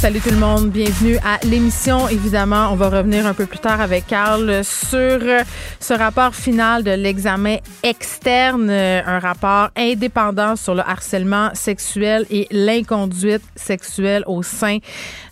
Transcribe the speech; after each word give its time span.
Salut 0.00 0.20
tout 0.20 0.30
le 0.30 0.38
monde, 0.38 0.70
bienvenue 0.70 1.18
à 1.18 1.38
l'émission. 1.44 2.08
Évidemment, 2.08 2.70
on 2.72 2.74
va 2.74 2.88
revenir 2.88 3.26
un 3.26 3.34
peu 3.34 3.44
plus 3.44 3.58
tard 3.58 3.82
avec 3.82 4.06
Carl 4.06 4.64
sur 4.64 5.20
ce 5.78 5.92
rapport 5.92 6.34
final 6.34 6.82
de 6.82 6.92
l'examen 6.92 7.58
externe, 7.82 8.70
un 8.70 9.18
rapport 9.18 9.68
indépendant 9.76 10.56
sur 10.56 10.74
le 10.74 10.80
harcèlement 10.80 11.50
sexuel 11.52 12.24
et 12.30 12.46
l'inconduite 12.50 13.42
sexuelle 13.56 14.24
au 14.26 14.42
sein 14.42 14.78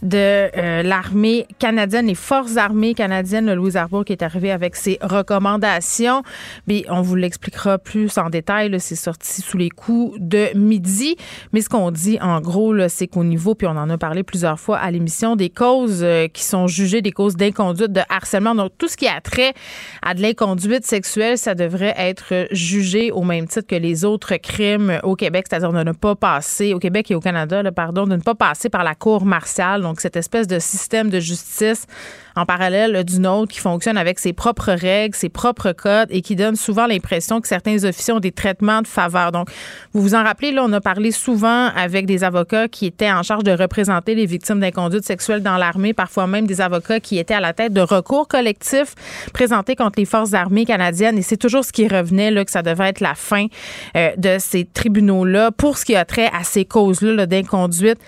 de 0.02 0.50
euh, 0.54 0.82
l'armée 0.82 1.46
canadienne, 1.58 2.06
les 2.06 2.14
forces 2.14 2.58
armées 2.58 2.92
canadiennes, 2.92 3.46
le 3.46 3.54
Louis 3.54 3.78
Arbour 3.78 4.04
qui 4.04 4.12
est 4.12 4.22
arrivé 4.22 4.50
avec 4.50 4.76
ses 4.76 4.98
recommandations. 5.00 6.22
Mais 6.66 6.84
on 6.90 7.00
vous 7.00 7.16
l'expliquera 7.16 7.78
plus 7.78 8.18
en 8.18 8.28
détail. 8.28 8.78
C'est 8.80 8.96
sorti 8.96 9.40
sous 9.40 9.56
les 9.56 9.70
coups 9.70 10.18
de 10.20 10.48
midi. 10.54 11.16
Mais 11.54 11.62
ce 11.62 11.70
qu'on 11.70 11.90
dit 11.90 12.18
en 12.20 12.42
gros, 12.42 12.74
c'est 12.88 13.06
qu'au 13.06 13.24
niveau, 13.24 13.54
puis 13.54 13.66
on 13.66 13.70
en 13.70 13.88
a 13.88 13.96
parlé 13.96 14.22
plusieurs 14.22 14.57
fois 14.58 14.78
à 14.78 14.90
l'émission 14.90 15.36
des 15.36 15.50
causes 15.50 16.00
euh, 16.02 16.28
qui 16.28 16.42
sont 16.42 16.66
jugées 16.66 17.02
des 17.02 17.12
causes 17.12 17.36
d'inconduite, 17.36 17.92
de 17.92 18.00
harcèlement. 18.08 18.54
Donc, 18.54 18.72
tout 18.78 18.88
ce 18.88 18.96
qui 18.96 19.06
a 19.06 19.20
trait 19.20 19.54
à 20.02 20.14
de 20.14 20.22
l'inconduite 20.22 20.86
sexuelle, 20.86 21.38
ça 21.38 21.54
devrait 21.54 21.94
être 21.96 22.46
jugé 22.50 23.10
au 23.10 23.22
même 23.22 23.46
titre 23.46 23.66
que 23.66 23.76
les 23.76 24.04
autres 24.04 24.36
crimes 24.36 25.00
au 25.02 25.16
Québec, 25.16 25.46
c'est-à-dire 25.48 25.72
de 25.72 25.82
ne 25.82 25.92
pas 25.92 26.14
passer, 26.14 26.74
au 26.74 26.78
Québec 26.78 27.10
et 27.10 27.14
au 27.14 27.20
Canada, 27.20 27.62
pardon, 27.72 28.06
de 28.06 28.16
ne 28.16 28.20
pas 28.20 28.34
passer 28.34 28.68
par 28.68 28.84
la 28.84 28.94
cour 28.94 29.24
martiale. 29.24 29.82
Donc, 29.82 30.00
cette 30.00 30.16
espèce 30.16 30.46
de 30.46 30.58
système 30.58 31.10
de 31.10 31.20
justice 31.20 31.86
en 32.38 32.46
parallèle 32.46 33.02
d'une 33.04 33.26
autre 33.26 33.52
qui 33.52 33.58
fonctionne 33.58 33.98
avec 33.98 34.18
ses 34.20 34.32
propres 34.32 34.72
règles, 34.72 35.14
ses 35.14 35.28
propres 35.28 35.72
codes 35.72 36.08
et 36.10 36.22
qui 36.22 36.36
donne 36.36 36.54
souvent 36.54 36.86
l'impression 36.86 37.40
que 37.40 37.48
certains 37.48 37.84
officiers 37.84 38.14
ont 38.14 38.20
des 38.20 38.30
traitements 38.30 38.80
de 38.80 38.86
faveur. 38.86 39.32
Donc, 39.32 39.48
vous 39.92 40.00
vous 40.00 40.14
en 40.14 40.22
rappelez, 40.22 40.52
là, 40.52 40.62
on 40.64 40.72
a 40.72 40.80
parlé 40.80 41.10
souvent 41.10 41.66
avec 41.74 42.06
des 42.06 42.22
avocats 42.22 42.68
qui 42.68 42.86
étaient 42.86 43.10
en 43.10 43.24
charge 43.24 43.42
de 43.42 43.50
représenter 43.50 44.14
les 44.14 44.24
victimes 44.26 44.60
d'inconduite 44.60 45.04
sexuelle 45.04 45.42
dans 45.42 45.56
l'armée, 45.56 45.94
parfois 45.94 46.28
même 46.28 46.46
des 46.46 46.60
avocats 46.60 47.00
qui 47.00 47.18
étaient 47.18 47.34
à 47.34 47.40
la 47.40 47.52
tête 47.52 47.72
de 47.72 47.80
recours 47.80 48.28
collectifs 48.28 48.94
présentés 49.32 49.74
contre 49.74 49.98
les 49.98 50.04
forces 50.04 50.32
armées 50.32 50.64
canadiennes. 50.64 51.18
Et 51.18 51.22
c'est 51.22 51.36
toujours 51.36 51.64
ce 51.64 51.72
qui 51.72 51.88
revenait, 51.88 52.30
là, 52.30 52.44
que 52.44 52.52
ça 52.52 52.62
devait 52.62 52.88
être 52.88 53.00
la 53.00 53.16
fin 53.16 53.46
euh, 53.96 54.10
de 54.16 54.36
ces 54.38 54.64
tribunaux-là 54.64 55.50
pour 55.50 55.76
ce 55.76 55.84
qui 55.84 55.96
a 55.96 56.04
trait 56.04 56.30
à 56.32 56.44
ces 56.44 56.64
causes-là 56.64 57.26
d'inconduite 57.26 57.98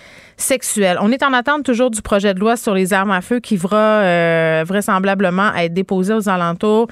On 0.99 1.11
est 1.11 1.23
en 1.23 1.33
attente 1.33 1.63
toujours 1.63 1.91
du 1.91 2.01
projet 2.01 2.33
de 2.33 2.39
loi 2.39 2.57
sur 2.57 2.73
les 2.73 2.93
armes 2.93 3.11
à 3.11 3.21
feu 3.21 3.39
qui 3.39 3.57
va 3.57 4.01
euh, 4.01 4.63
vraisemblablement 4.65 5.53
être 5.55 5.73
déposé 5.73 6.13
aux 6.13 6.29
alentours 6.29 6.87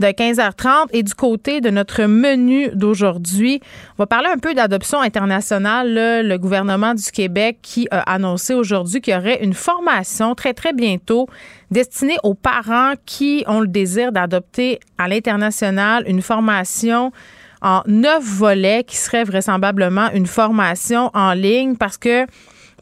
de 0.00 0.06
15h30. 0.06 0.88
Et 0.92 1.02
du 1.02 1.14
côté 1.14 1.60
de 1.60 1.70
notre 1.70 2.04
menu 2.04 2.70
d'aujourd'hui, 2.74 3.60
on 3.98 4.02
va 4.02 4.06
parler 4.06 4.28
un 4.32 4.38
peu 4.38 4.54
d'adoption 4.54 5.00
internationale. 5.00 5.94
le 6.26 6.36
gouvernement 6.38 6.94
du 6.94 7.10
Québec 7.10 7.58
qui 7.62 7.86
a 7.90 8.00
annoncé 8.00 8.54
aujourd'hui 8.54 9.00
qu'il 9.00 9.14
y 9.14 9.16
aurait 9.16 9.42
une 9.42 9.54
formation 9.54 10.34
très, 10.34 10.54
très 10.54 10.72
bientôt 10.72 11.28
destinée 11.70 12.16
aux 12.22 12.34
parents 12.34 12.94
qui 13.06 13.44
ont 13.46 13.60
le 13.60 13.68
désir 13.68 14.12
d'adopter 14.12 14.80
à 14.98 15.08
l'international 15.08 16.04
une 16.06 16.22
formation 16.22 17.12
en 17.60 17.82
neuf 17.86 18.22
volets 18.22 18.84
qui 18.84 18.96
serait 18.96 19.24
vraisemblablement 19.24 20.10
une 20.12 20.26
formation 20.26 21.10
en 21.14 21.32
ligne 21.32 21.76
parce 21.76 21.96
que 21.96 22.26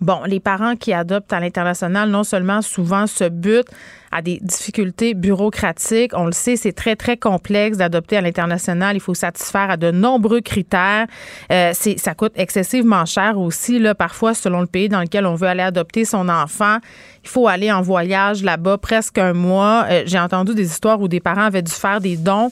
Bon, 0.03 0.25
les 0.27 0.41
parents 0.41 0.75
qui 0.75 0.92
adoptent 0.92 1.33
à 1.33 1.39
l'international, 1.39 2.11
non 2.11 2.25
seulement 2.25 2.61
souvent 2.61 3.06
se 3.06 3.29
butent 3.29 3.70
à 4.11 4.20
des 4.20 4.40
difficultés 4.42 5.14
bureaucratiques. 5.14 6.11
On 6.14 6.27
le 6.27 6.33
sait, 6.33 6.57
c'est 6.57 6.73
très, 6.73 6.96
très 6.96 7.17
complexe 7.17 7.79
d'adopter 7.79 8.17
à 8.17 8.20
l'international. 8.20 8.96
Il 8.96 9.01
faut 9.01 9.14
satisfaire 9.14 9.70
à 9.70 9.77
de 9.77 9.92
nombreux 9.92 10.41
critères. 10.41 11.07
Euh, 11.52 11.70
c'est, 11.73 12.01
ça 12.01 12.14
coûte 12.14 12.33
excessivement 12.35 13.05
cher 13.07 13.39
aussi, 13.39 13.79
là, 13.79 13.95
parfois, 13.95 14.35
selon 14.35 14.61
le 14.61 14.67
pays 14.67 14.89
dans 14.89 15.01
lequel 15.01 15.24
on 15.24 15.36
veut 15.36 15.46
aller 15.46 15.62
adopter 15.62 16.05
son 16.05 16.29
enfant. 16.29 16.79
Il 17.23 17.29
faut 17.29 17.46
aller 17.46 17.70
en 17.70 17.80
voyage 17.80 18.42
là-bas 18.42 18.79
presque 18.79 19.18
un 19.18 19.35
mois. 19.35 19.86
Euh, 19.89 20.02
j'ai 20.05 20.18
entendu 20.18 20.52
des 20.52 20.67
histoires 20.67 21.01
où 21.01 21.07
des 21.07 21.20
parents 21.20 21.45
avaient 21.45 21.62
dû 21.62 21.73
faire 21.73 22.01
des 22.01 22.17
dons 22.17 22.51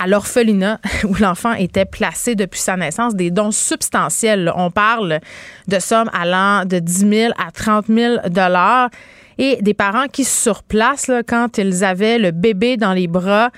à 0.00 0.06
l'orphelinat 0.06 0.80
où 1.04 1.14
l'enfant 1.14 1.52
était 1.52 1.84
placé 1.84 2.34
depuis 2.34 2.60
sa 2.60 2.76
naissance, 2.76 3.14
des 3.14 3.30
dons 3.30 3.50
substantiels. 3.50 4.52
On 4.56 4.70
parle 4.70 5.20
de 5.68 5.78
sommes 5.78 6.10
allant 6.12 6.64
de 6.64 6.78
10 6.78 7.08
000 7.08 7.32
à 7.38 7.50
30 7.50 7.86
000 7.88 8.28
dollars 8.28 8.90
et 9.38 9.58
des 9.60 9.74
parents 9.74 10.06
qui 10.06 10.24
sur 10.24 10.62
place, 10.62 11.10
quand 11.26 11.58
ils 11.58 11.84
avaient 11.84 12.18
le 12.18 12.30
bébé 12.30 12.76
dans 12.76 12.92
les 12.92 13.06
bras, 13.06 13.50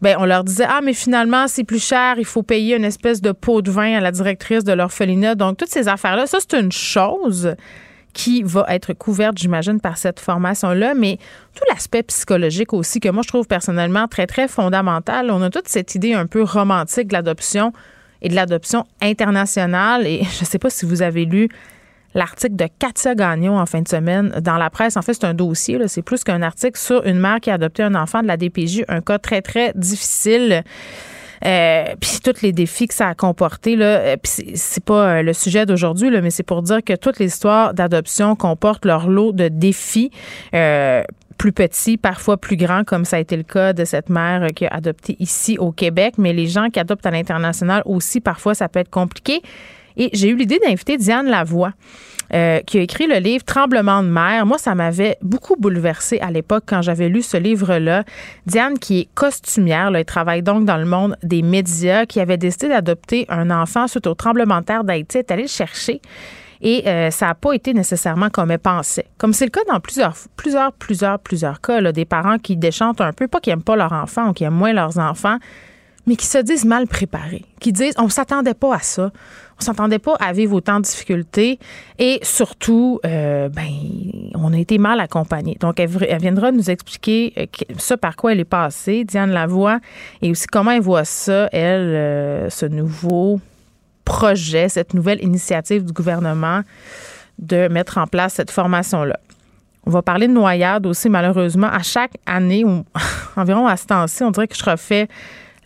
ben 0.00 0.16
on 0.18 0.24
leur 0.24 0.44
disait 0.44 0.66
ah 0.68 0.80
mais 0.82 0.92
finalement 0.92 1.48
c'est 1.48 1.64
plus 1.64 1.84
cher, 1.84 2.14
il 2.18 2.24
faut 2.24 2.42
payer 2.42 2.76
une 2.76 2.84
espèce 2.84 3.20
de 3.20 3.32
pot 3.32 3.62
de 3.62 3.70
vin 3.70 3.96
à 3.96 4.00
la 4.00 4.12
directrice 4.12 4.64
de 4.64 4.72
l'orphelinat. 4.72 5.34
Donc 5.34 5.56
toutes 5.56 5.70
ces 5.70 5.88
affaires 5.88 6.16
là, 6.16 6.26
ça 6.26 6.38
c'est 6.40 6.58
une 6.58 6.72
chose 6.72 7.54
qui 8.12 8.42
va 8.42 8.64
être 8.68 8.92
couverte, 8.92 9.38
j'imagine, 9.38 9.80
par 9.80 9.98
cette 9.98 10.20
formation-là, 10.20 10.94
mais 10.94 11.18
tout 11.54 11.64
l'aspect 11.68 12.02
psychologique 12.02 12.72
aussi, 12.72 13.00
que 13.00 13.08
moi, 13.08 13.22
je 13.22 13.28
trouve 13.28 13.46
personnellement 13.46 14.08
très, 14.08 14.26
très 14.26 14.48
fondamental. 14.48 15.30
On 15.30 15.42
a 15.42 15.50
toute 15.50 15.68
cette 15.68 15.94
idée 15.94 16.14
un 16.14 16.26
peu 16.26 16.42
romantique 16.42 17.08
de 17.08 17.12
l'adoption 17.12 17.72
et 18.22 18.28
de 18.28 18.34
l'adoption 18.34 18.86
internationale. 19.00 20.06
Et 20.06 20.22
je 20.36 20.40
ne 20.40 20.46
sais 20.46 20.58
pas 20.58 20.70
si 20.70 20.86
vous 20.86 21.02
avez 21.02 21.24
lu 21.24 21.48
l'article 22.14 22.56
de 22.56 22.66
Katia 22.78 23.14
Gagnon 23.14 23.58
en 23.58 23.66
fin 23.66 23.82
de 23.82 23.88
semaine 23.88 24.30
dans 24.40 24.56
la 24.56 24.70
presse. 24.70 24.96
En 24.96 25.02
fait, 25.02 25.14
c'est 25.14 25.24
un 25.24 25.34
dossier, 25.34 25.78
c'est 25.86 26.02
plus 26.02 26.24
qu'un 26.24 26.42
article 26.42 26.78
sur 26.78 27.06
une 27.06 27.18
mère 27.18 27.40
qui 27.40 27.50
a 27.50 27.54
adopté 27.54 27.82
un 27.82 27.94
enfant 27.94 28.22
de 28.22 28.26
la 28.26 28.36
DPJ, 28.36 28.84
un 28.88 29.00
cas 29.00 29.18
très, 29.18 29.42
très 29.42 29.72
difficile. 29.74 30.64
Euh, 31.44 31.84
puis 32.00 32.18
tous 32.22 32.42
les 32.42 32.52
défis 32.52 32.88
que 32.88 32.94
ça 32.94 33.08
a 33.08 33.14
comporté 33.14 33.76
là, 33.76 33.98
euh, 33.98 34.16
c'est 34.24 34.82
pas 34.84 35.18
euh, 35.18 35.22
le 35.22 35.32
sujet 35.32 35.66
d'aujourd'hui 35.66 36.10
mais 36.20 36.30
c'est 36.30 36.42
pour 36.42 36.62
dire 36.62 36.82
que 36.82 36.94
toutes 36.94 37.18
les 37.18 37.26
histoires 37.26 37.74
d'adoption 37.74 38.34
comportent 38.34 38.84
leur 38.84 39.08
lot 39.08 39.32
de 39.32 39.48
défis. 39.48 40.10
plus 41.38 41.52
petits, 41.52 41.96
parfois 41.96 42.36
plus 42.36 42.56
grands, 42.56 42.82
comme 42.82 43.04
ça 43.04 43.16
a 43.16 43.20
été 43.20 43.36
le 43.36 43.44
cas 43.44 43.72
de 43.72 43.84
cette 43.84 44.10
mère 44.10 44.48
qui 44.56 44.66
a 44.66 44.70
adopté 44.70 45.14
ici 45.20 45.56
au 45.58 45.70
Québec. 45.70 46.14
Mais 46.18 46.32
les 46.32 46.48
gens 46.48 46.68
qui 46.68 46.80
adoptent 46.80 47.06
à 47.06 47.12
l'international 47.12 47.82
aussi, 47.84 48.20
parfois, 48.20 48.54
ça 48.54 48.68
peut 48.68 48.80
être 48.80 48.90
compliqué. 48.90 49.40
Et 49.96 50.10
j'ai 50.14 50.30
eu 50.30 50.36
l'idée 50.36 50.58
d'inviter 50.58 50.96
Diane 50.96 51.28
Lavoie. 51.28 51.74
Euh, 52.34 52.60
qui 52.60 52.78
a 52.78 52.82
écrit 52.82 53.06
le 53.06 53.16
livre 53.16 53.42
Tremblement 53.44 54.02
de 54.02 54.08
mer. 54.08 54.44
Moi, 54.44 54.58
ça 54.58 54.74
m'avait 54.74 55.16
beaucoup 55.22 55.56
bouleversé 55.56 56.18
à 56.20 56.30
l'époque 56.30 56.64
quand 56.66 56.82
j'avais 56.82 57.08
lu 57.08 57.22
ce 57.22 57.38
livre-là. 57.38 58.04
Diane, 58.44 58.78
qui 58.78 59.00
est 59.00 59.08
costumière, 59.14 59.90
elle 59.94 60.04
travaille 60.04 60.42
donc 60.42 60.66
dans 60.66 60.76
le 60.76 60.84
monde 60.84 61.16
des 61.22 61.40
médias, 61.40 62.04
qui 62.04 62.20
avait 62.20 62.36
décidé 62.36 62.68
d'adopter 62.68 63.24
un 63.30 63.50
enfant 63.50 63.88
suite 63.88 64.06
au 64.06 64.14
tremblement 64.14 64.60
de 64.60 64.64
terre 64.66 64.84
d'Haïti, 64.84 65.18
est 65.18 65.30
allée 65.30 65.42
le 65.42 65.48
chercher. 65.48 66.02
Et 66.60 66.86
euh, 66.86 67.10
ça 67.10 67.28
n'a 67.28 67.34
pas 67.34 67.52
été 67.52 67.72
nécessairement 67.72 68.28
comme 68.28 68.50
elle 68.50 68.58
pensait. 68.58 69.06
Comme 69.16 69.32
c'est 69.32 69.46
le 69.46 69.50
cas 69.50 69.64
dans 69.66 69.80
plusieurs, 69.80 70.14
plusieurs, 70.36 70.72
plusieurs, 70.72 71.18
plusieurs 71.20 71.60
cas, 71.62 71.80
des 71.92 72.04
parents 72.04 72.38
qui 72.38 72.56
déchantent 72.56 73.00
un 73.00 73.12
peu, 73.12 73.28
pas 73.28 73.40
qui 73.40 73.48
n'aiment 73.48 73.62
pas 73.62 73.76
leurs 73.76 73.92
enfants 73.92 74.30
ou 74.30 74.32
qui 74.34 74.44
aiment 74.44 74.54
moins 74.54 74.74
leurs 74.74 74.98
enfants, 74.98 75.38
mais 76.08 76.16
qui 76.16 76.26
se 76.26 76.38
disent 76.38 76.64
mal 76.64 76.86
préparés, 76.86 77.44
qui 77.60 77.72
disent 77.72 77.94
on 77.98 78.08
s'attendait 78.08 78.54
pas 78.54 78.76
à 78.76 78.78
ça, 78.80 79.12
on 79.60 79.64
s'attendait 79.64 79.98
pas 79.98 80.14
à 80.14 80.32
vivre 80.32 80.54
autant 80.54 80.78
de 80.78 80.84
difficultés 80.84 81.58
et 81.98 82.18
surtout, 82.22 82.98
euh, 83.04 83.48
ben, 83.48 83.68
on 84.34 84.52
a 84.52 84.58
été 84.58 84.78
mal 84.78 85.00
accompagnés. 85.00 85.56
Donc, 85.60 85.78
elle, 85.78 85.90
viendra 86.18 86.50
nous 86.50 86.70
expliquer 86.70 87.34
euh, 87.36 87.46
ça 87.76 87.96
par 87.96 88.16
quoi 88.16 88.32
elle 88.32 88.40
est 88.40 88.44
passée, 88.44 89.04
Diane 89.04 89.30
Lavoie, 89.30 89.80
et 90.22 90.30
aussi 90.30 90.46
comment 90.46 90.70
elle 90.70 90.80
voit 90.80 91.04
ça, 91.04 91.48
elle, 91.52 91.80
euh, 91.80 92.50
ce 92.50 92.66
nouveau 92.66 93.40
projet, 94.04 94.68
cette 94.68 94.94
nouvelle 94.94 95.22
initiative 95.22 95.84
du 95.84 95.92
gouvernement 95.92 96.62
de 97.38 97.68
mettre 97.68 97.98
en 97.98 98.06
place 98.06 98.34
cette 98.34 98.50
formation-là. 98.50 99.18
On 99.84 99.90
va 99.90 100.02
parler 100.02 100.28
de 100.28 100.32
noyade 100.32 100.86
aussi, 100.86 101.08
malheureusement. 101.08 101.68
À 101.68 101.82
chaque 101.82 102.12
année, 102.26 102.64
environ 103.36 103.66
à 103.66 103.76
ce 103.76 103.86
temps-ci, 103.86 104.22
on 104.22 104.30
dirait 104.30 104.48
que 104.48 104.56
je 104.56 104.64
refais 104.64 105.08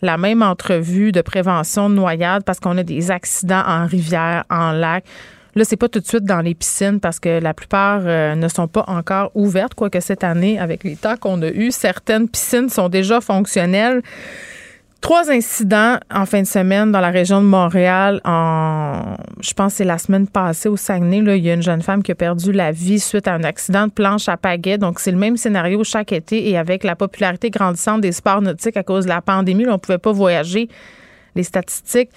la 0.03 0.17
même 0.17 0.41
entrevue 0.43 1.13
de 1.13 1.21
prévention 1.21 1.89
de 1.89 1.95
noyade 1.95 2.43
parce 2.43 2.59
qu'on 2.59 2.77
a 2.77 2.83
des 2.83 3.09
accidents 3.09 3.63
en 3.65 3.87
rivière, 3.87 4.43
en 4.49 4.73
lac. 4.73 5.05
Là, 5.55 5.63
c'est 5.63 5.77
pas 5.77 5.87
tout 5.87 5.99
de 5.99 6.05
suite 6.05 6.25
dans 6.25 6.41
les 6.41 6.55
piscines 6.55 6.99
parce 6.99 7.19
que 7.19 7.39
la 7.39 7.53
plupart 7.53 8.01
euh, 8.03 8.35
ne 8.35 8.47
sont 8.49 8.67
pas 8.67 8.83
encore 8.87 9.31
ouvertes, 9.33 9.75
quoique 9.75 9.99
cette 9.99 10.23
année, 10.23 10.59
avec 10.59 10.83
les 10.83 10.97
temps 10.97 11.15
qu'on 11.15 11.41
a 11.41 11.49
eus, 11.49 11.71
certaines 11.71 12.27
piscines 12.27 12.69
sont 12.69 12.89
déjà 12.89 13.21
fonctionnelles. 13.21 14.01
Trois 15.03 15.29
incidents 15.29 15.97
en 16.09 16.25
fin 16.25 16.43
de 16.43 16.47
semaine 16.47 16.93
dans 16.93 17.01
la 17.01 17.09
région 17.09 17.41
de 17.41 17.45
Montréal. 17.45 18.21
En, 18.23 19.17
je 19.41 19.53
pense 19.53 19.73
que 19.73 19.77
c'est 19.79 19.83
la 19.83 19.97
semaine 19.97 20.29
passée 20.29 20.69
au 20.69 20.77
Saguenay. 20.77 21.19
Là, 21.19 21.35
il 21.35 21.43
y 21.43 21.49
a 21.49 21.55
une 21.55 21.61
jeune 21.61 21.81
femme 21.81 22.01
qui 22.01 22.13
a 22.13 22.15
perdu 22.15 22.53
la 22.53 22.71
vie 22.71 23.01
suite 23.01 23.27
à 23.27 23.33
un 23.33 23.43
accident 23.43 23.87
de 23.87 23.91
planche 23.91 24.29
à 24.29 24.37
pagaie. 24.37 24.77
Donc, 24.77 25.01
c'est 25.01 25.11
le 25.11 25.17
même 25.17 25.35
scénario 25.35 25.83
chaque 25.83 26.13
été. 26.13 26.49
Et 26.49 26.57
avec 26.57 26.85
la 26.85 26.95
popularité 26.95 27.49
grandissante 27.49 27.99
des 27.99 28.13
sports 28.13 28.41
nautiques 28.41 28.77
à 28.77 28.83
cause 28.83 29.03
de 29.03 29.09
la 29.09 29.19
pandémie, 29.19 29.67
on 29.67 29.73
ne 29.73 29.77
pouvait 29.77 29.97
pas 29.97 30.13
voyager. 30.13 30.69
Les 31.35 31.43
statistiques 31.43 32.11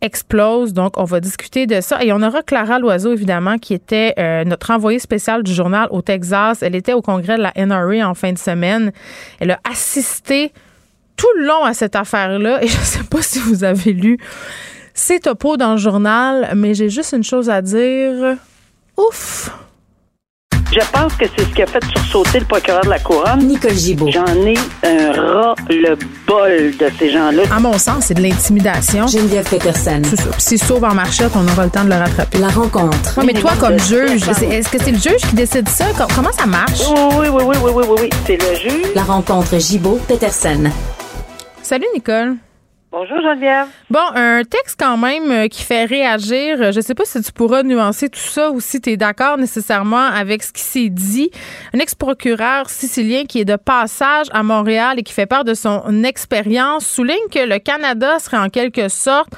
explose. 0.00 0.72
Donc, 0.72 0.96
on 0.96 1.04
va 1.04 1.18
discuter 1.18 1.66
de 1.66 1.80
ça. 1.80 2.04
Et 2.04 2.12
on 2.12 2.22
aura 2.22 2.44
Clara 2.44 2.78
Loiseau, 2.78 3.12
évidemment, 3.12 3.58
qui 3.58 3.74
était 3.74 4.14
euh, 4.16 4.44
notre 4.44 4.70
envoyée 4.70 5.00
spéciale 5.00 5.42
du 5.42 5.52
journal 5.52 5.88
au 5.90 6.02
Texas. 6.02 6.62
Elle 6.62 6.76
était 6.76 6.92
au 6.92 7.02
congrès 7.02 7.36
de 7.36 7.42
la 7.42 7.52
NRA 7.56 8.08
en 8.08 8.14
fin 8.14 8.32
de 8.32 8.38
semaine. 8.38 8.92
Elle 9.40 9.50
a 9.50 9.58
assisté 9.68 10.52
tout 11.18 11.26
le 11.36 11.44
long 11.46 11.64
à 11.64 11.74
cette 11.74 11.94
affaire-là. 11.96 12.62
Et 12.64 12.68
je 12.68 12.78
ne 12.78 12.82
sais 12.84 13.04
pas 13.04 13.20
si 13.20 13.38
vous 13.40 13.64
avez 13.64 13.92
lu 13.92 14.16
ces 14.94 15.20
topos 15.20 15.58
dans 15.58 15.72
le 15.72 15.78
journal, 15.78 16.52
mais 16.56 16.72
j'ai 16.72 16.88
juste 16.88 17.12
une 17.12 17.22
chose 17.24 17.50
à 17.50 17.60
dire. 17.60 18.36
Ouf! 18.96 19.50
Je 20.70 20.80
pense 20.92 21.14
que 21.14 21.24
c'est 21.34 21.44
ce 21.44 21.48
qui 21.54 21.62
a 21.62 21.66
fait 21.66 21.82
sursauter 21.96 22.40
le 22.40 22.44
procureur 22.44 22.82
de 22.82 22.90
la 22.90 22.98
Couronne. 22.98 23.38
Nicole 23.46 23.72
Gibault. 23.72 24.10
J'en 24.10 24.26
ai 24.26 24.54
un 24.84 25.12
ras 25.12 25.54
le 25.70 25.94
bol 26.26 26.76
de 26.76 26.90
ces 26.98 27.10
gens-là. 27.10 27.44
À 27.50 27.58
mon 27.58 27.78
sens, 27.78 28.04
c'est 28.06 28.14
de 28.14 28.20
l'intimidation. 28.20 29.06
Geneviève 29.06 29.48
Peterson. 29.48 30.02
C'est 30.04 30.16
ça. 30.16 30.28
S'il 30.36 30.58
sauve 30.62 30.84
en 30.84 30.94
marchette, 30.94 31.30
on 31.36 31.48
aura 31.48 31.64
le 31.64 31.70
temps 31.70 31.84
de 31.84 31.88
le 31.88 31.94
rattraper. 31.96 32.36
La 32.38 32.48
rencontre. 32.48 33.16
Ouais, 33.18 33.24
mais 33.24 33.32
toi, 33.32 33.52
comme 33.58 33.78
juge, 33.78 34.20
c'est- 34.34 34.46
est-ce 34.48 34.68
que 34.68 34.76
c'est 34.78 34.90
le 34.92 34.98
juge 34.98 35.22
qui 35.30 35.34
décide 35.36 35.68
ça? 35.70 35.86
Com- 35.96 36.06
Comment 36.14 36.32
ça 36.32 36.44
marche? 36.44 36.80
Oui, 36.90 37.28
oui, 37.28 37.42
oui, 37.44 37.44
oui, 37.46 37.56
oui, 37.62 37.70
oui, 37.74 37.84
oui, 37.88 37.96
oui. 38.02 38.10
C'est 38.26 38.36
le 38.36 38.54
juge. 38.60 38.92
La 38.94 39.04
rencontre 39.04 39.58
Gibault-Peterson. 39.58 40.64
Salut, 41.68 41.84
Nicole. 41.92 42.36
Bonjour, 42.90 43.18
Geneviève. 43.20 43.66
Bon, 43.90 44.00
un 44.14 44.42
texte 44.42 44.80
quand 44.80 44.96
même 44.96 45.30
euh, 45.30 45.48
qui 45.48 45.62
fait 45.62 45.84
réagir. 45.84 46.62
Euh, 46.62 46.72
Je 46.72 46.80
sais 46.80 46.94
pas 46.94 47.04
si 47.04 47.20
tu 47.20 47.30
pourras 47.30 47.62
nuancer 47.62 48.08
tout 48.08 48.18
ça 48.18 48.50
ou 48.50 48.58
si 48.58 48.80
tu 48.80 48.88
es 48.88 48.96
d'accord 48.96 49.36
nécessairement 49.36 50.06
avec 50.06 50.42
ce 50.42 50.50
qui 50.50 50.62
s'est 50.62 50.88
dit. 50.88 51.30
Un 51.74 51.78
ex-procureur 51.78 52.70
sicilien 52.70 53.24
qui 53.26 53.40
est 53.40 53.44
de 53.44 53.56
passage 53.56 54.28
à 54.32 54.42
Montréal 54.42 54.98
et 54.98 55.02
qui 55.02 55.12
fait 55.12 55.26
part 55.26 55.44
de 55.44 55.52
son 55.52 56.04
expérience 56.04 56.86
souligne 56.86 57.28
que 57.30 57.46
le 57.46 57.58
Canada 57.58 58.18
serait 58.18 58.38
en 58.38 58.48
quelque 58.48 58.88
sorte 58.88 59.28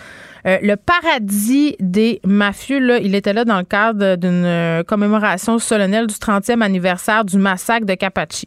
euh, 0.46 0.58
le 0.62 0.76
paradis 0.76 1.74
des 1.80 2.20
mafieux. 2.24 2.78
Là, 2.78 2.98
il 2.98 3.16
était 3.16 3.32
là 3.32 3.44
dans 3.44 3.58
le 3.58 3.64
cadre 3.64 4.14
d'une 4.14 4.84
commémoration 4.84 5.58
solennelle 5.58 6.06
du 6.06 6.14
30e 6.14 6.62
anniversaire 6.62 7.24
du 7.24 7.38
massacre 7.38 7.86
de 7.86 7.94
Capaci. 7.94 8.46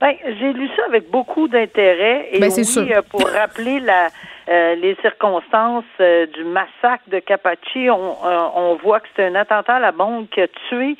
Ben, 0.00 0.14
j'ai 0.24 0.52
lu 0.54 0.68
ça 0.76 0.82
avec 0.86 1.10
beaucoup 1.10 1.46
d'intérêt 1.46 2.28
et 2.32 2.40
Ben, 2.40 2.50
oui, 2.56 2.64
sûr. 2.64 2.86
pour 3.10 3.28
rappeler 3.28 3.80
la, 3.80 4.08
euh, 4.48 4.74
les 4.76 4.96
circonstances 5.02 5.84
euh, 6.00 6.26
du 6.26 6.42
massacre 6.44 7.04
de 7.08 7.18
Capaci, 7.18 7.90
on, 7.90 8.16
euh, 8.24 8.48
on 8.54 8.76
voit 8.76 9.00
que 9.00 9.08
c'est 9.14 9.26
un 9.26 9.34
attentat 9.34 9.76
à 9.76 9.80
la 9.80 9.92
bombe 9.92 10.26
qui 10.30 10.40
a 10.40 10.48
tué 10.68 10.96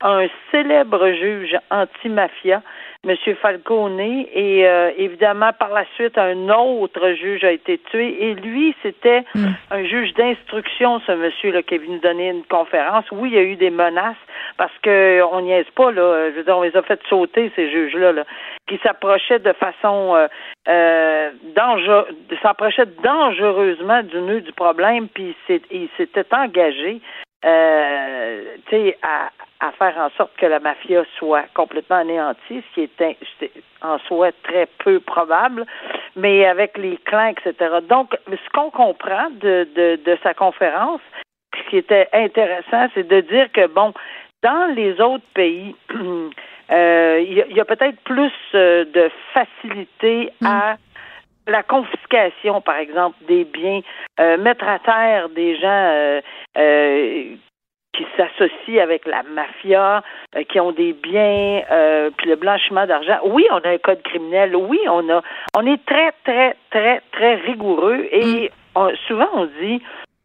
un 0.00 0.26
célèbre 0.52 1.10
juge 1.10 1.56
anti-mafia, 1.70 2.62
M. 3.06 3.16
Falcone, 3.40 4.00
et 4.00 4.66
euh, 4.66 4.90
évidemment 4.96 5.52
par 5.52 5.70
la 5.70 5.84
suite 5.94 6.16
un 6.18 6.48
autre 6.48 7.12
juge 7.12 7.44
a 7.44 7.52
été 7.52 7.78
tué 7.90 8.30
et 8.30 8.34
lui 8.34 8.74
c'était 8.82 9.24
Mm. 9.34 9.46
un 9.70 9.84
juge 9.84 10.14
d'instruction, 10.14 11.00
ce 11.06 11.12
monsieur-là 11.12 11.62
qui 11.62 11.74
est 11.74 11.78
venu 11.78 11.98
donner 11.98 12.28
une 12.28 12.44
conférence. 12.44 13.04
Oui, 13.10 13.30
il 13.32 13.34
y 13.34 13.38
a 13.38 13.42
eu 13.42 13.56
des 13.56 13.70
menaces 13.70 14.16
parce 14.56 14.72
que 14.82 15.22
on 15.32 15.40
niaise 15.40 15.66
pas 15.74 15.90
là. 15.90 16.30
Je 16.30 16.36
veux 16.36 16.44
dire, 16.44 16.56
on 16.56 16.62
les 16.62 16.76
a 16.76 16.82
fait 16.82 17.00
sauter 17.08 17.50
ces 17.56 17.70
juges-là, 17.70 18.12
là, 18.12 18.24
qui 18.68 18.78
s'approchaient 18.82 19.40
de 19.40 19.52
façon 19.52 20.14
euh, 20.14 20.28
euh, 20.68 21.30
dangereux, 21.56 22.06
s'approchaient 22.42 22.86
dangereusement 23.02 24.02
du 24.02 24.20
nœud 24.20 24.40
du 24.40 24.52
problème, 24.52 25.08
puis 25.08 25.34
il 25.70 25.88
s'était 25.96 26.26
engagé. 26.32 27.00
Euh, 27.44 28.42
tu 28.68 28.76
sais, 28.76 28.98
à, 29.02 29.30
à 29.64 29.72
faire 29.72 29.96
en 29.98 30.10
sorte 30.16 30.36
que 30.36 30.46
la 30.46 30.60
mafia 30.60 31.04
soit 31.18 31.44
complètement 31.54 31.96
anéantie, 31.96 32.62
ce 32.74 32.74
qui 32.74 32.82
est 32.82 33.50
en 33.82 33.98
soi 34.00 34.30
très 34.42 34.66
peu 34.84 35.00
probable, 35.00 35.64
mais 36.16 36.44
avec 36.44 36.76
les 36.76 36.98
clans, 36.98 37.28
etc. 37.28 37.76
Donc, 37.88 38.14
ce 38.28 38.50
qu'on 38.52 38.70
comprend 38.70 39.30
de, 39.30 39.66
de, 39.74 40.00
de 40.04 40.18
sa 40.22 40.34
conférence, 40.34 41.00
ce 41.56 41.70
qui 41.70 41.76
était 41.78 42.08
intéressant, 42.12 42.88
c'est 42.94 43.08
de 43.08 43.20
dire 43.20 43.50
que, 43.52 43.66
bon, 43.66 43.94
dans 44.42 44.74
les 44.74 45.00
autres 45.00 45.24
pays, 45.34 45.74
euh, 46.70 47.24
il 47.26 47.56
y 47.56 47.60
a, 47.60 47.64
peut-être 47.64 48.00
plus 48.04 48.32
euh, 48.54 48.84
de 48.84 49.10
facilité 49.32 50.30
à 50.44 50.76
la 51.46 51.62
confiscation, 51.62 52.60
par 52.60 52.76
exemple, 52.76 53.16
des 53.26 53.44
biens, 53.44 53.80
euh, 54.20 54.36
mettre 54.38 54.66
à 54.66 54.78
terre 54.78 55.28
des 55.30 55.56
gens 55.56 56.20
euh, 56.56 57.36
qui 57.96 58.06
s'associent 58.16 58.82
avec 58.82 59.06
la 59.06 59.22
mafia, 59.22 60.02
euh, 60.36 60.42
qui 60.44 60.58
ont 60.60 60.72
des 60.72 60.92
biens, 60.92 61.62
euh, 61.70 62.10
puis 62.16 62.28
le 62.28 62.36
blanchiment 62.36 62.86
d'argent. 62.86 63.18
Oui, 63.24 63.46
on 63.50 63.58
a 63.58 63.68
un 63.70 63.78
code 63.78 64.02
criminel. 64.02 64.54
Oui, 64.56 64.80
on 64.88 65.08
a, 65.10 65.22
on 65.56 65.66
est 65.66 65.84
très, 65.86 66.12
très, 66.24 66.56
très, 66.70 67.00
très 67.12 67.34
rigoureux 67.36 68.06
et 68.10 68.50
on- 68.74 68.94
souvent 69.06 69.28
on 69.34 69.46
dit 69.60 69.80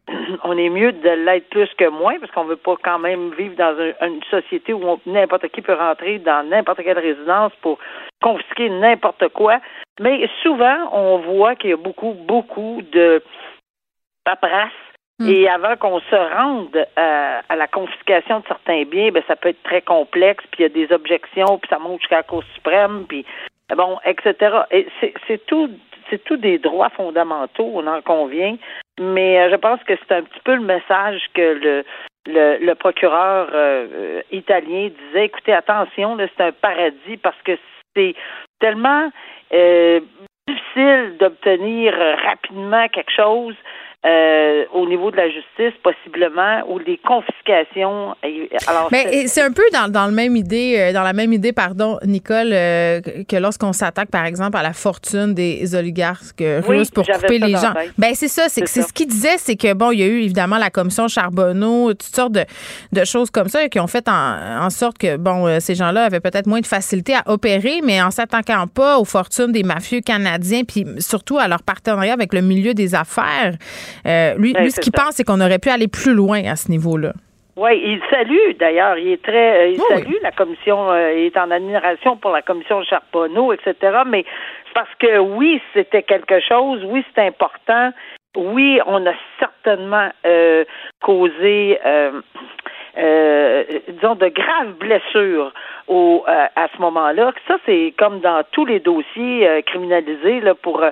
on 0.44 0.57
est 0.57 0.69
mieux 0.69 0.92
de 0.92 1.10
l'être 1.10 1.50
plus 1.50 1.69
que 1.77 1.88
moins 1.88 2.18
parce 2.19 2.31
qu'on 2.31 2.45
veut 2.45 2.56
pas 2.56 2.75
quand 2.83 2.98
même 2.98 3.31
vivre 3.38 3.56
dans 3.56 3.75
un- 3.80 4.07
une 4.07 4.24
société 4.31 4.74
où 4.74 5.00
n'importe 5.06 5.48
qui 5.50 5.62
peut 5.62 5.75
rentrer 5.75 6.18
dans 6.18 6.48
n'importe 6.50 6.81
quelle 6.83 6.98
résidence 6.98 7.51
pour 7.62 7.77
confisquer 8.22 8.69
n'importe 8.69 9.27
quoi. 9.30 9.60
Mais 10.00 10.27
souvent, 10.42 10.89
on 10.94 11.18
voit 11.19 11.56
qu'il 11.56 11.69
y 11.69 11.74
a 11.74 11.77
beaucoup, 11.77 12.13
beaucoup 12.13 12.81
de 12.92 13.22
paperasse. 14.25 14.72
Mm. 15.19 15.30
Et 15.30 15.50
avant 15.50 15.75
qu'on 15.75 16.00
se 16.00 16.16
rende 16.16 16.88
à, 16.95 17.42
à 17.50 17.56
la 17.56 17.68
confiscation 17.68 18.39
de 18.39 18.48
certains 18.48 18.83
biens, 18.83 19.12
ben 19.12 19.24
ça 19.27 19.36
peut 19.36 19.50
être 19.50 19.63
très 19.63 19.81
complexe, 19.81 20.44
puis 20.51 20.63
il 20.63 20.63
y 20.63 20.66
a 20.66 20.69
des 20.69 20.94
objections, 20.94 21.57
puis 21.57 21.69
ça 21.69 21.80
monte 21.80 22.00
jusqu'à 22.00 22.18
la 22.18 22.24
Cour 22.24 22.44
suprême, 22.56 23.06
puis 23.07 23.25
bon, 23.75 23.98
etc. 24.06 24.60
Et 24.71 24.88
c'est 25.27 25.45
tout, 25.45 25.69
c'est 26.10 26.24
tout 26.24 26.38
des 26.38 26.57
droits 26.57 26.89
fondamentaux, 26.89 27.69
on 27.74 27.88
en 27.88 28.01
convient. 28.01 28.57
Mais 29.00 29.39
euh, 29.39 29.51
je 29.51 29.56
pense 29.56 29.81
que 29.83 29.94
c'est 29.95 30.16
un 30.16 30.24
petit 30.24 30.42
peu 30.44 30.56
le 30.56 30.62
message 30.62 31.22
que 31.33 31.42
le 31.42 31.83
le, 32.27 32.57
le 32.63 32.75
procureur 32.75 33.50
euh, 33.54 33.88
euh, 33.94 34.22
italien 34.31 34.89
disait. 34.89 35.25
Écoutez, 35.25 35.54
attention, 35.54 36.18
c'est 36.18 36.44
un 36.44 36.51
paradis 36.51 37.18
parce 37.22 37.42
que 37.44 37.57
c'est 37.95 38.15
tellement 38.60 39.10
euh, 39.54 40.00
difficile 40.48 41.18
d'obtenir 41.19 41.94
euh, 42.00 42.15
rapidement 42.15 42.88
quelque 42.89 43.12
chose 43.12 43.56
euh, 44.06 44.63
au 44.74 44.88
niveau 44.88 45.12
de 45.12 45.18
la 45.18 45.28
justice, 45.28 45.78
possiblement, 45.84 46.62
ou 46.69 46.80
les 46.80 46.98
confiscations. 47.06 48.16
Alors, 48.68 48.88
Mais 48.92 49.28
c'est- 49.28 49.42
un 49.42 49.51
peu 49.51 49.63
dans, 49.74 49.92
dans 49.92 50.06
le 50.06 50.13
même 50.13 50.36
idée, 50.38 50.75
euh, 50.80 50.94
dans 50.94 51.04
la 51.04 51.12
même 51.13 51.34
idée, 51.34 51.51
pardon, 51.51 51.98
Nicole, 52.06 52.51
euh, 52.54 53.01
que 53.28 53.36
lorsqu'on 53.36 53.74
s'attaque, 53.74 54.10
par 54.10 54.25
exemple, 54.25 54.57
à 54.57 54.63
la 54.63 54.72
fortune 54.74 55.34
des 55.34 55.75
oligarques 55.75 56.40
Oui, 56.40 56.78
russes 56.78 56.92
pour 56.92 57.06
couper 57.06 57.40
les 57.40 57.51
gens. 57.51 57.74
Ben 57.98 58.12
c'est 58.13 58.28
ça, 58.30 58.44
c'est 58.48 58.66
ce 58.66 58.94
qu'il 58.94 59.07
disait, 59.07 59.38
c'est 59.38 59.56
que 59.57 59.74
bon, 59.74 59.92
il 59.92 60.00
y 60.00 60.04
a 60.04 60.07
eu 60.07 60.22
évidemment 60.22 60.57
la 60.57 60.69
commission 60.69 61.08
Charbonneau, 61.10 61.89
toutes 61.94 62.03
sortes 62.15 62.32
de, 62.34 62.46
de 62.94 63.03
choses 63.06 63.29
comme 63.29 63.50
ça 63.50 63.68
qui 63.68 63.79
ont 63.79 63.88
fait 63.88 64.08
en, 64.08 64.65
en 64.65 64.70
sorte 64.70 64.98
que 64.98 65.18
bon, 65.18 65.60
ces 65.60 65.75
gens-là 65.75 66.06
avaient 66.06 66.20
peut-être 66.22 66.48
moins 66.48 66.62
de 66.62 66.65
facilité 66.68 67.15
à 67.15 67.24
opérer, 67.25 67.82
mais 67.84 68.01
en 68.01 68.12
s'attaquant 68.12 68.65
pas 68.68 68.98
aux 68.98 69.06
fortunes 69.06 69.51
des 69.51 69.63
mafieux 69.63 70.00
canadiens, 70.01 70.62
puis 70.63 70.86
surtout 71.00 71.38
à 71.38 71.48
leur 71.50 71.63
partenariat 71.63 72.13
avec 72.13 72.34
le 72.34 72.41
milieu 72.41 72.74
des 72.74 72.96
affaires. 72.96 73.56
Euh, 74.05 74.36
lui, 74.38 74.53
Ben, 74.53 74.63
lui, 74.63 74.72
ce 74.72 74.79
qu'il 74.79 74.91
pense, 74.91 75.12
c'est 75.15 75.24
qu'on 75.24 75.41
aurait 75.41 75.60
pu 75.60 75.69
aller 75.69 75.88
plus 75.88 76.13
loin 76.13 76.43
à 76.46 76.55
ce 76.55 76.69
niveau-là. 76.72 77.13
Oui, 77.58 77.72
il 77.84 78.00
salue 78.10 78.55
d'ailleurs. 78.58 78.98
Il 78.98 79.12
est 79.12 79.22
très, 79.22 79.65
euh, 79.65 79.67
il 79.67 79.79
Oui, 79.79 79.86
salue 79.89 80.15
la 80.22 80.31
commission. 80.31 80.91
euh, 80.91 81.12
il 81.13 81.25
est 81.25 81.38
en 81.38 81.51
admiration 81.51 82.15
pour 82.15 82.31
la 82.31 82.41
commission 82.41 82.81
Charbonneau, 82.84 83.51
etc. 83.51 83.74
Mais 84.08 84.24
c'est 84.65 84.74
parce 84.74 84.96
que 84.98 85.17
oui, 85.17 85.62
c'était 85.74 86.03
quelque 86.03 86.39
chose. 86.39 86.81
Oui, 86.86 87.03
c'est 87.13 87.27
important. 87.27 87.91
Oui, 88.38 88.79
on 88.86 89.05
a 89.08 89.13
certainement 89.39 90.10
euh, 90.25 90.63
causé, 91.01 91.79
disons, 92.96 94.15
de 94.15 94.27
graves 94.29 94.74
blessures 94.79 95.51
au, 95.88 96.24
à 96.27 96.67
ce 96.74 96.81
moment-là. 96.81 97.31
Ça, 97.48 97.58
c'est 97.65 97.93
comme 97.98 98.19
dans 98.22 98.43
tous 98.51 98.65
les 98.65 98.79
dossiers 98.79 99.63
criminalisés 99.65 100.41
là, 100.41 100.53
pour, 100.55 100.84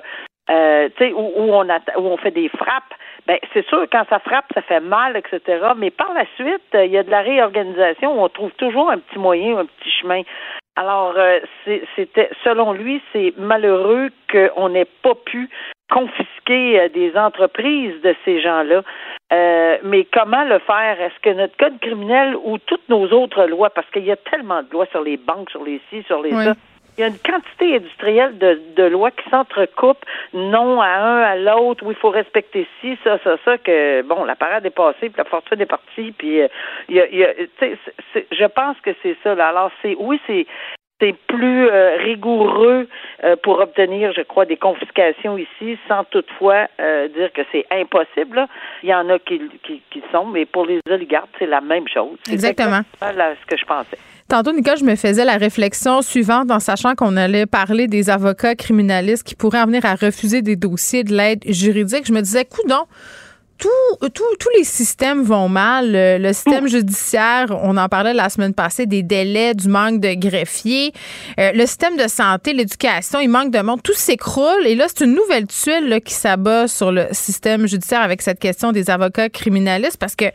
euh, 0.50 0.88
où, 1.00 1.32
où 1.36 1.52
on 1.52 1.64
où 1.66 2.06
on 2.06 2.16
fait 2.16 2.30
des 2.30 2.48
frappes. 2.48 2.94
Ben, 3.26 3.38
c'est 3.52 3.66
sûr, 3.66 3.84
quand 3.92 4.04
ça 4.08 4.18
frappe, 4.20 4.46
ça 4.54 4.62
fait 4.62 4.80
mal, 4.80 5.16
etc. 5.16 5.40
Mais 5.76 5.90
par 5.90 6.12
la 6.14 6.24
suite, 6.36 6.62
euh, 6.74 6.86
il 6.86 6.92
y 6.92 6.98
a 6.98 7.02
de 7.02 7.10
la 7.10 7.20
réorganisation. 7.20 8.22
On 8.22 8.28
trouve 8.28 8.52
toujours 8.52 8.90
un 8.90 8.98
petit 8.98 9.18
moyen, 9.18 9.58
un 9.58 9.66
petit 9.66 9.90
chemin. 9.90 10.22
Alors, 10.76 11.12
euh, 11.16 11.40
c'était, 11.96 12.30
selon 12.44 12.72
lui, 12.72 13.02
c'est 13.12 13.34
malheureux 13.36 14.10
qu'on 14.30 14.68
n'ait 14.70 14.88
pas 15.02 15.14
pu 15.14 15.50
confisquer 15.90 16.88
des 16.90 17.16
entreprises 17.16 18.00
de 18.02 18.14
ces 18.24 18.40
gens-là. 18.40 18.82
Euh, 19.32 19.76
mais 19.82 20.04
comment 20.04 20.44
le 20.44 20.58
faire? 20.60 21.00
Est-ce 21.00 21.18
que 21.20 21.30
notre 21.30 21.56
code 21.56 21.78
criminel 21.80 22.34
ou 22.44 22.58
toutes 22.58 22.88
nos 22.88 23.06
autres 23.10 23.44
lois, 23.44 23.70
parce 23.70 23.88
qu'il 23.90 24.04
y 24.04 24.12
a 24.12 24.16
tellement 24.16 24.62
de 24.62 24.70
lois 24.70 24.86
sur 24.86 25.02
les 25.02 25.18
banques, 25.18 25.50
sur 25.50 25.64
les 25.64 25.80
ci, 25.90 26.02
sur 26.04 26.22
les 26.22 26.34
Oui. 26.34 26.44
ça, 26.44 26.54
il 26.98 27.02
y 27.02 27.04
a 27.04 27.08
une 27.08 27.18
quantité 27.18 27.76
industrielle 27.76 28.36
de, 28.38 28.60
de 28.76 28.82
lois 28.82 29.12
qui 29.12 29.28
s'entrecoupent, 29.30 30.04
non 30.34 30.80
à 30.80 30.88
un, 30.88 31.20
à 31.22 31.36
l'autre, 31.36 31.86
où 31.86 31.90
il 31.90 31.96
faut 31.96 32.10
respecter 32.10 32.66
ci, 32.80 32.98
ça, 33.04 33.18
ça, 33.22 33.36
ça, 33.44 33.56
que, 33.58 34.02
bon, 34.02 34.24
la 34.24 34.34
parade 34.34 34.66
est 34.66 34.70
passée, 34.70 35.08
puis 35.08 35.14
la 35.16 35.24
fortune 35.24 35.60
est 35.60 35.66
partie, 35.66 36.12
puis 36.12 36.42
euh, 36.42 36.48
il 36.88 36.96
y 36.96 37.00
a, 37.00 37.08
il 37.08 37.20
y 37.20 37.76
je 38.32 38.44
pense 38.46 38.76
que 38.80 38.90
c'est 39.02 39.16
ça. 39.22 39.34
Là. 39.34 39.48
Alors, 39.48 39.70
c'est, 39.80 39.94
oui, 39.98 40.20
c'est, 40.26 40.46
c'est 41.00 41.14
plus 41.28 41.68
euh, 41.68 41.96
rigoureux 41.98 42.88
euh, 43.24 43.36
pour 43.42 43.60
obtenir, 43.60 44.12
je 44.12 44.22
crois, 44.22 44.44
des 44.44 44.56
confiscations 44.56 45.38
ici, 45.38 45.78
sans 45.86 46.04
toutefois 46.04 46.66
euh, 46.80 47.08
dire 47.08 47.32
que 47.32 47.42
c'est 47.52 47.66
impossible. 47.70 48.46
Il 48.82 48.88
y 48.88 48.94
en 48.94 49.08
a 49.08 49.18
qui, 49.18 49.40
qui, 49.62 49.82
qui, 49.90 50.02
sont, 50.12 50.26
mais 50.26 50.46
pour 50.46 50.66
les 50.66 50.80
oligarques, 50.90 51.30
c'est 51.38 51.46
la 51.46 51.60
même 51.60 51.86
chose. 51.88 52.18
Exactement. 52.30 52.80
Là, 53.00 53.34
ce 53.40 53.46
que 53.46 53.56
je 53.56 53.64
pensais. 53.64 53.98
Tantôt, 54.28 54.52
Nicole, 54.52 54.76
je 54.76 54.84
me 54.84 54.94
faisais 54.94 55.24
la 55.24 55.38
réflexion 55.38 56.02
suivante 56.02 56.50
en 56.50 56.60
sachant 56.60 56.94
qu'on 56.94 57.16
allait 57.16 57.46
parler 57.46 57.86
des 57.86 58.10
avocats 58.10 58.54
criminalistes 58.54 59.22
qui 59.22 59.34
pourraient 59.34 59.62
en 59.62 59.64
venir 59.64 59.86
à 59.86 59.94
refuser 59.94 60.42
des 60.42 60.54
dossiers 60.54 61.02
de 61.02 61.16
l'aide 61.16 61.42
juridique. 61.46 62.06
Je 62.06 62.12
me 62.12 62.20
disais, 62.20 62.44
coudon, 62.44 62.84
tout, 63.58 64.08
tous 64.10 64.48
les 64.56 64.64
systèmes 64.64 65.22
vont 65.22 65.48
mal. 65.48 65.90
Le, 65.92 66.32
système 66.32 66.68
judiciaire, 66.68 67.46
on 67.62 67.76
en 67.76 67.88
parlait 67.88 68.14
la 68.14 68.28
semaine 68.28 68.54
passée, 68.54 68.86
des 68.86 69.02
délais, 69.02 69.54
du 69.54 69.68
manque 69.68 70.00
de 70.00 70.14
greffiers. 70.14 70.92
Euh, 71.38 71.52
le 71.52 71.66
système 71.66 71.96
de 71.96 72.08
santé, 72.08 72.52
l'éducation, 72.52 73.20
il 73.20 73.28
manque 73.28 73.50
de 73.50 73.60
monde. 73.60 73.82
Tout 73.82 73.94
s'écroule. 73.94 74.66
Et 74.66 74.74
là, 74.74 74.86
c'est 74.88 75.04
une 75.04 75.14
nouvelle 75.14 75.46
tuile 75.46 76.00
qui 76.04 76.14
s'abat 76.14 76.68
sur 76.68 76.92
le 76.92 77.06
système 77.12 77.66
judiciaire 77.66 78.00
avec 78.00 78.22
cette 78.22 78.38
question 78.38 78.72
des 78.72 78.90
avocats 78.90 79.28
criminalistes 79.28 79.96
parce 79.98 80.14
que 80.14 80.26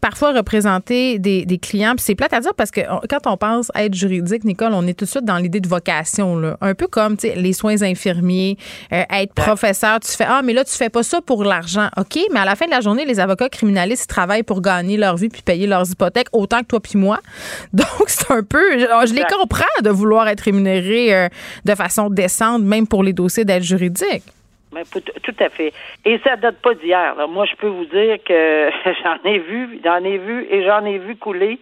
parfois 0.00 0.32
représenter 0.32 1.18
des, 1.18 1.44
des 1.46 1.58
clients, 1.58 1.94
c'est 1.98 2.14
plate 2.14 2.32
à 2.32 2.40
dire 2.40 2.54
parce 2.54 2.70
que 2.70 2.80
quand 3.08 3.26
on 3.26 3.36
pense 3.36 3.70
être 3.74 3.94
juridique, 3.94 4.44
Nicole, 4.44 4.72
on 4.74 4.86
est 4.86 4.94
tout 4.94 5.04
de 5.04 5.10
suite 5.10 5.24
dans 5.24 5.38
l'idée 5.38 5.60
de 5.60 5.68
vocation. 5.68 6.36
Là. 6.36 6.56
Un 6.60 6.74
peu 6.74 6.88
comme 6.88 7.16
les 7.22 7.52
soins 7.52 7.82
infirmiers, 7.82 8.56
euh, 8.92 9.02
être 9.10 9.34
professeur. 9.34 10.00
Tu 10.00 10.10
fais, 10.10 10.26
ah, 10.28 10.42
mais 10.42 10.52
là, 10.52 10.64
tu 10.64 10.72
fais 10.72 10.90
pas 10.90 11.02
ça 11.02 11.20
pour 11.20 11.44
l'argent. 11.44 11.88
OK, 11.96 12.18
mais 12.32 12.40
à 12.40 12.44
la 12.44 12.56
fin 12.56 12.66
la 12.72 12.80
journée, 12.80 13.04
les 13.04 13.20
avocats 13.20 13.48
criminalistes 13.48 14.08
travaillent 14.08 14.42
pour 14.42 14.62
gagner 14.62 14.96
leur 14.96 15.16
vie 15.16 15.28
puis 15.28 15.42
payer 15.42 15.66
leurs 15.66 15.90
hypothèques 15.90 16.28
autant 16.32 16.60
que 16.60 16.66
toi 16.66 16.80
puis 16.80 16.98
moi. 16.98 17.18
Donc, 17.72 18.08
c'est 18.08 18.32
un 18.32 18.42
peu. 18.42 18.78
Je, 18.78 19.14
les 19.14 19.24
comprends 19.24 19.64
de 19.82 19.90
vouloir 19.90 20.26
être 20.28 20.40
rémunérés 20.40 21.14
euh, 21.14 21.28
de 21.64 21.74
façon 21.74 22.08
décente, 22.08 22.62
même 22.62 22.86
pour 22.88 23.02
les 23.02 23.12
dossiers 23.12 23.44
d'aide 23.44 23.62
juridique. 23.62 24.24
Mais 24.72 24.84
tout 24.84 25.34
à 25.38 25.50
fait. 25.50 25.72
Et 26.06 26.18
ça 26.24 26.36
date 26.36 26.56
pas 26.62 26.74
d'hier. 26.74 27.14
Moi, 27.28 27.44
je 27.44 27.56
peux 27.56 27.68
vous 27.68 27.84
dire 27.84 28.16
que 28.24 28.70
j'en 29.04 29.30
ai 29.30 29.38
vu, 29.38 29.80
j'en 29.84 30.02
ai 30.02 30.16
vu 30.16 30.46
et 30.50 30.64
j'en 30.64 30.84
ai 30.86 30.98
vu 30.98 31.16
couler 31.16 31.60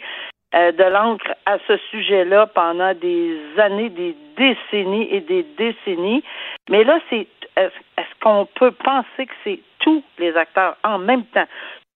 euh, 0.54 0.70
de 0.70 0.84
l'encre 0.84 1.34
à 1.44 1.58
ce 1.66 1.76
sujet-là 1.90 2.46
pendant 2.46 2.94
des 2.94 3.36
années, 3.58 3.90
des 3.90 4.14
décennies 4.36 5.08
et 5.10 5.20
des 5.20 5.44
décennies. 5.58 6.22
Mais 6.68 6.84
là, 6.84 7.00
c'est 7.10 7.26
est-ce 7.56 8.22
qu'on 8.22 8.46
peut 8.54 8.70
penser 8.70 9.26
que 9.26 9.34
c'est 9.42 9.60
tous 9.80 10.02
les 10.18 10.36
acteurs 10.36 10.76
en 10.84 10.98
même 10.98 11.24
temps? 11.26 11.46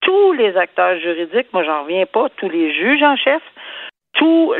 Tous 0.01 0.33
les 0.33 0.57
acteurs 0.57 0.99
juridiques, 0.99 1.53
moi 1.53 1.65
j'en 1.65 1.83
reviens 1.85 2.07
pas, 2.07 2.29
tous 2.37 2.49
les 2.49 2.75
juges 2.75 3.03
en 3.03 3.17
chef, 3.17 3.43
tout 4.15 4.55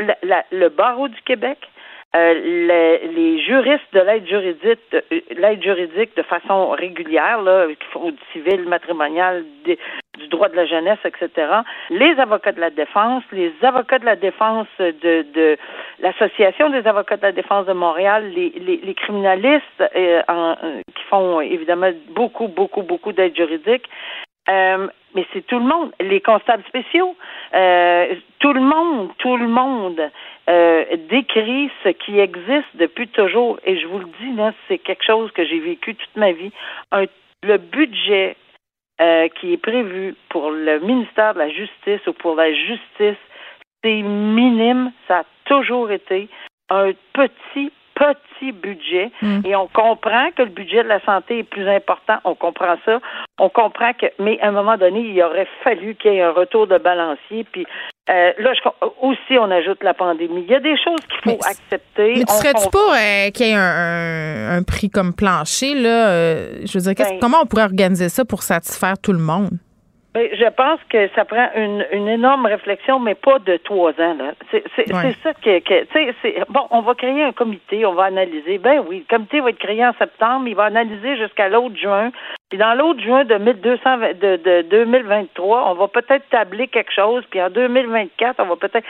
le 0.51 0.69
barreau 0.69 1.07
du 1.07 1.21
Québec, 1.21 1.59
euh, 2.15 2.33
les, 3.13 3.39
juristes 3.43 3.93
de 3.93 3.99
l'aide 3.99 4.25
juridique, 4.25 4.79
euh, 4.93 5.01
l'aide 5.31 5.61
juridique 5.61 6.15
de 6.15 6.21
façon 6.21 6.69
régulière, 6.69 7.41
là, 7.41 7.67
fraude 7.91 8.15
civile, 8.31 8.63
matrimoniale, 8.67 9.43
du 9.65 10.27
droit 10.29 10.47
de 10.47 10.55
la 10.55 10.65
jeunesse, 10.65 10.99
etc. 11.03 11.29
Les 11.89 12.17
avocats 12.17 12.53
de 12.53 12.61
la 12.61 12.69
défense, 12.69 13.23
les 13.33 13.51
avocats 13.63 13.99
de 13.99 14.05
la 14.05 14.15
défense 14.15 14.67
de, 14.79 15.25
de 15.33 15.57
l'association 15.99 16.69
des 16.69 16.87
avocats 16.87 17.17
de 17.17 17.23
la 17.23 17.31
défense 17.33 17.65
de 17.65 17.73
Montréal, 17.73 18.31
les, 18.33 18.53
les, 18.81 18.93
criminalistes 18.93 19.83
euh, 19.95 20.21
qui 20.95 21.03
font 21.09 21.41
évidemment 21.41 21.91
beaucoup, 22.11 22.47
beaucoup, 22.47 22.83
beaucoup 22.83 23.11
d'aide 23.11 23.35
juridique. 23.35 23.89
mais 24.47 25.25
c'est 25.33 25.45
tout 25.45 25.59
le 25.59 25.65
monde, 25.65 25.91
les 25.99 26.21
constables 26.21 26.63
spéciaux, 26.67 27.15
tout 28.39 28.53
le 28.53 28.61
monde, 28.61 29.09
tout 29.17 29.35
le 29.35 29.47
monde 29.47 29.99
euh, 30.49 30.85
décrit 31.09 31.69
ce 31.83 31.89
qui 31.89 32.19
existe 32.19 32.75
depuis 32.75 33.07
toujours. 33.07 33.59
Et 33.65 33.79
je 33.79 33.87
vous 33.87 33.99
le 33.99 34.05
dis, 34.05 34.41
c'est 34.67 34.77
quelque 34.77 35.05
chose 35.05 35.31
que 35.31 35.45
j'ai 35.45 35.59
vécu 35.59 35.95
toute 35.95 36.15
ma 36.15 36.31
vie. 36.31 36.51
le 37.43 37.57
budget 37.57 38.35
euh, 39.01 39.27
qui 39.39 39.51
est 39.53 39.57
prévu 39.57 40.15
pour 40.29 40.51
le 40.51 40.79
ministère 40.79 41.33
de 41.33 41.39
la 41.39 41.49
Justice 41.49 42.05
ou 42.07 42.13
pour 42.13 42.35
la 42.35 42.53
justice, 42.53 43.19
c'est 43.83 44.01
minime. 44.01 44.91
Ça 45.07 45.19
a 45.19 45.23
toujours 45.45 45.91
été 45.91 46.29
un 46.69 46.91
petit, 47.13 47.71
petit 47.95 48.51
budget. 48.51 49.11
Mm. 49.21 49.41
Et 49.45 49.55
on 49.55 49.67
comprend 49.67 50.29
que 50.35 50.43
le 50.43 50.49
budget 50.49 50.83
de 50.83 50.89
la 50.89 51.03
santé 51.03 51.39
est 51.39 51.43
plus 51.43 51.67
important. 51.67 52.17
On 52.23 52.35
comprend 52.35 52.75
ça. 52.85 52.99
On 53.39 53.49
comprend 53.49 53.93
que, 53.93 54.05
mais 54.19 54.39
à 54.41 54.49
un 54.49 54.51
moment 54.51 54.77
donné, 54.77 54.99
il 54.99 55.23
aurait 55.23 55.47
fallu 55.63 55.95
qu'il 55.95 56.13
y 56.13 56.17
ait 56.17 56.21
un 56.21 56.31
retour 56.31 56.67
de 56.67 56.77
balancier. 56.77 57.45
Puis 57.51 57.65
euh, 58.09 58.31
là, 58.37 58.51
aussi, 59.01 59.39
on 59.39 59.49
ajoute 59.49 59.83
la 59.83 59.93
pandémie. 59.93 60.43
Il 60.45 60.51
y 60.51 60.55
a 60.55 60.59
des 60.59 60.77
choses 60.77 60.99
qu'il 61.09 61.31
faut 61.31 61.39
accepter. 61.43 62.13
Mais 62.17 62.23
tu 62.23 62.33
serais-tu 62.33 62.69
pas 62.69 62.97
euh, 62.97 63.31
qu'il 63.31 63.47
y 63.47 63.49
ait 63.49 63.55
un, 63.55 64.61
prix 64.63 64.89
comme 64.89 65.13
plancher, 65.13 65.73
là? 65.73 66.09
Euh, 66.09 66.59
je 66.65 66.77
veux 66.77 66.93
dire, 66.93 66.93
ben 66.97 67.19
comment 67.19 67.37
on 67.41 67.45
pourrait 67.45 67.63
organiser 67.63 68.09
ça 68.09 68.23
pour 68.23 68.43
satisfaire 68.43 68.95
tout 69.01 69.13
le 69.13 69.19
monde? 69.19 69.57
Ben, 70.15 70.29
je 70.31 70.49
pense 70.49 70.79
que 70.89 71.09
ça 71.09 71.25
prend 71.25 71.49
une, 71.57 71.85
une 71.91 72.07
énorme 72.07 72.45
réflexion, 72.45 72.99
mais 72.99 73.15
pas 73.15 73.37
de 73.39 73.57
trois 73.57 73.91
ans. 73.99 74.15
C'est 74.49 74.63
ça 75.21 75.33
que, 75.33 75.59
que 75.59 76.51
bon, 76.53 76.67
on 76.71 76.79
va 76.79 76.95
créer 76.95 77.21
un 77.21 77.33
comité, 77.33 77.85
on 77.85 77.95
va 77.95 78.05
analyser. 78.05 78.57
Ben 78.57 78.81
oui, 78.87 78.99
le 78.99 79.13
comité 79.13 79.41
va 79.41 79.49
être 79.49 79.59
créé 79.59 79.85
en 79.85 79.91
septembre, 79.99 80.47
il 80.47 80.55
va 80.55 80.63
analyser 80.63 81.17
jusqu'à 81.17 81.49
l'autre 81.49 81.75
juin. 81.75 82.11
Puis 82.49 82.57
dans 82.57 82.75
l'autre 82.75 83.01
juin 83.01 83.25
de, 83.25 83.35
1200, 83.35 83.97
de, 83.97 84.37
de 84.37 84.61
2023, 84.69 85.69
on 85.69 85.73
va 85.73 85.89
peut-être 85.89 86.23
tabler 86.29 86.69
quelque 86.69 86.93
chose. 86.93 87.25
Puis 87.29 87.41
en 87.41 87.49
2024, 87.49 88.39
on 88.39 88.45
va 88.45 88.55
peut-être. 88.55 88.87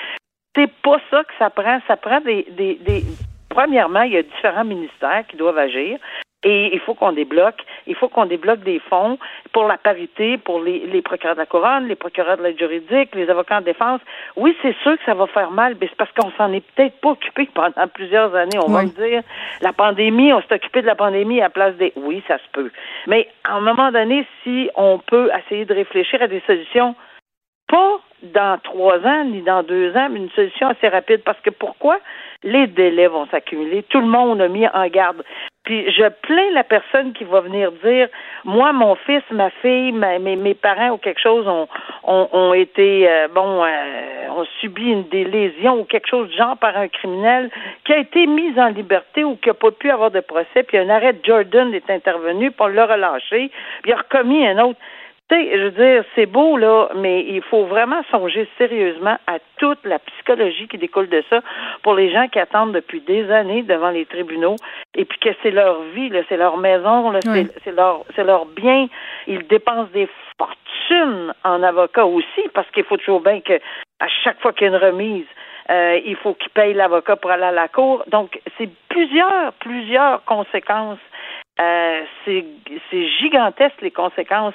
C'est 0.56 0.72
pas 0.84 1.00
ça 1.10 1.24
que 1.24 1.34
ça 1.40 1.50
prend. 1.50 1.80
Ça 1.88 1.98
prend 1.98 2.22
des, 2.22 2.46
des, 2.52 2.76
des 2.76 3.02
premièrement, 3.50 4.04
il 4.04 4.14
y 4.14 4.18
a 4.18 4.22
différents 4.22 4.64
ministères 4.64 5.26
qui 5.28 5.38
doivent 5.38 5.58
agir. 5.58 5.98
Et 6.46 6.74
il 6.74 6.80
faut 6.80 6.94
qu'on 6.94 7.12
débloque, 7.12 7.60
il 7.88 7.96
faut 7.96 8.08
qu'on 8.08 8.28
débloque 8.28 8.62
des 8.62 8.80
fonds 8.80 9.18
pour 9.52 9.66
la 9.66 9.78
parité, 9.78 10.38
pour 10.38 10.62
les, 10.62 10.86
les 10.86 11.02
procureurs 11.02 11.36
de 11.36 11.40
la 11.40 11.48
couronne, 11.48 11.88
les 11.88 11.96
procureurs 11.96 12.38
de 12.38 12.44
l'aide 12.44 12.60
juridique, 12.60 13.16
les 13.16 13.28
avocats 13.30 13.58
en 13.58 13.62
défense. 13.62 14.00
Oui, 14.36 14.56
c'est 14.62 14.76
sûr 14.84 14.96
que 14.98 15.04
ça 15.06 15.16
va 15.16 15.26
faire 15.26 15.50
mal, 15.50 15.76
mais 15.82 15.88
c'est 15.88 15.98
parce 15.98 16.12
qu'on 16.12 16.32
s'en 16.38 16.54
est 16.54 16.64
peut-être 16.76 17.02
pas 17.02 17.10
occupé 17.10 17.50
pendant 17.54 17.88
plusieurs 17.94 18.34
années. 18.36 18.60
On 18.64 18.72
va 18.72 18.84
me 18.84 18.90
dire, 18.90 19.24
la 19.62 19.74
pandémie, 19.74 20.32
on 20.34 20.42
s'est 20.42 20.54
occupé 20.54 20.84
de 20.84 20.88
la 20.88 20.96
pandémie 20.96 21.42
à 21.42 21.50
place 21.50 21.76
des. 21.78 21.92
Oui, 21.96 22.24
ça 22.28 22.38
se 22.38 22.50
peut. 22.54 22.72
Mais 23.08 23.28
à 23.44 23.56
un 23.56 23.62
moment 23.62 23.92
donné, 23.92 24.26
si 24.44 24.70
on 24.76 25.00
peut 25.00 25.32
essayer 25.36 25.66
de 25.66 25.74
réfléchir 25.74 26.22
à 26.22 26.28
des 26.28 26.44
solutions, 26.46 26.96
pas 27.68 28.00
dans 28.34 28.58
trois 28.64 29.00
ans 29.06 29.26
ni 29.26 29.42
dans 29.42 29.64
deux 29.64 29.96
ans, 29.96 30.10
mais 30.10 30.20
une 30.20 30.30
solution 30.32 30.70
assez 30.70 30.88
rapide. 30.88 31.22
Parce 31.24 31.40
que 31.42 31.50
pourquoi? 31.50 32.00
Les 32.44 32.68
délais 32.68 33.08
vont 33.08 33.28
s'accumuler. 33.28 33.84
Tout 33.84 34.02
le 34.02 34.08
monde 34.08 34.42
a 34.42 34.48
mis 34.48 34.68
en 34.68 34.88
garde. 34.88 35.24
Puis 35.64 35.92
je 35.92 36.08
plains 36.22 36.52
la 36.54 36.64
personne 36.64 37.14
qui 37.14 37.24
va 37.24 37.42
venir 37.42 37.72
dire 37.84 38.08
moi, 38.44 38.72
mon 38.72 38.94
fils, 38.96 39.24
ma 39.32 39.50
fille, 39.50 39.92
mes, 39.92 40.36
mes 40.36 40.54
parents 40.54 40.92
ou 40.92 40.98
quelque 40.98 41.20
chose 41.20 41.48
ont, 41.48 41.68
ont, 42.04 42.30
ont 42.32 42.54
été 42.54 43.10
euh, 43.10 43.28
bon 43.34 43.64
euh, 43.64 44.30
ont 44.30 44.46
subi 44.62 44.92
une 44.92 45.08
des 45.10 45.24
lésions 45.24 45.80
ou 45.80 45.86
quelque 45.86 46.08
chose 46.08 46.30
du 46.30 46.38
genre 46.38 46.58
par 46.58 46.78
un 46.78 46.88
criminel 46.88 47.50
qui 47.84 47.94
a 47.94 47.98
été 47.98 48.28
mis 48.28 48.60
en 48.60 48.68
liberté 48.68 49.24
ou 49.24 49.38
qui 49.38 49.50
n'a 49.50 49.56
pas 49.56 49.72
pu 49.72 49.90
avoir 49.90 50.12
de 50.12 50.20
procès, 50.20 50.64
puis 50.68 50.78
un 50.78 50.90
arrêt 50.90 51.14
de 51.14 51.26
Jordan 51.26 51.74
est 51.74 51.90
intervenu, 51.90 52.52
puis 52.52 52.62
on 52.62 52.68
l'a 52.68 52.86
relâché, 52.86 53.50
puis 53.82 53.92
il 53.92 53.94
a 53.94 53.98
recommis 53.98 54.46
un 54.46 54.60
autre. 54.60 54.80
Tu 55.28 55.36
sais, 55.36 55.58
je 55.58 55.64
veux 55.64 55.72
dire, 55.72 56.04
c'est 56.14 56.28
beau, 56.28 56.56
là, 56.56 56.90
mais 56.96 57.26
il 57.28 57.42
faut 57.42 57.66
vraiment 57.66 58.04
songer 58.12 58.48
sérieusement 58.60 59.18
à 59.26 59.40
toute 59.58 59.84
la 59.84 59.98
psychologie 59.98 60.68
qui 60.68 60.78
découle 60.78 61.10
de 61.10 61.24
ça 61.32 61.42
pour 61.82 61.96
les 61.96 62.12
gens 62.12 62.28
qui 62.28 62.38
attendent 62.38 62.74
depuis 62.74 63.02
des 63.02 63.32
années 63.32 63.64
devant 63.64 63.90
les 63.90 64.06
tribunaux 64.06 64.56
et 64.94 65.04
puis 65.04 65.18
que 65.18 65.30
c'est 65.42 65.50
leur 65.50 65.82
vie, 65.96 66.10
là, 66.10 66.22
c'est 66.30 66.38
leur 66.38 66.58
maison, 66.58 67.10
là, 67.10 67.22
c'est 67.64 67.76
leur, 67.76 68.04
c'est 68.16 68.24
leur 68.24 68.46
bien. 68.46 68.88
Ils 69.26 69.48
dépensent 69.48 69.90
des 69.94 70.08
fortunes 70.38 71.34
en 71.44 71.64
avocat 71.64 72.06
aussi 72.06 72.42
parce 72.54 72.70
qu'il 72.70 72.84
faut 72.84 72.98
toujours 72.98 73.22
bien 73.22 73.42
que 73.42 73.60
à 74.00 74.08
chaque 74.24 74.40
fois 74.42 74.54
qu'il 74.54 74.68
y 74.68 74.70
a 74.70 74.78
une 74.78 74.84
remise, 74.84 75.26
euh, 75.72 76.00
il 76.06 76.16
faut 76.18 76.36
qu'ils 76.36 76.52
payent 76.52 76.76
l'avocat 76.76 77.16
pour 77.16 77.32
aller 77.32 77.46
à 77.46 77.52
la 77.52 77.68
cour. 77.68 78.04
Donc, 78.08 78.40
c'est 78.60 78.70
plusieurs, 78.90 79.54
plusieurs 79.54 80.24
conséquences. 80.26 81.00
Euh, 81.60 82.02
c'est 82.26 83.08
gigantesque 83.20 83.82
les 83.82 83.92
conséquences 83.92 84.54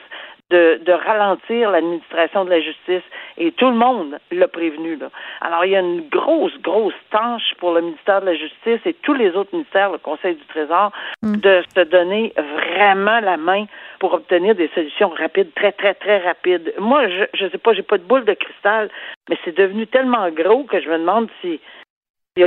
de, 0.50 0.80
de 0.85 0.92
ralentir 0.92 1.71
l'administration 1.71 2.45
de 2.45 2.50
la 2.50 2.61
justice 2.61 3.02
et 3.38 3.52
tout 3.52 3.71
le 3.71 3.76
monde 3.76 4.19
l'a 4.30 4.49
prévenu. 4.49 4.97
Là. 4.97 5.11
Alors, 5.40 5.64
il 5.64 5.73
y 5.73 5.76
a 5.76 5.80
une 5.80 6.09
grosse, 6.09 6.57
grosse 6.61 6.95
tâche 7.11 7.54
pour 7.59 7.73
le 7.73 7.80
ministère 7.80 8.21
de 8.21 8.26
la 8.26 8.35
Justice 8.35 8.80
et 8.85 8.95
tous 8.95 9.14
les 9.14 9.30
autres 9.30 9.50
ministères, 9.52 9.90
le 9.90 9.99
Conseil 9.99 10.35
du 10.35 10.45
Trésor, 10.47 10.92
mm. 11.23 11.37
de 11.37 11.62
se 11.75 11.80
donner 11.80 12.33
vraiment 12.37 13.21
la 13.21 13.37
main 13.37 13.64
pour 13.99 14.12
obtenir 14.12 14.54
des 14.54 14.69
solutions 14.75 15.09
rapides, 15.09 15.54
très, 15.54 15.73
très, 15.73 15.95
très 15.95 16.19
rapides. 16.19 16.75
Moi, 16.78 17.09
je 17.09 17.45
ne 17.45 17.50
sais 17.50 17.59
pas, 17.59 17.73
j'ai 17.73 17.83
pas 17.83 17.99
de 17.99 18.04
boule 18.04 18.25
de 18.25 18.35
cristal, 18.35 18.90
mais 19.28 19.38
c'est 19.45 19.57
devenu 19.57 19.87
tellement 19.87 20.28
gros 20.30 20.64
que 20.64 20.80
je 20.80 20.90
me 20.90 20.99
demande 20.99 21.28
si, 21.40 21.61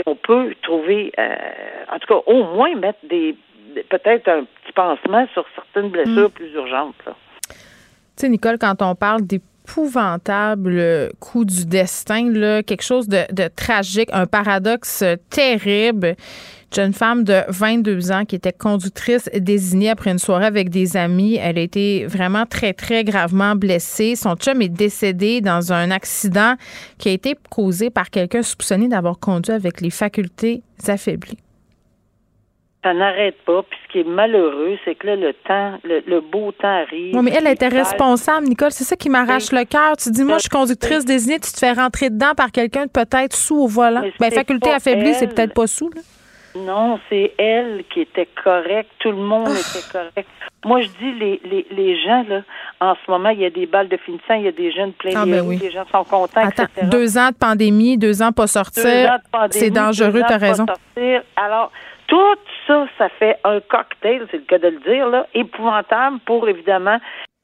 on 0.06 0.16
peut 0.16 0.54
trouver, 0.62 1.12
euh, 1.20 1.36
en 1.92 2.00
tout 2.00 2.08
cas, 2.08 2.22
au 2.26 2.44
moins 2.44 2.76
mettre 2.76 3.00
des 3.04 3.36
peut-être 3.90 4.28
un 4.28 4.44
petit 4.44 4.74
pansement 4.74 5.28
sur 5.34 5.46
certaines 5.56 5.90
blessures 5.90 6.30
mm. 6.30 6.34
plus 6.34 6.54
urgentes. 6.54 6.96
Là. 7.06 7.14
Tu 8.16 8.22
sais, 8.22 8.30
Nicole, 8.30 8.58
quand 8.60 8.82
on 8.82 8.96
parle 8.96 9.26
des 9.26 9.42
épouvantable 9.64 11.12
coup 11.20 11.46
du 11.46 11.66
destin, 11.66 12.62
quelque 12.64 12.84
chose 12.84 13.08
de, 13.08 13.48
tragique, 13.56 14.10
un 14.12 14.26
paradoxe 14.26 15.04
terrible 15.30 16.16
jeune 16.76 16.94
femme 16.94 17.24
de 17.24 17.44
22 17.50 18.12
ans 18.12 18.26
qui 18.26 18.36
était 18.36 18.52
conductrice 18.52 19.30
désignée 19.36 19.92
après 19.92 20.10
une 20.10 20.18
soirée 20.18 20.48
avec 20.48 20.70
des 20.70 20.98
amis. 20.98 21.36
Elle 21.36 21.60
a 21.60 21.62
été 21.62 22.08
vraiment 22.08 22.48
très, 22.48 22.74
très 22.74 23.04
gravement 23.04 23.56
blessée. 23.56 24.16
Son 24.16 24.36
chum 24.36 24.60
est 24.60 24.70
décédé 24.70 25.40
dans 25.40 25.72
un 25.72 25.92
accident 25.92 26.56
qui 26.98 27.10
a 27.10 27.12
été 27.12 27.36
causé 27.52 27.92
par 27.92 28.10
quelqu'un 28.10 28.42
soupçonné 28.42 28.88
d'avoir 28.88 29.20
conduit 29.20 29.54
avec 29.54 29.82
les 29.82 29.92
facultés 29.92 30.64
affaiblies. 30.88 31.38
Ça 32.84 32.94
n'arrête 32.94 33.42
pas. 33.46 33.64
Puis 33.64 33.80
ce 33.88 33.92
qui 33.92 34.00
est 34.00 34.08
malheureux, 34.08 34.78
c'est 34.84 34.96
que 34.96 35.08
là, 35.08 35.16
le 35.16 35.34
temps, 35.34 35.80
le, 35.84 36.20
beau 36.20 36.52
temps 36.52 36.68
arrive. 36.68 37.16
Oui, 37.16 37.22
mais 37.24 37.32
elle 37.32 37.48
était 37.48 37.70
responsable, 37.70 38.48
Nicole. 38.48 38.72
C'est 38.72 38.84
ça 38.84 38.96
qui 38.96 39.10
m'arrache 39.10 39.52
le 39.52 39.64
cœur. 39.64 39.96
Tu 39.98 40.12
dis, 40.12 40.24
moi, 40.24 40.38
je 40.38 40.44
suis 40.44 40.50
conductrice 40.50 41.06
désignée, 41.06 41.40
tu 41.40 41.52
te 41.52 41.60
fais 41.60 41.72
rentrer 41.72 42.10
dedans 42.10 42.34
par 42.36 42.52
quelqu'un 42.52 42.88
peut-être 42.88 43.36
sous 43.36 43.56
au 43.56 43.68
volant. 43.68 44.04
Ben, 44.20 44.32
faculté 44.32 44.70
affaiblie, 44.70 45.14
c'est 45.14 45.34
peut-être 45.34 45.54
pas 45.54 45.68
sous, 45.68 45.90
là. 45.90 46.02
Non, 46.56 47.00
c'est 47.10 47.34
elle 47.38 47.84
qui 47.92 48.02
était 48.02 48.28
correcte. 48.44 48.92
Tout 49.00 49.10
le 49.10 49.18
monde 49.18 49.50
ah. 49.50 49.54
était 49.54 49.88
correct. 49.92 50.30
Moi, 50.66 50.82
je 50.82 50.88
dis, 50.88 51.12
les, 51.20 51.42
les, 51.44 51.66
les 51.72 52.02
gens, 52.04 52.24
là, 52.30 52.42
en 52.80 52.96
ce 52.96 53.12
moment, 53.12 53.30
il 53.30 53.40
y 53.40 53.46
a 53.46 53.50
des 53.50 53.66
balles 53.66 53.90
de 53.90 53.98
finissant, 53.98 54.36
il 54.36 54.44
y 54.44 54.48
a 54.48 54.52
des 54.52 54.72
jeunes 54.72 54.94
pleins 54.94 55.12
ah, 55.16 55.26
ben 55.26 55.50
les 55.50 55.72
gens 55.72 55.86
sont 55.92 56.04
contents, 56.04 56.42
Attends, 56.42 56.68
deux 56.84 57.18
ans 57.18 57.30
de 57.30 57.36
pandémie, 57.36 57.98
deux 57.98 58.22
ans 58.22 58.32
pas 58.32 58.48
sortir, 58.48 58.84
c'est 59.52 59.72
dangereux, 59.72 60.22
tu 60.28 60.34
as 60.34 60.38
raison. 60.38 60.66
Alors, 61.36 61.72
tout 62.08 62.36
ça, 62.68 62.88
ça 62.98 63.10
fait 63.10 63.38
un 63.44 63.60
cocktail, 63.60 64.28
c'est 64.32 64.38
le 64.38 64.44
cas 64.44 64.60
de 64.60 64.70
le 64.70 64.80
dire, 64.80 65.08
là, 65.08 65.28
épouvantable 65.34 66.20
pour, 66.26 66.48
évidemment, 66.48 67.00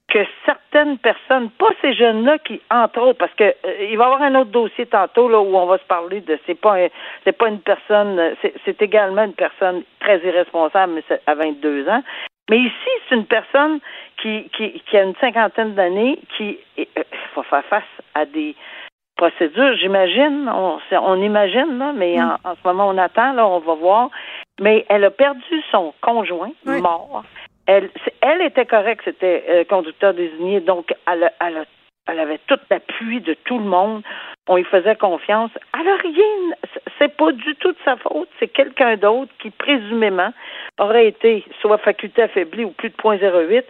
que 0.10 0.20
certaines 0.46 0.98
personnes, 0.98 1.50
pas 1.52 1.70
ces 1.82 1.94
jeunes-là 1.94 2.40
qui, 2.40 2.62
entre 2.72 3.00
autres, 3.02 3.20
parce 3.20 3.34
que 3.36 3.44
euh, 3.44 3.88
il 3.90 3.98
va 3.98 4.06
y 4.06 4.08
avoir 4.08 4.22
un 4.22 4.36
autre 4.36 4.50
dossier 4.50 4.88
tantôt 4.88 5.30
là 5.30 5.40
où 5.40 5.56
on 5.56 5.68
va 5.68 5.78
se 5.78 5.84
parler 5.84 6.22
de 6.22 6.40
c'est 6.48 6.60
pas 6.60 6.78
c'est 7.24 7.38
pas 7.38 7.48
une 7.48 7.62
personne, 7.62 8.36
c'est 8.66 8.82
également 8.82 9.24
une 9.24 9.34
personne 9.34 9.84
très 10.00 10.18
irresponsable, 10.20 10.94
mais 10.94 11.20
à 11.28 11.36
22 11.36 11.88
ans. 11.90 12.04
Mais 12.50 12.58
ici, 12.58 12.90
c'est 13.08 13.16
une 13.16 13.28
personne 13.28 13.80
qui, 14.22 14.50
qui, 14.58 14.82
qui 14.90 14.98
a 14.98 15.04
une 15.04 15.16
cinquantaine 15.18 15.76
d'années 15.76 16.20
qui 16.36 16.58
euh, 16.80 17.04
faut 17.36 17.44
faire 17.44 17.64
face 17.66 17.84
à 18.16 18.26
des 18.26 18.56
procédures, 19.20 19.76
j'imagine, 19.76 20.50
on, 20.50 20.80
on 20.92 21.22
imagine, 21.22 21.78
là, 21.78 21.92
mais 21.94 22.16
mm. 22.16 22.38
en, 22.46 22.56
ce 22.56 22.68
moment 22.68 22.88
on 22.88 22.98
attend, 22.98 23.34
là, 23.34 23.46
on 23.46 23.60
va 23.60 23.74
voir. 23.74 24.10
Mais 24.62 24.86
elle 24.90 25.04
a 25.04 25.12
perdu 25.12 25.64
son 25.72 25.94
conjoint 26.02 26.52
mort. 26.66 27.24
Elle, 27.66 27.90
elle 28.22 28.42
était 28.42 28.66
correcte, 28.66 29.02
c'était 29.06 29.44
euh, 29.50 29.64
conducteur 29.66 30.14
désigné, 30.14 30.62
donc 30.62 30.94
elle, 31.06 31.32
elle, 31.40 31.66
elle 32.10 32.20
avait 32.20 32.40
tout 32.48 32.60
l'appui 32.70 33.22
de 33.22 33.34
tout 33.46 33.58
le 33.58 33.66
monde. 33.66 34.04
On 34.48 34.56
lui 34.56 34.64
faisait 34.64 34.96
confiance. 34.96 35.52
N'a 35.76 35.96
rien, 35.96 36.56
c'est 36.98 37.16
pas 37.16 37.32
du 37.32 37.56
tout 37.56 37.72
de 37.72 37.78
sa 37.86 37.96
faute. 37.98 38.30
C'est 38.40 38.48
quelqu'un 38.48 38.98
d'autre 38.98 39.32
qui, 39.40 39.50
présumément, 39.50 40.32
aurait 40.80 41.08
été 41.08 41.46
soit 41.62 41.78
faculté 41.78 42.24
affaiblie 42.24 42.66
ou 42.66 42.72
plus 42.72 42.90
de 42.90 42.96
0.08. 42.96 43.64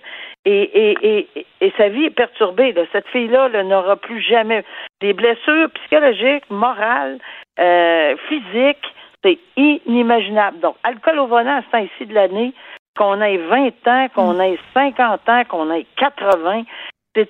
Et, 0.46 0.52
et, 0.52 0.98
et, 1.02 1.46
et, 1.62 1.74
sa 1.78 1.90
vie 1.90 2.06
est 2.06 2.16
perturbée. 2.16 2.74
Cette 2.92 3.08
fille-là 3.10 3.64
n'aura 3.64 3.98
plus 3.98 4.22
jamais 4.22 4.64
des 5.02 5.14
blessures 5.14 5.70
psychologiques, 5.72 6.50
morales, 6.50 7.20
euh, 7.60 8.16
physiques. 8.28 8.96
C'est 9.24 9.38
inimaginable. 9.58 10.60
Donc, 10.62 10.76
alcool 10.84 11.20
au 11.20 11.28
volant 11.28 11.58
à 11.58 11.62
ce 11.64 11.72
temps-ci 11.72 12.06
de 12.06 12.14
l'année, 12.14 12.54
qu'on 12.98 13.22
ait 13.22 13.38
20 13.38 13.88
ans, 13.88 14.08
qu'on 14.16 14.34
mm. 14.34 14.42
ait 14.42 14.60
50 14.74 15.30
ans, 15.30 15.44
qu'on 15.50 15.72
ait 15.72 15.86
80, 15.98 16.64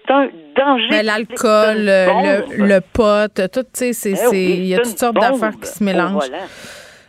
c'est 0.05 0.13
un 0.13 0.29
danger. 0.55 1.03
L'alcool, 1.03 1.77
le, 1.77 2.65
le 2.65 2.79
pote, 2.81 3.41
tout, 3.51 3.63
tu 3.73 3.93
sais, 3.93 4.13
eh 4.31 4.57
il 4.57 4.65
y 4.65 4.75
a 4.75 4.79
toutes 4.79 4.99
sortes 4.99 5.15
d'affaires 5.15 5.53
qui 5.61 5.69
se 5.69 5.83
mélangent. 5.83 6.29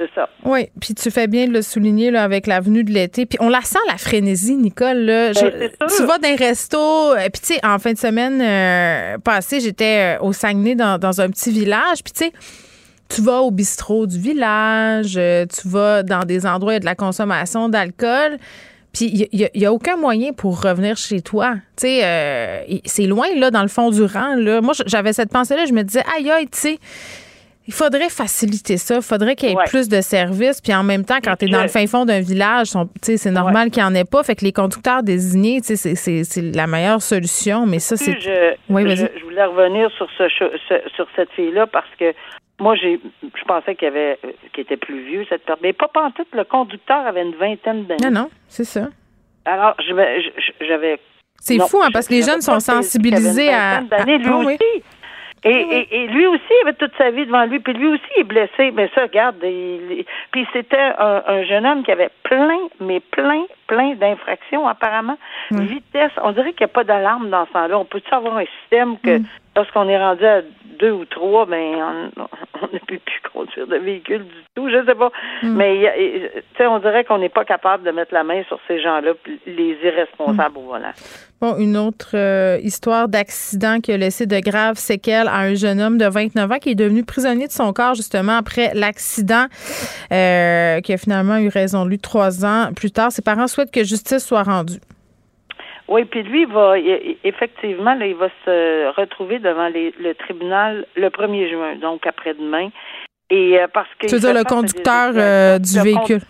C'est 0.01 0.09
ça. 0.15 0.31
Oui, 0.45 0.71
puis 0.81 0.95
tu 0.95 1.11
fais 1.11 1.27
bien 1.27 1.47
de 1.47 1.53
le 1.53 1.61
souligner 1.61 2.11
là, 2.11 2.25
avec 2.25 2.47
l'avenue 2.47 2.85
de 2.85 2.91
l'été. 2.91 3.27
Puis 3.27 3.37
on 3.39 3.51
la 3.51 3.61
sent, 3.61 3.79
la 3.87 3.99
frénésie, 3.99 4.57
Nicole. 4.57 4.97
Là. 4.97 5.33
Ben, 5.33 5.71
tu 5.95 6.05
vas 6.07 6.17
dans 6.17 6.29
un 6.29 6.37
resto. 6.37 6.79
Euh, 6.79 7.29
puis 7.31 7.43
tu 7.43 7.55
sais, 7.55 7.61
en 7.67 7.79
fin 7.79 7.93
de 7.93 7.99
semaine 7.99 8.41
euh, 8.41 9.19
passée, 9.19 9.61
j'étais 9.61 10.17
euh, 10.17 10.25
au 10.25 10.33
Saguenay 10.33 10.75
dans, 10.75 10.97
dans 10.99 11.21
un 11.21 11.29
petit 11.29 11.51
village. 11.51 12.03
Puis 12.03 12.15
tu 12.15 12.25
sais, 12.25 12.33
tu 13.11 13.21
vas 13.21 13.43
au 13.43 13.51
bistrot 13.51 14.07
du 14.07 14.19
village, 14.19 15.13
tu 15.15 15.69
vas 15.69 16.03
dans 16.03 16.25
des 16.25 16.47
endroits 16.47 16.71
où 16.71 16.73
il 16.73 16.75
y 16.75 16.77
a 16.77 16.81
de 16.81 16.85
la 16.87 16.95
consommation 16.95 17.69
d'alcool. 17.69 18.39
Puis 18.93 19.29
il 19.33 19.49
n'y 19.55 19.67
a, 19.67 19.73
aucun 19.73 19.97
moyen 19.97 20.33
pour 20.33 20.63
revenir 20.63 20.97
chez 20.97 21.21
toi. 21.21 21.55
Tu 21.77 21.87
sais, 21.87 22.01
euh, 22.05 22.63
c'est 22.85 23.07
loin, 23.07 23.29
là, 23.37 23.51
dans 23.51 23.63
le 23.63 23.69
fond 23.69 23.91
du 23.91 24.03
rang. 24.03 24.35
Là. 24.37 24.61
Moi, 24.61 24.75
j'avais 24.87 25.13
cette 25.13 25.31
pensée-là. 25.31 25.65
Je 25.67 25.73
me 25.73 25.83
disais, 25.83 26.03
aïe, 26.17 26.31
aïe, 26.31 26.47
tu 26.47 26.59
sais, 26.59 26.79
il 27.69 27.73
faudrait 27.73 28.09
faciliter 28.09 28.79
ça. 28.79 28.97
Il 28.97 29.03
faudrait 29.03 29.37
qu'il 29.37 29.51
y 29.51 29.53
ait 29.53 29.65
plus 29.67 29.89
de 29.89 30.01
services. 30.01 30.61
Puis 30.61 30.75
en 30.75 30.83
même 30.83 31.05
temps, 31.05 31.19
quand 31.23 31.37
tu 31.37 31.45
es 31.45 31.49
dans 31.49 31.63
le 31.63 31.69
fin 31.69 31.87
fond 31.87 32.05
d'un 32.05 32.21
village, 32.21 32.69
c'est 33.01 33.31
normal 33.31 33.71
qu'il 33.71 33.83
n'y 33.83 33.89
en 33.89 33.95
ait 33.95 34.05
pas. 34.05 34.25
Fait 34.25 34.35
que 34.35 34.45
les 34.45 34.53
conducteurs 34.53 35.05
désignés, 35.05 35.61
c'est 35.63 36.55
la 36.55 36.67
meilleure 36.67 37.01
solution. 37.01 37.67
Mais 37.67 37.79
ça, 37.79 37.97
c'est. 37.97 38.21
Je, 38.21 38.55
oui, 38.69 38.83
je, 38.97 39.23
voulais 39.23 39.45
revenir 39.45 39.89
sur, 39.93 40.09
ce, 40.19 40.25
sur 40.97 41.07
cette 41.15 41.31
fille-là 41.31 41.69
parce 41.69 41.91
que 41.99 42.13
moi, 42.61 42.77
j'ai, 42.77 43.01
je 43.23 43.45
pensais 43.45 43.75
qu'il 43.75 43.89
avait, 43.89 44.19
euh, 44.25 44.33
qu'il 44.53 44.63
était 44.63 44.77
plus 44.77 45.03
vieux, 45.05 45.27
cette 45.29 45.45
personne. 45.45 45.63
Mais 45.63 45.73
pas 45.73 45.89
pantoute, 45.89 46.29
le 46.33 46.45
conducteur 46.45 47.07
avait 47.07 47.23
une 47.23 47.35
vingtaine 47.35 47.87
d'années. 47.87 48.11
Non, 48.11 48.23
non, 48.23 48.31
c'est 48.49 48.65
ça. 48.65 48.89
Alors, 49.45 49.75
j'avais. 50.61 51.01
C'est 51.41 51.59
fou, 51.59 51.81
hein, 51.83 51.89
parce 51.93 52.07
que 52.07 52.13
les 52.13 52.23
jeunes 52.23 52.43
sont 52.43 52.61
sensibilisés 52.61 53.53
à. 53.53 53.81
Lui 53.81 54.21
ah, 54.27 54.37
aussi. 54.37 54.83
Et, 55.43 55.89
et, 55.91 56.07
lui 56.09 56.27
aussi, 56.27 56.43
il 56.51 56.69
avait 56.69 56.77
toute 56.77 56.93
sa 56.99 57.11
vie 57.11 57.25
devant 57.25 57.47
lui, 57.47 57.61
puis 57.61 57.73
lui 57.73 57.87
aussi 57.87 58.03
est 58.19 58.25
blessé. 58.25 58.71
Mais 58.75 58.91
ça, 58.95 59.03
regarde, 59.03 59.37
puis 59.39 60.47
c'était 60.53 60.93
un, 60.99 61.43
jeune 61.45 61.65
homme 61.65 61.83
qui 61.83 61.91
avait 61.91 62.11
plein, 62.25 62.69
mais 62.79 63.01
plein, 63.01 63.45
plein 63.67 63.95
d'infractions 63.95 64.69
apparemment. 64.69 65.17
Vitesse, 65.51 66.13
on 66.23 66.33
dirait 66.33 66.53
qu'il 66.53 66.67
n'y 66.67 66.71
a 66.71 66.75
pas 66.75 66.85
d'alarme 66.85 67.31
dans 67.31 67.47
ce 67.47 67.53
temps-là. 67.53 67.79
On 67.79 67.87
peut-tu 67.87 68.13
avoir 68.15 68.37
un 68.37 68.45
système 68.61 68.99
que 68.99 69.19
mm. 69.19 69.25
Lorsqu'on 69.61 69.89
est 69.89 69.99
rendu 69.99 70.25
à 70.25 70.41
deux 70.79 70.93
ou 70.93 71.05
trois, 71.05 71.45
ben 71.45 72.11
on 72.17 72.67
ne 72.73 72.79
peut 72.79 72.99
plus 72.99 73.21
conduire 73.33 73.67
de 73.67 73.77
véhicule 73.77 74.25
du 74.25 74.45
tout. 74.55 74.71
Je 74.71 74.85
sais 74.87 74.95
pas. 74.95 75.11
Mm. 75.43 75.55
Mais 75.55 76.33
on 76.61 76.79
dirait 76.79 77.05
qu'on 77.05 77.19
n'est 77.19 77.29
pas 77.29 77.45
capable 77.45 77.85
de 77.85 77.91
mettre 77.91 78.15
la 78.15 78.25
main 78.25 78.43
sur 78.49 78.59
ces 78.67 78.81
gens-là, 78.81 79.13
les 79.47 79.77
irresponsables 79.85 80.57
au 80.59 80.63
volant. 80.63 80.93
Bon, 81.41 81.57
une 81.59 81.77
autre 81.77 82.13
euh, 82.15 82.59
histoire 82.63 83.09
d'accident 83.09 83.81
qui 83.81 83.93
a 83.93 83.97
laissé 83.97 84.27
de 84.27 84.41
graves 84.41 84.77
séquelles 84.77 85.29
à 85.29 85.41
un 85.41 85.55
jeune 85.55 85.81
homme 85.81 85.99
de 85.99 86.07
29 86.07 86.53
ans 86.53 86.59
qui 86.59 86.71
est 86.71 86.75
devenu 86.75 87.05
prisonnier 87.05 87.47
de 87.47 87.53
son 87.53 87.73
corps 87.73 87.95
justement 87.95 88.37
après 88.37 88.73
l'accident, 88.75 89.47
euh, 90.13 90.81
qui 90.81 90.93
a 90.93 90.97
finalement 90.97 91.37
eu 91.37 91.49
raison 91.49 91.85
de 91.85 91.91
lui 91.91 91.99
trois 91.99 92.45
ans 92.45 92.73
plus 92.75 92.91
tard. 92.91 93.13
Ses 93.13 93.23
parents 93.23 93.47
souhaitent 93.47 93.73
que 93.73 93.85
justice 93.85 94.25
soit 94.27 94.43
rendue. 94.43 94.81
Oui, 95.91 96.05
puis 96.05 96.23
lui, 96.23 96.45
va 96.45 96.79
effectivement, 96.79 97.95
là, 97.95 98.07
il 98.07 98.15
va 98.15 98.29
se 98.45 98.95
retrouver 98.97 99.41
devant 99.41 99.69
le 99.69 100.13
tribunal 100.15 100.87
le 100.95 101.09
1er 101.09 101.51
juin, 101.51 101.75
donc 101.75 102.07
après-demain. 102.07 102.71
Et 103.29 103.59
euh, 103.59 103.67
parce 103.73 103.89
que. 103.99 104.07
Tu 104.07 104.15
veux 104.15 104.21
dire 104.21 104.35
le 104.35 104.45
conducteur 104.45 105.13
euh, 105.17 105.59
du 105.59 105.81
véhicule? 105.81 106.21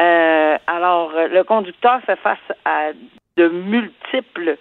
Euh, 0.00 0.56
alors, 0.66 1.12
le 1.12 1.42
conducteur 1.44 2.00
fait 2.06 2.16
face 2.16 2.38
à 2.64 2.92
de 3.36 3.48
multiples 3.48 4.56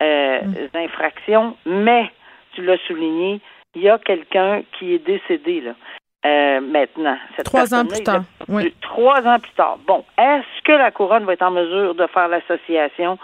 mm. 0.00 0.76
infractions, 0.76 1.56
mais 1.66 2.10
tu 2.54 2.62
l'as 2.62 2.78
souligné, 2.86 3.40
il 3.74 3.82
y 3.82 3.88
a 3.88 3.98
quelqu'un 3.98 4.62
qui 4.78 4.94
est 4.94 5.04
décédé 5.04 5.62
là. 5.62 6.60
maintenant. 6.60 7.18
trois 7.44 7.74
ans 7.74 7.84
plus 7.84 8.04
tard. 8.04 8.22
Oui. 8.48 8.72
Trois 8.80 9.20
ans 9.26 9.40
plus 9.40 9.52
tard. 9.52 9.78
Bon, 9.84 10.04
est-ce 10.16 10.62
que 10.64 10.72
la 10.72 10.92
couronne 10.92 11.24
va 11.24 11.32
être 11.32 11.42
en 11.42 11.50
mesure 11.50 11.96
de 11.96 12.06
faire 12.06 12.28
l'association 12.28 13.18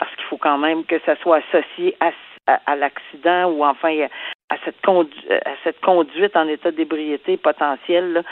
parce 0.00 0.12
qu'il 0.16 0.24
faut 0.24 0.38
quand 0.38 0.58
même 0.58 0.84
que 0.84 0.98
ça 1.04 1.14
soit 1.16 1.40
associé 1.48 1.94
à, 2.00 2.10
à, 2.66 2.74
l'accident 2.74 3.50
ou 3.50 3.64
enfin 3.64 4.06
à 4.48 4.56
cette, 4.64 4.76
à 4.88 5.50
cette 5.62 5.80
conduite 5.80 6.36
en 6.36 6.48
état 6.48 6.72
d'ébriété 6.72 7.36
potentielle. 7.36 8.24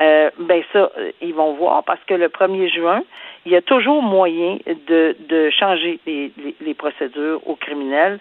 Euh, 0.00 0.30
ben 0.38 0.62
ça, 0.72 0.90
ils 1.20 1.34
vont 1.34 1.54
voir 1.54 1.82
parce 1.84 2.02
que 2.06 2.14
le 2.14 2.28
1er 2.28 2.72
juin, 2.72 3.02
il 3.44 3.52
y 3.52 3.56
a 3.56 3.62
toujours 3.62 4.02
moyen 4.02 4.58
de, 4.66 5.16
de 5.28 5.50
changer 5.50 5.98
les, 6.06 6.32
les, 6.60 6.74
procédures 6.74 7.40
aux 7.48 7.56
criminels 7.56 8.18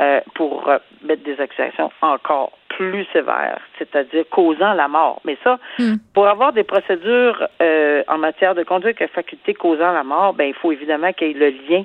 euh, 0.00 0.20
pour 0.34 0.68
euh, 0.68 0.78
mettre 1.02 1.22
des 1.24 1.38
accusations 1.38 1.92
encore 2.00 2.52
plus 2.70 3.04
sévères, 3.12 3.60
c'est-à-dire 3.76 4.24
causant 4.30 4.72
la 4.72 4.88
mort. 4.88 5.20
Mais 5.24 5.36
ça, 5.44 5.58
hmm. 5.78 5.96
pour 6.14 6.26
avoir 6.28 6.54
des 6.54 6.64
procédures 6.64 7.46
en 8.08 8.18
matière 8.18 8.54
de 8.54 8.62
conduite 8.62 9.02
à 9.02 9.08
faculté 9.08 9.52
causant 9.52 9.92
la 9.92 10.04
mort, 10.04 10.32
ben 10.32 10.44
il 10.48 10.54
faut 10.54 10.72
évidemment 10.72 11.12
qu'il 11.12 11.28
y 11.28 11.30
ait 11.32 11.34
le 11.34 11.50
lien 11.50 11.84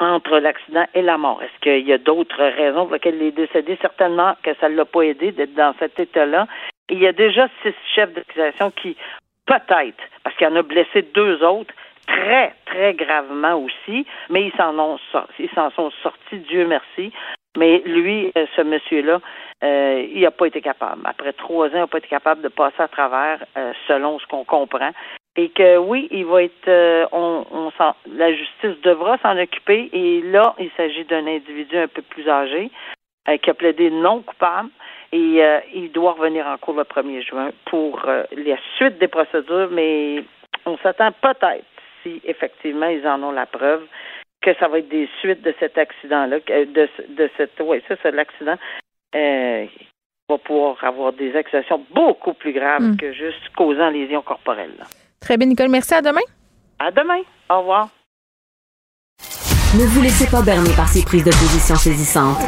entre 0.00 0.38
l'accident 0.38 0.86
et 0.94 1.02
la 1.02 1.18
mort. 1.18 1.42
Est-ce 1.42 1.60
qu'il 1.60 1.86
y 1.86 1.92
a 1.92 1.98
d'autres 1.98 2.42
raisons 2.42 2.84
pour 2.84 2.94
lesquelles 2.94 3.16
il 3.16 3.28
est 3.28 3.32
décédé? 3.32 3.78
Certainement 3.80 4.34
que 4.42 4.54
ça 4.60 4.68
ne 4.68 4.76
l'a 4.76 4.84
pas 4.84 5.02
aidé 5.02 5.32
d'être 5.32 5.54
dans 5.54 5.74
cet 5.78 5.98
état-là. 5.98 6.46
Il 6.88 6.98
y 6.98 7.06
a 7.06 7.12
déjà 7.12 7.48
six 7.62 7.74
chefs 7.94 8.12
d'accusation 8.12 8.70
qui, 8.70 8.96
peut-être, 9.46 10.02
parce 10.22 10.36
qu'il 10.36 10.46
en 10.46 10.56
a 10.56 10.62
blessé 10.62 11.02
deux 11.14 11.42
autres, 11.42 11.74
très, 12.06 12.54
très 12.66 12.94
gravement 12.94 13.54
aussi, 13.54 14.06
mais 14.30 14.44
ils 14.44 14.52
s'en 14.56 14.78
ont 14.78 14.98
ils 15.38 15.50
s'en 15.50 15.70
sont 15.70 15.90
sortis, 16.02 16.38
Dieu 16.38 16.66
merci. 16.66 17.12
Mais 17.56 17.82
lui, 17.86 18.32
euh, 18.36 18.46
ce 18.54 18.62
monsieur-là, 18.62 19.20
euh, 19.64 20.06
il 20.12 20.20
n'a 20.20 20.30
pas 20.30 20.46
été 20.46 20.60
capable. 20.60 21.02
Après 21.04 21.32
trois 21.32 21.68
ans, 21.68 21.72
il 21.74 21.78
n'a 21.78 21.86
pas 21.86 21.98
été 21.98 22.08
capable 22.08 22.42
de 22.42 22.48
passer 22.48 22.80
à 22.80 22.88
travers, 22.88 23.44
euh, 23.56 23.72
selon 23.88 24.18
ce 24.18 24.26
qu'on 24.26 24.44
comprend. 24.44 24.90
Et 25.36 25.50
que 25.50 25.76
oui, 25.76 26.08
il 26.10 26.24
va 26.24 26.42
être, 26.42 27.08
on, 27.12 27.44
on 27.50 27.72
la 28.14 28.32
justice 28.32 28.80
devra 28.82 29.18
s'en 29.18 29.38
occuper. 29.38 29.90
Et 29.92 30.22
là, 30.22 30.54
il 30.58 30.70
s'agit 30.76 31.04
d'un 31.04 31.26
individu 31.26 31.76
un 31.76 31.88
peu 31.88 32.02
plus 32.02 32.28
âgé 32.28 32.70
qui 33.42 33.50
a 33.50 33.54
plaidé 33.54 33.90
non 33.90 34.22
coupable. 34.22 34.70
Et 35.12 35.42
il 35.74 35.92
doit 35.92 36.12
revenir 36.12 36.46
en 36.46 36.56
cours 36.56 36.74
le 36.74 36.84
1er 36.84 37.22
juin 37.22 37.50
pour 37.66 38.00
la 38.06 38.56
suite 38.76 38.98
des 38.98 39.08
procédures, 39.08 39.68
mais 39.70 40.24
on 40.64 40.76
s'attend 40.78 41.12
peut-être, 41.12 41.64
si 42.02 42.20
effectivement 42.24 42.86
ils 42.86 43.06
en 43.06 43.22
ont 43.22 43.30
la 43.30 43.46
preuve, 43.46 43.86
que 44.42 44.54
ça 44.54 44.68
va 44.68 44.78
être 44.78 44.88
des 44.88 45.08
suites 45.20 45.42
de 45.42 45.54
cet 45.58 45.78
accident-là, 45.78 46.38
de, 46.40 46.88
de 47.08 47.30
cette, 47.36 47.60
oui, 47.60 47.82
ça, 47.88 47.96
c'est 48.02 48.12
l'accident. 48.12 48.56
Euh, 49.14 49.66
va 50.28 50.38
pouvoir 50.38 50.82
avoir 50.82 51.12
des 51.12 51.36
accusations 51.36 51.84
beaucoup 51.92 52.34
plus 52.34 52.52
graves 52.52 52.82
hmm. 52.82 52.96
que 52.96 53.12
juste 53.12 53.48
causant 53.56 53.90
lésions 53.90 54.22
corporelles. 54.22 54.84
Très 55.20 55.36
bien, 55.36 55.48
Nicole. 55.48 55.68
Merci. 55.68 55.94
À 55.94 56.02
demain. 56.02 56.20
À 56.78 56.90
demain. 56.90 57.22
Au 57.50 57.60
revoir. 57.60 57.88
Ne 59.74 59.84
vous 59.84 60.00
laissez 60.00 60.26
pas 60.26 60.42
berner 60.42 60.72
par 60.74 60.88
ces 60.88 61.02
prises 61.02 61.24
de 61.24 61.30
position 61.30 61.76
saisissantes. 61.76 62.38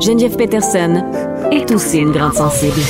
Geneviève 0.00 0.36
Peterson 0.36 1.04
est 1.50 1.70
aussi 1.70 1.98
une 1.98 2.12
grande 2.12 2.34
sensible. 2.34 2.80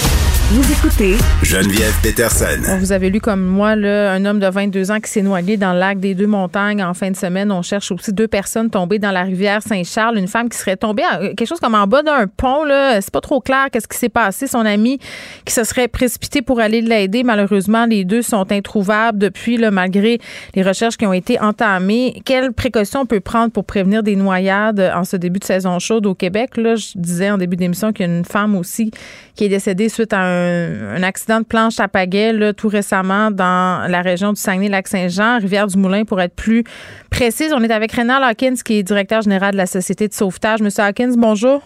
Vous 0.53 0.73
écoutez 0.73 1.15
Geneviève 1.45 1.95
Peterson. 2.03 2.77
Vous 2.81 2.91
avez 2.91 3.09
lu 3.09 3.21
comme 3.21 3.47
moi 3.47 3.77
là, 3.77 4.11
un 4.11 4.25
homme 4.25 4.41
de 4.41 4.49
22 4.49 4.91
ans 4.91 4.99
qui 4.99 5.09
s'est 5.09 5.23
noyé 5.23 5.57
dans 5.57 5.73
le 5.73 5.79
lac 5.79 6.01
des 6.01 6.17
Deux-Montagnes 6.17 6.83
en 6.83 6.93
fin 6.93 7.09
de 7.13 7.17
semaine. 7.17 7.53
On 7.53 7.63
cherche 7.63 7.93
aussi 7.93 8.13
deux 8.13 8.27
personnes 8.27 8.69
tombées 8.69 8.99
dans 8.99 9.13
la 9.13 9.23
rivière 9.23 9.63
Saint-Charles. 9.63 10.19
Une 10.19 10.27
femme 10.27 10.49
qui 10.49 10.59
serait 10.59 10.77
tombée 10.77 11.05
quelque 11.21 11.47
chose 11.47 11.61
comme 11.61 11.77
en 11.77 11.87
bas 11.87 12.03
d'un 12.03 12.27
pont. 12.27 12.65
Là. 12.65 13.01
C'est 13.01 13.13
pas 13.13 13.21
trop 13.21 13.41
clair 13.41 13.69
qu'est-ce 13.71 13.87
qui 13.87 13.97
s'est 13.97 14.09
passé. 14.09 14.49
Son 14.49 14.67
ami 14.67 14.99
qui 15.45 15.55
se 15.55 15.63
serait 15.63 15.87
précipité 15.87 16.43
pour 16.43 16.59
aller 16.59 16.81
l'aider. 16.81 17.23
Malheureusement, 17.23 17.87
les 17.87 18.05
deux 18.05 18.23
sont 18.23 18.51
introuvables 18.51 19.19
depuis, 19.19 19.57
là, 19.57 19.71
malgré 19.71 20.19
les 20.57 20.63
recherches 20.65 20.97
qui 20.97 21.07
ont 21.07 21.13
été 21.13 21.41
entamées. 21.41 22.23
Quelles 22.25 22.53
précautions 22.53 23.03
on 23.03 23.07
peut 23.07 23.21
prendre 23.21 23.53
pour 23.53 23.65
prévenir 23.65 24.03
des 24.03 24.17
noyades 24.17 24.81
en 24.97 25.05
ce 25.05 25.17
début 25.17 25.39
de 25.39 25.45
saison 25.45 25.79
chaude 25.79 26.07
au 26.07 26.17
Québec? 26.17 26.57
Là, 26.57 26.75
je 26.75 26.89
disais 26.97 27.31
en 27.31 27.39
début 27.39 27.55
d'émission 27.55 27.93
qu'il 27.93 28.09
y 28.09 28.11
a 28.11 28.13
une 28.13 28.25
femme 28.25 28.57
aussi 28.57 28.91
qui 29.37 29.45
est 29.45 29.49
décédée 29.49 29.89
suite 29.89 30.13
à 30.13 30.19
un 30.19 30.40
un, 30.41 31.03
accident 31.03 31.41
de 31.41 31.45
planche 31.45 31.81
à 31.81 31.89
pagaie 31.89 32.53
tout 32.55 32.69
récemment 32.69 33.31
dans 33.31 33.89
la 33.89 34.03
région 34.03 34.33
du 34.33 34.41
Saguenay-Lac-Saint-Jean, 34.41 35.39
Rivière-du-Moulin 35.39 36.05
pour 36.05 36.21
être 36.21 36.35
plus 36.35 36.65
précise. 37.11 37.53
On 37.55 37.63
est 37.63 37.73
avec 37.73 37.93
Rénal 37.93 38.23
Hawkins 38.23 38.57
qui 38.65 38.79
est 38.79 38.83
directeur 38.83 39.23
général 39.23 39.53
de 39.53 39.57
la 39.57 39.67
Société 39.67 40.09
de 40.09 40.15
sauvetage. 40.15 40.61
Monsieur 40.61 40.85
Hawkins, 40.85 41.15
bonjour. 41.17 41.63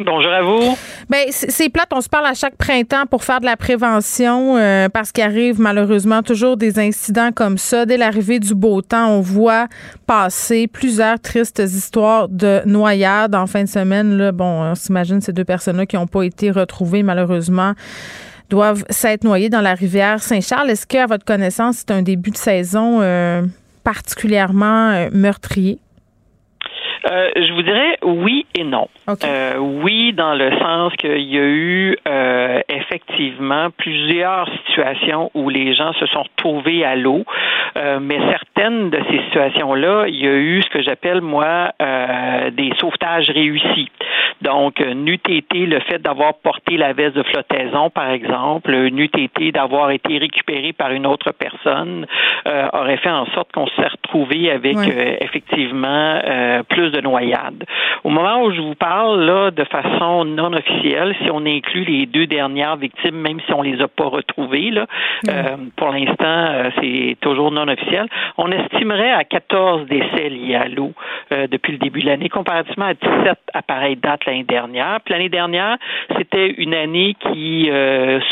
Bonjour 0.00 0.32
à 0.32 0.42
vous. 0.42 0.76
Ben 1.08 1.26
c'est 1.30 1.68
plate, 1.68 1.88
on 1.92 2.00
se 2.00 2.08
parle 2.08 2.26
à 2.26 2.34
chaque 2.34 2.56
printemps 2.56 3.06
pour 3.06 3.22
faire 3.22 3.40
de 3.40 3.44
la 3.44 3.56
prévention 3.56 4.56
euh, 4.56 4.88
parce 4.88 5.12
qu'il 5.12 5.22
arrive 5.22 5.60
malheureusement 5.60 6.22
toujours 6.22 6.56
des 6.56 6.80
incidents 6.80 7.30
comme 7.32 7.58
ça. 7.58 7.86
Dès 7.86 7.96
l'arrivée 7.96 8.40
du 8.40 8.56
beau 8.56 8.82
temps, 8.82 9.08
on 9.10 9.20
voit 9.20 9.68
passer 10.06 10.66
plusieurs 10.66 11.20
tristes 11.20 11.60
histoires 11.60 12.28
de 12.28 12.62
noyades 12.66 13.36
en 13.36 13.46
fin 13.46 13.62
de 13.62 13.68
semaine. 13.68 14.16
Là, 14.16 14.32
bon, 14.32 14.64
on 14.64 14.74
s'imagine 14.74 15.20
ces 15.20 15.32
deux 15.32 15.44
personnes-là 15.44 15.86
qui 15.86 15.94
n'ont 15.94 16.08
pas 16.08 16.22
été 16.22 16.50
retrouvées 16.50 17.04
malheureusement 17.04 17.74
doivent 18.50 18.84
s'être 18.90 19.24
noyées 19.24 19.48
dans 19.48 19.60
la 19.60 19.74
rivière 19.74 20.22
Saint-Charles. 20.22 20.70
Est-ce 20.70 20.86
qu'à 20.86 21.06
votre 21.06 21.24
connaissance, 21.24 21.78
c'est 21.78 21.92
un 21.92 22.02
début 22.02 22.30
de 22.30 22.36
saison 22.36 23.00
euh, 23.00 23.42
particulièrement 23.84 24.90
euh, 24.90 25.08
meurtrier? 25.12 25.78
Euh, 27.06 27.30
je 27.36 27.52
vous 27.52 27.62
dirais 27.62 27.98
oui 28.02 28.46
et 28.54 28.64
non. 28.64 28.88
Euh, 29.08 29.58
oui, 29.58 30.12
dans 30.12 30.34
le 30.34 30.50
sens 30.58 30.92
qu'il 30.94 31.22
y 31.22 31.38
a 31.38 31.42
eu 31.42 31.96
euh, 32.08 32.60
effectivement 32.68 33.68
plusieurs 33.76 34.48
situations 34.66 35.30
où 35.34 35.50
les 35.50 35.74
gens 35.74 35.92
se 35.94 36.06
sont 36.06 36.22
retrouvés 36.22 36.84
à 36.84 36.96
l'eau, 36.96 37.24
euh, 37.76 37.98
mais 38.00 38.18
certaines 38.30 38.90
de 38.90 38.98
ces 39.10 39.18
situations-là, 39.24 40.06
il 40.08 40.16
y 40.16 40.26
a 40.26 40.32
eu 40.34 40.62
ce 40.62 40.70
que 40.70 40.82
j'appelle 40.82 41.20
moi 41.20 41.72
euh, 41.82 42.50
des 42.50 42.72
sauvetages 42.78 43.30
réussis. 43.30 43.90
Donc, 44.44 44.78
n'eût 44.80 45.20
été 45.28 45.66
le 45.66 45.80
fait 45.80 46.00
d'avoir 46.00 46.34
porté 46.34 46.76
la 46.76 46.92
veste 46.92 47.16
de 47.16 47.22
flottaison, 47.22 47.90
par 47.90 48.10
exemple, 48.10 48.70
n'eût 48.90 49.10
été 49.16 49.50
d'avoir 49.52 49.90
été 49.90 50.18
récupéré 50.18 50.72
par 50.72 50.92
une 50.92 51.06
autre 51.06 51.32
personne, 51.32 52.06
aurait 52.72 52.98
fait 52.98 53.10
en 53.10 53.26
sorte 53.32 53.52
qu'on 53.52 53.66
s'est 53.68 53.88
retrouvé 53.88 54.50
avec 54.50 54.76
effectivement 55.20 56.20
plus 56.68 56.90
de 56.90 57.00
noyades. 57.00 57.64
Au 58.04 58.10
moment 58.10 58.42
où 58.42 58.52
je 58.52 58.60
vous 58.60 58.74
parle 58.74 59.24
là 59.24 59.50
de 59.50 59.64
façon 59.64 60.26
non 60.26 60.52
officielle, 60.52 61.16
si 61.22 61.30
on 61.30 61.46
inclut 61.46 61.84
les 61.84 62.04
deux 62.04 62.26
dernières 62.26 62.76
victimes, 62.76 63.16
même 63.16 63.40
si 63.46 63.52
on 63.54 63.62
les 63.62 63.80
a 63.80 63.88
pas 63.88 64.04
retrouvées 64.04 64.70
là, 64.70 64.86
euh, 65.28 65.56
pour 65.76 65.88
l'instant 65.88 66.14
euh, 66.26 66.70
c'est 66.80 67.16
toujours 67.20 67.50
non 67.50 67.66
officiel, 67.68 68.06
on 68.36 68.50
estimerait 68.50 69.12
à 69.12 69.24
14 69.24 69.86
décès 69.86 70.28
liés 70.28 70.54
à 70.54 70.68
l'eau 70.68 70.92
euh, 71.32 71.46
depuis 71.46 71.72
le 71.72 71.78
début 71.78 72.02
de 72.02 72.06
l'année, 72.06 72.28
comparativement 72.28 72.86
à 72.86 72.94
17 72.94 73.38
à 73.54 73.62
pareille 73.62 73.96
date 73.96 74.26
l'année 74.26 74.33
dernière. 74.42 74.98
Puis 75.04 75.14
l'année 75.14 75.28
dernière, 75.28 75.76
c'était 76.16 76.48
une 76.58 76.74
année 76.74 77.14
qui, 77.20 77.70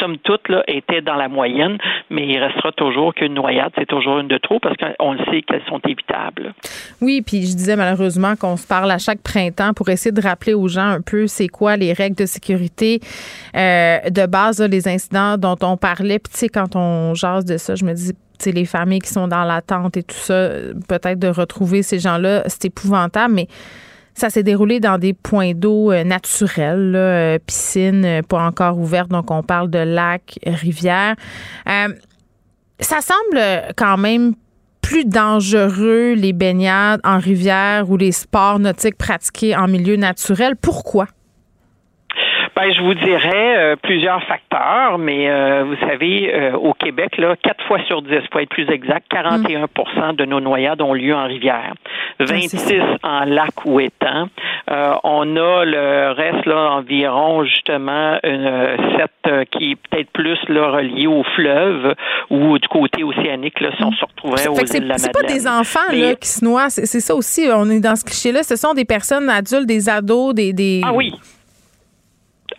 somme 0.00 0.18
toute, 0.18 0.48
là, 0.48 0.64
était 0.66 1.00
dans 1.00 1.14
la 1.14 1.28
moyenne, 1.28 1.78
mais 2.10 2.26
il 2.26 2.38
restera 2.38 2.72
toujours 2.72 3.14
qu'une 3.14 3.34
noyade, 3.34 3.72
c'est 3.78 3.86
toujours 3.86 4.18
une 4.18 4.28
de 4.28 4.38
trop 4.38 4.58
parce 4.58 4.76
qu'on 4.76 5.12
le 5.12 5.18
sait 5.30 5.42
qu'elles 5.42 5.64
sont 5.68 5.80
évitables. 5.86 6.54
Oui, 7.00 7.22
puis 7.22 7.42
je 7.42 7.56
disais 7.56 7.76
malheureusement 7.76 8.34
qu'on 8.36 8.56
se 8.56 8.66
parle 8.66 8.90
à 8.90 8.98
chaque 8.98 9.22
printemps 9.22 9.72
pour 9.74 9.88
essayer 9.88 10.12
de 10.12 10.20
rappeler 10.20 10.54
aux 10.54 10.68
gens 10.68 10.88
un 10.88 11.00
peu 11.00 11.26
c'est 11.26 11.48
quoi 11.48 11.76
les 11.76 11.92
règles 11.92 12.16
de 12.16 12.26
sécurité 12.26 13.00
euh, 13.56 13.98
de 14.10 14.26
base, 14.26 14.60
les 14.62 14.88
incidents 14.88 15.36
dont 15.36 15.56
on 15.62 15.76
parlait. 15.76 16.18
Puis 16.18 16.32
tu 16.32 16.38
sais, 16.40 16.48
quand 16.48 16.76
on 16.76 17.14
jase 17.14 17.44
de 17.44 17.56
ça, 17.56 17.74
je 17.74 17.84
me 17.84 17.94
dis 17.94 18.12
les 18.46 18.64
familles 18.64 19.00
qui 19.00 19.10
sont 19.10 19.28
dans 19.28 19.44
l'attente 19.44 19.96
et 19.96 20.02
tout 20.02 20.16
ça, 20.16 20.48
peut-être 20.88 21.18
de 21.18 21.28
retrouver 21.28 21.82
ces 21.82 22.00
gens-là, 22.00 22.42
c'est 22.46 22.64
épouvantable, 22.64 23.34
mais 23.34 23.46
ça 24.14 24.31
s'est 24.31 24.42
déroulé 24.42 24.81
dans 24.81 24.98
des 24.98 25.12
points 25.12 25.53
d'eau 25.55 25.90
euh, 25.90 26.05
naturels, 26.05 26.92
là, 26.92 26.98
euh, 26.98 27.38
piscines 27.44 28.22
pas 28.29 28.44
encore 28.44 28.79
ouvertes, 28.79 29.11
donc 29.11 29.31
on 29.31 29.42
parle 29.42 29.70
de 29.70 29.79
lacs, 29.79 30.38
rivières. 30.46 31.16
ça 31.66 33.01
semble 33.01 33.40
quand 33.77 33.96
même 33.96 34.35
plus 34.81 35.05
dangereux 35.05 36.12
les 36.14 36.33
baignades 36.33 37.01
en 37.05 37.18
rivière 37.18 37.88
ou 37.90 37.96
les 37.96 38.12
sports 38.12 38.59
nautiques 38.59 38.98
pratiqués 38.98 39.57
en 39.57 39.68
milieu 39.68 39.96
naturel. 39.96 40.57
Pourquoi? 40.57 41.07
Ben, 42.54 42.70
je 42.70 42.82
vous 42.82 42.94
dirais 42.94 43.56
euh, 43.56 43.76
plusieurs 43.76 44.22
facteurs, 44.24 44.98
mais 44.98 45.30
euh, 45.30 45.64
vous 45.64 45.76
savez, 45.86 46.30
euh, 46.34 46.52
au 46.52 46.74
Québec, 46.74 47.16
là, 47.16 47.34
4 47.42 47.64
fois 47.64 47.78
sur 47.86 48.02
10, 48.02 48.28
pour 48.30 48.40
être 48.40 48.50
plus 48.50 48.68
exact, 48.70 49.10
41% 49.10 50.16
de 50.16 50.26
nos 50.26 50.40
noyades 50.40 50.82
ont 50.82 50.92
lieu 50.92 51.14
en 51.14 51.24
rivière, 51.24 51.72
26 52.20 52.82
en 53.02 53.24
lac 53.24 53.64
ou 53.64 53.80
étang. 53.80 54.28
on 54.68 55.36
a 55.36 55.64
le 55.64 56.12
reste, 56.12 56.44
là, 56.44 56.72
environ, 56.72 57.44
justement, 57.44 58.18
une, 58.22 58.76
cette 58.98 59.48
qui 59.50 59.72
est 59.72 59.76
peut-être 59.76 60.10
plus 60.10 60.38
là, 60.48 60.72
reliée 60.72 61.06
au 61.06 61.22
fleuve 61.34 61.94
ou 62.28 62.58
du 62.58 62.68
côté 62.68 63.02
océanique, 63.02 63.60
là, 63.60 63.70
si 63.76 63.82
on 63.82 63.92
se 63.92 64.04
retrouvait 64.04 64.48
aux 64.48 64.56
îles 64.56 64.82
de 64.82 64.88
la. 64.88 64.98
C'est 64.98 65.12
pas 65.12 65.22
des 65.22 65.48
enfants 65.48 65.80
là, 65.90 66.14
qui 66.16 66.28
se 66.28 66.44
noient, 66.44 66.68
c'est 66.68 67.00
ça 67.00 67.14
aussi, 67.14 67.48
on 67.50 67.70
est 67.70 67.80
dans 67.80 67.96
ce 67.96 68.04
cliché-là, 68.04 68.42
ce 68.42 68.56
sont 68.56 68.74
des 68.74 68.84
personnes 68.84 69.30
adultes, 69.30 69.66
des 69.66 69.88
ados, 69.88 70.34
des... 70.34 70.52
des... 70.52 70.82
Ah 70.84 70.92
oui, 70.92 71.14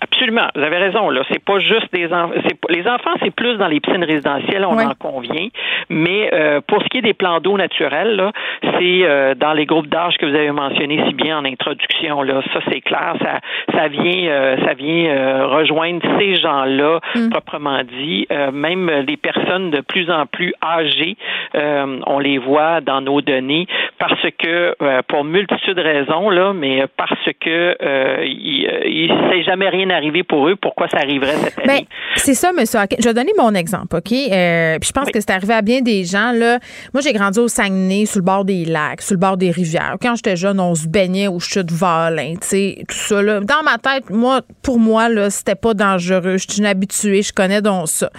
a 0.04 0.08
Absolument, 0.14 0.48
vous 0.56 0.62
avez 0.62 0.78
raison. 0.78 1.10
Là, 1.10 1.24
c'est 1.32 1.44
pas 1.44 1.58
juste 1.60 1.92
des 1.92 2.06
enfants. 2.14 2.36
Les 2.70 2.88
enfants, 2.88 3.14
c'est 3.22 3.34
plus 3.34 3.58
dans 3.58 3.68
les 3.68 3.80
piscines 3.80 4.04
résidentielles, 4.04 4.64
on 4.64 4.78
en 4.78 4.94
convient. 4.94 5.48
Mais 5.90 6.30
euh, 6.34 6.62
pour 6.68 6.84
ce 6.84 6.88
qui 6.90 7.00
est 7.00 7.02
des 7.02 7.16
plans 7.16 7.40
d'eau 7.40 7.58
naturels, 7.58 8.16
là, 8.16 8.32
c'est 8.62 9.02
euh, 9.04 9.34
dans 9.34 9.54
les 9.54 9.66
groupes 9.66 9.88
d'âge 9.88 10.16
que 10.18 10.28
vous 10.28 10.36
avez 10.36 10.52
mentionné 10.52 11.04
si 11.08 11.16
bien 11.16 11.40
en 11.40 11.46
introduction. 11.46 12.22
Là, 12.22 12.42
ça 12.54 12.60
c'est 12.72 12.82
clair, 12.82 13.16
ça, 13.24 13.40
ça 13.74 13.88
vient, 13.88 14.28
euh, 14.28 14.58
ça 14.66 14.74
vient 14.76 15.48
rejoindre 15.48 16.02
ces 16.20 16.36
gens-là 16.36 17.00
mm. 17.16 17.30
proprement 17.30 17.82
dit. 17.84 18.28
même 18.54 18.92
les 19.08 19.18
personnes 19.18 19.72
de 19.72 19.82
plus 19.82 20.10
en 20.12 20.26
plus 20.28 20.54
âgées, 20.64 21.18
on 21.56 22.20
les 22.20 22.38
voit 22.38 22.82
dans 22.82 23.02
nos 23.02 23.22
données 23.22 23.66
parce 23.98 24.22
que 24.38 24.76
pour 25.08 25.24
multitude 25.24 25.76
de 25.76 25.82
raisons 25.82 26.30
là, 26.30 26.54
mais 26.54 26.86
parce 26.98 27.30
que 27.40 27.76
il, 28.24 28.70
il 28.86 29.14
s'est 29.30 29.44
jamais 29.44 29.70
rien 29.70 29.90
arrivé 29.90 30.03
pour 30.28 30.48
eux, 30.48 30.56
pourquoi 30.56 30.88
ça 30.88 30.98
arriverait 30.98 31.36
cette 31.38 31.56
ben, 31.58 31.70
année? 31.70 31.88
c'est 32.16 32.34
ça, 32.34 32.52
monsieur. 32.52 32.80
Je 33.00 33.04
vais 33.04 33.14
donner 33.14 33.32
mon 33.38 33.54
exemple, 33.54 33.96
OK? 33.96 34.12
Euh, 34.12 34.78
puis 34.80 34.88
je 34.88 34.92
pense 34.92 35.10
que 35.10 35.20
c'est 35.20 35.32
arrivé 35.32 35.54
à 35.54 35.62
bien 35.62 35.82
des 35.82 36.04
gens. 36.04 36.32
Là. 36.32 36.60
Moi, 36.94 37.02
j'ai 37.02 37.14
grandi 37.14 37.40
au 37.40 37.48
Saguenay, 37.48 38.06
sur 38.06 38.20
le 38.20 38.26
bord 38.26 38.46
des 38.46 38.66
lacs, 38.66 39.02
sur 39.02 39.14
le 39.14 39.20
bord 39.20 39.38
des 39.38 39.52
rivières. 39.52 39.98
Quand 40.02 40.16
j'étais 40.16 40.36
jeune, 40.36 40.60
on 40.60 40.76
se 40.76 40.88
baignait 40.88 41.28
au 41.28 41.40
chute 41.40 41.72
Valin, 41.72 42.34
tu 42.42 42.48
sais, 42.48 42.84
tout 42.88 42.96
ça. 42.96 43.22
Là. 43.22 43.40
Dans 43.40 43.64
ma 43.64 43.78
tête, 43.78 44.10
moi, 44.10 44.42
pour 44.62 44.80
moi, 44.80 45.10
là, 45.10 45.30
c'était 45.30 45.56
pas 45.56 45.74
dangereux. 45.74 46.38
Je 46.38 46.46
suis 46.50 46.60
une 46.60 46.66
habituée, 46.66 47.22
je 47.22 47.34
connais 47.34 47.62
donc 47.62 47.88
ça. 47.88 48.10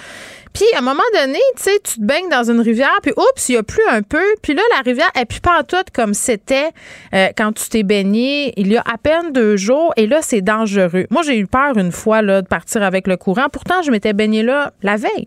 Puis 0.55 0.67
à 0.77 0.79
un 0.79 0.83
moment 0.83 1.03
donné, 1.13 1.41
tu 1.57 1.65
sais, 1.65 1.81
tu 1.83 2.01
te 2.01 2.07
baignes 2.07 2.29
dans 2.31 2.49
une 2.49 2.61
rivière, 2.61 2.97
puis 3.03 3.13
oups, 3.17 3.49
il 3.49 3.57
y 3.57 3.59
a 3.59 3.65
plus 3.65 3.83
un 3.91 4.03
peu, 4.03 4.23
puis 4.41 4.55
là 4.55 4.63
la 4.77 4.83
rivière 4.83 5.11
est 5.21 5.29
plus 5.29 5.41
pas 5.41 5.65
toute 5.65 5.91
comme 5.93 6.15
c'était 6.15 6.71
euh, 7.13 7.27
quand 7.37 7.53
tu 7.53 7.69
t'es 7.69 7.83
baigné 7.83 8.53
il 8.57 8.73
y 8.73 8.77
a 8.77 8.83
à 8.83 8.97
peine 8.97 9.33
deux 9.33 9.57
jours, 9.57 9.93
et 9.97 10.07
là 10.07 10.23
c'est 10.23 10.43
dangereux. 10.43 11.07
Moi 11.11 11.23
j'ai 11.27 11.37
eu 11.39 11.49
peur 11.49 11.77
une 11.77 11.91
fois 11.91 12.23
là 12.23 12.41
de 12.41 12.47
partir 12.47 12.85
avec 12.85 13.09
le 13.09 13.17
courant. 13.17 13.49
Pourtant 13.53 13.83
je 13.83 13.91
m'étais 13.91 14.13
baigné 14.13 14.45
là 14.45 14.71
la 14.83 14.95
veille. 14.95 15.27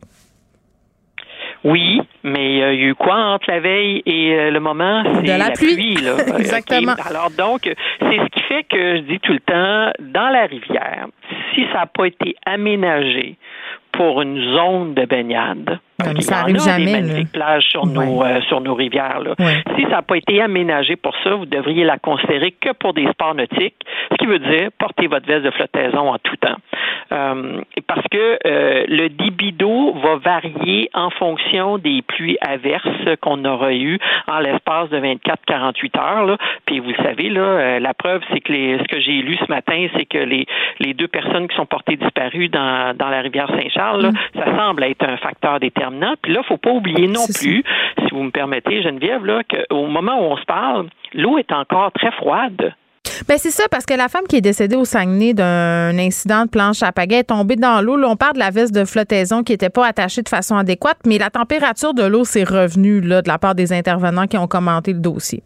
Oui, 1.66 2.00
mais 2.24 2.50
il 2.50 2.58
y 2.60 2.64
a 2.64 2.74
eu 2.74 2.96
quoi 2.96 3.16
entre 3.16 3.50
la 3.50 3.60
veille 3.60 4.02
et 4.06 4.34
euh, 4.34 4.52
le 4.52 4.60
moment? 4.62 5.04
C'est 5.26 5.38
la, 5.38 5.52
pluie. 5.52 5.96
là. 5.96 6.16
Exactement. 6.40 6.94
Alors 7.06 7.32
donc, 7.32 7.62
c'est 7.64 8.18
ce 8.18 8.30
qui 8.30 8.42
fait 8.44 8.64
que 8.64 8.98
je 8.98 9.02
dis 9.02 9.20
tout 9.20 9.34
le 9.34 9.40
temps, 9.40 9.92
dans 10.00 10.30
la 10.30 10.46
rivière, 10.46 11.08
si 11.54 11.66
ça 11.74 11.80
n'a 11.80 11.86
pas 11.88 12.06
été 12.06 12.36
aménagé 12.46 13.36
pour 13.98 14.22
une 14.22 14.40
zone 14.54 14.94
de 14.94 15.06
baignade, 15.06 15.80
parce 15.98 16.26
ça 16.26 16.40
arrive 16.40 16.60
jamais. 16.60 17.02
Des 17.02 17.26
plages 17.26 17.64
sur 17.64 17.86
nos 17.86 18.24
euh, 18.24 18.42
sur 18.42 18.62
nos 18.62 18.76
rivières. 18.76 19.20
Là. 19.20 19.34
Si 19.76 19.84
ça 19.84 19.90
n'a 19.90 20.02
pas 20.02 20.18
été 20.18 20.42
aménagé 20.42 20.96
pour 20.96 21.16
ça, 21.24 21.36
vous 21.36 21.46
devriez 21.46 21.84
la 21.84 21.98
considérer 21.98 22.52
que 22.52 22.72
pour 22.74 22.94
des 22.94 23.08
sports 23.08 23.34
nautiques, 23.34 23.76
ce 24.12 24.18
qui 24.18 24.28
veut 24.28 24.40
dire 24.40 24.70
porter 24.78 25.08
votre 25.08 25.26
veste 25.26 25.44
de 25.44 25.52
flottaison 25.52 26.14
en 26.14 26.18
tout 26.20 26.36
temps. 26.38 26.58
Euh, 27.12 27.62
parce 27.88 28.06
que 28.12 28.38
euh, 28.46 28.86
le 28.88 29.10
débit 29.10 29.54
d'eau 29.54 29.94
va 29.94 30.18
varier 30.18 30.90
en 30.94 31.10
fonction 31.10 31.78
des 31.78 32.02
pluies 32.02 32.38
averses 32.42 33.18
qu'on 33.22 33.44
aura 33.46 33.74
eues 33.74 33.98
en 34.28 34.40
l'espace 34.40 34.90
de 34.90 35.00
24-48 35.00 36.00
heures. 36.00 36.26
Là. 36.26 36.38
Puis 36.66 36.80
vous 36.80 36.90
le 36.90 37.04
savez, 37.04 37.30
là, 37.30 37.80
la 37.80 37.94
preuve, 37.94 38.22
c'est 38.32 38.42
que 38.42 38.52
les, 38.52 38.78
ce 38.78 38.84
que 38.84 39.00
j'ai 39.00 39.22
lu 39.22 39.38
ce 39.38 39.50
matin, 39.50 39.88
c'est 39.96 40.06
que 40.06 40.18
les, 40.18 40.46
les 40.80 40.94
deux 40.94 41.08
personnes 41.08 41.48
qui 41.48 41.56
sont 41.56 41.66
portées 41.66 41.96
disparues 41.96 42.50
dans, 42.50 42.96
dans 42.96 43.10
la 43.10 43.22
rivière 43.22 43.48
Saint-Charles, 43.50 44.08
mm. 44.08 44.14
ça 44.36 44.58
semble 44.58 44.84
être 44.84 45.04
un 45.04 45.18
facteur 45.18 45.60
déterminant 45.60 45.87
puis 46.22 46.34
là, 46.34 46.40
il 46.40 46.44
ne 46.44 46.44
faut 46.44 46.58
pas 46.58 46.72
oublier 46.72 47.08
non 47.08 47.26
plus, 47.26 47.64
si 48.00 48.10
vous 48.12 48.24
me 48.24 48.32
permettez, 48.32 48.82
Geneviève, 48.82 49.26
là, 49.26 49.42
qu'au 49.44 49.88
moment 49.88 50.20
où 50.20 50.32
on 50.32 50.38
se 50.38 50.46
parle, 50.46 50.88
l'eau 51.14 51.38
est 51.38 51.52
encore 51.52 51.92
très 51.92 52.12
froide. 52.12 52.74
Ben 53.28 53.38
c'est 53.38 53.52
ça, 53.52 53.64
parce 53.70 53.86
que 53.86 53.94
la 53.94 54.10
femme 54.10 54.26
qui 54.28 54.38
est 54.38 54.42
décédée 54.42 54.76
au 54.76 54.86
Saguenay 54.86 55.34
d'un 55.34 55.98
incident 55.98 56.46
de 56.46 56.50
planche 56.50 56.84
à 56.84 56.92
pagaie 56.92 57.20
est 57.20 57.24
tombée 57.26 57.56
dans 57.56 57.82
l'eau. 57.82 57.98
on 58.04 58.16
parle 58.16 58.34
de 58.34 58.40
la 58.40 58.52
veste 58.52 58.74
de 58.74 58.86
flottaison 58.86 59.44
qui 59.44 59.54
n'était 59.54 59.70
pas 59.70 59.86
attachée 59.88 60.22
de 60.22 60.30
façon 60.30 60.56
adéquate, 60.56 61.00
mais 61.06 61.18
la 61.18 61.30
température 61.30 61.94
de 61.94 62.04
l'eau 62.04 62.26
s'est 62.26 62.44
revenue 62.44 63.02
là, 63.02 63.22
de 63.22 63.28
la 63.28 63.38
part 63.38 63.56
des 63.56 63.74
intervenants 63.74 64.28
qui 64.28 64.38
ont 64.38 64.48
commenté 64.48 64.94
le 64.94 65.00
dossier. 65.00 65.42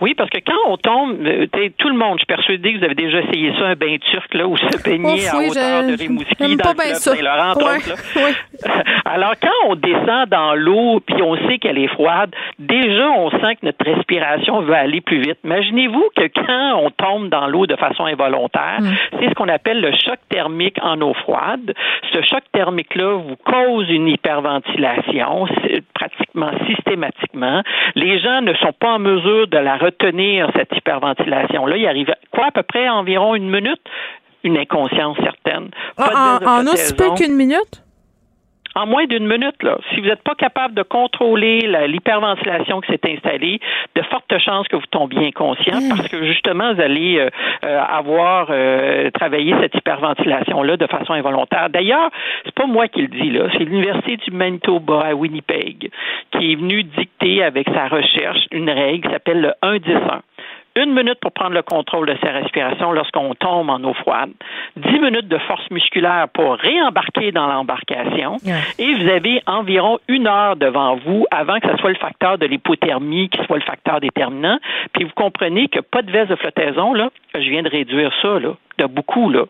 Oui, 0.00 0.14
parce 0.14 0.28
que 0.30 0.38
quand 0.38 0.70
on 0.70 0.76
tombe, 0.76 1.16
euh, 1.24 1.46
tout 1.78 1.88
le 1.88 1.96
monde, 1.96 2.14
je 2.14 2.18
suis 2.18 2.26
persuadée 2.26 2.74
que 2.74 2.78
vous 2.78 2.84
avez 2.84 2.94
déjà 2.94 3.20
essayé 3.20 3.52
ça, 3.58 3.66
un 3.66 3.74
bain 3.74 3.96
turc, 4.10 4.34
là, 4.34 4.46
où 4.46 4.56
se 4.56 4.82
baigner 4.82 5.26
à 5.26 5.36
hauteur 5.36 5.82
de 5.84 5.96
Rimouski, 5.96 6.56
dans 6.56 6.72
le 6.72 6.94
Saint-Laurent, 6.94 7.54
Alors, 9.04 9.34
quand 9.40 9.68
on 9.68 9.74
descend 9.74 10.28
dans 10.28 10.54
l'eau, 10.54 11.00
puis 11.00 11.22
on 11.22 11.36
sait 11.48 11.58
qu'elle 11.58 11.78
est 11.78 11.88
froide, 11.88 12.34
déjà, 12.58 13.08
on 13.10 13.30
sent 13.30 13.56
que 13.60 13.66
notre 13.66 13.84
respiration 13.84 14.60
va 14.62 14.78
aller 14.78 15.00
plus 15.00 15.20
vite. 15.20 15.38
Imaginez-vous 15.44 16.10
que 16.14 16.28
quand 16.34 16.82
on 16.82 16.90
tombe 16.90 17.28
dans 17.30 17.46
l'eau 17.46 17.66
de 17.66 17.76
façon 17.76 18.04
involontaire, 18.04 18.80
mm. 18.80 18.94
c'est 19.18 19.28
ce 19.28 19.34
qu'on 19.34 19.48
appelle 19.48 19.80
le 19.80 19.92
choc 19.92 20.18
thermique 20.28 20.78
en 20.82 21.00
eau 21.00 21.14
froide. 21.14 21.72
Ce 22.12 22.20
choc 22.22 22.42
thermique-là 22.52 23.16
vous 23.16 23.36
cause 23.36 23.88
une 23.88 24.08
hyperventilation, 24.08 25.46
pratiquement 26.08 26.50
systématiquement. 26.66 27.62
Les 27.94 28.18
gens 28.20 28.40
ne 28.42 28.54
sont 28.54 28.72
pas 28.72 28.94
en 28.94 28.98
mesure 28.98 29.48
de 29.48 29.58
la 29.58 29.76
retenir 29.76 30.50
cette 30.56 30.74
hyperventilation-là. 30.76 31.76
Il 31.76 31.86
arrive 31.86 32.12
quoi 32.30 32.46
à 32.46 32.50
peu 32.50 32.62
près 32.62 32.88
environ 32.88 33.34
une 33.34 33.50
minute? 33.50 33.80
Une 34.44 34.58
inconscience 34.58 35.16
certaine. 35.22 35.70
Ah, 35.96 36.38
en, 36.42 36.46
en 36.46 36.66
aussi 36.66 36.94
peu 36.94 37.10
qu'une 37.14 37.34
minute? 37.34 37.82
En 38.76 38.86
moins 38.86 39.06
d'une 39.06 39.26
minute, 39.26 39.62
là, 39.62 39.78
si 39.90 40.00
vous 40.00 40.06
n'êtes 40.06 40.22
pas 40.22 40.34
capable 40.34 40.74
de 40.74 40.82
contrôler 40.82 41.60
l'hyperventilation 41.88 42.82
qui 42.82 42.92
s'est 42.92 43.10
installée, 43.10 43.58
de 43.94 44.02
fortes 44.02 44.38
chances 44.38 44.68
que 44.68 44.76
vous 44.76 44.86
tombiez 44.90 45.28
inconscient 45.28 45.80
mmh. 45.80 45.88
parce 45.88 46.08
que 46.08 46.24
justement, 46.26 46.74
vous 46.74 46.80
allez 46.82 47.18
euh, 47.18 47.30
euh, 47.64 47.80
avoir 47.80 48.48
euh, 48.50 49.10
travaillé 49.12 49.54
cette 49.62 49.74
hyperventilation-là 49.76 50.76
de 50.76 50.86
façon 50.86 51.14
involontaire. 51.14 51.70
D'ailleurs, 51.70 52.10
c'est 52.44 52.54
pas 52.54 52.66
moi 52.66 52.86
qui 52.88 53.00
le 53.00 53.08
dis, 53.08 53.30
là, 53.30 53.48
c'est 53.52 53.64
l'Université 53.64 54.18
du 54.18 54.30
Manitoba 54.30 55.06
à 55.06 55.14
Winnipeg 55.14 55.90
qui 56.32 56.52
est 56.52 56.56
venue 56.56 56.82
dicter 56.82 57.42
avec 57.42 57.68
sa 57.72 57.88
recherche 57.88 58.46
une 58.50 58.68
règle 58.68 59.06
qui 59.06 59.12
s'appelle 59.12 59.40
le 59.40 59.52
1-10-1 59.62 60.20
une 60.76 60.92
minute 60.92 61.18
pour 61.20 61.32
prendre 61.32 61.54
le 61.54 61.62
contrôle 61.62 62.06
de 62.06 62.16
sa 62.22 62.30
respiration 62.30 62.92
lorsqu'on 62.92 63.34
tombe 63.34 63.70
en 63.70 63.82
eau 63.84 63.94
froide, 63.94 64.30
dix 64.76 64.98
minutes 65.00 65.28
de 65.28 65.38
force 65.38 65.68
musculaire 65.70 66.28
pour 66.32 66.56
réembarquer 66.56 67.32
dans 67.32 67.46
l'embarcation, 67.46 68.36
et 68.78 68.94
vous 68.94 69.08
avez 69.08 69.42
environ 69.46 69.98
une 70.08 70.26
heure 70.26 70.56
devant 70.56 70.96
vous 70.96 71.26
avant 71.30 71.58
que 71.58 71.68
ce 71.70 71.76
soit 71.78 71.90
le 71.90 71.96
facteur 71.96 72.38
de 72.38 72.46
l'hypothermie 72.46 73.28
qui 73.28 73.42
soit 73.44 73.56
le 73.56 73.62
facteur 73.62 74.00
déterminant. 74.00 74.58
Puis 74.92 75.04
vous 75.04 75.14
comprenez 75.14 75.68
que 75.68 75.80
pas 75.80 76.02
de 76.02 76.10
veste 76.10 76.30
de 76.30 76.36
flottaison, 76.36 76.92
là, 76.92 77.10
je 77.34 77.48
viens 77.48 77.62
de 77.62 77.68
réduire 77.68 78.12
ça, 78.22 78.38
là 78.38 78.54
de 78.78 78.86
beaucoup 78.86 79.30
là. 79.30 79.44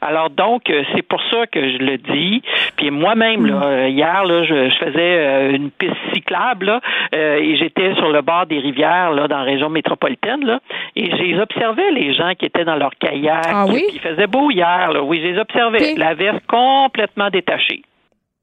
Alors 0.00 0.30
donc 0.30 0.68
euh, 0.70 0.82
c'est 0.94 1.02
pour 1.02 1.20
ça 1.30 1.46
que 1.46 1.60
je 1.60 1.78
le 1.78 1.98
dis. 1.98 2.42
Puis 2.76 2.90
moi-même 2.90 3.46
là, 3.46 3.86
mm. 3.86 3.90
hier 3.90 4.24
là, 4.24 4.44
je, 4.44 4.70
faisais 4.78 4.98
euh, 4.98 5.52
une 5.52 5.70
piste 5.70 5.96
cyclable 6.12 6.66
là, 6.66 6.80
euh, 7.14 7.36
et 7.36 7.56
j'étais 7.56 7.94
sur 7.94 8.10
le 8.10 8.22
bord 8.22 8.46
des 8.46 8.58
rivières 8.58 9.12
là 9.12 9.28
dans 9.28 9.38
la 9.38 9.44
région 9.44 9.68
métropolitaine 9.68 10.44
là 10.44 10.60
et 10.96 11.10
j'ai 11.16 11.38
observé 11.40 11.90
les 11.92 12.14
gens 12.14 12.32
qui 12.38 12.46
étaient 12.46 12.64
dans 12.64 12.76
leur 12.76 12.92
kayak. 12.98 13.46
Ah 13.48 13.66
oui? 13.68 13.84
Il 13.92 14.00
faisait 14.00 14.26
beau 14.26 14.50
hier 14.50 14.92
là. 14.92 15.02
Oui, 15.02 15.20
je 15.22 15.28
les 15.28 15.38
observais. 15.38 15.94
La 15.96 16.14
veste 16.14 16.46
complètement 16.46 17.30
détachée. 17.30 17.82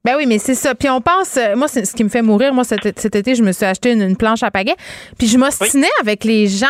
Ben 0.02 0.14
oui, 0.16 0.24
mais 0.26 0.38
c'est 0.38 0.54
ça. 0.54 0.74
Puis 0.74 0.88
on 0.88 1.02
pense, 1.02 1.38
moi, 1.56 1.68
c'est 1.68 1.84
ce 1.84 1.94
qui 1.94 2.04
me 2.04 2.08
fait 2.08 2.22
mourir. 2.22 2.54
Moi, 2.54 2.64
cet, 2.64 2.86
été, 2.86 3.34
je 3.34 3.42
me 3.42 3.52
suis 3.52 3.66
acheté 3.66 3.92
une, 3.92 4.16
planche 4.16 4.42
à 4.42 4.50
pagaie. 4.50 4.76
Puis 5.18 5.26
je 5.26 5.36
m'ostinais 5.36 5.90
avec 6.00 6.24
les 6.24 6.46
gens 6.46 6.66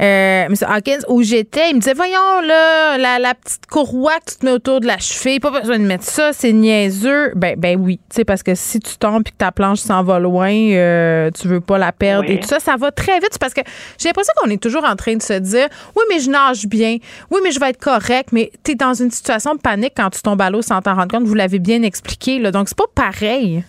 euh, 0.00 0.46
M. 0.46 0.54
Hawkins, 0.66 1.00
où 1.08 1.22
j'étais, 1.22 1.70
il 1.70 1.76
me 1.76 1.80
disait, 1.80 1.94
voyons, 1.94 2.40
là, 2.42 2.98
la, 2.98 3.34
petite 3.34 3.66
courroie 3.66 4.18
que 4.24 4.32
tu 4.32 4.38
te 4.38 4.46
mets 4.46 4.52
autour 4.52 4.80
de 4.80 4.86
la 4.86 4.98
cheville, 4.98 5.40
pas 5.40 5.50
besoin 5.50 5.78
de 5.78 5.84
mettre 5.84 6.04
ça, 6.04 6.32
c'est 6.32 6.52
niaiseux. 6.52 7.32
Ben, 7.34 7.58
ben 7.58 7.78
oui, 7.78 7.98
tu 8.10 8.16
sais, 8.16 8.24
parce 8.24 8.42
que 8.42 8.54
si 8.54 8.80
tu 8.80 8.96
tombes 8.96 9.22
et 9.26 9.30
que 9.30 9.36
ta 9.36 9.52
planche 9.52 9.80
s'en 9.80 10.02
va 10.02 10.18
loin, 10.18 10.50
euh, 10.50 11.30
tu 11.30 11.48
veux 11.48 11.60
pas 11.60 11.78
la 11.78 11.92
perdre 11.92 12.30
et 12.30 12.40
tout 12.40 12.48
ça, 12.48 12.60
ça 12.60 12.76
va 12.76 12.90
très 12.90 13.18
vite 13.20 13.38
parce 13.38 13.54
que 13.54 13.60
j'ai 13.98 14.08
l'impression 14.08 14.32
qu'on 14.40 14.50
est 14.50 14.62
toujours 14.62 14.84
en 14.84 14.96
train 14.96 15.16
de 15.16 15.22
se 15.22 15.34
dire, 15.34 15.68
oui, 15.96 16.02
mais 16.10 16.20
je 16.20 16.30
nage 16.30 16.66
bien, 16.66 16.96
oui, 17.30 17.40
mais 17.42 17.50
je 17.50 17.60
vais 17.60 17.70
être 17.70 17.80
correct, 17.80 18.30
mais 18.32 18.50
tu 18.64 18.72
es 18.72 18.74
dans 18.74 18.94
une 18.94 19.10
situation 19.10 19.54
de 19.54 19.60
panique 19.60 19.92
quand 19.96 20.10
tu 20.10 20.22
tombes 20.22 20.40
à 20.40 20.50
l'eau 20.50 20.62
sans 20.62 20.80
t'en 20.82 20.94
rendre 20.94 21.08
compte. 21.08 21.24
Vous 21.24 21.34
l'avez 21.34 21.58
bien 21.58 21.82
expliqué, 21.82 22.38
là, 22.38 22.50
donc 22.50 22.68
c'est 22.68 22.78
pas 22.78 22.84
pareil. 22.94 23.64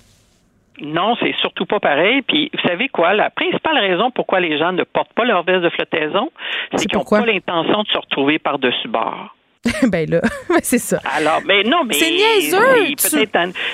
Non, 0.82 1.16
c'est 1.20 1.36
surtout 1.42 1.66
pas 1.66 1.80
pareil. 1.80 2.22
Puis, 2.22 2.52
vous 2.54 2.68
savez 2.68 2.88
quoi? 2.90 3.14
La 3.14 3.30
principale 3.30 3.78
raison 3.78 4.12
pourquoi 4.12 4.40
les 4.40 4.58
gens 4.58 4.72
ne 4.72 4.84
portent 4.84 5.14
pas 5.14 5.26
leur 5.26 5.44
veste 5.44 5.62
de 5.62 5.70
flottaison, 5.70 6.30
c'est 6.76 6.88
qu'ils 6.88 6.98
n'ont 6.98 7.06
pas 7.06 7.26
l'intention 7.26 7.84
de 7.84 7.88
se 7.88 7.98
retrouver 7.98 8.40
par-dessus 8.40 8.88
bord. 8.88 9.36
ben 9.92 10.10
là, 10.10 10.22
c'est 10.62 10.78
ça. 10.78 11.00
Alors, 11.18 11.42
mais 11.46 11.64
non, 11.64 11.84
mais 11.86 11.94
c'est 11.94 12.12
niaiseux. 12.12 12.58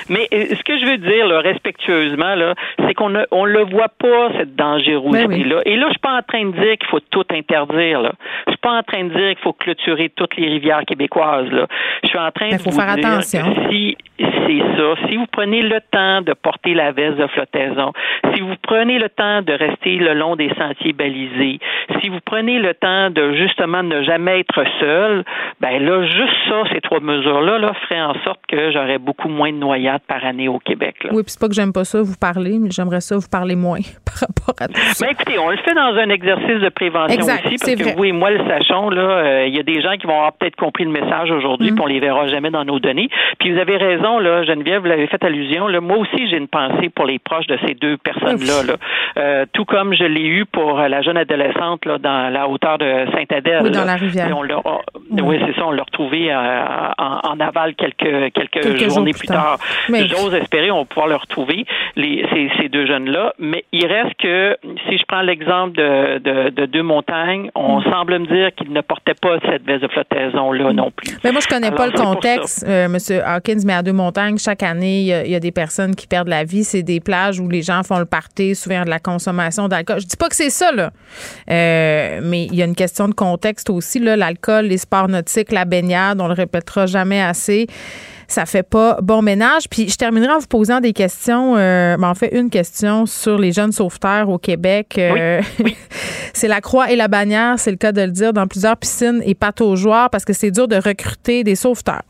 Mais 0.08 0.28
euh, 0.32 0.54
ce 0.56 0.62
que 0.62 0.78
je 0.78 0.86
veux 0.86 0.98
dire, 0.98 1.26
là, 1.26 1.40
respectueusement, 1.40 2.34
là, 2.34 2.54
c'est 2.86 2.94
qu'on 2.94 3.10
ne 3.10 3.24
on 3.30 3.44
le 3.44 3.64
voit 3.64 3.88
pas 3.88 4.30
cette 4.38 4.54
dangerosité-là. 4.56 5.62
Ben 5.64 5.72
Et 5.72 5.76
là, 5.76 5.86
je 5.86 5.92
suis 5.92 6.00
pas 6.00 6.18
en 6.18 6.22
train 6.22 6.44
de 6.44 6.52
dire 6.52 6.78
qu'il 6.78 6.88
faut 6.88 7.00
tout 7.00 7.24
interdire. 7.30 8.00
Là, 8.00 8.12
je 8.46 8.52
suis 8.52 8.60
pas 8.60 8.78
en 8.78 8.82
train 8.82 9.04
de 9.04 9.10
dire 9.10 9.28
qu'il 9.30 9.42
faut 9.42 9.52
clôturer 9.52 10.10
toutes 10.14 10.36
les 10.36 10.48
rivières 10.48 10.84
québécoises. 10.86 11.50
Là, 11.50 11.66
je 12.02 12.08
suis 12.08 12.18
en 12.18 12.30
train 12.30 12.50
ben, 12.50 12.56
de 12.56 12.62
faut 12.62 12.70
vous 12.70 12.80
faire 12.80 12.94
dire 12.96 13.08
attention. 13.08 13.54
que 13.54 13.70
si 13.70 13.96
c'est 14.18 14.76
ça, 14.76 14.94
si 15.08 15.16
vous 15.16 15.26
prenez 15.32 15.62
le 15.62 15.80
temps 15.90 16.20
de 16.22 16.32
porter 16.34 16.74
la 16.74 16.92
veste 16.92 17.16
de 17.16 17.26
flottaison, 17.28 17.92
si 18.34 18.40
vous 18.40 18.54
prenez 18.62 18.98
le 18.98 19.08
temps 19.08 19.42
de 19.42 19.52
rester 19.52 19.96
le 19.96 20.14
long 20.14 20.36
des 20.36 20.50
sentiers 20.54 20.92
balisés, 20.92 21.58
si 22.00 22.08
vous 22.08 22.20
prenez 22.24 22.58
le 22.58 22.74
temps 22.74 23.10
de 23.10 23.34
justement 23.34 23.82
ne 23.82 24.02
jamais 24.02 24.40
être 24.40 24.64
seul, 24.80 25.24
ben 25.60 25.73
là, 25.78 26.04
juste 26.04 26.34
ça, 26.48 26.62
ces 26.72 26.80
trois 26.80 27.00
mesures-là, 27.00 27.58
là, 27.58 27.72
feraient 27.88 28.02
en 28.02 28.14
sorte 28.24 28.40
que 28.48 28.70
j'aurais 28.72 28.98
beaucoup 28.98 29.28
moins 29.28 29.52
de 29.52 29.58
noyades 29.58 30.02
par 30.06 30.24
année 30.24 30.48
au 30.48 30.58
Québec. 30.58 30.96
Oui, 31.10 31.22
puis 31.22 31.32
c'est 31.32 31.40
pas 31.40 31.48
que 31.48 31.54
j'aime 31.54 31.72
pas 31.72 31.84
ça 31.84 32.02
vous 32.02 32.16
parler, 32.20 32.58
mais 32.60 32.70
j'aimerais 32.70 33.00
ça 33.00 33.16
vous 33.16 33.28
parler 33.30 33.56
moins 33.56 33.80
par 34.04 34.28
rapport 34.28 34.54
à 34.60 34.68
tout 34.68 34.80
ça. 34.80 35.06
Ben, 35.06 35.12
écoutez, 35.12 35.38
on 35.38 35.50
le 35.50 35.56
fait 35.58 35.74
dans 35.74 35.94
un 35.96 36.08
exercice 36.10 36.60
de 36.60 36.68
prévention 36.68 37.20
aussi, 37.20 37.56
parce 37.58 37.74
que 37.74 37.96
vous 37.96 38.04
et 38.04 38.12
moi 38.12 38.30
le 38.30 38.46
sachons, 38.48 38.90
là, 38.90 39.02
euh, 39.02 39.46
il 39.46 39.54
y 39.54 39.58
a 39.58 39.62
des 39.62 39.80
gens 39.80 39.96
qui 39.96 40.06
vont 40.06 40.16
avoir 40.16 40.32
peut-être 40.34 40.56
compris 40.56 40.84
le 40.84 40.90
message 40.90 41.30
aujourd'hui, 41.30 41.70
mm. 41.70 41.74
puis 41.74 41.84
on 41.84 41.86
les 41.86 42.00
verra 42.00 42.28
jamais 42.28 42.50
dans 42.50 42.64
nos 42.64 42.78
données. 42.78 43.08
Puis 43.38 43.52
vous 43.52 43.58
avez 43.58 43.76
raison, 43.76 44.18
là, 44.18 44.44
Geneviève, 44.44 44.82
vous 44.82 44.88
l'avez 44.88 45.06
fait 45.06 45.22
allusion, 45.24 45.66
là, 45.68 45.80
moi 45.80 45.98
aussi 45.98 46.28
j'ai 46.28 46.36
une 46.36 46.48
pensée 46.48 46.88
pour 46.88 47.06
les 47.06 47.18
proches 47.18 47.46
de 47.46 47.58
ces 47.66 47.74
deux 47.74 47.96
personnes-là, 47.96 48.74
euh, 49.16 49.46
tout 49.52 49.64
comme 49.64 49.94
je 49.94 50.04
l'ai 50.04 50.26
eu 50.26 50.44
pour 50.46 50.78
la 50.78 51.02
jeune 51.02 51.16
adolescente 51.16 51.84
là, 51.84 51.98
dans 51.98 52.32
la 52.32 52.48
hauteur 52.48 52.78
de 52.78 53.06
Saint-Adèle. 53.12 53.62
Oui, 53.64 53.70
dans 53.70 53.84
la 53.84 53.96
rivière. 53.96 54.28
oui, 54.36 55.40
c'est 55.46 55.54
ça, 55.54 55.63
on 55.64 55.70
l'a 55.70 55.82
retrouvé 55.82 56.30
euh, 56.30 56.64
en, 56.98 57.40
aval 57.40 57.74
quelques, 57.74 58.32
quelques, 58.32 58.88
journées 58.90 59.12
plus 59.12 59.28
tard. 59.28 59.58
J'ose 59.88 60.34
espérer 60.34 60.70
on 60.70 60.80
va 60.80 60.84
pouvoir 60.84 61.08
le 61.08 61.16
retrouver, 61.16 61.64
les, 61.96 62.26
ces, 62.58 62.68
deux 62.68 62.86
jeunes-là. 62.86 63.34
Mais 63.38 63.64
il 63.72 63.86
reste 63.86 64.14
que, 64.18 64.56
si 64.88 64.98
je 64.98 65.04
prends 65.06 65.22
l'exemple 65.22 65.76
de, 65.76 66.50
de, 66.50 66.66
deux 66.66 66.82
montagnes, 66.82 67.50
on 67.54 67.80
mm. 67.80 67.84
semble 67.90 68.18
me 68.18 68.26
dire 68.26 68.34
dire 68.34 68.50
qu'il 68.56 68.72
ne 68.72 68.80
portait 68.80 69.14
pas 69.14 69.38
cette 69.48 69.64
veste 69.64 69.82
de 69.82 69.88
flottaison-là 69.88 70.72
non 70.72 70.90
plus. 70.90 71.16
Mais 71.22 71.32
moi, 71.32 71.40
je 71.40 71.48
connais 71.48 71.70
pas 71.70 71.86
le 71.86 71.92
contexte, 71.92 72.64
euh, 72.66 72.86
M. 72.86 72.98
Hawkins, 73.24 73.60
mais 73.64 73.74
à 73.74 73.82
Deux-Montagnes, 73.82 74.38
chaque 74.38 74.62
année, 74.62 75.00
il 75.00 75.30
y, 75.30 75.34
a 75.34 75.40
des 75.40 75.52
personnes 75.52 75.94
qui 75.94 76.06
perdent 76.06 76.28
la 76.28 76.44
vie. 76.44 76.64
C'est 76.64 76.82
des 76.82 77.00
plages 77.00 77.40
où 77.40 77.48
les 77.48 77.62
gens 77.62 77.82
font 77.82 77.98
le 77.98 78.04
party, 78.04 78.54
souvent 78.54 78.84
de 78.84 78.90
la 78.90 78.98
consommation 78.98 79.68
d'alcool. 79.68 80.00
Je 80.00 80.06
dis 80.06 80.16
pas 80.16 80.28
que 80.28 80.36
c'est 80.36 80.50
ça, 80.50 80.72
là. 80.72 80.90
Euh, 81.50 82.20
mais 82.22 82.44
il 82.44 82.54
y 82.54 82.62
a 82.62 82.64
une 82.64 82.74
question 82.74 83.08
de 83.08 83.14
contexte 83.14 83.70
aussi, 83.70 84.00
là. 84.00 84.16
L'alcool, 84.16 84.66
les 84.66 84.78
sports 84.78 85.08
nautiques, 85.08 85.52
la 85.54 85.64
baignade, 85.64 86.20
on 86.20 86.28
le 86.28 86.34
répétera 86.34 86.86
jamais 86.86 87.22
assez 87.22 87.66
ça 88.28 88.46
fait 88.46 88.62
pas 88.62 88.98
bon 89.02 89.22
ménage. 89.22 89.68
Puis 89.70 89.88
je 89.88 89.96
terminerai 89.96 90.32
en 90.32 90.38
vous 90.38 90.46
posant 90.46 90.80
des 90.80 90.92
questions, 90.92 91.56
euh, 91.56 91.96
ben, 91.96 92.08
en 92.08 92.14
fait 92.14 92.36
une 92.36 92.50
question 92.50 93.06
sur 93.06 93.38
les 93.38 93.52
jeunes 93.52 93.72
sauveteurs 93.72 94.28
au 94.28 94.38
Québec. 94.38 94.96
Euh, 94.98 95.40
c'est 96.32 96.48
la 96.48 96.60
croix 96.60 96.90
et 96.90 96.96
la 96.96 97.08
bannière, 97.08 97.58
c'est 97.58 97.70
le 97.70 97.76
cas 97.76 97.92
de 97.92 98.02
le 98.02 98.10
dire, 98.10 98.32
dans 98.32 98.46
plusieurs 98.46 98.76
piscines 98.76 99.22
et 99.24 99.36
joueurs 99.74 100.10
parce 100.10 100.24
que 100.24 100.32
c'est 100.32 100.50
dur 100.50 100.68
de 100.68 100.76
recruter 100.76 101.44
des 101.44 101.54
sauveteurs. 101.54 102.02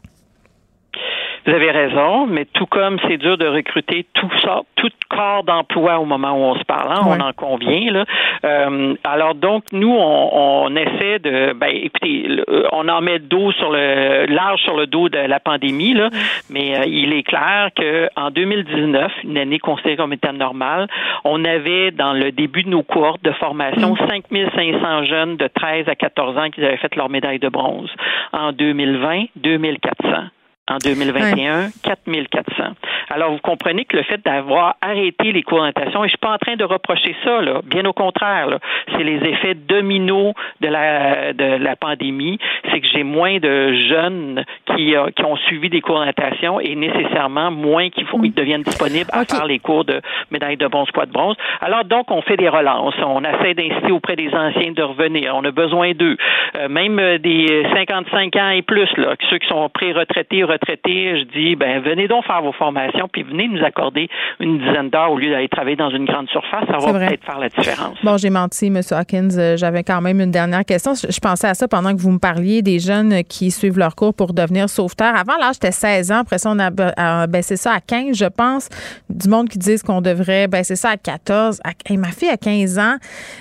Vous 1.46 1.52
avez 1.52 1.70
raison, 1.70 2.26
mais 2.26 2.46
tout 2.46 2.64
comme 2.64 2.98
c'est 3.06 3.18
dur 3.18 3.36
de 3.36 3.46
recruter 3.46 4.06
tout 4.14 4.30
ça, 4.42 4.62
tout 4.76 4.88
corps 5.10 5.44
d'emploi 5.44 5.98
au 5.98 6.06
moment 6.06 6.32
où 6.32 6.42
on 6.42 6.58
se 6.58 6.64
parle, 6.64 6.90
hein, 6.90 7.02
on 7.04 7.20
en 7.20 7.32
convient. 7.34 7.92
Là. 7.92 8.04
Euh, 8.44 8.94
alors 9.04 9.34
donc 9.34 9.64
nous, 9.72 9.92
on, 9.92 10.64
on, 10.66 10.76
essaie 10.76 11.18
de, 11.18 11.52
ben 11.52 11.68
écoutez, 11.70 12.28
on 12.72 12.88
en 12.88 13.00
met 13.02 13.18
dos 13.18 13.52
sur 13.52 13.70
le 13.70 14.26
large 14.26 14.60
sur 14.62 14.76
le 14.76 14.86
dos 14.86 15.10
de 15.10 15.18
la 15.18 15.38
pandémie, 15.38 15.92
là, 15.92 16.08
mais 16.48 16.78
euh, 16.78 16.84
il 16.86 17.12
est 17.12 17.22
clair 17.22 17.68
que 17.76 18.08
en 18.16 18.30
2019, 18.30 19.12
une 19.24 19.36
année 19.36 19.58
considérée 19.58 19.96
comme 19.96 20.14
étant 20.14 20.32
normale, 20.32 20.88
on 21.24 21.44
avait 21.44 21.90
dans 21.90 22.14
le 22.14 22.32
début 22.32 22.62
de 22.62 22.70
nos 22.70 22.82
cohortes 22.82 23.22
de 23.22 23.32
formation 23.32 23.96
5500 23.96 25.04
jeunes 25.04 25.36
de 25.36 25.48
13 25.48 25.88
à 25.88 25.94
14 25.94 26.38
ans 26.38 26.50
qui 26.50 26.64
avaient 26.64 26.78
fait 26.78 26.94
leur 26.96 27.10
médaille 27.10 27.38
de 27.38 27.48
bronze. 27.48 27.90
En 28.32 28.52
2020, 28.52 29.24
2400 29.36 30.28
en 30.68 30.78
2021, 30.78 31.68
4400. 31.82 32.64
Alors, 33.10 33.32
vous 33.32 33.38
comprenez 33.38 33.84
que 33.84 33.96
le 33.96 34.02
fait 34.02 34.24
d'avoir 34.24 34.76
arrêté 34.80 35.32
les 35.32 35.42
cours 35.42 35.58
d'orientation, 35.58 36.04
et 36.04 36.08
je 36.08 36.10
suis 36.10 36.18
pas 36.18 36.32
en 36.32 36.38
train 36.38 36.56
de 36.56 36.64
reprocher 36.64 37.14
ça, 37.22 37.42
là, 37.42 37.60
bien 37.64 37.84
au 37.84 37.92
contraire, 37.92 38.58
c'est 38.92 39.04
les 39.04 39.22
effets 39.28 39.54
dominos 39.54 40.32
de 40.60 40.68
la, 40.68 41.32
de 41.34 41.62
la 41.62 41.76
pandémie, 41.76 42.38
c'est 42.70 42.80
que 42.80 42.86
j'ai 42.92 43.02
moins 43.02 43.38
de 43.38 43.74
jeunes 43.88 44.44
qui, 44.74 44.96
euh, 44.96 45.10
qui 45.14 45.24
ont 45.24 45.36
suivi 45.36 45.68
des 45.68 45.82
cours 45.82 45.96
d'orientation 45.96 46.60
et 46.60 46.74
nécessairement 46.74 47.50
moins 47.50 47.90
qui 47.90 48.04
ils 48.22 48.32
deviennent 48.32 48.62
disponibles 48.62 49.10
à 49.12 49.24
faire 49.24 49.44
les 49.44 49.58
cours 49.58 49.84
de 49.84 50.00
médaille 50.30 50.56
de 50.56 50.66
bronze, 50.66 50.90
quoi 50.92 51.06
de 51.06 51.12
bronze. 51.12 51.36
Alors, 51.60 51.84
donc, 51.84 52.10
on 52.10 52.22
fait 52.22 52.36
des 52.36 52.48
relances. 52.48 52.94
On 53.04 53.22
essaie 53.22 53.54
d'inciter 53.54 53.92
auprès 53.92 54.16
des 54.16 54.32
anciens 54.32 54.72
de 54.72 54.82
revenir. 54.82 55.34
On 55.34 55.44
a 55.44 55.50
besoin 55.50 55.92
d'eux. 55.92 56.16
Euh, 56.56 56.68
même 56.68 57.18
des 57.18 57.66
55 57.74 58.36
ans 58.36 58.50
et 58.50 58.62
plus, 58.62 58.88
là, 58.96 59.14
ceux 59.30 59.38
qui 59.38 59.48
sont 59.48 59.68
pré-retraités, 59.68 60.44
retraités, 60.54 61.20
je 61.20 61.24
dis, 61.38 61.56
ben 61.56 61.80
venez 61.82 62.08
donc 62.08 62.24
faire 62.24 62.42
vos 62.42 62.52
formations, 62.52 63.08
puis 63.12 63.22
venez 63.22 63.48
nous 63.48 63.62
accorder 63.64 64.08
une 64.40 64.58
dizaine 64.58 64.90
d'heures 64.90 65.12
au 65.12 65.18
lieu 65.18 65.30
d'aller 65.30 65.48
travailler 65.48 65.76
dans 65.76 65.90
une 65.90 66.04
grande 66.04 66.28
surface. 66.28 66.64
Ça 66.66 66.78
va 66.78 66.98
peut-être 66.98 67.24
faire 67.24 67.38
la 67.38 67.48
différence. 67.48 67.98
Bon, 68.02 68.16
j'ai 68.16 68.30
menti, 68.30 68.66
M. 68.66 68.80
Hawkins. 68.90 69.28
Euh, 69.36 69.56
j'avais 69.56 69.82
quand 69.82 70.00
même 70.00 70.20
une 70.20 70.30
dernière 70.30 70.64
question. 70.64 70.94
Je 70.94 71.20
pensais 71.20 71.48
à 71.48 71.54
ça 71.54 71.68
pendant 71.68 71.94
que 71.94 72.00
vous 72.00 72.10
me 72.10 72.18
parliez 72.18 72.62
des 72.62 72.78
jeunes 72.78 73.22
qui 73.24 73.50
suivent 73.50 73.78
leur 73.78 73.94
cours 73.94 74.14
pour 74.14 74.32
devenir 74.32 74.68
sauveteurs. 74.68 75.14
Avant, 75.14 75.36
là, 75.38 75.50
j'étais 75.52 75.72
16 75.72 76.12
ans. 76.12 76.18
Après 76.18 76.38
ça, 76.38 76.50
on 76.50 76.58
a 76.58 77.26
baissé 77.26 77.56
ça 77.56 77.72
à 77.72 77.80
15, 77.80 78.16
je 78.16 78.26
pense. 78.26 78.68
Du 79.08 79.28
monde 79.28 79.48
qui 79.48 79.58
disent 79.58 79.82
qu'on 79.82 80.00
devrait 80.00 80.48
baisser 80.48 80.76
ça 80.76 80.90
à 80.90 80.96
14. 80.96 81.60
ma 81.90 82.08
fille 82.08 82.30
a 82.30 82.36
15 82.36 82.78
ans. 82.78 82.96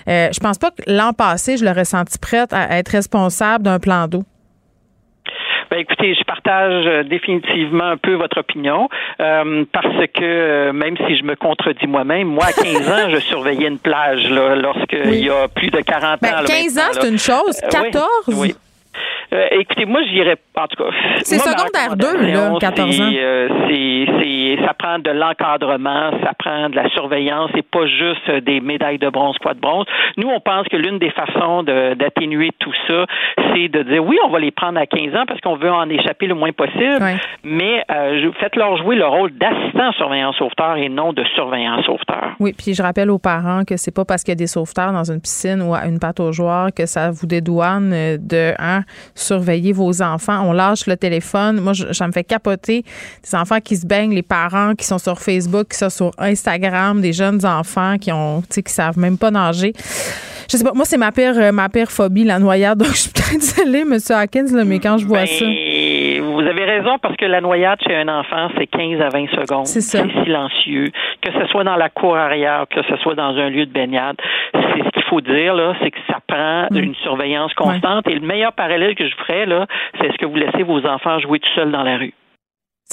Euh, 0.07 0.29
je 0.33 0.39
pense 0.39 0.57
pas 0.57 0.71
que 0.71 0.83
l'an 0.87 1.13
passé, 1.13 1.57
je 1.57 1.65
l'aurais 1.65 1.85
senti 1.85 2.17
prête 2.17 2.53
à 2.53 2.77
être 2.77 2.89
responsable 2.89 3.63
d'un 3.63 3.79
plan 3.79 4.07
d'eau. 4.07 4.23
Ben, 5.73 5.79
écoutez, 5.79 6.13
je 6.13 6.23
partage 6.23 6.85
euh, 6.85 7.01
définitivement 7.01 7.85
un 7.85 7.97
peu 7.97 8.13
votre 8.13 8.39
opinion 8.39 8.89
euh, 9.19 9.65
parce 9.71 10.05
que 10.13 10.21
euh, 10.21 10.71
même 10.71 10.95
si 10.97 11.17
je 11.17 11.23
me 11.23 11.35
contredis 11.35 11.87
moi-même, 11.87 12.27
moi 12.27 12.45
à 12.45 12.51
15 12.63 12.91
ans, 12.91 13.09
je 13.09 13.17
surveillais 13.17 13.69
une 13.69 13.79
plage 13.79 14.29
là, 14.29 14.55
lorsqu'il 14.55 15.15
y 15.15 15.31
a 15.31 15.47
plus 15.47 15.71
de 15.71 15.79
40 15.79 16.21
ben, 16.21 16.29
ans. 16.29 16.43
15 16.45 16.77
ans, 16.77 16.81
c'est 16.91 17.09
une 17.09 17.17
chose. 17.17 17.59
14? 17.71 18.05
oui. 18.37 18.53
Euh, 19.31 19.47
écoutez, 19.51 19.85
moi, 19.85 20.01
j'irais, 20.03 20.37
en 20.55 20.67
tout 20.67 20.83
cas. 20.83 20.89
C'est 21.23 21.39
secondaire 21.39 21.95
2, 21.95 22.33
là, 22.33 22.53
14 22.59 23.01
ans. 23.01 23.09
Euh, 23.13 23.49
c'est, 23.67 24.65
ça 24.65 24.73
prend 24.73 24.99
de 24.99 25.11
l'encadrement, 25.11 26.11
ça 26.23 26.33
prend 26.37 26.69
de 26.69 26.75
la 26.75 26.89
surveillance, 26.89 27.51
et 27.55 27.61
pas 27.61 27.85
juste 27.87 28.29
des 28.43 28.59
médailles 28.59 28.99
de 28.99 29.09
bronze, 29.09 29.37
quoi 29.41 29.53
de 29.53 29.59
bronze. 29.59 29.85
Nous, 30.17 30.27
on 30.27 30.39
pense 30.39 30.67
que 30.67 30.77
l'une 30.77 30.99
des 30.99 31.11
façons 31.11 31.63
d'atténuer 31.63 32.51
tout 32.59 32.73
ça, 32.87 33.05
c'est 33.53 33.67
de 33.69 33.83
dire 33.83 34.03
oui, 34.03 34.17
on 34.25 34.29
va 34.29 34.39
les 34.39 34.51
prendre 34.51 34.79
à 34.79 34.85
15 34.85 35.15
ans 35.15 35.25
parce 35.27 35.39
qu'on 35.41 35.55
veut 35.55 35.71
en 35.71 35.89
échapper 35.89 36.27
le 36.27 36.35
moins 36.35 36.51
possible, 36.51 36.99
mais 37.43 37.83
euh, 37.91 38.31
faites-leur 38.39 38.77
jouer 38.77 38.95
le 38.95 39.05
rôle 39.05 39.31
d'assistant 39.31 39.91
surveillant 39.93 40.33
sauveteur 40.33 40.77
et 40.77 40.89
non 40.89 41.13
de 41.13 41.23
surveillant 41.35 41.81
sauveteur. 41.83 42.31
Oui, 42.39 42.53
puis 42.57 42.73
je 42.73 42.83
rappelle 42.83 43.09
aux 43.09 43.19
parents 43.19 43.63
que 43.65 43.77
c'est 43.77 43.93
pas 43.93 44.05
parce 44.05 44.23
qu'il 44.23 44.31
y 44.31 44.37
a 44.37 44.43
des 44.43 44.47
sauveteurs 44.47 44.91
dans 44.91 45.09
une 45.11 45.21
piscine 45.21 45.61
ou 45.61 45.73
à 45.73 45.85
une 45.85 45.99
pâte 45.99 46.19
aux 46.19 46.31
joueurs 46.31 46.69
que 46.75 46.85
ça 46.85 47.11
vous 47.11 47.27
dédouane 47.27 48.17
de 48.17 48.53
hein, 48.59 48.81
surveiller 49.15 49.73
vos 49.73 50.01
enfants. 50.01 50.41
On 50.47 50.53
lâche 50.53 50.87
le 50.87 50.97
téléphone. 50.97 51.59
Moi, 51.59 51.73
ça 51.91 52.07
me 52.07 52.11
fait 52.11 52.23
capoter 52.23 52.83
des 53.23 53.35
enfants 53.35 53.59
qui 53.59 53.77
se 53.77 53.85
baignent, 53.85 54.13
les 54.13 54.21
parents 54.21 54.75
qui 54.75 54.85
sont 54.85 54.97
sur 54.97 55.19
Facebook, 55.19 55.69
qui 55.69 55.77
sont 55.77 55.89
sur 55.89 56.11
Instagram, 56.17 57.01
des 57.01 57.13
jeunes 57.13 57.45
enfants 57.45 57.97
qui 57.99 58.11
ont, 58.11 58.41
tu 58.41 58.47
sais, 58.49 58.63
qui 58.63 58.73
savent 58.73 58.97
même 58.97 59.17
pas 59.17 59.31
nager. 59.31 59.73
Je 60.51 60.57
sais 60.57 60.63
pas, 60.63 60.73
moi, 60.73 60.85
c'est 60.85 60.97
ma 60.97 61.11
pire, 61.11 61.37
euh, 61.37 61.51
ma 61.51 61.69
pire 61.69 61.91
phobie, 61.91 62.23
la 62.23 62.39
noyade. 62.39 62.77
Donc, 62.83 62.89
je 62.89 63.01
suis 63.01 63.09
peut-être 63.09 63.39
désolée, 63.39 63.79
M. 63.79 63.97
Hawkins, 64.09 64.63
mais 64.65 64.79
quand 64.79 64.97
je 64.97 65.05
vois 65.05 65.23
ben, 65.23 65.27
ça. 65.27 65.45
Vous 66.21 66.41
avez 66.41 66.65
raison, 66.65 66.97
parce 66.99 67.15
que 67.15 67.25
la 67.25 67.41
noyade 67.41 67.79
chez 67.85 67.95
un 67.95 68.07
enfant, 68.07 68.49
c'est 68.57 68.67
15 68.67 69.01
à 69.01 69.09
20 69.09 69.29
secondes. 69.29 69.67
C'est 69.67 69.81
silencieux. 69.81 70.91
Que 71.21 71.31
ce 71.31 71.45
soit 71.47 71.63
dans 71.63 71.75
la 71.75 71.89
cour 71.89 72.15
arrière, 72.17 72.65
que 72.69 72.81
ce 72.83 72.95
soit 72.97 73.15
dans 73.15 73.35
un 73.37 73.49
lieu 73.49 73.65
de 73.65 73.71
baignade, 73.71 74.17
c'est 74.53 74.83
ce 74.83 74.89
qu'il 74.89 75.03
faut 75.03 75.21
dire, 75.21 75.53
là, 75.53 75.73
c'est 75.81 75.91
que 75.91 75.99
ça 76.07 76.19
prend 76.27 76.67
une 76.71 76.95
surveillance 76.95 77.53
constante. 77.53 78.07
Et 78.07 78.15
le 78.15 78.25
meilleur 78.25 78.53
parallèle 78.53 78.95
que 78.95 79.07
je 79.07 79.15
ferais, 79.15 79.45
là, 79.45 79.67
c'est 79.99 80.11
ce 80.11 80.17
que 80.17 80.25
vous 80.25 80.35
laissez 80.35 80.63
vos 80.63 80.85
enfants 80.85 81.19
jouer 81.19 81.39
tout 81.39 81.49
seuls 81.55 81.71
dans 81.71 81.83
la 81.83 81.97
rue? 81.97 82.13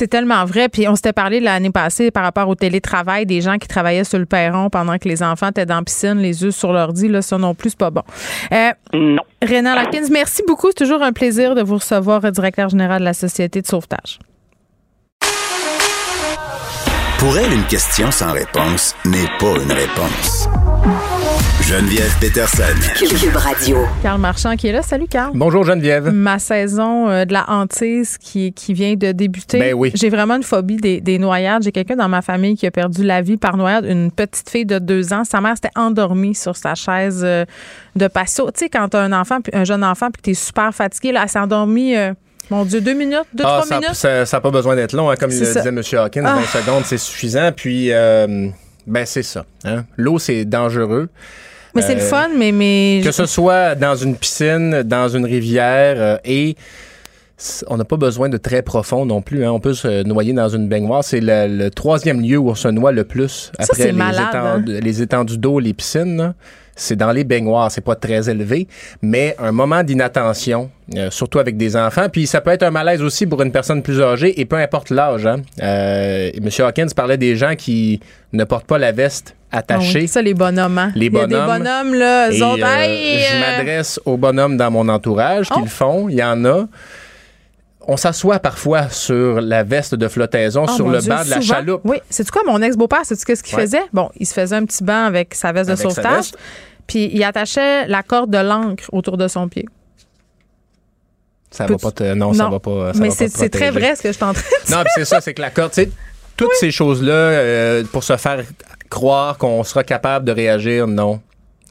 C'est 0.01 0.09
tellement 0.09 0.47
vrai. 0.47 0.71
Puis 0.71 0.89
on 0.89 0.97
s'était 0.97 1.13
parlé 1.13 1.41
l'année 1.41 1.69
passée 1.69 2.11
par 2.11 2.23
rapport 2.23 2.49
au 2.49 2.55
télétravail, 2.55 3.27
des 3.27 3.43
gens 3.43 3.59
qui 3.59 3.69
travaillaient 3.69 4.03
sur 4.03 4.19
le 4.19 4.25
perron 4.25 4.71
pendant 4.71 4.97
que 4.97 5.07
les 5.07 5.23
enfants 5.23 5.51
étaient 5.51 5.67
dans 5.67 5.77
la 5.77 5.83
piscine, 5.83 6.15
les 6.15 6.43
yeux 6.43 6.53
sur 6.53 6.73
l'ordi. 6.73 7.07
Là, 7.07 7.21
ça 7.21 7.37
non 7.37 7.55
plus, 7.55 7.69
c'est 7.69 7.79
pas 7.79 7.91
bon. 7.91 8.01
Euh, 8.51 8.71
non. 8.95 9.23
Renan 9.43 9.75
Larkins, 9.75 10.09
merci 10.11 10.43
beaucoup. 10.49 10.69
C'est 10.69 10.87
toujours 10.87 11.03
un 11.03 11.13
plaisir 11.13 11.55
de 11.55 11.61
vous 11.61 11.75
recevoir, 11.75 12.23
directeur 12.33 12.71
général 12.71 13.01
de 13.01 13.05
la 13.05 13.13
Société 13.13 13.61
de 13.61 13.67
sauvetage. 13.67 14.19
Pour 17.21 17.37
elle, 17.37 17.53
une 17.53 17.67
question 17.67 18.11
sans 18.11 18.33
réponse 18.33 18.97
n'est 19.05 19.29
pas 19.39 19.63
une 19.63 19.71
réponse. 19.71 20.49
Geneviève 21.61 22.11
Peterson. 22.19 22.63
Cube 22.97 23.37
Radio. 23.37 23.85
Carl 24.03 24.19
Marchand 24.19 24.57
qui 24.57 24.69
est 24.69 24.73
là. 24.73 24.81
Salut, 24.81 25.07
Carl. 25.07 25.33
Bonjour, 25.35 25.63
Geneviève. 25.63 26.11
Ma 26.15 26.39
saison 26.39 27.11
euh, 27.11 27.27
de 27.27 27.35
la 27.35 27.45
hantise 27.51 28.17
qui, 28.17 28.55
qui 28.55 28.73
vient 28.73 28.95
de 28.95 29.13
débuter. 29.13 29.59
Ben 29.59 29.75
oui. 29.75 29.93
J'ai 29.93 30.09
vraiment 30.09 30.37
une 30.37 30.43
phobie 30.43 30.79
des, 30.79 31.03
des 31.03 31.19
noyades. 31.19 31.63
J'ai 31.63 31.73
quelqu'un 31.73 31.97
dans 31.97 32.09
ma 32.09 32.23
famille 32.23 32.57
qui 32.57 32.67
a 32.67 32.71
perdu 32.71 33.05
la 33.05 33.21
vie 33.21 33.37
par 33.37 33.59
noyade. 33.59 33.85
Une 33.85 34.11
petite 34.11 34.49
fille 34.49 34.65
de 34.65 34.79
deux 34.79 35.13
ans. 35.13 35.25
Sa 35.25 35.43
mère 35.43 35.57
s'était 35.57 35.77
endormie 35.77 36.35
sur 36.35 36.57
sa 36.57 36.75
chaise 36.75 37.21
euh, 37.23 37.45
de 37.97 38.09
patio. 38.09 38.51
Tu 38.51 38.61
sais, 38.61 38.69
quand 38.71 38.89
t'as 38.89 39.03
un 39.03 39.13
enfant, 39.13 39.41
un 39.53 39.65
jeune 39.65 39.85
enfant, 39.85 40.07
puis 40.11 40.23
que 40.23 40.31
t'es 40.31 40.35
super 40.35 40.75
fatigué, 40.75 41.13
là, 41.13 41.25
elle 41.25 41.29
s'est 41.29 41.39
endormie. 41.39 41.99
Euh, 41.99 42.15
mon 42.51 42.65
Dieu, 42.65 42.81
deux 42.81 42.95
minutes, 42.95 43.27
deux, 43.33 43.45
ah, 43.47 43.63
trois 43.63 43.67
ça, 43.67 43.81
minutes? 43.81 43.95
Ça 43.95 44.25
n'a 44.25 44.41
pas 44.41 44.51
besoin 44.51 44.77
d'être 44.77 44.93
long, 44.93 45.11
hein, 45.11 45.17
comme 45.17 45.31
le 45.31 45.39
disait 45.39 45.61
M. 45.67 45.79
Hawkins, 45.79 46.23
20 46.23 46.39
ah. 46.39 46.59
secondes, 46.59 46.85
c'est 46.85 46.99
suffisant. 46.99 47.51
Puis, 47.55 47.91
ben 48.87 49.07
c'est 49.07 49.23
ça. 49.23 49.45
Hein. 49.65 49.85
L'eau, 49.97 50.19
c'est 50.19 50.45
dangereux. 50.45 51.09
Mais 51.75 51.83
c'est 51.83 51.95
le 51.95 52.01
euh, 52.01 52.09
fun, 52.09 52.29
mais, 52.37 52.53
mais. 52.53 53.01
Que 53.05 53.13
ce 53.13 53.27
soit 53.27 53.75
dans 53.75 53.95
une 53.95 54.17
piscine, 54.17 54.83
dans 54.83 55.09
une 55.09 55.25
rivière 55.25 55.97
euh, 55.99 56.17
et 56.25 56.57
on 57.69 57.79
n'a 57.79 57.85
pas 57.85 57.97
besoin 57.97 58.29
de 58.29 58.37
très 58.37 58.63
profond 58.63 59.07
non 59.07 59.23
plus. 59.23 59.45
Hein. 59.45 59.53
On 59.53 59.61
peut 59.61 59.73
se 59.73 60.03
noyer 60.03 60.33
dans 60.33 60.49
une 60.49 60.69
baignoire. 60.69 61.05
C'est 61.05 61.21
le, 61.23 61.69
troisième 61.71 62.21
lieu 62.21 62.37
où 62.37 62.51
on 62.51 62.55
se 62.55 62.69
noie 62.69 62.93
le 62.93 63.05
plus 63.05 63.51
après 63.59 63.93
les, 63.93 64.01
hein. 64.01 64.63
les, 64.67 65.03
étendues 65.03 65.39
d'eau, 65.39 65.59
les 65.59 65.73
piscines. 65.73 66.35
C'est 66.81 66.97
dans 66.97 67.13
les 67.13 67.25
baignoires. 67.25 67.71
C'est 67.71 67.83
pas 67.83 67.95
très 67.95 68.31
élevé, 68.31 68.67
mais 69.03 69.37
un 69.39 69.53
moment 69.53 69.83
d'inattention, 69.83 70.71
euh, 70.97 71.11
surtout 71.11 71.39
avec 71.39 71.57
des 71.57 71.77
enfants. 71.77 72.09
Puis 72.11 72.27
ça 72.27 72.41
peut 72.41 72.51
être 72.51 72.63
un 72.63 72.71
malaise 72.71 73.03
aussi 73.03 73.27
pour 73.27 73.43
une 73.43 73.53
personne 73.53 73.83
plus 73.83 74.01
âgée 74.01 74.41
et 74.41 74.45
peu 74.47 74.57
importe 74.57 74.91
l'âge. 74.91 75.27
Hein. 75.27 75.43
Euh, 75.63 76.31
M. 76.35 76.49
Hawkins 76.59 76.89
parlait 76.97 77.19
des 77.19 77.37
gens 77.37 77.55
qui 77.55 78.01
ne 78.33 78.45
portent 78.45 78.67
pas 78.67 78.79
la 78.79 78.93
veste 78.93 79.37
attachée. 79.53 80.05
Ah 80.05 80.07
ça, 80.07 80.23
les 80.23 80.35
bonhommes. 80.35 80.79
Hein? 80.79 80.93
Les 80.95 81.11
bonhommes. 81.11 81.31
Il 81.31 81.35
y 81.35 81.37
a 81.37 81.59
des 81.59 81.59
bonhommes, 81.59 81.95
là. 81.95 82.31
Et, 82.31 82.43
euh, 82.43 83.21
je 83.31 83.41
m'adresse 83.41 84.01
aux 84.05 84.17
bonhommes 84.17 84.57
dans 84.57 84.71
mon 84.71 84.89
entourage 84.89 85.49
qui 85.49 85.59
oh. 85.59 85.63
le 85.63 85.69
font. 85.69 86.09
Il 86.09 86.17
y 86.17 86.25
en 86.25 86.45
a 86.45 86.67
on 87.87 87.97
s'assoit 87.97 88.39
parfois 88.39 88.89
sur 88.89 89.41
la 89.41 89.65
veste 89.65 89.95
de 89.95 90.07
flottaison, 90.07 90.67
oh 90.69 90.73
sur 90.73 90.89
le 90.89 91.01
banc 91.01 91.25
de 91.25 91.31
la 91.31 91.41
chaloupe. 91.41 91.81
Oui, 91.85 91.99
c'est 92.09 92.29
quoi 92.31 92.43
mon 92.47 92.61
ex-beau-père, 92.63 93.01
c'est 93.05 93.19
ce 93.19 93.25
qu'il 93.25 93.59
faisait? 93.59 93.83
Bon, 93.93 94.11
il 94.17 94.27
se 94.27 94.35
faisait 94.35 94.57
un 94.57 94.65
petit 94.65 94.85
banc 94.85 95.07
avec 95.07 95.35
sa 95.35 95.51
veste 95.51 95.71
de 95.71 95.77
sauvetage, 95.77 96.33
puis 96.91 97.09
il 97.13 97.23
attachait 97.23 97.87
la 97.87 98.03
corde 98.03 98.31
de 98.31 98.39
l'encre 98.39 98.85
autour 98.93 99.17
de 99.17 99.29
son 99.29 99.49
pied. 99.49 99.65
Ça 101.53 101.67
va 101.67 101.79
pas 101.79 101.93
te, 101.93 102.15
non, 102.15 102.33
ça 102.33 102.49
va 102.49 102.59
pas. 102.59 102.93
mais 102.97 103.11
c'est 103.11 103.49
très 103.49 103.71
vrai 103.71 103.95
ce 103.95 104.03
que 104.03 104.09
je 104.09 104.15
suis 104.15 104.25
en 104.25 104.33
train 104.33 104.43
de 104.43 104.67
dire. 104.67 104.77
Non, 104.77 104.85
c'est 104.97 105.05
ça, 105.05 105.21
c'est 105.21 105.33
que 105.33 105.41
la 105.41 105.51
corde, 105.51 105.71
tu 105.71 105.83
sais, 105.83 105.91
toutes 106.37 106.55
ces 106.59 106.73
choses-là, 106.73 107.13
euh, 107.13 107.85
pour 107.93 108.03
se 108.03 108.17
faire 108.17 108.45
croire 108.89 109.39
qu'on 109.39 109.63
sera 109.63 109.85
capable 109.85 110.25
de 110.25 110.33
réagir, 110.33 110.89
non 110.89 111.21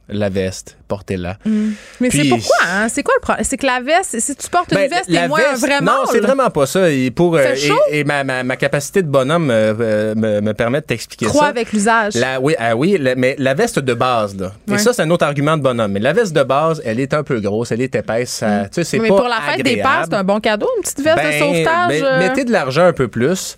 la 0.07 0.29
veste, 0.29 0.77
portez-la. 0.89 1.37
Mm. 1.45 1.69
Mais 2.01 2.09
c'est 2.09 2.27
pourquoi? 2.27 2.57
Hein? 2.67 2.89
C'est 2.89 3.03
quoi 3.03 3.13
le 3.15 3.21
problème? 3.21 3.45
C'est 3.47 3.55
que 3.55 3.65
la 3.65 3.79
veste, 3.79 4.19
si 4.19 4.35
tu 4.35 4.49
portes 4.49 4.71
une 4.71 4.77
ben, 4.77 4.89
veste, 4.89 5.09
t'es 5.09 5.27
moins 5.27 5.39
veste, 5.39 5.61
vraiment. 5.61 5.91
Non, 5.91 5.99
c'est 6.11 6.19
vraiment 6.19 6.49
pas 6.49 6.65
ça. 6.65 6.89
Et, 6.89 7.11
pour, 7.11 7.35
euh, 7.37 7.55
et, 7.91 8.03
ma, 8.03 8.23
ma, 8.23 8.55
capacité 8.57 9.01
de 9.01 9.07
bonhomme 9.07 9.49
euh, 9.51 10.15
me, 10.15 10.41
me, 10.41 10.53
permet 10.53 10.81
de 10.81 10.85
t'expliquer 10.85 11.25
ça. 11.25 11.31
Crois 11.31 11.45
avec 11.45 11.71
l'usage. 11.71 12.13
Oui, 12.41 12.55
ah, 12.57 12.75
oui 12.75 12.99
mais 13.15 13.35
la 13.37 13.53
veste 13.53 13.79
de 13.79 13.93
base, 13.93 14.35
là. 14.37 14.51
Et 14.73 14.77
ça, 14.77 14.91
c'est 14.91 15.03
un 15.03 15.09
autre 15.11 15.25
argument 15.25 15.55
de 15.55 15.61
bonhomme. 15.61 15.91
Mais 15.93 15.99
la 15.99 16.13
veste 16.13 16.33
de 16.33 16.43
base, 16.43 16.81
elle 16.83 16.99
est 16.99 17.13
un 17.13 17.23
peu 17.23 17.39
grosse, 17.39 17.71
elle 17.71 17.81
est 17.81 17.95
épaisse. 17.95 18.41
Mm. 18.41 18.83
c'est 18.83 18.99
mais 18.99 19.07
pour 19.07 19.27
la 19.27 19.39
fête 19.41 19.63
des 19.63 19.77
pères, 19.77 20.05
c'est 20.09 20.15
un 20.15 20.23
bon 20.23 20.39
cadeau, 20.39 20.67
une 20.77 20.83
petite 20.83 21.01
veste 21.01 21.17
de 21.17 21.23
ben, 21.23 21.39
sauvetage. 21.39 22.01
Ben, 22.01 22.03
euh. 22.03 22.19
mettez 22.19 22.43
de 22.43 22.51
l'argent 22.51 22.85
un 22.85 22.93
peu 22.93 23.07
plus. 23.07 23.57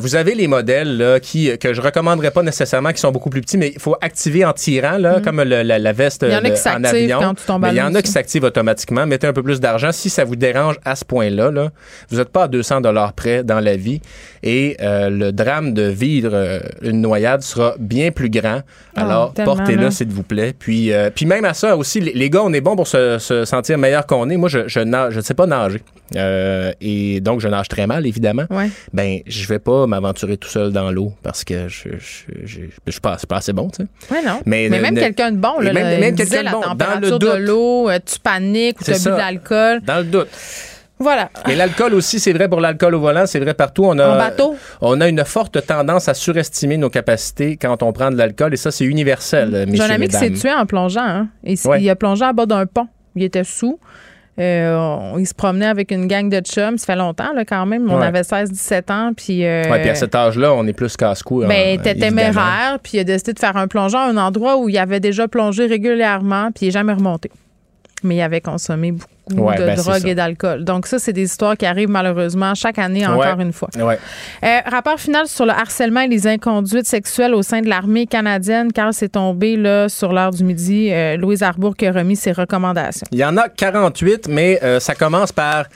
Vous 0.00 0.14
avez 0.14 0.34
les 0.34 0.46
modèles 0.46 0.96
là, 0.96 1.20
qui, 1.20 1.56
que 1.58 1.74
je 1.74 1.80
recommanderais 1.80 2.30
pas 2.30 2.42
nécessairement, 2.42 2.92
qui 2.92 3.00
sont 3.00 3.12
beaucoup 3.12 3.30
plus 3.30 3.40
petits, 3.40 3.58
mais 3.58 3.72
il 3.74 3.80
faut 3.80 3.96
activer 4.00 4.44
en 4.44 4.52
tirant, 4.52 4.98
là, 4.98 5.18
mm. 5.18 5.22
comme 5.22 5.42
le, 5.42 5.62
la, 5.62 5.92
veste 5.92 6.22
en 6.22 6.44
avion. 6.84 7.34
mais 7.60 7.70
il 7.70 7.76
y 7.76 7.82
en 7.82 7.94
a 7.94 8.02
qui 8.02 8.10
s'activent 8.10 8.44
automatiquement. 8.44 9.06
Mettez 9.06 9.26
un 9.26 9.32
peu 9.32 9.42
plus 9.42 9.60
d'argent. 9.60 9.92
Si 9.92 10.10
ça 10.10 10.24
vous 10.24 10.36
dérange 10.36 10.78
à 10.84 10.96
ce 10.96 11.04
point-là, 11.04 11.50
là, 11.50 11.70
vous 12.10 12.16
n'êtes 12.18 12.30
pas 12.30 12.44
à 12.44 12.48
200 12.48 12.80
dollars 12.80 13.12
près 13.12 13.44
dans 13.44 13.60
la 13.60 13.76
vie. 13.76 14.00
Et 14.42 14.76
euh, 14.80 15.10
le 15.10 15.32
drame 15.32 15.72
de 15.72 15.82
vivre 15.82 16.30
euh, 16.32 16.60
une 16.82 17.00
noyade 17.00 17.42
sera 17.42 17.74
bien 17.78 18.10
plus 18.10 18.30
grand. 18.30 18.62
Ah, 18.96 19.04
Alors, 19.04 19.32
portez-le, 19.34 19.90
s'il 19.90 20.08
vous 20.08 20.24
plaît. 20.24 20.54
Puis, 20.58 20.92
euh, 20.92 21.10
puis 21.14 21.26
même 21.26 21.44
à 21.44 21.54
ça 21.54 21.76
aussi, 21.76 22.00
les, 22.00 22.30
gars, 22.30 22.42
on 22.42 22.52
est 22.52 22.60
bon 22.60 22.74
pour 22.76 22.86
se, 22.86 23.18
sentir 23.44 23.78
meilleur 23.78 24.06
qu'on 24.06 24.28
est. 24.30 24.36
Moi, 24.36 24.48
je, 24.48 24.68
je, 24.68 24.80
je 24.80 25.16
ne 25.16 25.20
sais 25.20 25.34
pas 25.34 25.46
nager. 25.46 25.82
et 26.80 27.20
donc, 27.20 27.40
je 27.40 27.48
nage 27.48 27.68
très 27.68 27.86
mal, 27.86 28.06
évidemment. 28.06 28.46
Ouais. 28.50 28.70
Ben, 28.92 29.20
je 29.26 29.46
vais 29.46 29.58
pas 29.58 29.86
m'aventurer 29.86 30.36
tout 30.36 30.48
seul 30.48 30.72
dans 30.72 30.90
l'eau 30.90 31.12
parce 31.22 31.44
que 31.44 31.68
je 31.68 31.82
je, 31.98 32.20
je, 32.44 32.60
je, 32.86 32.90
suis 32.90 33.00
pas, 33.00 33.16
pas, 33.28 33.36
assez 33.36 33.52
bon, 33.52 33.68
tu 33.68 33.82
sais. 33.82 34.14
Ouais, 34.14 34.22
non. 34.24 34.40
Mais, 34.46 34.68
même 34.68 34.94
quelqu'un 34.94 35.32
de 35.32 35.36
bon, 35.36 35.58
là, 35.60 35.72
même, 35.72 36.00
même 36.00 36.14
quelqu'un 36.14 36.41
de 36.42 36.50
bon. 36.50 36.60
Dans 36.74 37.00
le 37.00 37.10
doute. 37.10 37.22
de 37.22 37.36
l'eau, 37.36 37.90
tu 38.04 38.18
paniques 38.18 38.80
ou 38.80 38.84
tu 38.84 38.92
as 38.92 38.98
bu 38.98 39.04
de 39.04 39.10
l'alcool. 39.10 39.80
Dans 39.82 39.98
le 39.98 40.04
doute. 40.04 40.28
Voilà. 40.98 41.30
Et 41.48 41.56
l'alcool 41.56 41.94
aussi, 41.94 42.20
c'est 42.20 42.32
vrai 42.32 42.48
pour 42.48 42.60
l'alcool 42.60 42.94
au 42.94 43.00
volant, 43.00 43.26
c'est 43.26 43.40
vrai 43.40 43.54
partout. 43.54 43.84
On 43.84 43.98
a, 43.98 44.08
en 44.08 44.16
bateau? 44.16 44.54
On 44.80 45.00
a 45.00 45.08
une 45.08 45.24
forte 45.24 45.66
tendance 45.66 46.08
à 46.08 46.14
surestimer 46.14 46.76
nos 46.76 46.90
capacités 46.90 47.56
quand 47.56 47.82
on 47.82 47.92
prend 47.92 48.10
de 48.10 48.16
l'alcool 48.16 48.54
et 48.54 48.56
ça, 48.56 48.70
c'est 48.70 48.84
universel, 48.84 49.66
J'ai 49.72 49.82
un 49.82 49.90
ami 49.90 50.08
qui 50.08 50.16
s'est 50.16 50.30
tué 50.30 50.52
en 50.52 50.64
plongeant. 50.64 51.02
Hein. 51.02 51.28
Il 51.44 51.90
a 51.90 51.96
plongé 51.96 52.24
à 52.24 52.32
bas 52.32 52.46
d'un 52.46 52.66
pont. 52.66 52.86
Il 53.16 53.24
était 53.24 53.44
sous. 53.44 53.78
Euh, 54.38 55.12
il 55.18 55.26
se 55.26 55.34
promenait 55.34 55.66
avec 55.66 55.90
une 55.90 56.06
gang 56.06 56.28
de 56.28 56.40
chums. 56.40 56.78
Ça 56.78 56.86
fait 56.86 56.96
longtemps, 56.96 57.32
là, 57.34 57.44
quand 57.44 57.66
même. 57.66 57.90
On 57.90 58.00
avait 58.00 58.22
16-17 58.22 58.92
ans. 58.92 59.12
Puis, 59.14 59.44
euh, 59.44 59.62
puis 59.62 59.90
à 59.90 59.94
cet 59.94 60.14
âge-là, 60.14 60.54
on 60.54 60.66
est 60.66 60.72
plus 60.72 60.96
casse-cou. 60.96 61.44
Ben, 61.46 61.80
t'es 61.80 61.94
téméraire. 61.94 62.78
Puis 62.82 62.92
il 62.94 63.00
a 63.00 63.04
décidé 63.04 63.34
de 63.34 63.38
faire 63.38 63.56
un 63.56 63.68
plongeon 63.68 63.98
à 63.98 64.04
un 64.04 64.16
endroit 64.16 64.56
où 64.56 64.68
il 64.68 64.78
avait 64.78 65.00
déjà 65.00 65.28
plongé 65.28 65.66
régulièrement. 65.66 66.50
Puis 66.52 66.66
il 66.66 66.68
n'est 66.68 66.72
jamais 66.72 66.94
remonté 66.94 67.30
mais 68.02 68.16
il 68.16 68.22
avait 68.22 68.40
consommé 68.40 68.92
beaucoup 68.92 69.52
de 69.52 69.66
ben, 69.66 69.76
drogue 69.76 70.06
et 70.06 70.14
d'alcool. 70.14 70.64
Donc 70.64 70.86
ça, 70.86 70.98
c'est 70.98 71.12
des 71.12 71.24
histoires 71.24 71.56
qui 71.56 71.66
arrivent 71.66 71.88
malheureusement 71.88 72.54
chaque 72.54 72.78
année, 72.78 73.06
encore 73.06 73.40
une 73.40 73.52
fois. 73.52 73.68
Euh, 73.76 74.58
rapport 74.66 74.98
final 74.98 75.26
sur 75.26 75.46
le 75.46 75.52
harcèlement 75.52 76.00
et 76.00 76.08
les 76.08 76.26
inconduites 76.26 76.86
sexuelles 76.86 77.34
au 77.34 77.42
sein 77.42 77.60
de 77.60 77.68
l'armée 77.68 78.06
canadienne, 78.06 78.72
car 78.72 78.92
c'est 78.92 79.10
tombé 79.10 79.56
là, 79.56 79.88
sur 79.88 80.12
l'heure 80.12 80.30
du 80.30 80.44
midi. 80.44 80.90
Euh, 80.90 81.16
Louise 81.16 81.42
Arbour 81.42 81.76
qui 81.76 81.86
a 81.86 81.92
remis 81.92 82.16
ses 82.16 82.32
recommandations. 82.32 83.06
Il 83.12 83.18
y 83.18 83.24
en 83.24 83.36
a 83.36 83.48
48, 83.48 84.28
mais 84.28 84.58
euh, 84.62 84.80
ça 84.80 84.94
commence 84.94 85.32
par 85.32 85.66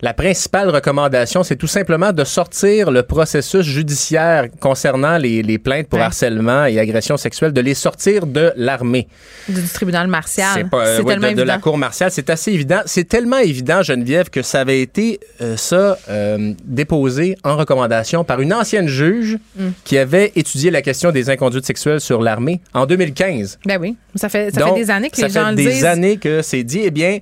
la 0.00 0.14
principale 0.14 0.70
recommandation, 0.70 1.42
c'est 1.42 1.56
tout 1.56 1.66
simplement 1.66 2.12
de 2.12 2.24
sortir 2.24 2.90
le 2.90 3.02
processus 3.02 3.66
judiciaire 3.66 4.46
concernant 4.60 5.18
les, 5.18 5.42
les 5.42 5.58
plaintes 5.58 5.88
pour 5.88 6.00
harcèlement 6.00 6.66
et 6.66 6.78
agression 6.78 7.16
sexuelle, 7.16 7.52
de 7.52 7.60
les 7.60 7.74
sortir 7.74 8.26
de 8.26 8.52
l'armée. 8.56 9.08
Du 9.48 9.62
tribunal 9.62 10.06
martial. 10.06 10.68
C'est 10.70 10.76
euh, 10.76 11.02
tellement 11.02 11.32
de, 11.32 11.42
la 11.42 11.58
cour 11.58 11.78
martiale. 11.78 12.10
C'est 12.12 12.30
assez 12.30 12.52
évident. 12.52 12.80
C'est 12.86 13.08
tellement 13.08 13.38
évident, 13.38 13.82
Geneviève, 13.82 14.30
que 14.30 14.42
ça 14.42 14.60
avait 14.60 14.80
été 14.80 15.18
euh, 15.40 15.56
ça 15.56 15.98
euh, 16.08 16.52
déposé 16.64 17.36
en 17.42 17.56
recommandation 17.56 18.22
par 18.24 18.40
une 18.40 18.52
ancienne 18.52 18.88
juge 18.88 19.38
mm. 19.56 19.68
qui 19.84 19.98
avait 19.98 20.32
étudié 20.36 20.70
la 20.70 20.82
question 20.82 21.10
des 21.10 21.30
inconduites 21.30 21.66
sexuelles 21.66 22.00
sur 22.00 22.22
l'armée 22.22 22.60
en 22.72 22.86
2015. 22.86 23.58
Ben 23.66 23.78
oui, 23.80 23.96
ça 24.14 24.28
fait, 24.28 24.54
ça 24.54 24.64
fait 24.64 24.74
des 24.74 24.90
années 24.90 25.10
que 25.10 25.20
les 25.20 25.28
gens 25.28 25.50
le 25.50 25.56
disent. 25.56 25.64
Ça 25.66 25.70
fait 25.70 25.80
des 25.80 25.84
années 25.86 26.16
que 26.18 26.42
c'est 26.42 26.62
dit. 26.62 26.82
Eh 26.84 26.90
bien, 26.90 27.18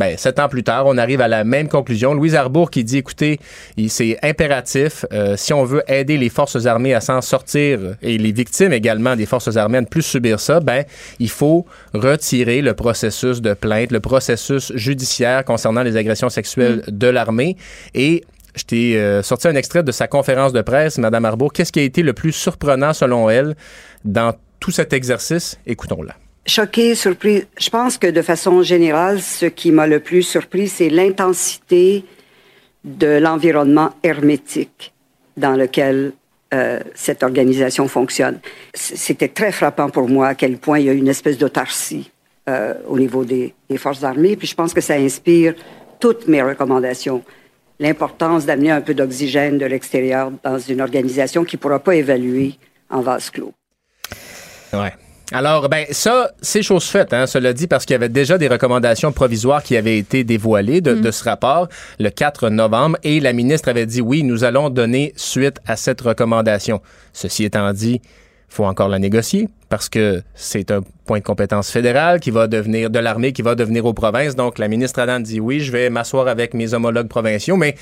ben, 0.00 0.16
sept 0.16 0.38
ans 0.38 0.48
plus 0.48 0.64
tard, 0.64 0.86
on 0.86 0.96
arrive 0.96 1.20
à 1.20 1.28
la 1.28 1.44
même 1.44 1.68
conclusion. 1.68 2.14
Louise 2.14 2.34
Arbour 2.34 2.70
qui 2.70 2.84
dit, 2.84 2.96
écoutez, 2.96 3.38
c'est 3.88 4.16
impératif, 4.22 5.04
euh, 5.12 5.36
si 5.36 5.52
on 5.52 5.62
veut 5.62 5.82
aider 5.86 6.16
les 6.16 6.30
forces 6.30 6.64
armées 6.64 6.94
à 6.94 7.02
s'en 7.02 7.20
sortir 7.20 7.96
et 8.00 8.16
les 8.16 8.32
victimes 8.32 8.72
également 8.72 9.14
des 9.14 9.26
forces 9.26 9.54
armées 9.58 9.76
à 9.76 9.82
ne 9.82 9.86
plus 9.86 10.00
subir 10.00 10.40
ça, 10.40 10.60
ben, 10.60 10.84
il 11.18 11.28
faut 11.28 11.66
retirer 11.92 12.62
le 12.62 12.72
processus 12.72 13.42
de 13.42 13.52
plainte, 13.52 13.92
le 13.92 14.00
processus 14.00 14.72
judiciaire 14.74 15.44
concernant 15.44 15.82
les 15.82 15.98
agressions 15.98 16.30
sexuelles 16.30 16.82
mm. 16.88 16.96
de 16.96 17.06
l'armée 17.06 17.58
et 17.94 18.24
je 18.56 18.64
t'ai 18.64 18.96
euh, 18.96 19.22
sorti 19.22 19.48
un 19.48 19.54
extrait 19.54 19.82
de 19.82 19.92
sa 19.92 20.08
conférence 20.08 20.54
de 20.54 20.62
presse, 20.62 20.96
Madame 20.96 21.26
Arbour. 21.26 21.52
Qu'est-ce 21.52 21.72
qui 21.72 21.80
a 21.80 21.82
été 21.82 22.02
le 22.02 22.14
plus 22.14 22.32
surprenant 22.32 22.94
selon 22.94 23.28
elle 23.28 23.54
dans 24.06 24.32
tout 24.60 24.70
cet 24.70 24.94
exercice? 24.94 25.58
Écoutons-la. 25.66 26.14
Choquée, 26.46 26.94
surprise. 26.94 27.46
Je 27.58 27.70
pense 27.70 27.98
que 27.98 28.06
de 28.06 28.22
façon 28.22 28.62
générale, 28.62 29.20
ce 29.20 29.46
qui 29.46 29.72
m'a 29.72 29.86
le 29.86 30.00
plus 30.00 30.22
surpris, 30.22 30.68
c'est 30.68 30.88
l'intensité 30.88 32.04
de 32.84 33.18
l'environnement 33.18 33.90
hermétique 34.02 34.92
dans 35.36 35.52
lequel 35.52 36.12
euh, 36.52 36.80
cette 36.94 37.22
organisation 37.22 37.88
fonctionne. 37.88 38.40
C'était 38.74 39.28
très 39.28 39.52
frappant 39.52 39.90
pour 39.90 40.08
moi 40.08 40.28
à 40.28 40.34
quel 40.34 40.58
point 40.58 40.78
il 40.78 40.86
y 40.86 40.88
a 40.88 40.92
une 40.92 41.08
espèce 41.08 41.38
d'autarcie 41.38 42.10
euh, 42.48 42.74
au 42.88 42.98
niveau 42.98 43.24
des, 43.24 43.54
des, 43.68 43.76
forces 43.76 44.02
armées. 44.02 44.36
Puis 44.36 44.48
je 44.48 44.54
pense 44.54 44.74
que 44.74 44.80
ça 44.80 44.94
inspire 44.94 45.54
toutes 46.00 46.26
mes 46.26 46.42
recommandations. 46.42 47.22
L'importance 47.78 48.46
d'amener 48.46 48.70
un 48.70 48.80
peu 48.80 48.94
d'oxygène 48.94 49.58
de 49.58 49.66
l'extérieur 49.66 50.32
dans 50.42 50.58
une 50.58 50.80
organisation 50.80 51.44
qui 51.44 51.56
ne 51.56 51.60
pourra 51.60 51.78
pas 51.78 51.94
évaluer 51.94 52.54
en 52.88 53.02
vase 53.02 53.30
clos. 53.30 53.52
Ouais. 54.72 54.92
Alors, 55.32 55.68
ben 55.68 55.86
ça, 55.90 56.32
c'est 56.42 56.62
chose 56.62 56.84
faite, 56.84 57.12
hein, 57.12 57.26
cela 57.26 57.52
dit, 57.52 57.68
parce 57.68 57.84
qu'il 57.84 57.94
y 57.94 57.96
avait 57.96 58.08
déjà 58.08 58.36
des 58.36 58.48
recommandations 58.48 59.12
provisoires 59.12 59.62
qui 59.62 59.76
avaient 59.76 59.96
été 59.96 60.24
dévoilées 60.24 60.80
de, 60.80 60.94
mm. 60.94 61.00
de, 61.00 61.10
ce 61.12 61.24
rapport 61.24 61.68
le 62.00 62.10
4 62.10 62.48
novembre 62.48 62.98
et 63.04 63.20
la 63.20 63.32
ministre 63.32 63.68
avait 63.68 63.86
dit 63.86 64.00
oui, 64.00 64.24
nous 64.24 64.42
allons 64.42 64.70
donner 64.70 65.12
suite 65.16 65.60
à 65.66 65.76
cette 65.76 66.00
recommandation. 66.00 66.80
Ceci 67.12 67.44
étant 67.44 67.72
dit, 67.72 68.00
faut 68.48 68.64
encore 68.64 68.88
la 68.88 68.98
négocier 68.98 69.48
parce 69.70 69.88
que 69.88 70.22
c'est 70.34 70.70
un 70.72 70.82
point 71.06 71.20
de 71.20 71.24
compétence 71.24 71.70
fédéral 71.70 72.20
qui 72.20 72.30
va 72.30 72.46
devenir 72.46 72.90
de 72.90 72.98
l'armée 72.98 73.32
qui 73.32 73.42
va 73.42 73.54
devenir 73.54 73.86
aux 73.86 73.94
provinces. 73.94 74.36
Donc 74.36 74.58
la 74.58 74.68
ministre 74.68 75.00
Adam 75.00 75.20
dit 75.20 75.40
oui, 75.40 75.60
je 75.60 75.72
vais 75.72 75.88
m'asseoir 75.90 76.28
avec 76.28 76.54
mes 76.54 76.74
homologues 76.74 77.08
provinciaux, 77.08 77.56
mais 77.56 77.76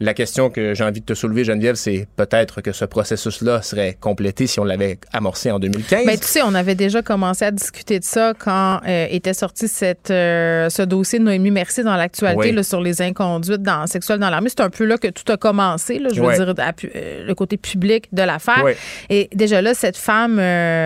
la 0.00 0.14
question 0.14 0.50
que 0.50 0.74
j'ai 0.74 0.82
envie 0.82 1.00
de 1.00 1.06
te 1.06 1.14
soulever, 1.14 1.44
Geneviève, 1.44 1.76
c'est 1.76 2.08
peut-être 2.16 2.60
que 2.60 2.72
ce 2.72 2.84
processus-là 2.84 3.62
serait 3.62 3.96
complété 4.00 4.46
si 4.46 4.58
on 4.58 4.64
l'avait 4.64 4.98
amorcé 5.12 5.50
en 5.50 5.60
2015. 5.60 6.04
Mais 6.06 6.16
tu 6.16 6.26
sais, 6.26 6.42
on 6.42 6.54
avait 6.54 6.74
déjà 6.74 7.02
commencé 7.02 7.44
à 7.44 7.50
discuter 7.50 8.00
de 8.00 8.04
ça 8.04 8.32
quand 8.36 8.80
euh, 8.86 9.06
était 9.10 9.34
sorti 9.34 9.68
cette, 9.68 10.10
euh, 10.10 10.68
ce 10.70 10.82
dossier 10.82 11.18
de 11.20 11.24
Noémie 11.24 11.52
Mercier 11.52 11.84
dans 11.84 11.96
l'actualité 11.96 12.62
sur 12.64 12.80
les 12.80 13.00
inconduites 13.00 13.62
dans, 13.62 13.86
sexuelles 13.86 14.18
dans 14.18 14.30
l'armée. 14.30 14.48
C'est 14.48 14.62
un 14.62 14.70
peu 14.70 14.84
là 14.84 14.98
que 14.98 15.08
tout 15.08 15.30
a 15.30 15.36
commencé, 15.36 15.98
là, 15.98 16.08
je 16.12 16.20
veux 16.20 16.34
dire, 16.34 16.54
euh, 16.58 17.26
le 17.26 17.34
côté 17.34 17.56
public 17.56 18.08
de 18.12 18.22
l'affaire. 18.22 18.64
Et 19.08 19.28
déjà 19.32 19.62
là, 19.62 19.74
cette 19.74 19.96
femme 19.96 20.36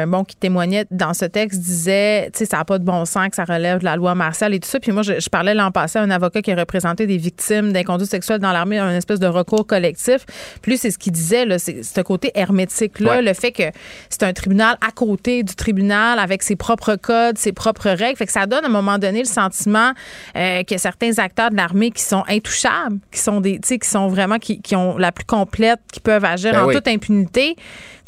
bon, 0.09 0.25
qui 0.25 0.37
témoignait 0.47 0.87
dans 0.93 1.13
ce 1.13 1.25
texte 1.25 1.61
disait, 1.61 2.31
tu 2.33 2.39
sais, 2.39 2.45
ça 2.47 2.59
n'a 2.59 2.65
pas 2.65 2.79
de 2.79 2.85
bon 2.85 3.05
sens 3.05 3.29
que 3.31 3.37
ça 3.37 3.45
relève 3.45 3.81
de 3.81 3.85
la 3.85 3.97
loi 3.97 4.15
martiale 4.15 4.55
et 4.55 4.61
tout 4.61 4.69
ça. 4.69 4.79
Puis 4.79 4.93
moi, 4.93 5.03
je, 5.03 5.29
parlais 5.29 5.55
l'an 5.55 5.73
passé 5.73 5.99
à 5.99 6.03
un 6.03 6.11
avocat 6.11 6.41
qui 6.41 6.55
représentait 6.55 7.07
des 7.07 7.17
victimes 7.17 7.73
d'inconduite 7.73 8.09
sexuelle 8.09 8.39
dans 8.39 8.53
l'armée, 8.53 8.79
un 8.79 8.95
espèce 8.95 9.19
de 9.19 9.27
recours 9.27 9.67
collectif. 9.67 10.25
Plus 10.63 10.81
c'est 10.81 10.93
ce 10.93 10.99
qu'il 10.99 11.13
disait, 11.13 11.45
là, 11.47 11.59
c'est 11.59 11.83
ce 11.83 12.01
côté 12.01 12.31
hermétique-là, 12.37 13.23
le 13.23 13.33
fait 13.35 13.51
que 13.51 13.65
c'est 14.09 14.23
un 14.23 14.33
tribunal 14.33 14.77
à 14.87 14.93
côté 14.93 15.43
du 15.43 15.57
tribunal 15.57 16.21
avec 16.21 16.45
ses 16.45 16.55
propres 16.55 16.95
codes, 16.95 17.39
ses 17.39 17.53
propres 17.53 17.91
règles. 17.91 18.17
Fait 18.17 18.27
que 18.27 18.33
ça 18.33 18.47
donne 18.47 18.65
à 18.65 18.69
un 18.69 18.71
moment 18.71 18.99
donné 18.99 19.19
le 19.19 19.25
sentiment 19.25 19.91
euh, 20.37 20.63
que 20.63 20.79
certains 20.79 21.19
acteurs 21.19 21.51
de 21.51 21.57
l'armée 21.57 21.91
qui 21.91 22.03
sont 22.03 22.23
intouchables, 22.29 22.99
qui 23.11 23.19
sont 23.19 23.41
des, 23.41 23.59
qui 23.59 23.79
sont 23.83 24.07
vraiment, 24.07 24.39
qui, 24.39 24.61
qui, 24.61 24.77
ont 24.77 24.97
la 24.97 25.11
plus 25.11 25.25
complète, 25.25 25.81
qui 25.93 25.99
peuvent 25.99 26.25
agir 26.25 26.53
ben 26.53 26.65
en 26.65 26.71
toute 26.71 26.87
impunité. 26.87 27.57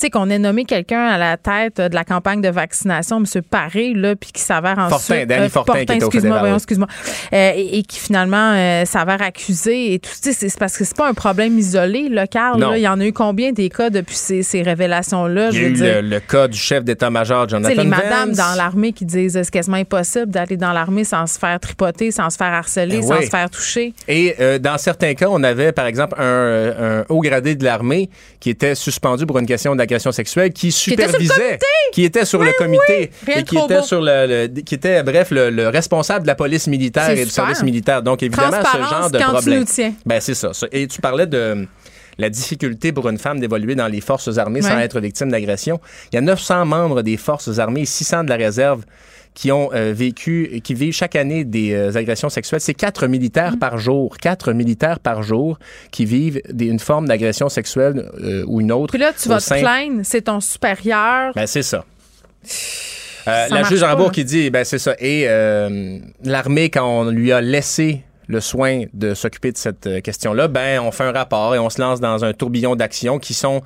Sais, 0.01 0.11
qu'on 0.11 0.31
ait 0.31 0.39
nommé 0.39 0.65
quelqu'un 0.65 1.07
à 1.07 1.19
la 1.19 1.37
tête 1.37 1.81
de 1.81 1.95
la 1.95 2.05
campagne 2.05 2.41
de 2.41 2.49
vaccination, 2.49 3.19
M. 3.19 3.43
Paré, 3.43 3.95
là, 3.95 4.15
puis 4.15 4.31
qui 4.33 4.43
s'avère 4.43 4.79
ensuite... 4.79 5.07
Fortin, 5.09 5.27
Danny 5.27 5.49
Fortin, 5.49 5.85
qui 5.85 5.93
excuse-moi, 5.93 6.55
excuse-moi, 6.55 6.89
et, 7.33 7.83
qui 7.83 7.99
finalement 7.99 8.85
s'avère 8.85 9.23
accusé 9.23 9.95
et 9.95 9.99
tout. 9.99 10.11
C'est 10.21 10.59
parce 10.59 10.77
que 10.77 10.85
c'est 10.85 10.97
pas 10.97 11.09
un 11.09 11.15
problème 11.15 11.59
isolé, 11.59 12.09
là, 12.09 12.27
Carl. 12.27 12.65
il 12.77 12.83
y 12.83 12.89
en 12.89 13.01
a 13.01 13.05
eu 13.07 13.13
combien 13.13 13.53
des 13.53 13.69
cas 13.69 13.91
depuis 13.91 14.17
ces, 14.17 14.43
ces 14.43 14.63
révélations-là? 14.63 15.51
Il 15.53 15.79
y 15.79 15.85
a 15.85 15.99
eu 15.99 16.03
le, 16.03 16.21
cas 16.21 16.49
du 16.49 16.59
chef 16.59 16.85
d'état-major, 16.85 17.49
Jonathan 17.49 17.83
les 17.83 17.89
madames 17.89 18.33
dans 18.33 18.55
l'armée 18.57 18.93
qui 18.93 19.05
disent 19.05 19.41
c'est 19.43 19.51
quasiment 19.51 19.77
impossible 19.77 20.27
d'aller 20.27 20.57
dans 20.57 20.73
l'armée 20.73 21.05
sans 21.05 21.27
se 21.27 21.39
faire 21.39 21.59
tripoter, 21.61 22.11
sans 22.11 22.31
se 22.31 22.37
faire 22.37 22.53
harceler, 22.53 22.99
eh 22.99 23.03
sans 23.03 23.21
se 23.21 23.29
faire 23.29 23.51
toucher. 23.51 23.95
Et 24.07 24.35
euh, 24.41 24.59
dans 24.59 24.79
certains 24.79 25.15
cas, 25.15 25.27
on 25.31 25.43
avait, 25.43 25.73
par 25.73 25.87
exemple, 25.87 26.21
un, 26.21 27.05
haut 27.09 27.21
gradé 27.21 27.55
de 27.55 27.65
l'armée 27.65 28.11
qui 28.41 28.51
était 28.51 28.75
suspendu 28.75 29.27
pour 29.27 29.39
une 29.39 29.47
question 29.47 29.75
d'agression 29.75 29.88
sexuelle, 30.13 30.53
qui 30.53 30.73
supervisait, 30.73 31.59
qui 31.93 32.05
était 32.05 32.25
sur 32.25 32.43
le 32.43 32.53
comité, 32.53 33.11
et 33.29 33.43
qui 33.43 33.57
était 33.57 33.83
sur 33.83 34.01
le, 34.01 34.47
qui 34.63 34.75
était, 34.75 35.03
bref, 35.03 35.29
le, 35.31 35.69
responsable 35.69 36.23
de 36.23 36.27
la 36.29 36.35
police 36.35 36.67
militaire 36.67 37.11
et 37.11 37.25
du 37.25 37.31
service 37.31 37.63
militaire. 37.63 38.03
Donc, 38.03 38.23
évidemment, 38.23 38.59
ce 38.61 38.79
genre 38.79 39.11
de 39.11 39.19
problème. 39.19 39.65
Ben, 40.05 40.21
c'est 40.21 40.35
ça. 40.35 40.51
Et 40.73 40.87
tu 40.87 41.01
parlais 41.01 41.27
de 41.27 41.67
la 42.19 42.31
difficulté 42.31 42.93
pour 42.93 43.09
une 43.09 43.19
femme 43.19 43.41
d'évoluer 43.41 43.75
dans 43.75 43.87
les 43.87 44.01
forces 44.01 44.39
armées 44.39 44.63
sans 44.63 44.79
être 44.79 45.01
victime 45.01 45.31
d'agression. 45.31 45.81
Il 46.13 46.17
y 46.17 46.19
a 46.19 46.21
900 46.21 46.67
membres 46.67 47.03
des 47.03 47.17
forces 47.17 47.59
armées, 47.59 47.85
600 47.85 48.25
de 48.25 48.29
la 48.29 48.37
réserve 48.37 48.85
qui 49.35 49.53
ont 49.53 49.71
euh, 49.73 49.93
vécu, 49.93 50.61
qui 50.65 50.75
vivent 50.75 50.93
chaque 50.93 51.17
année 51.17 51.45
des 51.45 51.73
euh, 51.73 51.97
agressions 51.97 52.29
sexuelles. 52.29 52.61
C'est 52.61 52.75
quatre 52.75 53.07
militaires 53.07 53.55
mm. 53.55 53.59
par 53.59 53.79
jour, 53.79 54.17
quatre 54.19 54.53
militaires 54.53 55.01
par 55.01 55.23
jour 55.23 55.59
qui 55.91 56.05
vivent 56.05 56.41
une 56.59 56.79
forme 56.79 57.07
d'agression 57.07 57.49
sexuelle 57.49 58.11
euh, 58.21 58.45
ou 58.47 58.61
une 58.61 58.73
autre. 58.73 58.93
Puis 58.93 59.01
là, 59.01 59.13
tu 59.13 59.29
vas 59.29 59.41
te 59.41 59.59
plaindre, 59.59 60.01
c'est 60.05 60.23
ton 60.23 60.41
supérieur. 60.41 61.33
Ben, 61.35 61.47
c'est 61.47 61.63
ça. 61.63 61.85
la 63.27 63.63
juge 63.65 63.83
Rambourg 63.83 64.13
qui 64.13 64.25
dit, 64.25 64.51
ben 64.51 64.65
c'est 64.65 64.79
ça. 64.79 64.95
Et 64.99 65.27
l'armée, 66.25 66.71
quand 66.71 66.87
on 66.87 67.11
lui 67.11 67.33
a 67.33 67.41
laissé 67.41 68.03
le 68.27 68.41
soin 68.41 68.83
de 68.93 69.15
s'occuper 69.15 69.53
de 69.53 69.57
cette 69.57 70.03
question-là, 70.03 70.49
ben 70.49 70.81
on 70.81 70.91
fait 70.91 71.05
un 71.05 71.13
rapport 71.13 71.55
et 71.55 71.59
on 71.59 71.71
se 71.71 71.81
lance 71.81 72.01
dans 72.01 72.25
un 72.25 72.33
tourbillon 72.33 72.77
d'actions 72.77 73.19
qui 73.19 73.35
sont 73.35 73.63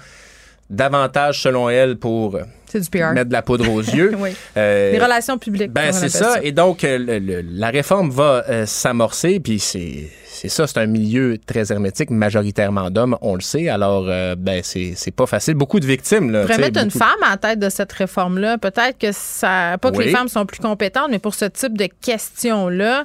davantage, 0.71 1.43
selon 1.43 1.69
elle, 1.69 1.97
pour 1.97 2.39
mettre 2.75 3.29
de 3.29 3.33
la 3.33 3.43
poudre 3.43 3.71
aux 3.71 3.81
yeux. 3.81 4.13
oui. 4.19 4.31
Euh, 4.57 4.93
Les 4.93 4.99
relations 4.99 5.39
publiques. 5.39 5.73
Ben, 5.73 5.93
c'est 5.93 6.09
ça. 6.09 6.37
Et 6.43 6.53
donc, 6.53 6.85
euh, 6.85 7.43
la 7.51 7.71
réforme 7.71 8.11
va 8.11 8.45
euh, 8.49 8.67
s'amorcer, 8.67 9.41
puis 9.41 9.59
c'est 9.59 10.11
c'est 10.35 10.49
ça, 10.49 10.67
c'est 10.67 10.79
un 10.79 10.87
milieu 10.87 11.39
très 11.39 11.71
hermétique, 11.71 12.11
majoritairement 12.11 12.91
d'hommes, 12.91 13.17
on 13.21 13.37
le 13.37 13.43
sait. 13.43 13.69
Alors, 13.69 14.07
ben, 14.37 14.61
c'est 14.65 15.15
pas 15.15 15.27
facile. 15.27 15.55
Beaucoup 15.55 15.79
de 15.79 15.87
victimes. 15.87 16.33
Là, 16.33 16.45
mettre 16.59 16.83
une 16.83 16.91
femme 16.91 17.11
en 17.25 17.37
tête 17.37 17.61
de 17.61 17.69
cette 17.69 17.93
réforme-là, 17.93 18.59
peut-être 18.59 18.99
que 18.99 19.13
ça. 19.13 19.77
Pas 19.81 19.93
que 19.93 20.01
les 20.01 20.11
femmes 20.11 20.27
sont 20.27 20.45
plus 20.45 20.59
compétentes, 20.59 21.11
mais 21.11 21.21
pour 21.21 21.35
ce 21.35 21.45
type 21.45 21.79
de 21.79 21.87
questions-là, 22.01 23.05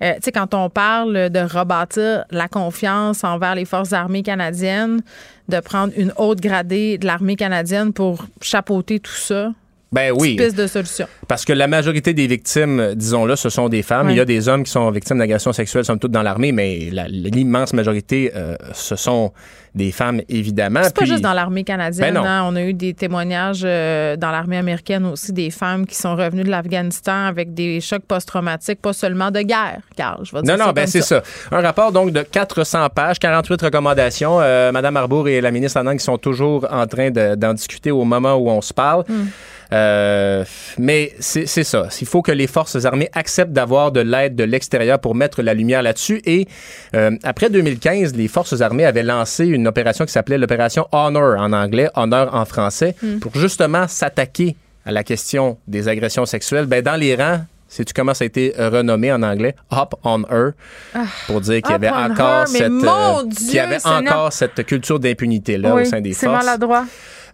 tu 0.00 0.06
sais, 0.22 0.32
quand 0.32 0.54
on 0.54 0.70
parle 0.70 1.28
de 1.28 1.40
rebâtir 1.40 2.24
la 2.30 2.48
confiance 2.48 3.22
envers 3.22 3.54
les 3.54 3.66
forces 3.66 3.92
armées 3.92 4.22
canadiennes, 4.22 5.02
de 5.48 5.60
prendre 5.60 5.92
une 5.96 6.12
haute 6.16 6.40
gradée 6.40 6.98
de 6.98 7.06
l'armée 7.06 7.36
canadienne 7.36 7.92
pour 7.92 8.26
chapeauter 8.40 9.00
tout 9.00 9.12
ça? 9.12 9.52
Ben 9.90 10.12
oui. 10.14 10.36
Piste 10.36 10.56
de 10.56 10.66
solution. 10.66 11.06
Parce 11.26 11.44
que 11.44 11.52
la 11.52 11.66
majorité 11.66 12.12
des 12.12 12.26
victimes, 12.26 12.94
disons-le, 12.94 13.36
ce 13.36 13.48
sont 13.48 13.68
des 13.68 13.82
femmes. 13.82 14.10
Il 14.10 14.16
y 14.16 14.20
a 14.20 14.24
des 14.24 14.48
hommes 14.48 14.64
qui 14.64 14.70
sont 14.70 14.90
victimes 14.90 15.18
d'agressions 15.18 15.52
sexuelles, 15.52 15.84
somme 15.84 15.98
toute, 15.98 16.10
dans 16.10 16.22
l'armée, 16.22 16.52
mais 16.52 16.90
l'immense 17.08 17.72
majorité, 17.72 18.32
euh, 18.34 18.56
ce 18.74 18.96
sont 18.96 19.32
des 19.74 19.92
femmes, 19.92 20.20
évidemment. 20.28 20.80
C'est 20.82 20.94
pas 20.94 21.04
juste 21.04 21.22
dans 21.22 21.32
l'armée 21.32 21.64
canadienne. 21.64 22.14
Ben 22.14 22.24
hein. 22.24 22.44
On 22.46 22.56
a 22.56 22.62
eu 22.62 22.74
des 22.74 22.94
témoignages 22.94 23.62
euh, 23.64 24.16
dans 24.16 24.30
l'armée 24.30 24.56
américaine 24.56 25.06
aussi, 25.06 25.32
des 25.32 25.50
femmes 25.50 25.86
qui 25.86 25.94
sont 25.94 26.16
revenues 26.16 26.44
de 26.44 26.50
l'Afghanistan 26.50 27.26
avec 27.26 27.54
des 27.54 27.80
chocs 27.80 28.02
post-traumatiques, 28.02 28.82
pas 28.82 28.92
seulement 28.92 29.30
de 29.30 29.40
guerre, 29.40 29.80
Carl. 29.96 30.24
Je 30.24 30.34
vais 30.34 30.42
dire 30.42 30.56
non, 30.56 30.66
non, 30.66 30.72
ben 30.72 30.86
c'est 30.86 31.02
ça. 31.02 31.22
Un 31.50 31.60
rapport 31.60 31.92
donc 31.92 32.12
de 32.12 32.22
400 32.22 32.88
pages, 32.94 33.18
48 33.18 33.62
recommandations. 33.62 34.40
Euh, 34.40 34.72
Madame 34.72 34.96
Arbour 34.96 35.28
et 35.28 35.40
la 35.40 35.50
ministre 35.50 35.78
Anand 35.78 35.96
qui 35.96 36.04
sont 36.04 36.18
toujours 36.18 36.66
en 36.70 36.86
train 36.86 37.10
d'en 37.10 37.54
discuter 37.54 37.90
au 37.90 38.04
moment 38.04 38.34
où 38.34 38.50
on 38.50 38.60
se 38.60 38.74
parle. 38.74 39.04
Hmm. 39.08 39.26
Euh, 39.72 40.44
mais 40.78 41.12
c'est 41.18 41.46
ça. 41.46 41.88
Il 42.00 42.06
faut 42.06 42.22
que 42.22 42.32
les 42.32 42.46
forces 42.46 42.84
armées 42.84 43.10
acceptent 43.12 43.52
d'avoir 43.52 43.92
de 43.92 44.00
l'aide 44.00 44.34
de 44.34 44.44
l'extérieur 44.44 44.98
pour 44.98 45.14
mettre 45.14 45.42
la 45.42 45.54
lumière 45.54 45.82
là-dessus. 45.82 46.20
Et 46.24 46.48
euh, 46.94 47.10
après 47.22 47.50
2015, 47.50 48.14
les 48.14 48.28
forces 48.28 48.60
armées 48.60 48.84
avaient 48.84 49.02
lancé 49.02 49.46
une 49.46 49.66
opération 49.66 50.06
qui 50.06 50.12
s'appelait 50.12 50.38
l'opération 50.38 50.86
Honor 50.92 51.38
en 51.38 51.52
anglais, 51.52 51.88
Honor 51.94 52.34
en 52.34 52.44
français, 52.44 52.94
hmm. 53.02 53.18
pour 53.18 53.34
justement 53.34 53.86
s'attaquer 53.88 54.56
à 54.86 54.92
la 54.92 55.04
question 55.04 55.58
des 55.66 55.88
agressions 55.88 56.24
sexuelles. 56.24 56.66
Ben, 56.66 56.82
dans 56.82 56.96
les 56.96 57.14
rangs, 57.14 57.40
Sais-tu 57.70 57.92
comment 57.92 58.14
ça 58.14 58.24
a 58.24 58.26
été 58.26 58.54
renommé 58.56 59.12
en 59.12 59.22
anglais? 59.22 59.54
Hop 59.70 59.94
on 60.02 60.22
Her. 60.30 60.52
Ah, 60.94 61.04
pour 61.26 61.42
dire 61.42 61.60
qu'il 61.60 61.72
y 61.72 61.74
avait 61.74 61.90
encore 61.90 62.48
cette, 62.48 62.62
euh, 62.62 63.22
y 63.52 63.58
avait 63.58 63.86
encore 63.86 64.32
cette 64.32 64.64
culture 64.64 64.98
d'impunité-là 64.98 65.74
au 65.74 65.84
sein 65.84 66.00
des 66.00 66.14
forces. 66.14 66.20
C'est 66.20 66.46
maladroit. 66.46 66.86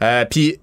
Euh, 0.02 0.24
puis 0.28 0.58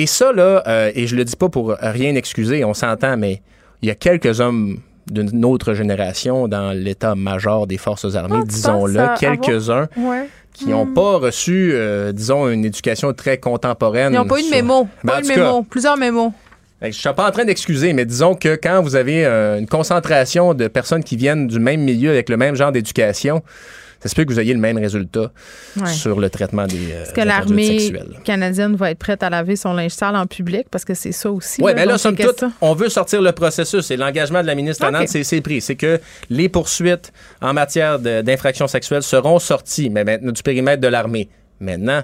et 0.00 0.06
ça, 0.06 0.32
là, 0.32 0.62
euh, 0.66 0.90
et 0.94 1.06
je 1.06 1.14
le 1.14 1.24
dis 1.24 1.36
pas 1.36 1.48
pour 1.48 1.76
rien 1.80 2.14
excuser, 2.14 2.64
on 2.64 2.74
s'entend, 2.74 3.16
mais 3.16 3.42
il 3.82 3.88
y 3.88 3.92
a 3.92 3.94
quelques 3.94 4.40
hommes 4.40 4.78
d'une 5.10 5.44
autre 5.44 5.74
génération 5.74 6.48
dans 6.48 6.72
l'état-major 6.72 7.66
des 7.66 7.76
forces 7.76 8.14
armées, 8.14 8.40
ah, 8.40 8.46
disons-le, 8.46 9.18
quelques-uns. 9.18 9.88
qui 10.52 10.68
n'ont 10.68 10.86
hmm. 10.86 10.94
pas 10.94 11.18
reçu, 11.18 11.70
euh, 11.72 12.12
disons, 12.12 12.48
une 12.48 12.64
éducation 12.64 13.12
très 13.12 13.38
contemporaine. 13.38 14.12
Ils 14.12 14.16
n'ont 14.16 14.26
pas 14.26 14.40
eu 14.40 14.44
de 14.44 14.50
mémo. 14.50 14.88
Ben, 15.04 15.12
pas 15.14 15.22
de 15.22 15.26
mémo. 15.26 15.62
Plusieurs 15.62 15.96
mémos. 15.96 16.32
Je 16.82 16.86
ne 16.86 16.92
suis 16.92 17.12
pas 17.12 17.28
en 17.28 17.30
train 17.30 17.44
d'excuser, 17.44 17.92
mais 17.92 18.06
disons 18.06 18.34
que 18.34 18.58
quand 18.60 18.82
vous 18.82 18.96
avez 18.96 19.26
euh, 19.26 19.58
une 19.58 19.66
concentration 19.66 20.54
de 20.54 20.66
personnes 20.66 21.04
qui 21.04 21.16
viennent 21.16 21.46
du 21.46 21.60
même 21.60 21.82
milieu 21.82 22.10
avec 22.10 22.28
le 22.30 22.38
même 22.38 22.54
genre 22.54 22.72
d'éducation, 22.72 23.42
ça 24.00 24.08
se 24.08 24.14
peut 24.14 24.24
que 24.24 24.32
vous 24.32 24.40
ayez 24.40 24.54
le 24.54 24.60
même 24.60 24.78
résultat 24.78 25.30
sur 25.86 26.20
le 26.20 26.30
traitement 26.30 26.66
des 26.66 26.92
euh, 26.92 27.02
Est-ce 27.02 27.12
que 27.12 27.20
l'armée 27.20 27.92
canadienne 28.24 28.74
va 28.74 28.90
être 28.90 28.98
prête 28.98 29.22
à 29.22 29.30
laver 29.30 29.56
son 29.56 29.74
linge 29.74 29.92
sale 29.92 30.16
en 30.16 30.26
public? 30.26 30.66
Parce 30.70 30.84
que 30.84 30.94
c'est 30.94 31.12
ça 31.12 31.30
aussi. 31.30 31.62
Oui, 31.62 31.72
mais 31.74 31.84
là, 31.84 31.98
somme 31.98 32.16
toute, 32.16 32.44
on 32.60 32.74
veut 32.74 32.88
sortir 32.88 33.20
le 33.20 33.32
processus 33.32 33.90
et 33.90 33.96
l'engagement 33.96 34.40
de 34.40 34.46
la 34.46 34.54
ministre 34.54 34.86
okay. 34.86 35.22
c'est 35.22 35.40
pris. 35.40 35.60
C'est 35.60 35.76
que 35.76 36.00
les 36.30 36.48
poursuites 36.48 37.12
en 37.42 37.52
matière 37.52 37.98
d'infractions 37.98 38.68
sexuelles 38.68 39.02
seront 39.02 39.38
sorties, 39.38 39.90
mais 39.90 40.04
maintenant 40.04 40.32
du 40.32 40.42
périmètre 40.42 40.80
de 40.80 40.88
l'armée. 40.88 41.28
Maintenant, 41.60 42.02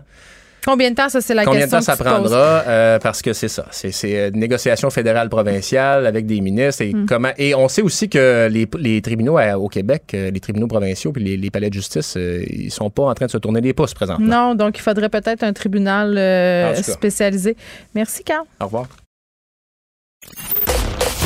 Combien 0.66 0.90
de 0.90 0.96
temps, 0.96 1.08
ça, 1.08 1.20
c'est 1.20 1.32
la 1.32 1.44
question? 1.44 1.52
Combien 1.52 1.66
de 1.66 1.70
temps 1.70 1.80
ça 1.80 1.96
prendra? 1.96 2.64
Euh, 2.66 2.98
parce 2.98 3.22
que 3.22 3.32
c'est 3.32 3.46
ça. 3.46 3.66
C'est 3.70 4.28
une 4.28 4.40
négociation 4.40 4.90
fédérale 4.90 5.28
provinciale 5.28 6.06
avec 6.06 6.26
des 6.26 6.40
ministres. 6.40 6.82
Et, 6.82 6.92
hmm. 6.92 7.06
comment, 7.06 7.30
et 7.38 7.54
on 7.54 7.68
sait 7.68 7.82
aussi 7.82 8.08
que 8.08 8.48
les, 8.50 8.66
les 8.76 9.00
tribunaux 9.00 9.38
au 9.38 9.68
Québec, 9.68 10.02
euh, 10.14 10.32
les 10.32 10.40
tribunaux 10.40 10.66
provinciaux 10.66 11.12
puis 11.12 11.22
les, 11.22 11.36
les 11.36 11.50
palais 11.50 11.68
de 11.68 11.74
justice, 11.74 12.16
euh, 12.16 12.44
ils 12.50 12.72
sont 12.72 12.90
pas 12.90 13.04
en 13.04 13.14
train 13.14 13.26
de 13.26 13.30
se 13.30 13.38
tourner 13.38 13.60
les 13.60 13.74
pouces 13.74 13.94
présentement. 13.94 14.26
Non, 14.26 14.54
donc 14.56 14.76
il 14.76 14.82
faudrait 14.82 15.08
peut-être 15.08 15.44
un 15.44 15.52
tribunal 15.52 16.74
spécialisé. 16.82 17.56
Merci, 17.94 18.24
Carl. 18.24 18.44
Au 18.60 18.64
revoir. 18.64 18.86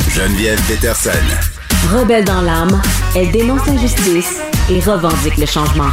Geneviève 0.09 0.59
Peterson. 0.67 1.09
Rebelle 1.91 2.25
dans 2.25 2.41
l'âme, 2.41 2.79
elle 3.15 3.31
dénonce 3.31 3.65
l'injustice 3.65 4.39
et 4.69 4.79
revendique 4.81 5.37
le 5.37 5.47
changement. 5.47 5.89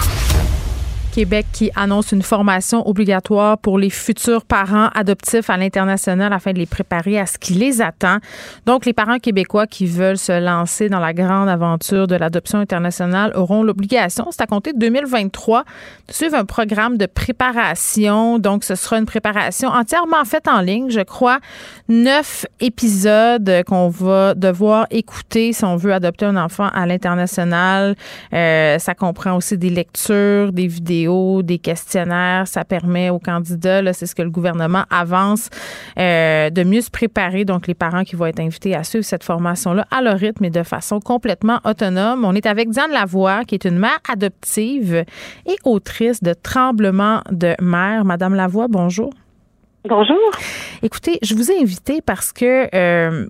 Québec 1.19 1.47
qui 1.53 1.73
annonce 1.75 2.13
une 2.13 2.23
formation 2.23 2.89
obligatoire 2.89 3.59
pour 3.59 3.77
les 3.77 3.91
futurs 3.91 4.45
parents 4.45 4.89
adoptifs 4.95 5.51
à 5.51 5.57
l'international 5.57 6.33
afin 6.33 6.53
de 6.53 6.61
les 6.61 6.67
préparer 6.67 7.19
à 7.19 7.27
ce 7.27 7.39
qui 7.39 7.55
les 7.55 7.83
attend. 7.83 8.19
Donc, 8.67 8.87
les 8.87 8.93
parents 8.93 9.19
québécois 9.19 9.67
qui 9.67 9.87
veulent 9.87 10.17
se 10.17 10.41
lancer 10.41 10.89
dans 10.89 11.01
la 11.01 11.13
grande 11.13 11.49
aventure 11.49 12.07
de 12.07 12.15
l'adoption 12.15 12.61
internationale 12.61 13.33
auront 13.35 13.65
l'obligation, 13.65 14.29
c'est 14.31 14.43
à 14.43 14.47
compter 14.47 14.73
de 14.73 14.79
2023, 14.79 15.65
de 16.07 16.13
suivre 16.13 16.37
un 16.37 16.45
programme 16.45 16.97
de 16.99 17.07
préparation. 17.07 18.39
Donc, 18.39 18.63
ce 18.63 18.77
sera 18.77 18.99
une 18.99 19.07
préparation 19.07 19.71
entièrement 19.71 20.25
faite 20.25 20.47
en 20.47 20.61
ligne, 20.61 20.89
je 20.89 21.01
crois. 21.01 21.41
Neuf 21.89 22.47
épisodes 22.61 23.65
qu'on 23.67 23.89
va 23.89 24.35
devoir 24.35 24.87
écouter 24.93 25.53
si 25.53 25.65
on 25.65 25.75
veut 25.75 25.93
adopter 25.93 26.27
un 26.27 26.37
enfant 26.37 26.69
à 26.73 26.87
l'international. 26.87 27.97
Euh, 28.33 28.79
ça 28.79 28.95
comprend 28.95 29.35
aussi 29.35 29.59
des 29.59 29.71
lectures, 29.71 30.53
des 30.53 30.69
vidéos 30.69 31.08
des 31.43 31.59
questionnaires. 31.59 32.47
Ça 32.47 32.65
permet 32.65 33.11
aux 33.11 33.19
candidats, 33.19 33.93
c'est 33.93 34.07
ce 34.07 34.15
que 34.15 34.23
le 34.23 34.31
gouvernement 34.31 34.85
avance, 34.91 35.51
euh, 35.99 36.51
de 36.51 36.65
mieux 36.65 36.81
se 36.81 36.91
préparer. 36.91 37.45
Donc, 37.45 37.67
les 37.67 37.75
parents 37.75 38.05
qui 38.05 38.17
vont 38.17 38.27
être 38.27 38.41
invités 38.41 38.75
à 38.75 38.85
suivre 38.85 39.05
cette 39.05 39.25
formation-là 39.25 39.87
à 39.91 40.03
leur 40.03 40.19
rythme 40.19 40.45
et 40.45 40.51
de 40.51 40.63
façon 40.63 41.01
complètement 41.01 41.61
autonome. 41.65 42.25
On 42.25 42.35
est 42.35 42.47
avec 42.47 42.71
Diane 42.71 42.93
Lavoie, 42.93 43.45
qui 43.45 43.55
est 43.55 43.65
une 43.65 43.79
mère 43.79 43.99
adoptive 44.09 45.05
et 45.47 45.57
autrice 45.65 46.23
de 46.23 46.35
Tremblement 46.35 47.23
de 47.31 47.55
mer. 47.61 48.05
Madame 48.05 48.35
Lavoie, 48.35 48.69
bonjour. 48.69 49.13
Bonjour. 49.85 50.31
Écoutez, 50.83 51.19
je 51.23 51.35
vous 51.35 51.51
ai 51.51 51.61
invité 51.61 52.03
parce 52.03 52.33
que 52.33 52.69
euh, 52.75 53.27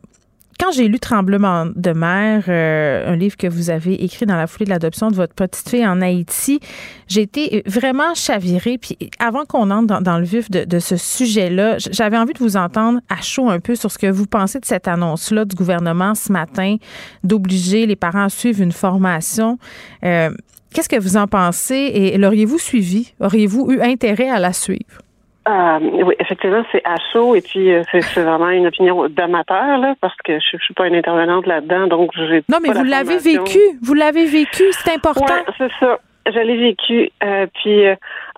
quand 0.58 0.72
j'ai 0.72 0.88
lu 0.88 0.98
Tremblement 0.98 1.66
de 1.74 1.92
mer, 1.92 2.44
euh, 2.48 3.12
un 3.12 3.16
livre 3.16 3.36
que 3.36 3.46
vous 3.46 3.70
avez 3.70 4.04
écrit 4.04 4.26
dans 4.26 4.36
la 4.36 4.46
foulée 4.46 4.66
de 4.66 4.70
l'adoption 4.70 5.10
de 5.10 5.16
votre 5.16 5.32
petite 5.32 5.68
fille 5.68 5.86
en 5.86 6.02
Haïti, 6.02 6.60
j'ai 7.06 7.22
été 7.22 7.62
vraiment 7.66 8.14
chavirée. 8.14 8.76
Puis 8.76 8.98
avant 9.18 9.44
qu'on 9.44 9.70
entre 9.70 10.02
dans, 10.02 10.18
le 10.18 10.24
vif 10.24 10.50
de, 10.50 10.64
de 10.64 10.78
ce 10.78 10.96
sujet-là, 10.96 11.76
j'avais 11.78 12.18
envie 12.18 12.34
de 12.34 12.38
vous 12.40 12.56
entendre 12.56 13.00
à 13.08 13.22
chaud 13.22 13.48
un 13.48 13.60
peu 13.60 13.74
sur 13.74 13.90
ce 13.90 13.98
que 13.98 14.08
vous 14.08 14.26
pensez 14.26 14.60
de 14.60 14.64
cette 14.64 14.88
annonce-là 14.88 15.44
du 15.44 15.56
gouvernement 15.56 16.14
ce 16.14 16.32
matin 16.32 16.76
d'obliger 17.24 17.86
les 17.86 17.96
parents 17.96 18.24
à 18.24 18.28
suivre 18.28 18.60
une 18.60 18.72
formation. 18.72 19.58
Euh, 20.04 20.30
Qu'est-ce 20.74 20.88
que 20.88 21.00
vous 21.00 21.16
en 21.16 21.26
pensez 21.26 21.74
et 21.74 22.18
l'auriez-vous 22.18 22.58
suivi? 22.58 23.14
Auriez-vous 23.20 23.70
eu 23.70 23.80
intérêt 23.80 24.28
à 24.28 24.38
la 24.38 24.52
suivre? 24.52 25.00
Euh, 25.48 25.78
oui, 26.04 26.14
effectivement, 26.18 26.62
c'est 26.72 26.82
à 26.84 26.96
chaud 27.12 27.34
et 27.34 27.40
puis 27.40 27.72
euh, 27.72 27.82
c'est 27.90 28.22
vraiment 28.22 28.50
une 28.50 28.66
opinion 28.66 29.08
d'amateur 29.08 29.78
là, 29.78 29.94
parce 30.00 30.16
que 30.22 30.38
je, 30.38 30.56
ne 30.56 30.60
suis 30.60 30.74
pas 30.74 30.86
une 30.86 30.94
intervenante 30.94 31.46
là-dedans, 31.46 31.86
donc 31.86 32.10
j'ai. 32.14 32.42
Non, 32.50 32.58
mais 32.62 32.70
vous 32.70 32.84
l'avez 32.84 33.16
vécu, 33.16 33.58
vous 33.82 33.94
l'avez 33.94 34.26
vécu, 34.26 34.64
c'est 34.72 34.92
important. 34.92 35.24
Ouais, 35.24 35.44
c'est 35.56 35.70
ça. 35.80 36.00
Je 36.26 36.38
l'ai 36.40 36.58
vécu. 36.58 37.10
Euh, 37.24 37.46
puis 37.54 37.84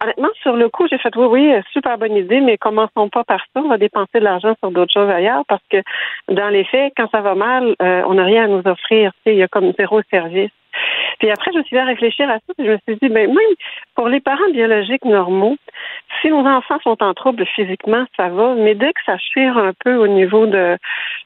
honnêtement, 0.00 0.28
sur 0.42 0.54
le 0.54 0.68
coup, 0.68 0.86
j'ai 0.88 0.98
fait 0.98 1.16
oui, 1.16 1.26
oui, 1.26 1.52
super 1.72 1.98
bonne 1.98 2.14
idée, 2.14 2.40
mais 2.40 2.56
commençons 2.56 3.08
pas 3.08 3.24
par 3.24 3.40
ça. 3.52 3.60
On 3.60 3.68
va 3.68 3.78
dépenser 3.78 4.20
de 4.20 4.24
l'argent 4.24 4.54
sur 4.60 4.70
d'autres 4.70 4.92
choses 4.92 5.10
ailleurs 5.10 5.42
parce 5.48 5.62
que 5.68 5.78
dans 6.28 6.48
les 6.48 6.62
faits, 6.64 6.92
quand 6.96 7.10
ça 7.10 7.22
va 7.22 7.34
mal, 7.34 7.74
on 7.80 8.14
n'a 8.14 8.24
rien 8.24 8.44
à 8.44 8.46
nous 8.46 8.62
offrir. 8.64 9.10
Il 9.26 9.34
y 9.34 9.42
a 9.42 9.48
comme 9.48 9.72
zéro 9.76 10.00
service. 10.10 10.52
Puis 11.20 11.30
après, 11.30 11.52
je 11.52 11.58
me 11.58 11.62
suis 11.64 11.76
dit 11.76 11.80
à 11.80 11.84
réfléchir 11.84 12.28
à 12.28 12.38
ça, 12.38 12.52
et 12.58 12.64
je 12.64 12.70
me 12.70 12.78
suis 12.88 12.96
dit, 12.96 13.08
ben, 13.08 13.28
même 13.28 13.54
pour 13.94 14.08
les 14.08 14.20
parents 14.20 14.50
biologiques 14.52 15.04
normaux, 15.04 15.56
si 16.20 16.28
nos 16.28 16.46
enfants 16.46 16.78
sont 16.82 17.00
en 17.02 17.12
trouble 17.12 17.44
physiquement, 17.54 18.06
ça 18.16 18.28
va, 18.28 18.54
mais 18.54 18.74
dès 18.74 18.92
que 18.92 19.00
ça 19.04 19.18
chire 19.18 19.56
un 19.58 19.72
peu 19.84 19.96
au 19.96 20.06
niveau 20.06 20.46
de, 20.46 20.78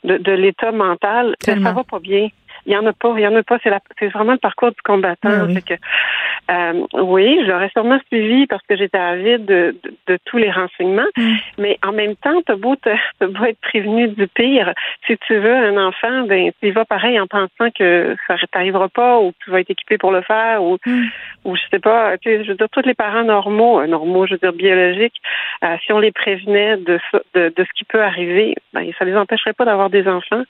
de, 0.03 0.33
l'état 0.33 0.73
mental, 0.73 1.37
ben, 1.47 1.63
ça 1.63 1.73
va 1.73 1.85
pas 1.85 2.01
bien. 2.01 2.29
Il 2.67 2.73
y 2.73 2.77
en 2.77 2.87
a 2.87 2.93
pas, 2.93 3.15
il 3.17 3.23
y 3.23 3.27
en 3.27 3.37
a 3.37 3.43
pas. 3.43 3.59
C'est, 3.63 3.71
c'est 3.99 4.09
vraiment 4.09 4.33
le 4.33 4.39
parcours 4.39 4.71
du 4.71 4.81
combattant. 4.83 5.29
Ah 5.31 5.45
oui. 5.47 5.63
Que, 5.63 5.75
euh, 6.51 6.87
oui, 6.95 7.41
je 7.43 7.51
l'aurais 7.51 7.71
sûrement 7.71 7.99
suivi 8.09 8.47
parce 8.47 8.63
que 8.67 8.77
j'étais 8.77 8.99
avide 8.99 9.45
de, 9.47 9.77
de, 10.07 10.19
tous 10.25 10.39
les 10.39 10.51
renseignements. 10.51 11.09
Mm. 11.17 11.35
Mais 11.59 11.79
en 11.87 11.93
même 11.93 12.17
temps, 12.17 12.41
t'as 12.47 12.57
beau, 12.57 12.77
te, 12.77 12.91
beau 13.27 13.45
être 13.45 13.61
prévenu 13.61 14.09
du 14.09 14.27
pire. 14.29 14.73
Si 15.07 15.17
tu 15.27 15.37
veux 15.37 15.55
un 15.55 15.77
enfant, 15.87 16.23
ben 16.27 16.51
tu 16.61 16.69
y 16.69 16.71
vas 16.71 16.85
pareil 16.85 17.19
en 17.19 17.27
pensant 17.27 17.71
que 17.77 18.17
ça 18.27 18.37
t'arrivera 18.53 18.89
pas 18.89 19.19
ou 19.19 19.33
que 19.33 19.37
tu 19.45 19.51
vas 19.51 19.61
être 19.61 19.71
équipé 19.71 19.99
pour 19.99 20.13
le 20.13 20.23
faire 20.23 20.63
ou, 20.63 20.79
mm. 20.85 21.05
ou 21.45 21.57
je 21.57 21.63
sais 21.71 21.79
pas. 21.79 22.17
Tu 22.19 22.31
sais, 22.31 22.45
je 22.45 22.51
veux 22.51 22.57
dire, 22.57 22.69
tous 22.71 22.87
les 22.87 22.95
parents 22.95 23.25
normaux, 23.25 23.81
euh, 23.81 23.87
normaux, 23.87 24.27
je 24.27 24.33
veux 24.33 24.39
dire 24.39 24.53
biologiques, 24.53 25.21
euh, 25.65 25.77
si 25.85 25.93
on 25.93 25.99
les 25.99 26.13
prévenait 26.13 26.77
de, 26.77 26.99
de, 27.35 27.53
de 27.55 27.65
ce 27.65 27.73
qui 27.75 27.85
peut 27.85 28.03
arriver, 28.03 28.55
ben 28.73 28.91
ça 28.99 29.05
les 29.05 29.17
empêcherait 29.17 29.53
pas 29.53 29.65
d'avoir 29.65 29.91
des 29.91 30.07
enfants. 30.09 30.43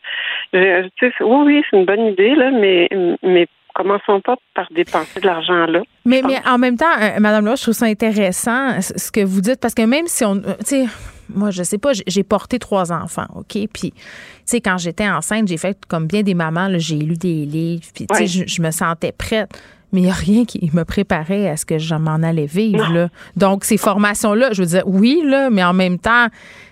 Je, 0.53 0.89
tu 0.97 1.11
sais, 1.11 1.15
oui, 1.21 1.43
oui, 1.47 1.65
c'est 1.71 1.77
une 1.77 1.85
bonne 1.85 2.04
idée 2.09 2.35
là, 2.35 2.51
mais 2.51 2.89
mais 3.23 3.47
commençons 3.75 4.21
pas 4.21 4.37
par 4.55 4.69
dépenser 4.71 5.21
de 5.21 5.27
l'argent 5.27 5.67
là. 5.67 5.83
Mais, 6.05 6.23
mais 6.23 6.39
en 6.47 6.59
même 6.59 6.77
temps, 6.77 6.87
euh, 7.01 7.19
Madame 7.21 7.57
je 7.57 7.63
trouve 7.63 7.75
ça 7.75 7.87
intéressant 7.87 8.81
ce 8.81 9.11
que 9.11 9.25
vous 9.25 9.41
dites 9.41 9.61
parce 9.61 9.75
que 9.75 9.83
même 9.83 10.07
si 10.07 10.25
on, 10.25 10.37
euh, 10.37 10.55
tu 10.61 10.67
sais, 10.67 10.85
moi 11.29 11.51
je 11.51 11.63
sais 11.63 11.79
pas, 11.79 11.91
j'ai 12.07 12.23
porté 12.23 12.59
trois 12.59 12.93
enfants, 12.93 13.27
ok, 13.35 13.59
puis 13.73 13.91
tu 13.91 14.01
sais 14.45 14.61
quand 14.61 14.79
j'étais 14.79 15.09
enceinte, 15.09 15.49
j'ai 15.49 15.57
fait 15.57 15.77
comme 15.89 16.07
bien 16.07 16.23
des 16.23 16.35
mamans, 16.35 16.69
j'ai 16.77 16.97
lu 16.97 17.17
des 17.17 17.45
livres, 17.45 17.85
puis 17.95 18.07
tu 18.07 18.27
sais 18.27 18.47
je, 18.47 18.63
me 18.63 18.71
sentais 18.71 19.13
prête. 19.13 19.51
Mais 19.93 20.01
il 20.01 20.05
n'y 20.07 20.11
a 20.11 20.15
rien 20.15 20.45
qui 20.45 20.69
me 20.75 20.85
préparait 20.85 21.49
à 21.49 21.57
ce 21.57 21.65
que 21.65 21.79
je 21.79 21.95
m'en 21.95 22.17
allais 22.17 22.47
vivre. 22.47 22.93
Là. 22.93 23.11
Donc, 23.37 23.63
ces 23.63 23.77
formations-là, 23.77 24.49
je 24.53 24.63
veux 24.63 24.67
dire, 24.67 24.83
oui, 24.87 25.23
là, 25.25 25.51
mais 25.51 25.63
en 25.63 25.73
même 25.73 26.01
temps, 26.01 26.27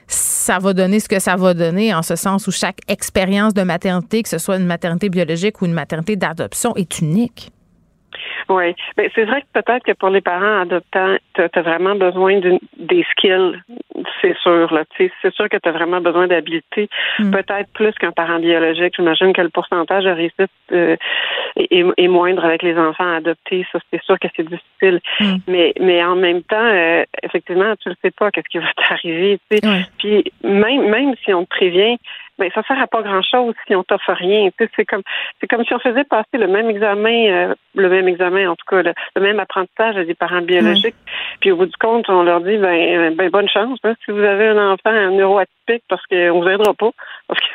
ça 0.06 0.58
va 0.58 0.72
donner 0.72 1.00
ce 1.00 1.08
que 1.08 1.18
ça 1.18 1.36
va 1.36 1.54
donner, 1.54 1.94
en 1.94 2.02
ce 2.02 2.16
sens 2.16 2.46
où 2.46 2.50
chaque 2.50 2.80
expérience 2.88 3.54
de 3.54 3.62
maternité, 3.62 4.22
que 4.22 4.28
ce 4.28 4.38
soit 4.38 4.56
une 4.56 4.66
maternité 4.66 5.08
biologique 5.08 5.62
ou 5.62 5.66
une 5.66 5.72
maternité 5.72 6.16
d'adoption, 6.16 6.74
est 6.76 6.98
unique. 7.00 7.50
Oui, 8.48 8.74
mais 8.96 9.10
c'est 9.14 9.24
vrai 9.24 9.42
que 9.42 9.60
peut-être 9.60 9.84
que 9.84 9.92
pour 9.92 10.10
les 10.10 10.20
parents 10.20 10.60
adoptants, 10.60 11.16
tu 11.34 11.42
as 11.42 11.62
vraiment 11.62 11.94
besoin 11.94 12.40
des 12.76 13.06
skills, 13.12 13.60
c'est 14.20 14.36
sûr. 14.38 14.72
Là. 14.72 14.84
C'est 14.96 15.34
sûr 15.34 15.48
que 15.48 15.56
tu 15.56 15.68
as 15.68 15.72
vraiment 15.72 16.00
besoin 16.00 16.26
d'habilité, 16.26 16.88
mm. 17.18 17.30
peut-être 17.30 17.72
plus 17.72 17.92
qu'un 17.94 18.12
parent 18.12 18.38
biologique. 18.38 18.94
J'imagine 18.96 19.32
que 19.32 19.42
le 19.42 19.48
pourcentage 19.48 20.04
de 20.04 20.10
réussite 20.10 20.50
euh, 20.72 20.96
est, 21.56 22.08
moindre 22.08 22.44
avec 22.44 22.62
les 22.62 22.76
enfants 22.76 23.16
adoptés. 23.16 23.66
Ça, 23.72 23.78
c'est 23.90 24.02
sûr 24.02 24.18
que 24.18 24.28
c'est 24.36 24.48
difficile. 24.48 25.00
Mm. 25.20 25.36
Mais, 25.48 25.74
mais 25.80 26.04
en 26.04 26.16
même 26.16 26.42
temps, 26.42 26.56
euh, 26.56 27.04
effectivement, 27.22 27.74
tu 27.80 27.88
ne 27.88 27.94
sais 28.02 28.10
pas 28.10 28.30
qu'est-ce 28.30 28.48
qui 28.48 28.58
va 28.58 28.72
t'arriver. 28.88 29.38
Puis 29.98 30.32
même, 30.42 30.88
même 30.88 31.14
si 31.24 31.32
on 31.32 31.44
te 31.44 31.50
prévient, 31.50 31.98
ben 32.38 32.50
ça 32.54 32.62
sert 32.62 32.80
à 32.80 32.86
pas 32.86 33.02
grand 33.02 33.22
chose 33.22 33.54
si 33.66 33.74
on 33.74 33.82
t'offre 33.82 34.12
rien. 34.12 34.48
C'est 34.76 34.84
comme 34.84 35.02
c'est 35.40 35.46
comme 35.46 35.64
si 35.64 35.74
on 35.74 35.78
faisait 35.78 36.04
passer 36.04 36.38
le 36.38 36.48
même 36.48 36.70
examen, 36.70 37.26
euh, 37.30 37.54
le 37.74 37.88
même 37.88 38.08
examen 38.08 38.50
en 38.50 38.56
tout 38.56 38.64
cas, 38.68 38.82
le, 38.82 39.20
même 39.20 39.38
apprentissage 39.38 39.96
à 39.96 40.04
des 40.04 40.14
parents 40.14 40.42
biologiques. 40.42 40.96
Puis 41.40 41.52
au 41.52 41.56
bout 41.56 41.66
du 41.66 41.76
compte, 41.78 42.08
on 42.08 42.22
leur 42.22 42.40
dit 42.40 42.56
ben, 42.56 42.74
euh, 42.74 43.10
ben 43.14 43.30
bonne 43.30 43.48
chance 43.48 43.78
hein, 43.84 43.94
si 44.04 44.10
vous 44.10 44.20
avez 44.20 44.48
un 44.48 44.72
enfant 44.72 44.90
un 44.90 45.10
neuroatypique 45.10 45.84
parce 45.88 46.04
qu'on 46.06 46.40
vous 46.40 46.48
aidera 46.48 46.74
pas 46.74 46.90
parce 47.28 47.40
que 47.40 47.46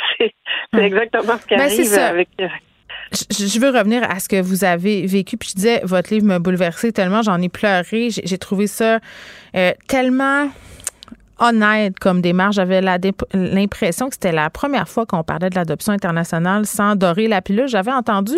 c'est 0.73 0.83
exactement 0.83 1.37
ce 1.37 1.47
qui 1.47 1.55
ben, 1.55 1.61
arrive 1.61 1.93
avec. 1.99 2.29
Euh, 2.41 2.47
je 3.11 3.59
veux 3.59 3.69
revenir 3.69 4.03
à 4.03 4.19
ce 4.19 4.27
que 4.27 4.41
vous 4.41 4.63
avez 4.63 5.05
vécu. 5.05 5.37
Puis 5.37 5.49
je 5.51 5.55
disais, 5.55 5.81
votre 5.83 6.13
livre 6.13 6.25
m'a 6.25 6.39
bouleversé 6.39 6.91
tellement, 6.91 7.21
j'en 7.21 7.41
ai 7.41 7.49
pleuré. 7.49 8.09
J'ai 8.09 8.37
trouvé 8.37 8.67
ça 8.67 8.99
tellement 9.87 10.49
honnête 11.39 11.99
comme 11.99 12.21
démarche. 12.21 12.55
J'avais 12.55 12.81
l'impression 12.81 14.07
que 14.07 14.15
c'était 14.15 14.31
la 14.31 14.49
première 14.49 14.87
fois 14.87 15.05
qu'on 15.05 15.23
parlait 15.23 15.49
de 15.49 15.55
l'adoption 15.55 15.93
internationale 15.93 16.65
sans 16.65 16.95
dorer 16.95 17.27
la 17.27 17.41
pilule. 17.41 17.67
J'avais 17.67 17.91
entendu 17.91 18.35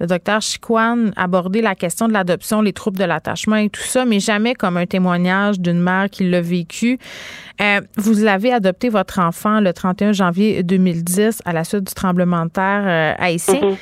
le 0.00 0.06
docteur 0.06 0.40
Chiquan 0.40 1.10
aborder 1.16 1.62
la 1.62 1.74
question 1.74 2.08
de 2.08 2.12
l'adoption, 2.12 2.62
les 2.62 2.72
troubles 2.72 2.98
de 2.98 3.04
l'attachement 3.04 3.56
et 3.56 3.68
tout 3.68 3.82
ça, 3.82 4.04
mais 4.04 4.20
jamais 4.20 4.54
comme 4.54 4.76
un 4.76 4.86
témoignage 4.86 5.60
d'une 5.60 5.80
mère 5.80 6.08
qui 6.10 6.28
l'a 6.28 6.40
vécu. 6.40 6.98
Euh, 7.60 7.80
vous 7.96 8.14
l'avez 8.22 8.52
adopté 8.52 8.88
votre 8.88 9.18
enfant 9.18 9.60
le 9.60 9.72
31 9.72 10.12
janvier 10.12 10.62
2010 10.62 11.42
à 11.44 11.52
la 11.52 11.64
suite 11.64 11.84
du 11.84 11.94
tremblement 11.94 12.44
de 12.44 12.50
terre 12.50 12.84
euh, 12.84 13.14
haïtien. 13.18 13.76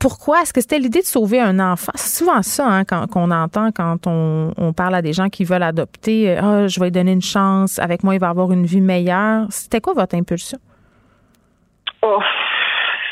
Pourquoi? 0.00 0.42
Est-ce 0.42 0.52
que 0.52 0.60
c'était 0.60 0.78
l'idée 0.78 1.00
de 1.00 1.06
sauver 1.06 1.40
un 1.40 1.58
enfant? 1.60 1.92
C'est 1.94 2.18
souvent 2.18 2.42
ça 2.42 2.66
hein, 2.66 2.84
qu'on 2.84 3.30
entend 3.30 3.70
quand 3.72 4.06
on, 4.06 4.72
parle 4.72 4.94
à 4.94 5.02
des 5.02 5.12
gens 5.12 5.28
qui 5.28 5.44
veulent 5.44 5.62
adopter. 5.62 6.36
Ah, 6.36 6.66
je 6.66 6.80
vais 6.80 6.86
lui 6.86 6.92
donner 6.92 7.12
une 7.12 7.22
chance. 7.22 7.78
Avec 7.78 8.02
moi, 8.02 8.14
il 8.14 8.20
va 8.20 8.28
avoir 8.28 8.52
une 8.52 8.66
vie 8.66 8.80
meilleure. 8.80 9.46
C'était 9.50 9.80
quoi 9.80 9.92
votre 9.94 10.14
impulsion? 10.14 10.58
Oh, 12.02 12.20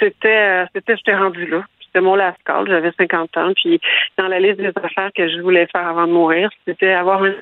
c'était, 0.01 0.29
euh, 0.29 0.67
c'était, 0.75 0.97
j'étais 0.97 1.15
rendue 1.15 1.47
là. 1.47 1.65
C'était 1.85 2.01
mon 2.01 2.15
last 2.15 2.39
call. 2.45 2.67
J'avais 2.69 2.93
50 2.99 3.37
ans. 3.37 3.53
Puis, 3.55 3.81
dans 4.17 4.29
la 4.29 4.41
liste 4.41 4.59
des 4.59 4.73
affaires 4.83 5.11
que 5.15 5.29
je 5.29 5.41
voulais 5.41 5.67
faire 5.67 5.87
avant 5.87 6.07
de 6.07 6.13
mourir, 6.13 6.51
c'était 6.67 6.93
avoir 6.93 7.23
un 7.23 7.35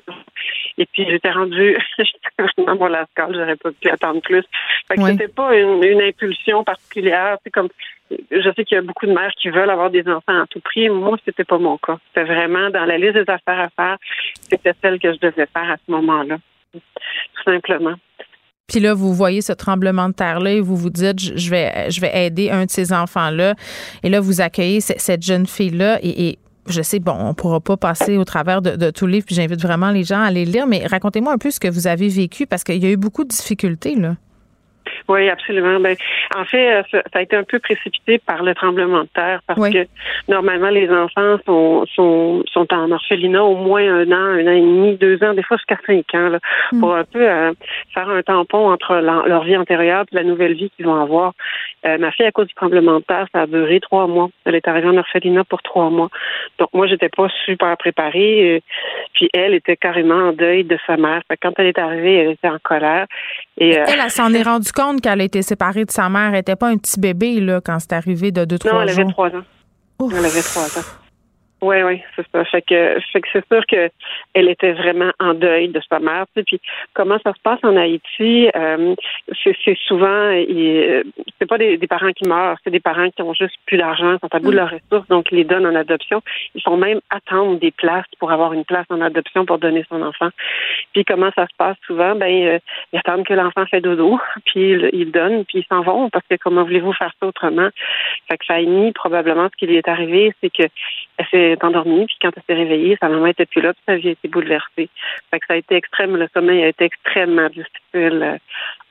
et 0.78 0.87
puis 0.87 1.05
j'étais 1.09 1.31
rendue, 1.31 1.76
j'étais 1.99 2.53
vraiment 2.57 2.76
mon 2.76 2.87
last 2.87 3.11
call, 3.14 3.35
j'aurais 3.35 3.57
pas 3.57 3.70
pu 3.70 3.91
attendre 3.91 4.22
plus. 4.22 4.45
Fait 4.89 4.97
que 4.97 5.07
c'était 5.07 5.28
pas 5.28 5.55
une, 5.55 5.83
une, 5.83 6.01
impulsion 6.01 6.64
particulière. 6.64 7.37
C'est 7.45 7.51
comme 7.51 7.68
je 8.11 8.51
sais 8.57 8.65
qu'il 8.65 8.75
y 8.77 8.79
a 8.79 8.83
beaucoup 8.83 9.07
de 9.07 9.13
mères 9.13 9.33
qui 9.41 9.51
veulent 9.51 9.71
avoir 9.71 9.91
des 9.91 10.07
enfants 10.09 10.43
à 10.43 10.47
tout 10.51 10.61
prix. 10.61 10.89
Moi, 10.89 11.17
c'était 11.25 11.45
pas 11.45 11.59
mon 11.59 11.79
cas. 11.79 11.99
C'était 12.09 12.27
vraiment 12.27 12.71
dans 12.71 12.85
la 12.85 12.99
liste 12.99 13.15
des 13.15 13.21
affaires 13.21 13.61
à 13.61 13.69
faire. 13.71 13.97
C'était 14.51 14.75
celle 14.83 14.99
que 14.99 15.13
je 15.13 15.19
devais 15.19 15.47
faire 15.47 15.71
à 15.71 15.77
ce 15.77 15.91
moment-là. 15.93 16.39
Tout 16.73 17.43
simplement. 17.45 17.95
Puis 18.69 18.81
là, 18.81 18.95
vous 18.95 19.13
voyez 19.13 19.41
ce 19.41 19.53
tremblement 19.53 20.09
de 20.09 20.15
terre-là 20.15 20.53
et 20.53 20.61
vous 20.61 20.77
vous 20.77 20.91
dites, 20.91 21.19
je 21.19 21.51
vais, 21.51 21.91
je 21.91 22.01
vais 22.01 22.27
aider 22.27 22.51
un 22.51 22.67
de 22.67 22.71
ces 22.71 22.93
enfants-là. 22.93 23.55
Et 24.05 24.09
là, 24.09 24.21
vous 24.21 24.41
accueillez 24.41 24.81
cette 24.81 25.23
jeune 25.23 25.47
fille-là 25.47 25.99
et, 26.03 26.39
je 26.69 26.83
sais, 26.83 27.01
bon, 27.01 27.17
on 27.19 27.35
pourra 27.35 27.59
pas 27.59 27.77
passer 27.77 28.17
au 28.17 28.25
travers 28.25 28.63
de, 28.63 28.77
de 28.77 28.91
tout 28.91 29.09
livre, 29.09 29.27
puis 29.27 29.35
j'invite 29.35 29.61
vraiment 29.61 29.91
les 29.91 30.05
gens 30.05 30.23
à 30.23 30.31
les 30.31 30.45
lire, 30.45 30.69
mais 30.69 30.87
racontez-moi 30.87 31.33
un 31.33 31.39
peu 31.39 31.51
ce 31.51 31.59
que 31.59 31.67
vous 31.67 31.89
avez 31.89 32.09
vécu 32.09 32.47
parce 32.47 32.63
qu'il 32.63 32.83
y 32.83 32.87
a 32.87 32.91
eu 32.91 32.97
beaucoup 32.97 33.25
de 33.25 33.31
difficultés, 33.31 33.97
là. 33.97 34.15
Oui, 35.09 35.28
absolument. 35.28 35.80
Ben, 35.80 35.96
en 36.36 36.44
fait, 36.44 36.76
euh, 36.76 36.82
ça, 36.90 37.03
a 37.12 37.22
été 37.22 37.36
un 37.36 37.44
peu 37.44 37.59
précipité 37.59 38.18
par 38.18 38.42
le 38.42 38.55
tremblement 38.55 39.03
de 39.03 39.09
terre 39.14 39.40
parce 39.46 39.70
que 39.70 39.86
normalement 40.28 40.70
les 40.70 40.90
enfants 40.90 41.36
sont, 41.46 41.86
sont, 41.94 42.42
sont 42.53 42.72
en 42.72 42.90
orphelinat 42.90 43.42
au 43.42 43.57
moins 43.57 43.82
un 43.82 44.11
an, 44.11 44.38
un 44.38 44.46
an 44.46 44.53
et 44.53 44.61
demi, 44.61 44.96
deux 44.96 45.22
ans, 45.24 45.34
des 45.34 45.42
fois 45.42 45.57
jusqu'à 45.57 45.78
cinq 45.86 46.14
ans, 46.14 46.28
là, 46.28 46.38
hmm. 46.72 46.80
pour 46.80 46.94
un 46.94 47.05
peu 47.05 47.28
euh, 47.28 47.53
faire 47.94 48.09
un 48.09 48.22
tampon 48.22 48.70
entre 48.70 48.96
leur 48.96 49.44
vie 49.44 49.57
antérieure 49.57 50.05
et 50.12 50.14
la 50.14 50.24
nouvelle 50.24 50.55
vie 50.55 50.70
qu'ils 50.76 50.86
vont 50.86 51.01
avoir. 51.01 51.32
Euh, 51.87 51.99
ma 51.99 52.12
fille, 52.12 52.26
à 52.26 52.33
cause 52.33 52.47
du 52.47 52.55
tremblement 52.55 52.99
de 52.99 53.05
terre, 53.05 53.26
ça 53.33 53.43
a 53.43 53.47
duré 53.47 53.81
trois 53.81 54.07
mois. 54.07 54.28
Elle 54.45 54.55
est 54.55 54.68
arrivée 54.68 54.89
en 54.89 54.97
orphelinat 54.97 55.45
pour 55.45 55.62
trois 55.62 55.91
mois. 55.91 56.09
Donc 56.59 56.68
moi, 56.72 56.87
j'étais 56.87 57.09
pas 57.09 57.28
super 57.45 57.76
préparée. 57.76 58.62
puis 59.14 59.28
elle 59.33 59.55
était 59.55 59.76
carrément 59.76 60.28
en 60.28 60.33
deuil 60.33 60.64
de 60.64 60.78
sa 60.87 60.97
mère. 60.97 61.22
quand 61.43 61.53
elle 61.59 61.66
est 61.66 61.78
arrivée, 61.78 62.16
elle 62.16 62.31
était 62.33 62.49
en 62.49 62.59
colère. 62.62 63.07
Et, 63.57 63.70
elle, 63.70 64.01
elle 64.03 64.11
s'en 64.11 64.33
est 64.33 64.43
rendue 64.43 64.72
compte 64.72 65.01
qu'elle 65.01 65.20
a 65.20 65.24
été 65.24 65.43
séparée 65.43 65.85
de 65.85 65.91
sa 65.91 66.09
mère. 66.09 66.28
Elle 66.28 66.33
n'était 66.33 66.57
pas 66.57 66.68
un 66.68 66.76
petit 66.76 67.01
bébé 67.01 67.41
là, 67.41 67.61
quand 67.64 67.78
c'est 67.78 67.93
arrivé 67.93 68.31
de 68.31 68.45
deux, 68.45 68.59
trois 68.59 68.72
ans. 68.72 68.74
Non, 68.76 68.83
elle 68.83 68.91
avait 68.91 69.11
trois 69.11 69.28
ans. 69.28 69.45
Elle 70.01 70.24
avait 70.24 70.43
trois 70.43 70.78
ans. 70.78 70.99
Oui, 71.63 71.83
oui, 71.83 72.01
c'est 72.17 72.25
ça. 72.33 72.43
Fait 72.47 72.63
que, 72.63 72.99
fait 73.13 73.21
que 73.21 73.29
c'est 73.33 73.47
sûr 73.53 73.67
que 73.67 73.91
elle 74.33 74.49
était 74.49 74.73
vraiment 74.73 75.11
en 75.19 75.35
deuil 75.35 75.69
de 75.69 75.81
sa 75.91 75.99
mère. 75.99 76.25
Tu 76.35 76.43
puis 76.45 76.61
comment 76.95 77.19
ça 77.23 77.35
se 77.35 77.41
passe 77.43 77.59
en 77.63 77.77
Haïti 77.77 78.49
euh, 78.57 78.95
C'est 79.45 79.77
souvent, 79.87 80.07
euh, 80.09 81.03
c'est 81.39 81.47
pas 81.47 81.59
des, 81.59 81.79
parents 81.87 82.13
qui 82.13 82.27
meurent, 82.27 82.57
c'est 82.65 82.71
des 82.71 82.81
parents 82.81 83.11
qui 83.11 83.21
ont 83.21 83.35
juste 83.35 83.57
plus 83.67 83.77
d'argent, 83.77 84.17
sont 84.21 84.35
à 84.35 84.39
bout 84.39 84.53
de 84.53 84.57
leurs 84.57 84.71
ressources, 84.71 85.07
donc 85.09 85.27
ils 85.33 85.37
les 85.37 85.45
donnent 85.45 85.67
en 85.67 85.75
adoption. 85.75 86.23
Ils 86.55 86.63
font 86.63 86.79
même 86.79 87.01
attendre 87.11 87.59
des 87.59 87.73
places 87.73 88.07
pour 88.19 88.33
avoir 88.33 88.55
une 88.55 88.65
place 88.65 88.87
en 88.89 89.03
adoption 89.03 89.45
pour 89.45 89.59
donner 89.59 89.85
son 89.91 90.01
enfant. 90.01 90.31
Puis 90.95 91.05
comment 91.05 91.31
ça 91.37 91.47
se 91.47 91.55
passe 91.59 91.77
souvent? 91.87 92.15
Ben 92.15 92.47
euh, 92.47 92.59
ils 92.95 92.99
attendent 92.99 93.27
que 93.27 93.35
l'enfant 93.35 93.67
fait 93.67 93.83
dodo, 93.83 94.19
puis 94.47 94.71
ils, 94.71 94.91
ils 94.95 95.11
donnent, 95.11 95.45
puis 95.45 95.59
ils 95.59 95.67
s'en 95.69 95.83
vont 95.83 96.09
parce 96.09 96.25
que 96.27 96.37
comment 96.37 96.65
voulez-vous 96.65 96.95
faire 96.95 97.13
ça 97.21 97.27
autrement? 97.27 97.69
Fait 98.31 98.39
que 98.39 98.47
Fanny, 98.47 98.93
probablement, 98.93 99.49
ce 99.53 99.57
qui 99.59 99.67
lui 99.67 99.77
est 99.77 99.89
arrivé, 99.89 100.33
c'est 100.41 100.51
que 100.51 100.63
elle 101.19 101.27
s'est 101.55 101.64
endormie, 101.64 102.07
puis 102.07 102.16
quand 102.20 102.30
elle 102.36 102.42
s'est 102.46 102.61
réveillée, 102.61 102.96
sa 103.01 103.09
maman 103.09 103.26
était 103.26 103.46
plus 103.46 103.61
là, 103.61 103.72
puis 103.72 103.82
sa 103.86 103.96
vie 103.96 104.09
a 104.09 104.12
été 104.12 104.28
bouleversée. 104.28 104.88
Fait 105.30 105.40
que 105.40 105.46
ça 105.46 105.55
a 105.55 105.57
été 105.57 105.76
extrême, 105.76 106.16
le 106.16 106.28
sommeil 106.34 106.62
a 106.62 106.68
été 106.68 106.84
extrêmement 106.84 107.48
difficile 107.48 108.38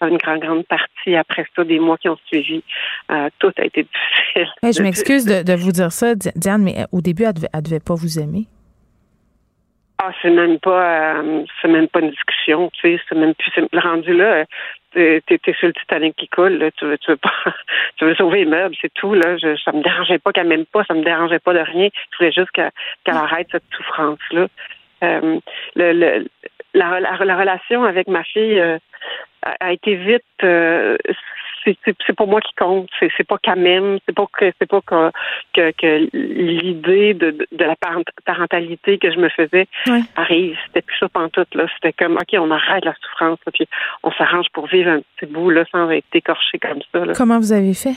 euh, 0.04 0.08
une 0.08 0.18
grande, 0.18 0.40
grande 0.40 0.66
partie 0.66 1.16
après 1.16 1.46
ça, 1.56 1.64
des 1.64 1.80
mois 1.80 1.98
qui 1.98 2.10
ont 2.10 2.18
suivi. 2.26 2.64
Euh, 3.12 3.30
tout 3.40 3.52
a 3.58 3.66
été 3.66 3.84
difficile. 4.34 4.74
je 4.78 4.82
m'excuse 4.82 5.26
de, 5.26 5.54
vous 5.56 5.72
dire 5.72 5.92
ça, 5.92 6.16
Diane, 6.16 6.64
mais 6.64 6.80
euh, 6.80 6.86
au 6.92 7.02
début, 7.02 7.24
elle 7.24 7.34
devait, 7.34 7.50
devait 7.62 7.80
pas 7.80 7.96
vous 7.96 8.20
aimer. 8.20 8.46
Ah, 10.02 10.12
c'est 10.22 10.30
même 10.30 10.60
pas, 10.60 11.22
c'est 11.62 11.68
même 11.68 11.90
pas 11.90 12.00
une 12.00 12.12
discussion, 12.12 12.70
tu 12.70 12.96
sais, 12.96 13.02
c'est 13.10 13.16
même 13.16 13.34
plus, 13.36 13.52
le 13.58 13.80
rendu 13.82 14.14
là, 14.16 14.46
t'es, 14.94 15.22
es 15.30 15.54
sur 15.54 15.68
le 15.68 15.74
Titanic 15.74 16.16
qui 16.16 16.28
coule, 16.28 16.72
tu 16.78 16.86
veux, 16.86 16.98
tu 16.98 17.12
veux 17.12 17.18
pas, 17.18 17.34
tu 17.98 18.06
veux 18.06 18.16
sauver 18.16 18.40
les 18.40 18.46
meubles, 18.46 18.76
c'est 18.82 18.94
tout, 18.94 19.14
là. 19.14 19.38
Je, 19.38 19.56
ça 19.64 19.72
me 19.72 19.82
dérangeait 19.84 20.20
pas 20.20 20.32
qu'elle 20.32 20.48
m'aime 20.48 20.66
pas, 20.66 20.84
ça 20.86 20.94
me 20.94 21.04
dérangeait 21.04 21.40
pas 21.40 21.54
de 21.54 21.60
rien. 21.60 21.90
Je 22.12 22.18
voulais 22.18 22.32
juste 22.32 22.52
qu'elle, 22.52 22.72
arrête 23.06 23.48
cette 23.52 23.64
souffrance-là. 23.76 24.48
Euh, 25.04 25.40
le, 25.76 25.94
le, 25.94 26.28
la, 26.74 27.00
la, 27.00 27.36
relation 27.38 27.84
avec 27.84 28.08
ma 28.08 28.24
fille 28.24 28.60
euh, 28.60 28.78
a, 29.42 29.72
été 29.72 29.96
vite. 29.96 30.24
Euh, 30.44 30.98
c'est 31.64 32.16
pour 32.16 32.28
moi 32.28 32.42
qui 32.42 32.54
compte. 32.56 32.90
C'est 33.00 33.28
pas 33.28 33.38
qu'elle 33.38 33.60
m'aime. 33.60 34.00
C'est 34.06 34.16
pas 34.16 34.26
que 34.32 34.52
c'est 34.60 34.70
pas 34.70 34.82
que, 34.82 35.12
que, 35.54 35.72
que 35.72 36.10
l'idée 36.14 37.14
de, 37.14 37.32
de 37.52 37.64
la 37.64 37.76
parentalité 38.26 38.98
que 38.98 39.12
je 39.12 39.20
me 39.20 39.30
faisais 39.30 39.68
arrive. 40.16 40.58
C'était 40.68 40.82
plus 40.82 40.98
ça 40.98 41.10
pantoute 41.10 41.54
là. 41.56 41.66
C'était 41.76 41.94
comme 41.94 42.16
ok, 42.16 42.34
on 42.34 42.52
arrête 42.52 42.86
la 42.86 42.96
souffrance, 43.02 43.40
puis 43.54 43.68
on 44.04 44.12
s'arrange 44.12 44.48
pour 44.54 44.68
vivre 44.68 44.90
un 44.90 45.02
petit 45.16 45.32
bout 45.32 45.50
là 45.50 45.64
sans 45.72 45.90
être 45.90 46.06
écorché 46.14 46.60
comme 46.60 46.82
ça. 46.92 47.14
Comment 47.16 47.40
vous 47.40 47.54
avez 47.54 47.74
fait? 47.74 47.96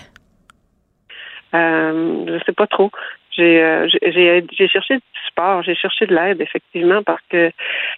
Euh, 1.54 2.24
je 2.26 2.44
sais 2.44 2.52
pas 2.52 2.66
trop. 2.66 2.90
Euh, 3.38 3.88
j'ai 3.88 4.44
j'ai 4.52 4.68
cherché 4.68 4.96
du 4.96 5.02
support, 5.26 5.62
j'ai 5.62 5.74
cherché 5.74 6.06
de 6.06 6.14
l'aide 6.14 6.40
effectivement 6.40 7.02
parce 7.02 7.22
que 7.30 7.50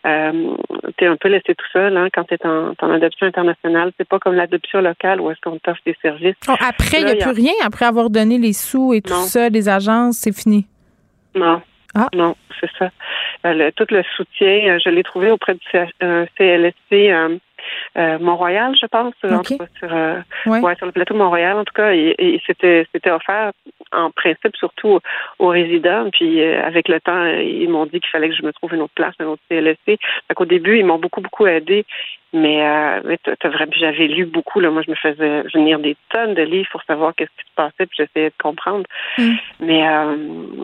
euh, 0.07 0.57
tu 0.97 1.05
es 1.05 1.07
un 1.07 1.16
peu 1.16 1.28
laissé 1.28 1.55
tout 1.55 1.66
seul 1.72 1.97
hein, 1.97 2.09
quand 2.12 2.24
tu 2.24 2.35
es 2.35 2.47
en, 2.47 2.74
en, 2.80 2.91
adoption 2.91 3.26
internationale. 3.26 3.93
C'est 3.99 4.09
pas 4.09 4.18
comme 4.18 4.35
l'adoption 4.35 4.80
locale 4.80 5.20
où 5.20 5.30
est-ce 5.30 5.41
qu'on 5.41 5.59
t'offre 5.59 5.80
des 5.85 5.97
services. 6.01 6.37
Oh, 6.49 6.55
après, 6.61 7.01
il 7.01 7.07
n'y 7.07 7.12
a, 7.12 7.16
plus 7.16 7.30
rien. 7.30 7.53
Après 7.64 7.87
avoir 7.87 8.11
donné 8.11 8.39
les 8.39 8.53
sous 8.53 8.95
et 8.95 9.03
tout 9.03 9.14
ça, 9.14 9.49
les 9.49 9.68
agences, 9.68 10.18
c'est 10.18 10.37
fini. 10.37 10.66
Non. 11.35 11.61
Ah. 11.97 12.09
Non, 12.12 12.35
c'est 12.61 12.70
ça. 12.78 12.91
Euh, 13.47 13.70
tout 13.76 13.87
le 13.91 14.03
soutien, 14.16 14.78
je 14.78 14.89
l'ai 14.89 15.03
trouvé 15.03 15.30
auprès 15.30 15.55
du 15.55 15.61
CLSC 16.37 17.39
euh, 17.97 18.18
Mont-Royal, 18.18 18.74
je 18.80 18.87
pense, 18.87 19.14
sur, 19.20 19.30
euh, 19.30 20.20
sur 20.45 20.87
le 20.87 20.93
plateau 20.93 21.14
de 21.14 21.18
Mont-Royal, 21.18 21.57
en 21.57 21.64
tout 21.64 21.72
cas, 21.74 21.93
et, 21.93 22.41
c'était 22.47 22.87
c'était 22.93 23.11
offert 23.11 23.53
en 23.95 24.11
principe 24.11 24.57
surtout 24.57 25.01
aux, 25.38 25.49
résidents. 25.49 26.11
Puis 26.11 26.42
euh, 26.42 26.64
avec 26.64 26.88
le 26.88 27.01
temps, 27.01 27.24
ils 27.26 27.68
m'ont 27.68 27.86
dit 27.86 28.01
qu'il 28.01 28.11
fallait 28.11 28.28
que 28.28 28.36
je 28.36 28.42
me 28.42 28.53
trouve 28.53 28.74
une 28.74 28.82
autre 28.82 28.95
place, 28.95 29.14
un 29.20 29.26
autre 29.26 29.42
CLSC. 29.49 29.78
Fait 29.86 30.34
qu'au 30.34 30.45
début, 30.45 30.78
ils 30.78 30.84
m'ont 30.84 30.99
beaucoup 30.99 31.20
beaucoup 31.20 31.47
aidé. 31.47 31.84
Mais, 32.34 32.66
euh, 32.66 33.16
j'avais 33.78 34.09
lu 34.09 34.26
beaucoup. 34.26 34.59
Là, 34.59 34.70
moi, 34.70 34.82
je 34.84 34.90
me 34.90 34.97
faisais 34.97 35.42
venir 35.55 35.78
des 35.78 35.97
tonnes 36.12 36.34
de 36.34 36.42
livres 36.42 36.68
pour 36.72 36.82
savoir 36.82 37.14
qu'est-ce 37.14 37.30
qui 37.30 37.49
se 37.49 37.55
passait, 37.55 37.86
puis 37.86 37.97
j'essayais 37.97 38.30
de 38.30 38.42
comprendre. 38.42 38.84
Mm. 39.18 39.32
Mais 39.61 39.88
euh, 39.88 40.16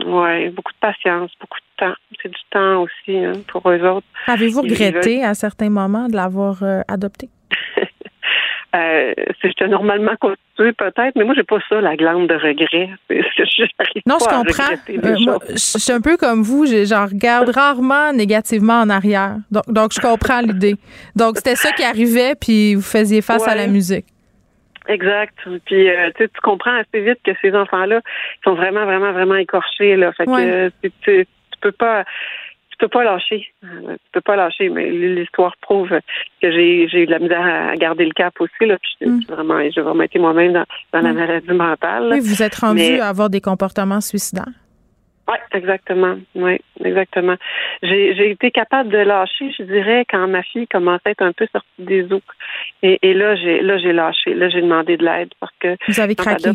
ouais, 0.07 0.49
beaucoup 0.51 0.73
de 0.73 0.79
patience, 0.81 1.31
beaucoup 1.41 1.59
de 1.59 1.87
temps. 1.87 1.95
C'est 2.21 2.29
du 2.29 2.41
temps 2.51 2.83
aussi 2.83 3.17
hein, 3.17 3.35
pour 3.47 3.71
eux 3.71 3.81
autres. 3.87 4.07
Avez-vous 4.27 4.63
regretté 4.63 5.23
à 5.23 5.35
certains 5.35 5.71
moments 5.71 6.09
de 6.09 6.17
l'avoir 6.17 6.61
euh, 6.65 6.81
adopté? 6.89 7.29
Euh, 8.75 9.15
j'étais 9.43 9.67
normalement 9.67 10.15
constituée 10.21 10.73
peut-être, 10.73 11.17
mais 11.17 11.25
moi 11.25 11.35
j'ai 11.35 11.43
pas 11.43 11.59
ça 11.69 11.81
la 11.81 11.97
glande 11.97 12.29
de 12.29 12.35
regret. 12.35 12.91
non, 14.07 14.19
je 14.21 14.29
comprends. 14.29 14.75
Euh, 14.89 15.39
je 15.51 15.79
suis 15.79 15.93
un 15.93 16.01
peu 16.01 16.17
comme 16.17 16.43
vous, 16.43 16.67
j'en 16.85 17.07
regarde 17.07 17.49
rarement 17.49 18.13
négativement 18.13 18.81
en 18.81 18.89
arrière. 18.89 19.37
Donc, 19.51 19.65
donc 19.69 19.93
je 19.93 20.01
comprends 20.01 20.41
l'idée. 20.41 20.77
Donc 21.17 21.39
c'était 21.39 21.57
ça 21.57 21.73
qui 21.73 21.83
arrivait, 21.83 22.35
puis 22.41 22.77
vous 22.77 22.83
faisiez 22.83 23.23
face 23.23 23.47
à 23.49 23.57
la 23.57 23.67
musique. 23.67 24.07
Exact. 24.87 25.35
Puis 25.67 25.91
euh, 25.91 26.11
tu 26.17 26.29
comprends 26.43 26.75
assez 26.75 27.01
vite 27.01 27.19
que 27.25 27.33
ces 27.43 27.53
enfants-là 27.55 28.01
sont 28.45 28.55
vraiment, 28.55 28.85
vraiment, 28.85 29.13
vraiment 29.13 29.37
écorchés. 29.37 29.97
Là. 29.97 30.13
Fait 30.13 30.27
que 30.27 30.69
tu, 30.69 30.91
tu 31.03 31.27
peux 31.61 31.73
pas 31.73 32.05
peux 32.81 32.89
pas 32.89 33.05
lâcher. 33.05 33.47
Euh, 33.65 33.93
tu 33.93 34.11
peux 34.13 34.21
pas 34.21 34.37
lâcher, 34.37 34.69
mais 34.69 34.91
l'histoire 34.91 35.55
prouve 35.61 35.91
que 36.43 36.51
j'ai 36.51 36.83
eu 36.83 37.07
de 37.07 37.11
la 37.11 37.19
misère 37.19 37.45
à 37.45 37.77
garder 37.77 38.05
le 38.05 38.13
cap 38.13 38.35
aussi. 38.41 38.67
Là, 38.67 38.77
puis 38.79 39.09
mm. 39.09 39.25
vraiment, 39.29 39.61
j'ai 39.71 39.81
vraiment 39.81 40.03
été 40.03 40.19
moi-même 40.19 40.53
dans, 40.53 40.65
la 40.93 41.13
mm. 41.13 41.17
maladie 41.17 41.53
mentale. 41.53 42.09
Oui, 42.13 42.21
vous 42.21 42.43
êtes 42.43 42.55
rendu 42.57 42.99
à 43.01 43.09
avoir 43.09 43.31
des 43.31 43.41
comportements 43.41 44.01
suicidaires. 44.01 44.53
Oui, 45.29 45.37
exactement. 45.53 46.17
Oui, 46.35 46.59
exactement. 46.85 47.37
J'ai 47.83 48.31
été 48.31 48.51
capable 48.51 48.91
de 48.91 48.99
lâcher, 48.99 49.53
je 49.57 49.63
dirais, 49.63 50.05
quand 50.11 50.27
ma 50.27 50.43
fille 50.43 50.67
commençait 50.67 51.09
à 51.09 51.11
être 51.11 51.23
un 51.23 51.33
peu 51.33 51.47
sortie 51.53 51.69
des 51.79 52.13
eaux. 52.13 52.23
Et, 52.83 52.99
et 53.03 53.15
là, 53.15 53.37
j'ai 53.37 53.61
là 53.61 53.79
j'ai 53.79 53.93
lâché. 53.93 54.35
Là, 54.35 54.49
j'ai 54.49 54.61
demandé 54.61 54.97
de 54.97 55.05
l'aide 55.05 55.31
parce 55.39 55.53
que 55.61 55.77
vous 55.87 56.01
avez 56.01 56.17
craqué. 56.17 56.51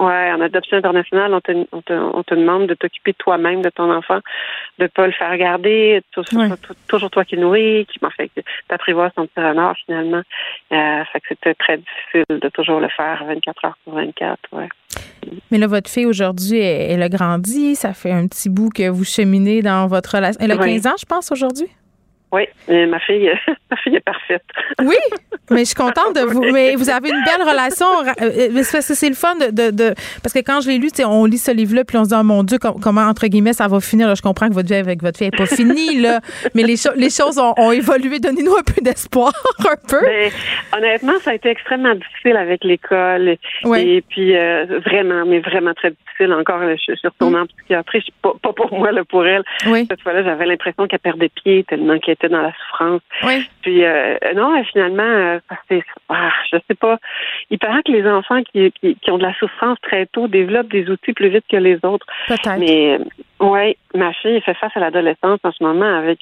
Ouais, 0.00 0.32
en 0.32 0.40
adoption 0.40 0.76
internationale, 0.76 1.32
on 1.32 1.40
te, 1.40 1.52
on 1.70 1.80
te, 1.80 1.92
on 1.92 2.22
te 2.24 2.34
demande 2.34 2.66
de 2.66 2.74
t'occuper 2.74 3.12
de 3.12 3.16
toi-même, 3.16 3.62
de 3.62 3.70
ton 3.70 3.92
enfant, 3.92 4.18
de 4.80 4.88
pas 4.88 5.06
le 5.06 5.12
faire 5.12 5.30
regarder, 5.30 6.02
toujours, 6.88 7.10
toi 7.10 7.24
qui 7.24 7.36
nourris, 7.36 7.86
qui 7.86 8.00
m'en 8.02 8.10
fait 8.10 8.28
t'apprivoises 8.66 9.12
ton 9.14 9.26
petit 9.26 9.40
renard 9.40 9.76
finalement. 9.86 10.22
Euh, 10.72 11.04
fait 11.12 11.20
que 11.20 11.26
c'était 11.28 11.54
très 11.54 11.78
difficile 11.78 12.24
de 12.28 12.48
toujours 12.48 12.80
le 12.80 12.88
faire 12.88 13.22
24 13.24 13.64
heures 13.64 13.78
sur 13.84 13.94
24, 13.94 14.38
ouais. 14.52 14.68
Mais 15.50 15.58
là, 15.58 15.66
votre 15.68 15.90
fille 15.90 16.06
aujourd'hui, 16.06 16.58
elle, 16.58 17.02
a 17.02 17.08
grandi. 17.08 17.76
Ça 17.76 17.94
fait 17.94 18.12
un 18.12 18.26
petit 18.26 18.48
bout 18.48 18.70
que 18.70 18.88
vous 18.88 19.04
cheminez 19.04 19.62
dans 19.62 19.86
votre 19.86 20.16
relation. 20.16 20.40
Elle 20.42 20.52
a 20.52 20.58
15 20.58 20.86
ans, 20.86 20.94
je 20.98 21.06
pense, 21.06 21.30
aujourd'hui? 21.32 21.68
Oui, 22.34 22.48
ma 22.88 22.98
fille, 22.98 23.30
ma 23.70 23.76
fille 23.76 23.94
est 23.94 24.00
parfaite. 24.00 24.42
Oui, 24.82 24.96
mais 25.50 25.60
je 25.60 25.64
suis 25.66 25.74
contente 25.74 26.16
de 26.16 26.22
vous. 26.22 26.42
Mais 26.52 26.74
vous 26.74 26.90
avez 26.90 27.10
une 27.10 27.22
belle 27.24 27.48
relation. 27.48 27.86
Euh, 28.22 28.62
c'est 28.62 29.08
le 29.08 29.14
fun 29.14 29.36
de, 29.36 29.70
de, 29.70 29.94
parce 30.22 30.32
que 30.32 30.40
quand 30.40 30.60
je 30.60 30.68
l'ai 30.68 30.78
lu, 30.78 30.88
on 31.06 31.26
lit 31.26 31.38
ce 31.38 31.52
livre-là, 31.52 31.84
puis 31.84 31.96
on 31.96 32.04
se 32.04 32.08
dit, 32.08 32.14
oh 32.18 32.24
mon 32.24 32.42
Dieu, 32.42 32.58
comment 32.58 33.02
entre 33.02 33.26
guillemets 33.28 33.52
ça 33.52 33.68
va 33.68 33.78
finir. 33.78 34.14
je 34.16 34.22
comprends 34.22 34.48
que 34.48 34.54
votre 34.54 34.68
vie 34.68 34.74
avec 34.74 35.00
votre 35.00 35.18
fille 35.18 35.28
n'est 35.30 35.36
pas 35.36 35.46
finie 35.46 36.00
là, 36.00 36.20
mais 36.54 36.62
les, 36.62 36.74
les 36.96 37.10
choses 37.10 37.38
ont, 37.38 37.70
évolué. 37.70 38.18
Donnez-nous 38.18 38.56
un 38.56 38.62
peu 38.62 38.80
d'espoir, 38.82 39.32
un 39.60 39.76
peu. 39.88 40.04
Mais, 40.04 40.30
honnêtement, 40.76 41.18
ça 41.20 41.30
a 41.30 41.34
été 41.34 41.50
extrêmement 41.50 41.94
difficile 41.94 42.36
avec 42.36 42.64
l'école. 42.64 43.36
Et 43.76 44.02
puis 44.08 44.36
euh, 44.36 44.80
vraiment, 44.84 45.24
mais 45.24 45.40
vraiment 45.40 45.74
très 45.74 45.90
difficile. 45.90 46.32
Encore, 46.32 46.60
je, 46.62 46.76
suis 46.76 46.94
retournée 47.04 47.38
en 47.38 47.46
psychiatrie. 47.46 48.04
Pas, 48.22 48.32
pas 48.42 48.52
pour 48.52 48.72
moi, 48.72 48.92
là, 48.92 49.04
pour 49.04 49.26
elle. 49.26 49.42
Cette 49.62 50.00
fois-là, 50.02 50.22
j'avais 50.22 50.46
l'impression 50.46 50.86
qu'elle 50.86 50.98
perdait 50.98 51.28
pied 51.28 51.64
tellement 51.64 51.98
qu'elle 51.98 52.14
était 52.14 52.23
dans 52.28 52.42
la 52.42 52.52
souffrance. 52.52 53.00
Oui. 53.24 53.48
Puis 53.62 53.84
euh, 53.84 54.16
non, 54.34 54.62
finalement, 54.64 55.02
euh, 55.02 55.38
ah, 56.08 56.30
je 56.52 56.58
sais 56.68 56.74
pas. 56.74 56.98
Il 57.50 57.58
paraît 57.58 57.82
que 57.82 57.92
les 57.92 58.06
enfants 58.06 58.42
qui, 58.42 58.72
qui, 58.72 59.10
ont 59.10 59.18
de 59.18 59.22
la 59.22 59.34
souffrance 59.34 59.78
très 59.82 60.06
tôt 60.06 60.28
développent 60.28 60.70
des 60.70 60.88
outils 60.88 61.12
plus 61.12 61.28
vite 61.28 61.44
que 61.50 61.56
les 61.56 61.78
autres. 61.84 62.06
Peut-être. 62.28 62.58
Mais 62.58 62.98
oui, 63.40 63.76
ma 63.94 64.12
fille 64.12 64.40
fait 64.40 64.54
face 64.54 64.72
à 64.74 64.80
l'adolescence 64.80 65.40
en 65.42 65.52
ce 65.52 65.62
moment 65.62 65.98
avec 65.98 66.20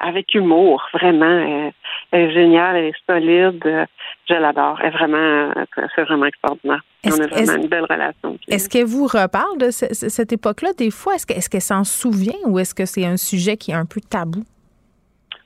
avec 0.00 0.34
humour, 0.34 0.86
vraiment. 0.92 1.72
Elle, 2.10 2.20
est 2.20 2.32
géniale, 2.32 2.76
elle 2.76 2.84
est 2.86 3.06
solide. 3.08 3.86
Je 4.28 4.34
l'adore. 4.34 4.78
Elle 4.80 4.88
est 4.88 4.90
vraiment, 4.90 5.52
c'est 5.94 6.02
vraiment 6.02 6.26
extraordinaire. 6.26 6.80
On 7.06 7.20
a 7.20 7.26
vraiment 7.26 7.62
une 7.62 7.68
belle 7.68 7.86
relation. 7.88 8.38
Est-ce 8.48 8.68
qu'elle 8.68 8.86
vous 8.86 9.06
reparle 9.06 9.58
de 9.58 9.70
cette 9.70 10.32
époque-là 10.32 10.70
des 10.78 10.90
fois? 10.90 11.14
Est-ce 11.14 11.48
qu'elle 11.48 11.60
s'en 11.60 11.84
souvient 11.84 12.38
ou 12.46 12.58
est-ce 12.58 12.74
que 12.74 12.86
c'est 12.86 13.04
un 13.04 13.16
sujet 13.16 13.56
qui 13.56 13.72
est 13.72 13.74
un 13.74 13.86
peu 13.86 14.00
tabou? 14.00 14.44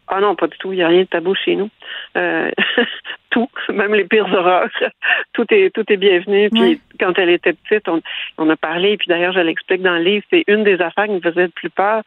Ah 0.09 0.20
non, 0.20 0.34
pas 0.34 0.46
du 0.46 0.56
tout. 0.59 0.72
Il 0.72 0.76
n'y 0.76 0.82
a 0.82 0.88
rien 0.88 1.02
de 1.02 1.06
tabou 1.06 1.34
chez 1.34 1.54
nous. 1.54 1.70
Euh, 2.16 2.50
tout, 3.31 3.49
même 3.72 3.95
les 3.95 4.05
pires 4.05 4.33
horreurs. 4.33 4.68
tout 5.33 5.47
est 5.51 5.70
tout 5.70 5.85
est 5.89 5.97
bienvenu. 5.97 6.51
Puis 6.51 6.81
quand 7.01 7.18
elle 7.18 7.31
était 7.31 7.53
petite, 7.53 7.89
on, 7.89 8.01
on 8.39 8.49
a 8.51 8.57
parlé. 8.57 8.97
Puis 8.97 9.07
d'ailleurs, 9.09 9.33
je 9.33 9.41
l'explique 9.41 9.83
dans 9.83 9.95
le 9.95 10.03
livre. 10.03 10.24
C'est 10.31 10.45
une 10.47 10.64
des 10.64 10.81
affaires 10.81 11.07
qui 11.07 11.12
me 11.12 11.20
faisait 11.20 11.45
le 11.45 11.49
plus 11.49 11.70
peur. 11.70 12.03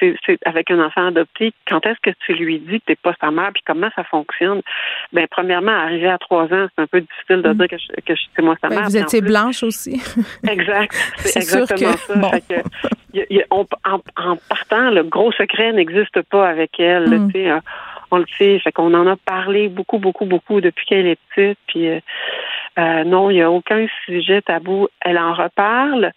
C'est 0.00 0.16
avec 0.44 0.70
un 0.70 0.80
enfant 0.80 1.06
adopté. 1.06 1.52
Quand 1.68 1.84
est-ce 1.86 2.00
que 2.02 2.14
tu 2.26 2.34
lui 2.34 2.58
dis 2.58 2.80
que 2.80 2.86
t'es 2.86 2.96
pas 2.96 3.14
sa 3.20 3.30
mère 3.30 3.50
Puis 3.54 3.62
comment 3.64 3.88
ça 3.94 4.02
fonctionne? 4.04 4.62
Ben 5.12 5.26
premièrement, 5.30 5.72
arriver 5.72 6.08
à 6.08 6.18
trois 6.18 6.44
ans, 6.44 6.66
c'est 6.74 6.82
un 6.82 6.86
peu 6.86 7.00
difficile 7.00 7.42
de 7.42 7.50
mm. 7.50 7.58
dire 7.58 7.68
que, 7.68 7.76
je, 7.78 8.00
que 8.00 8.20
c'est 8.34 8.42
moi 8.42 8.56
sa 8.60 8.68
ben, 8.68 8.76
mère. 8.76 8.84
Vous 8.86 8.96
étiez 8.96 9.20
blanche 9.20 9.62
aussi. 9.62 10.02
exact. 10.48 10.92
C'est 11.18 11.40
exactement 11.40 11.96
ça. 11.96 12.30
Fait 12.30 12.40
que, 12.40 13.34
y 13.34 13.42
en, 13.50 13.66
en, 13.84 14.36
partant, 14.48 14.90
le 14.90 15.04
gros 15.04 15.30
secret 15.32 15.72
n'existe 15.72 16.20
pas 16.22 16.48
avec 16.48 16.80
elle. 16.80 17.08
Mm. 17.08 17.60
On 18.12 18.18
le 18.18 18.26
sait. 18.36 18.58
Fait 18.58 18.72
qu'on 18.72 18.94
en 18.94 19.06
a 19.06 19.16
parlé 19.16 19.68
beaucoup, 19.68 19.98
beaucoup, 19.98 20.26
beaucoup 20.26 20.60
depuis 20.60 20.86
qu'elle 20.86 21.06
est 21.06 21.18
petite. 21.34 21.58
Puis 21.66 21.88
euh, 21.88 22.00
euh, 22.78 23.04
non, 23.04 23.30
il 23.30 23.34
n'y 23.34 23.42
a 23.42 23.50
aucun 23.50 23.86
sujet 24.04 24.42
tabou. 24.42 24.88
Elle 25.00 25.18
en 25.18 25.34
reparle 25.34 26.12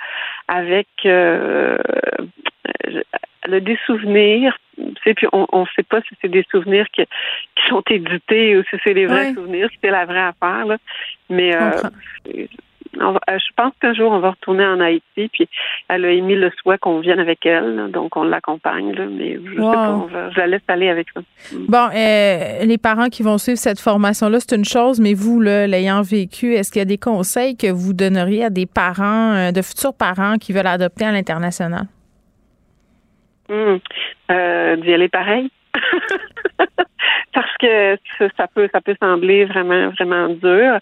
avec 0.47 0.87
euh, 1.05 1.77
le 3.47 3.61
des 3.61 3.77
souvenirs. 3.85 4.57
Puis 5.03 5.27
on 5.31 5.61
ne 5.61 5.65
sait 5.75 5.83
pas 5.83 6.01
si 6.01 6.15
c'est 6.21 6.27
des 6.27 6.45
souvenirs 6.51 6.87
qui, 6.91 7.03
sont 7.69 7.83
édités 7.89 8.57
ou 8.57 8.63
si 8.69 8.75
c'est 8.83 8.93
les 8.93 9.05
vrais 9.05 9.33
souvenirs, 9.33 9.69
si 9.71 9.77
c'est 9.81 9.89
la 9.89 10.05
vraie 10.05 10.19
affaire. 10.19 10.65
Là. 10.65 10.77
Mais 11.29 11.55
euh, 11.55 11.71
je 12.95 13.53
pense 13.55 13.73
qu'un 13.81 13.93
jour, 13.93 14.11
on 14.11 14.19
va 14.19 14.31
retourner 14.31 14.65
en 14.65 14.79
Haïti. 14.79 15.29
Puis 15.31 15.47
elle 15.87 16.05
a 16.05 16.11
émis 16.11 16.35
le 16.35 16.51
souhait 16.61 16.77
qu'on 16.77 16.99
vienne 16.99 17.19
avec 17.19 17.45
elle. 17.45 17.89
donc, 17.91 18.15
on 18.15 18.23
l'accompagne. 18.23 18.93
Mais 19.11 19.39
je 19.43 19.51
sais 19.51 19.57
pas, 19.57 20.07
je 20.31 20.37
la 20.37 20.47
laisse 20.47 20.61
aller 20.67 20.89
avec 20.89 21.07
ça. 21.13 21.21
Mm. 21.21 21.65
Bon, 21.67 21.89
euh, 21.95 22.65
les 22.65 22.77
parents 22.77 23.07
qui 23.07 23.23
vont 23.23 23.37
suivre 23.37 23.57
cette 23.57 23.79
formation-là, 23.79 24.39
c'est 24.39 24.55
une 24.55 24.65
chose. 24.65 24.99
Mais 24.99 25.13
vous, 25.13 25.39
l'ayant 25.41 26.01
vécu, 26.01 26.53
est-ce 26.53 26.71
qu'il 26.71 26.79
y 26.79 26.83
a 26.83 26.85
des 26.85 26.97
conseils 26.97 27.57
que 27.57 27.71
vous 27.71 27.93
donneriez 27.93 28.45
à 28.45 28.49
des 28.49 28.65
parents, 28.65 29.33
euh, 29.35 29.51
de 29.51 29.61
futurs 29.61 29.93
parents 29.93 30.37
qui 30.37 30.53
veulent 30.53 30.67
adopter 30.67 31.05
à 31.05 31.11
l'international? 31.11 31.85
Mmh. 33.49 33.75
D'y 34.81 34.93
aller 34.93 35.09
pareil? 35.09 35.49
parce 37.33 37.57
que 37.59 37.97
ça 38.37 38.47
peut 38.47 38.69
ça 38.71 38.81
peut 38.81 38.95
sembler 39.01 39.45
vraiment 39.45 39.89
vraiment 39.89 40.29
dur, 40.29 40.79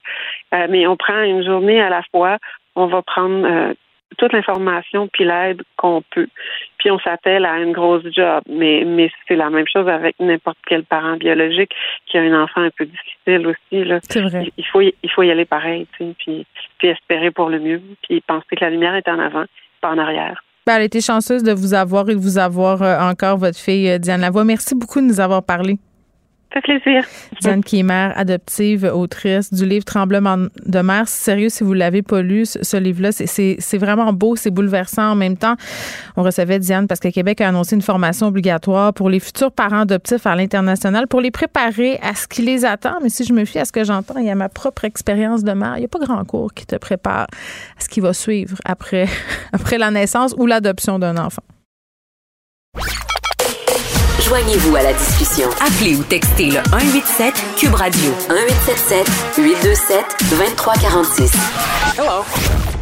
euh, 0.53 0.67
mais 0.69 0.87
on 0.87 0.95
prend 0.95 1.21
une 1.21 1.43
journée 1.43 1.81
à 1.81 1.89
la 1.89 2.01
fois. 2.11 2.37
On 2.75 2.87
va 2.87 3.01
prendre 3.01 3.45
euh, 3.45 3.73
toute 4.17 4.33
l'information 4.33 5.07
puis 5.07 5.25
l'aide 5.25 5.61
qu'on 5.77 6.01
peut. 6.11 6.27
Puis 6.77 6.91
on 6.91 6.99
s'attelle 6.99 7.45
à 7.45 7.59
une 7.59 7.71
grosse 7.71 8.05
job, 8.11 8.43
mais 8.47 8.83
mais 8.85 9.11
c'est 9.27 9.35
la 9.35 9.49
même 9.49 9.67
chose 9.67 9.87
avec 9.87 10.15
n'importe 10.19 10.57
quel 10.67 10.83
parent 10.83 11.17
biologique 11.17 11.73
qui 12.05 12.17
a 12.17 12.21
un 12.21 12.43
enfant 12.43 12.61
un 12.61 12.71
peu 12.71 12.85
difficile 12.85 13.47
aussi 13.47 13.85
là. 13.85 13.99
C'est 14.03 14.21
vrai. 14.21 14.51
Il 14.57 14.65
faut 14.65 14.81
il 14.81 15.11
faut 15.11 15.23
y 15.23 15.31
aller 15.31 15.45
pareil, 15.45 15.87
tu 15.97 16.05
sais, 16.05 16.15
puis 16.17 16.45
puis 16.77 16.87
espérer 16.89 17.31
pour 17.31 17.49
le 17.49 17.59
mieux, 17.59 17.81
puis 18.03 18.21
penser 18.21 18.55
que 18.55 18.63
la 18.63 18.69
lumière 18.69 18.95
est 18.95 19.07
en 19.07 19.19
avant, 19.19 19.45
pas 19.81 19.91
en 19.91 19.97
arrière. 19.97 20.43
Ben, 20.65 20.77
elle 20.77 20.83
été 20.83 21.01
chanceuse 21.01 21.43
de 21.43 21.51
vous 21.51 21.73
avoir 21.73 22.09
et 22.09 22.15
de 22.15 22.19
vous 22.19 22.37
avoir 22.37 22.81
euh, 22.81 22.97
encore, 22.99 23.37
votre 23.37 23.57
fille 23.57 23.99
Diane 23.99 24.21
Lavoie. 24.21 24.45
Merci 24.45 24.75
beaucoup 24.75 25.01
de 25.01 25.05
nous 25.05 25.19
avoir 25.19 25.43
parlé 25.43 25.77
fait 26.53 26.61
plaisir. 26.61 27.05
Diane 27.41 27.63
qui 27.63 27.79
est 27.79 27.83
mère 27.83 28.13
adoptive, 28.15 28.89
autrice 28.93 29.53
du 29.53 29.65
livre 29.65 29.85
Tremblement 29.85 30.37
de 30.65 30.79
mer. 30.79 31.07
Sérieux, 31.07 31.49
si 31.49 31.63
vous 31.63 31.73
l'avez 31.73 32.01
pas 32.01 32.21
lu, 32.21 32.45
ce, 32.45 32.77
livre-là, 32.77 33.11
c'est 33.11 33.77
vraiment 33.77 34.13
beau, 34.13 34.35
c'est 34.35 34.51
bouleversant 34.51 35.11
en 35.11 35.15
même 35.15 35.37
temps. 35.37 35.55
On 36.15 36.23
recevait 36.23 36.59
Diane 36.59 36.87
parce 36.87 36.99
que 36.99 37.09
Québec 37.09 37.41
a 37.41 37.49
annoncé 37.49 37.75
une 37.75 37.81
formation 37.81 38.27
obligatoire 38.27 38.93
pour 38.93 39.09
les 39.09 39.19
futurs 39.19 39.51
parents 39.51 39.81
adoptifs 39.81 40.25
à 40.25 40.35
l'international 40.35 41.07
pour 41.07 41.21
les 41.21 41.31
préparer 41.31 41.99
à 42.01 42.15
ce 42.15 42.27
qui 42.27 42.41
les 42.41 42.65
attend. 42.65 42.95
Mais 43.01 43.09
si 43.09 43.23
je 43.23 43.33
me 43.33 43.45
fie 43.45 43.59
à 43.59 43.65
ce 43.65 43.71
que 43.71 43.83
j'entends, 43.83 44.19
y 44.19 44.29
a 44.29 44.35
ma 44.35 44.49
propre 44.49 44.85
expérience 44.85 45.43
de 45.43 45.51
mère. 45.53 45.75
Il 45.77 45.79
n'y 45.79 45.85
a 45.85 45.89
pas 45.89 45.99
grand 45.99 46.23
cours 46.25 46.53
qui 46.53 46.65
te 46.65 46.75
prépare 46.75 47.27
à 47.77 47.81
ce 47.81 47.89
qui 47.89 47.99
va 47.99 48.13
suivre 48.13 48.57
après, 48.65 49.07
après 49.53 49.77
la 49.77 49.91
naissance 49.91 50.33
ou 50.37 50.45
l'adoption 50.45 50.99
d'un 50.99 51.17
enfant. 51.17 51.43
Joignez-vous 54.27 54.75
à 54.77 54.83
la 54.83 54.93
discussion. 54.93 55.49
Appelez 55.59 55.97
ou 55.97 56.03
textez 56.03 56.45
le 56.45 56.59
187 56.71 57.33
Cube 57.57 57.75
Radio 57.75 58.09
1877 58.29 59.35
827 59.37 59.99
2346. 60.31 61.33
Hello. 61.99 62.23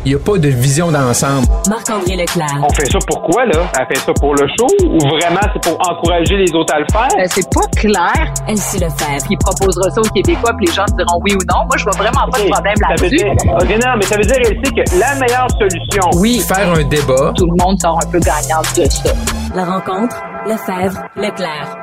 Il 0.06 0.10
n'y 0.14 0.16
a 0.16 0.20
pas 0.20 0.38
de 0.38 0.50
vision 0.50 0.92
d'ensemble. 0.92 1.48
Marc-André 1.68 2.16
Leclerc. 2.16 2.62
On 2.62 2.72
fait 2.74 2.86
ça 2.92 3.00
pourquoi, 3.08 3.46
là? 3.46 3.72
Elle 3.80 3.88
fait 3.88 4.06
ça 4.06 4.14
pour 4.20 4.36
le 4.36 4.48
show 4.50 4.68
ou 4.86 5.00
vraiment 5.00 5.42
c'est 5.52 5.62
pour 5.64 5.78
encourager 5.90 6.38
les 6.38 6.54
autres 6.54 6.76
à 6.76 6.80
le 6.80 6.86
faire? 6.92 7.10
Euh, 7.18 7.26
c'est 7.28 7.50
pas 7.50 7.68
clair. 7.76 8.34
Elle 8.48 8.58
sait 8.58 8.78
le 8.80 8.90
faire. 8.90 9.18
Puis 9.26 9.32
il 9.34 9.38
proposera 9.38 9.90
ça 9.90 10.02
aux 10.02 10.14
Québécois 10.14 10.54
puis 10.58 10.68
les 10.68 10.74
gens 10.74 10.86
diront 10.96 11.20
oui 11.26 11.34
ou 11.34 11.42
non. 11.50 11.66
Moi, 11.66 11.78
je 11.78 11.84
vois 11.84 11.98
vraiment 11.98 12.30
pas 12.32 12.40
de 12.40 12.50
problème 12.50 12.76
là-dessus. 12.88 13.26
OK, 13.26 13.70
non, 13.84 13.94
mais 13.98 14.06
ça 14.06 14.16
veut 14.16 14.26
dire, 14.26 14.38
elle 14.38 14.60
sait 14.64 14.74
que 14.74 15.00
la 15.00 15.16
meilleure 15.16 15.48
solution... 15.58 16.10
Oui. 16.22 16.44
Faire 16.48 16.70
un 16.72 16.84
débat. 16.84 17.34
Tout 17.36 17.48
le 17.48 17.64
monde 17.64 17.82
sort 17.82 17.98
un 17.98 18.10
peu 18.12 18.20
gagnant 18.20 18.62
de 18.78 18.86
ça. 18.86 19.10
La 19.54 19.66
rencontre 19.66 20.16
Lefebvre, 20.46 21.04
Leclerc. 21.18 21.76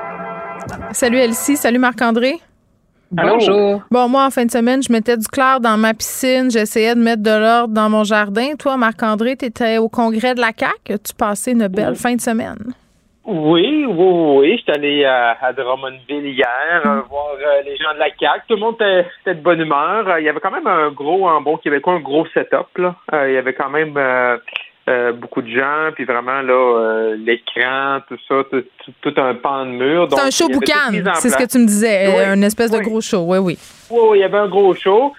Salut 0.93 1.19
Elsie, 1.19 1.57
salut 1.57 1.79
Marc-André. 1.79 2.37
Bonjour. 3.11 3.83
Bon, 3.91 4.09
moi, 4.09 4.25
en 4.25 4.31
fin 4.31 4.47
de 4.47 4.51
semaine, 4.51 4.83
je 4.83 4.91
mettais 4.91 5.19
du 5.19 5.27
clair 5.27 5.61
dans 5.61 5.77
ma 5.77 5.93
piscine. 5.93 6.51
J'essayais 6.51 6.95
de 6.95 7.01
mettre 7.01 7.23
de 7.23 7.31
l'ordre 7.31 7.75
dans 7.75 7.91
mon 7.91 8.05
jardin. 8.05 8.55
Toi, 8.59 8.79
Marc-André, 8.79 9.37
tu 9.37 9.45
étais 9.45 9.77
au 9.77 9.91
congrès 9.91 10.35
de 10.35 10.41
la 10.41 10.53
CAQ. 10.57 10.99
Tu 10.99 11.15
passais 11.15 11.53
une 11.53 11.69
belle 11.69 11.95
fin 11.95 12.15
de 12.15 12.23
semaine? 12.23 12.73
Oui, 13.27 13.85
oui, 13.87 14.39
oui. 14.39 14.57
J'étais 14.57 14.79
allé 14.79 15.05
à, 15.05 15.53
Drummondville 15.53 16.27
hier 16.27 16.83
mm. 16.83 17.03
voir 17.11 17.33
euh, 17.35 17.63
les 17.67 17.77
gens 17.77 17.93
de 17.93 17.99
la 17.99 18.09
CAQ. 18.19 18.45
Tout 18.49 18.55
le 18.55 18.61
monde 18.61 18.77
était, 18.77 19.35
de 19.35 19.43
bonne 19.43 19.61
humeur. 19.61 20.19
Il 20.19 20.25
y 20.25 20.31
avait 20.31 20.41
quand 20.41 20.51
même 20.51 20.67
un 20.67 20.91
gros, 20.91 21.29
en 21.29 21.43
bon 21.43 21.59
québécois, 21.59 21.95
un 21.95 22.01
gros 22.01 22.27
setup. 22.29 22.79
Là. 22.79 22.95
Euh, 23.13 23.29
il 23.29 23.35
y 23.35 23.37
avait 23.37 23.53
quand 23.53 23.69
même... 23.69 23.95
Euh, 23.99 24.39
euh, 24.89 25.13
beaucoup 25.13 25.43
de 25.43 25.49
gens, 25.49 25.91
puis 25.95 26.05
vraiment 26.05 26.41
là, 26.41 26.55
euh, 26.55 27.17
l'écran, 27.17 27.99
tout 28.09 28.17
ça, 28.27 28.37
tout, 29.03 29.15
un 29.19 29.35
pan 29.35 29.67
de 29.67 29.73
mur. 29.73 30.09
C'est 30.11 30.21
un 30.21 30.31
show 30.31 30.49
boucan, 30.49 30.93
c'est 31.17 31.29
ce 31.29 31.37
que 31.37 31.47
tu 31.47 31.59
me 31.59 31.67
disais, 31.67 32.07
euh, 32.07 32.35
une 32.35 32.45
espèce 32.45 32.71
de 32.71 32.79
gros 32.79 33.03
show, 33.03 33.23
oui, 33.27 33.37
oui. 33.39 33.59
Oui, 33.91 34.19
il 34.19 34.21
y 34.21 34.25
avait 34.25 34.39
un 34.39 34.49
gros 34.49 34.75
show. 34.75 35.13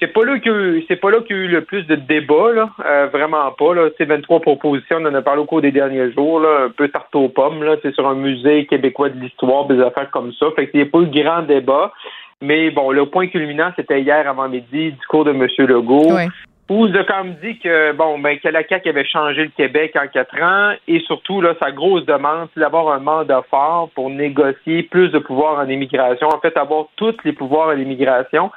C'est 0.00 0.12
pas 0.12 0.24
là 0.24 0.38
qu'il 0.38 0.84
c'est 0.86 1.00
pas 1.00 1.10
là 1.10 1.18
qu'il 1.26 1.34
y 1.34 1.38
a 1.40 1.42
eu 1.42 1.48
le 1.48 1.64
plus 1.64 1.82
de 1.88 1.96
débats, 1.96 2.52
là. 2.54 3.08
vraiment 3.12 3.50
pas. 3.58 3.74
Là. 3.74 3.88
C'est 3.98 4.04
23 4.04 4.38
propositions, 4.40 4.98
on 5.00 5.06
en 5.06 5.14
a 5.14 5.22
parlé 5.22 5.40
au 5.42 5.46
cours 5.46 5.62
des 5.62 5.72
derniers 5.72 6.12
jours, 6.12 6.38
là, 6.38 6.66
un 6.66 6.70
peu 6.70 6.88
tarte 6.88 7.12
aux 7.16 7.28
pommes, 7.28 7.64
là. 7.64 7.74
C'est 7.82 7.92
sur 7.94 8.06
un 8.06 8.14
musée 8.14 8.66
québécois 8.66 9.08
de 9.08 9.18
l'histoire, 9.18 9.66
des 9.66 9.80
affaires 9.80 10.10
comme 10.12 10.32
ça. 10.34 10.46
Fait 10.54 10.70
qu'il 10.70 10.80
n'y 10.80 10.86
a 10.86 10.90
pas 10.90 11.00
eu 11.00 11.06
grand 11.06 11.42
débat. 11.42 11.92
Mais 12.40 12.70
bon, 12.70 12.92
le 12.92 13.06
point 13.06 13.26
culminant, 13.26 13.72
c'était 13.74 14.00
hier 14.00 14.28
avant 14.28 14.48
midi, 14.48 14.92
du 14.92 15.06
cours 15.08 15.24
de 15.24 15.32
M. 15.32 15.48
Legault. 15.66 16.12
Oui 16.12 16.28
vous 16.68 16.94
a 16.94 17.04
comme 17.04 17.34
dit 17.42 17.58
que 17.58 17.92
bon 17.92 18.18
ben 18.18 18.38
que 18.38 18.48
la 18.48 18.66
CAQ 18.66 18.90
avait 18.90 19.04
changé 19.04 19.44
le 19.44 19.50
Québec 19.50 19.96
en 19.96 20.06
quatre 20.06 20.40
ans 20.42 20.74
et 20.86 21.00
surtout 21.00 21.40
là 21.40 21.54
sa 21.60 21.72
grosse 21.72 22.04
demande 22.04 22.48
c'est 22.52 22.60
d'avoir 22.60 22.90
un 22.90 23.00
mandat 23.00 23.42
fort 23.50 23.90
pour 23.94 24.10
négocier 24.10 24.82
plus 24.82 25.08
de 25.08 25.18
pouvoir 25.18 25.58
en 25.58 25.68
immigration 25.68 26.28
en 26.28 26.40
fait 26.40 26.56
avoir 26.56 26.86
tous 26.96 27.16
les 27.24 27.32
pouvoirs 27.32 27.68
en 27.68 27.78
immigration 27.78 28.50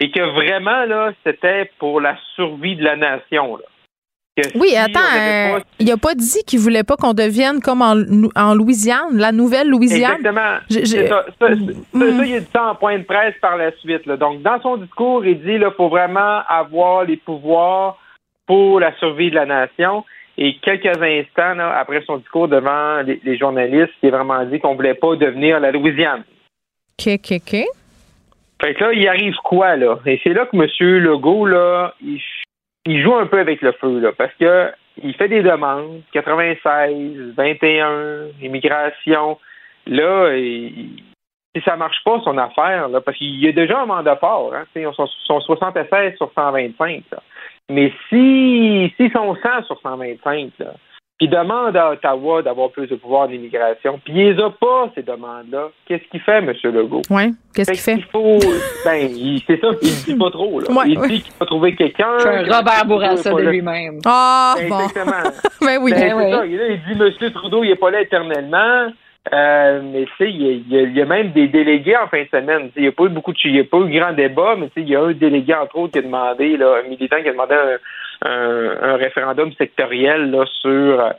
et 0.00 0.10
que 0.10 0.20
vraiment 0.20 0.84
là 0.84 1.12
c'était 1.24 1.70
pour 1.78 2.00
la 2.00 2.16
survie 2.34 2.76
de 2.76 2.84
la 2.84 2.96
nation 2.96 3.56
là 3.56 3.64
oui, 4.56 4.74
attends, 4.76 4.98
euh, 4.98 5.60
il 5.78 5.86
n'a 5.86 5.96
pas 5.96 6.14
dit 6.14 6.42
qu'il 6.44 6.58
voulait 6.58 6.82
pas 6.82 6.96
qu'on 6.96 7.14
devienne 7.14 7.60
comme 7.60 7.82
en, 7.82 7.94
en, 8.34 8.54
Louisiane, 8.54 9.16
la 9.16 9.30
nouvelle 9.30 9.68
Louisiane. 9.68 10.16
Exactement. 10.16 10.58
Ça, 10.68 11.24
ça, 11.38 11.50
mm. 11.50 12.24
il 12.24 12.34
a 12.34 12.40
dit 12.40 12.46
ça 12.52 12.70
en 12.70 12.74
point 12.74 12.98
de 12.98 13.04
presse 13.04 13.34
par 13.40 13.56
la 13.56 13.70
suite. 13.76 14.08
Donc, 14.08 14.42
dans 14.42 14.60
son 14.60 14.76
discours, 14.78 15.24
il 15.24 15.38
dit 15.38 15.58
qu'il 15.58 15.70
faut 15.76 15.88
vraiment 15.88 16.40
avoir 16.48 17.04
les 17.04 17.16
pouvoirs 17.16 17.96
pour 18.46 18.80
la 18.80 18.96
survie 18.98 19.30
de 19.30 19.36
la 19.36 19.46
nation. 19.46 20.04
Et 20.36 20.56
quelques 20.62 21.00
instants 21.00 21.56
après 21.60 22.02
son 22.04 22.16
discours 22.16 22.48
devant 22.48 23.02
les, 23.02 23.38
journalistes, 23.38 23.92
il 24.02 24.12
a 24.12 24.18
vraiment 24.18 24.44
dit 24.46 24.58
qu'on 24.58 24.74
voulait 24.74 24.94
pas 24.94 25.14
devenir 25.14 25.60
la 25.60 25.70
Louisiane. 25.70 26.24
OK, 26.98 27.12
OK, 27.14 27.32
OK. 27.36 27.64
Fait 28.60 28.74
que 28.74 28.84
là, 28.84 28.92
il 28.92 29.06
arrive 29.06 29.34
quoi, 29.44 29.76
là? 29.76 29.98
Et 30.06 30.20
c'est 30.24 30.32
là 30.32 30.46
que 30.46 30.56
M. 30.56 30.98
Legault, 30.98 31.46
là, 31.46 31.94
il 32.02 32.20
il 32.86 33.02
joue 33.02 33.14
un 33.14 33.26
peu 33.26 33.38
avec 33.38 33.62
le 33.62 33.72
feu, 33.72 34.00
là, 34.00 34.12
parce 34.12 34.32
que 34.34 34.70
il 35.02 35.14
fait 35.14 35.28
des 35.28 35.42
demandes, 35.42 36.02
96, 36.12 37.34
21, 37.36 38.26
immigration. 38.40 39.38
Là, 39.86 40.30
si 40.36 41.62
ça 41.64 41.76
marche 41.76 42.02
pas, 42.04 42.20
son 42.24 42.38
affaire, 42.38 42.88
là, 42.88 43.00
parce 43.00 43.16
qu'il 43.16 43.40
y 43.40 43.48
a 43.48 43.52
déjà 43.52 43.80
un 43.80 43.86
mandat 43.86 44.16
fort, 44.16 44.54
hein, 44.54 44.64
ils 44.76 44.88
sont, 44.94 45.06
sont 45.06 45.40
76 45.40 46.16
sur 46.16 46.30
125. 46.32 47.04
Là. 47.10 47.22
Mais 47.70 47.92
si 48.08 48.92
s'ils 48.96 49.12
sont 49.12 49.34
100 49.34 49.64
sur 49.64 49.80
125, 49.80 50.52
là, 50.58 50.74
puis 51.18 51.28
demande 51.28 51.76
à 51.76 51.92
Ottawa 51.92 52.42
d'avoir 52.42 52.70
plus 52.70 52.88
de 52.88 52.96
pouvoir 52.96 53.28
d'immigration, 53.28 54.00
puis 54.04 54.12
il 54.14 54.32
les 54.32 54.42
a 54.42 54.50
pas, 54.50 54.90
ces 54.94 55.02
demandes-là. 55.02 55.68
Qu'est-ce 55.86 56.02
qu'il 56.10 56.20
fait, 56.20 56.38
M. 56.38 56.52
Legault? 56.64 57.02
Oui, 57.08 57.30
qu'est-ce 57.54 57.70
qu'il 57.70 57.80
fait? 57.80 57.94
Il 57.94 58.04
faut, 58.04 58.38
ben, 58.84 59.08
c'est 59.46 59.60
ça, 59.60 59.68
il 59.80 60.04
dit 60.04 60.16
pas 60.16 60.30
trop, 60.30 60.60
là. 60.60 60.66
il 60.86 61.00
dit 61.02 61.22
qu'il 61.22 61.32
va 61.38 61.46
trouver 61.46 61.76
quelqu'un. 61.76 62.18
C'est 62.18 62.28
un 62.28 62.56
Robert 62.56 62.84
Bourassa 62.86 63.32
de 63.32 63.42
lui-même. 63.42 64.00
Ah, 64.04 64.54
ben, 64.58 64.68
bon. 64.68 64.80
Exactement. 64.80 65.30
ben 65.60 65.78
oui, 65.80 65.92
ben, 65.92 66.00
ben 66.00 66.16
oui. 66.16 66.32
Ça. 66.32 66.46
il 66.46 66.96
dit, 66.96 67.24
M. 67.24 67.30
Trudeau, 67.32 67.62
il 67.62 67.70
est 67.70 67.76
pas 67.76 67.90
là 67.90 68.00
éternellement. 68.00 68.90
Euh, 69.32 69.80
mais 69.82 70.04
tu 70.04 70.12
sais, 70.18 70.30
il 70.30 70.68
y, 70.68 71.00
a, 71.00 71.06
même 71.06 71.32
des 71.32 71.48
délégués 71.48 71.96
en 71.96 72.08
fin 72.08 72.22
de 72.22 72.28
semaine. 72.28 72.70
Il 72.76 72.82
n'y 72.82 72.88
a 72.88 72.92
pas 72.92 73.04
eu 73.04 73.08
beaucoup 73.08 73.32
de, 73.32 73.38
il 73.44 73.56
y 73.56 73.60
a 73.60 73.64
pas 73.64 73.78
eu 73.78 73.98
grand 73.98 74.12
débat, 74.12 74.54
mais 74.58 74.68
il 74.76 74.88
y 74.88 74.96
a 74.96 75.00
un 75.00 75.12
délégué 75.12 75.54
entre 75.54 75.78
autres 75.78 75.92
qui 75.94 76.00
a 76.00 76.02
demandé, 76.02 76.58
là, 76.58 76.80
un 76.84 76.88
militant 76.88 77.22
qui 77.22 77.28
a 77.28 77.32
demandé 77.32 77.54
un, 78.24 78.96
référendum 78.96 79.52
sectoriel 79.54 80.30
là, 80.30 80.44
sur 80.60 81.12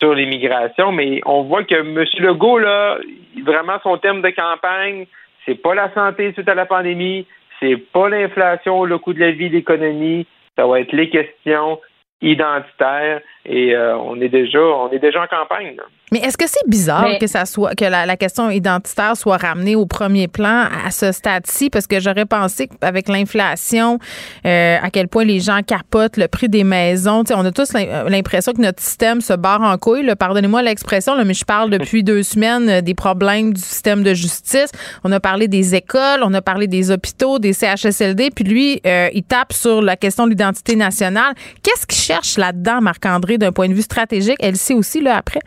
sur 0.00 0.14
l'immigration. 0.14 0.92
Mais 0.92 1.20
on 1.26 1.42
voit 1.42 1.64
que 1.64 1.74
M. 1.74 2.04
Legault 2.18 2.58
là, 2.58 2.98
vraiment 3.44 3.78
son 3.82 3.98
terme 3.98 4.22
de 4.22 4.30
campagne, 4.30 5.06
c'est 5.44 5.60
pas 5.60 5.74
la 5.74 5.92
santé 5.94 6.32
suite 6.32 6.48
à 6.48 6.54
la 6.54 6.66
pandémie, 6.66 7.26
c'est 7.60 7.76
pas 7.76 8.08
l'inflation, 8.08 8.84
le 8.84 8.98
coût 8.98 9.12
de 9.12 9.20
la 9.20 9.30
vie, 9.30 9.48
l'économie, 9.48 10.26
ça 10.56 10.66
va 10.66 10.80
être 10.80 10.92
les 10.92 11.08
questions 11.08 11.80
identitaires 12.20 13.20
et 13.44 13.74
euh, 13.74 13.96
on 13.96 14.20
est 14.20 14.28
déjà 14.28 14.60
on 14.60 14.90
est 14.90 14.98
déjà 14.98 15.22
en 15.22 15.26
campagne. 15.26 15.76
Mais 16.12 16.18
est-ce 16.18 16.36
que 16.36 16.46
c'est 16.46 16.68
bizarre 16.68 17.06
que 17.18 17.26
ça 17.26 17.46
soit 17.46 17.74
que 17.74 17.86
la, 17.86 18.16
question 18.18 18.50
identitaire 18.50 19.16
soit 19.16 19.38
ramenée 19.38 19.74
au 19.74 19.86
premier 19.86 20.28
plan 20.28 20.66
à 20.86 20.90
ce 20.90 21.10
stade-ci? 21.10 21.70
Parce 21.70 21.86
que 21.86 22.00
j'aurais 22.00 22.26
pensé 22.26 22.68
qu'avec 22.68 23.08
l'inflation, 23.08 23.98
euh, 24.44 24.76
à 24.80 24.90
quel 24.90 25.08
point 25.08 25.24
les 25.24 25.40
gens 25.40 25.60
capotent 25.66 26.18
le 26.18 26.28
prix 26.28 26.50
des 26.50 26.64
maisons. 26.64 27.24
on 27.30 27.44
a 27.46 27.50
tous 27.50 27.74
euh, 27.74 28.10
l'impression 28.10 28.52
que 28.52 28.60
notre 28.60 28.82
système 28.82 29.22
se 29.22 29.32
barre 29.32 29.62
en 29.62 29.78
couille. 29.78 30.14
Pardonnez-moi 30.14 30.60
l'expression, 30.60 31.14
mais 31.24 31.32
je 31.32 31.46
parle 31.46 31.70
depuis 31.70 32.02
deux 32.04 32.22
semaines 32.22 32.68
euh, 32.68 32.80
des 32.82 32.94
problèmes 32.94 33.54
du 33.54 33.60
système 33.62 34.02
de 34.02 34.12
justice. 34.12 34.70
On 35.04 35.12
a 35.12 35.20
parlé 35.20 35.48
des 35.48 35.74
écoles, 35.74 36.20
on 36.22 36.34
a 36.34 36.42
parlé 36.42 36.66
des 36.66 36.90
hôpitaux, 36.90 37.38
des 37.38 37.54
CHSLD, 37.54 38.30
puis 38.34 38.44
lui, 38.44 38.82
il 38.84 39.22
tape 39.22 39.54
sur 39.54 39.80
la 39.80 39.96
question 39.96 40.24
de 40.24 40.30
l'identité 40.30 40.76
nationale. 40.76 41.32
Qu'est-ce 41.62 41.86
qu'il 41.86 41.98
cherche 41.98 42.36
là-dedans, 42.36 42.82
Marc-André, 42.82 43.38
d'un 43.38 43.52
point 43.52 43.68
de 43.68 43.74
vue 43.74 43.82
stratégique? 43.82 44.36
Elle 44.40 44.56
sait 44.56 44.74
aussi, 44.74 45.00
là, 45.00 45.16
après? 45.16 45.40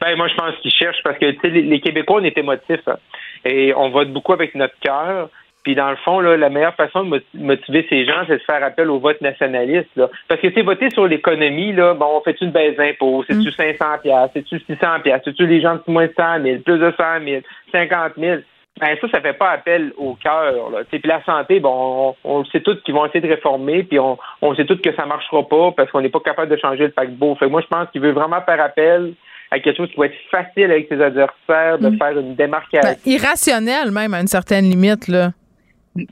Ben, 0.00 0.16
moi, 0.16 0.28
je 0.28 0.34
pense 0.34 0.54
qu'ils 0.62 0.72
cherchent 0.72 1.02
parce 1.02 1.18
que 1.18 1.26
les, 1.26 1.62
les 1.62 1.80
Québécois, 1.80 2.20
on 2.20 2.24
est 2.24 2.36
émotifs. 2.36 2.86
Hein. 2.86 2.96
et 3.44 3.74
on 3.74 3.90
vote 3.90 4.12
beaucoup 4.12 4.32
avec 4.32 4.54
notre 4.54 4.78
cœur. 4.80 5.28
Puis 5.64 5.74
dans 5.74 5.90
le 5.90 5.96
fond, 5.96 6.20
là, 6.20 6.36
la 6.36 6.50
meilleure 6.50 6.74
façon 6.74 7.04
de 7.04 7.22
motiver 7.32 7.86
ces 7.88 8.04
gens, 8.04 8.22
c'est 8.26 8.36
de 8.36 8.42
faire 8.42 8.62
appel 8.62 8.90
au 8.90 8.98
vote 8.98 9.20
nationaliste. 9.22 9.88
Là. 9.96 10.10
Parce 10.28 10.40
que 10.40 10.52
c'est 10.52 10.60
voter 10.60 10.90
sur 10.90 11.06
l'économie, 11.06 11.72
là, 11.72 11.94
bon, 11.94 12.18
on 12.18 12.20
fait 12.20 12.38
une 12.42 12.50
baisse 12.50 12.76
d'impôts, 12.76 13.24
c'est-tu 13.26 13.50
500 13.50 13.84
mm. 13.84 14.00
pièces, 14.02 14.30
c'est-tu 14.34 14.60
600 14.60 15.00
pièces, 15.02 15.22
c'est-tu 15.24 15.46
les 15.46 15.62
gens 15.62 15.76
de 15.76 15.82
moins 15.86 16.06
de 16.06 16.12
100 16.14 16.42
000, 16.42 16.58
plus 16.60 16.78
de 16.78 16.92
100 16.94 17.24
000, 17.24 17.40
50 17.72 18.12
000. 18.18 18.40
Ben 18.80 18.96
ça, 19.00 19.08
ça 19.08 19.20
fait 19.20 19.34
pas 19.34 19.52
appel 19.52 19.92
au 19.96 20.14
cœur. 20.16 20.52
Puis 20.90 21.00
la 21.04 21.22
santé, 21.22 21.60
bon, 21.60 22.14
on, 22.24 22.44
sait 22.46 22.60
tous 22.60 22.76
qu'ils 22.82 22.92
vont 22.92 23.06
essayer 23.06 23.20
de 23.20 23.32
réformer, 23.32 23.84
puis 23.84 23.98
on, 24.00 24.18
on 24.42 24.54
sait 24.56 24.66
tous 24.66 24.80
que 24.80 24.92
ça 24.94 25.06
marchera 25.06 25.48
pas 25.48 25.70
parce 25.70 25.90
qu'on 25.92 26.00
n'est 26.00 26.08
pas 26.08 26.20
capable 26.20 26.50
de 26.50 26.56
changer 26.56 26.84
le 26.84 26.90
paquebot. 26.90 27.36
Fait 27.36 27.46
moi, 27.46 27.62
je 27.62 27.68
pense 27.68 27.88
qu'il 27.90 28.00
veut 28.00 28.10
vraiment 28.10 28.42
faire 28.42 28.60
appel 28.60 29.14
à 29.54 29.60
quelque 29.60 29.76
chose 29.76 29.90
qui 29.90 29.96
va 29.96 30.06
être 30.06 30.14
facile 30.30 30.70
avec 30.70 30.88
ses 30.88 31.00
adversaires, 31.00 31.78
de 31.78 31.88
mm. 31.88 31.98
faire 31.98 32.18
une 32.18 32.34
démarcation. 32.34 32.80
Ben, 32.82 32.96
irrationnel 33.06 33.90
même 33.92 34.12
à 34.14 34.20
une 34.20 34.26
certaine 34.26 34.64
limite, 34.64 35.08
là. 35.08 35.30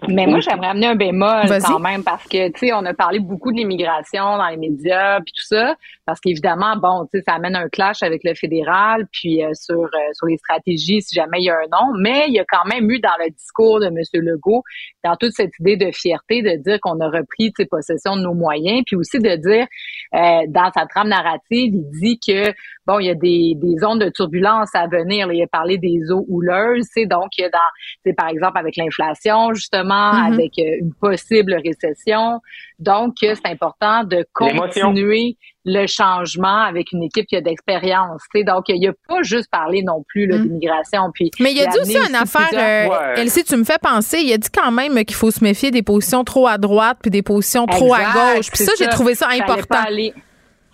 Mais 0.08 0.26
moi, 0.26 0.38
j'aimerais 0.38 0.68
amener 0.68 0.86
un 0.86 0.94
bémol 0.94 1.46
quand 1.66 1.80
même 1.80 2.04
parce 2.04 2.24
que, 2.28 2.48
tu 2.52 2.58
sais, 2.58 2.72
on 2.72 2.84
a 2.84 2.94
parlé 2.94 3.18
beaucoup 3.18 3.50
de 3.50 3.56
l'immigration 3.56 4.36
dans 4.36 4.46
les 4.46 4.56
médias 4.56 5.20
puis 5.20 5.32
tout 5.32 5.42
ça, 5.42 5.74
parce 6.06 6.20
qu'évidemment, 6.20 6.76
bon, 6.76 7.08
tu 7.12 7.18
sais, 7.18 7.24
ça 7.26 7.34
amène 7.34 7.56
un 7.56 7.68
clash 7.68 8.02
avec 8.04 8.22
le 8.22 8.34
fédéral 8.34 9.08
puis 9.10 9.42
euh, 9.42 9.50
sur 9.54 9.82
euh, 9.82 10.12
sur 10.12 10.28
les 10.28 10.36
stratégies 10.36 11.02
si 11.02 11.14
jamais 11.16 11.40
il 11.40 11.44
y 11.44 11.50
a 11.50 11.56
un 11.56 11.66
nom. 11.72 11.92
Mais 11.98 12.26
il 12.28 12.34
y 12.34 12.38
a 12.38 12.44
quand 12.44 12.64
même 12.66 12.88
eu 12.90 13.00
dans 13.00 13.16
le 13.24 13.30
discours 13.30 13.80
de 13.80 13.86
M. 13.86 13.96
Legault, 14.14 14.62
dans 15.02 15.16
toute 15.16 15.32
cette 15.32 15.58
idée 15.58 15.76
de 15.76 15.90
fierté, 15.90 16.42
de 16.42 16.62
dire 16.62 16.78
qu'on 16.80 17.00
a 17.00 17.08
repris, 17.08 17.52
tu 17.52 17.66
possession 17.66 18.16
de 18.16 18.22
nos 18.22 18.34
moyens, 18.34 18.82
puis 18.86 18.94
aussi 18.94 19.18
de 19.18 19.34
dire 19.34 19.66
euh, 20.14 20.46
dans 20.48 20.70
sa 20.72 20.86
trame 20.86 21.08
narrative, 21.08 21.74
il 21.74 21.90
dit 22.00 22.20
que 22.20 22.52
bon, 22.86 22.98
il 23.00 23.06
y 23.06 23.10
a 23.10 23.14
des, 23.14 23.54
des 23.56 23.78
zones 23.78 23.98
de 23.98 24.10
turbulence 24.10 24.74
à 24.74 24.86
venir. 24.86 25.32
il 25.32 25.42
a 25.42 25.46
parlé 25.46 25.78
des 25.78 26.10
eaux 26.10 26.24
houleuses, 26.28 26.86
c'est 26.92 27.06
donc 27.06 27.30
dans, 27.38 28.14
par 28.14 28.28
exemple 28.28 28.58
avec 28.58 28.76
l'inflation 28.76 29.54
justement, 29.72 30.12
mm-hmm. 30.12 30.32
avec 30.32 30.58
euh, 30.58 30.80
une 30.80 30.94
possible 30.94 31.54
récession. 31.64 32.40
Donc, 32.78 33.14
c'est 33.20 33.46
important 33.46 34.04
de 34.04 34.26
continuer 34.32 35.36
le 35.64 35.86
changement 35.86 36.64
avec 36.64 36.90
une 36.92 37.04
équipe 37.04 37.26
qui 37.26 37.36
a 37.36 37.40
d'expérience. 37.40 38.22
Donc, 38.34 38.64
il 38.68 38.88
a 38.88 38.92
pas 39.08 39.22
juste 39.22 39.48
parlé 39.50 39.82
non 39.82 40.04
plus 40.08 40.26
mm. 40.26 40.42
d'immigration. 40.42 41.10
Puis 41.14 41.30
Mais 41.38 41.52
il 41.52 41.60
a 41.62 41.66
dit 41.66 41.78
aussi 41.78 41.96
une 41.96 42.16
affaire, 42.16 42.48
euh, 42.52 43.14
Elsie, 43.16 43.44
tu 43.44 43.56
me 43.56 43.64
fais 43.64 43.78
penser, 43.80 44.18
il 44.22 44.32
a 44.32 44.38
dit 44.38 44.50
quand 44.52 44.72
même 44.72 45.04
qu'il 45.04 45.16
faut 45.16 45.30
se 45.30 45.42
méfier 45.42 45.70
des 45.70 45.82
positions 45.82 46.24
trop 46.24 46.48
à 46.48 46.58
droite 46.58 46.98
puis 47.00 47.10
des 47.10 47.22
positions 47.22 47.66
trop 47.66 47.94
à 47.94 48.00
gauche. 48.12 48.50
Puis 48.50 48.64
ça, 48.64 48.72
j'ai 48.78 48.88
trouvé 48.88 49.14
ça 49.14 49.28
important. 49.30 49.84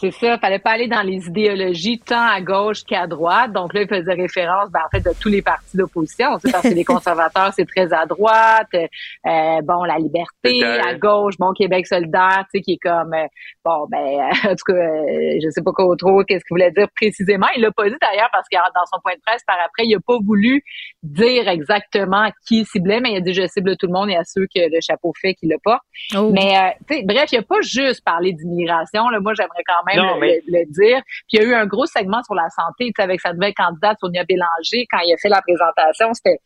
C'est 0.01 0.13
ça, 0.13 0.39
fallait 0.39 0.61
pas 0.61 0.71
aller 0.71 0.87
dans 0.87 1.03
les 1.03 1.27
idéologies 1.27 1.99
tant 1.99 2.23
à 2.23 2.41
gauche 2.41 2.85
qu'à 2.85 3.09
droite. 3.09 3.53
Donc 3.53 3.75
là, 3.75 3.83
il 3.83 3.89
faisait 3.89 4.15
référence, 4.15 4.71
ben, 4.71 4.81
en 4.87 4.89
fait, 4.91 5.01
de 5.01 5.13
tous 5.21 5.29
les 5.29 5.43
partis 5.43 5.77
d'opposition, 5.77 6.39
parce 6.53 6.63
que 6.63 6.75
les 6.75 6.85
conservateurs, 6.85 7.53
c'est 7.53 7.65
très 7.65 7.93
à 7.93 8.07
droite. 8.07 8.69
Euh, 8.75 9.61
bon, 9.63 9.83
la 9.83 9.99
liberté, 9.99 10.63
à 10.63 10.95
gauche, 10.95 11.35
bon, 11.37 11.53
Québec 11.53 11.85
solidaire, 11.89 12.45
tu 12.45 12.59
sais, 12.59 12.61
qui 12.61 12.73
est 12.75 12.79
comme, 12.79 13.13
euh, 13.13 13.27
bon, 13.65 13.87
ben, 13.91 14.31
en 14.45 14.55
tout 14.55 14.73
cas, 14.73 14.73
euh, 14.73 15.39
je 15.43 15.51
sais 15.51 15.63
pas 15.63 15.73
quoi 15.73 15.97
trop, 15.99 16.23
qu'est-ce 16.23 16.45
qu'il 16.45 16.55
voulait 16.55 16.71
dire 16.71 16.87
précisément. 16.95 17.49
Il 17.57 17.63
l'a 17.63 17.73
pas 17.73 17.89
dit 17.89 17.97
d'ailleurs 18.01 18.31
parce 18.31 18.47
que 18.49 18.57
dans 18.57 18.87
son 18.93 19.01
point 19.03 19.15
de 19.15 19.21
presse 19.27 19.43
par 19.49 19.57
après, 19.65 19.83
il 19.85 19.97
a 19.97 20.01
pas 20.07 20.19
voulu 20.25 20.63
dire 21.03 21.49
exactement 21.49 22.31
qui 22.47 22.65
ciblait, 22.65 23.01
mais 23.01 23.13
il 23.13 23.17
a 23.17 23.21
dit 23.21 23.35
je 23.35 23.47
cible 23.49 23.77
tout 23.77 23.87
le 23.87 23.93
monde 23.93 24.11
et 24.11 24.17
à 24.17 24.23
ceux 24.25 24.47
que 24.55 24.61
le 24.61 24.79
chapeau 24.81 25.13
fait 25.21 25.35
qui 25.35 25.49
le 25.49 25.57
porte. 25.63 25.83
Oh. 26.17 26.31
Mais, 26.33 26.77
tu 26.89 26.95
sais, 26.95 27.03
bref, 27.05 27.33
il 27.33 27.39
a 27.39 27.43
pas 27.43 27.61
juste 27.63 28.05
parlé 28.05 28.33
d'immigration. 28.33 29.09
Là, 29.09 29.19
moi, 29.19 29.33
j'aimerais 29.35 29.65
quand 29.67 29.83
même 29.87 29.88
le, 29.97 30.65
dire. 30.73 31.03
Puis 31.29 31.39
il 31.39 31.43
y 31.43 31.45
a 31.45 31.49
eu 31.49 31.55
un 31.55 31.67
gros 31.67 31.87
segment 31.87 32.23
sur 32.23 32.35
la 32.35 32.49
santé, 32.51 32.93
avec 32.99 33.21
sa 33.21 33.33
nouvelle 33.33 33.55
candidate 33.55 33.99
Sonia 34.01 34.25
Bélanger, 34.25 34.87
quand 34.91 35.01
il 35.05 35.13
a 35.13 35.17
fait 35.17 35.29
la 35.29 35.43
présentation, 35.43 36.13
c'était 36.15 36.39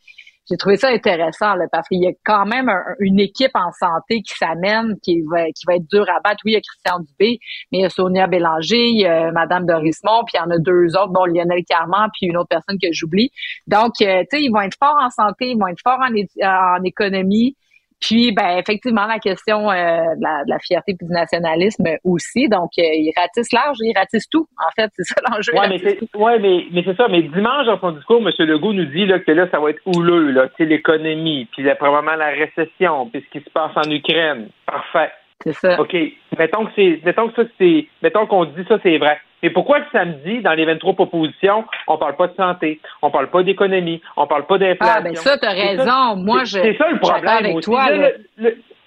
j'ai 0.51 0.57
trouvé 0.57 0.77
ça 0.77 0.89
intéressant 0.89 1.55
là, 1.55 1.67
parce 1.71 1.87
qu'il 1.87 2.03
y 2.03 2.09
a 2.09 2.13
quand 2.25 2.47
même 2.47 2.71
une 2.99 3.21
équipe 3.21 3.53
en 3.55 3.71
santé 3.71 4.23
qui 4.23 4.35
s'amène, 4.37 4.97
qui 5.03 5.23
va, 5.31 5.47
qui 5.47 5.65
va 5.67 5.77
être 5.77 5.89
dur 5.89 6.05
à 6.09 6.21
battre. 6.21 6.41
Oui, 6.45 6.53
il 6.53 6.55
y 6.55 6.57
a 6.57 6.61
Christian 6.61 6.99
Dubé, 6.99 7.39
mais 7.71 7.79
il 7.79 7.83
y 7.83 7.85
a 7.85 7.91
Sonia 7.91 8.27
Bélanger, 8.27 8.89
il 8.89 9.01
y 9.01 9.07
a 9.07 9.31
Madame 9.31 9.67
Dorismont, 9.67 10.25
puis 10.27 10.35
il 10.35 10.39
y 10.39 10.41
en 10.41 10.51
a 10.51 10.59
deux 10.59 10.97
autres, 10.97 11.13
bon, 11.13 11.27
Lionel 11.27 11.65
Carman, 11.65 12.09
puis 12.13 12.27
une 12.27 12.37
autre 12.37 12.49
personne 12.49 12.77
que 12.83 12.89
j'oublie. 12.91 13.31
Donc, 13.69 14.01
euh, 14.01 14.23
tu 14.31 14.39
sais, 14.39 14.43
ils 14.43 14.51
vont 14.51 14.63
être 14.63 14.77
forts 14.79 14.99
en 15.01 15.11
santé, 15.11 15.51
ils 15.51 15.59
vont 15.59 15.69
être 15.69 15.81
forts 15.83 16.01
en, 16.01 16.11
en 16.11 16.83
économie. 16.83 17.57
Puis, 18.03 18.33
ben, 18.33 18.59
effectivement, 18.59 19.07
la 19.07 19.21
question 19.21 19.71
euh, 19.71 19.75
de, 20.17 20.51
la, 20.51 20.59
fierté 20.59 20.93
et 20.93 21.05
du 21.05 21.11
nationalisme 21.11 21.85
aussi. 22.03 22.49
Donc, 22.49 22.71
euh, 22.79 22.83
il 22.83 23.13
ratisse 23.17 23.53
large, 23.53 23.77
il 23.81 23.97
ratisse 23.97 24.29
tout. 24.29 24.47
En 24.59 24.71
fait, 24.75 24.91
c'est 24.95 25.05
ça 25.05 25.15
l'enjeu. 25.31 25.53
Oui, 25.55 25.67
mais 25.69 25.79
c'est, 25.79 26.19
ouais, 26.19 26.39
mais, 26.41 26.67
mais 26.73 26.83
c'est 26.85 26.97
ça. 26.97 27.07
Mais 27.09 27.23
dimanche, 27.23 27.67
dans 27.67 27.79
son 27.79 27.93
discours, 27.93 28.21
M. 28.21 28.33
Legault 28.47 28.73
nous 28.73 28.87
dit 28.87 29.07
là, 29.07 29.21
que 29.21 29.31
là, 29.31 29.47
ça 29.53 29.61
va 29.61 29.71
être 29.71 29.83
houleux, 29.87 30.33
là, 30.33 30.49
l'économie, 30.59 31.49
puis 31.53 31.65
probablement 31.79 32.17
la 32.17 32.31
récession, 32.31 33.07
puis 33.07 33.25
ce 33.25 33.39
qui 33.39 33.45
se 33.45 33.51
passe 33.51 33.73
en 33.77 33.89
Ukraine. 33.91 34.49
Parfait. 34.67 35.13
C'est 35.43 35.53
ça. 35.55 35.81
OK. 35.81 35.97
Mettons 36.39 36.67
que 36.67 36.73
c'est, 36.77 37.01
mettons 37.05 37.29
que 37.29 37.43
ça, 37.43 37.49
c'est, 37.59 37.87
mettons 38.03 38.27
qu'on 38.27 38.45
dit 38.45 38.65
ça, 38.69 38.79
c'est 38.83 38.99
vrai. 38.99 39.21
Mais 39.43 39.51
pourquoi 39.51 39.81
le 39.81 39.85
samedi, 39.91 40.41
dans 40.41 40.53
les 40.53 40.65
23 40.65 40.95
propositions, 40.95 41.65
on 41.89 41.99
parle 41.99 42.17
pas 42.17 42.29
de 42.29 42.35
santé, 42.35 42.81
on 43.03 43.11
parle 43.11 43.29
pas 43.29 43.43
d'économie, 43.43 44.01
on 44.17 44.27
parle 44.27 44.47
pas 44.47 44.59
d'inflation? 44.59 44.95
Ah, 44.99 45.01
ben 45.01 45.17
ça, 45.17 45.37
t'as 45.37 45.53
raison. 45.53 46.17
Moi, 46.17 46.45
je. 46.45 46.59
C'est 46.59 46.77
ça 46.77 46.89
le 46.91 46.99
problème. 46.99 47.29
Avec 47.29 47.61
toi, 47.61 47.87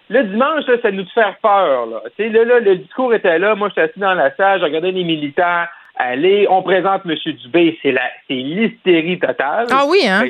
Le, 0.08 0.24
dimanche, 0.24 0.64
ça 0.82 0.92
nous 0.92 1.06
fait 1.06 1.22
faire 1.22 1.36
peur. 1.42 1.88
Là. 1.88 2.02
Là, 2.18 2.44
là, 2.46 2.60
le 2.60 2.76
discours 2.78 3.14
était 3.14 3.40
là. 3.40 3.56
Moi, 3.56 3.70
j'étais 3.70 3.82
assis 3.82 4.00
dans 4.00 4.14
la 4.14 4.34
salle, 4.36 4.60
je 4.60 4.66
regardais 4.66 4.92
les 4.92 5.04
militaires 5.04 5.68
Allez, 5.98 6.46
on 6.50 6.62
présente 6.62 7.04
M. 7.06 7.16
Dubé, 7.44 7.80
c'est 7.82 7.94
la 7.94 8.10
c'est 8.28 8.34
l'hystérie 8.34 9.18
totale. 9.18 9.68
Ah 9.72 9.86
oui, 9.88 10.06
hein? 10.06 10.26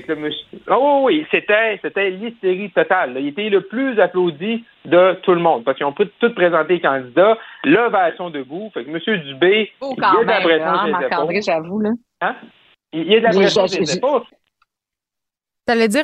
oh, 0.70 1.02
oui, 1.06 1.26
c'était 1.32 1.80
c'était 1.82 2.12
l'hystérie 2.12 2.70
totale. 2.70 3.16
Il 3.18 3.30
était 3.30 3.50
le 3.50 3.62
plus 3.62 4.00
applaudi 4.00 4.64
de 4.86 5.14
tout 5.24 5.34
le 5.34 5.40
monde. 5.40 5.64
Parce 5.64 5.78
qu'ils 5.78 5.88
ont 5.88 5.94
tous 5.94 6.36
présenté 6.36 6.76
les 6.76 6.82
candidats, 6.82 7.38
l'ovation 7.64 8.30
debout. 8.30 8.70
Fait 8.76 8.86
que 8.86 8.90
M. 8.92 9.22
Dubé, 9.24 9.72
oh, 9.82 9.96
il 9.98 10.02
y 10.02 10.06
a 10.06 10.24
de 10.24 10.28
la 10.28 10.42
pression 10.42 10.68
hein, 10.68 10.88
Marc-André, 10.90 11.42
j'avoue, 11.42 11.80
là. 11.80 11.90
Hein? 12.22 12.36
Il 12.94 13.12
y 13.12 13.16
a 13.16 13.20
de 13.20 13.24
la 13.24 13.32
pression 13.32 13.66
des 13.66 13.98
épaules. 13.98 14.22
T'allais 15.66 15.88
dire, 15.88 16.04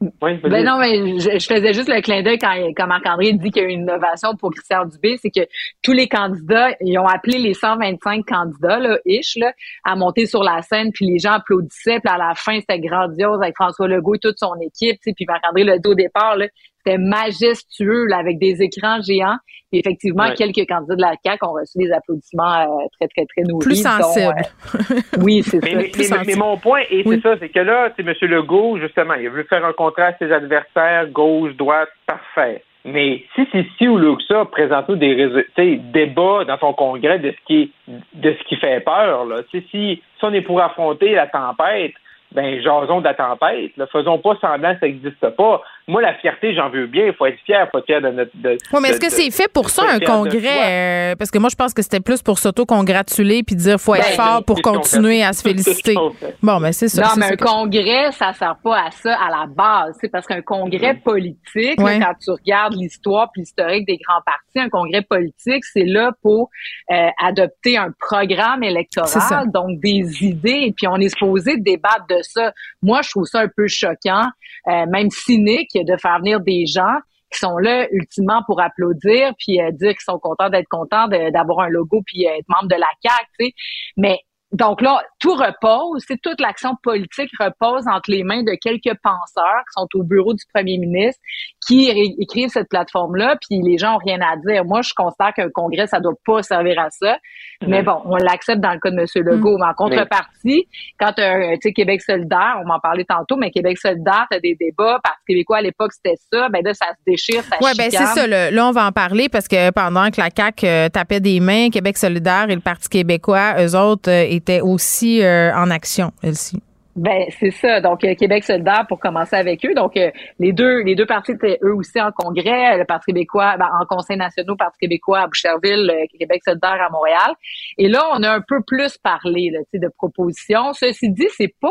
Elsie? 0.00 0.42
ben 0.42 0.64
non, 0.64 0.78
mais 0.78 1.18
je, 1.18 1.46
faisais 1.46 1.72
juste 1.72 1.88
le 1.88 2.00
clin 2.00 2.22
d'œil 2.22 2.38
quand, 2.38 2.54
quand 2.76 2.86
Marc-André 2.86 3.32
dit 3.32 3.50
qu'il 3.50 3.62
y 3.62 3.66
a 3.66 3.68
une 3.68 3.82
innovation 3.82 4.36
pour 4.36 4.52
Christian 4.52 4.84
Dubé, 4.84 5.16
c'est 5.20 5.30
que 5.30 5.46
tous 5.82 5.92
les 5.92 6.08
candidats, 6.08 6.70
ils 6.80 6.98
ont 6.98 7.06
appelé 7.06 7.38
les 7.38 7.54
125 7.54 8.24
candidats, 8.24 8.78
là, 8.78 8.98
ish, 9.04 9.36
là, 9.36 9.52
à 9.84 9.96
monter 9.96 10.26
sur 10.26 10.42
la 10.42 10.62
scène, 10.62 10.92
puis 10.92 11.06
les 11.06 11.18
gens 11.18 11.32
applaudissaient, 11.32 12.00
puis 12.00 12.12
à 12.12 12.18
la 12.18 12.34
fin, 12.34 12.58
c'était 12.60 12.80
grandiose 12.80 13.40
avec 13.42 13.54
François 13.56 13.88
Legault 13.88 14.14
et 14.14 14.20
toute 14.20 14.38
son 14.38 14.54
équipe, 14.60 15.00
puis 15.02 15.26
Marc-André 15.26 15.64
le 15.64 15.78
dit 15.78 15.88
au 15.88 15.94
départ, 15.94 16.36
là, 16.36 16.46
c'était 16.88 16.98
majestueux, 16.98 18.06
là, 18.06 18.18
avec 18.18 18.38
des 18.38 18.62
écrans 18.62 19.00
géants. 19.02 19.36
Et 19.72 19.80
effectivement, 19.80 20.24
quelques 20.34 20.66
candidats 20.66 20.96
de 20.96 21.02
la 21.02 21.12
CAQ 21.22 21.44
ont 21.44 21.52
reçu 21.52 21.76
des 21.76 21.92
applaudissements 21.92 22.60
euh, 22.62 22.86
très, 22.98 23.08
très, 23.08 23.26
très 23.26 23.42
nourris. 23.42 23.66
Plus 23.66 23.82
sensibles. 23.82 24.34
Euh, 24.74 25.18
oui, 25.22 25.42
c'est 25.42 25.60
ça. 26.04 26.22
Mais, 26.26 26.34
mon 26.36 26.56
point, 26.56 26.80
et 26.90 27.04
c'est 27.04 27.20
ça, 27.20 27.36
c'est 27.38 27.50
que 27.50 27.60
là, 27.60 27.92
c'est 27.94 28.02
M. 28.02 28.14
Legault, 28.30 28.78
justement, 28.78 29.14
il 29.14 29.26
a 29.26 29.30
voulu 29.30 29.44
faire 29.44 29.64
un 29.64 29.74
contrat 29.74 30.06
à 30.06 30.16
ses 30.16 30.32
adversaires, 30.32 31.08
gauche, 31.10 31.54
droite, 31.56 31.90
parfait. 32.06 32.62
Mais 32.86 33.22
si 33.34 33.46
c'est 33.52 33.66
si 33.76 33.88
ou 33.88 33.98
là 33.98 34.16
que 34.16 34.22
ça, 34.22 34.46
présente-nous 34.46 34.96
des 34.96 35.76
débats 35.92 36.44
dans 36.46 36.56
ton 36.56 36.72
congrès 36.72 37.18
de 37.18 37.32
ce 37.32 37.46
qui 37.46 37.72
de 38.14 38.32
ce 38.32 38.48
qui 38.48 38.56
fait 38.56 38.80
peur. 38.80 39.26
Là. 39.26 39.42
Si, 39.50 39.62
si 39.70 40.00
on 40.22 40.32
est 40.32 40.40
pour 40.40 40.62
affronter 40.62 41.12
la 41.12 41.26
tempête, 41.26 41.92
ben 42.32 42.60
jason 42.60 43.00
de 43.00 43.04
la 43.04 43.14
tempête. 43.14 43.76
Ne 43.76 43.86
faisons 43.86 44.18
pas 44.18 44.36
semblant 44.40 44.74
que 44.74 44.80
ça 44.80 44.86
n'existe 44.86 45.28
pas. 45.30 45.62
Moi, 45.86 46.02
la 46.02 46.14
fierté, 46.14 46.54
j'en 46.54 46.68
veux 46.68 46.86
bien. 46.86 47.06
Il 47.06 47.14
faut 47.14 47.24
être 47.24 47.38
fier, 47.46 47.66
faut 47.72 47.78
être 47.78 47.86
fier 47.86 48.02
de 48.02 48.08
notre. 48.10 48.30
oui, 48.44 48.80
mais 48.82 48.90
est-ce 48.90 49.00
que 49.00 49.10
c'est 49.10 49.30
fait 49.30 49.50
pour 49.50 49.70
ça, 49.70 49.84
un 49.88 49.98
congrès? 49.98 51.12
Euh, 51.12 51.16
parce 51.16 51.30
que 51.30 51.38
moi, 51.38 51.48
je 51.50 51.56
pense 51.56 51.72
que 51.72 51.80
c'était 51.80 52.00
plus 52.00 52.22
pour 52.22 52.38
s'auto-congratuler 52.38 53.42
puis 53.42 53.56
dire 53.56 53.80
faut 53.80 53.94
être 53.94 54.16
ben, 54.16 54.22
fort 54.22 54.44
pour 54.44 54.60
continuer 54.60 55.22
à 55.22 55.32
se 55.32 55.42
féliciter. 55.42 55.94
bon, 56.42 56.60
mais 56.60 56.72
c'est 56.72 56.88
ça. 56.88 57.02
Non, 57.02 57.08
mais 57.16 57.32
un 57.32 57.36
congrès, 57.36 58.12
ça 58.12 58.34
sert 58.34 58.56
pas 58.62 58.82
à 58.86 58.90
ça 58.90 59.14
à 59.14 59.30
la 59.30 59.46
base. 59.46 59.96
C'est 60.00 60.10
parce 60.10 60.26
qu'un 60.26 60.42
congrès 60.42 60.94
politique, 60.94 61.78
quand 61.78 62.14
tu 62.22 62.30
regardes 62.30 62.74
l'histoire 62.74 63.30
puis 63.32 63.42
l'historique 63.42 63.86
des 63.86 63.96
grands 63.96 64.20
partis, 64.26 64.60
un 64.60 64.68
congrès 64.68 65.02
politique, 65.02 65.64
c'est 65.64 65.84
là 65.84 66.12
pour 66.22 66.50
euh, 66.90 67.08
adopter 67.24 67.78
un 67.78 67.92
programme 67.98 68.62
électoral, 68.62 69.50
donc 69.50 69.80
des 69.80 70.22
idées. 70.22 70.64
Et 70.66 70.72
puis 70.72 70.86
on 70.86 70.96
est 70.96 71.08
supposé 71.08 71.56
débattre 71.56 72.06
ça. 72.22 72.52
Moi, 72.82 73.02
je 73.02 73.10
trouve 73.10 73.26
ça 73.26 73.40
un 73.40 73.48
peu 73.48 73.66
choquant, 73.68 74.26
euh, 74.68 74.86
même 74.86 75.10
cynique 75.10 75.70
de 75.74 75.96
faire 75.96 76.18
venir 76.18 76.40
des 76.40 76.66
gens 76.66 76.98
qui 77.30 77.38
sont 77.38 77.58
là 77.58 77.86
ultimement 77.90 78.42
pour 78.46 78.60
applaudir 78.60 79.32
puis 79.38 79.60
euh, 79.60 79.70
dire 79.72 79.90
qu'ils 79.90 80.00
sont 80.00 80.18
contents 80.18 80.48
d'être 80.48 80.68
contents 80.68 81.08
d'avoir 81.08 81.60
un 81.60 81.68
logo 81.68 82.02
puis 82.06 82.26
euh, 82.26 82.30
être 82.38 82.48
membre 82.48 82.68
de 82.68 82.80
la 82.80 82.88
CAC, 83.02 83.26
tu 83.38 83.46
sais. 83.46 83.52
Mais 83.96 84.20
donc 84.52 84.80
là, 84.80 85.02
tout 85.20 85.34
repose, 85.34 86.02
c'est 86.06 86.20
toute 86.22 86.40
l'action 86.40 86.74
politique 86.82 87.30
repose 87.38 87.84
entre 87.86 88.10
les 88.10 88.24
mains 88.24 88.42
de 88.42 88.56
quelques 88.58 88.96
penseurs 89.02 89.62
qui 89.66 89.72
sont 89.78 89.88
au 89.94 90.02
bureau 90.02 90.32
du 90.32 90.42
premier 90.54 90.78
ministre, 90.78 91.20
qui 91.66 91.90
écrivent 92.18 92.48
cette 92.48 92.70
plateforme-là, 92.70 93.36
puis 93.46 93.60
les 93.62 93.76
gens 93.76 93.96
ont 93.96 93.98
rien 93.98 94.18
à 94.22 94.36
dire. 94.36 94.64
Moi, 94.64 94.80
je 94.80 94.92
considère 94.96 95.34
qu'un 95.34 95.50
congrès, 95.50 95.86
ça 95.86 96.00
doit 96.00 96.14
pas 96.24 96.42
servir 96.42 96.78
à 96.78 96.88
ça. 96.90 97.18
Mais 97.66 97.82
bon, 97.82 98.00
on 98.06 98.16
l'accepte 98.16 98.60
dans 98.60 98.72
le 98.72 98.78
cas 98.78 98.90
de 98.90 98.98
M. 98.98 99.06
Legault. 99.16 99.58
Mais 99.58 99.66
en 99.66 99.74
contrepartie, 99.74 100.66
quand 100.98 101.18
euh, 101.18 101.52
tu 101.54 101.58
sais, 101.64 101.72
Québec 101.72 102.00
solidaire, 102.00 102.58
on 102.62 102.66
m'en 102.66 102.80
parlait 102.80 103.04
tantôt, 103.04 103.36
mais 103.36 103.50
Québec 103.50 103.76
solidaire, 103.76 104.26
t'as 104.30 104.40
des 104.40 104.56
débats, 104.58 104.98
parce 105.02 105.16
que 105.16 105.32
québécois 105.32 105.58
à 105.58 105.62
l'époque, 105.62 105.92
c'était 105.92 106.16
ça, 106.32 106.48
ben 106.48 106.62
là, 106.64 106.72
ça 106.72 106.86
se 106.86 107.04
déchire, 107.06 107.42
ça 107.42 107.56
Ouais, 107.60 107.72
ben 107.76 107.90
c'est 107.90 108.06
ça. 108.06 108.26
Là, 108.26 108.66
on 108.66 108.72
va 108.72 108.86
en 108.86 108.92
parler 108.92 109.28
parce 109.28 109.46
que 109.46 109.70
pendant 109.72 110.10
que 110.10 110.20
la 110.20 110.30
CAQ 110.34 110.66
euh, 110.66 110.88
tapait 110.88 111.20
des 111.20 111.40
mains, 111.40 111.68
Québec 111.68 111.98
solidaire 111.98 112.46
et 112.48 112.54
le 112.54 112.62
Parti 112.62 112.88
québécois, 112.88 113.56
eux 113.58 113.76
autres, 113.76 114.10
euh, 114.10 114.37
était 114.38 114.60
aussi 114.60 115.22
euh, 115.22 115.54
en 115.54 115.70
action, 115.70 116.12
elle-ci. 116.22 116.62
Ben 116.98 117.26
c'est 117.38 117.52
ça. 117.52 117.80
Donc 117.80 118.02
euh, 118.02 118.16
Québec 118.16 118.42
solidaire 118.42 118.84
pour 118.88 118.98
commencer 118.98 119.36
avec 119.36 119.64
eux. 119.64 119.72
Donc 119.72 119.96
euh, 119.96 120.10
les 120.40 120.52
deux 120.52 120.82
les 120.82 120.96
deux 120.96 121.06
partis 121.06 121.30
étaient 121.30 121.60
eux 121.62 121.72
aussi 121.76 122.00
en 122.00 122.10
congrès, 122.10 122.76
le 122.76 122.84
Parti 122.84 123.12
québécois 123.12 123.56
ben, 123.56 123.68
en 123.80 123.86
Conseil 123.86 124.16
national, 124.16 124.56
Parti 124.56 124.78
québécois 124.80 125.20
à 125.20 125.26
Boucherville, 125.28 125.92
Québec 126.18 126.42
solidaire 126.44 126.82
à 126.82 126.90
Montréal. 126.90 127.36
Et 127.76 127.88
là 127.88 128.04
on 128.14 128.22
a 128.24 128.32
un 128.32 128.40
peu 128.40 128.62
plus 128.66 128.98
parlé 128.98 129.50
là, 129.52 129.60
de 129.72 129.88
propositions. 129.96 130.72
Ceci 130.72 131.10
dit, 131.10 131.28
c'est 131.36 131.54
pas 131.60 131.68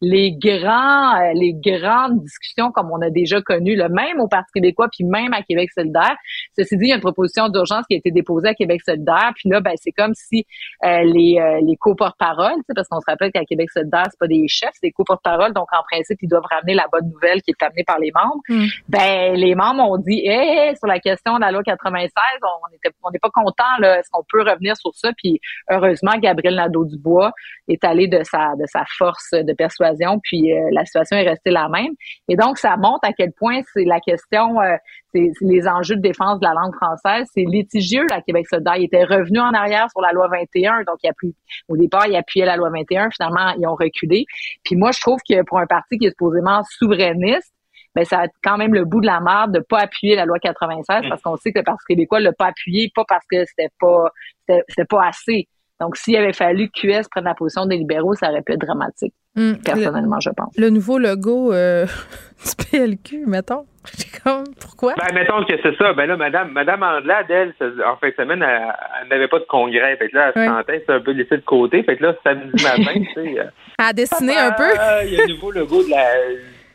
les 0.00 0.32
grands 0.32 1.30
les 1.34 1.52
grandes 1.52 2.22
discussions 2.22 2.72
comme 2.72 2.90
on 2.90 3.02
a 3.02 3.10
déjà 3.10 3.42
connu 3.42 3.76
le 3.76 3.90
même 3.90 4.18
au 4.18 4.28
Parti 4.28 4.50
québécois 4.54 4.88
puis 4.90 5.04
même 5.04 5.34
à 5.34 5.42
Québec 5.42 5.68
solidaire. 5.74 6.16
Ceci 6.56 6.78
dit, 6.78 6.86
il 6.86 6.88
y 6.88 6.92
a 6.92 6.94
une 6.94 7.02
proposition 7.02 7.50
d'urgence 7.50 7.84
qui 7.86 7.96
a 7.96 7.98
été 7.98 8.12
déposée 8.12 8.48
à 8.48 8.54
Québec 8.54 8.80
solidaire. 8.82 9.32
Puis 9.34 9.50
là 9.50 9.60
ben 9.60 9.74
c'est 9.76 9.92
comme 9.92 10.14
si 10.14 10.46
les 10.82 11.60
les 11.66 11.76
co-porte-parole, 11.76 12.62
parce 12.74 12.88
qu'on 12.88 13.00
se 13.00 13.10
rappelle 13.10 13.30
qu'à 13.30 13.44
Québec 13.44 13.70
solidaire 13.70 14.06
c'est 14.08 14.18
pas 14.18 14.26
des 14.26 14.48
chefs 14.48 14.69
c'est 14.72 14.88
des 14.88 14.92
co-porte-parole, 14.92 15.52
donc 15.52 15.68
en 15.72 15.82
principe, 15.90 16.18
ils 16.22 16.28
doivent 16.28 16.46
ramener 16.50 16.74
la 16.74 16.86
bonne 16.90 17.08
nouvelle 17.10 17.42
qui 17.42 17.50
est 17.50 17.62
amenée 17.62 17.84
par 17.84 17.98
les 17.98 18.10
membres. 18.14 18.40
Mm. 18.48 18.66
Ben, 18.88 19.34
les 19.34 19.54
membres 19.54 19.82
ont 19.82 19.98
dit, 19.98 20.20
hé, 20.24 20.74
sur 20.76 20.86
la 20.86 20.98
question 20.98 21.36
de 21.36 21.40
la 21.40 21.52
loi 21.52 21.62
96, 21.62 22.12
on 22.42 22.74
était, 22.74 22.94
on 23.02 23.10
n'est 23.10 23.18
pas 23.18 23.30
content, 23.30 23.64
là, 23.78 23.98
est-ce 23.98 24.10
qu'on 24.10 24.24
peut 24.30 24.42
revenir 24.42 24.76
sur 24.76 24.94
ça? 24.94 25.10
Puis, 25.16 25.40
heureusement, 25.70 26.12
Gabriel 26.18 26.54
Nadeau-Dubois 26.56 27.32
est 27.68 27.84
allé 27.84 28.08
de 28.08 28.22
sa, 28.24 28.54
de 28.56 28.64
sa 28.66 28.84
force 28.98 29.30
de 29.32 29.52
persuasion, 29.52 30.20
puis 30.22 30.52
euh, 30.52 30.68
la 30.72 30.84
situation 30.84 31.16
est 31.16 31.28
restée 31.28 31.50
la 31.50 31.68
même. 31.68 31.92
Et 32.28 32.36
donc, 32.36 32.58
ça 32.58 32.76
montre 32.76 33.00
à 33.02 33.12
quel 33.12 33.32
point 33.32 33.60
c'est 33.72 33.84
la 33.84 34.00
question, 34.00 34.60
euh, 34.60 34.76
c'est 35.12 35.30
les 35.40 35.66
enjeux 35.66 35.96
de 35.96 36.00
défense 36.00 36.40
de 36.40 36.46
la 36.46 36.54
langue 36.54 36.74
française, 36.74 37.26
c'est 37.34 37.44
litigieux, 37.44 38.06
la 38.10 38.20
Québec 38.22 38.46
solidaire. 38.48 38.76
Il 38.76 38.84
était 38.84 39.04
revenu 39.04 39.40
en 39.40 39.52
arrière 39.52 39.88
sur 39.90 40.00
la 40.00 40.12
loi 40.12 40.28
21, 40.28 40.84
donc 40.84 40.98
il 41.02 41.08
a 41.08 41.12
plus, 41.12 41.34
au 41.68 41.76
départ, 41.76 42.06
il 42.06 42.16
appuyait 42.16 42.46
la 42.46 42.56
loi 42.56 42.70
21, 42.70 43.10
finalement, 43.10 43.54
ils 43.58 43.66
ont 43.66 43.74
reculé. 43.74 44.26
Puis 44.64 44.76
moi, 44.76 44.90
je 44.92 45.00
trouve 45.00 45.18
que 45.28 45.42
pour 45.44 45.58
un 45.58 45.66
parti 45.66 45.98
qui 45.98 46.06
est 46.06 46.10
supposément 46.10 46.62
souverainiste, 46.78 47.52
ben 47.94 48.04
ça 48.04 48.20
a 48.20 48.26
quand 48.44 48.56
même 48.56 48.72
le 48.72 48.84
bout 48.84 49.00
de 49.00 49.06
la 49.06 49.20
merde 49.20 49.52
de 49.52 49.60
pas 49.60 49.80
appuyer 49.80 50.14
la 50.14 50.24
loi 50.24 50.38
96 50.38 51.08
parce 51.08 51.22
qu'on 51.22 51.36
sait 51.36 51.52
que 51.52 51.58
le 51.58 51.64
Parti 51.64 51.84
québécois 51.88 52.20
l'a 52.20 52.32
pas 52.32 52.46
appuyé, 52.46 52.90
pas 52.94 53.04
parce 53.08 53.24
que 53.28 53.44
c'était 53.46 53.70
pas 53.80 54.10
c'était 54.46 54.84
pas 54.84 55.08
assez. 55.08 55.48
Donc, 55.80 55.96
s'il 55.96 56.16
avait 56.16 56.32
fallu 56.32 56.68
que 56.68 56.80
QS 56.80 57.08
prenne 57.10 57.24
la 57.24 57.34
position 57.34 57.66
des 57.66 57.76
libéraux, 57.76 58.14
ça 58.14 58.30
aurait 58.30 58.42
pu 58.42 58.52
être 58.52 58.60
dramatique, 58.60 59.14
hmm. 59.34 59.54
personnellement, 59.64 60.20
je 60.20 60.30
pense. 60.30 60.54
Le 60.56 60.68
nouveau 60.68 60.98
logo 60.98 61.52
euh, 61.52 61.86
du 62.44 62.64
PLQ, 62.70 63.24
mettons. 63.26 63.64
comme, 64.22 64.44
pourquoi? 64.60 64.94
Ben, 64.96 65.14
mettons 65.14 65.42
que 65.44 65.54
c'est 65.62 65.74
ça. 65.76 65.94
Ben 65.94 66.06
là, 66.06 66.16
Madame, 66.16 66.52
Madame 66.52 66.82
Andelade, 66.82 67.30
elle, 67.30 67.54
en 67.86 67.96
fin 67.96 68.10
de 68.10 68.14
semaine, 68.14 68.44
elle, 68.46 69.08
n'avait 69.08 69.28
pas 69.28 69.38
de 69.38 69.46
congrès. 69.48 69.96
Fait 69.96 70.08
que 70.08 70.16
là, 70.16 70.32
elle 70.34 70.42
se 70.42 70.48
sentait 70.48 70.84
un 70.88 71.00
peu 71.00 71.12
laissée 71.12 71.38
de 71.38 71.42
côté. 71.42 71.82
Fait 71.82 71.96
que 71.96 72.04
là, 72.04 72.14
samedi 72.22 72.62
matin, 72.62 72.92
tu 72.94 73.14
sais. 73.14 73.40
Euh, 73.40 73.44
elle 73.78 73.84
a 73.86 73.92
dessiné 73.94 74.36
un 74.36 74.52
peu. 74.52 74.70
Il 75.04 75.14
y 75.14 75.20
a 75.20 75.26
le 75.26 75.34
nouveau 75.34 75.50
logo 75.50 75.82
de 75.82 75.90
la 75.90 76.04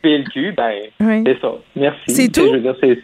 PLQ. 0.01 0.53
Ben, 0.53 1.23
c'est 1.25 1.39
ça. 1.39 1.53
Merci. 1.75 1.99
C'est 2.07 2.31
tout? 2.31 2.47
Je 2.47 2.53
veux 2.53 2.59
dire, 2.59 2.75
c'est 2.81 2.99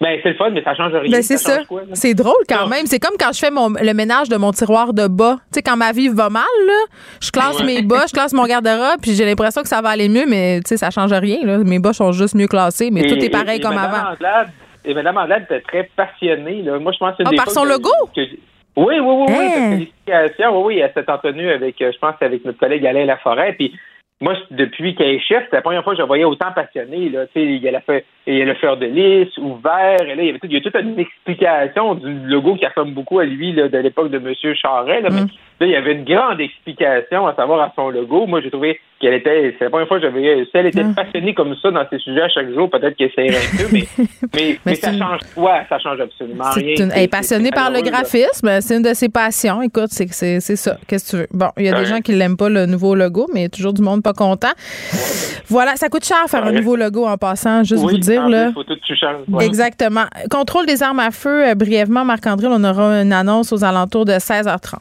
ben, 0.00 0.18
c'est 0.22 0.30
le 0.30 0.34
fun, 0.34 0.50
mais 0.50 0.62
ça 0.62 0.74
change 0.74 0.92
rien. 0.92 1.10
Ben, 1.10 1.22
c'est 1.22 1.36
ça. 1.36 1.60
C'est 1.92 2.14
drôle 2.14 2.42
quand 2.48 2.66
même. 2.66 2.86
C'est 2.86 2.98
comme 2.98 3.16
quand 3.18 3.32
je 3.32 3.38
fais 3.38 3.50
mon, 3.50 3.70
le 3.70 3.94
ménage 3.94 4.28
de 4.28 4.36
mon 4.36 4.50
tiroir 4.50 4.92
de 4.92 5.06
bas. 5.06 5.36
Tu 5.52 5.56
sais, 5.56 5.62
quand 5.62 5.76
ma 5.76 5.92
vie 5.92 6.08
va 6.08 6.28
mal, 6.30 6.42
là, 6.66 6.96
je 7.22 7.30
classe 7.30 7.62
mes 7.62 7.82
bas, 7.82 8.04
je 8.08 8.12
classe 8.12 8.32
mon 8.32 8.44
garde-robe, 8.44 9.00
puis 9.00 9.12
j'ai 9.14 9.24
l'impression 9.24 9.62
que 9.62 9.68
ça 9.68 9.80
va 9.80 9.90
aller 9.90 10.08
mieux, 10.08 10.26
mais 10.26 10.60
tu 10.64 10.70
sais, 10.70 10.76
ça 10.76 10.90
change 10.90 11.12
rien. 11.12 11.38
Là. 11.44 11.58
Mes 11.58 11.78
bas 11.78 11.92
sont 11.92 12.10
juste 12.12 12.34
mieux 12.34 12.48
classés, 12.48 12.90
mais 12.90 13.06
tout 13.06 13.16
est 13.16 13.30
pareil 13.30 13.60
comme 13.60 13.78
avant. 13.78 14.14
et 14.84 14.94
Mme 14.94 15.16
Anglade 15.16 15.44
était 15.44 15.60
très 15.60 15.90
passionnée. 15.96 16.62
Là. 16.62 16.78
Moi, 16.78 16.92
je 16.92 16.98
pense 16.98 17.16
que 17.16 17.22
ah, 17.24 17.30
par 17.36 17.50
son 17.50 17.64
logo? 17.64 17.90
oui, 18.16 18.28
oui, 18.76 18.98
oui, 19.00 19.26
oui. 19.28 19.92
Hein? 20.08 20.28
Oui, 20.50 20.62
oui, 20.64 20.78
elle 20.78 20.92
s'est 20.92 21.10
entretenue 21.10 21.50
avec, 21.50 21.80
euh, 21.80 21.92
je 21.92 21.98
pense, 21.98 22.16
avec 22.20 22.44
notre 22.44 22.58
collègue 22.58 22.84
Alain 22.84 23.04
Laforêt. 23.04 23.52
Puis 23.52 23.72
moi, 24.20 24.34
depuis 24.50 24.94
qu'elle 24.94 25.08
est 25.08 25.20
chef, 25.20 25.44
c'est 25.50 25.56
la 25.56 25.62
première 25.62 25.82
fois 25.82 25.92
que 25.92 25.96
je 25.96 26.02
la 26.02 26.06
voyais 26.06 26.24
autant 26.24 26.52
passionnée. 26.52 27.08
Là. 27.08 27.26
Il 27.34 27.56
y 27.56 27.68
a, 27.68 27.72
la 27.72 27.80
fait, 27.80 28.04
il 28.26 28.38
y 28.38 28.42
a 28.42 28.44
le 28.44 28.54
fer 28.54 28.76
de 28.76 28.86
lys, 28.86 29.36
ouvert, 29.38 30.00
et 30.02 30.14
là, 30.14 30.22
il 30.22 30.26
y, 30.26 30.28
avait 30.30 30.38
tout, 30.38 30.46
il 30.46 30.54
y 30.54 30.56
a 30.56 30.60
toute 30.60 30.76
une 30.76 30.98
explication 30.98 31.96
du 31.96 32.26
logo 32.26 32.54
qui 32.54 32.66
ressemble 32.66 32.94
beaucoup 32.94 33.18
à 33.18 33.24
lui 33.24 33.52
là, 33.52 33.68
de 33.68 33.78
l'époque 33.78 34.10
de 34.10 34.18
M. 34.18 34.54
Charret. 34.54 35.00
Là, 35.00 35.10
mm. 35.10 35.26
là, 35.60 35.66
il 35.66 35.68
y 35.68 35.76
avait 35.76 35.94
une 35.94 36.04
grande 36.04 36.40
explication 36.40 37.26
à 37.26 37.34
savoir 37.34 37.60
à 37.60 37.72
son 37.74 37.90
logo. 37.90 38.26
Moi, 38.26 38.40
j'ai 38.40 38.50
trouvé 38.50 38.80
qu'elle 39.04 39.14
était, 39.14 39.54
c'est 39.58 39.64
la 39.64 39.70
première 39.70 39.86
fois 39.86 39.98
que 39.98 40.04
j'avais, 40.04 40.44
si 40.44 40.50
elle 40.54 40.66
était 40.66 40.82
mm. 40.82 40.94
passionnée 40.94 41.34
comme 41.34 41.54
ça 41.60 41.70
dans 41.70 41.84
ses 41.90 41.98
sujets 41.98 42.22
à 42.22 42.28
chaque 42.28 42.50
jour, 42.52 42.70
peut-être 42.70 42.96
qu'elle 42.96 43.10
serait 43.10 43.28
un 43.28 43.56
peu, 43.56 43.68
mais, 43.70 44.58
mais, 44.64 44.74
ça 44.74 44.92
change 44.92 45.20
quoi? 45.34 45.60
Ça 45.68 45.78
change 45.78 46.00
absolument 46.00 46.50
rien. 46.54 46.88
elle 46.94 47.02
est 47.02 47.08
passionnée 47.08 47.50
par 47.50 47.70
le 47.70 47.82
graphisme, 47.82 48.60
c'est 48.60 48.76
une 48.76 48.82
de 48.82 48.94
ses 48.94 49.10
passions. 49.10 49.60
Écoute, 49.60 49.88
c'est, 49.88 50.10
c'est, 50.10 50.40
c'est 50.40 50.56
ça. 50.56 50.78
Qu'est-ce 50.88 51.04
que 51.04 51.10
tu 51.10 51.22
veux? 51.22 51.28
Bon, 51.32 51.50
il 51.58 51.66
y 51.66 51.68
a 51.68 51.78
des 51.78 51.84
gens 51.84 52.00
qui 52.00 52.12
l'aiment 52.12 52.36
pas, 52.36 52.48
le 52.48 52.64
nouveau 52.64 52.94
logo, 52.94 53.28
mais 53.32 53.40
il 53.40 53.42
y 53.42 53.46
a 53.46 53.50
toujours 53.50 53.74
du 53.74 53.82
monde 53.82 54.02
pas 54.02 54.14
content. 54.14 54.52
Voilà, 55.48 55.76
ça 55.76 55.88
coûte 55.88 56.04
cher 56.04 56.16
faire 56.28 56.44
un 56.44 56.52
nouveau 56.52 56.76
logo 56.76 57.04
en 57.04 57.18
passant, 57.18 57.62
juste 57.62 57.82
vous 57.82 57.98
dire. 57.98 58.28
Là. 58.28 58.52
Exactement. 59.40 60.04
Contrôle 60.30 60.64
des 60.64 60.82
armes 60.82 61.00
à 61.00 61.10
feu, 61.10 61.48
euh, 61.48 61.54
brièvement, 61.54 62.04
Marc-André, 62.04 62.46
on 62.50 62.64
aura 62.64 63.02
une 63.02 63.12
annonce 63.12 63.52
aux 63.52 63.64
alentours 63.64 64.06
de 64.06 64.12
16h30. 64.12 64.78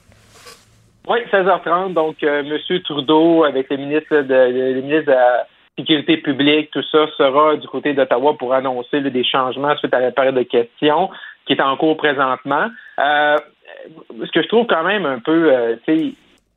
Oui, 1.07 1.19
16h30. 1.31 1.93
Donc, 1.93 2.23
euh, 2.23 2.43
M. 2.43 2.79
Trudeau, 2.81 3.43
avec 3.43 3.69
les 3.69 3.77
ministres 3.77 4.21
de, 4.21 4.73
les 4.73 4.81
ministres 4.81 5.07
de 5.07 5.11
la 5.11 5.47
Sécurité 5.77 6.17
publique, 6.17 6.71
tout 6.71 6.83
ça, 6.91 7.07
sera 7.17 7.57
du 7.57 7.67
côté 7.67 7.93
d'Ottawa 7.93 8.37
pour 8.37 8.53
annoncer 8.53 9.01
des 9.01 9.23
changements 9.23 9.75
suite 9.77 9.93
à 9.93 9.99
la 9.99 10.11
période 10.11 10.35
de 10.35 10.43
questions 10.43 11.09
qui 11.45 11.53
est 11.53 11.61
en 11.61 11.75
cours 11.77 11.97
présentement. 11.97 12.67
Euh, 12.99 13.37
ce 14.23 14.31
que 14.31 14.43
je 14.43 14.47
trouve 14.47 14.67
quand 14.67 14.83
même 14.83 15.05
un 15.05 15.19
peu, 15.19 15.51
tu 15.85 15.93
sais, 15.93 16.13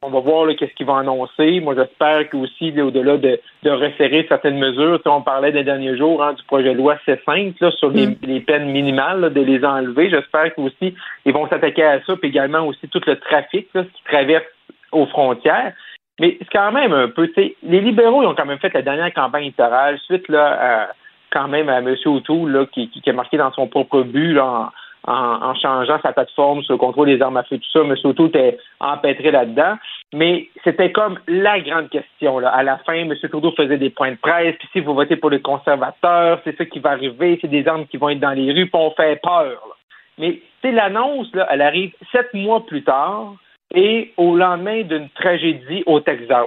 on 0.07 0.11
va 0.11 0.20
voir 0.20 0.46
qu'est-ce 0.57 0.72
qu'ils 0.74 0.86
vont 0.86 0.96
annoncer. 0.96 1.61
Moi, 1.61 1.74
j'espère 1.74 2.30
qu'aussi, 2.30 2.72
au-delà 2.80 3.16
de, 3.16 3.40
de 3.64 3.70
resserrer 3.70 4.24
certaines 4.28 4.59
mesures, 4.59 5.00
on 5.07 5.20
parlait 5.20 5.50
des 5.50 5.64
derniers 5.64 5.96
jours 5.96 6.22
hein, 6.22 6.34
du 6.34 6.42
projet 6.44 6.72
de 6.72 6.78
loi 6.78 6.96
C5 7.07 7.54
là, 7.61 7.72
sur 7.72 7.90
les, 7.90 8.07
mm. 8.07 8.44
peines 8.46 8.70
minimales, 8.70 9.32
de 9.32 9.40
les 9.40 9.64
enlever. 9.64 10.09
J'espère 10.09 10.54
qu'aussi, 10.54 10.94
ils 11.24 11.32
vont 11.32 11.48
s'attaquer 11.48 11.82
à 11.82 12.00
ça, 12.04 12.14
puis 12.16 12.28
également 12.28 12.66
aussi 12.66 12.88
tout 12.88 13.00
le 13.04 13.16
trafic 13.16 13.68
là, 13.74 13.82
qui 13.82 14.04
traverse 14.04 14.44
aux 14.92 15.07
frontières. 15.07 15.72
Mais 16.20 16.36
c'est 16.38 16.50
quand 16.52 16.72
même 16.72 16.92
un 16.92 17.09
peu, 17.09 17.28
les 17.36 17.80
libéraux 17.80 18.22
ils 18.22 18.26
ont 18.26 18.34
quand 18.34 18.46
même 18.46 18.59
fait 18.59 18.72
la 18.72 18.82
dernière 18.82 19.12
campagne 19.12 19.42
électorale 19.42 19.98
suite 20.07 20.28
là, 20.28 20.59
à, 20.61 20.88
quand 21.30 21.48
même 21.48 21.68
à 21.68 21.78
M. 21.78 21.94
O'Toole 22.07 22.52
là, 22.52 22.66
qui, 22.72 22.88
qui, 22.88 23.11
a 23.11 23.12
marqué 23.12 23.36
dans 23.36 23.52
son 23.52 23.66
propre 23.66 24.02
but 24.02 24.32
là, 24.32 24.46
en, 24.46 24.70
en, 25.07 25.54
changeant 25.54 26.00
sa 26.02 26.12
plateforme 26.12 26.62
sur 26.62 26.74
le 26.74 26.78
contrôle 26.78 27.09
des 27.09 27.22
armes 27.22 27.36
à 27.36 27.44
feu, 27.44 27.59
tout 27.59 27.70
ça. 27.72 27.80
M. 27.80 27.94
O'Toole 28.04 28.28
était 28.28 28.59
empêtré 28.80 29.30
là-dedans. 29.30 29.76
Mais 30.12 30.48
c'était 30.64 30.92
comme 30.92 31.18
la 31.26 31.61
grande 31.61 31.90
question. 31.90 32.38
Là. 32.38 32.48
À 32.50 32.62
la 32.62 32.78
fin, 32.78 32.94
M. 32.94 33.14
Trudeau 33.28 33.52
faisait 33.52 33.78
des 33.78 33.90
points 33.90 34.12
de 34.12 34.16
presse, 34.16 34.54
puis 34.59 34.68
si 34.72 34.80
vous 34.80 34.94
votez 34.94 35.16
pour 35.16 35.30
les 35.30 35.40
conservateurs, 35.40 36.40
c'est 36.44 36.57
ça 36.57 36.64
qui 36.64 36.78
va 36.78 36.90
arriver, 36.90 37.38
c'est 37.40 37.48
des 37.48 37.66
armes 37.66 37.86
qui 37.86 37.96
vont 37.96 38.11
être 38.11 38.20
dans 38.20 38.32
les 38.32 38.52
rues, 38.52 38.66
puis 38.66 38.80
on 38.80 38.90
fait 38.92 39.20
peur. 39.22 39.76
Mais 40.18 40.40
l'annonce, 40.72 41.32
là, 41.34 41.46
elle 41.50 41.62
arrive 41.62 41.92
sept 42.12 42.32
mois 42.34 42.64
plus 42.66 42.82
tard 42.82 43.34
et 43.74 44.12
au 44.16 44.36
lendemain 44.36 44.82
d'une 44.82 45.09
tragédie 45.11 45.83
au 45.87 46.00
Texas. 46.00 46.46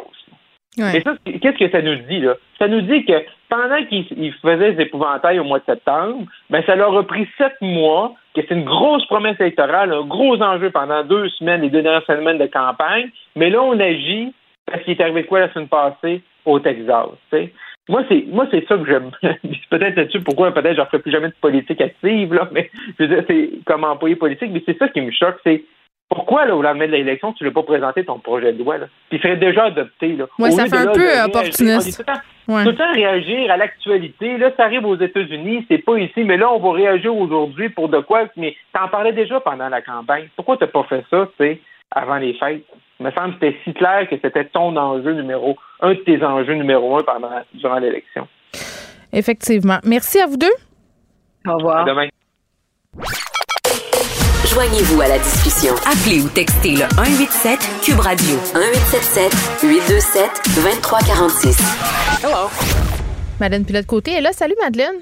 Mais 0.77 1.01
ça, 1.01 1.15
qu'est-ce 1.25 1.57
que 1.57 1.69
ça 1.69 1.81
nous 1.81 1.95
dit, 2.07 2.21
là? 2.21 2.35
Ça 2.57 2.67
nous 2.67 2.81
dit 2.81 3.03
que 3.05 3.13
pendant 3.49 3.83
qu'ils 3.85 4.33
faisaient 4.41 4.73
des 4.73 4.83
épouvantails 4.83 5.39
au 5.39 5.43
mois 5.43 5.59
de 5.59 5.65
septembre, 5.65 6.25
ben, 6.49 6.63
ça 6.65 6.75
leur 6.75 6.95
a 6.95 7.03
pris 7.03 7.27
sept 7.37 7.55
mois, 7.61 8.13
que 8.35 8.41
c'est 8.47 8.53
une 8.53 8.63
grosse 8.63 9.05
promesse 9.07 9.39
électorale, 9.39 9.91
un 9.91 10.05
gros 10.05 10.39
enjeu 10.41 10.69
pendant 10.69 11.03
deux 11.03 11.27
semaines, 11.29 11.61
les 11.61 11.69
deux 11.69 11.81
dernières 11.81 12.05
semaines 12.05 12.37
de 12.37 12.45
campagne. 12.45 13.09
Mais 13.35 13.49
là, 13.49 13.61
on 13.63 13.79
agit 13.79 14.33
parce 14.67 14.83
qu'il 14.83 14.93
est 14.93 15.01
arrivé 15.01 15.23
quoi 15.23 15.39
la 15.39 15.51
semaine 15.51 15.67
passée 15.67 16.21
au 16.45 16.59
Texas, 16.59 17.07
Moi, 17.89 18.03
c'est 18.07 18.25
moi 18.27 18.47
c'est 18.51 18.65
ça 18.67 18.77
que 18.77 18.85
j'aime. 18.85 19.11
peut-être 19.69 19.95
là-dessus 19.95 20.21
pourquoi 20.21 20.51
peut-être 20.51 20.75
je 20.75 20.81
ne 20.81 20.85
ferai 20.85 20.99
plus 20.99 21.11
jamais 21.11 21.29
de 21.29 21.33
politique 21.41 21.81
active, 21.81 22.33
là, 22.33 22.47
mais 22.51 22.69
je 22.99 23.05
veux 23.05 23.15
dire, 23.15 23.23
c'est 23.27 23.49
comme 23.65 23.83
employé 23.83 24.15
politique, 24.15 24.51
mais 24.51 24.61
c'est 24.65 24.77
ça 24.77 24.87
qui 24.89 25.01
me 25.01 25.11
choque, 25.11 25.37
c'est 25.43 25.63
pourquoi, 26.09 26.45
là, 26.45 26.55
au 26.55 26.61
lendemain 26.63 26.87
de 26.87 26.93
l'élection, 26.93 27.33
tu 27.33 27.43
ne 27.43 27.49
l'as 27.49 27.53
pas 27.53 27.61
présenté 27.61 28.03
ton 28.03 28.17
projet 28.17 28.51
de 28.51 28.63
loi, 28.63 28.79
là? 28.79 28.87
Puis 29.09 29.19
il 29.19 29.21
serait 29.21 29.37
déjà 29.37 29.65
adopté, 29.65 30.15
là. 30.15 30.25
Oui, 30.39 30.51
ça 30.51 30.65
fait 30.65 30.77
un 30.77 30.91
peu 30.91 31.07
opportuniste. 31.23 32.03
Tout 32.49 32.69
le, 32.69 32.75
temps, 32.75 32.91
réagir 32.91 33.51
à 33.51 33.57
l'actualité. 33.57 34.37
Là, 34.37 34.51
ça 34.57 34.63
arrive 34.63 34.83
aux 34.83 34.97
États-Unis, 34.97 35.65
c'est 35.69 35.77
pas 35.77 35.97
ici, 35.97 36.23
mais 36.23 36.35
là, 36.35 36.51
on 36.51 36.59
va 36.59 36.71
réagir 36.71 37.15
aujourd'hui 37.15 37.69
pour 37.69 37.89
de 37.89 37.99
quoi? 37.99 38.23
Mais 38.37 38.55
t'en 38.73 38.87
parlais 38.87 39.13
déjà 39.13 39.39
pendant 39.39 39.69
la 39.69 39.83
campagne. 39.83 40.29
Pourquoi 40.35 40.57
t'as 40.57 40.67
pas 40.67 40.83
fait 40.83 41.05
ça, 41.11 41.27
tu 41.37 41.45
sais, 41.45 41.61
avant 41.91 42.17
les 42.17 42.33
fêtes? 42.33 42.65
Il 42.99 43.05
me 43.05 43.11
semble 43.11 43.37
que 43.37 43.45
c'était 43.45 43.57
si 43.63 43.73
clair 43.73 44.09
que 44.09 44.15
c'était 44.19 44.45
ton 44.45 44.75
enjeu 44.75 45.13
numéro, 45.13 45.57
un 45.81 45.93
de 45.93 45.99
tes 45.99 46.23
enjeux 46.23 46.55
numéro 46.55 46.97
un 46.97 47.03
pendant, 47.03 47.29
durant 47.53 47.77
l'élection. 47.77 48.27
Effectivement. 49.13 49.77
Merci 49.83 50.19
à 50.19 50.25
vous 50.25 50.37
deux. 50.37 50.47
Au 51.47 51.55
revoir. 51.55 51.77
À 51.77 51.83
demain. 51.85 52.07
Joignez-vous 54.53 54.99
à 55.01 55.07
la 55.07 55.19
discussion. 55.19 55.75
Appelez 55.85 56.21
ou 56.21 56.27
textez 56.29 56.71
le 56.71 56.85
187 56.95 57.59
Cube 57.83 57.99
Radio 57.99 58.35
1877 58.55 59.31
827 59.61 60.29
2346. 60.55 61.57
Hello. 62.23 62.49
Madeleine 63.39 63.65
Pilote-Côté 63.65 64.13
est 64.13 64.21
là. 64.21 64.33
Salut 64.33 64.55
Madeleine. 64.59 64.95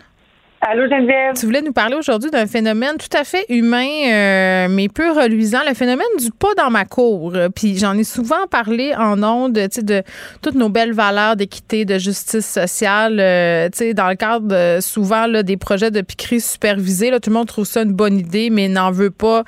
Allô 0.60 0.90
Geneviève? 0.90 1.36
Tu 1.36 1.46
voulais 1.46 1.62
nous 1.62 1.72
parler 1.72 1.96
aujourd'hui 1.96 2.32
d'un 2.32 2.48
phénomène 2.48 2.96
tout 2.98 3.16
à 3.16 3.24
fait 3.24 3.46
humain, 3.48 3.88
euh, 4.08 4.68
mais 4.70 4.90
peu 4.90 5.12
reluisant, 5.12 5.60
le 5.68 5.76
phénomène 5.76 6.08
du 6.20 6.32
pas 6.32 6.56
dans 6.58 6.72
ma 6.72 6.84
cour. 6.84 7.34
Puis 7.56 7.78
j'en 7.78 7.96
ai 7.96 8.04
souvent 8.04 8.48
parlé 8.50 8.96
en 8.96 9.22
ondes, 9.22 9.54
tu 9.54 9.68
sais, 9.72 9.84
de 9.84 10.02
toutes 10.42 10.56
nos 10.56 10.70
belles 10.70 10.94
valeurs 10.94 11.36
d'équité, 11.36 11.86
de 11.86 12.00
justice 12.00 12.48
sociale, 12.48 13.20
euh, 13.20 13.70
tu 13.70 13.78
sais, 13.78 13.94
dans 13.94 14.08
le 14.08 14.16
cadre 14.16 14.80
souvent 14.82 15.28
là, 15.28 15.44
des 15.44 15.58
projets 15.58 15.92
de 15.92 16.02
piquerie 16.02 16.42
supervisés. 16.42 17.12
Là, 17.12 17.20
tout 17.20 17.30
le 17.30 17.36
monde 17.36 17.48
trouve 17.48 17.66
ça 17.66 17.84
une 17.84 17.94
bonne 17.94 18.18
idée, 18.18 18.50
mais 18.50 18.68
n'en 18.68 18.90
veut 18.90 19.12
pas 19.12 19.44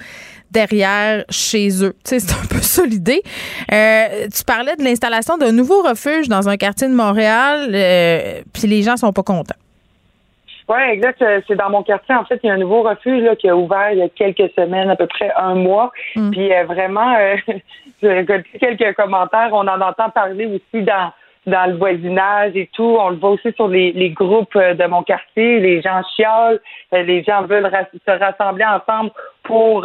derrière 0.52 1.26
chez 1.32 1.84
eux. 1.84 1.96
Tu 2.04 2.12
sais, 2.12 2.20
c'est 2.20 2.34
un 2.34 2.46
peu 2.48 2.62
ça 2.62 2.86
l'idée. 2.86 3.24
Euh, 3.72 4.28
tu 4.34 4.44
parlais 4.44 4.76
de 4.76 4.84
l'installation 4.84 5.38
d'un 5.38 5.54
nouveau 5.54 5.82
refuge 5.82 6.28
dans 6.28 6.50
un 6.50 6.58
quartier 6.58 6.88
de 6.88 6.94
Montréal, 6.94 7.72
puis 8.54 8.68
les 8.68 8.84
gens 8.84 8.96
sont 8.96 9.12
pas 9.12 9.24
contents. 9.24 9.56
Oui, 10.70 10.82
exact. 10.92 11.20
Euh, 11.24 11.42
c'est 11.48 11.56
dans 11.56 11.72
mon 11.72 11.82
quartier. 11.82 12.14
En 12.14 12.26
fait, 12.26 12.40
il 12.44 12.48
y 12.48 12.50
a 12.52 12.54
un 12.54 12.60
nouveau 12.60 12.84
refuge 12.84 13.24
là, 13.24 13.36
qui 13.36 13.50
a 13.50 13.56
ouvert 13.56 13.92
il 13.92 13.98
y 13.98 14.04
a 14.04 14.10
quelques 14.10 14.52
semaines, 14.56 14.90
à 14.90 14.96
peu 14.96 15.08
près 15.08 15.32
un 15.36 15.56
mois. 15.56 15.92
Mm. 16.16 16.30
Puis 16.30 16.54
euh, 16.54 16.64
vraiment, 16.66 17.16
euh, 17.18 17.36
j'ai 18.02 18.14
récolté 18.14 18.60
quelques 18.60 18.96
commentaires. 18.96 19.50
On 19.52 19.68
en 19.68 19.82
entend 19.82 20.10
parler 20.12 20.46
aussi 20.46 20.84
dans 20.84 21.12
dans 21.48 21.72
le 21.72 21.78
voisinage 21.78 22.52
et 22.56 22.70
tout. 22.74 22.98
On 23.00 23.10
le 23.10 23.16
voit 23.16 23.32
aussi 23.32 23.52
sur 23.54 23.68
les, 23.68 23.92
les 23.94 24.12
groupes 24.12 24.56
de 24.56 24.86
mon 24.86 25.02
quartier. 25.02 25.60
Les 25.60 25.82
gens 25.82 26.04
chiolent. 26.16 26.60
Les 26.92 27.24
gens 27.24 27.42
veulent 27.44 27.72
se 28.06 28.12
rassembler 28.12 28.66
ensemble 28.66 29.10
pour 29.44 29.82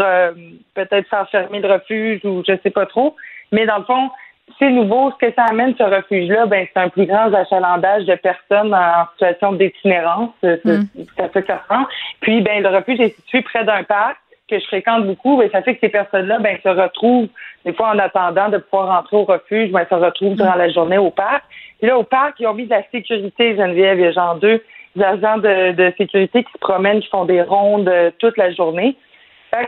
peut-être 0.74 1.08
faire 1.08 1.26
fermer 1.30 1.60
le 1.60 1.72
refuge 1.72 2.20
ou 2.24 2.42
je 2.46 2.54
sais 2.62 2.70
pas 2.70 2.84
trop. 2.84 3.16
Mais 3.50 3.64
dans 3.64 3.78
le 3.78 3.84
fond, 3.84 4.10
c'est 4.58 4.70
nouveau. 4.70 5.10
Ce 5.12 5.26
que 5.26 5.32
ça 5.34 5.44
amène, 5.44 5.74
ce 5.76 5.82
refuge-là, 5.82 6.46
ben, 6.46 6.66
c'est 6.72 6.80
un 6.80 6.88
plus 6.88 7.06
grand 7.06 7.32
achalandage 7.32 8.04
de 8.04 8.14
personnes 8.14 8.74
en 8.74 9.06
situation 9.12 9.52
d'itinérance. 9.52 10.30
Mm. 10.42 10.82
Ça 11.16 11.28
fait 11.28 11.42
quatre 11.42 11.70
ans. 11.72 11.86
Puis, 12.20 12.40
ben, 12.42 12.62
le 12.62 12.68
refuge 12.68 13.00
est 13.00 13.14
situé 13.16 13.42
près 13.42 13.64
d'un 13.64 13.82
parc 13.84 14.16
que 14.48 14.58
je 14.58 14.64
fréquente 14.66 15.06
beaucoup. 15.06 15.40
Et 15.42 15.48
ça 15.48 15.62
fait 15.62 15.74
que 15.74 15.80
ces 15.80 15.88
personnes-là, 15.88 16.38
ben, 16.38 16.58
se 16.62 16.68
retrouvent, 16.68 17.28
des 17.64 17.72
fois, 17.72 17.90
en 17.90 17.98
attendant 17.98 18.48
de 18.48 18.58
pouvoir 18.58 18.88
rentrer 18.88 19.16
au 19.16 19.24
refuge, 19.24 19.70
ben, 19.72 19.86
se 19.88 19.94
retrouvent 19.94 20.36
durant 20.36 20.54
la 20.54 20.68
journée 20.68 20.98
au 20.98 21.10
parc. 21.10 21.44
Puis 21.78 21.88
là, 21.88 21.98
au 21.98 22.04
parc, 22.04 22.38
ils 22.38 22.46
ont 22.46 22.54
mis 22.54 22.66
de 22.66 22.70
la 22.70 22.82
sécurité, 22.90 23.56
Geneviève. 23.56 23.98
Il 23.98 24.04
y 24.04 24.08
a 24.08 24.12
genre 24.12 24.36
deux 24.36 24.62
agents 25.02 25.38
de, 25.38 25.72
de 25.72 25.92
sécurité 25.96 26.44
qui 26.44 26.52
se 26.52 26.58
promènent, 26.58 27.00
qui 27.00 27.08
font 27.08 27.24
des 27.24 27.42
rondes 27.42 27.88
euh, 27.88 28.10
toute 28.18 28.36
la 28.36 28.52
journée 28.52 28.96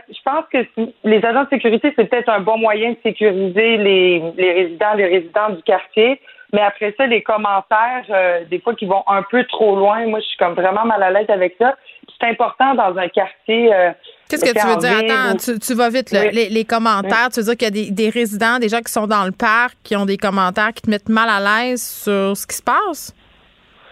je 0.09 0.19
pense 0.23 0.45
que 0.51 0.57
les 1.03 1.23
agents 1.23 1.43
de 1.43 1.49
sécurité, 1.49 1.93
c'est 1.95 2.09
peut-être 2.09 2.29
un 2.29 2.41
bon 2.41 2.57
moyen 2.57 2.91
de 2.91 2.97
sécuriser 3.03 3.77
les, 3.77 4.21
résidents, 4.37 4.93
les 4.95 5.05
résidents 5.05 5.49
du 5.49 5.61
quartier. 5.63 6.19
Mais 6.53 6.61
après 6.61 6.93
ça, 6.97 7.05
les 7.05 7.21
commentaires, 7.21 8.05
euh, 8.09 8.45
des 8.49 8.59
fois 8.59 8.73
qui 8.73 8.85
vont 8.85 9.03
un 9.07 9.21
peu 9.29 9.43
trop 9.45 9.75
loin, 9.75 10.05
moi, 10.07 10.19
je 10.21 10.25
suis 10.25 10.37
comme 10.37 10.53
vraiment 10.53 10.85
mal 10.85 11.03
à 11.03 11.11
l'aise 11.11 11.29
avec 11.29 11.55
ça. 11.59 11.75
C'est 12.19 12.27
important 12.27 12.73
dans 12.73 12.97
un 12.97 13.09
quartier. 13.09 13.73
Euh, 13.73 13.91
Qu'est-ce 14.29 14.45
que 14.45 14.57
tu 14.57 14.65
veux 14.65 14.77
dire? 14.77 15.13
Attends, 15.13 15.37
tu, 15.37 15.73
vas 15.73 15.89
vite, 15.89 16.11
là. 16.11 16.31
Les, 16.31 16.65
commentaires, 16.65 17.29
tu 17.33 17.41
veux 17.41 17.53
dire 17.53 17.57
qu'il 17.57 17.77
y 17.77 17.87
a 17.89 17.91
des, 17.91 18.09
résidents, 18.09 18.59
des 18.59 18.69
gens 18.69 18.79
qui 18.79 18.91
sont 18.91 19.07
dans 19.07 19.25
le 19.25 19.31
parc, 19.31 19.75
qui 19.83 19.95
ont 19.95 20.05
des 20.05 20.17
commentaires 20.17 20.73
qui 20.73 20.81
te 20.81 20.89
mettent 20.89 21.09
mal 21.09 21.29
à 21.29 21.39
l'aise 21.39 21.81
sur 21.81 22.35
ce 22.35 22.47
qui 22.47 22.55
se 22.55 22.63
passe? 22.63 23.13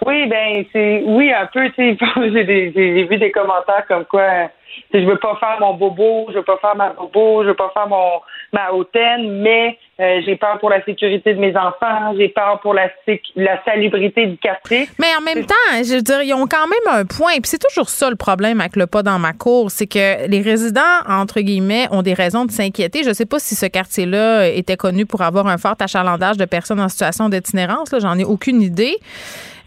Oui, 0.06 0.28
ben 0.28 0.64
c'est 0.72 1.04
oui 1.06 1.32
un 1.34 1.48
peu. 1.48 1.70
Tu 1.72 1.76
sais, 1.76 1.98
j'ai 2.76 3.04
vu 3.04 3.18
des 3.18 3.32
commentaires 3.32 3.86
comme 3.88 4.06
quoi 4.06 4.50
je 4.94 5.00
veux 5.00 5.18
pas 5.18 5.36
faire 5.36 5.58
mon 5.60 5.74
bobo, 5.74 6.28
je 6.30 6.36
veux 6.36 6.44
pas 6.44 6.58
faire 6.58 6.76
ma 6.76 6.90
bobo, 6.90 7.44
je 7.44 7.50
veux 7.50 7.56
pas 7.56 7.72
faire 7.74 7.88
mon 7.88 8.22
ma 8.52 8.72
hautaine, 8.72 9.42
mais 9.42 9.78
euh, 10.00 10.22
j'ai 10.26 10.36
peur 10.36 10.60
pour 10.60 10.70
la 10.70 10.84
sécurité 10.84 11.34
de 11.34 11.40
mes 11.40 11.56
enfants, 11.56 12.14
j'ai 12.18 12.28
peur 12.28 12.60
pour 12.62 12.74
la 12.74 12.90
la 13.36 13.64
salubrité 13.64 14.26
du 14.28 14.38
quartier. 14.38 14.90
Mais 15.00 15.08
en 15.18 15.22
même 15.22 15.46
temps, 15.46 15.54
je 15.78 15.96
veux 15.96 16.02
dire, 16.02 16.22
ils 16.22 16.34
ont 16.34 16.48
quand 16.48 16.68
même 16.68 17.00
un 17.00 17.06
point. 17.06 17.34
Puis 17.36 17.46
c'est 17.46 17.62
toujours 17.66 17.90
ça 17.90 18.10
le 18.10 18.18
problème 18.18 18.60
avec 18.60 18.76
le 18.76 18.88
pas 18.88 19.04
dans 19.04 19.20
ma 19.20 19.32
cour, 19.32 19.72
c'est 19.72 19.88
que 19.88 20.28
les 20.28 20.42
résidents 20.42 20.82
entre 21.08 21.40
guillemets 21.40 21.88
ont 21.92 22.02
des 22.02 22.14
raisons 22.14 22.46
de 22.46 22.52
s'inquiéter. 22.52 23.04
Je 23.04 23.14
sais 23.14 23.26
pas 23.26 23.40
si 23.40 23.56
ce 23.56 23.66
quartier-là 23.66 24.50
était 24.50 24.78
connu 24.78 25.06
pour 25.06 25.22
avoir 25.22 25.48
un 25.48 25.58
fort 25.58 25.76
achalandage 25.80 26.38
de 26.38 26.46
personnes 26.46 26.82
en 26.82 26.90
situation 26.90 27.30
d'itinérance. 27.30 27.90
J'en 27.98 28.18
ai 28.18 28.26
aucune 28.26 28.62
idée. 28.62 28.98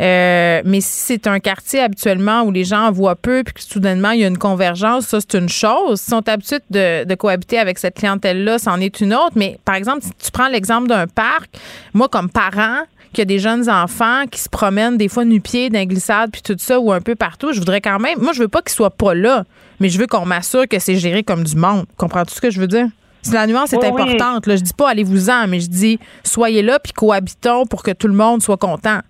Euh, 0.01 0.63
mais 0.65 0.81
si 0.81 1.01
c'est 1.01 1.27
un 1.27 1.41
quartier 1.41 1.81
habituellement 1.81 2.43
où 2.43 2.53
les 2.53 2.63
gens 2.63 2.93
voient 2.93 3.17
peu 3.17 3.43
puis 3.45 3.55
que 3.55 3.61
soudainement 3.61 4.13
il 4.13 4.21
y 4.21 4.25
a 4.25 4.29
une 4.29 4.39
convergence, 4.39 5.07
ça 5.07 5.19
c'est 5.21 5.37
une 5.37 5.49
chose. 5.49 6.01
S'ils 6.01 6.15
sont 6.15 6.29
habitués 6.29 6.61
de, 6.71 7.05
de 7.05 7.15
cohabiter 7.17 7.59
avec 7.59 7.79
cette 7.79 7.97
clientèle-là, 7.97 8.59
c'en 8.59 8.81
est 8.81 9.01
une 9.01 9.13
autre. 9.13 9.33
Mais 9.35 9.59
par 9.65 9.75
exemple, 9.75 10.03
si 10.03 10.11
tu 10.19 10.31
prends 10.31 10.49
l'exemple 10.49 10.89
d'un 10.89 11.07
parc, 11.07 11.51
moi 11.95 12.09
comme 12.09 12.31
parent, 12.31 12.85
qu'il 13.13 13.19
y 13.19 13.23
a 13.23 13.25
des 13.25 13.39
jeunes 13.39 13.69
enfants 13.71 14.25
qui 14.31 14.39
se 14.39 14.49
promènent 14.49 14.97
des 14.97 15.09
fois 15.09 15.25
nu-pieds 15.25 15.71
d'un 15.71 15.85
glissade 15.85 16.31
puis 16.31 16.43
tout 16.43 16.57
ça 16.59 16.79
ou 16.79 16.93
un 16.93 17.01
peu 17.01 17.15
partout, 17.15 17.53
je 17.53 17.59
voudrais 17.59 17.81
quand 17.81 17.99
même, 17.99 18.19
moi 18.21 18.33
je 18.33 18.43
veux 18.43 18.49
pas 18.49 18.63
qu'ils 18.63 18.73
soient 18.73 18.91
pas 18.91 19.15
là, 19.15 19.45
mais 19.81 19.89
je 19.89 19.99
veux 19.99 20.07
qu'on 20.07 20.27
m'assure 20.27 20.69
que 20.69 20.79
c'est 20.79 20.97
géré 20.97 21.23
comme 21.23 21.45
du 21.45 21.57
monde. 21.57 21.87
Comprends-tu 21.97 22.35
ce 22.35 22.41
que 22.41 22.51
je 22.51 22.61
veux 22.61 22.67
dire? 22.67 22.87
La 23.33 23.47
nuance 23.47 23.73
est 23.73 23.85
importante. 23.85 24.47
Là. 24.47 24.57
Je 24.57 24.63
dis 24.63 24.73
pas 24.73 24.91
allez-vous-en, 24.91 25.49
mais 25.49 25.61
je 25.61 25.69
dis 25.69 25.99
soyez 26.25 26.63
là 26.63 26.79
puis 26.79 26.93
cohabitons 26.93 27.67
pour 27.67 27.83
que 27.83 27.91
tout 27.91 28.09
le 28.09 28.15
monde 28.15 28.43
soit 28.43 28.57
content. 28.57 29.01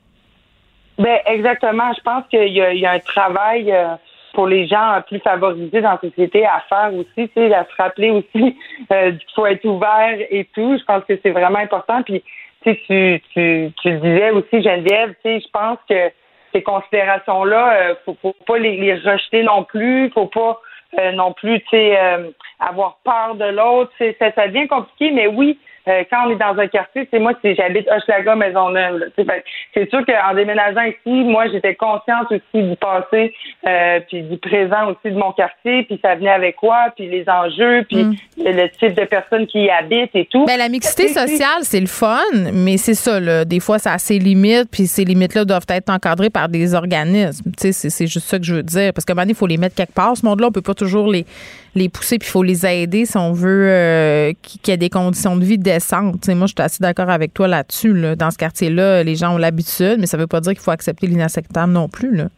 Ben 0.99 1.19
exactement. 1.27 1.93
Je 1.97 2.03
pense 2.03 2.25
qu'il 2.29 2.53
y, 2.53 2.87
a 2.87 2.91
un 2.91 2.99
travail 2.99 3.71
euh, 3.71 3.95
pour 4.39 4.47
les 4.47 4.69
gens 4.69 5.03
plus 5.09 5.19
favorisés 5.19 5.81
dans 5.81 5.99
la 6.01 6.01
société 6.01 6.47
à 6.47 6.63
faire 6.69 6.95
aussi, 6.95 7.29
tu 7.29 7.31
sais, 7.35 7.53
à 7.53 7.65
se 7.65 7.83
rappeler 7.83 8.11
aussi 8.11 8.57
euh, 8.93 9.11
qu'il 9.11 9.35
faut 9.35 9.47
être 9.47 9.65
ouvert 9.65 10.17
et 10.31 10.49
tout. 10.55 10.79
Je 10.79 10.85
pense 10.85 11.03
que 11.09 11.19
c'est 11.21 11.33
vraiment 11.33 11.59
important. 11.59 12.05
Puis 12.05 12.23
tu, 12.63 12.77
tu, 12.87 13.21
tu, 13.35 13.73
tu 13.83 13.91
le 13.91 13.99
disais 13.99 14.31
aussi, 14.31 14.63
Geneviève, 14.63 15.13
tu 15.25 15.29
sais, 15.29 15.41
je 15.41 15.51
pense 15.53 15.79
que 15.91 16.13
ces 16.55 16.63
considérations-là, 16.63 17.73
euh, 17.73 17.95
faut, 18.05 18.17
faut 18.23 18.37
pas 18.47 18.59
les, 18.59 18.95
rejeter 18.95 19.43
non 19.43 19.65
plus. 19.65 20.09
Faut 20.11 20.27
pas 20.27 20.61
euh, 21.01 21.11
non 21.11 21.33
plus, 21.33 21.61
tu 21.63 21.71
sais, 21.71 21.99
avoir 22.61 22.99
peur 23.03 23.35
de 23.35 23.47
l'autre. 23.47 23.91
Ça 23.99 24.47
devient 24.47 24.69
compliqué, 24.69 25.11
mais 25.11 25.27
oui, 25.27 25.59
euh, 25.89 26.03
quand 26.11 26.27
on 26.27 26.31
est 26.31 26.37
dans 26.37 26.59
un 26.61 26.67
quartier, 26.67 27.09
c'est 27.11 27.19
moi, 27.19 27.33
j'habite 27.43 27.89
Hochelaga, 27.91 28.35
Maisonneuve. 28.35 29.11
C'est 29.75 29.89
sûr 29.89 30.05
qu'en 30.05 30.35
déménageant 30.35 30.83
ici, 30.83 31.25
moi, 31.25 31.47
j'étais 31.51 31.75
consciente 31.75 32.31
aussi 32.31 32.63
du 32.63 32.77
passé, 32.77 33.35
euh, 33.67 34.01
puis 34.09 34.23
du 34.23 34.37
présent 34.39 34.89
aussi 34.89 35.15
de 35.15 35.19
mon 35.19 35.33
quartier, 35.33 35.85
puis 35.85 35.99
ça 36.03 36.15
venait 36.15 36.31
avec 36.31 36.57
quoi, 36.57 36.93
puis 36.95 37.09
les 37.09 37.25
enjeux, 37.29 37.85
puis 37.89 38.05
mm. 38.05 38.15
le 38.39 38.69
type 38.79 38.95
de 38.95 39.05
personnes 39.05 39.47
qui 39.47 39.63
y 39.63 39.71
habitent 39.71 40.15
et 40.15 40.27
tout. 40.27 40.45
Ben, 40.47 40.59
la 40.59 40.69
mixité 40.69 41.09
sociale, 41.09 41.63
c'est 41.63 41.81
le 41.81 41.87
fun, 41.87 42.19
mais 42.53 42.77
c'est 42.77 42.95
ça, 42.95 43.19
là. 43.21 43.45
Des 43.45 43.61
fois, 43.61 43.79
ça 43.79 43.93
a 43.93 43.99
ses 43.99 44.19
limites, 44.19 44.71
puis 44.71 44.87
ces 44.87 45.05
limites-là 45.05 45.45
doivent 45.45 45.67
être 45.69 45.91
encadrées 45.91 46.31
par 46.31 46.49
des 46.49 46.75
organismes. 46.75 47.51
C'est 47.57 48.07
juste 48.07 48.27
ça 48.27 48.39
que 48.39 48.45
je 48.45 48.55
veux 48.55 48.63
dire. 48.63 48.93
Parce 48.93 49.05
qu'à 49.05 49.13
un 49.13 49.17
moment 49.17 49.27
il 49.29 49.35
faut 49.35 49.47
les 49.47 49.57
mettre 49.57 49.75
quelque 49.75 49.95
part. 49.95 50.17
Ce 50.17 50.25
monde-là, 50.25 50.49
on 50.49 50.53
peut 50.53 50.63
pas 50.63 50.75
toujours 50.75 51.11
les 51.11 51.25
les 51.79 51.89
pousser, 51.89 52.19
puis 52.19 52.29
il 52.29 52.31
faut 52.31 52.43
les 52.43 52.67
aider 52.67 53.07
si 53.07 53.17
on 53.17 53.33
veut 53.33 53.69
euh, 53.71 54.33
qu'il 54.43 54.61
y 54.69 54.71
ait 54.71 54.77
des 54.77 54.91
conditions 54.91 55.37
de 55.37 55.45
vie 55.45 55.59
décentes. 55.59 56.29
moi, 56.29 56.47
je 56.47 56.53
suis 56.57 56.63
assez 56.63 56.83
d'accord 56.83 57.11
avec 57.11 57.33
toi 57.33 57.49
là-dessus. 57.49 57.95
Là. 57.95 58.17
Dans 58.17 58.31
ce 58.31 58.39
quartier-là, 58.39 59.03
les 59.03 59.17
gens 59.17 59.35
ont 59.35 59.39
l'habitude, 59.39 59.97
mais 59.99 60.07
ça 60.07 60.17
veut 60.17 60.27
pas 60.27 60.41
dire 60.41 60.53
qu'il 60.53 60.63
faut 60.63 60.71
accepter 60.71 61.07
l'inacceptable 61.07 61.73
non 61.73 61.89
plus. 61.89 62.15
Là. 62.15 62.29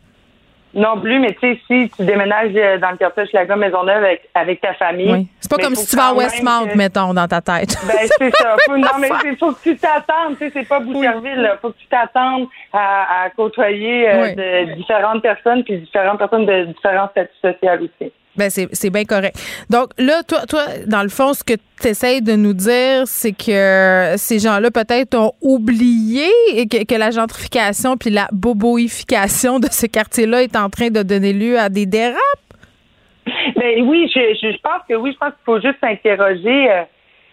Non 0.73 1.01
plus, 1.01 1.19
mais 1.19 1.35
tu 1.35 1.41
sais, 1.41 1.61
si 1.67 1.91
tu 1.97 2.05
déménages 2.05 2.53
euh, 2.55 2.79
dans 2.79 2.93
le 2.93 2.97
quartier 2.97 3.27
Schlager 3.27 3.57
Maisonneuve 3.57 4.05
avec, 4.05 4.29
avec 4.35 4.61
ta 4.61 4.73
famille. 4.75 5.12
Oui. 5.12 5.27
C'est 5.41 5.51
pas 5.51 5.61
comme 5.61 5.75
si 5.75 5.85
tu 5.85 5.97
vas 5.97 6.11
à 6.11 6.15
Westmount, 6.15 6.77
mettons, 6.77 7.12
dans 7.12 7.27
ta 7.27 7.41
tête. 7.41 7.77
Ben, 7.89 8.09
c'est 8.19 8.31
ça. 8.37 8.57
non, 8.69 8.99
mais 9.01 9.09
il 9.25 9.37
faut 9.37 9.51
que 9.51 9.62
tu 9.65 9.77
t'attendes. 9.77 10.39
Tu 10.39 10.45
sais, 10.45 10.51
c'est 10.55 10.69
pas 10.69 10.79
Boucherville. 10.79 11.51
Il 11.53 11.59
faut 11.61 11.71
que 11.71 11.79
tu 11.79 11.89
t'attendes 11.89 12.47
à, 12.73 13.25
à 13.25 13.31
côtoyer 13.31 14.09
euh, 14.09 14.35
de 14.35 14.75
différentes 14.77 15.23
personnes, 15.23 15.65
puis 15.65 15.79
différentes 15.79 16.19
personnes 16.19 16.47
de 16.47 16.67
différents 16.67 17.09
statuts 17.09 17.35
sociaux 17.43 17.89
aussi. 18.01 18.12
Ben 18.36 18.48
c'est 18.48 18.90
bien 18.90 19.05
correct. 19.05 19.36
Donc 19.70 19.90
là, 19.98 20.23
toi, 20.23 20.47
toi, 20.48 20.65
dans 20.86 21.02
le 21.02 21.09
fond, 21.09 21.35
ce 21.35 21.43
que 21.43 21.55
tu 21.81 21.89
essayes 21.89 22.23
de 22.23 22.35
nous 22.36 22.52
dire, 22.52 23.02
c'est 23.07 23.32
que 23.32 24.15
ces 24.16 24.39
gens-là 24.39 24.70
peut-être 24.70 25.16
ont 25.16 25.32
oublié 25.40 26.28
que, 26.70 26.85
que, 26.85 26.94
la 26.94 27.11
gentrification 27.11 27.97
puis 27.97 28.11
la 28.11 28.28
boboification 28.32 29.59
de 29.59 29.66
ce 29.70 29.86
quartier-là 29.86 30.43
est 30.43 30.57
en 30.57 30.70
train 30.70 30.90
de 30.90 31.02
donner 31.02 31.32
lieu 31.32 31.59
à 31.59 31.69
des 31.69 31.86
dérapes? 31.86 32.20
Ben 33.57 33.82
oui, 33.82 34.11
je, 34.15 34.20
je, 34.40 34.61
pense 34.61 34.82
que 34.89 34.94
oui, 34.94 35.12
je 35.12 35.19
pense 35.19 35.35
qu'il 35.35 35.44
faut 35.44 35.61
juste 35.61 35.78
s'interroger 35.81 36.70
euh, 36.70 36.82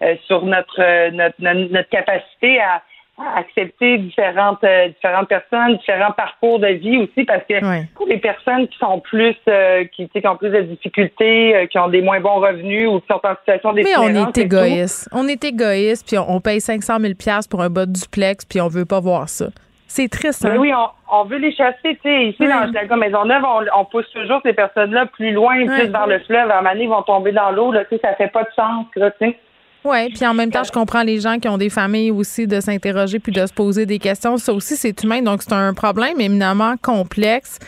euh, 0.01 0.15
sur 0.25 0.45
notre, 0.45 0.81
euh, 0.81 1.11
notre, 1.11 1.41
notre 1.71 1.89
capacité 1.89 2.59
à 2.59 2.81
accepter 3.35 3.97
différentes 3.97 4.63
euh, 4.63 4.89
différentes 4.89 5.27
personnes, 5.27 5.77
différents 5.77 6.11
parcours 6.11 6.59
de 6.59 6.67
vie 6.67 6.97
aussi, 6.97 7.23
parce 7.25 7.43
que 7.49 7.85
pour 7.95 8.07
les 8.07 8.17
personnes 8.17 8.67
qui 8.67 8.77
sont 8.77 8.99
plus 8.99 9.35
euh, 9.47 9.85
qui, 9.85 10.07
qui, 10.07 10.27
ont 10.27 10.35
plus 10.35 10.51
de 10.51 10.61
difficultés, 10.61 11.55
euh, 11.55 11.65
qui 11.65 11.79
ont 11.79 11.87
des 11.87 12.01
moins 12.01 12.19
bons 12.19 12.39
revenus 12.39 12.87
ou 12.87 12.99
qui 12.99 13.07
sont 13.07 13.21
en 13.23 13.35
situation 13.35 13.73
Mais 13.73 13.97
on 13.97 14.27
est 14.27 14.37
égoïste. 14.37 15.09
On 15.11 15.27
est 15.27 15.43
égoïste, 15.43 16.07
puis 16.07 16.17
on, 16.17 16.39
paye 16.39 16.61
500 16.61 16.99
000 16.99 17.13
pour 17.49 17.61
un 17.61 17.69
bas 17.69 17.85
de 17.85 17.93
duplex, 17.93 18.45
puis 18.45 18.61
on 18.61 18.67
veut 18.67 18.85
pas 18.85 18.99
voir 18.99 19.27
ça. 19.29 19.47
C'est 19.87 20.09
triste, 20.09 20.45
hein? 20.45 20.57
oui, 20.59 20.71
on, 21.09 21.23
veut 21.23 21.37
les 21.37 21.55
chasser, 21.55 21.77
tu 21.83 21.99
sais. 22.03 22.25
Ici, 22.25 22.43
dans 22.45 22.71
la 22.71 22.97
Maisonneuve, 22.97 23.43
on, 23.43 23.79
on 23.79 23.85
pousse 23.85 24.09
toujours 24.11 24.41
ces 24.43 24.53
personnes-là 24.53 25.07
plus 25.07 25.31
loin, 25.31 25.65
plus 25.65 25.87
vers 25.87 26.07
le 26.07 26.19
fleuve. 26.19 26.51
À 26.51 26.59
un 26.59 26.61
moment 26.61 26.73
donné, 26.73 26.83
ils 26.83 26.89
vont 26.89 27.01
tomber 27.03 27.31
dans 27.31 27.51
l'eau, 27.51 27.71
là, 27.71 27.85
tu 27.85 27.95
sais, 27.95 28.01
ça 28.03 28.13
fait 28.15 28.27
pas 28.27 28.43
de 28.43 28.49
sens, 28.55 28.85
là, 28.95 29.09
tu 29.11 29.25
sais. 29.25 29.39
Oui, 29.83 30.09
puis 30.09 30.25
en 30.25 30.33
même 30.33 30.51
temps, 30.51 30.63
je 30.63 30.71
comprends 30.71 31.03
les 31.03 31.19
gens 31.19 31.39
qui 31.39 31.47
ont 31.47 31.57
des 31.57 31.69
familles 31.69 32.11
aussi 32.11 32.47
de 32.47 32.59
s'interroger 32.59 33.19
puis 33.19 33.31
de 33.31 33.45
se 33.45 33.53
poser 33.53 33.85
des 33.85 33.99
questions. 33.99 34.37
Ça 34.37 34.53
aussi, 34.53 34.75
c'est 34.75 35.03
humain, 35.03 35.21
donc 35.21 35.43
c'est 35.43 35.53
un 35.53 35.73
problème 35.73 36.19
éminemment 36.19 36.75
complexe. 36.81 37.59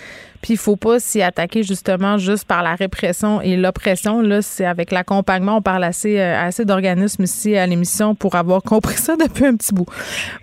Puis 0.42 0.54
il 0.54 0.58
faut 0.58 0.76
pas 0.76 1.00
s'y 1.00 1.22
attaquer 1.22 1.64
justement 1.64 2.18
juste 2.18 2.46
par 2.46 2.64
la 2.64 2.76
répression 2.76 3.42
et 3.42 3.58
l'oppression. 3.58 4.22
Là, 4.22 4.42
c'est 4.42 4.66
avec 4.66 4.92
l'accompagnement. 4.92 5.58
On 5.58 5.62
parle 5.62 5.84
assez, 5.84 6.20
euh, 6.20 6.40
assez 6.40 6.66
d'organismes 6.66 7.24
ici 7.24 7.58
à 7.58 7.66
l'émission 7.68 8.16
pour 8.16 8.36
avoir 8.36 8.62
compris 8.64 8.98
ça 8.98 9.16
depuis 9.16 9.46
un 9.46 9.56
petit 9.56 9.74
bout. 9.74 9.88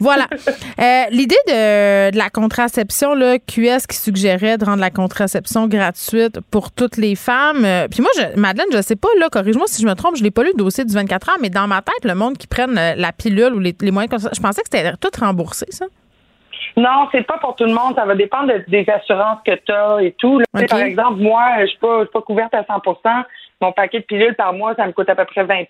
Voilà. 0.01 0.27
Euh, 0.78 1.05
l'idée 1.10 1.36
de, 1.47 2.10
de, 2.10 2.18
la 2.18 2.28
contraception, 2.28 3.14
là, 3.14 3.39
QS 3.39 3.86
qui 3.89 3.97
suggérait 3.97 4.59
de 4.59 4.64
rendre 4.64 4.81
la 4.81 4.90
contraception 4.90 5.68
gratuite 5.68 6.40
pour 6.51 6.70
toutes 6.70 6.98
les 6.98 7.14
femmes. 7.14 7.64
Euh, 7.64 7.89
puis 7.89 8.02
moi, 8.02 8.10
je, 8.16 8.39
Madeleine, 8.39 8.66
je 8.73 8.82
sais 8.82 8.97
pas, 8.97 9.09
là, 9.18 9.28
corrige-moi 9.31 9.66
si 9.68 9.81
je 9.81 9.86
me 9.86 9.94
trompe, 9.94 10.16
je 10.16 10.23
l'ai 10.23 10.31
pas 10.31 10.43
lu 10.43 10.51
le 10.55 10.59
dossier 10.59 10.85
du 10.85 10.93
24 10.93 11.31
heures, 11.31 11.39
mais 11.40 11.51
dans 11.51 11.66
ma 11.66 11.81
tête, 11.81 12.05
le 12.05 12.14
monde 12.14 12.36
qui 12.36 12.47
prenne 12.47 12.74
la 12.74 13.12
pilule 13.12 13.55
ou 13.55 13.59
les, 13.59 13.74
les 13.81 13.90
moyens, 13.90 14.28
je 14.32 14.40
pensais 14.40 14.62
que 14.62 14.68
c'était 14.70 14.93
tout 15.01 15.10
remboursé, 15.18 15.66
ça. 15.70 15.86
Non, 16.76 17.08
c'est 17.10 17.26
pas 17.26 17.38
pour 17.38 17.56
tout 17.56 17.64
le 17.64 17.72
monde. 17.72 17.94
Ça 17.96 18.04
va 18.04 18.14
dépendre 18.14 18.52
des 18.68 18.86
assurances 18.88 19.38
que 19.46 19.54
tu 19.54 19.72
as 19.72 20.02
et 20.02 20.12
tout. 20.12 20.40
Par 20.52 20.80
exemple, 20.80 21.20
moi, 21.20 21.42
je 21.60 21.66
suis 21.66 21.78
pas, 21.78 22.04
couverte 22.20 22.54
à 22.54 22.62
100% 22.62 23.24
Mon 23.60 23.72
paquet 23.72 24.00
de 24.00 24.04
pilules 24.04 24.34
par 24.34 24.52
mois, 24.52 24.74
ça 24.74 24.86
me 24.86 24.92
coûte 24.92 25.08
à 25.08 25.14
peu 25.14 25.24
près 25.24 25.44
20 25.44 25.64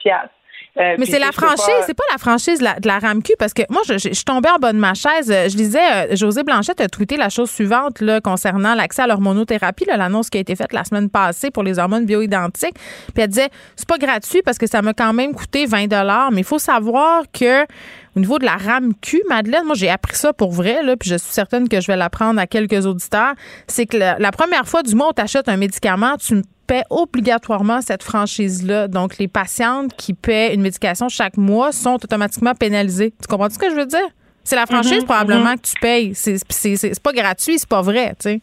euh, 0.78 0.94
mais 0.98 1.06
c'est 1.06 1.18
la 1.18 1.32
franchise, 1.32 1.84
c'est 1.86 1.96
pas 1.96 2.04
la 2.12 2.18
franchise 2.18 2.58
de 2.58 2.86
la, 2.86 2.98
RAMQ 2.98 3.34
parce 3.38 3.54
que 3.54 3.62
moi, 3.70 3.80
je, 3.88 3.96
suis 3.96 4.24
tombée 4.24 4.50
en 4.50 4.58
bas 4.58 4.74
de 4.74 4.78
ma 4.78 4.92
chaise. 4.92 5.28
Je 5.28 5.56
lisais, 5.56 5.78
euh, 5.78 6.16
José 6.16 6.42
Blanchette 6.42 6.82
a 6.82 6.88
tweeté 6.88 7.16
la 7.16 7.30
chose 7.30 7.50
suivante 7.50 8.02
là, 8.02 8.20
concernant 8.20 8.74
l'accès 8.74 9.02
à 9.02 9.06
l'hormonothérapie, 9.06 9.86
l'annonce 9.86 10.28
qui 10.28 10.36
a 10.36 10.40
été 10.42 10.54
faite 10.54 10.74
la 10.74 10.84
semaine 10.84 11.08
passée 11.08 11.50
pour 11.50 11.62
les 11.62 11.78
hormones 11.78 12.04
bioidentiques. 12.04 12.74
Puis 13.14 13.22
elle 13.22 13.28
disait, 13.28 13.48
c'est 13.74 13.88
pas 13.88 13.96
gratuit 13.96 14.42
parce 14.42 14.58
que 14.58 14.66
ça 14.66 14.82
m'a 14.82 14.92
quand 14.92 15.14
même 15.14 15.34
coûté 15.34 15.64
20 15.64 15.86
mais 16.32 16.40
il 16.40 16.44
faut 16.44 16.58
savoir 16.58 17.22
que 17.32 17.64
au 18.16 18.20
niveau 18.20 18.38
de 18.38 18.44
la 18.44 18.56
RAMQ, 18.56 19.22
Madeleine, 19.28 19.64
moi 19.66 19.74
j'ai 19.74 19.90
appris 19.90 20.16
ça 20.16 20.32
pour 20.32 20.50
vrai, 20.50 20.82
là, 20.82 20.96
puis 20.96 21.10
je 21.10 21.16
suis 21.16 21.32
certaine 21.32 21.68
que 21.68 21.80
je 21.80 21.86
vais 21.86 21.96
l'apprendre 21.96 22.40
à 22.40 22.46
quelques 22.46 22.86
auditeurs. 22.86 23.34
C'est 23.68 23.84
que 23.84 23.98
la, 23.98 24.18
la, 24.18 24.32
première 24.32 24.66
fois 24.66 24.82
du 24.82 24.94
mois 24.94 25.10
où 25.10 25.12
tu 25.12 25.20
achètes 25.20 25.48
un 25.48 25.58
médicament, 25.58 26.16
tu 26.16 26.42
paie 26.66 26.82
obligatoirement 26.90 27.80
cette 27.80 28.02
franchise-là. 28.02 28.88
Donc, 28.88 29.18
les 29.18 29.28
patientes 29.28 29.94
qui 29.96 30.14
paient 30.14 30.54
une 30.54 30.62
médication 30.62 31.08
chaque 31.08 31.36
mois 31.36 31.72
sont 31.72 31.94
automatiquement 31.94 32.54
pénalisées. 32.54 33.12
Tu 33.20 33.28
comprends 33.28 33.50
ce 33.50 33.58
que 33.58 33.70
je 33.70 33.76
veux 33.76 33.86
dire? 33.86 34.08
C'est 34.44 34.56
la 34.56 34.66
franchise 34.66 35.02
mm-hmm. 35.02 35.04
probablement 35.04 35.54
mm-hmm. 35.54 35.60
que 35.60 35.66
tu 35.66 35.74
payes. 35.80 36.12
C'est 36.14 37.02
pas 37.02 37.12
gratuit, 37.12 37.58
c'est 37.58 37.68
pas 37.68 37.82
vrai, 37.82 38.14
tu 38.18 38.30
sais. 38.30 38.40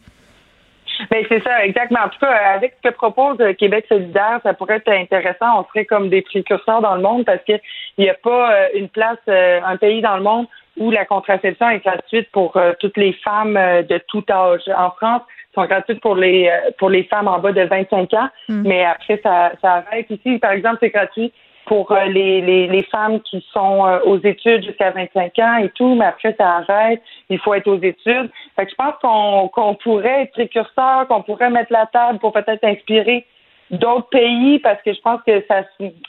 Ben, 1.10 1.24
c'est 1.28 1.42
ça, 1.42 1.64
exactement. 1.64 2.00
En 2.04 2.08
tout 2.08 2.18
cas, 2.18 2.32
avec 2.54 2.74
ce 2.76 2.88
que 2.88 2.94
propose 2.94 3.36
euh, 3.40 3.52
Québec 3.52 3.86
solidaire, 3.88 4.40
ça 4.42 4.54
pourrait 4.54 4.76
être 4.76 4.88
intéressant. 4.88 5.60
On 5.60 5.64
serait 5.64 5.84
comme 5.84 6.08
des 6.08 6.22
précurseurs 6.22 6.80
dans 6.80 6.94
le 6.94 7.02
monde 7.02 7.24
parce 7.24 7.42
qu'il 7.44 7.60
n'y 7.98 8.08
a 8.08 8.14
pas 8.14 8.52
euh, 8.52 8.68
une 8.74 8.88
place, 8.88 9.18
euh, 9.28 9.60
un 9.64 9.76
pays 9.76 10.02
dans 10.02 10.16
le 10.16 10.22
monde 10.22 10.46
où 10.76 10.90
la 10.90 11.04
contraception 11.04 11.70
est 11.70 11.84
gratuite 11.84 12.28
pour 12.32 12.58
toutes 12.80 12.96
les 12.96 13.12
femmes 13.12 13.54
de 13.54 14.00
tout 14.08 14.24
âge. 14.28 14.62
En 14.76 14.90
France, 14.90 15.22
sont 15.54 15.64
gratuites 15.64 16.00
pour 16.00 16.16
les 16.16 16.48
euh, 16.48 16.70
pour 16.78 16.90
les 16.90 17.04
femmes 17.04 17.28
en 17.28 17.38
bas 17.38 17.52
de 17.52 17.62
25 17.62 18.12
ans, 18.14 18.28
hmm. 18.48 18.62
mais 18.66 18.84
après 18.84 19.20
ça, 19.22 19.52
ça 19.62 19.74
arrête. 19.74 20.06
Ici, 20.10 20.38
par 20.38 20.52
exemple, 20.52 20.78
c'est 20.80 20.90
gratuit 20.90 21.32
pour 21.66 21.92
euh, 21.92 22.04
les, 22.06 22.40
les, 22.40 22.66
les, 22.66 22.82
femmes 22.84 23.20
qui 23.20 23.44
sont 23.52 23.86
euh, 23.86 24.00
aux 24.04 24.18
études 24.18 24.64
jusqu'à 24.64 24.90
25 24.90 25.38
ans 25.38 25.56
et 25.56 25.68
tout, 25.70 25.94
mais 25.94 26.04
après 26.04 26.34
ça 26.38 26.56
arrête, 26.56 27.02
il 27.30 27.38
faut 27.38 27.54
être 27.54 27.68
aux 27.68 27.80
études. 27.80 28.30
Fait 28.56 28.64
que 28.64 28.70
je 28.70 28.74
pense 28.76 28.94
qu'on 29.02 29.48
qu'on 29.48 29.74
pourrait 29.74 30.22
être 30.22 30.32
précurseur, 30.32 31.08
qu'on 31.08 31.22
pourrait 31.22 31.50
mettre 31.50 31.72
la 31.72 31.86
table 31.86 32.18
pour 32.18 32.32
peut-être 32.32 32.64
inspirer 32.64 33.26
d'autres 33.70 34.08
pays 34.08 34.58
parce 34.58 34.80
que 34.82 34.92
je 34.92 35.00
pense 35.00 35.20
que 35.26 35.42
ça 35.48 35.62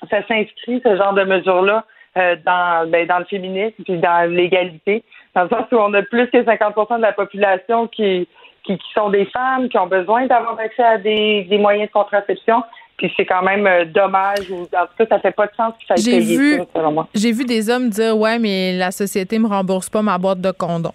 ça 0.09 0.27
s'inscrit 0.27 0.81
ce 0.83 0.95
genre 0.95 1.13
de 1.13 1.23
mesures-là 1.23 1.85
dans 2.15 2.89
ben, 2.89 3.05
dans 3.07 3.19
le 3.19 3.25
féminisme 3.25 3.83
puis 3.83 3.97
dans 3.97 4.29
l'égalité, 4.29 5.03
dans 5.35 5.43
le 5.43 5.49
sens 5.49 5.65
où 5.71 5.75
on 5.77 5.93
a 5.93 6.01
plus 6.01 6.29
que 6.29 6.43
50 6.43 6.75
de 6.97 7.01
la 7.01 7.13
population 7.13 7.87
qui 7.87 8.27
qui, 8.65 8.79
sont 8.93 9.09
des 9.09 9.25
femmes, 9.25 9.69
qui 9.69 9.77
ont 9.77 9.87
besoin 9.87 10.25
d'avoir 10.25 10.59
accès 10.59 10.83
à 10.83 10.97
des, 10.97 11.47
moyens 11.59 11.87
de 11.87 11.93
contraception. 11.93 12.63
Puis 12.97 13.11
c'est 13.17 13.25
quand 13.25 13.41
même 13.41 13.67
euh, 13.67 13.85
dommage, 13.85 14.49
ou 14.49 14.61
en 14.61 14.85
tout 14.85 14.95
cas, 14.97 15.05
ça 15.09 15.19
fait 15.19 15.31
pas 15.31 15.47
de 15.47 15.55
sens 15.55 15.73
que 15.73 15.85
ça 15.85 15.95
ait 15.95 16.19
payé 16.19 16.57
ça, 16.57 16.65
selon 16.75 16.91
moi. 16.91 17.07
J'ai 17.13 17.31
vu 17.31 17.43
des 17.43 17.69
hommes 17.69 17.89
dire 17.89 18.17
Ouais, 18.17 18.39
mais 18.39 18.73
la 18.73 18.91
société 18.91 19.37
me 19.37 19.47
rembourse 19.47 19.89
pas 19.89 20.01
ma 20.01 20.17
boîte 20.17 20.39
de 20.39 20.51
condoms. 20.51 20.93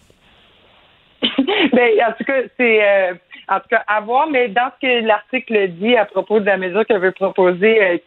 ben, 1.23 1.91
en 2.09 2.13
tout 2.17 2.25
cas, 2.25 2.41
c'est 2.57 2.83
euh, 2.83 3.15
en 3.49 3.61
tout 3.61 3.69
cas 3.69 3.83
à 3.87 4.01
voir, 4.01 4.29
mais 4.29 4.49
dans 4.49 4.71
ce 4.81 4.87
que 4.87 5.07
l'article 5.07 5.69
dit 5.73 5.97
à 5.97 6.07
propos 6.07 6.41
de 6.41 6.47
la 6.47 6.57
mesure 6.57 6.87
que 6.87 6.95
veut 6.95 7.13
proposer 7.13 7.83
euh, 7.83 7.99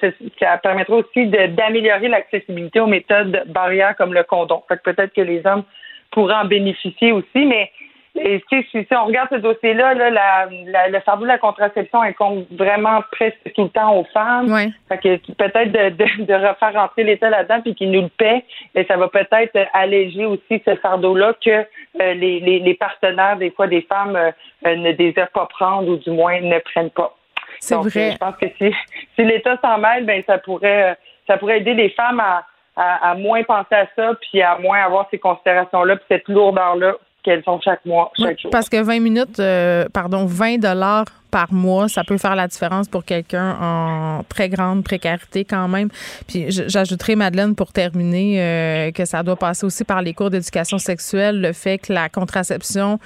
ça, 0.00 0.08
ça, 0.40 0.58
permettra 0.58 0.96
aussi 0.96 1.26
d'améliorer 1.26 2.08
l'accessibilité 2.08 2.80
aux 2.80 2.86
méthodes 2.86 3.44
barrières 3.46 3.94
comme 3.96 4.14
le 4.14 4.24
condom. 4.24 4.62
Fait 4.66 4.78
que 4.78 4.90
peut-être 4.90 5.12
que 5.14 5.20
les 5.20 5.46
hommes 5.46 5.62
pourraient 6.10 6.34
en 6.34 6.46
bénéficier 6.46 7.12
aussi, 7.12 7.44
mais 7.46 7.70
et 8.18 8.42
si, 8.48 8.86
on 8.92 9.04
regarde 9.04 9.28
ce 9.30 9.36
dossier-là, 9.36 9.94
là, 9.94 10.10
la, 10.10 10.88
le 10.88 11.00
fardeau 11.00 11.22
de 11.22 11.28
la 11.28 11.38
contraception 11.38 12.00
incombe 12.00 12.46
vraiment 12.50 13.02
presque 13.12 13.52
tout 13.54 13.64
le 13.64 13.68
temps 13.68 13.96
aux 13.96 14.04
femmes. 14.04 14.50
Ouais. 14.50 14.68
Fait 14.88 14.98
que 14.98 15.32
peut-être 15.32 15.72
de, 15.72 16.24
de, 16.24 16.34
refaire 16.34 16.72
rentrer 16.72 17.04
l'État 17.04 17.28
là-dedans 17.28 17.60
puis 17.62 17.74
qu'il 17.74 17.90
nous 17.90 18.02
le 18.02 18.08
paie, 18.08 18.44
et 18.74 18.84
ça 18.84 18.96
va 18.96 19.08
peut-être 19.08 19.58
alléger 19.72 20.24
aussi 20.24 20.62
ce 20.64 20.74
fardeau-là 20.76 21.34
que 21.44 21.50
euh, 21.50 22.14
les, 22.14 22.40
les, 22.40 22.74
partenaires, 22.74 23.36
des 23.36 23.50
fois 23.50 23.66
des 23.66 23.82
femmes, 23.82 24.16
euh, 24.16 24.30
euh, 24.66 24.76
ne 24.76 24.92
désirent 24.92 25.30
pas 25.30 25.46
prendre 25.46 25.88
ou 25.88 25.96
du 25.96 26.10
moins 26.10 26.40
ne 26.40 26.58
prennent 26.60 26.90
pas. 26.90 27.14
C'est 27.58 27.74
vrai. 27.74 28.12
je 28.12 28.16
pense 28.18 28.36
que 28.36 28.46
si, 28.58 28.74
si 29.14 29.24
l'État 29.24 29.58
s'en 29.62 29.78
mêle, 29.78 30.04
ben 30.04 30.22
ça 30.26 30.38
pourrait 30.38 30.96
ça 31.26 31.38
pourrait 31.38 31.58
aider 31.58 31.74
les 31.74 31.90
femmes 31.90 32.20
à, 32.20 32.44
à, 32.76 33.10
à, 33.10 33.14
moins 33.14 33.42
penser 33.42 33.74
à 33.74 33.86
ça, 33.96 34.12
puis 34.20 34.42
à 34.42 34.58
moins 34.58 34.78
avoir 34.80 35.08
ces 35.10 35.18
considérations-là, 35.18 35.96
puis 35.96 36.04
cette 36.08 36.28
lourdeur-là 36.28 36.94
qu'elles 37.26 37.42
ont 37.48 37.60
chaque 37.60 37.84
mois, 37.84 38.12
chaque 38.16 38.38
jour. 38.40 38.50
Parce 38.52 38.68
que 38.68 38.80
20 38.80 39.00
minutes, 39.00 39.40
euh, 39.40 39.86
pardon, 39.92 40.26
20 40.26 40.58
dollars 40.58 41.06
par 41.36 41.52
mois, 41.52 41.88
ça 41.88 42.02
peut 42.02 42.16
faire 42.16 42.36
la 42.36 42.48
différence 42.48 42.88
pour 42.88 43.04
quelqu'un 43.04 43.56
en 43.60 44.22
très 44.28 44.48
grande 44.48 44.82
précarité 44.84 45.44
quand 45.44 45.68
même. 45.68 45.88
Puis 46.26 46.46
j'ajouterai, 46.48 47.16
Madeleine, 47.16 47.54
pour 47.54 47.72
terminer, 47.72 48.40
euh, 48.40 48.90
que 48.90 49.04
ça 49.04 49.22
doit 49.22 49.36
passer 49.36 49.66
aussi 49.66 49.84
par 49.84 50.02
les 50.02 50.14
cours 50.14 50.30
d'éducation 50.30 50.78
sexuelle, 50.78 51.40
le 51.40 51.52
fait 51.52 51.78
que 51.78 51.92
la 51.92 52.08
contraception 52.08 52.98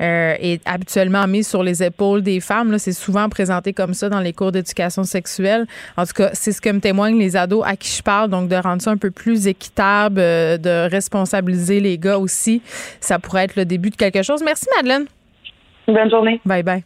euh, 0.00 0.34
est 0.38 0.60
habituellement 0.68 1.26
mise 1.26 1.48
sur 1.48 1.62
les 1.62 1.82
épaules 1.82 2.22
des 2.22 2.40
femmes. 2.40 2.76
C'est 2.78 2.92
souvent 2.92 3.28
présenté 3.28 3.72
comme 3.72 3.94
ça 3.94 4.08
dans 4.08 4.20
les 4.20 4.32
cours 4.32 4.52
d'éducation 4.52 5.04
sexuelle. 5.04 5.66
En 5.96 6.04
tout 6.04 6.14
cas, 6.14 6.30
c'est 6.34 6.52
ce 6.52 6.60
que 6.60 6.70
me 6.70 6.80
témoignent 6.80 7.18
les 7.18 7.36
ados 7.36 7.64
à 7.64 7.76
qui 7.76 7.96
je 7.96 8.02
parle, 8.02 8.28
donc 8.28 8.48
de 8.48 8.56
rendre 8.56 8.82
ça 8.82 8.90
un 8.90 8.96
peu 8.96 9.10
plus 9.10 9.46
équitable, 9.46 10.20
euh, 10.20 10.58
de 10.58 10.90
responsabiliser 10.90 11.80
les 11.80 11.96
gars 11.96 12.18
aussi. 12.18 12.60
Ça 13.00 13.18
pourrait 13.18 13.44
être 13.44 13.56
le 13.56 13.64
début 13.68 13.90
de 13.90 13.96
quelque 13.96 14.22
chose. 14.22 14.42
Merci, 14.44 14.66
Madeleine. 14.76 15.06
Bonne 15.86 16.10
journée. 16.10 16.40
Bye 16.44 16.62
bye. 16.62 16.84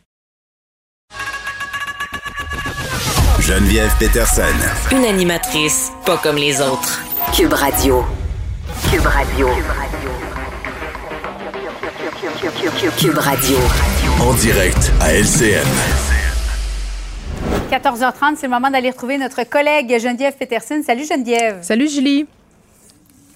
Geneviève 3.41 3.91
Peterson. 3.99 4.43
Une 4.93 5.05
animatrice 5.05 5.91
pas 6.07 6.17
comme 6.17 6.37
les 6.37 6.61
autres. 6.61 7.01
Cube 7.35 7.53
Radio. 7.53 8.05
Cube 8.91 9.05
Radio. 9.05 9.49
Cube 12.99 13.19
Radio. 13.19 13.57
En 14.21 14.35
direct 14.35 14.93
à 15.01 15.13
LCN. 15.13 15.67
14h30, 17.71 18.37
c'est 18.37 18.47
le 18.47 18.51
moment 18.53 18.71
d'aller 18.71 18.91
retrouver 18.91 19.19
notre 19.19 19.43
collègue 19.45 19.99
Geneviève 19.99 20.37
Peterson. 20.37 20.83
Salut 20.87 21.05
Geneviève. 21.05 21.59
Salut 21.63 21.89
Julie. 21.89 22.27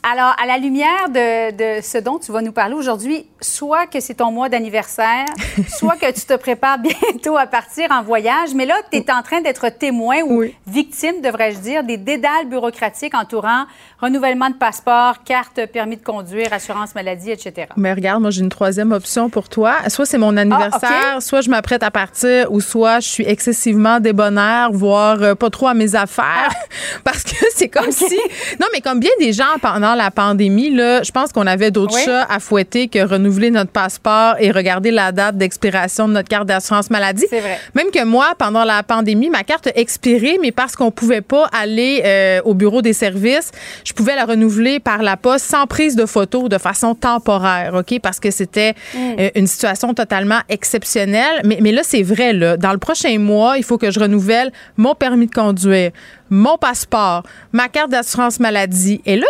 Alors, 0.08 0.36
à 0.40 0.46
la 0.46 0.58
lumière 0.58 1.08
de, 1.08 1.80
ce 1.82 1.98
dont 1.98 2.20
tu 2.20 2.30
vas 2.30 2.40
nous 2.40 2.52
parler 2.52 2.74
aujourd'hui, 2.74 3.26
soit 3.40 3.88
que 3.88 3.98
c'est 3.98 4.14
ton 4.14 4.30
mois 4.30 4.48
d'anniversaire, 4.48 5.26
soit 5.68 5.96
que 5.96 6.12
tu 6.12 6.20
te 6.20 6.36
prépares 6.36 6.78
bientôt 6.78 7.36
à 7.36 7.48
partir 7.48 7.90
en 7.90 8.04
voyage, 8.04 8.50
mais 8.54 8.66
là, 8.66 8.76
tu 8.88 8.98
es 8.98 9.10
en 9.10 9.22
train 9.22 9.40
d'être 9.40 9.68
témoin 9.68 10.18
ou 10.24 10.44
victime, 10.68 11.22
devrais-je 11.24 11.58
dire, 11.58 11.82
des 11.82 11.96
dédales 11.96 12.46
bureaucratiques 12.48 13.16
entourant 13.16 13.64
renouvellement 14.00 14.48
de 14.48 14.54
passeport, 14.54 15.24
carte, 15.24 15.66
permis 15.72 15.96
de 15.96 16.04
conduire, 16.04 16.52
assurance 16.52 16.94
maladie, 16.94 17.32
etc. 17.32 17.66
Mais 17.76 17.92
regarde, 17.92 18.20
moi, 18.20 18.30
j'ai 18.30 18.42
une 18.42 18.48
troisième 18.48 18.92
option 18.92 19.28
pour 19.28 19.48
toi. 19.48 19.74
Soit 19.88 20.06
c'est 20.06 20.18
mon 20.18 20.36
anniversaire, 20.36 21.14
ah, 21.16 21.20
soit 21.20 21.40
je 21.40 21.50
m'apprête 21.50 21.82
à 21.82 21.90
partir, 21.90 22.52
ou 22.52 22.60
soit 22.60 23.00
je 23.00 23.08
suis 23.08 23.24
excessivement 23.26 23.98
débonnaire, 23.98 24.70
voire 24.70 25.20
euh, 25.20 25.34
pas 25.34 25.50
trop 25.50 25.66
à 25.66 25.74
mes 25.74 25.96
affaires. 25.96 26.54
Parce 27.04 27.24
que 27.24 27.34
c'est 27.54 27.68
comme 27.68 27.90
si. 27.90 28.20
Non, 28.60 28.68
mais 28.72 28.80
comme 28.80 29.00
bien 29.00 29.10
des 29.18 29.32
gens 29.32 29.44
pendant 29.60 29.95
la 29.96 30.10
pandémie, 30.10 30.70
là, 30.70 31.02
je 31.02 31.10
pense 31.10 31.32
qu'on 31.32 31.46
avait 31.46 31.70
d'autres 31.70 31.98
chats 31.98 32.24
à 32.28 32.38
fouetter 32.38 32.88
que 32.88 32.98
renouveler 32.98 33.50
notre 33.50 33.70
passeport 33.70 34.36
et 34.38 34.50
regarder 34.50 34.90
la 34.90 35.12
date 35.12 35.36
d'expiration 35.36 36.08
de 36.08 36.12
notre 36.12 36.28
carte 36.28 36.46
d'assurance 36.46 36.90
maladie. 36.90 37.26
C'est 37.28 37.40
vrai. 37.40 37.58
Même 37.74 37.90
que 37.90 38.04
moi, 38.04 38.34
pendant 38.38 38.64
la 38.64 38.82
pandémie, 38.82 39.30
ma 39.30 39.42
carte 39.42 39.66
a 39.68 39.70
expiré, 39.74 40.38
mais 40.40 40.52
parce 40.52 40.76
qu'on 40.76 40.90
pouvait 40.90 41.20
pas 41.20 41.48
aller 41.52 42.02
euh, 42.04 42.40
au 42.44 42.54
bureau 42.54 42.82
des 42.82 42.92
services, 42.92 43.50
je 43.84 43.92
pouvais 43.92 44.14
la 44.14 44.24
renouveler 44.24 44.80
par 44.80 45.02
la 45.02 45.16
poste 45.16 45.46
sans 45.46 45.66
prise 45.66 45.96
de 45.96 46.06
photo 46.06 46.48
de 46.48 46.58
façon 46.58 46.94
temporaire, 46.94 47.74
OK? 47.74 47.98
Parce 48.00 48.20
que 48.20 48.30
c'était 48.30 48.74
mm. 48.94 48.98
euh, 49.18 49.30
une 49.34 49.46
situation 49.46 49.94
totalement 49.94 50.40
exceptionnelle. 50.48 51.40
Mais, 51.44 51.58
mais 51.60 51.72
là, 51.72 51.82
c'est 51.84 52.02
vrai, 52.02 52.32
là. 52.32 52.56
Dans 52.56 52.72
le 52.72 52.78
prochain 52.78 53.18
mois, 53.18 53.56
il 53.56 53.64
faut 53.64 53.78
que 53.78 53.90
je 53.90 54.00
renouvelle 54.00 54.52
mon 54.76 54.94
permis 54.94 55.26
de 55.26 55.34
conduire, 55.34 55.90
mon 56.30 56.56
passeport, 56.58 57.22
ma 57.52 57.68
carte 57.68 57.90
d'assurance 57.90 58.40
maladie. 58.40 59.00
Et 59.06 59.16
là, 59.16 59.26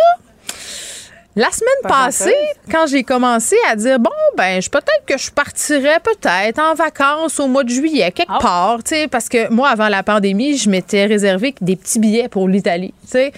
la 1.37 1.51
semaine 1.51 1.69
passée, 1.83 2.35
quand 2.71 2.87
j'ai 2.87 3.03
commencé 3.03 3.55
à 3.69 3.75
dire 3.75 3.99
bon 3.99 4.09
ben 4.35 4.59
je 4.59 4.69
peut-être 4.69 5.05
que 5.05 5.17
je 5.17 5.29
partirais 5.29 5.99
peut-être 5.99 6.59
en 6.59 6.73
vacances 6.73 7.39
au 7.39 7.47
mois 7.47 7.63
de 7.63 7.69
juillet 7.69 8.11
quelque 8.11 8.31
ah. 8.33 8.39
part, 8.41 8.83
tu 8.83 8.95
sais 8.95 9.07
parce 9.07 9.29
que 9.29 9.49
moi 9.49 9.69
avant 9.69 9.87
la 9.87 10.01
pandémie, 10.01 10.57
je 10.57 10.69
m'étais 10.69 11.05
réservé 11.05 11.53
des 11.61 11.75
petits 11.75 11.99
billets 11.99 12.27
pour 12.27 12.47
l'Italie, 12.47 12.93
tu 13.03 13.11
sais 13.11 13.33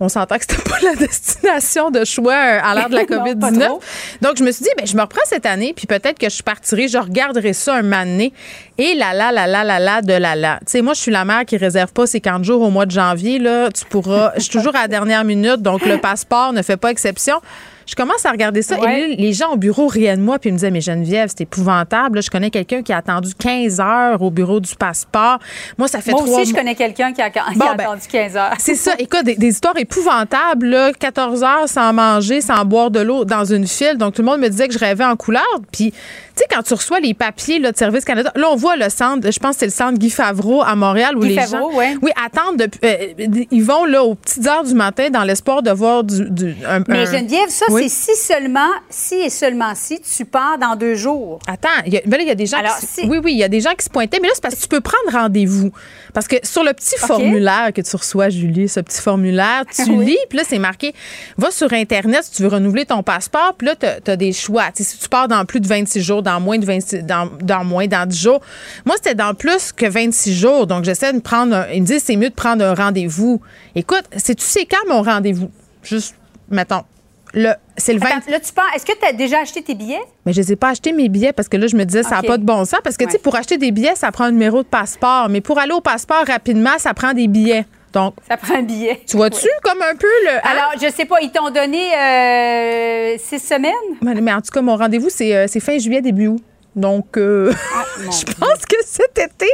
on 0.00 0.08
s'entend 0.08 0.36
que 0.36 0.44
c'était 0.48 0.62
pas 0.68 0.78
la 0.82 0.94
destination 0.94 1.90
de 1.90 2.04
choix 2.04 2.34
euh, 2.34 2.60
à 2.62 2.74
l'heure 2.74 2.88
de 2.88 2.94
la 2.94 3.04
COVID-19. 3.04 3.68
Donc, 4.22 4.36
je 4.36 4.44
me 4.44 4.52
suis 4.52 4.64
dit, 4.64 4.70
ben, 4.76 4.86
je 4.86 4.96
me 4.96 5.02
reprends 5.02 5.22
cette 5.24 5.46
année, 5.46 5.72
puis 5.74 5.86
peut-être 5.86 6.18
que 6.18 6.28
je 6.28 6.42
partirai, 6.42 6.88
je 6.88 6.98
regarderai 6.98 7.52
ça 7.52 7.76
un 7.76 7.82
moment 7.82 8.30
Et 8.78 8.94
là, 8.94 9.14
là, 9.14 9.32
là, 9.32 9.46
là, 9.46 9.64
là, 9.64 9.78
là, 9.78 10.02
de 10.02 10.12
là, 10.12 10.36
là. 10.36 10.58
Tu 10.66 10.72
sais, 10.72 10.82
moi, 10.82 10.94
je 10.94 11.00
suis 11.00 11.12
la 11.12 11.24
mère 11.24 11.44
qui 11.44 11.56
réserve 11.56 11.92
pas 11.92 12.06
ses 12.06 12.20
40 12.20 12.44
jours 12.44 12.62
au 12.62 12.70
mois 12.70 12.86
de 12.86 12.90
janvier, 12.90 13.38
là. 13.38 13.70
Tu 13.70 13.84
pourras, 13.84 14.32
je 14.36 14.42
suis 14.42 14.50
toujours 14.50 14.76
à 14.76 14.82
la 14.82 14.88
dernière 14.88 15.24
minute, 15.24 15.62
donc 15.62 15.84
le 15.86 15.98
passeport 15.98 16.52
ne 16.52 16.62
fait 16.62 16.76
pas 16.76 16.90
exception. 16.90 17.40
Je 17.86 17.94
commence 17.94 18.26
à 18.26 18.30
regarder 18.30 18.62
ça 18.62 18.76
et 18.90 19.16
les 19.16 19.32
gens 19.32 19.52
au 19.52 19.56
bureau 19.56 19.86
riaient 19.86 20.16
de 20.16 20.22
moi 20.22 20.38
puis 20.38 20.50
ils 20.50 20.52
me 20.52 20.58
disaient 20.58 20.70
mais 20.70 20.80
Geneviève, 20.80 21.28
c'est 21.28 21.42
épouvantable. 21.42 22.22
je 22.22 22.30
connais 22.30 22.50
quelqu'un 22.50 22.82
qui 22.82 22.92
a 22.92 22.98
attendu 22.98 23.34
15 23.34 23.80
heures 23.80 24.22
au 24.22 24.30
bureau 24.30 24.60
du 24.60 24.74
passeport. 24.74 25.38
Moi, 25.78 25.88
ça 25.88 26.00
fait 26.00 26.12
moi 26.12 26.22
aussi, 26.22 26.50
je 26.50 26.54
connais 26.54 26.74
quelqu'un 26.74 27.12
qui 27.12 27.22
a, 27.22 27.30
ben, 27.30 27.66
attendu 27.78 28.02
15 28.10 28.36
heures. 28.36 28.54
C'est 28.58 28.74
ça. 28.74 28.92
Écoute, 28.98 29.24
des, 29.24 29.36
des, 29.36 29.48
histoires 29.48 29.76
épouvantables. 29.76 30.66
Là, 30.66 30.92
14 30.92 31.42
heures 31.42 31.68
sans 31.68 31.92
manger, 31.92 32.40
sans 32.40 32.64
boire 32.64 32.90
de 32.90 33.00
l'eau 33.00 33.24
dans 33.24 33.44
une 33.44 33.66
file. 33.66 33.96
Donc, 33.96 34.14
tout 34.14 34.22
le 34.22 34.26
monde 34.26 34.40
me 34.40 34.48
disait 34.48 34.68
que 34.68 34.74
je 34.74 34.78
rêvais 34.78 35.04
en 35.04 35.16
couleur. 35.16 35.44
Puis, 35.72 35.92
tu 36.36 36.42
sais, 36.42 36.44
quand 36.50 36.62
tu 36.62 36.74
reçois 36.74 37.00
les 37.00 37.14
papiers 37.14 37.58
là, 37.58 37.72
de 37.72 37.76
Service 37.76 38.04
Canada, 38.04 38.30
là, 38.34 38.48
on 38.50 38.56
voit 38.56 38.76
le 38.76 38.90
centre, 38.90 39.30
je 39.30 39.38
pense 39.38 39.52
que 39.52 39.60
c'est 39.60 39.66
le 39.66 39.72
centre 39.72 39.98
Guy 39.98 40.10
Favreau 40.10 40.62
à 40.62 40.74
Montréal 40.74 41.16
où 41.16 41.22
les 41.22 41.34
gens. 41.34 41.70
Oui, 41.72 42.10
attendent. 42.22 42.56
De, 42.56 42.68
euh, 42.84 43.46
ils 43.50 43.64
vont 43.64 43.84
là 43.84 44.02
aux 44.02 44.14
petites 44.14 44.46
heures 44.46 44.64
du 44.64 44.74
matin 44.74 45.08
dans 45.10 45.24
l'espoir 45.24 45.62
de 45.62 45.70
voir 45.70 46.04
du. 46.04 46.28
du 46.28 46.54
un, 46.68 46.80
Mais 46.88 47.06
Geneviève, 47.06 47.48
ça, 47.48 47.66
c'est 47.82 47.88
si 47.88 48.16
seulement 48.16 48.70
si 48.88 49.14
et 49.14 49.30
seulement 49.30 49.74
si 49.74 50.00
tu 50.00 50.24
pars 50.24 50.58
dans 50.58 50.76
deux 50.76 50.94
jours. 50.94 51.38
Attends, 51.46 51.68
il 51.86 51.94
y, 51.94 51.96
a, 51.96 52.22
y 52.22 52.30
a 52.30 52.34
des 52.34 52.46
gens 52.46 52.58
qui, 52.58 53.06
Oui, 53.06 53.18
oui, 53.22 53.32
il 53.32 53.38
y 53.38 53.44
a 53.44 53.48
des 53.48 53.60
gens 53.60 53.74
qui 53.74 53.84
se 53.84 53.90
pointaient, 53.90 54.18
mais 54.20 54.28
là, 54.28 54.34
c'est 54.34 54.42
parce 54.42 54.54
que 54.54 54.60
tu 54.60 54.68
peux 54.68 54.80
prendre 54.80 55.12
rendez-vous. 55.12 55.70
Parce 56.14 56.28
que 56.28 56.36
sur 56.42 56.64
le 56.64 56.72
petit 56.72 56.96
formulaire 56.98 57.72
que 57.74 57.80
tu 57.80 57.96
reçois, 57.96 58.28
Julie, 58.28 58.68
ce 58.68 58.80
petit 58.80 59.00
formulaire, 59.00 59.64
tu 59.74 59.96
lis, 59.96 60.18
puis 60.28 60.38
là, 60.38 60.44
c'est 60.46 60.58
marqué 60.58 60.94
va 61.36 61.50
sur 61.50 61.72
Internet 61.72 62.24
si 62.24 62.32
tu 62.32 62.42
veux 62.42 62.48
renouveler 62.48 62.86
ton 62.86 63.02
passeport, 63.02 63.54
puis 63.56 63.66
là, 63.66 63.76
tu 63.76 64.10
as, 64.10 64.16
des 64.16 64.32
choix. 64.32 64.64
si 64.74 64.98
tu 64.98 65.08
pars 65.08 65.28
dans 65.28 65.44
plus 65.44 65.60
de 65.60 65.66
26 65.66 66.02
jours, 66.02 66.22
dans 66.22 66.40
moins 66.40 66.58
de 66.58 66.64
26, 66.64 67.02
dans, 67.04 67.30
dans 67.40 67.64
moins, 67.64 67.86
dans 67.86 68.06
10 68.06 68.18
jours. 68.18 68.40
Moi, 68.84 68.96
c'était 68.96 69.14
dans 69.14 69.34
plus 69.34 69.72
que 69.72 69.86
26 69.86 70.34
jours. 70.34 70.66
Donc, 70.66 70.84
j'essaie 70.84 71.12
de 71.12 71.20
prendre. 71.20 71.54
Un, 71.54 71.66
ils 71.72 71.82
me 71.82 71.86
disent 71.86 72.02
c'est 72.04 72.16
mieux 72.16 72.30
de 72.30 72.34
prendre 72.34 72.64
un 72.64 72.74
rendez-vous. 72.74 73.40
Écoute, 73.74 74.04
c'est 74.16 74.34
tu 74.34 74.44
sais 74.44 74.66
quand 74.66 74.88
mon 74.88 75.02
rendez-vous? 75.02 75.50
Juste, 75.82 76.14
mettons, 76.50 76.82
c'est 77.76 77.92
le 77.92 78.00
20. 78.00 78.08
là, 78.28 78.40
tu 78.40 78.52
penses, 78.52 78.64
est-ce 78.74 78.86
que 78.86 78.98
tu 78.98 79.06
as 79.06 79.12
déjà 79.12 79.40
acheté 79.40 79.62
tes 79.62 79.74
billets? 79.74 80.00
Mais 80.24 80.32
je 80.32 80.40
n'ai 80.40 80.56
pas 80.56 80.70
acheté 80.70 80.92
mes 80.92 81.08
billets 81.08 81.32
parce 81.32 81.48
que 81.48 81.56
là, 81.56 81.66
je 81.66 81.76
me 81.76 81.84
disais, 81.84 82.02
ça 82.02 82.16
n'a 82.16 82.22
pas 82.22 82.38
de 82.38 82.44
bon 82.44 82.64
sens. 82.64 82.80
Parce 82.82 82.96
que, 82.96 83.04
tu 83.04 83.10
sais, 83.10 83.18
pour 83.18 83.36
acheter 83.36 83.58
des 83.58 83.70
billets, 83.70 83.94
ça 83.94 84.10
prend 84.10 84.24
un 84.24 84.30
numéro 84.30 84.62
de 84.62 84.68
passeport. 84.68 85.28
Mais 85.28 85.40
pour 85.40 85.58
aller 85.58 85.72
au 85.72 85.80
passeport 85.80 86.24
rapidement, 86.26 86.78
ça 86.78 86.94
prend 86.94 87.12
des 87.12 87.28
billets. 87.28 87.66
Donc, 87.92 88.14
ça 88.28 88.36
prend 88.36 88.56
un 88.56 88.62
billet. 88.62 89.00
Tu 89.06 89.16
vois-tu 89.16 89.48
comme 89.62 89.80
un 89.80 89.96
peu 89.96 90.06
le. 90.24 90.36
Hein? 90.36 90.40
Alors, 90.50 90.72
je 90.74 90.90
sais 90.92 91.04
pas, 91.04 91.16
ils 91.22 91.30
t'ont 91.30 91.50
donné 91.50 91.94
euh, 91.94 93.16
six 93.18 93.38
semaines? 93.38 93.72
Mais, 94.02 94.32
en 94.32 94.40
tout 94.40 94.50
cas, 94.52 94.60
mon 94.60 94.76
rendez-vous, 94.76 95.08
c'est 95.08 95.34
euh, 95.34 95.46
fin 95.60 95.78
juillet, 95.78 96.02
début 96.02 96.28
août. 96.28 96.42
Donc, 96.76 97.16
euh, 97.16 97.50
ah, 97.74 97.84
je 98.04 98.24
pense 98.34 98.66
que 98.68 98.76
cet 98.84 99.18
été, 99.18 99.46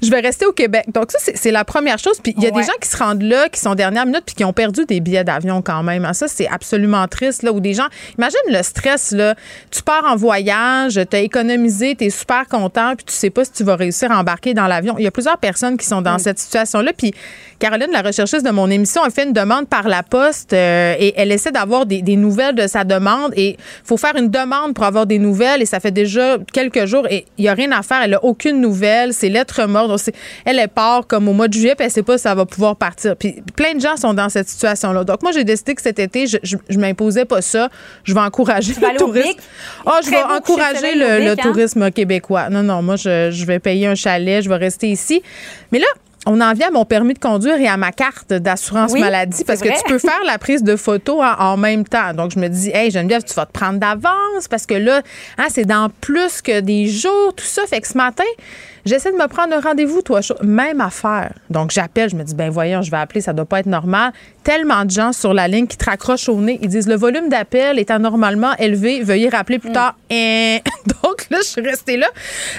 je 0.00 0.08
vais 0.08 0.20
rester 0.20 0.46
au 0.46 0.52
Québec. 0.52 0.84
Donc, 0.94 1.10
ça, 1.10 1.18
c'est 1.34 1.50
la 1.50 1.64
première 1.64 1.98
chose. 1.98 2.20
Puis, 2.22 2.32
il 2.36 2.44
y 2.44 2.46
a 2.46 2.52
des 2.52 2.62
gens 2.62 2.72
qui 2.80 2.88
se 2.88 2.96
rendent 2.96 3.22
là, 3.22 3.48
qui 3.48 3.58
sont 3.58 3.74
dernière 3.74 4.06
minute, 4.06 4.22
puis 4.24 4.36
qui 4.36 4.44
ont 4.44 4.52
perdu 4.52 4.86
des 4.86 5.00
billets 5.00 5.24
d'avion 5.24 5.62
quand 5.62 5.82
même. 5.82 6.08
Ça, 6.14 6.28
c'est 6.28 6.48
absolument 6.48 7.06
triste. 7.08 7.42
Là, 7.42 7.52
où 7.52 7.58
des 7.58 7.74
gens. 7.74 7.88
Imagine 8.18 8.38
le 8.48 8.62
stress. 8.62 9.10
Là. 9.10 9.34
Tu 9.72 9.82
pars 9.82 10.04
en 10.06 10.14
voyage, 10.14 11.00
tu 11.10 11.16
as 11.16 11.20
économisé, 11.20 11.96
tu 11.96 12.04
es 12.04 12.10
super 12.10 12.46
content, 12.46 12.94
puis 12.96 13.04
tu 13.04 13.14
sais 13.14 13.30
pas 13.30 13.44
si 13.44 13.50
tu 13.50 13.64
vas 13.64 13.74
réussir 13.74 14.12
à 14.12 14.18
embarquer 14.20 14.54
dans 14.54 14.68
l'avion. 14.68 14.94
Il 14.98 15.04
y 15.04 15.08
a 15.08 15.10
plusieurs 15.10 15.38
personnes 15.38 15.76
qui 15.76 15.86
sont 15.86 16.02
dans 16.02 16.18
cette 16.18 16.38
situation-là. 16.38 16.92
Puis, 16.96 17.12
Caroline, 17.58 17.90
la 17.92 18.02
recherchiste 18.02 18.46
de 18.46 18.50
mon 18.50 18.70
émission, 18.70 19.02
a 19.02 19.10
fait 19.10 19.24
une 19.24 19.32
demande 19.32 19.68
par 19.68 19.88
la 19.88 20.02
poste 20.02 20.52
euh, 20.52 20.94
et 20.98 21.14
elle 21.16 21.32
essaie 21.32 21.50
d'avoir 21.50 21.84
des, 21.84 22.00
des, 22.00 22.16
nouvelles 22.16 22.54
de 22.54 22.66
sa 22.66 22.84
demande. 22.84 23.32
Et 23.36 23.50
il 23.50 23.56
faut 23.84 23.96
faire 23.96 24.14
une 24.16 24.30
demande 24.30 24.72
pour 24.72 24.84
avoir 24.84 25.06
des 25.06 25.18
nouvelles. 25.18 25.60
Et 25.60 25.66
ça 25.66 25.80
fait 25.80 25.90
déjà 25.90 26.38
quelques 26.52 26.59
jours 26.86 27.06
et 27.10 27.26
il 27.38 27.42
n'y 27.42 27.48
a 27.48 27.54
rien 27.54 27.70
à 27.72 27.82
faire. 27.82 28.02
Elle 28.02 28.12
n'a 28.12 28.24
aucune 28.24 28.60
nouvelle. 28.60 29.12
C'est 29.12 29.28
lettre 29.28 29.66
morte. 29.66 30.10
elle 30.44 30.58
est 30.58 30.68
part 30.68 31.06
comme 31.06 31.28
au 31.28 31.32
mois 31.32 31.48
de 31.48 31.54
juillet, 31.54 31.74
puis 31.74 31.84
elle 31.84 31.90
ne 31.90 31.92
sait 31.92 32.02
pas 32.02 32.18
si 32.18 32.22
ça 32.22 32.34
va 32.34 32.46
pouvoir 32.46 32.76
partir. 32.76 33.16
Puis 33.16 33.42
plein 33.56 33.74
de 33.74 33.80
gens 33.80 33.96
sont 33.96 34.14
dans 34.14 34.28
cette 34.28 34.48
situation-là. 34.48 35.04
Donc, 35.04 35.22
moi, 35.22 35.32
j'ai 35.32 35.44
décidé 35.44 35.74
que 35.74 35.82
cet 35.82 35.98
été, 35.98 36.26
je 36.26 36.56
ne 36.70 36.78
m'imposais 36.78 37.24
pas 37.24 37.42
ça. 37.42 37.68
Je 38.04 38.14
vais 38.14 38.20
encourager 38.20 38.74
le 38.74 38.98
tourisme. 38.98 39.40
Oh, 39.86 39.90
je 40.04 40.10
vais 40.10 40.22
encourager 40.22 40.94
le, 40.94 41.30
hein? 41.30 41.36
tourisme 41.36 41.90
québécois. 41.90 42.50
Non, 42.50 42.62
non, 42.62 42.82
moi, 42.82 42.96
je, 42.96 43.30
je 43.30 43.44
vais 43.44 43.58
payer 43.58 43.86
un 43.86 43.94
chalet, 43.94 44.42
je 44.42 44.48
vais 44.48 44.56
rester 44.56 44.88
ici. 44.88 45.22
Mais 45.72 45.78
là, 45.78 45.86
on 46.26 46.40
en 46.40 46.52
vient 46.52 46.68
à 46.68 46.70
mon 46.70 46.84
permis 46.84 47.14
de 47.14 47.18
conduire 47.18 47.56
et 47.56 47.66
à 47.66 47.76
ma 47.76 47.92
carte 47.92 48.32
d'assurance 48.32 48.92
maladie 48.92 49.44
parce 49.44 49.60
que 49.60 49.68
tu 49.68 49.84
peux 49.86 49.98
faire 49.98 50.20
la 50.26 50.38
prise 50.38 50.62
de 50.62 50.76
photo 50.76 51.22
en, 51.22 51.56
même 51.56 51.84
temps. 51.84 52.12
Donc, 52.14 52.32
je 52.32 52.38
me 52.38 52.48
dis, 52.48 52.70
hey, 52.74 52.90
Geneviève, 52.90 53.22
tu 53.24 53.34
vas 53.34 53.46
te 53.46 53.52
prendre 53.52 53.78
d'avance 53.78 54.48
parce 54.48 54.66
que 54.66 54.74
là, 54.74 55.02
hein, 55.38 55.46
c'est 55.48 55.64
dans 55.64 55.88
plus 56.00 56.42
que 56.42 56.60
des 56.60 56.86
jours, 56.86 57.34
tout 57.34 57.44
ça. 57.44 57.62
Fait 57.66 57.80
que 57.80 57.88
ce 57.88 57.96
matin, 57.96 58.24
J'essaie 58.86 59.12
de 59.12 59.16
me 59.16 59.26
prendre 59.26 59.54
un 59.54 59.60
rendez-vous, 59.60 60.00
toi, 60.02 60.20
même 60.42 60.80
affaire. 60.80 61.34
Donc, 61.50 61.70
j'appelle, 61.70 62.08
je 62.08 62.16
me 62.16 62.22
dis, 62.22 62.34
ben 62.34 62.50
voyons, 62.50 62.82
je 62.82 62.90
vais 62.90 62.96
appeler, 62.96 63.20
ça 63.20 63.32
doit 63.32 63.44
pas 63.44 63.60
être 63.60 63.66
normal. 63.66 64.12
Tellement 64.44 64.84
de 64.84 64.90
gens 64.90 65.12
sur 65.12 65.34
la 65.34 65.48
ligne 65.48 65.66
qui 65.66 65.76
te 65.76 65.84
raccrochent 65.84 66.28
au 66.28 66.36
nez. 66.40 66.58
Ils 66.62 66.68
disent, 66.68 66.88
le 66.88 66.96
volume 66.96 67.28
d'appel 67.28 67.78
est 67.78 67.90
anormalement 67.90 68.54
élevé, 68.58 69.02
veuillez 69.02 69.28
rappeler 69.28 69.58
plus 69.58 69.70
mm. 69.70 69.74
tard. 69.74 69.96
Et 70.08 70.62
donc, 71.02 71.26
là, 71.30 71.38
je 71.42 71.48
suis 71.48 71.60
restée 71.60 71.96
là. 71.96 72.08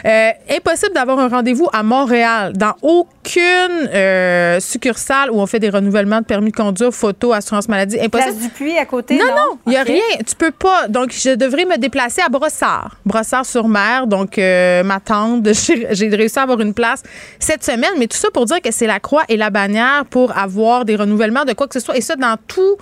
Euh, 0.06 0.30
impossible 0.56 0.94
d'avoir 0.94 1.20
un 1.20 1.28
rendez-vous 1.28 1.68
à 1.74 1.84
Montréal, 1.84 2.54
dans 2.56 2.74
aucune 2.82 3.90
euh, 3.94 4.60
succursale 4.60 5.32
où 5.32 5.40
on 5.40 5.46
fait 5.46 5.60
des 5.60 5.70
renouvellements 5.70 6.22
de 6.22 6.26
permis 6.26 6.52
de 6.52 6.56
conduire, 6.56 6.94
photo, 6.94 7.34
assurance 7.34 7.68
maladie. 7.68 8.00
Impossible. 8.00 8.36
Place 8.36 8.44
du 8.44 8.50
puits 8.50 8.78
à 8.78 8.86
côté, 8.86 9.18
non? 9.18 9.26
Non, 9.26 9.58
il 9.66 9.72
n'y 9.72 9.78
a 9.78 9.84
rien. 9.84 10.02
Tu 10.26 10.36
peux 10.36 10.52
pas. 10.52 10.88
Donc, 10.88 11.12
je 11.12 11.36
devrais 11.36 11.66
me 11.66 11.78
déplacer 11.78 12.22
à 12.22 12.30
Brossard. 12.30 12.98
Brossard-sur-Mer. 13.06 14.08
Donc, 14.08 14.38
euh, 14.38 14.84
ma 14.84 15.00
tante, 15.00 15.48
j'ai 15.92 16.10
de 16.10 16.16
réussir 16.16 16.42
à 16.42 16.44
avoir 16.44 16.60
une 16.62 16.74
place 16.74 17.02
cette 17.40 17.64
semaine. 17.64 17.92
Mais 17.98 18.08
tout 18.08 18.18
ça 18.18 18.30
pour 18.32 18.46
dire 18.46 18.62
que 18.62 18.72
c'est 18.72 18.88
la 18.88 19.00
croix 19.00 19.24
et 19.30 19.38
la 19.38 19.50
bannière 19.50 20.06
pour 20.10 20.38
avoir 20.38 20.86
des 20.86 20.96
renouvellements 20.96 21.46
de 21.46 21.54
quoi 21.54 21.68
que 21.72 21.80
ce 21.80 21.86
soit. 21.86 21.98
Et 21.98 22.02
ça, 22.02 22.16
dans 22.16 22.36
tout, 22.48 22.78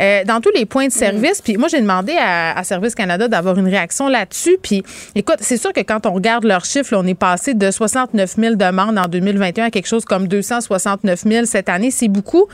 euh, 0.00 0.24
dans 0.24 0.40
tous 0.40 0.52
les 0.54 0.66
points 0.66 0.88
de 0.88 0.92
service. 0.92 1.40
Puis 1.42 1.56
moi, 1.56 1.68
j'ai 1.68 1.80
demandé 1.80 2.14
à, 2.20 2.62
Service 2.64 2.94
Canada 2.94 3.28
d'avoir 3.28 3.58
une 3.58 3.68
réaction 3.68 4.08
là-dessus. 4.08 4.58
Puis 4.62 4.82
écoute, 5.14 5.36
c'est 5.40 5.56
sûr 5.56 5.72
que 5.72 5.80
quand 5.80 6.04
on 6.04 6.12
regarde 6.12 6.44
leurs 6.44 6.64
chiffres, 6.64 6.96
on 6.96 7.06
est 7.06 7.14
passé 7.14 7.54
de 7.54 7.70
69 7.70 8.36
000 8.36 8.54
demandes 8.56 8.98
en 8.98 9.06
2021 9.06 9.66
à 9.66 9.70
quelque 9.70 9.86
quelque 9.86 9.88
chose 9.88 10.04
comme 10.04 10.26
269 10.28 11.22
000 11.22 11.46
cette 11.46 11.68
année. 11.68 11.90
C'est 11.90 12.08
beaucoup. 12.08 12.46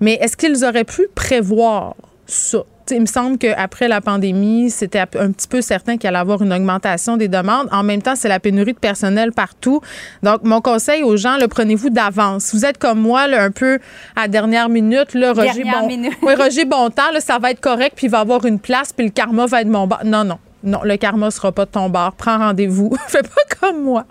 Mais 0.00 0.14
est-ce 0.14 0.36
qu'ils 0.36 0.64
auraient 0.64 0.84
pu 0.84 1.08
prévoir 1.14 1.96
ça? 2.26 2.64
Il 2.90 3.00
me 3.00 3.06
semble 3.06 3.38
qu'après 3.38 3.88
la 3.88 4.00
pandémie, 4.00 4.70
c'était 4.70 5.00
un 5.00 5.32
petit 5.32 5.48
peu 5.48 5.60
certain 5.60 5.96
qu'il 5.96 6.08
allait 6.08 6.18
avoir 6.18 6.42
une 6.42 6.52
augmentation 6.52 7.16
des 7.16 7.28
demandes. 7.28 7.68
En 7.72 7.82
même 7.82 8.02
temps, 8.02 8.16
c'est 8.16 8.28
la 8.28 8.40
pénurie 8.40 8.72
de 8.72 8.78
personnel 8.78 9.32
partout. 9.32 9.80
Donc, 10.22 10.42
mon 10.44 10.60
conseil 10.60 11.02
aux 11.02 11.16
gens, 11.16 11.36
le 11.38 11.48
prenez-vous 11.48 11.90
d'avance. 11.90 12.54
Vous 12.54 12.64
êtes 12.64 12.78
comme 12.78 13.00
moi, 13.00 13.22
un 13.22 13.50
peu 13.50 13.78
à 14.14 14.28
dernière 14.28 14.68
minute, 14.68 15.14
là, 15.14 15.32
Roger, 15.32 15.64
bon, 15.64 15.88
Oui, 16.22 16.34
Roger 16.34 16.64
Bontemps, 16.64 17.10
là, 17.12 17.20
ça 17.20 17.38
va 17.38 17.50
être 17.50 17.60
correct, 17.60 17.92
puis 17.96 18.06
il 18.06 18.10
va 18.10 18.20
avoir 18.20 18.44
une 18.44 18.58
place, 18.58 18.92
puis 18.92 19.06
le 19.06 19.12
karma 19.12 19.46
va 19.46 19.62
être 19.62 19.68
mon 19.68 19.86
bar. 19.86 20.04
Non, 20.04 20.24
non. 20.24 20.38
Non, 20.62 20.80
le 20.82 20.96
karma 20.96 21.30
sera 21.30 21.52
pas 21.52 21.64
de 21.64 21.70
ton 21.70 21.88
bar. 21.88 22.12
Prends 22.14 22.38
rendez-vous. 22.38 22.96
Fais 23.08 23.22
pas 23.22 23.56
comme 23.60 23.82
moi. 23.82 24.04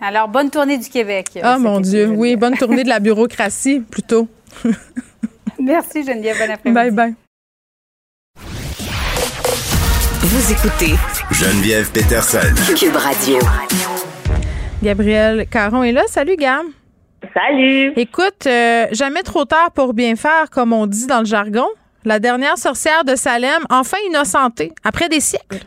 Alors, 0.00 0.28
bonne 0.28 0.50
tournée 0.50 0.76
du 0.76 0.88
Québec. 0.88 1.28
Ah, 1.42 1.58
mon 1.58 1.80
Dieu. 1.80 2.08
Oui, 2.08 2.36
bonne 2.36 2.56
tournée 2.56 2.84
de 2.84 2.88
la 2.88 3.00
bureaucratie, 3.00 3.80
plutôt. 3.80 4.28
Merci, 5.58 6.04
Geneviève. 6.04 6.36
Bon 6.38 6.50
après-midi. 6.52 6.74
Bye, 6.74 6.90
bye. 6.90 7.14
Vous 10.20 10.52
écoutez 10.52 10.94
Geneviève 11.30 11.90
Peterson. 11.92 12.38
Cube 12.74 12.96
Radio. 12.96 13.38
Gabriel 14.82 15.46
Caron 15.46 15.82
est 15.82 15.92
là. 15.92 16.02
Salut, 16.08 16.36
Gab. 16.36 16.64
Salut. 17.34 17.92
Écoute, 17.96 18.46
euh, 18.46 18.86
jamais 18.92 19.22
trop 19.22 19.44
tard 19.44 19.72
pour 19.72 19.92
bien 19.92 20.16
faire, 20.16 20.48
comme 20.50 20.72
on 20.72 20.86
dit 20.86 21.06
dans 21.06 21.20
le 21.20 21.26
jargon. 21.26 21.66
La 22.04 22.18
dernière 22.18 22.56
sorcière 22.56 23.04
de 23.04 23.14
Salem, 23.14 23.62
enfin 23.68 23.98
innocentée, 24.08 24.72
après 24.84 25.08
des 25.08 25.20
siècles. 25.20 25.58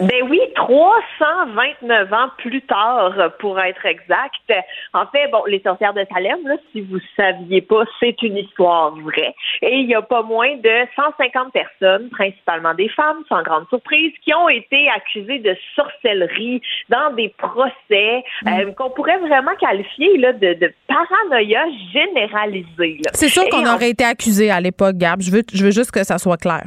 Ben 0.00 0.22
oui, 0.28 0.40
329 0.56 2.12
ans 2.12 2.28
plus 2.38 2.62
tard, 2.62 3.14
pour 3.38 3.60
être 3.60 3.86
exact. 3.86 4.52
En 4.92 5.06
fait, 5.06 5.28
bon, 5.30 5.42
les 5.46 5.60
sorcières 5.60 5.94
de 5.94 6.04
Salem, 6.12 6.38
là, 6.46 6.56
si 6.72 6.80
vous 6.80 6.98
saviez 7.16 7.60
pas, 7.60 7.84
c'est 8.00 8.20
une 8.22 8.36
histoire 8.36 8.96
vraie. 8.96 9.34
Et 9.62 9.76
il 9.76 9.88
y 9.88 9.94
a 9.94 10.02
pas 10.02 10.22
moins 10.22 10.56
de 10.56 10.86
150 10.96 11.52
personnes, 11.52 12.08
principalement 12.10 12.74
des 12.74 12.88
femmes, 12.88 13.22
sans 13.28 13.42
grande 13.42 13.68
surprise, 13.68 14.12
qui 14.24 14.34
ont 14.34 14.48
été 14.48 14.88
accusées 14.90 15.38
de 15.38 15.56
sorcellerie 15.76 16.60
dans 16.88 17.12
des 17.14 17.32
procès 17.38 18.24
mm. 18.42 18.48
euh, 18.48 18.72
qu'on 18.72 18.90
pourrait 18.90 19.18
vraiment 19.18 19.54
qualifier 19.60 20.16
là, 20.18 20.32
de, 20.32 20.54
de 20.54 20.72
paranoïa 20.88 21.64
généralisée. 21.92 23.00
C'est 23.12 23.28
sûr 23.28 23.48
qu'on 23.48 23.66
aurait 23.66 23.90
été 23.90 24.04
accusé 24.04 24.50
à 24.50 24.60
l'époque, 24.60 24.96
Gab. 24.96 25.20
Je 25.20 25.30
veux, 25.30 25.42
je 25.52 25.64
veux 25.64 25.70
juste 25.70 25.92
que 25.92 26.02
ça 26.02 26.18
soit 26.18 26.36
clair. 26.36 26.64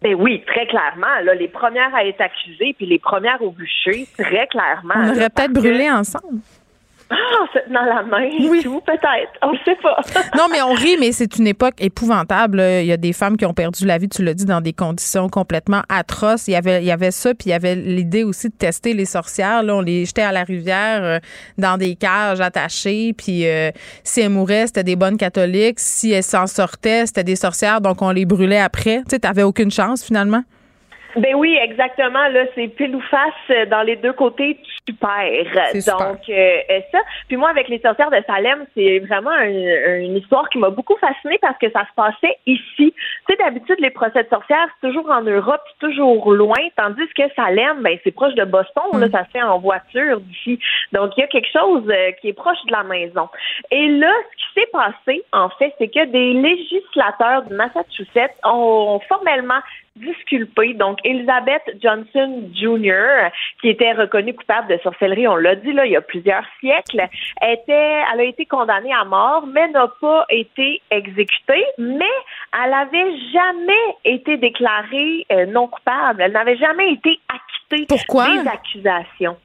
Ben 0.00 0.14
oui, 0.14 0.42
très 0.46 0.66
clairement. 0.66 1.20
Là, 1.24 1.34
les 1.34 1.48
premières 1.48 1.92
à 1.94 2.04
être 2.04 2.20
accusées, 2.20 2.74
puis 2.76 2.86
les 2.86 2.98
premières 2.98 3.42
au 3.42 3.50
bûcher, 3.50 4.06
très 4.16 4.46
clairement. 4.46 4.94
On 4.94 5.10
aurait 5.10 5.30
peut-être 5.30 5.52
brûlé 5.52 5.90
ensemble. 5.90 6.40
Ah, 7.10 7.16
c'est 7.52 7.72
dans 7.72 7.82
la 7.82 8.02
main 8.02 8.28
oui. 8.40 8.62
tout, 8.62 8.82
peut-être. 8.84 9.32
On 9.42 9.52
ne 9.52 9.58
sait 9.64 9.76
pas. 9.82 9.96
non, 10.36 10.46
mais 10.50 10.60
on 10.60 10.74
rit, 10.74 10.96
mais 11.00 11.12
c'est 11.12 11.38
une 11.38 11.46
époque 11.46 11.76
épouvantable. 11.78 12.60
Il 12.60 12.86
y 12.86 12.92
a 12.92 12.98
des 12.98 13.14
femmes 13.14 13.36
qui 13.36 13.46
ont 13.46 13.54
perdu 13.54 13.86
la 13.86 13.96
vie, 13.96 14.08
tu 14.08 14.22
l'as 14.22 14.34
dit, 14.34 14.44
dans 14.44 14.60
des 14.60 14.74
conditions 14.74 15.28
complètement 15.28 15.82
atroces. 15.88 16.48
Il 16.48 16.52
y 16.52 16.56
avait, 16.56 16.82
il 16.82 16.86
y 16.86 16.90
avait 16.90 17.10
ça, 17.10 17.34
puis 17.34 17.48
il 17.48 17.50
y 17.50 17.54
avait 17.54 17.74
l'idée 17.74 18.24
aussi 18.24 18.48
de 18.48 18.54
tester 18.54 18.92
les 18.92 19.06
sorcières. 19.06 19.62
Là, 19.62 19.76
on 19.76 19.80
les 19.80 20.04
jetait 20.04 20.22
à 20.22 20.32
la 20.32 20.44
rivière 20.44 21.02
euh, 21.02 21.18
dans 21.56 21.78
des 21.78 21.96
cages 21.96 22.40
attachées, 22.40 23.14
puis 23.16 23.46
euh, 23.46 23.70
si 24.04 24.20
elles 24.20 24.30
mouraient, 24.30 24.66
c'était 24.66 24.84
des 24.84 24.96
bonnes 24.96 25.16
catholiques. 25.16 25.80
Si 25.80 26.12
elles 26.12 26.22
s'en 26.22 26.46
sortaient, 26.46 27.06
c'était 27.06 27.24
des 27.24 27.36
sorcières, 27.36 27.80
donc 27.80 28.02
on 28.02 28.10
les 28.10 28.26
brûlait 28.26 28.60
après. 28.60 28.98
Tu 28.98 29.10
sais, 29.10 29.18
t'avais 29.20 29.44
aucune 29.44 29.70
chance, 29.70 30.04
finalement. 30.04 30.42
Ben 31.16 31.34
oui, 31.34 31.56
exactement. 31.60 32.28
Là, 32.28 32.44
c'est 32.54 32.68
pile 32.68 32.94
ou 32.94 33.00
face 33.00 33.32
euh, 33.50 33.66
dans 33.66 33.82
les 33.82 33.96
deux 33.96 34.12
côtés, 34.12 34.58
super. 34.86 35.24
Donc 35.74 36.20
euh, 36.28 36.58
euh, 36.70 36.80
ça. 36.92 36.98
Puis 37.28 37.36
moi, 37.36 37.48
avec 37.48 37.68
les 37.68 37.78
sorcières 37.80 38.10
de 38.10 38.22
Salem, 38.26 38.66
c'est 38.74 38.98
vraiment 39.00 39.34
une 39.40 40.16
histoire 40.16 40.48
qui 40.50 40.58
m'a 40.58 40.70
beaucoup 40.70 40.96
fascinée 40.96 41.38
parce 41.40 41.56
que 41.58 41.70
ça 41.70 41.86
se 41.86 41.94
passait 41.96 42.36
ici. 42.46 42.92
Tu 42.92 42.94
sais, 43.28 43.36
d'habitude, 43.36 43.76
les 43.78 43.90
procès 43.90 44.22
de 44.22 44.28
sorcières, 44.28 44.68
c'est 44.80 44.88
toujours 44.88 45.10
en 45.10 45.22
Europe, 45.22 45.62
c'est 45.72 45.88
toujours 45.88 46.30
loin, 46.32 46.58
tandis 46.76 47.06
que 47.16 47.22
Salem, 47.34 47.82
ben 47.82 47.98
c'est 48.04 48.10
proche 48.10 48.34
de 48.34 48.44
Boston. 48.44 48.84
Là, 48.92 49.08
mm. 49.08 49.10
ça 49.10 49.24
se 49.24 49.30
fait 49.30 49.42
en 49.42 49.58
voiture 49.58 50.20
d'ici. 50.20 50.60
Donc 50.92 51.12
il 51.16 51.20
y 51.20 51.24
a 51.24 51.28
quelque 51.28 51.50
chose 51.50 51.90
qui 52.20 52.28
est 52.28 52.34
proche 52.34 52.62
de 52.66 52.72
la 52.72 52.82
maison. 52.82 53.28
Et 53.70 53.88
là, 53.88 54.12
ce 54.30 54.36
qui 54.36 54.60
s'est 54.60 54.70
passé, 54.72 55.22
en 55.32 55.48
fait, 55.50 55.72
c'est 55.78 55.88
que 55.88 56.04
des 56.04 56.34
législateurs 56.34 57.42
du 57.44 57.54
Massachusetts 57.54 58.36
ont 58.44 59.00
formellement 59.08 59.60
disculpée. 59.98 60.74
Donc, 60.74 60.98
Elizabeth 61.04 61.62
Johnson 61.82 62.50
Jr., 62.54 63.30
qui 63.60 63.68
était 63.68 63.92
reconnue 63.92 64.34
coupable 64.34 64.68
de 64.68 64.78
sorcellerie, 64.82 65.28
on 65.28 65.36
l'a 65.36 65.54
dit 65.56 65.72
là, 65.72 65.86
il 65.86 65.92
y 65.92 65.96
a 65.96 66.00
plusieurs 66.00 66.44
siècles, 66.60 67.06
était, 67.42 68.02
elle 68.12 68.20
a 68.20 68.24
été 68.24 68.46
condamnée 68.46 68.92
à 68.92 69.04
mort, 69.04 69.46
mais 69.46 69.68
n'a 69.68 69.88
pas 70.00 70.24
été 70.30 70.80
exécutée, 70.90 71.64
mais 71.78 72.04
elle 72.52 72.70
n'avait 72.70 73.16
jamais 73.32 73.96
été 74.04 74.36
déclarée 74.36 75.26
euh, 75.32 75.46
non 75.46 75.68
coupable. 75.68 76.22
Elle 76.22 76.32
n'avait 76.32 76.56
jamais 76.56 76.92
été 76.92 77.18
acquittée 77.28 77.86
des 77.86 78.48
accusations. 78.48 79.36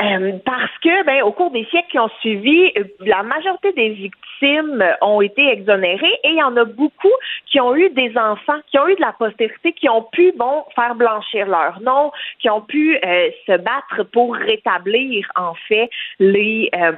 Euh, 0.00 0.32
parce 0.44 0.76
que, 0.82 1.04
ben, 1.04 1.22
au 1.22 1.32
cours 1.32 1.50
des 1.50 1.64
siècles 1.66 1.88
qui 1.90 1.98
ont 1.98 2.10
suivi, 2.20 2.72
euh, 2.76 2.84
la 3.00 3.22
majorité 3.22 3.72
des 3.72 3.90
victimes 3.90 4.84
ont 5.00 5.20
été 5.22 5.48
exonérées 5.48 6.18
et 6.24 6.30
il 6.30 6.36
y 6.36 6.42
en 6.42 6.56
a 6.56 6.64
beaucoup 6.64 7.12
qui 7.46 7.60
ont 7.60 7.74
eu 7.74 7.88
des 7.90 8.16
enfants, 8.18 8.58
qui 8.70 8.78
ont 8.78 8.88
eu 8.88 8.94
de 8.94 9.00
la 9.00 9.12
postérité, 9.12 9.72
qui 9.72 9.88
ont 9.88 10.02
pu, 10.02 10.32
bon, 10.36 10.64
faire 10.74 10.94
blanchir 10.94 11.46
leur 11.46 11.80
nom, 11.80 12.12
qui 12.38 12.50
ont 12.50 12.60
pu 12.60 12.96
euh, 12.96 13.30
se 13.46 13.56
battre 13.56 14.04
pour 14.12 14.34
rétablir, 14.34 15.26
en 15.36 15.54
fait, 15.68 15.88
les, 16.18 16.70
la, 16.72 16.90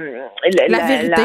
vérité. 0.86 1.22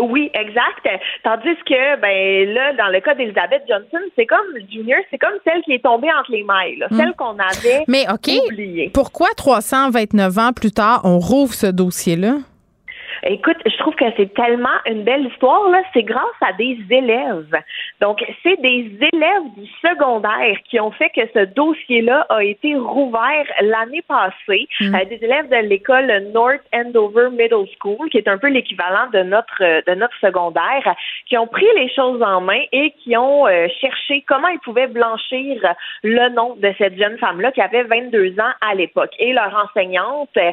Oui, 0.00 0.30
exact. 0.34 1.02
Tandis 1.24 1.56
que, 1.66 2.00
ben 2.00 2.54
là, 2.54 2.72
dans 2.74 2.88
le 2.88 3.00
cas 3.00 3.14
d'Elizabeth 3.14 3.62
Johnson, 3.68 3.98
c'est 4.16 4.26
comme 4.26 4.46
Junior, 4.70 5.00
c'est 5.10 5.18
comme 5.18 5.38
celle 5.44 5.62
qui 5.62 5.72
est 5.72 5.82
tombée 5.82 6.08
entre 6.18 6.32
les 6.32 6.42
mailles, 6.42 6.84
hmm. 6.90 6.96
celle 6.96 7.14
qu'on 7.14 7.38
avait 7.38 7.84
Mais 7.88 8.06
OK, 8.10 8.30
pourquoi 8.92 9.28
329 9.36 10.38
ans 10.38 10.52
plus 10.52 10.72
tard, 10.72 11.02
on 11.04 11.18
rouvre 11.18 11.54
ce 11.54 11.66
dossier-là? 11.66 12.36
Écoute, 13.24 13.56
je 13.66 13.76
trouve 13.78 13.94
que 13.94 14.04
c'est 14.16 14.32
tellement 14.34 14.68
une 14.86 15.04
belle 15.04 15.26
histoire. 15.26 15.68
Là. 15.70 15.82
C'est 15.92 16.02
grâce 16.02 16.24
à 16.40 16.52
des 16.54 16.78
élèves. 16.90 17.54
Donc, 18.00 18.24
c'est 18.42 18.60
des 18.60 18.90
élèves 19.12 19.42
du 19.56 19.66
secondaire 19.82 20.56
qui 20.68 20.80
ont 20.80 20.90
fait 20.90 21.10
que 21.10 21.22
ce 21.34 21.44
dossier-là 21.44 22.26
a 22.28 22.42
été 22.42 22.74
rouvert 22.76 23.44
l'année 23.60 24.02
passée. 24.02 24.68
Mm. 24.80 24.94
Euh, 24.94 25.04
des 25.04 25.24
élèves 25.24 25.48
de 25.48 25.68
l'école 25.68 26.30
North 26.32 26.62
Andover 26.72 27.28
Middle 27.30 27.66
School, 27.78 28.08
qui 28.10 28.18
est 28.18 28.28
un 28.28 28.38
peu 28.38 28.48
l'équivalent 28.48 29.08
de 29.12 29.22
notre 29.22 29.60
de 29.60 29.94
notre 29.94 30.16
secondaire, 30.20 30.94
qui 31.26 31.36
ont 31.36 31.46
pris 31.46 31.66
les 31.76 31.92
choses 31.92 32.22
en 32.22 32.40
main 32.40 32.62
et 32.72 32.92
qui 33.02 33.16
ont 33.16 33.46
euh, 33.46 33.68
cherché 33.80 34.24
comment 34.26 34.48
ils 34.48 34.60
pouvaient 34.60 34.86
blanchir 34.86 35.60
le 36.02 36.28
nom 36.30 36.56
de 36.56 36.72
cette 36.78 36.96
jeune 36.96 37.18
femme-là 37.18 37.52
qui 37.52 37.60
avait 37.60 37.84
22 37.84 38.38
ans 38.40 38.52
à 38.60 38.74
l'époque. 38.74 39.12
Et 39.18 39.32
leur 39.32 39.54
enseignante, 39.54 40.30
euh, 40.36 40.50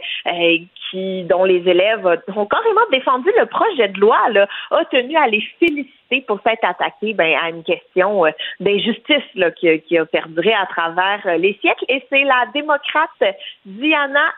qui 0.89 1.23
dont 1.23 1.43
les 1.43 1.67
élèves 1.67 2.05
ont 2.35 2.45
carrément 2.45 2.81
défendu 2.91 3.29
le 3.37 3.45
projet 3.45 3.87
de 3.89 3.99
loi, 3.99 4.17
là, 4.31 4.47
a 4.71 4.85
tenu 4.85 5.15
à 5.15 5.27
les 5.27 5.41
féliciter 5.59 6.23
pour 6.27 6.39
s'être 6.41 6.63
attaqués 6.63 7.13
ben, 7.13 7.35
à 7.41 7.49
une 7.49 7.63
question 7.63 8.25
euh, 8.25 8.31
d'injustice 8.59 9.23
qui, 9.57 9.79
qui, 9.81 9.97
a 9.97 10.05
perduré 10.05 10.53
à 10.53 10.65
travers 10.65 11.21
euh, 11.25 11.37
les 11.37 11.57
siècles. 11.61 11.85
Et 11.89 12.03
c'est 12.09 12.23
la 12.23 12.45
démocrate 12.53 13.09
Diana 13.65 14.33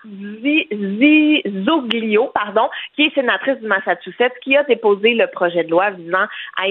Zoglio, 1.66 2.32
pardon, 2.34 2.70
qui 2.96 3.04
est 3.04 3.14
sénatrice 3.14 3.60
du 3.60 3.68
Massachusetts, 3.68 4.34
qui 4.44 4.58
a 4.58 4.64
déposé 4.64 5.14
le 5.14 5.28
projet 5.28 5.64
de 5.64 5.70
loi 5.70 5.92
visant 5.92 6.26
à 6.58 6.68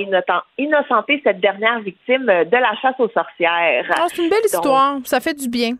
innocenter 0.59 1.21
cette 1.25 1.41
dernière 1.41 1.81
victime 1.81 2.27
de 2.27 2.57
la 2.57 2.75
chasse 2.83 2.99
aux 2.99 3.09
sorcières. 3.09 3.87
Ah, 3.91 4.07
c'est 4.09 4.23
une 4.23 4.31
belle 4.31 4.45
histoire. 4.45 4.99
Ça 5.05 5.21
fait 5.21 5.35
du 5.35 5.49
bien. 5.49 5.77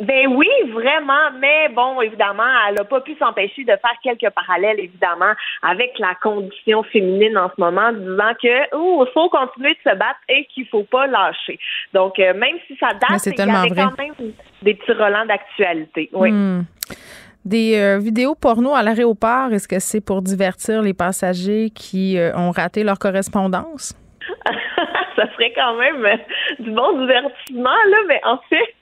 Ben 0.00 0.26
oui, 0.26 0.48
vraiment, 0.72 1.30
mais 1.38 1.68
bon, 1.68 2.00
évidemment, 2.00 2.42
elle 2.68 2.74
n'a 2.74 2.84
pas 2.84 3.00
pu 3.00 3.14
s'empêcher 3.16 3.62
de 3.62 3.70
faire 3.70 3.94
quelques 4.02 4.32
parallèles, 4.34 4.80
évidemment, 4.80 5.32
avec 5.62 5.92
la 6.00 6.16
condition 6.20 6.82
féminine 6.82 7.38
en 7.38 7.48
ce 7.54 7.60
moment, 7.60 7.92
disant 7.92 8.32
que 8.42 8.76
oh, 8.76 9.06
faut 9.14 9.28
continuer 9.28 9.74
de 9.74 9.90
se 9.90 9.96
battre 9.96 10.18
et 10.28 10.46
qu'il 10.52 10.66
faut 10.66 10.82
pas 10.82 11.06
lâcher. 11.06 11.60
Donc, 11.92 12.18
euh, 12.18 12.34
même 12.34 12.56
si 12.66 12.76
ça 12.76 12.88
date, 12.88 13.24
il 13.24 13.38
y 13.38 13.40
avait 13.40 13.70
quand 13.70 13.96
même 13.96 14.32
des 14.62 14.74
petits 14.74 14.92
relents 14.92 15.26
d'actualité. 15.26 16.10
Oui. 16.12 16.32
Hmm. 16.32 16.64
Des 17.44 17.78
euh, 17.78 17.98
vidéos 17.98 18.34
porno 18.34 18.74
à 18.74 18.82
l'aéroport, 18.82 19.52
est-ce 19.52 19.68
que 19.68 19.78
c'est 19.78 20.00
pour 20.00 20.22
divertir 20.22 20.82
les 20.82 20.94
passagers 20.94 21.70
qui 21.70 22.18
euh, 22.18 22.34
ont 22.36 22.50
raté 22.50 22.82
leur 22.82 22.98
correspondance? 22.98 23.94
ça 25.24 25.32
serait 25.34 25.52
quand 25.52 25.74
même 25.74 26.18
du 26.58 26.70
bon 26.70 27.00
divertissement, 27.00 27.70
là, 27.70 27.96
mais 28.08 28.20
en 28.24 28.38
fait, 28.48 28.74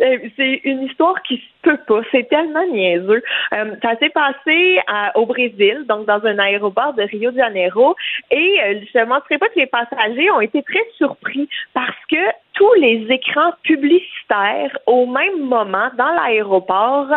euh, 0.00 0.18
c'est 0.36 0.60
une 0.64 0.84
histoire 0.84 1.20
qui 1.22 1.36
se 1.36 1.42
peut 1.62 1.78
pas. 1.86 2.00
C'est 2.10 2.28
tellement 2.28 2.66
niaiseux. 2.66 3.22
Euh, 3.52 3.74
ça 3.82 3.96
s'est 3.98 4.10
passé 4.10 4.78
au 5.14 5.26
Brésil, 5.26 5.84
donc 5.88 6.06
dans 6.06 6.24
un 6.24 6.38
aéroport 6.38 6.94
de 6.94 7.02
Rio 7.02 7.30
de 7.30 7.36
Janeiro, 7.36 7.96
et 8.30 8.60
euh, 8.62 8.80
je 8.92 8.98
ne 8.98 9.04
mentionnerai 9.04 9.38
pas 9.38 9.48
que 9.48 9.58
les 9.58 9.66
passagers 9.66 10.30
ont 10.30 10.40
été 10.40 10.62
très 10.62 10.84
surpris 10.96 11.48
parce 11.74 11.96
que 12.10 12.16
tous 12.54 12.72
les 12.74 13.06
écrans 13.10 13.52
publicitaires 13.62 14.76
au 14.86 15.06
même 15.06 15.40
moment 15.40 15.90
dans 15.96 16.12
l'aéroport 16.12 17.08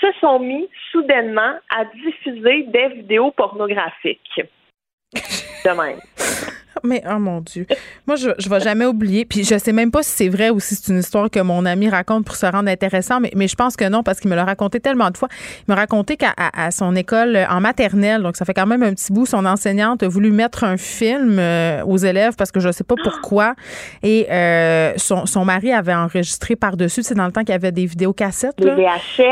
se 0.00 0.06
sont 0.20 0.38
mis 0.38 0.68
soudainement 0.92 1.54
à 1.76 1.84
diffuser 1.84 2.64
des 2.64 2.88
vidéos 2.88 3.30
pornographiques. 3.30 4.42
De 5.14 5.70
même. 5.70 6.00
Mais 6.86 7.02
oh 7.10 7.18
mon 7.18 7.40
Dieu. 7.40 7.66
Moi, 8.06 8.16
je, 8.16 8.30
je 8.38 8.48
vais 8.48 8.60
jamais 8.60 8.86
oublier. 8.86 9.24
Puis 9.24 9.44
je 9.44 9.58
sais 9.58 9.72
même 9.72 9.90
pas 9.90 10.02
si 10.02 10.10
c'est 10.10 10.28
vrai 10.28 10.50
ou 10.50 10.60
si 10.60 10.74
c'est 10.74 10.92
une 10.92 10.98
histoire 10.98 11.30
que 11.30 11.40
mon 11.40 11.66
ami 11.66 11.88
raconte 11.88 12.24
pour 12.24 12.36
se 12.36 12.46
rendre 12.46 12.68
intéressant, 12.68 13.20
mais, 13.20 13.32
mais 13.34 13.48
je 13.48 13.54
pense 13.54 13.76
que 13.76 13.88
non, 13.88 14.02
parce 14.02 14.20
qu'il 14.20 14.30
me 14.30 14.36
l'a 14.36 14.44
raconté 14.44 14.80
tellement 14.80 15.10
de 15.10 15.16
fois. 15.16 15.28
Il 15.60 15.64
m'a 15.68 15.74
raconté 15.74 16.16
qu'à 16.16 16.34
à 16.36 16.70
son 16.70 16.94
école 16.96 17.38
en 17.50 17.60
maternelle, 17.60 18.22
donc 18.22 18.36
ça 18.36 18.44
fait 18.44 18.54
quand 18.54 18.66
même 18.66 18.82
un 18.82 18.94
petit 18.94 19.12
bout, 19.12 19.26
son 19.26 19.44
enseignante 19.44 20.02
a 20.02 20.08
voulu 20.08 20.30
mettre 20.30 20.64
un 20.64 20.76
film 20.76 21.38
euh, 21.38 21.82
aux 21.84 21.96
élèves 21.96 22.34
parce 22.36 22.52
que 22.52 22.60
je 22.60 22.70
sais 22.70 22.84
pas 22.84 22.94
pourquoi. 23.02 23.54
Et 24.02 24.26
euh, 24.30 24.92
son, 24.96 25.26
son 25.26 25.44
mari 25.44 25.72
avait 25.72 25.94
enregistré 25.94 26.56
par-dessus. 26.56 27.02
C'est 27.02 27.14
dans 27.14 27.26
le 27.26 27.32
temps 27.32 27.40
qu'il 27.40 27.50
y 27.50 27.54
avait 27.54 27.72
des 27.72 27.86
vidéocassettes. 27.86 28.56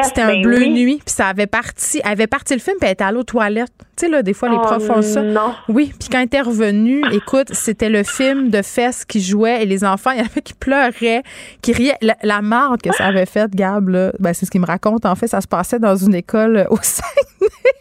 C'était 0.02 0.22
un 0.22 0.28
ben 0.28 0.42
bleu 0.42 0.58
oui. 0.58 0.70
nuit. 0.70 1.02
Puis 1.04 1.14
ça 1.14 1.28
avait 1.28 1.46
parti, 1.46 2.00
avait 2.04 2.26
parti 2.26 2.54
le 2.54 2.60
film, 2.60 2.76
puis 2.78 2.86
elle 2.86 2.94
était 2.94 3.04
allée 3.04 3.18
aux 3.18 3.24
toilettes. 3.24 3.72
Tu 3.96 4.06
sais, 4.06 4.08
là, 4.10 4.22
des 4.22 4.32
fois, 4.34 4.48
les 4.48 4.56
Oh, 4.58 4.62
profs 4.62 4.86
font 4.86 5.02
ça. 5.02 5.22
non. 5.22 5.54
Oui, 5.68 5.92
puis 5.98 6.08
quand 6.10 6.18
revenue, 6.42 7.02
écoute, 7.12 7.48
c'était 7.52 7.88
le 7.88 8.02
film 8.02 8.50
de 8.50 8.60
fesses 8.62 9.04
qui 9.04 9.20
jouait 9.20 9.62
et 9.62 9.66
les 9.66 9.84
enfants, 9.84 10.10
il 10.10 10.18
y 10.18 10.20
en 10.22 10.24
avait 10.26 10.42
qui 10.42 10.54
pleuraient, 10.54 11.22
qui 11.62 11.72
riaient. 11.72 11.96
La, 12.02 12.16
la 12.22 12.42
marde 12.42 12.82
que 12.82 12.92
ça 12.92 13.04
avait 13.06 13.26
faite, 13.26 13.52
Gab, 13.54 13.88
là, 13.88 14.12
ben, 14.18 14.34
c'est 14.34 14.46
ce 14.46 14.50
qu'il 14.50 14.60
me 14.60 14.66
raconte. 14.66 15.06
En 15.06 15.14
fait, 15.14 15.28
ça 15.28 15.40
se 15.40 15.46
passait 15.46 15.78
dans 15.78 15.94
une 15.96 16.14
école 16.14 16.66
au 16.70 16.78
Saguenay. 16.82 17.10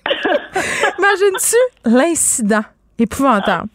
Imagines-tu 0.99 1.89
l'incident? 1.89 2.63
Épouvantable? 2.99 3.67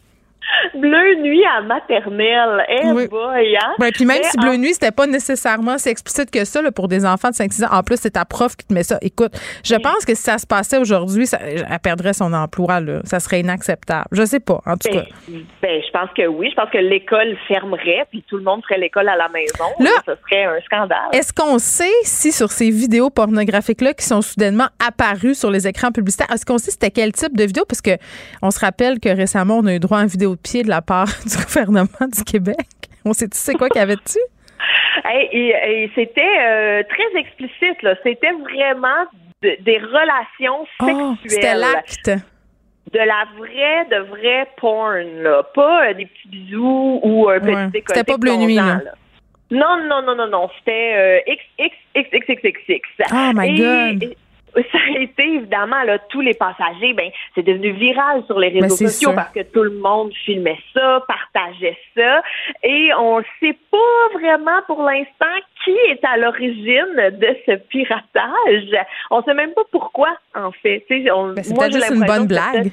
Bleu 0.75 1.15
nuit 1.21 1.43
à 1.45 1.61
maternelle. 1.61 2.65
Eh 2.69 2.91
Oui. 2.91 3.07
boy, 3.07 3.55
hein? 3.55 3.73
Ouais, 3.79 3.91
puis 3.91 4.05
même 4.05 4.19
Mais 4.21 4.29
si 4.29 4.37
en- 4.39 4.41
Bleu 4.41 4.57
Nuit, 4.57 4.73
c'était 4.73 4.91
pas 4.91 5.07
nécessairement 5.07 5.77
si 5.77 5.89
explicite 5.89 6.31
que 6.31 6.43
ça 6.45 6.61
là, 6.61 6.71
pour 6.71 6.87
des 6.87 7.05
enfants 7.05 7.29
de 7.29 7.35
5-6 7.35 7.63
ans. 7.65 7.69
En 7.71 7.83
plus, 7.83 7.97
c'est 7.99 8.11
ta 8.11 8.25
prof 8.25 8.55
qui 8.55 8.65
te 8.65 8.73
met 8.73 8.83
ça. 8.83 8.97
Écoute, 9.01 9.33
je 9.63 9.75
pense 9.75 10.05
que 10.05 10.15
si 10.15 10.21
ça 10.23 10.37
se 10.37 10.45
passait 10.47 10.77
aujourd'hui, 10.77 11.25
ça- 11.27 11.39
elle 11.41 11.79
perdrait 11.81 12.13
son 12.13 12.33
emploi. 12.33 12.79
Là. 12.79 13.01
Ça 13.03 13.19
serait 13.19 13.39
inacceptable. 13.41 14.05
Je 14.11 14.25
sais 14.25 14.39
pas, 14.39 14.61
en 14.65 14.73
tout 14.77 14.89
Ben, 14.91 15.01
cas. 15.01 15.05
ben, 15.61 15.81
je 15.85 15.91
pense 15.91 16.09
que 16.15 16.25
oui. 16.27 16.49
Je 16.51 16.55
pense 16.55 16.69
que 16.71 16.77
l'école 16.77 17.35
fermerait, 17.47 18.05
puis 18.09 18.23
tout 18.27 18.37
le 18.37 18.43
monde 18.43 18.61
ferait 18.63 18.79
l'école 18.79 19.07
à 19.09 19.15
la 19.15 19.29
maison. 19.29 19.65
Là- 19.79 19.89
ce 20.05 20.11
serait 20.27 20.45
un 20.45 20.59
scandale. 20.65 21.09
Est-ce 21.13 21.33
qu'on 21.33 21.57
sait 21.59 21.85
si 22.03 22.31
sur 22.31 22.51
ces 22.51 22.69
vidéos 22.69 23.09
pornographiques-là 23.09 23.93
qui 23.93 24.05
sont 24.05 24.21
soudainement 24.21 24.67
apparues 24.85 25.35
sur 25.35 25.49
les 25.51 25.67
écrans 25.67 25.91
publicitaires, 25.91 26.27
est-ce 26.33 26.45
qu'on 26.45 26.57
sait 26.57 26.71
c'était 26.71 26.91
quel 26.91 27.11
type 27.11 27.35
de 27.35 27.43
vidéo? 27.43 27.65
Parce 27.67 27.81
que 27.81 27.91
on 28.41 28.51
se 28.51 28.59
rappelle 28.59 28.99
que 28.99 29.09
récemment, 29.09 29.57
on 29.59 29.65
a 29.65 29.73
eu 29.73 29.79
droit 29.79 29.99
à 29.99 30.01
une 30.03 30.07
vidéo 30.07 30.35
de 30.43 30.49
pied 30.49 30.63
de 30.63 30.69
la 30.69 30.81
part 30.81 31.07
du 31.25 31.35
gouvernement 31.37 32.07
du 32.13 32.23
Québec. 32.23 32.57
On 33.05 33.13
sait-tu 33.13 33.37
c'est 33.37 33.53
quoi 33.55 33.69
qu'il 33.69 33.79
y 33.79 33.83
avait 33.83 33.95
dessus? 33.95 34.19
Hey, 35.05 35.29
et, 35.31 35.83
et 35.83 35.91
c'était 35.95 36.21
euh, 36.41 36.83
très 36.89 37.19
explicite. 37.19 37.81
là. 37.83 37.95
C'était 38.03 38.31
vraiment 38.31 39.05
de- 39.41 39.55
des 39.61 39.77
relations 39.77 40.65
Oh, 40.81 41.15
sexuelles. 41.21 41.27
c'était 41.27 41.55
l'acte. 41.55 42.11
de 42.91 42.99
la 42.99 43.25
vraie, 43.37 43.85
de 43.89 44.03
vraie 44.09 44.47
porn, 44.57 45.23
là. 45.23 45.43
Pas 45.55 45.89
euh, 45.89 45.93
des 45.93 46.05
petits 46.07 46.27
bisous 46.27 46.99
ou 47.03 47.29
un 47.29 47.39
petit 47.39 47.53
Ouais. 47.55 47.83
C'était 47.87 48.03
pas 48.03 48.17
Bleu 48.17 48.35
Nuit, 48.35 48.55
là. 48.55 48.81
Non, 49.51 49.77
non, 49.87 50.01
non, 50.03 50.15
non, 50.15 50.27
non. 50.27 50.49
C'était 50.59 51.21
euh, 51.27 51.31
X, 51.33 51.43
X, 51.57 51.75
X, 51.95 52.09
X, 52.13 52.25
X, 52.29 52.41
X, 52.43 52.59
X. 52.67 52.89
Oh 53.11 53.31
my 53.33 53.47
Et- 53.47 53.57
God. 53.57 54.03
et 54.03 54.17
ça 54.71 54.77
a 54.95 54.99
été 54.99 55.23
évidemment 55.23 55.83
là 55.83 55.99
tous 56.09 56.21
les 56.21 56.33
passagers 56.33 56.93
ben 56.93 57.09
c'est 57.35 57.43
devenu 57.43 57.71
viral 57.71 58.23
sur 58.25 58.39
les 58.39 58.49
réseaux 58.49 58.77
Ben, 58.77 58.87
sociaux 58.87 59.13
parce 59.13 59.31
que 59.31 59.43
tout 59.43 59.63
le 59.63 59.71
monde 59.71 60.11
filmait 60.25 60.59
ça 60.73 61.03
partageait 61.07 61.77
ça. 61.95 62.21
Et 62.63 62.89
on 62.97 63.21
sait 63.39 63.57
pas 63.71 64.19
vraiment 64.19 64.61
pour 64.67 64.83
l'instant 64.83 65.25
qui 65.63 65.71
est 65.71 66.03
à 66.03 66.17
l'origine 66.17 66.95
de 66.95 67.35
ce 67.45 67.55
piratage. 67.67 68.85
On 69.11 69.21
sait 69.23 69.33
même 69.33 69.53
pas 69.53 69.63
pourquoi 69.71 70.09
en 70.35 70.51
fait. 70.51 70.85
Tu 70.89 71.03
sais, 71.03 71.11
on, 71.11 71.33
Ben, 71.33 71.43
c'est 71.43 71.53
moi, 71.53 71.65
peut-être 71.65 71.73
j'ai 71.73 71.79
juste 71.81 71.95
une 71.95 72.05
bonne 72.05 72.27
que 72.27 72.69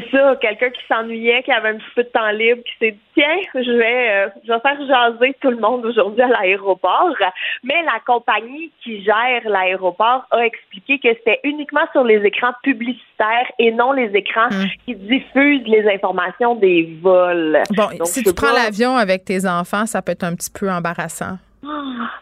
c'est 0.00 0.10
ça, 0.10 0.36
quelqu'un 0.40 0.70
qui 0.70 0.80
s'ennuyait, 0.88 1.42
qui 1.42 1.52
avait 1.52 1.70
un 1.70 1.76
petit 1.76 1.94
peu 1.94 2.02
de 2.02 2.08
temps 2.08 2.30
libre, 2.30 2.62
qui 2.64 2.72
s'est 2.80 2.90
dit 2.92 2.98
tiens, 3.14 3.36
je 3.54 3.70
vais, 3.70 4.10
euh, 4.10 4.28
je 4.46 4.52
vais 4.52 4.60
faire 4.60 4.78
jaser 4.86 5.36
tout 5.40 5.50
le 5.50 5.58
monde 5.58 5.84
aujourd'hui 5.86 6.22
à 6.22 6.28
l'aéroport. 6.28 7.14
Mais 7.62 7.82
la 7.84 8.00
compagnie 8.06 8.70
qui 8.82 9.02
gère 9.04 9.42
l'aéroport 9.48 10.26
a 10.30 10.44
expliqué 10.46 10.98
que 10.98 11.08
c'était 11.18 11.40
uniquement 11.44 11.86
sur 11.92 12.02
les 12.04 12.24
écrans 12.24 12.52
publicitaires 12.62 13.50
et 13.58 13.70
non 13.72 13.92
les 13.92 14.10
écrans 14.14 14.48
Hmm. 14.50 14.66
qui 14.84 14.94
diffusent 14.96 15.66
les 15.66 15.88
informations 15.92 16.54
des 16.56 16.98
vols. 17.00 17.62
Bon, 17.76 17.84
Donc, 17.98 18.06
si 18.06 18.22
tu 18.22 18.34
prends 18.34 18.48
pas- 18.48 18.64
l'avion 18.64 18.96
avec 18.96 19.24
tes 19.24 19.46
enfants, 19.46 19.86
ça 19.86 20.02
peut 20.02 20.12
être 20.12 20.24
un 20.24 20.34
petit 20.34 20.50
peu 20.50 20.70
embarrassant. 20.70 21.38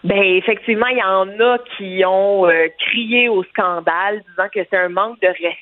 Ben 0.04 0.20
effectivement, 0.22 0.86
il 0.86 0.98
y 0.98 1.02
en 1.02 1.28
a 1.40 1.58
qui 1.76 2.04
ont 2.04 2.46
euh, 2.46 2.66
crié 2.78 3.28
au 3.28 3.42
scandale, 3.44 4.22
disant 4.30 4.48
que 4.52 4.60
c'est 4.68 4.76
un 4.76 4.88
manque 4.88 5.20
de 5.20 5.28
respect, 5.28 5.56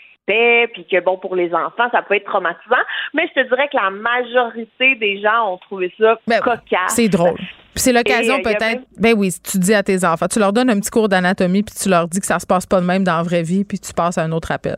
puis 0.72 0.86
que 0.86 1.00
bon 1.00 1.16
pour 1.18 1.34
les 1.36 1.52
enfants, 1.54 1.88
ça 1.92 2.02
peut 2.02 2.14
être 2.16 2.24
traumatisant. 2.26 2.82
Mais 3.14 3.28
je 3.34 3.40
te 3.42 3.48
dirais 3.48 3.68
que 3.68 3.76
la 3.76 3.90
majorité 3.90 4.94
des 4.96 5.20
gens 5.20 5.52
ont 5.52 5.58
trouvé 5.58 5.92
ça 5.98 6.16
cocasse. 6.40 6.60
Ben, 6.70 6.88
C'est 6.88 7.08
drôle. 7.08 7.36
Puis 7.36 7.82
c'est 7.84 7.92
l'occasion 7.92 8.34
euh, 8.38 8.42
peut-être. 8.42 8.60
même- 8.60 8.84
Ben 8.98 9.14
oui, 9.16 9.30
tu 9.42 9.58
dis 9.58 9.74
à 9.74 9.82
tes 9.82 10.04
enfants, 10.04 10.26
tu 10.30 10.38
leur 10.38 10.52
donnes 10.52 10.70
un 10.70 10.80
petit 10.80 10.90
cours 10.90 11.08
d'anatomie, 11.08 11.62
puis 11.62 11.74
tu 11.80 11.88
leur 11.88 12.08
dis 12.08 12.18
que 12.20 12.26
ça 12.26 12.38
se 12.38 12.46
passe 12.46 12.66
pas 12.66 12.80
de 12.80 12.86
même 12.86 13.04
dans 13.04 13.16
la 13.16 13.22
vraie 13.22 13.42
vie, 13.42 13.64
puis 13.64 13.78
tu 13.78 13.92
passes 13.92 14.18
à 14.18 14.22
un 14.22 14.32
autre 14.32 14.50
appel. 14.52 14.76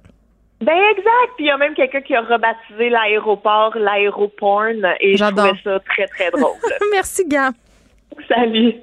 Ben 0.60 0.76
exact. 0.90 1.32
Puis 1.36 1.44
il 1.44 1.48
y 1.48 1.50
a 1.50 1.56
même 1.56 1.74
quelqu'un 1.74 2.02
qui 2.02 2.14
a 2.14 2.20
rebaptisé 2.20 2.88
l'aéroport 2.90 3.76
l'aéroporn 3.76 4.86
et 5.00 5.12
je 5.12 5.16
J'adore. 5.16 5.46
trouvais 5.46 5.60
ça 5.64 5.80
très 5.80 6.06
très 6.06 6.30
drôle. 6.30 6.54
Merci, 6.92 7.26
Gab. 7.26 7.54
Salut. 8.28 8.74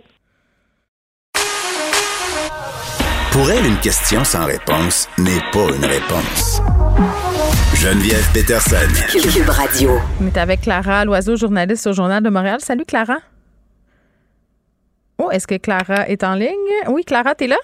Pour 3.31 3.49
elle, 3.51 3.65
une 3.65 3.77
question 3.79 4.23
sans 4.23 4.45
réponse 4.45 5.07
n'est 5.17 5.41
pas 5.51 5.67
une 5.75 5.85
réponse. 5.85 6.61
Geneviève 7.75 8.27
Peterson. 8.33 8.75
Cube 9.11 9.49
Radio. 9.49 9.99
On 10.21 10.27
est 10.27 10.37
avec 10.37 10.61
Clara 10.61 11.05
Loiseau, 11.05 11.35
journaliste 11.35 11.85
au 11.87 11.93
Journal 11.93 12.23
de 12.23 12.29
Montréal. 12.29 12.59
Salut, 12.59 12.85
Clara. 12.85 13.17
Oh, 15.19 15.29
est-ce 15.31 15.47
que 15.47 15.55
Clara 15.55 16.09
est 16.09 16.23
en 16.23 16.33
ligne? 16.33 16.49
Oui, 16.87 17.03
Clara, 17.05 17.35
t'es 17.35 17.47
là? 17.47 17.57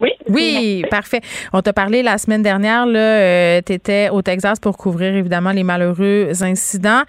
Oui. 0.00 0.10
Oui, 0.28 0.84
parfait. 0.90 1.20
On 1.52 1.60
t'a 1.62 1.72
parlé 1.72 2.02
la 2.02 2.16
semaine 2.18 2.42
dernière, 2.42 2.86
là, 2.86 3.60
tu 3.62 3.72
étais 3.72 4.08
au 4.10 4.22
Texas 4.22 4.58
pour 4.60 4.76
couvrir 4.76 5.14
évidemment 5.14 5.50
les 5.50 5.62
malheureux 5.62 6.30
incidents. 6.42 7.02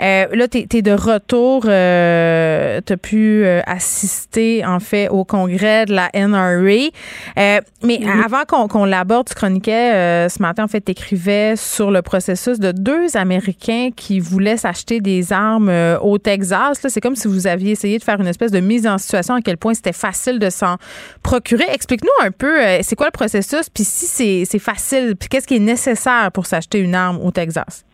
Euh, 0.00 0.26
là, 0.32 0.48
tu 0.48 0.66
es, 0.72 0.82
de 0.82 0.92
retour. 0.92 1.64
Euh, 1.66 2.80
tu 2.86 2.92
as 2.92 2.96
pu 2.96 3.44
euh, 3.44 3.60
assister, 3.66 4.64
en 4.64 4.80
fait, 4.80 5.08
au 5.08 5.24
congrès 5.24 5.84
de 5.86 5.94
la 5.94 6.10
NRA. 6.14 6.90
Euh, 7.38 7.60
mais 7.82 8.00
avant 8.24 8.44
qu'on 8.44 8.84
l'aborde, 8.84 9.28
tu 9.28 9.34
chroniquais 9.34 9.92
euh, 9.92 10.28
ce 10.28 10.40
matin, 10.40 10.64
en 10.64 10.68
fait, 10.68 10.80
tu 10.80 10.92
écrivais 10.92 11.54
sur 11.56 11.90
le 11.90 12.02
processus 12.02 12.58
de 12.58 12.72
deux 12.72 13.16
Américains 13.16 13.90
qui 13.94 14.20
voulaient 14.20 14.56
s'acheter 14.56 15.00
des 15.00 15.32
armes 15.32 15.68
euh, 15.68 15.98
au 16.00 16.18
Texas. 16.18 16.82
Là, 16.82 16.90
C'est 16.90 17.00
comme 17.00 17.16
si 17.16 17.28
vous 17.28 17.46
aviez 17.46 17.72
essayé 17.72 17.98
de 17.98 18.04
faire 18.04 18.20
une 18.20 18.26
espèce 18.26 18.52
de 18.52 18.60
mise 18.60 18.86
en 18.86 18.98
situation 18.98 19.34
à 19.34 19.40
quel 19.40 19.56
point 19.56 19.74
c'était 19.74 19.92
facile 19.92 20.38
de 20.38 20.50
s'en 20.50 20.76
procurer. 21.22 21.64
Explique-nous 21.72 22.21
un 22.22 22.30
peu, 22.30 22.60
euh, 22.60 22.78
c'est 22.82 22.96
quoi 22.96 23.06
le 23.06 23.12
processus, 23.12 23.68
puis 23.70 23.84
si 23.84 24.06
c'est- 24.06 24.44
c'est 24.44 24.58
facile, 24.58 25.14
puis 25.18 25.28
qu'est-ce 25.28 25.46
qui 25.46 25.56
est 25.56 25.66
nécessaire 25.74 26.30
pour 26.32 26.46
s'acheter 26.46 26.78
une 26.78 26.94
arme 26.94 27.18
au 27.24 27.30
Texas? 27.30 27.84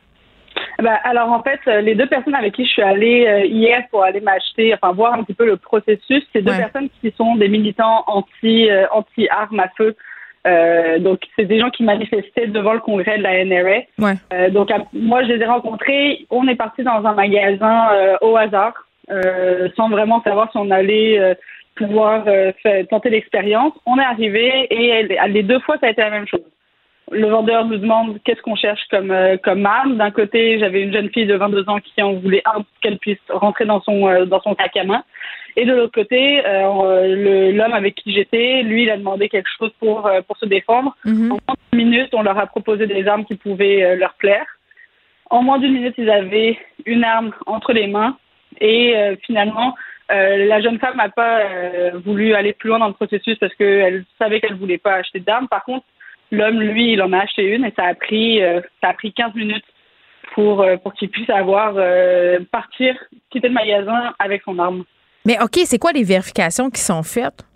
Ben, 0.81 0.97
alors 1.05 1.31
en 1.33 1.43
fait, 1.43 1.61
euh, 1.67 1.81
les 1.81 1.95
deux 1.95 2.07
personnes 2.07 2.35
avec 2.35 2.55
qui 2.55 2.65
je 2.65 2.71
suis 2.71 2.83
allée 2.83 3.27
euh, 3.27 3.45
hier 3.47 3.83
pour 3.91 4.03
aller 4.05 4.21
m'acheter, 4.21 4.73
enfin 4.75 4.93
voir 4.93 5.15
un 5.15 5.23
petit 5.25 5.35
peu 5.35 5.45
le 5.47 5.57
processus, 5.57 6.25
c'est 6.33 6.43
deux 6.43 6.53
Ouais. 6.53 6.59
personnes 6.59 6.89
qui 7.01 7.13
sont 7.17 7.35
des 7.37 7.49
militants 7.49 8.05
anti 8.07 8.71
euh, 8.71 8.87
anti 8.93 9.29
armes 9.29 9.61
à 9.61 9.69
feu. 9.77 9.97
Euh, 10.47 10.99
donc 11.01 11.21
c'est 11.37 11.45
des 11.47 11.59
gens 11.59 11.71
qui 11.71 11.83
manifestaient 11.83 12.47
devant 12.47 12.73
le 12.73 12.79
congrès 12.81 13.19
de 13.19 13.23
la 13.25 13.45
NRA. 13.45 13.81
Ouais. 13.99 14.15
Euh, 14.33 14.51
donc 14.51 14.71
à- 14.71 14.85
moi 14.93 15.23
je 15.25 15.29
les 15.33 15.43
ai 15.43 15.47
rencontrés. 15.47 16.27
On 16.31 16.47
est 16.47 16.55
parti 16.55 16.83
dans 16.85 17.05
un 17.05 17.13
magasin 17.15 17.89
au 18.21 18.37
hasard, 18.37 18.75
sans 19.77 19.89
vraiment 19.91 20.23
savoir 20.23 20.51
si 20.53 20.59
on 20.59 20.71
allait 20.71 21.37
pouvoir 21.79 22.25
euh, 22.27 22.53
faire- 22.63 22.87
tenter 22.89 23.11
l'expérience. 23.11 23.73
On 23.87 23.97
est 23.99 24.05
arrivé 24.15 24.47
et 24.71 24.89
elle- 24.89 25.33
les 25.33 25.43
deux 25.43 25.61
fois 25.61 25.77
ça 25.81 25.87
a 25.87 25.91
été 25.91 26.03
la 26.03 26.11
même 26.11 26.29
chose 26.29 26.45
le 27.11 27.27
vendeur 27.27 27.65
nous 27.65 27.79
demande 27.79 28.19
qu'est-ce 28.23 28.43
qu'on 28.43 28.55
cherche 28.65 28.83
comme 28.91 29.11
euh, 29.11 29.39
comme 29.43 29.65
arme. 29.65 29.97
D'un 29.97 30.11
côté, 30.11 30.59
j'avais 30.59 30.83
une 30.83 30.93
jeune 30.93 31.09
fille 31.09 31.25
de 31.25 31.37
22 31.37 31.65
ans 31.71 31.79
qui 31.81 32.03
en 32.03 32.13
voulait 32.23 32.43
un 32.45 32.57
pour 32.67 32.81
qu'elle 32.83 32.99
puisse 32.99 33.25
rentrer 33.31 33.65
dans 33.65 33.81
son 33.81 34.07
euh, 34.07 34.27
dans 34.27 34.43
son 34.43 34.55
sac 34.57 34.77
à 34.77 34.85
main. 34.85 35.03
Et 35.57 35.65
de 35.65 35.73
l'autre 35.75 35.95
côté, 36.03 36.43
l'homme 37.57 37.73
avec 37.73 37.95
qui 37.95 38.13
j'étais, 38.13 38.63
lui, 38.63 38.83
il 38.85 38.91
a 38.91 38.99
demandé 38.99 39.31
quelque 39.31 39.49
chose 39.59 39.73
pour 39.81 39.99
pour 40.27 40.37
se 40.37 40.45
défendre. 40.47 40.95
En 41.33 41.39
moins 41.47 41.57
d'une 41.73 41.79
minute, 41.89 42.11
on 42.13 42.23
leur 42.23 42.39
a 42.39 42.47
proposé 42.47 42.87
des 42.87 43.09
armes 43.09 43.25
qui 43.25 43.37
pouvaient 43.37 43.97
leur 43.97 44.13
plaire. 44.15 44.47
En 45.31 45.43
moins 45.43 45.59
d'une 45.59 45.73
minute, 45.73 45.95
ils 45.99 46.11
avaient 46.11 46.59
une 46.85 47.05
arme 47.05 47.31
entre 47.47 47.73
les 47.73 47.87
mains. 47.87 48.17
Et 48.61 48.95
euh, 48.97 49.17
finalement, 49.27 49.75
euh, 50.11 50.47
la 50.47 50.61
jeune 50.61 50.79
femme 50.79 50.97
n'a 50.97 51.11
pas 51.11 51.41
euh, 51.41 51.91
voulu 52.05 52.35
aller 52.35 52.55
plus 52.55 52.69
loin 52.69 52.79
dans 52.79 52.89
le 52.89 52.95
processus 52.95 53.37
parce 53.39 53.55
qu'elle 53.55 54.05
savait 54.19 54.41
qu'elle 54.41 54.55
voulait 54.55 54.79
pas 54.79 54.95
acheter 54.95 55.21
d'armes. 55.21 55.49
Par 55.49 55.65
contre, 55.65 55.85
L'homme, 56.31 56.61
lui, 56.61 56.93
il 56.93 57.01
en 57.01 57.15
a 57.15 57.21
acheté 57.21 57.43
une 57.55 57.65
et 57.65 57.73
ça 57.75 57.85
a 57.85 57.95
pris, 57.95 58.43
euh, 58.43 58.61
ça 58.83 58.91
a 58.91 58.93
pris 58.93 59.15
15 59.15 59.35
minutes 59.35 59.65
pour, 60.35 60.63
pour 60.83 60.93
qu'il 60.93 61.09
puisse 61.09 61.31
avoir, 61.31 61.73
partir, 62.53 62.95
quitter 63.31 63.49
le 63.49 63.55
magasin 63.55 64.13
avec 64.19 64.43
son 64.43 64.59
arme. 64.59 64.85
Mais 65.25 65.41
OK, 65.41 65.55
c'est 65.65 65.79
quoi 65.79 65.93
les 65.93 66.05
vérifications 66.05 66.69
qui 66.69 66.83
sont 66.83 67.03
faites? 67.03 67.47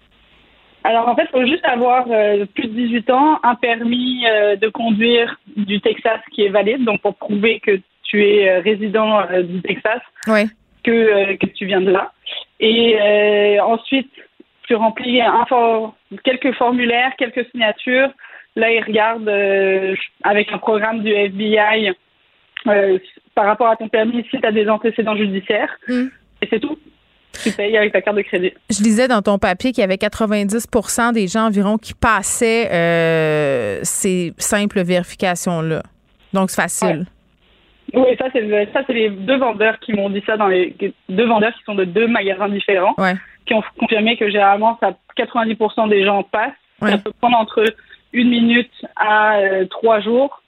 Alors 0.84 1.06
en 1.06 1.14
fait, 1.14 1.24
il 1.24 1.32
faut 1.32 1.46
juste 1.46 1.66
avoir 1.66 2.06
plus 2.06 2.66
de 2.66 2.72
18 2.72 3.10
ans, 3.10 3.40
un 3.42 3.56
permis 3.56 4.24
de 4.58 4.68
conduire 4.70 5.36
du 5.54 5.82
Texas 5.82 6.20
qui 6.32 6.46
est 6.46 6.48
valide, 6.48 6.82
donc 6.82 7.02
pour 7.02 7.14
prouver 7.14 7.60
que 7.60 7.78
tu 8.04 8.24
es 8.24 8.58
résident 8.60 9.20
du 9.42 9.60
Texas, 9.60 10.00
que, 10.82 11.34
que 11.36 11.46
tu 11.46 11.66
viens 11.66 11.82
de 11.82 11.90
là. 11.90 12.10
Et 12.60 13.58
ensuite, 13.60 14.10
tu 14.66 14.74
remplis 14.74 15.20
un 15.20 15.44
quelques 16.24 16.52
formulaires, 16.54 17.12
quelques 17.18 17.46
signatures. 17.50 18.10
Là, 18.54 18.70
ils 18.70 18.84
regardent 18.84 19.96
avec 20.22 20.52
un 20.52 20.58
programme 20.58 21.02
du 21.02 21.10
FBI 21.10 21.92
par 23.34 23.46
rapport 23.46 23.68
à 23.68 23.76
ton 23.76 23.88
permis 23.88 24.24
si 24.30 24.38
tu 24.38 24.46
as 24.46 24.52
des 24.52 24.68
antécédents 24.68 25.16
judiciaires. 25.16 25.74
Mm. 25.88 26.06
Et 26.42 26.48
c'est 26.50 26.60
tout. 26.60 26.78
Tu 27.42 27.50
payes 27.50 27.76
avec 27.76 27.92
ta 27.92 28.02
carte 28.02 28.16
de 28.16 28.22
crédit. 28.22 28.52
Je 28.70 28.82
lisais 28.82 29.08
dans 29.08 29.22
ton 29.22 29.38
papier 29.38 29.72
qu'il 29.72 29.80
y 29.80 29.84
avait 29.84 29.96
90% 29.96 31.12
des 31.12 31.28
gens 31.28 31.46
environ 31.46 31.78
qui 31.78 31.94
passaient 31.94 32.70
euh, 32.70 33.80
ces 33.82 34.34
simples 34.38 34.82
vérifications-là. 34.82 35.82
Donc, 36.32 36.50
c'est 36.50 36.60
facile. 36.60 37.06
Oui, 37.94 38.16
ça, 38.18 38.26
c'est 38.32 38.72
ça, 38.72 38.80
c'est 38.86 38.92
les 38.92 39.10
deux 39.10 39.36
vendeurs 39.36 39.78
qui 39.80 39.92
m'ont 39.92 40.08
dit 40.08 40.22
ça 40.24 40.36
dans 40.36 40.48
les 40.48 40.74
deux 41.08 41.26
vendeurs 41.26 41.52
qui 41.54 41.62
sont 41.64 41.74
de 41.74 41.84
deux 41.84 42.06
magasins 42.06 42.48
différents, 42.48 42.94
qui 43.46 43.54
ont 43.54 43.62
confirmé 43.78 44.16
que 44.16 44.30
généralement, 44.30 44.78
ça, 44.80 44.96
90 45.16 45.56
des 45.88 46.04
gens 46.04 46.22
passent. 46.22 46.52
Ça 46.80 46.98
peut 46.98 47.12
prendre 47.20 47.36
entre 47.36 47.64
une 48.12 48.30
minute 48.30 48.72
à 48.96 49.36
euh, 49.36 49.66
trois 49.66 50.00
jours. 50.00 50.42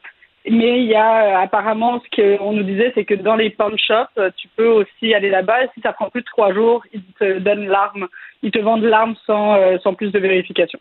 Mais 0.46 0.80
il 0.80 0.86
y 0.86 0.94
a 0.94 1.24
euh, 1.24 1.42
apparemment 1.42 2.00
ce 2.00 2.36
qu'on 2.38 2.52
nous 2.52 2.64
disait, 2.64 2.92
c'est 2.94 3.04
que 3.04 3.14
dans 3.14 3.36
les 3.36 3.48
pawn 3.48 3.78
shops, 3.78 4.10
euh, 4.18 4.30
tu 4.36 4.48
peux 4.56 4.68
aussi 4.68 5.14
aller 5.14 5.30
là-bas. 5.30 5.64
Et 5.64 5.68
si 5.74 5.80
ça 5.80 5.92
prend 5.92 6.10
plus 6.10 6.20
de 6.20 6.26
trois 6.26 6.52
jours, 6.52 6.84
ils 6.92 7.02
te 7.18 7.38
donnent 7.38 7.66
l'arme, 7.66 8.08
ils 8.42 8.50
te 8.50 8.58
vendent 8.58 8.82
l'arme 8.82 9.14
sans, 9.26 9.56
sans 9.80 9.94
plus 9.94 10.10
de 10.10 10.18
vérification. 10.18 10.78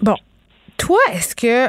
Bon, 0.00 0.14
toi, 0.76 0.98
est-ce 1.12 1.34
que 1.34 1.68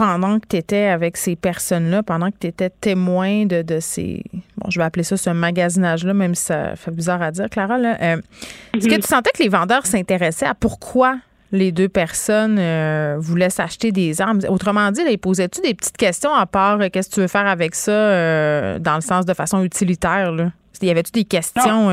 pendant 0.00 0.40
que 0.40 0.46
tu 0.48 0.56
étais 0.56 0.86
avec 0.86 1.18
ces 1.18 1.36
personnes-là, 1.36 2.02
pendant 2.02 2.30
que 2.30 2.36
tu 2.40 2.46
étais 2.46 2.70
témoin 2.70 3.44
de, 3.44 3.60
de, 3.60 3.80
ces. 3.80 4.22
Bon, 4.56 4.70
je 4.70 4.78
vais 4.78 4.84
appeler 4.84 5.02
ça 5.02 5.18
ce 5.18 5.28
magasinage-là, 5.28 6.14
même 6.14 6.34
si 6.34 6.44
ça 6.44 6.74
fait 6.74 6.90
bizarre 6.90 7.20
à 7.20 7.30
dire, 7.30 7.50
Clara, 7.50 7.76
là, 7.76 7.98
est-ce 8.00 8.88
que 8.88 8.94
mhm. 8.94 9.00
tu 9.00 9.06
sentais 9.06 9.30
que 9.34 9.42
les 9.42 9.50
vendeurs 9.50 9.84
s'intéressaient 9.84 10.46
à 10.46 10.54
pourquoi 10.54 11.18
les 11.52 11.70
deux 11.70 11.90
personnes 11.90 12.56
euh, 12.58 13.16
voulaient 13.18 13.50
s'acheter 13.50 13.92
des 13.92 14.22
armes? 14.22 14.40
Autrement 14.48 14.90
dit, 14.90 15.02
ils 15.06 15.18
posaient-tu 15.18 15.60
des 15.60 15.74
petites 15.74 15.98
questions 15.98 16.32
à 16.32 16.46
part 16.46 16.80
euh, 16.80 16.88
qu'est-ce 16.90 17.10
que 17.10 17.14
tu 17.16 17.20
veux 17.20 17.28
faire 17.28 17.46
avec 17.46 17.74
ça 17.74 17.92
euh, 17.92 18.78
dans 18.78 18.94
le 18.94 19.02
sens 19.02 19.26
de 19.26 19.34
façon 19.34 19.62
utilitaire? 19.62 20.32
Là? 20.32 20.50
Y 20.80 20.88
avait-tu 20.88 21.12
des 21.12 21.24
questions 21.24 21.88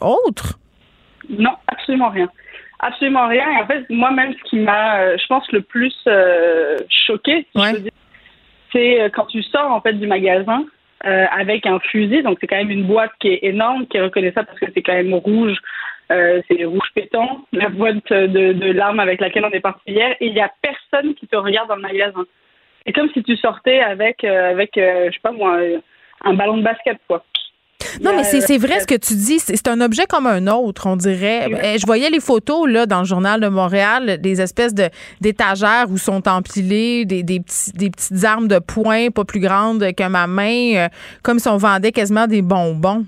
autres? 0.00 0.60
Non, 1.28 1.56
absolument 1.66 2.10
rien. 2.10 2.28
Absolument 2.80 3.28
rien. 3.28 3.46
Et 3.50 3.62
en 3.62 3.66
fait, 3.66 3.88
moi-même, 3.90 4.34
ce 4.34 4.42
qui 4.48 4.56
m'a, 4.56 5.16
je 5.16 5.26
pense, 5.26 5.50
le 5.52 5.60
plus 5.60 5.94
choqué, 6.88 7.46
c'est 8.72 9.10
quand 9.14 9.26
tu 9.26 9.42
sors 9.42 9.70
en 9.70 9.80
fait 9.80 9.92
du 9.94 10.06
magasin 10.06 10.64
avec 11.02 11.66
un 11.66 11.78
fusil. 11.78 12.22
Donc, 12.22 12.38
c'est 12.40 12.46
quand 12.46 12.56
même 12.56 12.70
une 12.70 12.86
boîte 12.86 13.12
qui 13.20 13.28
est 13.28 13.40
énorme, 13.42 13.86
qui 13.86 13.98
est 13.98 14.02
reconnaissable 14.02 14.46
parce 14.46 14.60
que 14.60 14.66
c'est 14.72 14.82
quand 14.82 14.94
même 14.94 15.12
rouge 15.12 15.58
euh, 16.10 16.42
c'est 16.48 16.64
rouge 16.64 16.88
pétant, 16.94 17.42
la 17.52 17.68
boîte 17.68 18.12
de, 18.12 18.52
de 18.52 18.72
l'arme 18.72 18.98
avec 18.98 19.20
laquelle 19.20 19.44
on 19.44 19.50
est 19.50 19.60
parti 19.60 19.92
hier, 19.92 20.16
et 20.20 20.26
il 20.26 20.34
n'y 20.34 20.40
a 20.40 20.50
personne 20.60 21.14
qui 21.14 21.28
te 21.28 21.36
regarde 21.36 21.68
dans 21.68 21.76
le 21.76 21.82
magasin. 21.82 22.24
C'est 22.84 22.92
comme 22.92 23.10
si 23.12 23.22
tu 23.22 23.36
sortais 23.36 23.80
avec, 23.80 24.24
euh, 24.24 24.50
avec 24.50 24.76
euh, 24.76 25.06
je 25.08 25.14
sais 25.14 25.20
pas 25.22 25.30
moi, 25.30 25.58
un 26.24 26.34
ballon 26.34 26.56
de 26.56 26.62
basket, 26.62 26.98
quoi. 27.06 27.24
Non, 28.02 28.12
mais 28.14 28.24
c'est 28.24 28.58
vrai 28.58 28.80
ce 28.80 28.86
que 28.86 28.94
tu 28.94 29.14
dis. 29.14 29.38
C'est 29.38 29.68
un 29.68 29.80
objet 29.80 30.06
comme 30.08 30.26
un 30.26 30.46
autre, 30.46 30.86
on 30.86 30.96
dirait. 30.96 31.48
Eh, 31.62 31.78
je 31.78 31.86
voyais 31.86 32.10
les 32.10 32.20
photos 32.20 32.68
là 32.68 32.86
dans 32.86 33.00
le 33.00 33.06
journal 33.06 33.40
de 33.40 33.48
Montréal, 33.48 34.18
des 34.20 34.40
espèces 34.40 34.74
de 34.74 34.88
d'étagères 35.20 35.86
où 35.90 35.98
sont 35.98 36.26
empilées 36.28 37.04
des, 37.04 37.22
des, 37.22 37.40
petits, 37.40 37.72
des 37.72 37.90
petites 37.90 38.24
armes 38.24 38.48
de 38.48 38.58
poing 38.58 39.10
pas 39.10 39.24
plus 39.24 39.40
grandes 39.40 39.92
que 39.94 40.08
ma 40.08 40.26
main, 40.26 40.88
comme 41.22 41.38
si 41.38 41.48
on 41.48 41.56
vendait 41.56 41.92
quasiment 41.92 42.26
des 42.26 42.42
bonbons. 42.42 43.04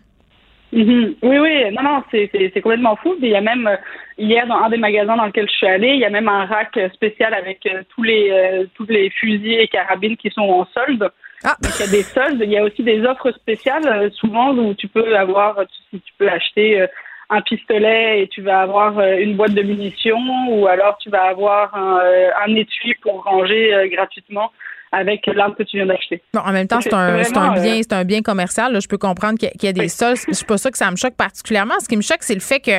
Mhm. 0.73 1.17
Oui, 1.23 1.39
oui, 1.39 1.71
non, 1.73 1.83
non, 1.83 2.03
c'est 2.11 2.61
complètement 2.63 2.97
fou. 2.97 3.15
Il 3.21 3.29
y 3.29 3.35
a 3.35 3.43
même, 3.43 3.67
euh, 3.67 3.77
hier, 4.17 4.47
dans 4.47 4.57
un 4.57 4.71
des 4.71 4.79
magasins 4.79 5.17
dans 5.17 5.27
lequel 5.27 5.47
je 5.47 5.55
suis 5.55 5.67
allée, 5.67 5.91
il 5.91 6.01
y 6.01 6.05
a 6.07 6.11
même 6.11 6.29
un 6.29 6.47
rack 6.47 6.79
spécial 6.95 7.35
avec 7.35 7.67
euh, 7.67 7.83
tous 7.95 8.03
les 8.03 8.31
euh, 8.31 8.65
tous 8.75 8.87
les 8.89 9.11
fusils 9.11 9.61
et 9.61 9.69
carabines 9.69 10.17
qui 10.17 10.31
sont 10.31 10.41
en 10.41 10.67
solde. 10.73 11.11
Ah. 11.45 11.57
il 11.63 11.81
y 11.81 11.83
a 11.83 11.91
des 11.91 12.03
soldes. 12.03 12.43
Il 12.43 12.51
y 12.51 12.59
a 12.59 12.65
aussi 12.65 12.83
des 12.83 13.05
offres 13.05 13.33
spéciales, 13.33 14.11
souvent, 14.13 14.55
où 14.55 14.75
tu 14.75 14.89
peux 14.89 15.17
avoir, 15.17 15.57
tu, 15.91 16.01
tu 16.01 16.13
peux 16.19 16.29
acheter 16.29 16.87
un 17.31 17.41
pistolet 17.41 18.23
et 18.23 18.29
tu 18.29 18.43
vas 18.43 18.61
avoir 18.61 19.01
une 19.01 19.37
boîte 19.37 19.55
de 19.55 19.63
munitions 19.63 20.21
ou 20.51 20.67
alors 20.67 20.99
tu 20.99 21.09
vas 21.09 21.25
avoir 21.25 21.75
un 21.75 22.55
étui 22.55 22.95
pour 23.03 23.25
ranger 23.25 23.89
gratuitement 23.91 24.53
avec 24.93 25.27
l'arme 25.27 25.55
que 25.55 25.63
tu 25.63 25.79
viens 25.79 25.87
d'acheter. 25.87 26.23
Bon, 26.35 26.41
en 26.41 26.53
même 26.53 26.69
temps, 26.69 26.81
c'est 26.83 26.93
un, 26.93 26.99
un, 26.99 27.55
bien, 27.55 27.79
euh, 27.79 27.81
c'est 27.81 27.95
un 27.95 28.05
bien 28.05 28.21
commercial. 28.21 28.75
Là. 28.75 28.79
Je 28.79 28.87
peux 28.87 28.99
comprendre 28.99 29.39
qu'il 29.39 29.51
y, 29.63 29.67
a 29.67 29.73
des 29.73 29.89
sols. 29.89 30.17
Je 30.29 30.35
suis 30.35 30.45
pas 30.45 30.59
ça 30.59 30.71
que 30.71 30.77
ça 30.77 30.91
me 30.91 30.97
choque 30.97 31.15
particulièrement. 31.15 31.75
Ce 31.81 31.89
qui 31.89 31.97
me 31.97 32.03
choque, 32.03 32.23
c'est 32.23 32.35
le 32.35 32.41
fait 32.41 32.61
que 32.61 32.73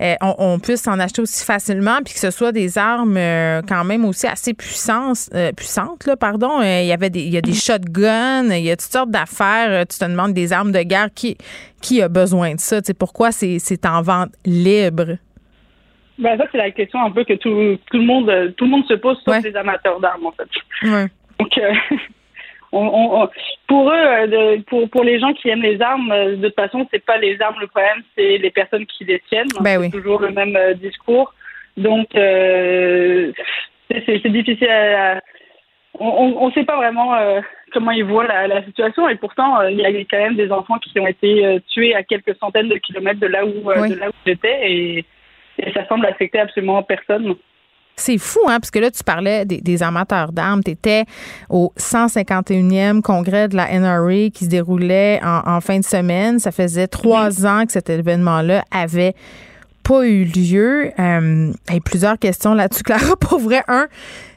euh, 0.00 0.14
on, 0.20 0.60
puisse 0.60 0.86
en 0.86 1.00
acheter 1.00 1.20
aussi 1.20 1.44
facilement, 1.44 1.96
puis 2.04 2.14
que 2.14 2.20
ce 2.20 2.30
soit 2.30 2.52
des 2.52 2.78
armes 2.78 3.16
euh, 3.16 3.60
quand 3.68 3.82
même 3.82 4.04
aussi 4.04 4.28
assez 4.28 4.54
puissantes, 4.54 5.28
puissantes 5.56 6.06
là, 6.06 6.16
pardon. 6.16 6.62
il 6.62 6.86
y 6.86 6.92
avait 6.92 7.10
des, 7.10 7.22
il 7.22 7.34
y 7.34 7.36
a 7.36 7.40
des 7.40 7.54
shotguns, 7.54 8.50
il 8.52 8.62
y 8.62 8.70
a 8.70 8.76
toutes 8.76 8.92
sortes 8.92 9.10
d'affaires. 9.10 9.84
tu 9.88 9.98
te 9.98 10.04
demandes 10.04 10.34
des 10.34 10.52
armes 10.52 10.70
de 10.70 10.82
guerre. 10.82 11.08
Qui, 11.12 11.36
qui 11.82 12.00
a 12.02 12.08
besoin 12.08 12.54
de 12.54 12.60
ça? 12.60 12.80
sais 12.80 12.94
pourquoi 12.94 13.32
c'est, 13.32 13.84
en 13.84 14.02
vente 14.02 14.30
libre? 14.44 15.16
Ben 16.18 16.36
ça, 16.38 16.44
c'est 16.52 16.58
la 16.58 16.70
question 16.70 17.00
un 17.00 17.10
peu 17.10 17.24
que 17.24 17.34
tout, 17.34 17.78
tout, 17.90 17.96
le 17.96 18.04
monde 18.04 18.54
tout 18.56 18.64
le 18.64 18.70
monde 18.70 18.84
se 18.86 18.94
pose, 18.94 19.20
sauf 19.24 19.42
les 19.42 19.56
amateurs 19.56 19.98
d'armes, 19.98 20.26
en 20.26 20.32
fait. 20.32 20.48
Ouais. 20.88 21.08
Donc, 21.38 21.58
euh, 21.58 21.72
on, 22.72 23.28
pour 23.66 23.90
eux, 23.90 23.94
euh, 23.94 24.58
pour, 24.66 24.88
pour 24.90 25.04
les 25.04 25.18
gens 25.20 25.32
qui 25.32 25.48
aiment 25.48 25.62
les 25.62 25.80
armes, 25.80 26.12
euh, 26.12 26.36
de 26.36 26.46
toute 26.48 26.56
façon, 26.56 26.86
c'est 26.90 27.04
pas 27.04 27.16
les 27.18 27.40
armes 27.40 27.60
le 27.60 27.66
problème, 27.66 28.02
c'est 28.16 28.38
les 28.38 28.50
personnes 28.50 28.86
qui 28.86 29.04
les 29.04 29.20
tiennent. 29.28 29.48
Ben 29.60 29.82
c'est 29.82 29.90
toujours 29.90 30.20
le 30.20 30.30
même 30.30 30.56
discours. 30.74 31.34
Donc, 31.76 32.08
c'est 32.12 33.32
difficile 34.28 34.68
à, 34.68 35.20
on 35.94 36.46
ne 36.48 36.52
sait 36.52 36.64
pas 36.64 36.76
vraiment 36.76 37.14
comment 37.72 37.92
ils 37.92 38.04
voient 38.04 38.26
la, 38.26 38.64
situation 38.64 39.08
et 39.08 39.14
pourtant 39.16 39.62
il 39.62 39.78
y 39.78 39.84
a 39.84 39.90
quand 39.90 40.18
même 40.18 40.34
des 40.34 40.50
enfants 40.50 40.78
qui 40.78 40.98
ont 40.98 41.06
été 41.06 41.60
tués 41.68 41.94
à 41.94 42.02
quelques 42.02 42.36
centaines 42.38 42.68
de 42.68 42.76
kilomètres 42.76 43.20
de 43.20 43.28
là 43.28 43.46
où 43.46 43.50
de 43.50 43.94
là 43.94 44.08
où 44.08 44.12
j'étais 44.26 44.70
et, 44.70 45.04
et, 45.58 45.72
ça 45.72 45.86
semble 45.86 46.06
affecter 46.06 46.40
absolument 46.40 46.82
personne. 46.82 47.36
C'est 47.98 48.18
fou, 48.18 48.40
hein, 48.46 48.60
parce 48.60 48.70
que 48.70 48.78
là, 48.78 48.90
tu 48.90 49.02
parlais 49.02 49.44
des, 49.44 49.82
amateurs 49.82 50.32
d'armes. 50.32 50.62
Tu 50.62 50.70
étais 50.70 51.04
au 51.50 51.72
151e 51.76 53.02
congrès 53.02 53.48
de 53.48 53.56
la 53.56 53.66
NRA 53.78 54.30
qui 54.30 54.44
se 54.44 54.48
déroulait 54.48 55.20
en, 55.24 55.60
fin 55.60 55.80
de 55.80 55.84
semaine. 55.84 56.38
Ça 56.38 56.52
faisait 56.52 56.86
trois 56.86 57.44
ans 57.44 57.66
que 57.66 57.72
cet 57.72 57.90
événement-là 57.90 58.62
avait 58.70 59.14
pas 59.82 60.06
eu 60.06 60.24
lieu. 60.24 60.90
Euh, 60.98 61.52
plusieurs 61.84 62.18
questions 62.18 62.54
là-dessus, 62.54 62.82
Clara. 62.84 63.16
Pour 63.20 63.40
vrai, 63.40 63.62
un, 63.66 63.88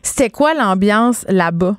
c'était 0.02 0.30
quoi 0.30 0.54
l'ambiance 0.56 1.26
là-bas? 1.30 1.76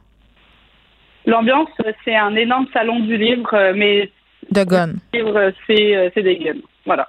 L'ambiance, 1.26 1.68
c'est 2.04 2.16
un 2.16 2.34
énorme 2.36 2.66
salon 2.72 3.00
du 3.00 3.16
livre, 3.16 3.54
euh, 3.54 3.72
mais. 3.76 4.10
De 4.50 4.64
gun. 4.64 4.94
livre, 5.14 5.52
c'est 5.66 5.96
euh, 5.96 6.10
des 6.14 6.36
guns. 6.36 6.60
Voilà. 6.84 7.08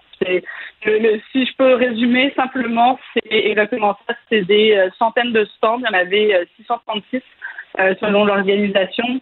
Si 1.31 1.45
je 1.45 1.55
peux 1.57 1.75
résumer 1.75 2.33
simplement, 2.35 2.99
c'est 3.13 3.31
exactement 3.31 3.97
ça. 4.07 4.15
C'est 4.29 4.41
des 4.41 4.73
euh, 4.73 4.89
centaines 4.97 5.31
de 5.31 5.45
stands. 5.45 5.79
Il 5.79 5.85
y 5.85 5.89
en 5.89 5.97
avait 5.97 6.47
636 6.57 7.15
euh, 7.15 7.19
euh, 7.79 7.95
selon 7.99 8.25
l'organisation. 8.25 9.19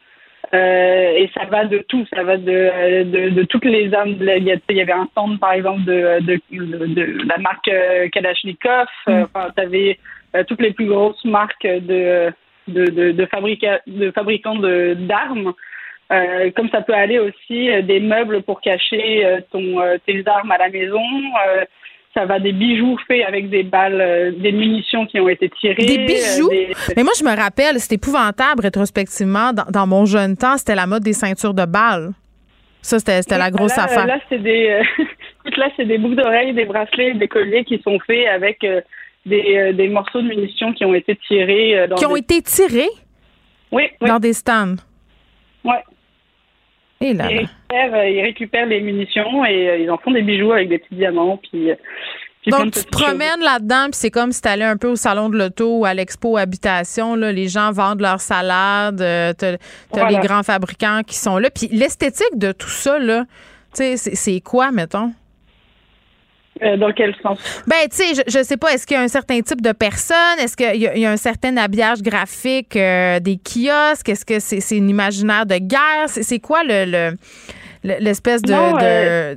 et 0.53 1.29
ça 1.33 1.45
va 1.45 1.65
de 1.65 1.79
tout, 1.88 2.05
ça 2.13 2.23
va 2.23 2.38
de, 2.38 3.29
de, 3.29 3.43
toutes 3.43 3.65
les 3.65 3.93
armes. 3.93 4.15
Il 4.19 4.77
y 4.77 4.81
avait 4.81 4.91
un 4.91 5.07
stand, 5.11 5.39
par 5.39 5.53
exemple, 5.53 5.83
de, 5.85 6.19
de, 6.19 7.27
la 7.27 7.38
marque 7.38 7.71
Kalachnikov. 8.11 8.88
Mm. 9.07 9.23
Enfin, 9.23 9.49
tu 9.55 9.63
avais 9.63 9.99
toutes 10.47 10.61
les 10.61 10.71
plus 10.71 10.88
grosses 10.88 11.23
marques 11.25 11.65
de, 11.65 12.31
de, 12.67 12.85
de, 12.85 13.11
de 13.11 14.11
fabricants 14.11 14.55
d'armes. 14.55 15.53
Euh, 16.11 16.51
comme 16.55 16.69
ça 16.69 16.81
peut 16.81 16.93
aller 16.93 17.19
aussi 17.19 17.69
euh, 17.69 17.81
des 17.81 18.01
meubles 18.01 18.41
pour 18.41 18.59
cacher 18.59 19.25
euh, 19.25 19.39
ton, 19.49 19.77
tes 20.05 20.23
armes 20.27 20.51
à 20.51 20.57
la 20.57 20.69
maison. 20.69 20.99
ça 22.13 22.25
va 22.25 22.39
des 22.39 22.51
bijoux 22.51 22.97
faits 23.07 23.23
avec 23.25 23.49
des 23.49 23.63
balles, 23.63 24.35
des 24.38 24.51
munitions 24.51 25.05
qui 25.05 25.19
ont 25.21 25.29
été 25.29 25.49
tirées. 25.49 25.85
Des 25.85 25.99
bijoux? 25.99 26.49
Mais 26.97 27.03
moi, 27.03 27.13
je 27.17 27.23
me 27.23 27.33
rappelle, 27.33 27.79
c'était 27.79 27.95
épouvantable 27.95 28.61
rétrospectivement. 28.63 29.51
Dans, 29.53 29.88
mon 29.88 30.05
jeune 30.05 30.35
temps, 30.35 30.57
c'était 30.57 30.75
la 30.75 30.85
mode 30.85 31.03
des 31.03 31.13
ceintures 31.13 31.53
de 31.53 31.65
balles. 31.65 32.11
Ça, 32.81 32.99
c'était 32.99 33.38
la 33.38 33.51
grosse 33.51 33.77
affaire. 33.77 34.07
Là, 34.07 34.19
c'est 34.27 34.39
des, 34.39 34.81
là, 35.57 35.69
c'est 35.77 35.85
des 35.85 35.97
boucles 35.97 36.15
d'oreilles, 36.15 36.53
des 36.53 36.65
bracelets, 36.65 37.13
des 37.13 37.27
colliers 37.29 37.63
qui 37.63 37.81
sont 37.83 37.99
faits 37.99 38.27
avec 38.27 38.65
des, 39.25 39.71
des, 39.73 39.88
morceaux 39.88 40.21
de 40.21 40.27
munitions 40.27 40.73
qui 40.73 40.83
ont 40.83 40.93
été 40.93 41.15
tirés. 41.27 41.88
qui 41.95 42.05
ont 42.05 42.17
été 42.17 42.41
tirés? 42.41 42.89
Oui, 43.71 43.83
Dans 44.01 44.19
des 44.19 44.33
stands? 44.33 44.75
Oui. 45.63 45.75
Et 47.01 47.13
là, 47.13 47.29
ils, 47.29 47.37
récupèrent, 47.39 48.05
ils 48.05 48.21
récupèrent 48.21 48.65
les 48.65 48.81
munitions 48.81 49.45
et 49.45 49.81
ils 49.81 49.91
en 49.91 49.97
font 49.97 50.11
des 50.11 50.21
bijoux 50.21 50.51
avec 50.51 50.69
des 50.69 50.77
petits 50.77 50.95
diamants. 50.95 51.37
Puis 51.37 51.71
donc, 52.47 52.71
tu 52.71 52.83
te 52.83 52.89
promènes 52.89 53.41
là-dedans, 53.41 53.85
puis 53.85 53.95
c'est 53.95 54.09
comme 54.09 54.31
si 54.31 54.41
tu 54.41 54.47
allais 54.47 54.65
un 54.65 54.77
peu 54.77 54.87
au 54.87 54.95
salon 54.95 55.29
de 55.29 55.37
l'auto 55.37 55.79
ou 55.79 55.85
à 55.85 55.93
l'expo 55.93 56.37
habitation. 56.37 57.15
Là, 57.15 57.31
les 57.31 57.47
gens 57.47 57.71
vendent 57.71 58.01
leurs 58.01 58.21
salades, 58.21 59.01
euh, 59.01 59.33
tu 59.37 59.45
as, 59.99 60.09
les 60.09 60.17
grands 60.17 60.43
fabricants 60.43 61.01
qui 61.05 61.15
sont 61.15 61.37
là. 61.37 61.49
Puis 61.51 61.67
l'esthétique 61.71 62.37
de 62.37 62.51
tout 62.51 62.69
ça, 62.69 62.97
là, 62.97 63.25
c'est 63.73 64.41
quoi, 64.41 64.71
mettons? 64.71 65.13
Euh, 66.63 66.77
dans 66.77 66.91
quel 66.91 67.15
sens? 67.23 67.63
Ben, 67.65 67.88
tu 67.89 67.97
sais, 67.97 68.13
je, 68.13 68.38
je, 68.38 68.43
sais 68.43 68.57
pas, 68.57 68.71
est-ce 68.71 68.85
qu'il 68.85 68.95
y 68.95 68.99
a 68.99 69.03
un 69.03 69.07
certain 69.07 69.41
type 69.41 69.61
de 69.61 69.71
personne? 69.71 70.38
Est-ce 70.39 70.55
qu'il 70.55 70.79
y, 70.79 71.05
a 71.05 71.09
un 71.09 71.17
certain 71.17 71.57
habillage 71.57 72.03
graphique 72.03 72.75
euh, 72.75 73.19
des 73.19 73.38
kiosques? 73.38 74.09
Est-ce 74.09 74.23
que 74.23 74.39
c'est 74.39 74.75
un 74.75 74.88
imaginaire 74.88 75.47
de 75.47 75.57
guerre? 75.57 76.07
C'est 76.07 76.39
quoi 76.39 76.61
le 76.63 77.15
l'espèce 77.83 78.43
de, 78.43 79.35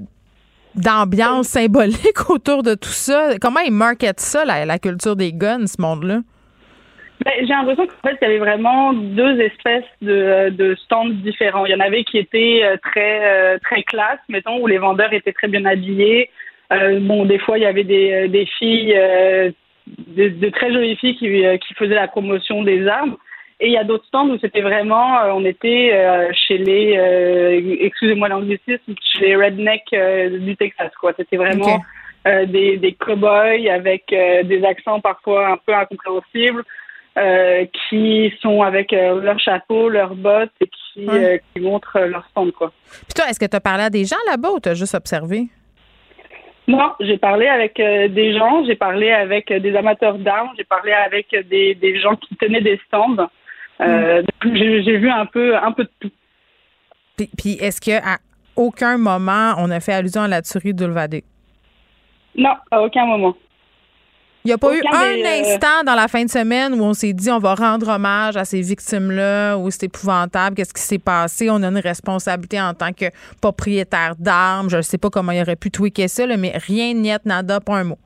d'ambiance 0.74 1.48
symbolique 1.48 2.28
autour 2.28 2.62
de 2.62 2.74
tout 2.74 2.90
ça? 2.90 3.30
Comment 3.40 3.60
ils 3.60 3.72
marketent 3.72 4.20
ça, 4.20 4.44
la, 4.44 4.78
culture 4.78 5.16
des 5.16 5.32
guns, 5.32 5.66
ce 5.66 5.80
monde-là? 5.80 6.18
Ben, 7.24 7.32
j'ai 7.40 7.46
l'impression 7.46 7.86
qu'en 7.86 8.08
fait, 8.08 8.18
il 8.20 8.24
y 8.24 8.30
avait 8.32 8.38
vraiment 8.38 8.92
deux 8.92 9.40
espèces 9.40 9.84
de, 10.02 10.50
de, 10.50 10.74
stands 10.74 11.08
différents. 11.08 11.64
Il 11.64 11.72
y 11.72 11.74
en 11.74 11.80
avait 11.80 12.04
qui 12.04 12.18
étaient 12.18 12.60
euh, 12.64 12.76
très 12.82 13.54
euh, 13.54 13.58
très 13.64 13.82
classe, 13.82 14.18
mettons, 14.28 14.60
où 14.60 14.66
les 14.66 14.76
vendeurs 14.76 15.12
étaient 15.14 15.32
très 15.32 15.48
bien 15.48 15.64
habillés. 15.64 16.28
Euh, 16.72 16.98
bon, 17.00 17.24
des 17.24 17.38
fois, 17.38 17.58
il 17.58 17.62
y 17.62 17.66
avait 17.66 17.84
des, 17.84 18.28
des 18.28 18.46
filles, 18.58 18.94
de, 19.86 20.28
de, 20.28 20.48
très 20.50 20.72
jolies 20.72 20.96
filles 20.96 21.16
qui, 21.16 21.44
qui 21.66 21.74
faisaient 21.74 21.94
la 21.94 22.08
promotion 22.08 22.62
des 22.62 22.86
armes. 22.86 23.16
Et 23.60 23.68
il 23.68 23.72
y 23.72 23.78
a 23.78 23.84
d'autres 23.84 24.06
stands 24.06 24.28
où 24.28 24.38
c'était 24.40 24.62
vraiment, 24.62 25.20
euh, 25.20 25.32
on 25.32 25.44
était 25.44 25.90
euh, 25.92 26.30
chez 26.34 26.58
les, 26.58 26.96
euh, 26.98 27.76
excusez-moi 27.80 28.28
l'anglicisme, 28.28 28.94
chez 29.12 29.26
les 29.26 29.36
rednecks 29.36 29.94
du 30.40 30.56
Texas, 30.56 30.90
quoi. 31.00 31.12
C'était 31.16 31.36
vraiment 31.36 31.80
des, 32.24 32.78
des 32.78 32.92
cow-boys 32.94 33.70
avec 33.70 34.04
des 34.08 34.64
accents 34.64 35.00
parfois 35.00 35.48
un 35.48 35.56
peu 35.58 35.74
incompréhensibles. 35.74 36.64
qui 37.90 38.32
sont 38.40 38.62
avec 38.62 38.92
leur 38.92 39.38
chapeau, 39.38 39.88
leurs 39.88 40.14
bottes 40.14 40.50
et 40.60 40.66
qui, 40.66 41.06
qui 41.54 41.60
montrent 41.60 42.00
leur 42.00 42.26
stand. 42.30 42.52
Quoi. 42.52 42.72
Puis 42.90 43.14
toi, 43.14 43.26
est-ce 43.28 43.38
que 43.38 43.44
tu 43.44 43.56
as 43.56 43.60
parlé 43.60 43.84
à 43.84 43.90
des 43.90 44.04
gens 44.04 44.16
là-bas 44.26 44.50
ou 44.50 44.60
tu 44.60 44.70
as 44.70 44.74
juste 44.74 44.94
observé? 44.94 45.48
Moi, 46.66 46.96
j'ai 47.00 47.18
parlé 47.18 47.46
avec 47.46 47.76
des 47.76 48.36
gens, 48.36 48.64
j'ai 48.64 48.74
parlé 48.74 49.10
avec 49.10 49.52
des 49.52 49.76
amateurs 49.76 50.18
d'armes, 50.18 50.50
j'ai 50.56 50.64
parlé 50.64 50.92
avec 50.92 51.28
des, 51.50 51.74
des 51.74 52.00
gens 52.00 52.16
qui 52.16 52.34
tenaient 52.36 52.62
des 52.62 52.80
stands. 52.86 53.28
Euh, 53.80 54.22
j'ai 54.42 54.96
vu 54.96 55.10
un 55.10 55.26
peu, 55.26 55.56
un 55.56 55.72
peu 55.72 55.84
de 55.84 55.90
tout. 56.00 56.10
Puis, 57.36 57.58
est-ce 57.60 57.80
qu'à 57.80 58.18
aucun 58.56 58.96
moment 58.98 59.54
on 59.58 59.70
a 59.70 59.80
fait 59.80 59.92
allusion 59.92 60.22
à 60.22 60.28
la 60.28 60.42
tuerie 60.42 60.74
d'Ulvade? 60.74 61.20
Non, 62.36 62.54
à 62.70 62.82
aucun 62.82 63.06
moment. 63.06 63.36
Il 64.46 64.48
n'y 64.48 64.52
a 64.52 64.58
pas 64.58 64.74
eu 64.74 64.82
un 64.92 65.24
euh, 65.24 65.40
instant 65.40 65.84
dans 65.86 65.94
la 65.94 66.06
fin 66.06 66.22
de 66.22 66.28
semaine 66.28 66.74
où 66.74 66.84
on 66.84 66.92
s'est 66.92 67.14
dit 67.14 67.30
on 67.30 67.38
va 67.38 67.54
rendre 67.54 67.88
hommage 67.88 68.36
à 68.36 68.44
ces 68.44 68.60
victimes-là, 68.60 69.56
où 69.56 69.70
c'est 69.70 69.86
épouvantable, 69.86 70.54
qu'est-ce 70.54 70.74
qui 70.74 70.82
s'est 70.82 70.98
passé, 70.98 71.48
on 71.50 71.62
a 71.62 71.68
une 71.68 71.78
responsabilité 71.78 72.60
en 72.60 72.74
tant 72.74 72.92
que 72.92 73.06
propriétaire 73.40 74.12
d'armes, 74.18 74.68
je 74.68 74.76
ne 74.76 74.82
sais 74.82 74.98
pas 74.98 75.08
comment 75.08 75.32
il 75.32 75.40
aurait 75.40 75.56
pu 75.56 75.70
tweaker 75.70 76.10
ça, 76.10 76.26
mais 76.36 76.52
rien, 76.56 76.92
niet, 76.92 77.24
nada, 77.24 77.58
pas 77.60 77.76
un 77.76 77.84
mot. 77.84 77.98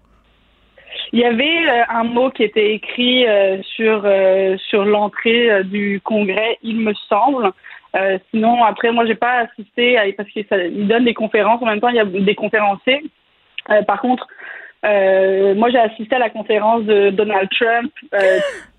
Il 1.12 1.18
y 1.18 1.24
avait 1.24 1.68
euh, 1.68 1.82
un 1.88 2.04
mot 2.04 2.30
qui 2.30 2.44
était 2.44 2.72
écrit 2.72 3.26
euh, 3.26 3.60
sur 3.74 4.02
euh, 4.04 4.56
sur 4.68 4.84
l'entrée 4.84 5.64
du 5.64 6.00
congrès, 6.04 6.58
il 6.62 6.76
me 6.76 6.94
semble. 7.08 7.50
sinon, 8.30 8.62
après, 8.62 8.92
moi, 8.92 9.06
j'ai 9.06 9.16
pas 9.16 9.46
assisté 9.46 9.98
à, 9.98 10.04
parce 10.16 10.28
qu'il 10.28 10.86
donne 10.86 11.04
des 11.04 11.14
conférences. 11.14 11.60
En 11.62 11.66
même 11.66 11.80
temps, 11.80 11.88
il 11.88 11.96
y 11.96 12.00
a 12.00 12.04
des 12.04 12.34
conférenciers. 12.36 13.02
par 13.88 14.00
contre, 14.00 14.24
moi, 14.82 15.70
j'ai 15.70 15.78
assisté 15.78 16.16
à 16.16 16.18
la 16.18 16.30
conférence 16.30 16.84
de 16.84 17.10
Donald 17.10 17.48
Trump, 17.50 17.92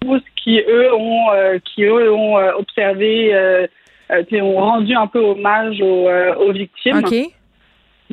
tous 0.02 0.22
qui 0.44 0.60
eux 0.60 0.94
ont 0.94 1.28
qui 1.66 1.84
eux 1.84 2.12
ont 2.12 2.36
observé, 2.58 3.36
ont 4.42 4.56
rendu 4.56 4.96
un 4.96 5.08
peu 5.08 5.20
hommage 5.20 5.82
aux, 5.82 6.10
aux 6.10 6.52
victimes. 6.52 7.02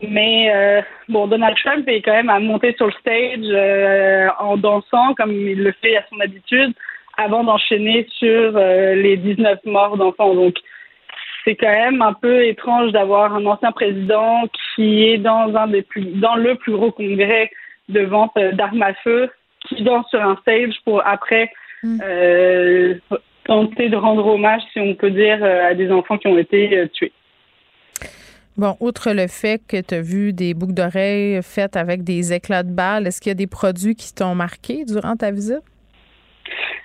Mais 0.03 0.53
euh, 0.55 0.83
bon, 1.09 1.27
Donald 1.27 1.57
Trump 1.57 1.89
est 1.89 2.03
quand 2.03 2.13
même 2.13 2.29
à 2.29 2.39
monter 2.39 2.75
sur 2.77 2.87
le 2.87 2.93
stage 2.93 3.39
euh, 3.45 4.29
en 4.39 4.57
dansant 4.57 5.15
comme 5.15 5.33
il 5.33 5.63
le 5.63 5.73
fait 5.81 5.97
à 5.97 6.05
son 6.11 6.21
habitude 6.21 6.75
avant 7.17 7.45
d'enchaîner 7.45 8.07
sur 8.19 8.53
euh, 8.57 8.95
les 8.95 9.17
19 9.17 9.61
morts 9.65 9.97
d'enfants. 9.97 10.35
Donc 10.35 10.57
c'est 11.45 11.57
quand 11.57 11.71
même 11.71 12.03
un 12.03 12.13
peu 12.13 12.45
étrange 12.45 12.93
d'avoir 12.93 13.35
un 13.35 13.47
ancien 13.47 13.73
président 13.73 14.43
qui 14.75 15.05
est 15.05 15.19
dans 15.19 15.55
un 15.57 15.69
des 15.69 15.83
plus 15.83 16.05
dans 16.05 16.37
le 16.37 16.57
plus 16.57 16.73
gros 16.73 16.93
congrès 16.93 17.51
de 17.89 18.01
vente 18.01 18.33
d'armes 18.53 18.83
à 18.83 18.95
feu 18.95 19.31
qui 19.69 19.83
danse 19.83 20.09
sur 20.11 20.21
un 20.21 20.37
stage 20.43 20.75
pour 20.85 21.07
après 21.07 21.51
mm. 21.83 21.99
tenter 23.45 23.89
de 23.89 23.97
rendre 23.97 24.27
hommage, 24.27 24.63
si 24.73 24.81
on 24.81 24.95
peut 24.95 25.11
dire, 25.11 25.43
à 25.43 25.75
des 25.75 25.91
enfants 25.91 26.19
qui 26.19 26.29
ont 26.29 26.39
été 26.39 26.89
tués. 26.93 27.13
Bon, 28.57 28.75
outre 28.81 29.13
le 29.13 29.27
fait 29.27 29.61
que 29.69 29.79
tu 29.83 29.95
as 29.95 30.01
vu 30.01 30.33
des 30.33 30.55
boucles 30.55 30.73
d'oreilles 30.73 31.41
faites 31.43 31.77
avec 31.77 32.05
des 32.05 32.33
éclats 32.33 32.63
de 32.63 32.71
balles, 32.71 33.07
est-ce 33.07 33.21
qu'il 33.21 33.29
y 33.29 33.33
a 33.33 33.35
des 33.35 33.47
produits 33.47 33.95
qui 33.95 34.15
t'ont 34.15 34.35
marqué 34.35 34.85
durant 34.87 35.15
ta 35.15 35.31
visite? 35.31 35.63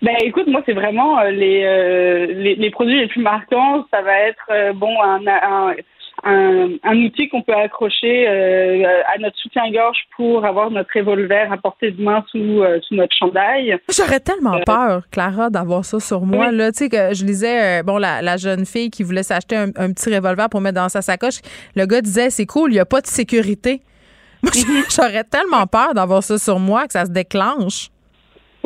Ben 0.01 0.15
écoute, 0.21 0.47
moi 0.47 0.63
c'est 0.65 0.73
vraiment 0.73 1.19
euh, 1.19 1.29
euh, 1.31 2.25
les, 2.25 2.55
les, 2.55 2.69
produits 2.71 2.99
les 2.99 3.07
plus 3.07 3.21
marquants. 3.21 3.85
Ça 3.91 4.01
va 4.01 4.19
être 4.19 4.45
euh, 4.49 4.73
bon 4.73 5.01
un, 5.01 5.25
un, 5.27 5.75
un, 6.23 6.97
outil 6.97 7.29
qu'on 7.29 7.41
peut 7.41 7.53
accrocher 7.53 8.27
euh, 8.27 9.01
à 9.13 9.17
notre 9.17 9.37
soutien-gorge 9.37 9.97
pour 10.15 10.45
avoir 10.45 10.69
notre 10.69 10.89
revolver 10.95 11.51
à 11.51 11.57
portée 11.57 11.91
de 11.91 12.01
main 12.01 12.23
sous, 12.29 12.61
euh, 12.61 12.79
sous 12.81 12.95
notre 12.95 13.15
chandail. 13.15 13.77
J'aurais 13.89 14.19
tellement 14.19 14.55
euh, 14.55 14.63
peur, 14.65 15.03
Clara, 15.11 15.49
d'avoir 15.49 15.83
ça 15.85 15.99
sur 15.99 16.21
moi. 16.21 16.51
Là, 16.51 16.71
tu 16.71 16.79
sais 16.79 16.89
que 16.89 17.13
je 17.13 17.25
lisais, 17.25 17.83
bon, 17.83 17.97
la, 17.97 18.21
la, 18.21 18.37
jeune 18.37 18.65
fille 18.65 18.89
qui 18.89 19.03
voulait 19.03 19.23
s'acheter 19.23 19.55
un, 19.55 19.71
petit 19.71 20.13
revolver 20.13 20.49
pour 20.49 20.61
mettre 20.61 20.75
dans 20.75 20.89
sa 20.89 21.01
sacoche. 21.01 21.41
Le 21.75 21.85
gars 21.85 22.01
disait, 22.01 22.29
c'est 22.29 22.45
cool, 22.45 22.71
il 22.71 22.75
n'y 22.75 22.79
a 22.79 22.85
pas 22.85 23.01
de 23.01 23.07
sécurité. 23.07 23.81
Moi, 24.43 24.51
j'aurais 24.89 25.23
tellement 25.23 25.67
peur 25.67 25.93
d'avoir 25.93 26.23
ça 26.23 26.37
sur 26.39 26.57
moi 26.57 26.87
que 26.87 26.93
ça 26.93 27.05
se 27.05 27.11
déclenche. 27.11 27.89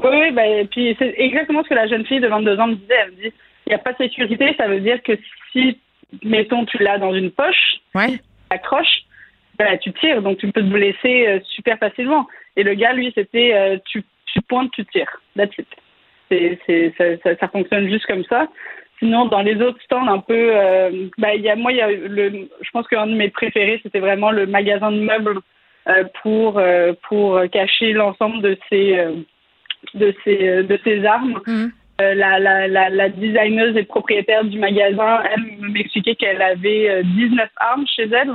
Oui, 0.02 0.32
ben, 0.32 0.66
puis 0.68 0.96
c'est 0.98 1.14
exactement 1.18 1.64
ce 1.64 1.70
que 1.70 1.74
la 1.74 1.88
jeune 1.88 2.06
fille 2.06 2.22
de 2.22 2.28
22 2.28 2.58
ans 2.60 2.68
me 2.68 2.76
disait. 2.76 2.96
Elle 3.04 3.12
me 3.12 3.16
dit, 3.24 3.34
il 3.68 3.70
n'y 3.70 3.76
a 3.76 3.80
pas 3.80 3.92
de 3.92 3.98
sécurité, 3.98 4.56
ça 4.58 4.68
veut 4.68 4.80
dire 4.80 5.02
que 5.04 5.18
si 5.52 5.78
mettons, 6.24 6.66
tu 6.66 6.78
l'as 6.78 6.98
dans 6.98 7.14
une 7.14 7.32
poche, 7.32 7.78
ouais. 7.94 8.20
accroche, 8.50 9.04
ben, 9.58 9.78
tu 9.80 9.94
tires, 9.94 10.22
donc 10.22 10.38
tu 10.38 10.52
peux 10.52 10.62
te 10.62 10.68
blesser 10.68 11.28
euh, 11.28 11.40
super 11.56 11.78
facilement. 11.78 12.28
Et 12.56 12.64
le 12.64 12.74
gars, 12.74 12.94
lui, 12.94 13.12
c'était 13.16 13.54
euh, 13.54 13.78
tu, 13.86 14.04
tu 14.26 14.42
pointes, 14.42 14.72
tu 14.72 14.86
tires. 14.86 15.22
That's 15.36 15.58
it. 15.58 15.68
Ça, 16.98 17.36
ça, 17.40 17.48
fonctionne 17.50 17.90
juste 17.90 18.06
comme 18.08 18.24
ça. 18.26 18.48
Sinon, 19.00 19.26
dans 19.26 19.42
les 19.42 19.62
autres 19.62 19.82
stands, 19.84 20.08
un 20.08 20.20
peu, 20.20 20.56
euh, 20.56 21.10
y 21.18 21.50
a, 21.50 21.56
moi, 21.56 21.72
il 21.72 21.78
y 21.78 21.82
a 21.82 21.92
le, 21.92 22.50
je 22.62 22.70
pense 22.72 22.88
qu'un 22.88 23.08
de 23.08 23.14
mes 23.14 23.30
préférés, 23.30 23.80
c'était 23.84 24.00
vraiment 24.00 24.32
le 24.32 24.48
magasin 24.48 24.92
de 24.92 25.00
meubles 25.00 25.40
pour 26.24 26.60
pour 27.04 27.40
cacher 27.52 27.94
l'ensemble 27.94 28.42
de 28.42 28.58
ces 28.70 28.98
de 29.94 30.16
ces 30.24 30.64
de 30.64 31.06
armes. 31.06 31.42
Euh, 31.48 31.68
la, 32.00 32.40
la, 32.40 32.90
la, 32.90 33.10
designeuse 33.10 33.78
et 33.78 33.84
propriétaire 33.84 34.44
du 34.44 34.60
magasin, 34.60 35.24
elle 35.24 35.70
m'expliquait 35.70 36.16
qu'elle 36.16 36.42
avait 36.42 37.04
19 37.04 37.40
euh, 37.40 37.48
armes 37.58 37.86
chez 37.88 38.04
elle. 38.04 38.34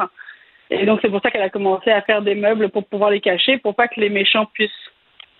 Et 0.71 0.87
donc, 0.87 1.01
c'est 1.03 1.11
pour 1.11 1.21
ça 1.21 1.31
qu'elle 1.31 1.43
a 1.43 1.51
commencé 1.51 1.91
à 1.91 2.01
faire 2.03 2.23
des 2.23 2.35
meubles 2.35 2.71
pour 2.71 2.87
pouvoir 2.87 3.11
les 3.11 3.21
cacher, 3.21 3.59
pour 3.59 3.75
pas 3.75 3.89
que 3.89 4.01
les 4.01 4.09
méchants 4.09 4.47
puissent 4.55 4.71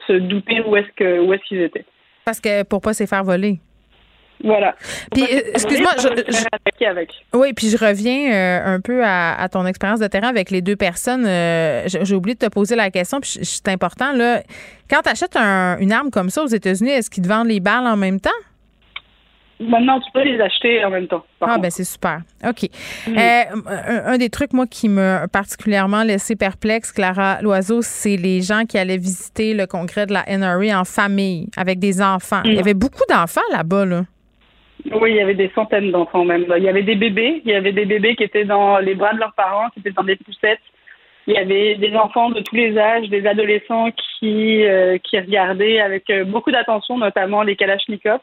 se 0.07 0.13
douter 0.13 0.61
où 0.61 0.77
est-ce 0.77 0.89
est-ce 0.89 1.45
qu'ils 1.45 1.63
étaient. 1.63 1.85
Parce 2.25 2.41
que 2.41 2.63
pour 2.65 2.81
pas 2.81 2.93
se 2.93 3.07
faire 3.07 3.25
voler. 3.25 3.61
Voilà. 4.43 4.75
Puis, 5.13 5.23
euh, 5.23 5.41
excuse-moi, 5.55 5.91
je, 5.99 6.87
avec. 6.87 7.11
Oui, 7.35 7.53
puis 7.53 7.69
je 7.69 7.77
reviens 7.77 8.33
euh, 8.33 8.75
un 8.77 8.81
peu 8.81 9.03
à, 9.05 9.47
ton 9.51 9.67
expérience 9.67 10.01
de 10.01 10.07
terrain 10.07 10.29
avec 10.29 10.51
les 10.51 10.63
deux 10.63 10.77
personnes. 10.77 11.27
Euh, 11.27 11.83
j'ai 11.87 12.15
oublié 12.15 12.35
de 12.35 12.47
te 12.47 12.51
poser 12.51 12.75
la 12.77 12.91
question, 12.91 13.21
puis 13.21 13.39
c'est 13.43 13.69
important. 13.69 14.13
Là, 14.13 14.43
quand 14.89 15.03
tu 15.03 15.11
achètes 15.11 15.37
une 15.37 15.93
arme 15.93 16.11
comme 16.11 16.31
ça 16.31 16.43
aux 16.43 16.49
États-Unis, 16.49 16.91
est-ce 16.91 17.11
qu'ils 17.11 17.23
te 17.23 17.29
vendent 17.29 17.49
les 17.49 17.61
balles 17.61 17.87
en 17.87 17.97
même 17.97 18.21
temps? 18.21 18.31
Maintenant, 19.63 20.01
tu 20.01 20.11
peux 20.15 20.23
les 20.23 20.41
acheter 20.41 20.83
en 20.87 20.89
même 20.89 21.07
temps. 21.07 21.23
Ah, 21.43 21.59
ben 21.59 21.71
c'est 21.71 21.85
super. 21.85 22.23
OK. 22.49 22.67
Mm. 23.07 23.19
un, 23.69 24.17
des 24.17 24.31
trucs, 24.31 24.55
moi, 24.55 24.67
qui 24.67 24.89
m'a 24.89 25.29
particulièrement 25.29 26.03
laissé 26.03 26.35
perplexe, 26.35 26.93
Clara 26.93 27.43
Loiseau, 27.43 27.83
c'est 27.83 28.17
les 28.17 28.41
gens 28.41 28.65
qui 28.65 28.79
allaient 28.79 28.97
visiter 28.97 29.53
le 29.53 29.67
congrès 29.67 30.07
de 30.07 30.15
la 30.15 30.25
NRA 30.35 30.81
en 30.81 30.87
famille, 30.87 31.49
avec 31.59 31.79
des 31.79 32.01
enfants. 32.01 32.41
Il 32.47 32.53
y 32.53 32.57
mm. 32.57 32.61
avait 32.61 32.75
beaucoup 32.75 33.05
d'enfants 33.11 33.43
là-bas, 33.53 33.85
là. 33.85 34.05
Oui, 34.93 35.11
il 35.11 35.17
y 35.17 35.21
avait 35.21 35.35
des 35.35 35.51
centaines 35.55 35.91
d'enfants 35.91 36.25
même. 36.25 36.47
Il 36.57 36.63
y 36.63 36.69
avait 36.69 36.83
des 36.83 36.95
bébés, 36.95 37.43
il 37.45 37.51
y 37.51 37.55
avait 37.55 37.73
des 37.73 37.85
bébés 37.85 38.17
qui 38.17 38.25
étaient 38.25 38.45
dans 38.45 38.79
les 38.79 38.95
bras 38.95 39.13
de 39.13 39.19
leurs 39.19 39.35
parents, 39.35 39.69
qui 39.71 39.81
étaient 39.81 39.91
dans 39.91 40.05
des 40.05 40.17
poussettes. 40.17 40.61
Il 41.27 41.35
y 41.35 41.39
avait 41.39 41.77
des 41.77 41.95
enfants 41.97 42.31
de 42.31 42.41
tous 42.41 42.57
les 42.57 42.77
âges, 42.79 43.09
des 43.09 43.27
adolescents 43.27 43.91
qui 44.19 44.65
euh, 44.65 44.99
qui 44.99 45.19
regardaient 45.19 45.81
avec 45.81 46.09
euh, 46.11 46.25
beaucoup 46.25 46.51
d'attention, 46.51 46.99
notamment 46.99 47.43
les 47.43 47.57
Kalachnikovs. 47.57 48.21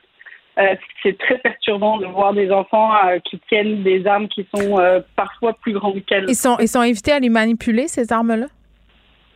Euh, 0.57 0.75
c'est 1.03 1.17
très 1.17 1.37
perturbant 1.37 1.97
de 1.99 2.07
voir 2.07 2.33
des 2.33 2.51
enfants 2.51 2.91
euh, 3.05 3.19
qui 3.19 3.39
tiennent 3.47 3.83
des 3.83 4.07
armes 4.07 4.27
qui 4.27 4.47
sont 4.55 4.77
parfois 5.15 5.53
plus 5.53 5.73
grandes 5.73 6.03
qu'elles. 6.05 6.25
Ils 6.27 6.35
sont, 6.35 6.57
ils 6.59 6.67
sont 6.67 6.79
invités 6.79 7.11
à 7.11 7.19
les 7.19 7.29
manipuler, 7.29 7.87
ces 7.87 8.11
armes-là? 8.11 8.47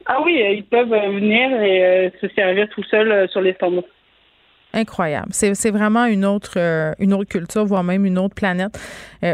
Ah 0.07 0.19
oui, 0.25 0.43
ils 0.55 0.63
peuvent 0.63 0.89
venir 0.89 1.61
et 1.61 2.11
se 2.19 2.27
servir 2.29 2.67
tout 2.69 2.83
seuls 2.85 3.29
sur 3.29 3.39
les 3.39 3.53
stands. 3.53 3.83
Incroyable. 4.73 5.29
C'est 5.31 5.71
vraiment 5.71 6.05
une 6.05 6.25
autre, 6.25 6.57
une 6.99 7.13
autre 7.13 7.29
culture, 7.29 7.65
voire 7.65 7.83
même 7.83 8.05
une 8.05 8.17
autre 8.17 8.35
planète. 8.35 8.79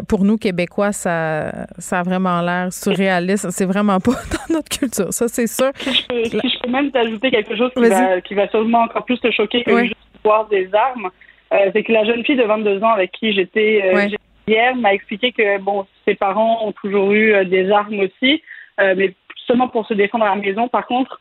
pour 0.08 0.24
nous, 0.24 0.38
Québécois, 0.38 0.92
ça, 0.92 1.68
ça 1.78 2.00
a 2.00 2.04
vraiment 2.04 2.42
l'air 2.42 2.74
surréaliste. 2.74 3.52
C'est 3.52 3.66
vraiment 3.66 4.00
pas 4.00 4.12
dans 4.50 4.56
notre 4.56 4.70
culture, 4.70 5.14
ça, 5.14 5.28
c'est 5.28 5.48
sûr. 5.48 5.72
Si 5.76 5.94
je, 5.94 6.60
peux, 6.62 6.70
même 6.70 6.92
t'ajouter 6.92 7.32
quelque 7.32 7.56
chose 7.56 7.72
qui 7.76 7.88
va, 7.88 8.22
qui 8.22 8.34
va 8.34 8.48
sûrement 8.50 8.82
encore 8.82 9.06
plus 9.06 9.20
te 9.20 9.32
choquer 9.32 9.64
que 9.64 9.84
juste 9.84 9.96
voir 10.24 10.48
des 10.48 10.70
armes. 10.74 11.10
Euh, 11.54 11.70
c'est 11.74 11.84
que 11.84 11.94
la 11.94 12.04
jeune 12.04 12.26
fille 12.26 12.36
de 12.36 12.44
22 12.44 12.84
ans 12.84 12.92
avec 12.92 13.12
qui 13.14 13.32
j'étais 13.32 13.82
euh, 13.86 14.10
hier 14.48 14.76
m'a 14.76 14.94
expliqué 14.94 15.32
que 15.32 15.60
bon, 15.60 15.86
ses 16.06 16.16
parents 16.16 16.66
ont 16.66 16.74
toujours 16.74 17.14
eu 17.14 17.34
euh, 17.34 17.46
des 17.46 17.72
armes 17.72 18.00
aussi, 18.00 18.42
mais 18.80 19.14
seulement 19.48 19.70
pour 19.70 19.88
se 19.88 19.94
défendre 19.94 20.26
à 20.26 20.36
la 20.36 20.42
maison. 20.42 20.68
Par 20.68 20.86
contre, 20.86 21.20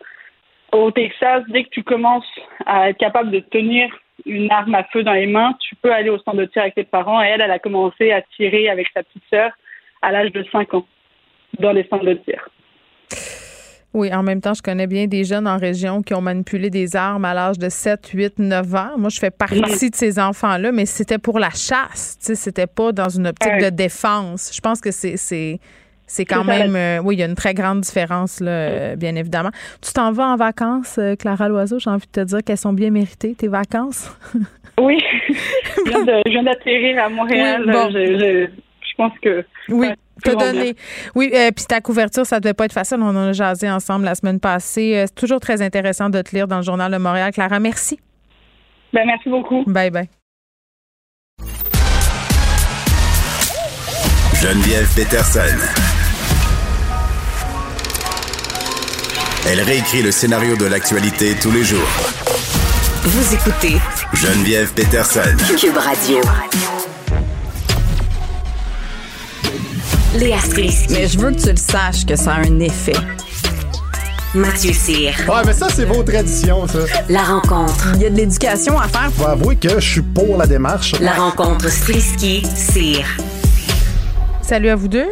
au 0.73 0.91
Texas, 0.91 1.45
dès 1.49 1.65
que 1.65 1.71
tu 1.71 1.85
commences 1.85 2.27
à 2.67 2.91
être 2.91 2.99
capable 2.99 3.31
de 3.31 3.39
tenir 3.39 3.89
une 4.25 4.51
arme 4.51 4.75
à 4.75 4.85
feu 4.85 5.03
dans 5.03 5.13
les 5.13 5.27
mains, 5.27 5.53
tu 5.61 5.75
peux 5.77 5.93
aller 5.93 6.11
au 6.11 6.19
centre 6.19 6.39
de 6.39 6.47
tir 6.47 6.63
avec 6.63 6.75
tes 6.75 6.85
parents. 6.85 7.23
Et 7.23 7.27
elle, 7.27 7.41
elle 7.41 7.51
a 7.51 7.59
commencé 7.59 8.13
à 8.13 8.23
tirer 8.37 8.69
avec 8.69 8.89
sa 8.95 9.03
petite 9.03 9.25
sœur 9.31 9.53
à 10.03 10.13
l'âge 10.13 10.33
de 10.33 10.45
5 10.51 10.75
ans 10.75 10.87
dans 11.59 11.73
les 11.73 11.87
centres 11.89 12.05
de 12.05 12.15
tir. 12.15 12.49
Oui, 13.95 14.13
en 14.13 14.23
même 14.23 14.43
temps, 14.43 14.53
je 14.53 14.61
connais 14.61 14.87
bien 14.87 15.07
des 15.07 15.25
jeunes 15.25 15.49
en 15.49 15.57
région 15.57 16.03
qui 16.03 16.13
ont 16.13 16.21
manipulé 16.21 16.69
des 16.69 16.97
armes 16.97 17.25
à 17.25 17.33
l'âge 17.33 17.59
de 17.59 17.71
7, 17.71 18.07
8, 18.09 18.39
9 18.39 18.75
ans. 18.75 18.91
Moi, 18.99 19.09
je 19.09 19.19
fais 19.19 19.31
partie 19.31 19.89
de 19.91 19.95
ces 19.95 20.19
enfants-là, 20.19 20.71
mais 20.71 20.85
c'était 20.85 21.19
pour 21.19 21.39
la 21.39 21.49
chasse. 21.49 22.19
C'était 22.21 22.67
pas 22.67 22.93
dans 22.93 23.09
une 23.09 23.27
optique 23.27 23.59
de 23.59 23.71
défense. 23.71 24.53
Je 24.55 24.61
pense 24.61 24.83
que 24.83 24.91
c'est 24.91 25.61
c'est 26.07 26.25
quand 26.25 26.45
même 26.45 26.77
euh, 26.77 27.01
oui, 27.03 27.17
il 27.17 27.19
y 27.19 27.23
a 27.23 27.27
une 27.27 27.35
très 27.35 27.55
grande 27.55 27.81
différence 27.81 28.41
là, 28.41 28.51
euh, 28.51 28.97
bien 28.97 29.17
évidemment. 29.17 29.51
Tu 29.83 29.93
t'en 29.93 30.13
vas 30.13 30.29
en 30.29 30.37
vacances, 30.37 30.99
euh, 30.99 31.17
Clara 31.17 31.49
Loiseau, 31.49 31.79
j'ai 31.79 31.91
envie 31.91 32.07
de 32.07 32.23
te 32.23 32.25
dire 32.25 32.39
qu'elles 32.45 32.57
sont 32.59 32.73
bien 32.73 32.91
méritées 32.91 33.35
tes 33.35 33.49
vacances. 33.49 34.17
oui. 34.81 34.99
je 35.87 36.31
viens 36.31 36.43
d'atterrir 36.43 37.05
à 37.05 37.09
Montréal. 37.09 37.65
je, 37.67 38.49
je, 38.81 38.97
pense 38.97 39.13
que 39.21 39.45
oui. 39.69 39.89
T'as 40.25 40.35
donné. 40.35 40.75
Oui, 41.15 41.31
euh, 41.35 41.51
puis 41.55 41.67
ta 41.67 41.83
couverture, 41.83 42.25
ça 42.25 42.41
devait 42.41 42.55
pas 42.55 42.65
être 42.65 42.73
facile. 42.73 42.97
On 43.03 43.09
en 43.09 43.17
a 43.29 43.33
jasé 43.33 43.71
ensemble 43.71 44.07
la 44.07 44.15
semaine 44.15 44.41
passée. 44.41 45.05
C'est 45.07 45.15
toujours 45.15 45.41
très 45.41 45.61
intéressant 45.61 46.09
de 46.09 46.23
te 46.23 46.35
lire 46.35 46.49
dans 46.49 46.57
le 46.57 46.63
Journal 46.63 46.91
de 46.91 46.97
Montréal. 46.97 47.33
Clara, 47.33 47.61
merci. 47.61 48.01
Ben, 48.95 49.05
merci 49.05 49.29
beaucoup. 49.29 49.63
Bye 49.67 49.91
bye. 49.91 50.09
Geneviève 54.41 54.89
Peterson. 54.95 55.86
Elle 59.49 59.61
réécrit 59.61 60.03
le 60.03 60.11
scénario 60.11 60.57
de 60.57 60.65
l'actualité 60.67 61.37
tous 61.41 61.53
les 61.53 61.63
jours. 61.63 61.87
Vous 63.05 63.35
écoutez 63.35 63.77
Geneviève 64.13 64.73
Peterson. 64.73 65.21
Cube 65.57 65.77
Radio. 65.77 66.19
Léa 70.17 70.39
Mais 70.91 71.07
je 71.07 71.19
veux 71.19 71.31
que 71.31 71.41
tu 71.41 71.51
le 71.51 71.57
saches 71.57 72.05
que 72.05 72.17
ça 72.17 72.35
a 72.35 72.41
un 72.41 72.59
effet. 72.59 72.97
Mathieu 74.35 74.73
Cyr. 74.73 75.15
Ouais, 75.29 75.43
mais 75.47 75.53
ça, 75.53 75.69
c'est 75.73 75.85
vos 75.85 76.03
traditions, 76.03 76.67
ça. 76.67 76.81
La 77.09 77.23
rencontre. 77.23 77.93
Il 77.95 78.03
y 78.03 78.07
a 78.07 78.11
de 78.11 78.17
l'éducation 78.17 78.77
à 78.81 78.89
faire. 78.89 79.13
Faut 79.17 79.29
avouer 79.29 79.55
que 79.55 79.79
je 79.79 79.89
suis 79.89 80.03
pour 80.03 80.37
la 80.37 80.49
démarche. 80.49 80.99
La 81.01 81.13
rencontre 81.13 81.71
Strisky-Cyr. 81.71 83.07
Salut 84.43 84.71
à 84.71 84.75
vous 84.75 84.89
deux. 84.89 85.07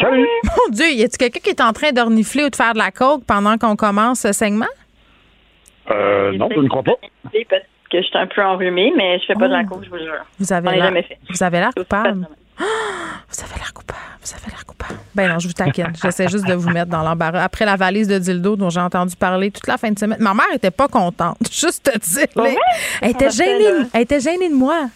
Salut. 0.00 0.26
Mon 0.44 0.72
Dieu, 0.74 0.90
y 0.92 1.02
a-tu 1.02 1.18
quelqu'un 1.18 1.40
qui 1.40 1.50
est 1.50 1.60
en 1.60 1.72
train 1.72 1.92
d'ornifler 1.92 2.44
ou 2.44 2.50
de 2.50 2.56
faire 2.56 2.72
de 2.72 2.78
la 2.78 2.90
coke 2.90 3.24
pendant 3.26 3.58
qu'on 3.58 3.76
commence 3.76 4.20
ce 4.20 4.32
segment? 4.32 4.66
Euh, 5.90 6.32
non, 6.32 6.48
je 6.54 6.60
ne 6.60 6.68
crois 6.68 6.82
pas. 6.82 6.96
Parce 7.22 7.62
que 7.90 8.00
je 8.00 8.06
suis 8.06 8.18
un 8.18 8.26
peu 8.26 8.42
enrhumée, 8.42 8.92
mais 8.96 9.18
je 9.18 9.26
fais 9.26 9.34
pas 9.34 9.48
de 9.48 9.52
la 9.52 9.62
oh. 9.64 9.68
coke, 9.68 9.84
je 9.84 9.90
vous 9.90 9.98
jure. 9.98 10.24
Vous 10.38 10.52
avez 10.52 10.70
l'air. 10.70 10.92
Vous 11.28 11.42
avez 11.42 11.58
l'air 11.58 11.70
coupable. 11.76 12.28
vous 12.58 13.44
avez 13.44 13.58
l'air 13.58 13.74
coupable. 13.74 13.98
Vous 14.22 14.34
avez 14.34 14.50
l'air 14.50 14.64
coupable. 14.64 15.00
Ben 15.14 15.32
non, 15.32 15.38
je 15.38 15.48
vous 15.48 15.54
taquine. 15.54 15.92
J'essaie 16.02 16.28
juste 16.28 16.46
de 16.46 16.54
vous 16.54 16.70
mettre 16.70 16.90
dans 16.90 17.02
l'embarras. 17.02 17.42
Après 17.42 17.64
la 17.64 17.76
valise 17.76 18.06
de 18.06 18.18
dildo 18.18 18.56
dont 18.56 18.70
j'ai 18.70 18.80
entendu 18.80 19.16
parler 19.16 19.50
toute 19.50 19.66
la 19.66 19.76
fin 19.76 19.90
de 19.90 19.98
semaine, 19.98 20.18
ma 20.20 20.34
mère 20.34 20.46
était 20.54 20.70
pas 20.70 20.88
contente. 20.88 21.36
Juste 21.52 21.90
te 21.90 21.98
dire. 21.98 22.54
Elle 23.02 23.10
était 23.10 23.30
gênée. 23.30 23.86
Elle 23.92 24.02
était 24.02 24.20
gênée 24.20 24.48
de 24.48 24.54
moi. 24.54 24.88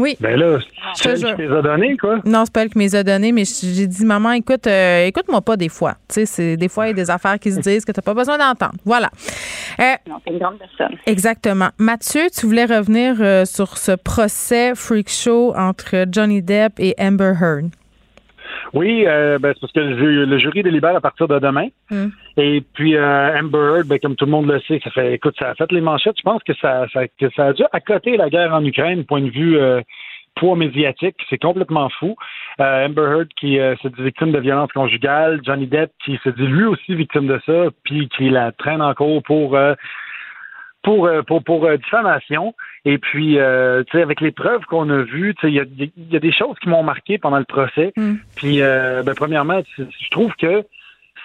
Oui. 0.00 0.16
Ben 0.18 0.34
là, 0.38 0.58
c'est 0.94 1.10
elle 1.10 1.36
qui 1.36 1.42
les 1.42 1.52
a 1.52 1.60
donnés, 1.60 1.96
quoi. 1.98 2.20
Non, 2.24 2.44
c'est 2.46 2.54
pas 2.54 2.62
elle 2.62 2.70
qui 2.70 2.78
les 2.78 2.96
a 2.96 3.04
donnés, 3.04 3.32
mais 3.32 3.44
j'ai 3.44 3.86
dit, 3.86 4.04
maman, 4.06 4.32
écoute, 4.32 4.66
euh, 4.66 5.04
écoute-moi 5.04 5.42
pas 5.42 5.58
des 5.58 5.68
fois. 5.68 5.94
Tu 6.08 6.24
sais, 6.24 6.56
des 6.56 6.68
fois, 6.70 6.86
il 6.86 6.88
y 6.88 6.92
a 6.92 6.94
des 6.94 7.10
affaires 7.10 7.38
qui 7.38 7.52
se 7.52 7.60
disent 7.60 7.84
que 7.84 7.92
t'as 7.92 8.00
pas 8.00 8.14
besoin 8.14 8.38
d'entendre. 8.38 8.76
Voilà. 8.86 9.10
Euh, 9.78 9.84
non, 10.08 10.16
c'est 10.24 10.32
une 10.32 10.38
grande 10.38 10.58
personne. 10.58 10.96
Exactement. 11.04 11.68
Mathieu, 11.78 12.22
tu 12.34 12.46
voulais 12.46 12.64
revenir 12.64 13.16
euh, 13.20 13.44
sur 13.44 13.76
ce 13.76 13.92
procès 13.92 14.74
freak 14.74 15.10
show 15.10 15.52
entre 15.54 16.06
Johnny 16.10 16.40
Depp 16.40 16.72
et 16.78 16.94
Amber 16.98 17.34
Heard. 17.38 17.70
Oui, 18.72 19.04
ben, 19.04 19.38
c'est 19.42 19.60
parce 19.60 19.72
que 19.72 19.80
le, 19.80 20.38
jury 20.38 20.62
délibère 20.62 20.96
à 20.96 21.00
partir 21.00 21.28
de 21.28 21.38
demain. 21.38 21.68
Hmm. 21.90 22.08
Et 22.40 22.62
puis 22.72 22.98
Amber 22.98 23.58
Heard, 23.58 23.86
ben, 23.86 23.98
comme 23.98 24.16
tout 24.16 24.24
le 24.24 24.30
monde 24.30 24.50
le 24.50 24.60
sait, 24.60 24.80
ça 24.82 24.90
fait, 24.90 25.14
écoute, 25.14 25.36
ça 25.38 25.50
a 25.50 25.54
fait 25.54 25.70
les 25.72 25.80
manchettes. 25.80 26.16
Je 26.16 26.22
pense 26.22 26.42
que 26.42 26.54
ça, 26.54 26.86
ça, 26.92 27.06
que 27.06 27.30
ça 27.36 27.46
a 27.46 27.52
dû 27.52 27.62
accoter 27.72 28.16
la 28.16 28.30
guerre 28.30 28.54
en 28.54 28.64
Ukraine, 28.64 29.04
point 29.04 29.20
de 29.20 29.30
vue 29.30 29.58
poids 30.36 30.56
médiatique. 30.56 31.16
C'est 31.28 31.38
complètement 31.38 31.88
fou. 31.90 32.16
Euh, 32.60 32.86
Amber 32.86 33.02
Heard 33.02 33.28
qui 33.38 33.58
euh, 33.58 33.76
se 33.82 33.88
dit 33.88 34.02
victime 34.02 34.32
de 34.32 34.38
violence 34.38 34.72
conjugale, 34.72 35.40
Johnny 35.44 35.66
Depp 35.66 35.92
qui 36.04 36.18
se 36.24 36.30
dit 36.30 36.46
lui 36.46 36.64
aussi 36.64 36.94
victime 36.94 37.26
de 37.26 37.40
ça, 37.46 37.66
puis 37.84 38.08
qui 38.08 38.30
la 38.30 38.52
traîne 38.52 38.82
en 38.82 38.94
cours 38.94 39.22
pour 39.22 39.56
euh, 39.56 39.74
pour 40.82 41.06
euh, 41.06 41.22
pour, 41.22 41.44
pour 41.44 41.68
diffamation. 41.76 42.54
Et 42.86 42.96
puis, 42.96 43.34
tu 43.34 43.92
sais, 43.92 44.02
avec 44.02 44.22
les 44.22 44.32
preuves 44.32 44.64
qu'on 44.64 44.88
a 44.88 45.02
vues, 45.02 45.34
tu 45.34 45.42
sais, 45.42 45.52
il 45.52 46.10
y 46.10 46.16
a, 46.16 46.18
des 46.18 46.32
choses 46.32 46.56
qui 46.62 46.70
m'ont 46.70 46.82
marqué 46.82 47.18
pendant 47.18 47.38
le 47.38 47.44
procès. 47.44 47.92
Mm. 47.94 48.14
Puis, 48.36 48.60
ben, 48.60 49.14
premièrement, 49.14 49.60
je 49.76 50.10
trouve 50.10 50.32
que 50.36 50.64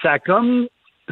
ça 0.01 0.11
a 0.11 0.19
comme 0.19 0.67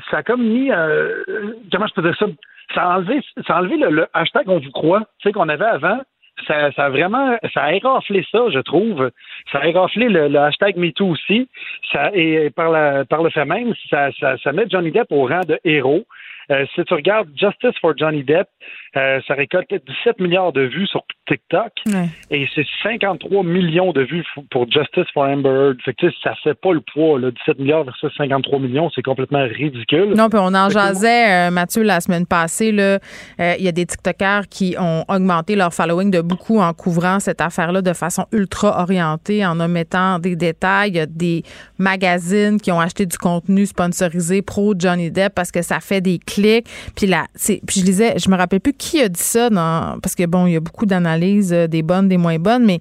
ça 0.10 0.18
a 0.18 0.24
comme 0.24 0.44
mis 0.44 0.70
comment 0.70 1.88
je 1.88 1.94
peux 1.94 2.02
dire 2.02 2.16
ça? 2.18 2.26
Ça 2.74 2.84
a 2.84 2.98
enlevé, 2.98 3.22
ça 3.46 3.58
a 3.58 3.60
enlevé 3.60 3.78
le, 3.78 3.90
le 3.90 4.08
hashtag 4.14 4.50
on 4.50 4.60
vous 4.60 4.72
croit, 4.72 5.02
tu 5.20 5.28
sais, 5.28 5.34
qu'on 5.34 5.50
avait 5.50 5.66
avant, 5.66 6.00
ça, 6.48 6.72
ça 6.72 6.86
a 6.86 6.90
vraiment, 6.90 7.38
ça 7.54 7.64
a 7.64 7.74
éraflé 7.74 8.26
ça, 8.32 8.40
je 8.50 8.60
trouve. 8.60 9.12
Ça 9.52 9.60
a 9.60 9.68
éraflé 9.68 10.10
le, 10.10 10.28
le 10.28 10.40
hashtag 10.40 10.78
MeToo 10.78 11.10
aussi. 11.10 11.48
Ça, 11.92 12.12
et 12.14 12.50
par, 12.50 12.72
la, 12.72 13.06
par 13.06 13.24
le 13.24 13.30
fait 13.30 13.46
même, 13.46 13.74
ça, 13.90 14.12
ça, 14.20 14.38
ça 14.38 14.52
met 14.52 14.66
Johnny 14.70 14.92
Depp 14.92 15.12
au 15.12 15.26
rang 15.28 15.42
de 15.48 15.60
héros. 15.64 16.06
Euh, 16.52 16.66
si 16.76 16.84
tu 16.84 16.94
regardes 16.94 17.30
Justice 17.38 17.78
for 17.80 17.94
Johnny 17.98 18.24
Depp, 18.24 18.48
euh, 18.98 19.22
ça 19.28 19.34
récolte 19.34 19.70
17 19.70 20.20
milliards 20.20 20.52
de 20.52 20.62
vues 20.62 20.88
sur 20.88 21.04
TikTok 21.34 21.72
et 22.30 22.48
c'est 22.54 22.66
53 22.84 23.44
millions 23.44 23.92
de 23.92 24.02
vues 24.02 24.26
pour 24.52 24.70
Justice 24.72 25.06
for 25.14 25.24
Amber 25.24 25.50
Heard. 25.50 25.78
Fait 25.84 25.94
que, 25.94 26.08
ça 26.24 26.34
fait 26.44 26.54
pas 26.54 26.74
le 26.74 26.82
poids. 26.82 27.20
Là. 27.20 27.32
17 27.32 27.60
milliards 27.60 27.84
versus 27.84 28.12
53 28.18 28.60
millions, 28.60 28.90
c'est 28.94 29.02
complètement 29.02 29.44
ridicule. 29.44 30.14
Non, 30.16 30.30
puis 30.30 30.40
on 30.42 30.54
en 30.54 30.70
jasait, 30.70 31.48
euh, 31.48 31.52
Mathieu, 31.52 31.84
la 31.84 32.02
semaine 32.02 32.26
passée. 32.26 32.70
Il 32.70 33.64
y 33.64 33.68
a 33.68 33.72
des 33.72 33.86
TikTokers 33.86 34.48
qui 34.50 34.76
ont 34.80 35.04
augmenté 35.08 35.56
leur 35.56 35.74
following 35.74 36.12
de 36.12 36.22
beaucoup 36.22 36.60
en 36.60 36.74
couvrant 36.74 37.20
cette 37.20 37.42
affaire-là 37.42 37.82
de 37.82 37.94
façon 37.94 38.26
ultra 38.32 38.82
orientée, 38.82 39.46
en 39.46 39.60
omettant 39.60 40.20
des 40.20 40.36
détails. 40.36 40.92
Il 40.92 40.96
y 40.96 41.00
a 41.00 41.06
des 41.06 41.44
magazines 41.78 42.60
qui 42.60 42.72
ont 42.72 42.80
acheté 42.80 43.06
du 43.06 43.18
contenu 43.18 43.66
sponsorisé 43.66 44.42
pro 44.42 44.74
Johnny 44.78 45.12
Depp 45.12 45.34
parce 45.34 45.52
que 45.52 45.62
ça 45.62 45.80
fait 45.80 46.02
des 46.02 46.20
clics. 46.20 46.68
Puis 46.96 47.08
là, 47.08 47.26
puis 47.36 47.82
je 47.82 47.86
lisais, 47.86 48.16
je 48.18 48.30
me 48.30 48.36
rappelle 48.36 48.60
plus 48.60 48.74
qui 48.74 49.02
a 49.02 49.10
dit 49.10 49.22
ça 49.22 49.50
dans, 49.50 50.00
parce 50.02 50.16
que 50.16 50.26
bon, 50.26 50.48
il 50.48 50.54
y 50.54 50.56
a 50.56 50.60
beaucoup 50.60 50.86
d'analyses, 50.86 51.23
euh, 51.52 51.68
des 51.68 51.82
bonnes, 51.82 52.08
des 52.08 52.18
moins 52.18 52.40
bonnes, 52.40 52.66
mais 52.66 52.80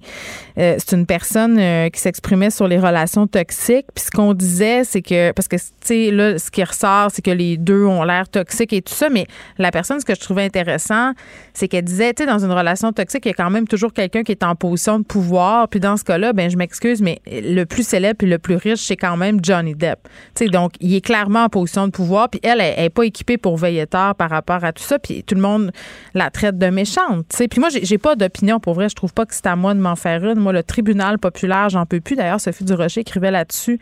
euh, 0.57 0.75
c'est 0.77 0.95
une 0.95 1.05
personne 1.05 1.57
euh, 1.59 1.89
qui 1.89 1.99
s'exprimait 1.99 2.49
sur 2.49 2.67
les 2.67 2.79
relations 2.79 3.27
toxiques. 3.27 3.87
Puis 3.93 4.05
ce 4.05 4.11
qu'on 4.11 4.33
disait, 4.33 4.83
c'est 4.83 5.01
que, 5.01 5.31
parce 5.31 5.47
que, 5.47 5.55
tu 5.55 5.63
sais, 5.81 6.11
là, 6.11 6.37
ce 6.37 6.51
qui 6.51 6.63
ressort, 6.63 7.09
c'est 7.11 7.21
que 7.21 7.31
les 7.31 7.57
deux 7.57 7.85
ont 7.85 8.03
l'air 8.03 8.27
toxiques 8.29 8.73
et 8.73 8.81
tout 8.81 8.93
ça, 8.93 9.09
mais 9.09 9.25
la 9.57 9.71
personne, 9.71 9.99
ce 9.99 10.05
que 10.05 10.15
je 10.15 10.19
trouvais 10.19 10.43
intéressant, 10.43 11.13
c'est 11.53 11.67
qu'elle 11.67 11.85
disait, 11.85 12.13
tu 12.13 12.23
sais, 12.23 12.29
dans 12.29 12.43
une 12.43 12.51
relation 12.51 12.91
toxique, 12.91 13.25
il 13.25 13.29
y 13.29 13.31
a 13.31 13.35
quand 13.35 13.49
même 13.49 13.67
toujours 13.67 13.93
quelqu'un 13.93 14.23
qui 14.23 14.31
est 14.31 14.43
en 14.43 14.55
position 14.55 14.99
de 14.99 15.05
pouvoir. 15.05 15.67
Puis 15.67 15.79
dans 15.79 15.97
ce 15.97 16.03
cas-là, 16.03 16.33
ben 16.33 16.49
je 16.49 16.57
m'excuse, 16.57 17.01
mais 17.01 17.21
le 17.27 17.63
plus 17.65 17.87
célèbre 17.87 18.23
et 18.23 18.27
le 18.27 18.39
plus 18.39 18.55
riche, 18.55 18.81
c'est 18.81 18.97
quand 18.97 19.17
même 19.17 19.39
Johnny 19.41 19.75
Depp. 19.75 19.99
Tu 20.35 20.45
sais, 20.45 20.47
donc, 20.47 20.73
il 20.79 20.95
est 20.95 21.01
clairement 21.01 21.45
en 21.45 21.49
position 21.49 21.87
de 21.87 21.91
pouvoir. 21.91 22.29
Puis 22.29 22.39
elle, 22.43 22.61
elle 22.61 22.83
n'est 22.83 22.89
pas 22.89 23.05
équipée 23.05 23.37
pour 23.37 23.57
veiller 23.57 23.87
tard 23.87 24.15
par 24.15 24.29
rapport 24.29 24.63
à 24.63 24.73
tout 24.73 24.83
ça. 24.83 24.99
Puis 24.99 25.23
tout 25.23 25.35
le 25.35 25.41
monde 25.41 25.71
la 26.13 26.29
traite 26.29 26.57
de 26.57 26.67
méchante. 26.67 27.25
sais. 27.29 27.47
Puis 27.47 27.59
moi, 27.59 27.69
j'ai 27.69 27.97
pas 27.97 28.15
d'opinion 28.23 28.59
pour 28.59 28.73
vrai. 28.73 28.89
Je 28.89 28.95
trouve 28.95 29.13
pas 29.13 29.25
que 29.25 29.33
c'est 29.33 29.47
à 29.47 29.55
moi 29.55 29.73
de 29.73 29.79
m'en 29.79 29.95
faire 29.95 30.23
une. 30.23 30.39
Moi, 30.39 30.53
le 30.53 30.63
tribunal 30.63 31.19
populaire, 31.19 31.69
j'en 31.69 31.85
peux 31.85 31.99
plus. 31.99 32.15
D'ailleurs, 32.15 32.39
Sophie 32.39 32.63
Durocher 32.63 33.01
écrivait 33.01 33.31
là-dessus 33.31 33.79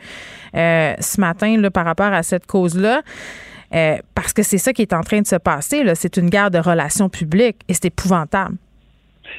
euh, 0.55 0.93
ce 0.99 1.21
matin 1.21 1.57
là, 1.57 1.69
par 1.71 1.85
rapport 1.85 2.13
à 2.13 2.23
cette 2.23 2.47
cause-là. 2.47 3.01
Euh, 3.73 3.97
parce 4.15 4.33
que 4.33 4.43
c'est 4.43 4.57
ça 4.57 4.73
qui 4.73 4.81
est 4.81 4.93
en 4.93 5.01
train 5.01 5.21
de 5.21 5.27
se 5.27 5.37
passer. 5.37 5.83
C'est 5.95 6.17
une 6.17 6.29
guerre 6.29 6.51
de 6.51 6.57
relations 6.57 7.09
publiques 7.09 7.57
et 7.69 7.73
c'est 7.73 7.85
épouvantable. 7.85 8.55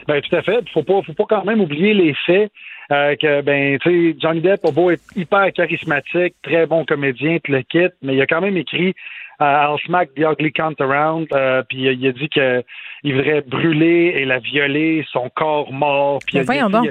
Ben 0.09 0.21
tout 0.23 0.35
à 0.35 0.43
fait. 0.43 0.65
Faut 0.73 0.83
pas, 0.83 1.03
faut 1.03 1.13
pas 1.13 1.27
quand 1.29 1.45
même 1.45 1.61
oublier 1.61 1.93
les 1.93 2.15
faits 2.27 2.51
euh, 2.91 3.15
que 3.17 3.43
ben 3.43 3.79
tu 3.79 4.13
sais 4.13 4.17
Johnny 4.21 4.41
Depp 4.41 4.63
beau 4.73 4.91
être 4.91 5.03
hyper 5.15 5.53
charismatique, 5.53 6.35
très 6.43 6.67
bon 6.67 6.85
comédien, 6.87 7.39
tu 7.45 7.53
le 7.53 7.63
quitte, 7.63 7.93
mais 8.01 8.15
il 8.15 8.23
a 8.23 8.27
quand 8.27 8.41
même 8.41 8.57
écrit 8.57 8.95
euh, 9.43 9.45
I'll 9.45 9.79
smack 9.85 10.15
the 10.15 10.21
ugly 10.21 10.51
cunt 10.51 10.75
around, 10.81 11.29
puis 11.69 11.83
il 11.83 12.07
a 12.07 12.13
dit 12.13 12.29
que 12.31 12.65
il 13.05 13.15
voudrait 13.15 13.43
brûler 13.43 14.15
et 14.17 14.25
la 14.25 14.39
violer, 14.39 15.05
son 15.13 15.29
corps 15.35 15.73
mort. 15.73 16.21
Puis 16.27 16.41
ben, 16.45 16.69
donc. 16.69 16.89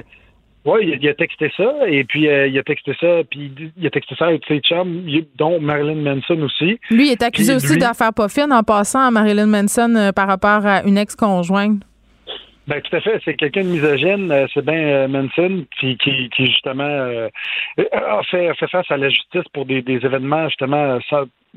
Oui, 0.64 0.96
il, 1.02 1.10
a 1.10 1.16
texté 1.16 1.52
ça, 1.58 1.74
et 1.88 2.04
puis 2.04 2.28
euh, 2.28 2.46
il 2.46 2.58
a 2.60 2.62
texté 2.62 2.96
ça, 3.00 3.24
puis 3.28 3.52
il 3.76 3.88
a 3.88 3.90
texté 3.90 4.14
ça 4.16 4.28
avec 4.28 4.44
ses 4.48 4.60
chums, 4.60 5.04
dont 5.36 5.60
Marilyn 5.60 5.96
Manson 5.96 6.40
aussi. 6.44 6.80
Lui, 6.92 7.08
il 7.08 7.12
est 7.12 7.24
accusé 7.24 7.56
aussi 7.56 7.78
d'affaires 7.80 8.14
pas 8.14 8.30
fines 8.30 8.54
en 8.54 8.62
passant 8.62 9.08
à 9.08 9.10
Marilyn 9.10 9.48
Manson 9.48 9.96
euh, 9.96 10.12
par 10.12 10.28
rapport 10.28 10.64
à 10.68 10.84
une 10.84 11.00
ex-conjointe. 11.00 11.82
Ben, 12.68 12.80
tout 12.80 12.96
à 12.96 13.02
fait. 13.02 13.20
C'est 13.26 13.34
quelqu'un 13.34 13.64
de 13.64 13.70
misogyne, 13.70 14.32
euh, 14.32 14.46
c'est 14.54 14.64
bien 14.64 15.08
Manson, 15.08 15.66
qui, 15.80 15.98
qui, 15.98 16.30
justement 16.38 16.84
a, 16.84 18.22
fait, 18.30 18.54
fait 18.54 18.68
face 18.68 18.92
à 18.92 18.98
la 18.98 19.10
justice 19.10 19.50
pour 19.54 19.66
des, 19.66 19.82
des 19.82 19.96
événements 20.06 20.48
justement 20.48 21.00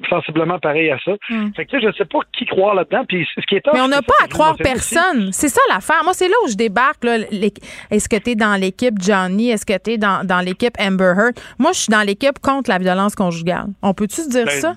sensiblement 0.09 0.59
pareil 0.59 0.91
à 0.91 0.99
ça. 1.05 1.13
Hmm. 1.31 1.53
Fait 1.55 1.65
que 1.65 1.73
sais, 1.73 1.87
je 1.87 1.93
sais 1.97 2.05
pas 2.05 2.19
qui 2.37 2.45
croire 2.47 2.75
là-dedans. 2.75 3.05
Puis 3.09 3.27
ce 3.35 3.47
qui 3.47 3.57
est 3.57 3.63
Mais 3.73 3.81
on 3.81 3.89
n'a 3.89 4.03
pas 4.03 4.15
à 4.25 4.29
croire 4.29 4.57
personne. 4.57 5.33
C'est 5.33 5.49
ça 5.49 5.61
l'affaire. 5.69 6.03
Moi, 6.05 6.13
c'est 6.15 6.29
là 6.29 6.35
où 6.45 6.49
je 6.49 6.57
débarque. 6.57 7.05
Est-ce 7.05 8.09
que 8.09 8.17
tu 8.17 8.31
es 8.31 8.35
dans 8.35 8.61
l'équipe 8.61 8.95
Johnny? 9.01 9.51
Est-ce 9.51 9.67
que 9.67 9.79
tu 9.79 9.93
es 9.93 9.99
dans, 9.99 10.27
dans 10.27 10.41
l'équipe 10.41 10.75
Amber 10.81 11.15
Heard? 11.17 11.35
Moi, 11.59 11.73
je 11.73 11.81
suis 11.81 11.91
dans 11.91 12.03
l'équipe 12.03 12.39
contre 12.41 12.71
la 12.71 12.79
violence 12.79 13.15
conjugale. 13.15 13.67
On 13.83 13.95
peut-tu 13.95 14.23
se 14.23 14.31
dire 14.31 14.47
ben, 14.47 14.61
ça? 14.61 14.75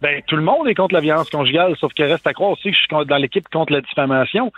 Ben, 0.00 0.22
tout 0.26 0.36
le 0.36 0.42
monde 0.42 0.68
est 0.68 0.74
contre 0.74 0.94
la 0.94 1.00
violence 1.00 1.28
conjugale, 1.30 1.74
sauf 1.78 1.92
qu'il 1.92 2.04
reste 2.04 2.26
à 2.26 2.32
croire 2.32 2.52
aussi 2.52 2.70
que 2.70 2.76
je 2.76 2.78
suis 2.78 3.06
dans 3.06 3.16
l'équipe 3.16 3.48
contre 3.48 3.72
la 3.72 3.80
diffamation. 3.80 4.52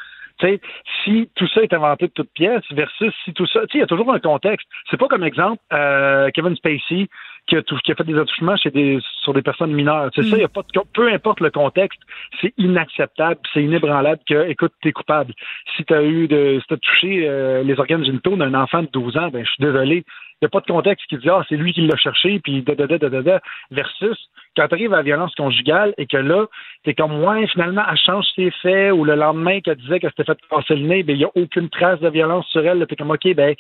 Si 1.04 1.28
tout 1.34 1.46
ça 1.48 1.62
est 1.62 1.72
inventé 1.74 2.06
de 2.06 2.12
toutes 2.12 2.32
pièces 2.32 2.64
versus 2.70 3.12
si 3.24 3.32
tout 3.34 3.46
ça, 3.46 3.60
il 3.74 3.80
y 3.80 3.82
a 3.82 3.86
toujours 3.86 4.12
un 4.12 4.20
contexte. 4.20 4.66
C'est 4.90 4.96
pas 4.96 5.08
comme 5.08 5.24
exemple 5.24 5.62
euh, 5.72 6.30
Kevin 6.32 6.56
Spacey 6.56 7.08
qui 7.50 7.56
a, 7.56 7.62
qui 7.62 7.92
a 7.92 7.94
fait 7.94 8.04
des 8.04 8.16
attouchements 8.16 8.56
chez 8.56 8.70
des, 8.70 8.98
sur 9.22 9.34
des 9.34 9.42
personnes 9.42 9.72
mineures. 9.72 10.10
C'est 10.14 10.22
ça, 10.22 10.36
mm. 10.36 10.40
y 10.40 10.44
a 10.44 10.48
pas 10.48 10.62
de, 10.62 10.80
peu 10.94 11.12
importe 11.12 11.40
le 11.40 11.50
contexte, 11.50 12.00
c'est 12.40 12.54
inacceptable, 12.56 13.40
c'est 13.52 13.62
inébranlable 13.62 14.20
que, 14.26 14.48
écoute, 14.48 14.72
t'es 14.82 14.92
coupable. 14.92 15.34
Si 15.76 15.84
t'as 15.84 16.02
eu 16.02 16.28
de, 16.28 16.58
si 16.60 16.66
t'as 16.68 16.76
touché 16.76 17.28
euh, 17.28 17.62
les 17.62 17.78
organes 17.78 18.04
génitaux 18.04 18.36
d'un 18.36 18.54
enfant 18.54 18.82
de 18.82 18.88
12 18.92 19.16
ans, 19.16 19.28
ben, 19.28 19.44
je 19.44 19.50
suis 19.50 19.64
désolé. 19.64 20.04
Il 20.42 20.44
n'y 20.44 20.46
a 20.46 20.48
pas 20.48 20.60
de 20.60 20.72
contexte 20.72 21.06
qui 21.08 21.18
dit, 21.18 21.28
ah, 21.28 21.44
c'est 21.48 21.56
lui 21.56 21.74
qui 21.74 21.82
l'a 21.82 21.96
cherché, 21.96 22.40
puis 22.42 22.62
da, 22.62 22.74
da, 22.74 22.86
da, 22.86 22.96
da, 22.96 23.20
da, 23.20 23.40
versus 23.70 24.16
quand 24.56 24.68
tu 24.68 24.74
arrives 24.74 24.94
à 24.94 24.98
la 24.98 25.02
violence 25.02 25.34
conjugale 25.34 25.92
et 25.98 26.06
que 26.06 26.16
là, 26.16 26.46
t'es 26.84 26.94
comme, 26.94 27.22
ouais, 27.22 27.46
finalement, 27.48 27.82
elle 27.90 27.98
change 27.98 28.24
ses 28.34 28.50
faits, 28.62 28.92
ou 28.92 29.04
le 29.04 29.16
lendemain 29.16 29.60
qu'elle 29.60 29.76
disait 29.76 30.00
qu'elle 30.00 30.10
s'était 30.10 30.24
fait 30.24 30.38
passer 30.48 30.76
le 30.76 30.86
nez, 30.86 31.02
ben, 31.02 31.14
il 31.14 31.18
n'y 31.18 31.24
a 31.24 31.30
aucune 31.34 31.68
trace 31.68 32.00
de 32.00 32.08
violence 32.08 32.46
sur 32.46 32.64
elle, 32.64 32.86
t'es 32.86 32.96
comme, 32.96 33.10
OK, 33.10 33.34
ben, 33.34 33.54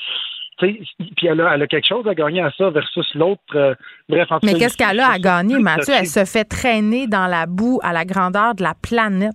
puis 0.60 1.26
elle 1.26 1.40
a, 1.40 1.54
elle 1.54 1.62
a, 1.62 1.66
quelque 1.66 1.86
chose 1.86 2.06
à 2.06 2.14
gagner 2.14 2.42
à 2.42 2.50
ça 2.56 2.70
versus 2.70 3.06
l'autre. 3.14 3.42
Euh, 3.54 3.74
bref, 4.08 4.30
en 4.30 4.38
Mais 4.42 4.54
qu'est-ce 4.54 4.76
qu'elle 4.76 5.00
a 5.00 5.12
à 5.12 5.18
gagner, 5.18 5.58
Mathieu? 5.58 5.94
Elle 5.98 6.06
se 6.06 6.24
fait 6.24 6.44
traîner 6.44 7.06
dans 7.06 7.26
la 7.26 7.46
boue 7.46 7.80
à 7.82 7.92
la 7.92 8.04
grandeur 8.04 8.54
de 8.54 8.62
la 8.62 8.74
planète. 8.74 9.32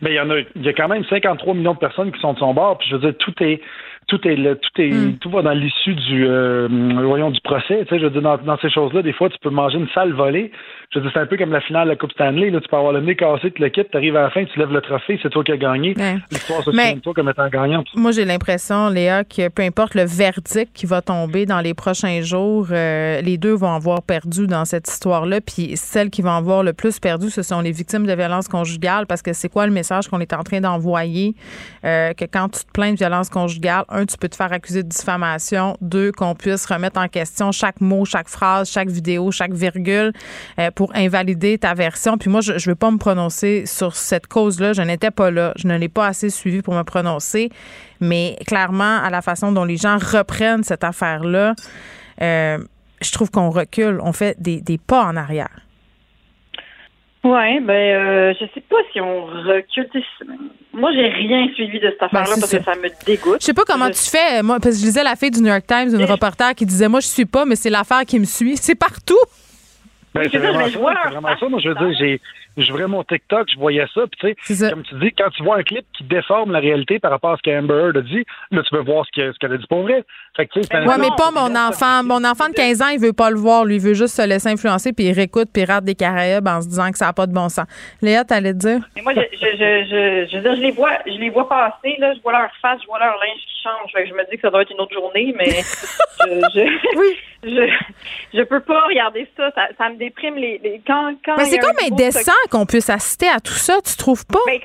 Mais 0.00 0.12
il 0.12 0.14
y 0.14 0.20
en 0.20 0.30
a, 0.30 0.38
il 0.38 0.62
y 0.62 0.68
a 0.68 0.72
quand 0.72 0.88
même 0.88 1.04
53 1.04 1.54
millions 1.54 1.74
de 1.74 1.78
personnes 1.78 2.12
qui 2.12 2.20
sont 2.20 2.34
de 2.34 2.38
son 2.38 2.54
bord. 2.54 2.78
Puis 2.78 2.88
je 2.88 2.96
veux 2.96 3.00
dire, 3.00 3.18
tout 3.18 3.34
est, 3.42 3.60
tout 4.06 4.20
est 4.28 4.36
tout 4.36 4.80
est 4.80 4.90
hmm. 4.90 5.18
tout 5.18 5.30
va 5.30 5.42
dans 5.42 5.52
l'issue 5.52 5.94
du 5.94 6.26
euh, 6.28 6.68
voyons 7.04 7.30
du 7.30 7.40
procès. 7.40 7.84
Tu 7.84 7.88
sais, 7.88 7.98
je 7.98 8.04
veux 8.04 8.10
dire, 8.10 8.22
dans, 8.22 8.38
dans 8.38 8.56
ces 8.58 8.70
choses-là, 8.70 9.02
des 9.02 9.12
fois, 9.12 9.28
tu 9.28 9.38
peux 9.40 9.50
manger 9.50 9.78
une 9.78 9.88
sale 9.88 10.12
volée. 10.12 10.52
Je 10.92 10.98
veux 10.98 11.04
dire, 11.04 11.10
c'est 11.12 11.20
un 11.20 11.26
peu 11.26 11.36
comme 11.36 11.50
la 11.50 11.60
finale 11.60 11.86
de 11.86 11.90
la 11.90 11.96
Coupe 11.96 12.12
Stanley. 12.12 12.50
Là, 12.50 12.60
tu 12.60 12.68
peux 12.68 12.76
avoir 12.76 12.92
le 12.92 13.00
nez 13.00 13.16
cassé, 13.16 13.50
tu 13.50 13.60
le 13.60 13.68
quittes, 13.68 13.90
tu 13.90 13.96
arrives 13.96 14.16
à 14.16 14.22
la 14.22 14.30
fin, 14.30 14.44
tu 14.44 14.58
lèves 14.58 14.72
le 14.72 14.80
trophée, 14.80 15.18
c'est 15.20 15.30
toi 15.30 15.42
qui 15.42 15.50
as 15.50 15.56
gagné. 15.56 15.94
L'histoire 16.30 16.62
se 16.62 16.70
souvient 16.70 16.98
toi 16.98 17.12
comme 17.14 17.28
étant 17.28 17.48
gagnante. 17.48 17.88
Moi, 17.96 18.12
j'ai 18.12 18.24
l'impression, 18.24 18.88
Léa, 18.88 19.24
que 19.24 19.48
peu 19.48 19.62
importe 19.62 19.94
le 19.94 20.04
verdict 20.04 20.72
qui 20.72 20.86
va 20.86 21.02
tomber 21.02 21.44
dans 21.44 21.60
les 21.60 21.74
prochains 21.74 22.20
jours, 22.20 22.68
euh, 22.70 23.20
les 23.22 23.38
deux 23.38 23.54
vont 23.54 23.74
avoir 23.74 24.02
perdu 24.02 24.46
dans 24.46 24.64
cette 24.64 24.88
histoire-là. 24.88 25.40
Puis 25.40 25.76
celles 25.76 26.10
qui 26.10 26.22
vont 26.22 26.30
avoir 26.30 26.62
le 26.62 26.72
plus 26.72 27.00
perdu, 27.00 27.30
ce 27.30 27.42
sont 27.42 27.60
les 27.60 27.72
victimes 27.72 28.06
de 28.06 28.12
violences 28.12 28.46
conjugales, 28.46 29.06
parce 29.06 29.22
que 29.22 29.32
c'est 29.32 29.48
quoi 29.48 29.66
le 29.66 29.72
message 29.72 30.06
qu'on 30.06 30.20
est 30.20 30.32
en 30.32 30.44
train 30.44 30.60
d'envoyer? 30.60 31.34
Euh, 31.84 32.12
que 32.12 32.24
quand 32.24 32.48
tu 32.50 32.64
te 32.64 32.70
plains 32.72 32.92
de 32.92 32.98
violence 32.98 33.28
conjugale, 33.28 33.84
un, 33.96 34.06
tu 34.06 34.16
peux 34.16 34.28
te 34.28 34.36
faire 34.36 34.52
accuser 34.52 34.82
de 34.82 34.88
diffamation. 34.88 35.76
Deux, 35.80 36.12
qu'on 36.12 36.34
puisse 36.34 36.66
remettre 36.66 37.00
en 37.00 37.08
question 37.08 37.50
chaque 37.52 37.80
mot, 37.80 38.04
chaque 38.04 38.28
phrase, 38.28 38.70
chaque 38.70 38.88
vidéo, 38.88 39.30
chaque 39.30 39.52
virgule 39.52 40.12
euh, 40.58 40.70
pour 40.70 40.94
invalider 40.94 41.58
ta 41.58 41.74
version. 41.74 42.18
Puis 42.18 42.30
moi, 42.30 42.40
je 42.40 42.52
ne 42.52 42.58
veux 42.60 42.74
pas 42.74 42.90
me 42.90 42.98
prononcer 42.98 43.64
sur 43.66 43.96
cette 43.96 44.26
cause-là. 44.26 44.72
Je 44.72 44.82
n'étais 44.82 45.10
pas 45.10 45.30
là. 45.30 45.52
Je 45.56 45.66
ne 45.66 45.76
l'ai 45.76 45.88
pas 45.88 46.06
assez 46.06 46.30
suivi 46.30 46.62
pour 46.62 46.74
me 46.74 46.82
prononcer. 46.82 47.50
Mais 48.00 48.36
clairement, 48.46 48.98
à 49.02 49.10
la 49.10 49.22
façon 49.22 49.52
dont 49.52 49.64
les 49.64 49.76
gens 49.76 49.96
reprennent 49.98 50.62
cette 50.62 50.84
affaire-là, 50.84 51.54
euh, 52.20 52.58
je 53.00 53.12
trouve 53.12 53.30
qu'on 53.30 53.50
recule. 53.50 54.00
On 54.02 54.12
fait 54.12 54.36
des, 54.40 54.60
des 54.60 54.78
pas 54.78 55.04
en 55.04 55.16
arrière. 55.16 55.65
Oui, 57.26 57.60
ben 57.60 57.72
euh, 57.72 58.34
je 58.38 58.46
sais 58.54 58.60
pas 58.60 58.76
si 58.92 59.00
on 59.00 59.26
recule. 59.26 59.88
Moi, 60.72 60.92
j'ai 60.92 61.08
rien 61.08 61.48
suivi 61.54 61.80
de 61.80 61.90
cette 61.90 61.98
ben, 61.98 62.20
affaire-là 62.20 62.36
parce 62.38 62.52
que 62.52 62.62
ça 62.62 62.74
me 62.76 63.04
dégoûte. 63.04 63.40
Je 63.40 63.46
sais 63.46 63.54
pas 63.54 63.64
comment 63.66 63.90
tu 63.90 64.08
fais. 64.08 64.44
Moi, 64.44 64.60
parce 64.62 64.76
que 64.76 64.80
je 64.80 64.86
lisais 64.86 65.02
la 65.02 65.16
fille 65.16 65.32
du 65.32 65.40
New 65.40 65.48
York 65.48 65.64
Times, 65.66 65.88
une 65.92 66.04
reporter 66.04 66.54
qui 66.54 66.64
disait 66.64 66.88
Moi, 66.88 67.00
je 67.00 67.08
suis 67.08 67.24
pas, 67.24 67.44
mais 67.44 67.56
c'est 67.56 67.70
l'affaire 67.70 68.04
qui 68.06 68.20
me 68.20 68.24
suit. 68.24 68.56
C'est 68.56 68.76
partout. 68.76 69.18
Ben, 70.14 70.28
c'est 70.30 70.38
vraiment, 70.38 70.68
ça, 70.68 71.08
vraiment 71.10 71.36
ça. 71.36 71.48
Moi, 71.48 71.60
je 71.62 71.68
veux 71.68 71.74
dire, 71.74 71.98
j'ai 71.98 72.20
j'ouvrais 72.56 72.86
mon 72.86 73.04
TikTok, 73.04 73.48
je 73.52 73.58
voyais 73.58 73.86
ça, 73.94 74.02
puis 74.06 74.34
tu 74.46 74.54
sais, 74.54 74.70
comme 74.70 74.82
tu 74.82 74.94
dis, 74.98 75.12
quand 75.12 75.30
tu 75.30 75.42
vois 75.42 75.58
un 75.58 75.62
clip 75.62 75.84
qui 75.96 76.04
déforme 76.04 76.52
la 76.52 76.60
réalité 76.60 76.98
par 76.98 77.10
rapport 77.10 77.32
à 77.32 77.36
ce 77.36 77.42
qu'Amber 77.42 77.74
Heard 77.74 77.96
a 77.96 78.00
dit, 78.00 78.24
là, 78.50 78.62
tu 78.62 78.74
veux 78.74 78.82
voir 78.82 79.04
ce 79.06 79.38
qu'elle 79.38 79.52
a 79.52 79.56
dit 79.56 79.66
pour 79.68 79.82
vrai. 79.82 80.04
Fait 80.36 80.46
que, 80.46 80.58
ouais, 80.60 80.98
mais 80.98 81.08
pas 81.16 81.30
mon 81.30 81.54
enfant. 81.56 82.02
Mon 82.02 82.24
enfant 82.24 82.48
de 82.48 82.54
15 82.54 82.82
ans, 82.82 82.88
il 82.88 83.00
veut 83.00 83.12
pas 83.12 83.30
le 83.30 83.36
voir. 83.36 83.64
Lui, 83.64 83.76
il 83.76 83.80
veut 83.80 83.94
juste 83.94 84.14
se 84.16 84.26
laisser 84.26 84.48
influencer, 84.48 84.92
puis 84.92 85.06
il 85.06 85.12
réécoute 85.12 85.48
Pirates 85.52 85.84
des 85.84 85.94
Caraïbes 85.94 86.46
en 86.46 86.60
se 86.60 86.68
disant 86.68 86.90
que 86.90 86.98
ça 86.98 87.06
n'a 87.06 87.12
pas 87.12 87.26
de 87.26 87.32
bon 87.32 87.48
sens. 87.48 87.66
Léa, 88.02 88.24
t'allais 88.24 88.52
te 88.52 88.58
dire? 88.58 88.80
Mais 88.94 89.02
moi, 89.02 89.12
je, 89.14 89.20
je, 89.20 89.46
je, 89.56 90.26
je, 90.30 90.42
je, 90.42 90.60
les 90.60 90.72
vois, 90.72 90.98
je 91.06 91.18
les 91.18 91.30
vois 91.30 91.48
passer, 91.48 91.96
là, 91.98 92.12
je 92.14 92.20
vois 92.20 92.32
leur 92.32 92.50
face, 92.60 92.80
je 92.82 92.86
vois 92.86 92.98
leur 92.98 93.14
linge 93.14 93.40
qui 93.46 93.62
change. 93.62 93.92
Fait 93.92 94.04
que 94.04 94.10
je 94.10 94.14
me 94.14 94.30
dis 94.30 94.36
que 94.36 94.42
ça 94.42 94.50
doit 94.50 94.62
être 94.62 94.72
une 94.72 94.80
autre 94.80 94.94
journée, 94.94 95.34
mais 95.36 95.50
je, 96.26 96.98
oui. 96.98 97.16
je, 97.42 98.38
je 98.38 98.42
peux 98.42 98.60
pas 98.60 98.80
regarder 98.86 99.26
ça. 99.36 99.50
Ça, 99.78 99.88
me 99.88 99.96
déprime 99.96 100.36
les, 100.36 100.58
les 100.62 100.80
quand, 100.86 101.14
quand 101.24 101.36
c'est 101.44 101.58
comme 101.58 101.76
indécent 101.90 102.32
qu'on 102.48 102.66
puisse 102.66 102.90
assister 102.90 103.28
à 103.28 103.40
tout 103.40 103.52
ça, 103.52 103.78
tu 103.84 103.96
trouves 103.96 104.26
pas? 104.26 104.38
Ben, 104.46 104.60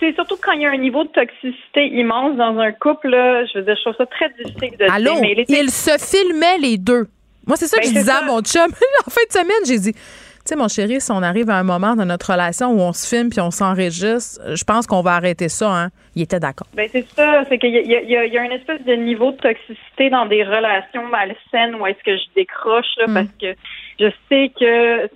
c'est 0.00 0.14
surtout 0.14 0.36
quand 0.42 0.52
il 0.52 0.62
y 0.62 0.66
a 0.66 0.70
un 0.70 0.78
niveau 0.78 1.04
de 1.04 1.10
toxicité 1.10 1.86
immense 1.86 2.36
dans 2.36 2.58
un 2.58 2.72
couple, 2.72 3.10
je 3.10 3.58
veux 3.58 3.64
dire, 3.64 3.76
je 3.76 3.82
trouve 3.82 3.96
ça 3.96 4.06
très 4.06 4.30
difficile 4.30 4.76
de 4.76 4.86
Allô, 4.90 5.14
ils 5.48 5.70
se 5.70 5.96
filmaient 5.98 6.58
les 6.58 6.76
deux. 6.76 7.06
Moi, 7.46 7.56
c'est 7.56 7.66
ça 7.66 7.78
que 7.78 7.84
ben, 7.84 7.92
je 7.92 7.98
disais 7.98 8.12
à 8.12 8.22
mon 8.22 8.40
chum. 8.40 8.66
en 9.06 9.10
fin 9.10 9.20
de 9.26 9.32
semaine, 9.32 9.64
j'ai 9.66 9.78
dit, 9.78 9.92
tu 9.92 10.00
sais, 10.44 10.56
mon 10.56 10.66
chéri, 10.66 11.00
si 11.00 11.12
on 11.12 11.22
arrive 11.22 11.50
à 11.50 11.56
un 11.56 11.62
moment 11.62 11.94
dans 11.94 12.04
notre 12.04 12.32
relation 12.32 12.72
où 12.72 12.80
on 12.80 12.92
se 12.92 13.06
filme 13.06 13.30
puis 13.30 13.40
on 13.40 13.52
s'enregistre, 13.52 14.40
je 14.56 14.64
pense 14.64 14.88
qu'on 14.88 15.02
va 15.02 15.12
arrêter 15.12 15.48
ça. 15.48 15.70
Hein. 15.70 15.90
Il 16.16 16.22
était 16.22 16.40
d'accord. 16.40 16.66
Ben 16.74 16.88
c'est 16.90 17.06
ça. 17.14 17.44
C'est 17.48 17.58
qu'il 17.58 17.70
y, 17.70 17.78
y, 17.78 18.16
a 18.16 18.44
une 18.44 18.52
espèce 18.52 18.82
de 18.84 18.94
niveau 18.94 19.30
de 19.30 19.36
toxicité 19.36 20.10
dans 20.10 20.26
des 20.26 20.42
relations 20.42 21.06
malsaines 21.06 21.76
où 21.76 21.86
est-ce 21.86 22.02
que 22.04 22.16
je 22.16 22.24
décroche 22.34 22.90
là, 22.98 23.06
mm. 23.06 23.14
parce 23.14 23.28
que 23.40 23.54
je 23.98 24.10
sais 24.28 24.50
que 24.58 25.08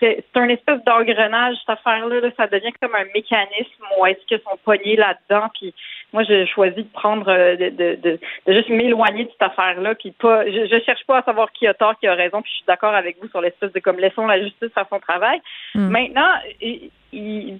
c'est 0.00 0.24
un 0.34 0.48
espèce 0.48 0.82
d'engrenage, 0.84 1.56
cette 1.60 1.78
affaire-là. 1.78 2.30
ça 2.36 2.46
devient 2.46 2.72
comme 2.80 2.94
un 2.94 3.04
mécanisme 3.14 3.84
où 3.98 4.06
est-ce 4.06 4.24
qu'ils 4.26 4.40
sont 4.40 4.58
pognés 4.64 4.96
là-dedans. 4.96 5.48
Puis 5.54 5.74
moi, 6.12 6.24
j'ai 6.24 6.46
choisi 6.46 6.82
de 6.82 6.92
prendre, 6.92 7.28
euh, 7.28 7.56
de, 7.56 7.70
de, 7.70 7.98
de, 8.46 8.52
juste 8.52 8.68
m'éloigner 8.68 9.24
de 9.24 9.30
cette 9.30 9.42
affaire-là. 9.42 9.94
Puis 9.94 10.12
pas, 10.12 10.46
je, 10.46 10.66
je, 10.66 10.84
cherche 10.84 11.04
pas 11.06 11.18
à 11.18 11.22
savoir 11.22 11.52
qui 11.52 11.66
a 11.66 11.74
tort, 11.74 11.98
qui 11.98 12.06
a 12.06 12.14
raison. 12.14 12.42
Puis 12.42 12.50
je 12.50 12.56
suis 12.56 12.66
d'accord 12.66 12.94
avec 12.94 13.16
vous 13.20 13.28
sur 13.28 13.40
l'espèce 13.40 13.72
de 13.72 13.80
comme 13.80 13.98
laissons 13.98 14.26
la 14.26 14.42
justice 14.42 14.72
faire 14.74 14.86
son 14.88 15.00
travail. 15.00 15.40
Mm. 15.74 15.88
Maintenant, 15.88 16.32
tu 16.60 16.90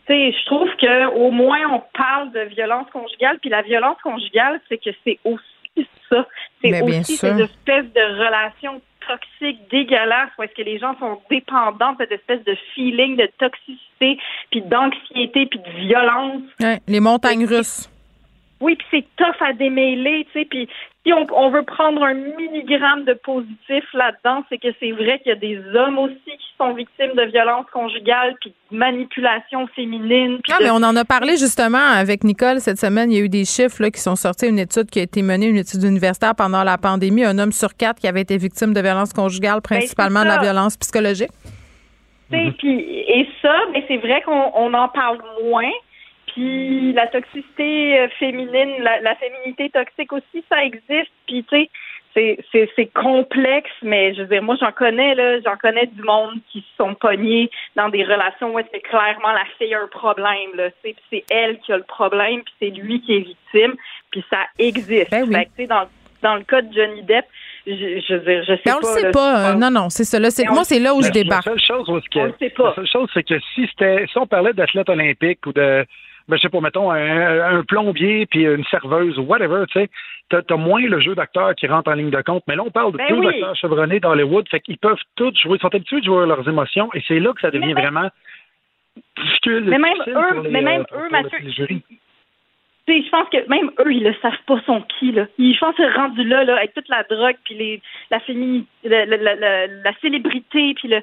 sais, 0.06 0.32
je 0.32 0.46
trouve 0.46 0.68
que 0.76 1.06
au 1.14 1.30
moins 1.30 1.60
on 1.70 1.82
parle 1.96 2.32
de 2.32 2.40
violence 2.54 2.88
conjugale. 2.90 3.38
Puis 3.40 3.50
la 3.50 3.62
violence 3.62 4.00
conjugale, 4.02 4.60
c'est 4.68 4.78
que 4.78 4.90
c'est 5.04 5.18
aussi 5.24 5.88
ça. 6.10 6.26
C'est 6.62 6.82
aussi 6.82 7.16
cette 7.16 7.40
espèce 7.40 7.92
de 7.92 8.24
relation 8.24 8.80
toxique, 9.06 9.58
dégueulasse, 9.70 10.30
où 10.38 10.42
est-ce 10.42 10.54
que 10.54 10.62
les 10.62 10.78
gens 10.78 10.98
sont 10.98 11.20
dépendants 11.30 11.92
de 11.92 11.98
cette 11.98 12.12
espèce 12.12 12.44
de 12.44 12.56
feeling 12.74 13.16
de 13.16 13.28
toxicité, 13.38 14.18
puis 14.50 14.62
d'anxiété, 14.62 15.46
puis 15.46 15.58
de 15.58 15.86
violence. 15.86 16.42
les 16.86 17.00
montagnes 17.00 17.46
russes. 17.46 17.88
Oui, 18.60 18.76
puis 18.76 18.86
c'est 18.90 19.16
tough 19.16 19.40
à 19.40 19.52
démêler, 19.52 20.26
tu 20.32 20.40
sais, 20.40 20.44
puis 20.44 20.68
si 21.04 21.12
on, 21.12 21.50
veut 21.50 21.64
prendre 21.64 22.02
un 22.04 22.14
milligramme 22.14 23.04
de 23.04 23.14
positif 23.14 23.84
là-dedans, 23.92 24.44
c'est 24.48 24.58
que 24.58 24.68
c'est 24.78 24.92
vrai 24.92 25.18
qu'il 25.18 25.30
y 25.30 25.32
a 25.32 25.36
des 25.36 25.58
hommes 25.74 25.98
aussi 25.98 26.14
qui 26.24 26.46
sont 26.56 26.72
victimes 26.74 27.12
de 27.16 27.24
violences 27.24 27.66
conjugales 27.72 28.36
puis 28.40 28.54
de 28.70 28.76
manipulation 28.76 29.66
féminine. 29.74 30.38
Non, 30.48 30.56
mais 30.60 30.70
on 30.70 30.76
en 30.76 30.94
a 30.94 31.04
parlé 31.04 31.36
justement 31.36 31.78
avec 31.78 32.22
Nicole 32.22 32.60
cette 32.60 32.78
semaine. 32.78 33.10
Il 33.10 33.18
y 33.18 33.20
a 33.20 33.24
eu 33.24 33.28
des 33.28 33.44
chiffres 33.44 33.82
là, 33.82 33.90
qui 33.90 34.00
sont 34.00 34.14
sortis, 34.14 34.48
une 34.48 34.60
étude 34.60 34.90
qui 34.90 35.00
a 35.00 35.02
été 35.02 35.22
menée, 35.22 35.46
une 35.46 35.56
étude 35.56 35.82
universitaire 35.82 36.36
pendant 36.36 36.62
la 36.62 36.78
pandémie. 36.78 37.24
Un 37.24 37.38
homme 37.38 37.52
sur 37.52 37.76
quatre 37.76 37.98
qui 37.98 38.06
avait 38.06 38.20
été 38.20 38.36
victime 38.36 38.72
de 38.72 38.80
violences 38.80 39.12
conjugales, 39.12 39.60
ben, 39.68 39.76
principalement 39.76 40.22
de 40.22 40.28
la 40.28 40.38
violence 40.38 40.76
psychologique. 40.76 41.32
Puis, 42.30 42.78
et 43.08 43.28
ça, 43.42 43.54
mais 43.72 43.84
c'est 43.88 43.98
vrai 43.98 44.22
qu'on 44.22 44.72
en 44.72 44.88
parle 44.88 45.18
moins 45.44 45.70
Puis 46.32 46.92
la 46.92 47.06
toxicité 47.09 48.00
euh, 48.00 48.09
féminine, 48.18 48.82
la, 48.82 49.00
la, 49.00 49.14
féminité 49.16 49.70
toxique 49.70 50.12
aussi, 50.12 50.44
ça 50.48 50.64
existe. 50.64 51.12
Puis 51.26 51.44
tu 51.44 51.68
sais, 52.14 52.38
c'est, 52.52 52.70
c'est, 52.76 52.92
complexe, 52.92 53.70
mais 53.82 54.14
je 54.14 54.22
veux 54.22 54.28
dire, 54.28 54.42
moi 54.42 54.56
j'en 54.60 54.72
connais 54.72 55.14
là, 55.14 55.40
j'en 55.40 55.56
connais 55.56 55.86
du 55.86 56.02
monde 56.02 56.38
qui 56.50 56.60
se 56.60 56.76
sont 56.76 56.94
pognés 56.94 57.50
dans 57.76 57.88
des 57.88 58.04
relations 58.04 58.54
où 58.54 58.60
c'est 58.72 58.80
clairement 58.80 59.32
la 59.32 59.44
fille 59.59 59.74
a 59.74 59.82
un 59.82 59.86
problème 59.86 60.50
là, 60.54 60.68
c'est, 60.82 60.94
c'est 61.10 61.24
elle 61.30 61.59
qui 61.60 61.72
a 61.72 61.78
le 61.78 61.84
problème, 61.84 62.42
puis 62.42 62.54
c'est 62.60 62.70
lui 62.70 63.00
qui 63.00 63.16
est 63.16 63.20
victime, 63.20 63.74
puis 64.10 64.22
ça 64.28 64.40
existe. 64.59 65.10
Ben 65.10 65.24
oui. 65.26 65.36
fait, 65.56 65.66
dans 65.66 65.86
dans 66.22 66.36
le 66.36 66.44
cas 66.44 66.62
de 66.62 66.72
Johnny 66.72 67.02
Depp, 67.02 67.24
je, 67.66 67.72
je, 67.72 68.14
veux 68.14 68.42
je 68.42 68.54
sais 68.54 68.62
ben, 68.64 68.76
on 68.76 68.80
pas. 68.80 68.88
On 68.88 68.94
le 68.94 69.00
sait 69.00 69.10
pas. 69.10 69.54
non, 69.54 69.70
non, 69.70 69.90
c'est 69.90 70.04
ça. 70.04 70.20
Là, 70.20 70.30
c'est, 70.30 70.46
moi, 70.46 70.62
c'est 70.62 70.78
là 70.78 70.94
où 70.94 71.02
je 71.02 71.10
débarque. 71.10 71.46
La 71.46 71.52
seule 71.52 71.60
chose, 71.60 72.04
que, 72.12 72.18
on 72.20 72.24
le 72.26 72.34
sait 72.38 72.50
pas. 72.50 72.68
La 72.68 72.74
seule 72.76 72.86
chose, 72.86 73.10
c'est 73.12 73.24
que 73.24 73.38
si 73.54 73.66
c'était, 73.66 74.06
si 74.06 74.18
on 74.18 74.26
parlait 74.26 74.52
d'athlète 74.52 74.88
olympique 74.88 75.44
ou 75.46 75.52
de, 75.52 75.84
ben, 76.28 76.36
je 76.36 76.42
sais 76.42 76.48
pas, 76.48 76.60
mettons, 76.60 76.90
un, 76.90 77.58
un 77.58 77.62
plombier 77.64 78.26
puis 78.26 78.44
une 78.44 78.64
serveuse 78.64 79.18
ou 79.18 79.22
whatever, 79.22 79.64
tu 79.70 79.80
sais, 79.80 79.90
t'as, 80.28 80.40
as 80.48 80.56
moins 80.56 80.82
le 80.82 81.00
jeu 81.00 81.14
d'acteurs 81.14 81.54
qui 81.54 81.66
rentre 81.66 81.90
en 81.90 81.94
ligne 81.94 82.10
de 82.10 82.22
compte. 82.22 82.44
Mais 82.48 82.56
là, 82.56 82.62
on 82.64 82.70
parle 82.70 82.92
de 82.92 82.98
Ben 82.98 83.08
deux 83.08 83.18
oui. 83.18 83.28
acteurs 83.28 83.56
chevronnés 83.56 84.00
d'Hollywood, 84.00 84.48
fait 84.48 84.60
qu'ils 84.60 84.78
peuvent 84.78 85.00
tous 85.16 85.34
jouer, 85.40 85.58
ils 85.58 85.60
sont 85.60 85.74
habitués 85.74 86.00
de 86.00 86.04
jouer 86.06 86.26
leurs 86.26 86.48
émotions, 86.48 86.88
et 86.94 87.02
c'est 87.06 87.20
là 87.20 87.32
que 87.32 87.40
ça 87.40 87.50
devient 87.50 87.72
vraiment 87.74 88.08
difficile. 89.16 89.64
Mais 89.66 89.78
même 89.78 89.96
eux, 90.06 90.12
pour 90.34 90.42
les, 90.42 90.50
mais 90.50 90.62
même 90.62 90.80
euh, 90.82 90.84
pour- 90.84 90.98
eux, 90.98 91.08
pour 91.08 91.12
Mathieu, 91.12 91.38
les 91.42 91.52
jurys. 91.52 91.82
Tu 92.84 92.94
sais, 92.94 93.02
je 93.04 93.10
pense 93.10 93.28
que 93.28 93.48
même 93.48 93.70
eux, 93.78 93.92
ils 93.92 94.02
le 94.02 94.14
savent 94.20 94.42
pas 94.46 94.60
son 94.66 94.82
qui, 94.98 95.12
là. 95.12 95.26
Ils, 95.38 95.54
je 95.54 95.60
pense 95.60 95.76
que 95.76 95.96
rendu 95.96 96.24
là, 96.24 96.44
là, 96.44 96.56
avec 96.56 96.74
toute 96.74 96.88
la 96.88 97.04
drogue, 97.04 97.36
puis 97.44 97.54
les, 97.54 97.82
la 98.10 98.18
féminité, 98.20 98.66
la, 98.84 99.06
la, 99.06 99.16
la, 99.16 99.34
la, 99.36 99.66
la 99.68 99.92
célébrité, 100.00 100.74
puis 100.74 100.88
le, 100.88 101.00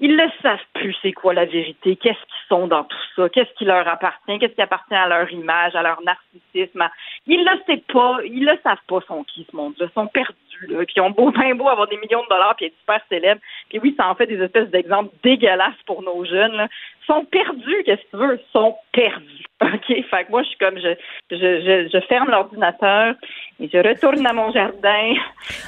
ils 0.00 0.16
le 0.16 0.28
savent 0.42 0.58
plus 0.74 0.96
c'est 1.02 1.12
quoi 1.12 1.34
la 1.34 1.44
vérité, 1.44 1.96
qu'est-ce 1.96 2.18
qu'ils 2.18 2.48
sont 2.48 2.66
dans 2.66 2.84
tout 2.84 2.96
ça, 3.16 3.28
qu'est-ce 3.28 3.52
qui 3.54 3.64
leur 3.64 3.86
appartient, 3.86 4.38
qu'est-ce 4.38 4.54
qui 4.54 4.62
appartient 4.62 4.94
à 4.94 5.08
leur 5.08 5.30
image, 5.30 5.74
à 5.74 5.82
leur 5.82 6.00
narcissisme. 6.02 6.88
Ils 7.26 7.44
le 7.44 7.60
savent 7.66 7.92
pas, 7.92 8.18
ils 8.24 8.44
le 8.44 8.58
savent 8.62 8.78
pas 8.88 9.00
son 9.06 9.24
qui, 9.24 9.46
ce 9.50 9.54
monde-là. 9.54 9.86
Sont 9.94 10.06
perdus, 10.06 10.66
là. 10.68 10.84
Puis 10.84 10.94
ils 10.96 11.00
ont 11.00 11.10
beau, 11.10 11.30
bien 11.38 11.54
beau 11.54 11.68
avoir 11.68 11.88
des 11.88 11.98
millions 11.98 12.22
de 12.22 12.28
dollars, 12.28 12.56
puis 12.56 12.66
être 12.66 12.78
super 12.80 13.00
célèbres. 13.08 13.40
Puis 13.70 13.78
oui, 13.82 13.94
ça 13.96 14.08
en 14.08 14.14
fait 14.16 14.26
des 14.26 14.42
espèces 14.42 14.68
d'exemples 14.70 15.14
dégueulasses 15.22 15.80
pour 15.86 16.02
nos 16.02 16.24
jeunes, 16.24 16.52
là. 16.52 16.68
Ils 17.02 17.14
sont 17.14 17.24
perdus, 17.24 17.82
qu'est-ce 17.84 18.02
que 18.02 18.10
tu 18.10 18.16
veux? 18.16 18.34
Ils 18.34 18.52
sont 18.52 18.76
perdus. 18.92 19.44
OK? 19.62 19.86
Fait 19.86 20.24
que 20.24 20.30
moi, 20.30 20.42
je 20.42 20.48
suis 20.48 20.58
comme, 20.58 20.76
je, 20.76 20.94
je, 21.30 21.36
je, 21.36 21.88
je 21.92 22.06
ferme 22.06 22.30
l'ordinateur 22.30 23.14
et 23.58 23.68
je 23.72 23.78
retourne 23.78 24.26
à 24.26 24.32
mon 24.32 24.52
jardin. 24.52 25.14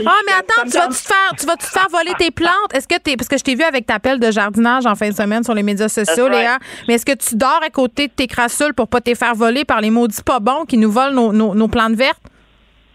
Ah, 0.06 0.18
mais 0.26 0.32
attends, 0.32 0.62
tu 0.64 0.78
vas 0.78 0.88
te 0.88 0.94
faire, 0.94 1.30
tu 1.38 1.46
vas 1.46 1.56
te 1.56 1.64
faire 1.64 1.88
voler 1.90 2.12
tes 2.18 2.30
plantes? 2.30 2.74
Est-ce 2.74 2.88
que 2.88 2.98
t'es, 2.98 3.16
parce 3.16 3.28
que 3.28 3.38
je 3.38 3.44
t'ai 3.44 3.54
vu 3.54 3.62
avec 3.62 3.86
ta 3.86 3.98
pelle 3.98 4.18
de 4.18 4.30
jardinage 4.30 4.86
en 4.86 4.94
fin 4.94 5.08
de 5.08 5.14
semaine 5.14 5.44
sur 5.44 5.54
les 5.54 5.62
médias 5.62 5.88
sociaux, 5.88 6.26
right. 6.26 6.38
Léa. 6.38 6.58
Mais 6.88 6.94
est-ce 6.94 7.06
que 7.06 7.16
tu 7.16 7.36
dors 7.36 7.60
à 7.64 7.70
côté 7.70 8.08
de 8.08 8.12
tes 8.12 8.26
crassules 8.26 8.74
pour 8.74 8.88
pas 8.88 9.00
te 9.00 9.14
faire 9.14 9.34
voler 9.34 9.64
par 9.64 9.80
les 9.80 9.90
maudits 9.90 10.22
pas 10.24 10.40
bons 10.40 10.64
qui 10.64 10.78
nous 10.78 10.90
volent 10.90 11.12
nos, 11.12 11.32
nos, 11.32 11.54
nos 11.54 11.68
plantes 11.68 11.94
vertes? 11.94 12.31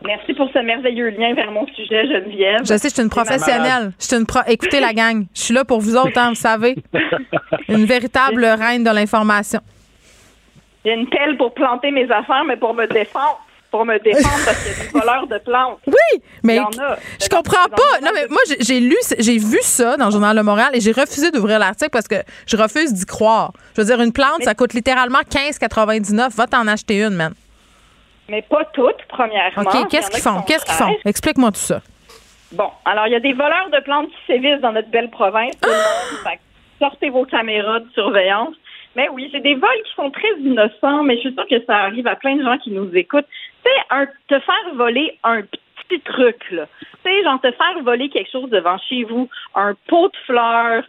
Merci 0.06 0.34
pour 0.36 0.48
ce 0.54 0.60
merveilleux 0.60 1.10
lien 1.10 1.34
vers 1.34 1.52
mon 1.52 1.66
sujet, 1.68 2.08
Geneviève. 2.08 2.60
Je 2.62 2.78
sais, 2.78 2.90
je 2.90 2.94
suis 2.94 3.02
une 3.04 3.10
professionnelle. 3.10 3.92
Je 4.00 4.06
suis 4.06 4.16
une 4.16 4.26
pro... 4.26 4.40
Écoutez 4.48 4.80
la 4.80 4.94
gang, 4.94 5.26
je 5.34 5.42
suis 5.42 5.54
là 5.54 5.66
pour 5.66 5.80
vous 5.82 5.96
autres, 5.96 6.18
hein, 6.18 6.30
vous 6.30 6.36
savez. 6.36 6.76
Une 7.70 7.86
véritable 7.86 8.46
reine 8.46 8.84
de 8.84 8.90
l'information. 8.92 9.60
J'ai 10.86 10.94
une 10.94 11.10
pelle 11.10 11.36
pour 11.38 11.54
planter 11.54 11.92
mes 11.92 12.10
affaires, 12.10 12.44
mais 12.48 12.56
pour 12.56 12.74
me 12.74 12.86
défendre. 12.88 13.42
Pour 13.70 13.86
me 13.86 14.00
défendre 14.00 14.46
parce 14.46 14.64
qu'il 14.64 14.72
y 14.72 14.80
a 14.80 14.84
des 14.86 14.90
voleurs 15.00 15.28
de 15.28 15.38
plantes. 15.40 15.80
Oui, 15.88 16.22
mais 16.44 16.56
Il 16.56 16.58
y 16.58 16.60
en 16.62 16.70
a. 16.82 16.98
je 17.22 17.28
comprends 17.28 17.68
pas. 17.70 18.00
Non, 18.02 18.12
mais 18.14 18.26
moi, 18.30 18.40
j'ai- 18.48 18.64
j'ai 18.64 18.80
lu, 18.80 18.96
j'ai 19.20 19.38
vu 19.38 19.58
ça 19.62 19.98
dans 19.98 20.06
le 20.06 20.12
Journal 20.12 20.38
de 20.38 20.42
Montréal 20.42 20.70
et 20.74 20.80
j'ai 20.80 20.94
refusé 20.94 21.32
d'ouvrir 21.32 21.60
l'article 21.60 21.90
parce 21.92 22.08
que 22.08 22.16
je 22.46 22.56
refuse 22.56 22.94
d'y 22.94 23.06
croire. 23.06 23.52
Je 23.76 23.82
veux 23.82 23.88
dire, 23.88 24.00
une 24.02 24.14
plante, 24.14 24.44
ça 24.44 24.56
coûte 24.56 24.74
littéralement 24.74 25.20
15,99. 25.30 26.30
Va 26.36 26.48
t'en 26.48 26.66
acheter 26.68 27.02
une, 27.04 27.16
man. 27.16 27.34
Mais 28.30 28.42
pas 28.42 28.66
toutes, 28.74 29.04
premièrement. 29.08 29.64
OK, 29.64 29.88
qu'est-ce 29.90 30.10
qu'ils 30.12 30.20
qui 30.22 30.28
font? 30.28 30.42
Qu'est-ce 30.42 30.66
qu'ils 30.66 30.74
font? 30.76 30.96
Explique-moi 31.06 31.50
tout 31.52 31.56
ça. 31.58 31.82
Bon, 32.52 32.70
alors 32.86 33.08
il 33.08 33.14
y 33.14 33.16
a 33.16 33.20
des 33.20 33.34
voleurs 33.34 33.70
de 33.72 33.80
plantes 33.82 34.08
qui 34.10 34.34
sévissent 34.34 34.62
dans 34.62 34.72
notre 34.72 34.90
belle 34.90 35.10
province. 35.10 35.52
tout 35.62 35.70
le 35.70 35.76
monde. 35.76 36.24
Fait 36.24 36.36
que 36.38 36.42
sortez 36.80 37.10
vos 37.10 37.26
caméras 37.26 37.80
de 37.82 37.90
surveillance. 37.94 38.56
Mais 38.96 39.10
oui, 39.10 39.30
c'est 39.32 39.42
des 39.42 39.54
vols 39.56 39.84
qui 39.86 39.94
sont 39.96 40.10
très 40.10 40.32
innocents, 40.40 41.04
mais 41.04 41.16
je 41.18 41.22
suis 41.22 41.34
sûre 41.34 41.46
que 41.50 41.64
ça 41.66 41.78
arrive 41.78 42.08
à 42.08 42.16
plein 42.16 42.36
de 42.36 42.44
gens 42.44 42.58
qui 42.58 42.72
nous 42.72 42.90
écoutent. 42.96 43.28
Tu 43.64 43.70
sais, 43.70 44.08
te 44.28 44.40
faire 44.40 44.74
voler 44.76 45.20
un 45.24 45.42
petit 45.44 46.00
truc, 46.02 46.38
là. 46.52 46.66
Tu 47.04 47.12
sais, 47.12 47.24
genre 47.24 47.40
te 47.40 47.52
faire 47.52 47.80
voler 47.84 48.10
quelque 48.10 48.32
chose 48.32 48.50
devant 48.50 48.78
chez 48.90 49.04
vous, 49.04 49.30
un 49.54 49.76
pot 49.88 50.08
de 50.08 50.18
fleurs, 50.26 50.84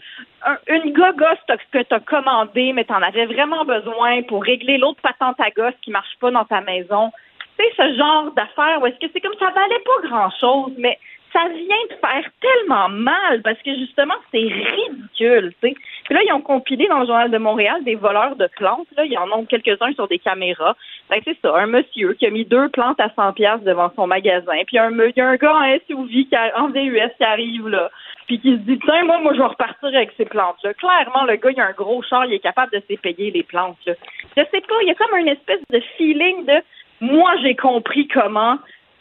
un- 0.46 0.58
une 0.68 0.92
gogosse 0.92 1.38
t'as- 1.46 1.56
que 1.58 1.82
tu 1.82 1.94
as 1.94 2.00
commandée, 2.00 2.72
mais 2.72 2.84
tu 2.84 2.92
en 2.94 3.02
avais 3.02 3.26
vraiment 3.26 3.64
besoin 3.64 4.22
pour 4.22 4.42
régler 4.42 4.78
l'autre 4.78 5.00
patente 5.02 5.36
à 5.40 5.50
gosse 5.50 5.74
qui 5.82 5.90
marche 5.90 6.16
pas 6.20 6.30
dans 6.30 6.44
ta 6.44 6.60
maison. 6.62 7.12
Sais, 7.58 7.72
ce 7.76 7.96
genre 7.96 8.30
d'affaires 8.32 8.80
où 8.80 8.86
est-ce 8.86 8.98
que 9.04 9.10
c'est 9.12 9.20
comme 9.20 9.34
ça 9.38 9.50
valait 9.50 9.82
pas 9.84 10.08
grand-chose, 10.08 10.72
mais 10.78 10.96
ça 11.32 11.40
vient 11.48 11.84
de 11.90 11.94
faire 12.00 12.30
tellement 12.40 12.88
mal 12.88 13.42
parce 13.42 13.58
que 13.62 13.74
justement, 13.74 14.14
c'est 14.32 14.38
ridicule, 14.38 15.52
tu 15.62 15.68
sais. 15.68 15.74
Puis 16.04 16.14
là, 16.14 16.20
ils 16.24 16.32
ont 16.32 16.40
compilé 16.40 16.86
dans 16.86 17.00
le 17.00 17.06
Journal 17.06 17.30
de 17.30 17.36
Montréal 17.36 17.84
des 17.84 17.96
voleurs 17.96 18.36
de 18.36 18.48
plantes. 18.56 18.86
Là, 18.96 19.04
ils 19.04 19.18
en 19.18 19.30
ont 19.32 19.44
quelques-uns 19.44 19.92
sur 19.92 20.08
des 20.08 20.18
caméras. 20.18 20.74
Que 21.10 21.16
c'est 21.24 21.36
ça, 21.42 21.54
un 21.56 21.66
monsieur 21.66 22.14
qui 22.14 22.26
a 22.26 22.30
mis 22.30 22.44
deux 22.46 22.68
plantes 22.70 22.98
à 23.00 23.10
100 23.14 23.32
pièces 23.34 23.60
devant 23.62 23.90
son 23.94 24.06
magasin. 24.06 24.54
Puis 24.66 24.78
un, 24.78 24.90
il 24.90 25.12
y 25.16 25.20
a 25.20 25.28
un 25.28 25.36
gars 25.36 25.54
en 25.54 25.64
SUV, 25.86 26.24
qui 26.26 26.34
a- 26.36 26.58
en 26.62 26.68
VUS 26.68 27.10
qui 27.18 27.24
arrive 27.24 27.68
là. 27.68 27.90
Puis 28.26 28.40
qui 28.40 28.52
se 28.52 28.58
dit, 28.60 28.78
tiens, 28.84 29.04
moi, 29.04 29.18
moi, 29.20 29.32
je 29.34 29.38
vais 29.38 29.46
repartir 29.46 29.88
avec 29.88 30.12
ces 30.16 30.24
plantes-là. 30.26 30.72
Clairement, 30.74 31.24
le 31.24 31.36
gars, 31.36 31.50
il 31.50 31.60
a 31.60 31.66
un 31.66 31.72
gros 31.72 32.02
char, 32.02 32.24
il 32.26 32.34
est 32.34 32.38
capable 32.38 32.72
de 32.72 32.82
s'épayer 32.88 33.30
les 33.30 33.42
plantes, 33.42 33.78
là. 33.86 33.94
Je 34.36 34.42
sais 34.50 34.60
pas, 34.60 34.74
il 34.82 34.88
y 34.88 34.90
a 34.90 34.94
comme 34.94 35.16
une 35.18 35.28
espèce 35.28 35.60
de 35.70 35.80
feeling 35.96 36.44
de, 36.46 36.62
moi, 37.00 37.32
j'ai 37.42 37.54
compris 37.56 38.08
comment 38.08 38.58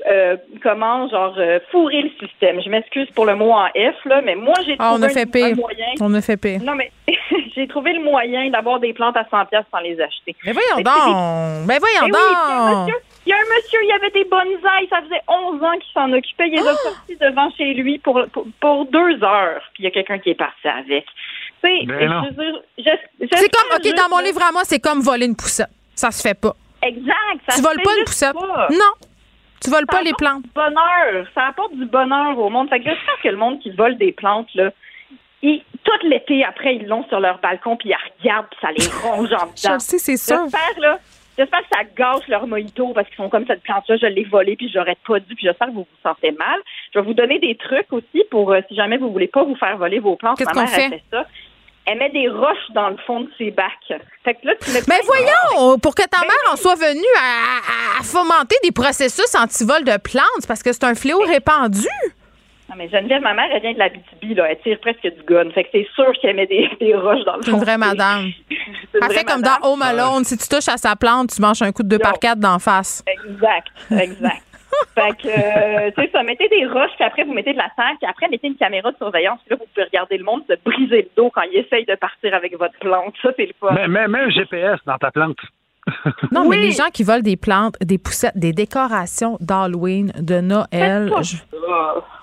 euh, 0.10 0.38
comment 0.61 1.10
genre 1.10 1.34
euh, 1.40 1.60
fourrer 1.72 2.03
le 2.03 2.11
système. 2.28 2.61
Je 2.61 2.69
m'excuse 2.69 3.10
pour 3.15 3.26
le 3.26 3.36
mot 3.36 3.52
en 3.52 3.65
F 3.69 4.06
là, 4.06 4.22
mais 4.24 4.36
moi 4.36 4.53
j'ai 4.64 4.76
Ah, 4.78 4.90
trouvé 4.91 4.99
on 4.99 5.03
a 5.03 5.10
fait 5.10 5.22
un 5.22 5.26
pire. 5.26 5.56
moyen. 5.57 5.86
On 5.99 6.14
a 6.14 6.22
fait 6.22 6.38
pire. 6.38 6.61
Non 6.61 6.76
mais 6.76 6.91
j'ai 7.56 7.68
trouvé 7.68 7.94
le 7.94 8.03
moyen 8.03 8.48
d'avoir 8.52 8.80
des 8.80 8.94
plantes 8.94 9.18
à 9.18 9.26
100 9.30 9.45
pièces 9.48 9.65
sans 9.72 9.80
les 9.80 9.99
acheter. 9.99 10.36
Mais 10.45 10.52
voyons 10.53 10.76
donc. 10.78 10.86
des- 10.86 11.65
Mais 11.68 11.80
voyons 11.80 12.03
oui, 12.03 12.11
puis 12.11 12.14
il 12.14 12.14
y 12.14 12.53
a 12.53 12.61
un 12.61 12.72
donc. 12.74 12.88
monsieur- 12.88 13.02
Il 13.26 13.30
y 13.30 13.34
a 13.34 13.38
un 13.38 13.56
monsieur, 13.57 13.80
il 13.84 13.88
y 13.90 13.91
avait 13.91 14.11
des 14.11 14.24
bonsaïs, 14.26 14.90
ça 14.90 15.02
faisait 15.02 15.22
11 15.28 15.64
ans 15.64 15.74
qu'il 15.80 15.91
s'en 15.94 16.14
occupait, 16.14 16.48
il 16.48 16.53
les 16.53 16.68
a 16.68 16.72
Ah! 16.72 16.76
sortis 16.76 17.18
devant 17.19 17.49
chez 17.57 17.74
lui 17.74 17.98
pour, 17.98 18.22
pour, 18.32 18.45
pour 18.61 18.86
deux 18.86 19.22
heures, 19.24 19.61
puis 19.74 19.82
il 19.82 19.86
y 19.86 19.88
a 19.88 19.91
quelqu'un 19.91 20.19
qui 20.19 20.30
est 20.30 20.36
parti 20.36 20.68
avec. 20.68 21.06
Tu 21.64 21.69
sais, 21.69 21.86
Ben 21.88 22.24
C'est 23.34 23.49
comme, 23.52 23.76
OK, 23.76 23.84
juste, 23.84 23.98
dans 23.98 24.10
mon 24.15 24.19
livre 24.22 24.41
à 24.48 24.52
moi, 24.52 24.61
c'est 24.64 24.80
comme 24.80 25.02
voler 25.02 25.26
une 25.26 25.36
poussette. 25.36 25.68
Ça 25.95 26.11
se 26.11 26.22
fait 26.22 26.40
pas. 26.40 26.53
Exact. 26.88 27.42
ça 27.48 27.56
Tu 27.56 27.62
voles 27.62 27.82
pas 27.84 27.98
une 27.98 28.06
poussette. 28.06 28.34
pas. 28.34 28.68
Non. 28.72 28.94
Tu 29.64 29.70
voles 29.72 29.86
Ça 29.90 29.98
pas 29.98 30.04
les 30.04 30.14
plantes. 30.14 30.44
du 30.44 30.50
bonheur. 30.54 31.28
Ça 31.34 31.48
apporte 31.48 31.74
du 31.74 31.86
bonheur 31.86 32.38
au 32.38 32.50
monde. 32.50 32.70
Fait 32.70 32.80
que 32.80 32.86
j'espère 32.86 33.20
que 33.24 33.28
le 33.30 33.38
monde 33.38 33.60
qui 33.60 33.72
vole 33.72 33.98
des 33.98 34.12
plantes, 34.12 34.54
là, 34.56 34.72
ils- 35.42 35.64
tout 35.84 36.08
l'été, 36.08 36.44
après, 36.44 36.76
ils 36.76 36.86
l'ont 36.88 37.04
sur 37.08 37.20
leur 37.20 37.40
balcon, 37.40 37.76
puis 37.78 37.90
ils 37.90 37.96
regardent, 38.22 38.48
puis 38.50 38.60
ça 38.62 38.72
les 38.72 38.86
ronge 39.04 39.32
en 39.34 39.46
dedans. 39.48 39.54
Je 39.56 39.80
sais, 39.80 39.98
c'est 39.98 40.18
sûr. 40.18 40.38
J'espère, 40.44 40.80
là, 40.80 41.00
j'espère 41.38 41.60
que 41.62 41.66
ça 41.74 41.84
gâche 41.96 42.28
leur 42.28 42.46
mojito 42.48 42.94
parce 42.94 43.08
qu'ils 43.08 43.18
sont 43.18 43.30
comme 43.30 43.46
cette 43.48 43.64
plante-là, 43.64 43.98
je 43.98 44.06
l'ai 44.08 44.24
volée, 44.26 44.56
puis 44.56 44.70
j'aurais 44.74 44.98
pas 45.08 45.20
dû, 45.20 45.34
puis 45.36 45.46
j'espère 45.46 45.68
que 45.70 45.74
vous 45.74 45.88
vous 45.90 46.10
sentez 46.10 46.32
mal. 46.32 46.60
Je 46.94 47.00
vais 47.00 47.06
vous 47.06 47.14
donner 47.14 47.40
des 47.40 47.56
trucs 47.56 47.92
aussi 47.94 48.24
pour, 48.30 48.52
euh, 48.52 48.62
si 48.68 48.76
jamais 48.76 48.98
vous 48.98 49.12
voulez 49.12 49.28
pas 49.28 49.44
vous 49.44 49.56
faire 49.56 49.78
voler 49.78 50.00
vos 50.00 50.16
plantes. 50.16 50.38
Qu'est-ce 50.38 50.50
qu'on 50.54 50.68
fait? 50.68 50.90
fait 50.90 51.04
ça. 51.12 51.26
Elle 51.90 52.00
met 52.00 52.10
des 52.10 52.28
roches 52.28 52.70
dans 52.74 52.90
le 52.90 52.98
fond 53.08 53.22
de 53.22 53.30
ses 53.38 53.50
bacs. 53.52 53.72
Fait 54.24 54.34
que 54.34 54.46
là, 54.46 54.54
tu 54.62 54.72
mets 54.72 54.82
Mais 54.90 55.00
voyons, 55.06 55.80
pour 55.80 55.96
que 55.96 56.02
ta 56.04 56.20
Ben 56.20 56.28
mère 56.28 56.54
en 56.54 56.58
soit 56.58 56.76
venue 56.76 57.00
à, 57.18 57.98
à- 57.98 58.00
à 58.02 58.04
fomenter 58.04 58.58
des 58.64 58.72
processus 58.74 59.34
anti-vol 59.36 59.84
de 59.86 59.98
plantes, 59.98 60.46
parce 60.48 60.62
que 60.62 60.74
c'est 60.74 60.84
un 60.84 60.96
fléau 60.96 61.20
répandu. 61.20 61.88
Non, 62.70 62.76
mais 62.78 62.90
Geneviève, 62.90 63.22
ma 63.22 63.34
mère, 63.34 63.46
elle 63.54 63.62
vient 63.62 63.72
de 63.72 63.80
la 63.80 63.88
BTB, 63.88 64.36
là. 64.36 64.52
Elle 64.52 64.60
tire 64.60 64.78
presque 64.82 65.02
du 65.04 65.24
gun. 65.26 65.50
Fait 65.52 65.64
que 65.64 65.70
c'est 65.72 65.88
sûr 65.96 66.12
qu'elle 66.22 66.36
met 66.36 66.48
des, 66.48 66.70
des 66.82 66.94
roches 66.94 67.24
dans 67.24 67.38
le 67.38 67.44
fond. 67.44 67.52
une 67.54 67.60
vraie 67.64 67.78
madame. 67.78 68.26
Une 68.50 68.58
Elle 68.94 69.00
vraie 69.06 69.14
fait 69.20 69.24
comme 69.24 69.40
madame. 69.42 69.60
dans 69.62 69.70
Home 69.72 69.82
Alone. 69.82 70.26
Si 70.26 70.38
tu 70.38 70.48
touches 70.50 70.68
à 70.68 70.76
sa 70.76 70.98
plante, 70.98 71.34
tu 71.34 71.42
manges 71.42 71.62
un 71.62 71.72
coup 71.72 71.84
de 71.84 71.88
deux 71.88 72.00
par 72.00 72.20
quatre 72.20 72.40
d'en 72.40 72.60
face. 72.60 73.02
Exact, 73.08 73.68
exact. 73.92 74.44
Fait 74.95 75.18
que, 75.18 75.27
euh, 75.27 75.91
tu 75.95 76.02
sais, 76.02 76.10
ça, 76.11 76.23
mettez 76.23 76.48
des 76.49 76.65
roches, 76.65 76.91
puis 76.95 77.06
après, 77.06 77.23
vous 77.23 77.34
mettez 77.34 77.53
de 77.53 77.57
la 77.57 77.69
terre, 77.76 77.94
puis 77.99 78.10
après, 78.10 78.27
mettez 78.30 78.48
une 78.48 78.56
caméra 78.56 78.91
de 78.91 78.98
surveillance, 78.98 79.39
puis 79.45 79.52
là, 79.52 79.57
vous 79.60 79.68
pouvez 79.73 79.85
regarder 79.85 80.18
le 80.18 80.23
monde 80.23 80.44
se 80.48 80.56
briser 80.64 81.03
le 81.03 81.10
dos 81.15 81.30
quand 81.30 81.44
il 81.44 81.57
essaye 81.57 81.85
de 81.85 81.95
partir 81.95 82.34
avec 82.34 82.57
votre 82.57 82.77
plante. 82.80 83.14
Ça, 83.22 83.31
c'est 83.38 83.45
le 83.45 83.53
fun. 83.60 83.73
Mais, 83.73 83.88
mais, 83.88 84.07
mets 84.07 84.19
un 84.19 84.30
GPS 84.30 84.80
dans 84.85 84.98
ta 84.98 85.11
plante. 85.11 85.38
Non, 86.34 86.49
mais 86.49 86.57
les 86.57 86.72
gens 86.72 86.89
qui 86.94 87.03
volent 87.03 87.22
des 87.22 87.38
plantes, 87.38 87.76
des 87.80 87.98
poussettes, 87.98 88.38
des 88.38 88.52
décorations 88.52 89.38
d'Halloween, 89.39 90.11
de 90.19 90.41
Noël. 90.41 91.10
Je-. 91.22 91.38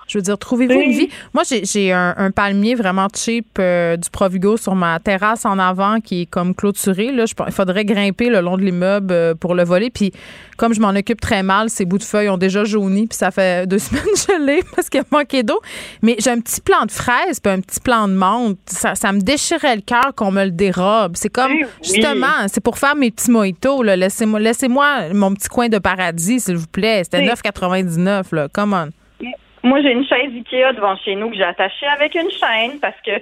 Je 0.07 0.17
veux 0.17 0.21
dire, 0.21 0.37
trouvez-vous 0.37 0.79
une 0.79 0.91
vie? 0.91 1.09
Moi, 1.33 1.43
j'ai 1.49 1.91
un, 1.91 2.31
palmier 2.31 2.75
vraiment 2.75 3.07
cheap 3.13 3.47
euh, 3.59 3.97
du 3.97 4.09
Provigo 4.09 4.57
sur 4.57 4.75
ma 4.75 4.99
terrasse 4.99 5.45
en 5.45 5.57
avant 5.57 5.99
qui 5.99 6.21
est 6.21 6.25
comme 6.25 6.53
clôturé. 6.53 7.11
Là, 7.11 7.25
il 7.47 7.53
faudrait 7.53 7.85
grimper 7.85 8.29
le 8.29 8.41
long 8.41 8.57
de 8.57 8.63
l'immeuble 8.63 9.13
euh, 9.13 9.35
pour 9.35 9.55
le 9.55 9.63
voler. 9.63 9.89
Puis, 9.89 10.11
comme 10.57 10.73
je 10.73 10.79
m'en 10.79 10.89
occupe 10.89 11.21
très 11.21 11.41
mal, 11.43 11.69
ces 11.69 11.85
bouts 11.85 11.97
de 11.97 12.03
feuilles 12.03 12.29
ont 12.29 12.37
déjà 12.37 12.63
jauni. 12.63 13.07
Puis, 13.07 13.17
ça 13.17 13.31
fait 13.31 13.67
deux 13.67 13.79
semaines 13.79 14.03
que 14.03 14.19
je 14.19 14.45
l'ai 14.45 14.63
parce 14.75 14.89
qu'il 14.89 14.99
a 14.99 15.03
manqué 15.11 15.43
d'eau. 15.43 15.59
Mais 16.03 16.15
j'ai 16.19 16.29
un 16.29 16.39
petit 16.39 16.61
plant 16.61 16.85
de 16.85 16.91
fraises 16.91 17.39
puis 17.39 17.51
un 17.51 17.61
petit 17.61 17.79
plant 17.79 18.07
de 18.07 18.13
menthe. 18.13 18.57
Ça, 18.67 19.11
me 19.11 19.21
déchirait 19.21 19.75
le 19.75 19.81
cœur 19.81 20.13
qu'on 20.15 20.31
me 20.31 20.43
le 20.43 20.51
dérobe. 20.51 21.13
C'est 21.15 21.29
comme, 21.29 21.53
justement, 21.81 22.47
c'est 22.47 22.61
pour 22.61 22.77
faire 22.77 22.95
mes 22.95 23.09
petits 23.09 23.31
mojitos. 23.31 23.81
Laissez-moi 23.81 24.39
laissez 24.39 24.67
mon 24.67 25.33
petit 25.33 25.49
coin 25.49 25.67
de 25.67 25.79
paradis, 25.79 26.41
s'il 26.41 26.57
vous 26.57 26.67
plaît. 26.67 27.03
C'était 27.03 27.25
9,99. 27.25 28.35
Là. 28.35 28.47
Come 28.53 28.73
on. 28.73 29.04
Moi, 29.65 29.81
j'ai 29.81 29.93
une 29.93 30.05
chaise 30.05 30.31
Ikea 30.31 30.73
devant 30.73 30.95
chez 30.97 31.15
nous 31.15 31.31
que 31.31 31.37
j'ai 31.37 31.43
attachée 31.43 31.87
avec 31.87 32.13
une 32.13 32.29
chaîne 32.29 32.79
parce 32.79 32.95
que 33.03 33.13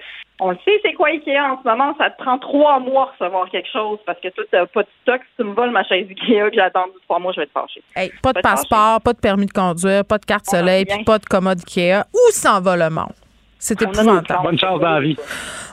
on 0.42 0.50
le 0.50 0.58
sait, 0.66 0.78
c'est 0.84 0.92
quoi 0.92 1.08
Ikea 1.08 1.40
en 1.40 1.64
ce 1.64 1.66
moment? 1.66 1.96
Ça 1.98 2.10
te 2.10 2.22
prend 2.22 2.38
trois 2.38 2.80
mois 2.80 3.14
de 3.18 3.24
recevoir 3.24 3.50
quelque 3.50 3.70
chose 3.72 3.98
parce 4.06 4.20
que 4.20 4.28
toi, 4.28 4.44
t'as 4.52 4.66
pas 4.66 4.84
de 4.84 4.88
stock. 5.04 5.22
Si 5.22 5.38
tu 5.38 5.44
me 5.46 5.54
voles 5.54 5.72
ma 5.72 5.86
chaise 5.86 6.06
Ikea 6.10 6.50
que 6.50 6.56
j'ai 6.56 6.60
attendu 6.60 6.92
trois 7.08 7.20
mois, 7.20 7.32
je 7.32 7.40
vais 7.40 7.46
te 7.46 7.52
fâcher. 7.54 7.82
pas 8.22 8.34
de 8.34 8.42
passeport, 8.42 9.00
pas 9.00 9.14
de 9.14 9.20
permis 9.20 9.46
de 9.46 9.54
conduire, 9.54 10.04
pas 10.04 10.18
de 10.18 10.26
carte 10.26 10.46
soleil, 10.46 10.84
puis 10.84 11.06
pas 11.06 11.18
de 11.18 11.26
commode 11.26 11.60
Ikea. 11.60 12.04
Où 12.14 12.32
s'en 12.32 12.60
va 12.60 12.76
le 12.76 12.90
monde? 12.90 13.14
C'est 13.58 13.82
épouvantable. 13.82 14.44
Bonne 14.44 14.60
chance 14.60 14.82
dans 14.82 14.90
la 14.90 15.00
vie. 15.00 15.16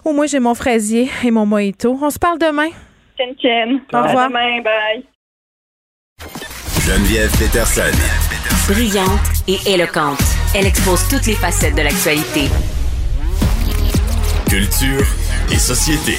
Au 0.05 0.13
moins, 0.13 0.27
j'ai 0.27 0.39
mon 0.39 0.55
fraisier 0.55 1.09
et 1.25 1.33
mon 1.33 1.47
mojito. 1.47 1.99
On 2.01 2.11
se 2.11 2.19
parle 2.21 2.39
demain. 2.39 2.71
Ken. 3.19 3.81
Au 3.93 4.03
revoir. 4.03 4.29
demain. 4.29 4.63
Bye. 4.63 5.05
Geneviève 6.87 7.31
Peterson. 7.39 7.91
Brillante 8.73 9.21
et 9.49 9.75
éloquente. 9.75 10.40
Elle 10.53 10.67
expose 10.67 11.07
toutes 11.09 11.27
les 11.27 11.35
facettes 11.35 11.77
de 11.77 11.83
l'actualité. 11.83 12.51
Culture 14.49 15.07
et 15.53 15.59
société. 15.59 16.19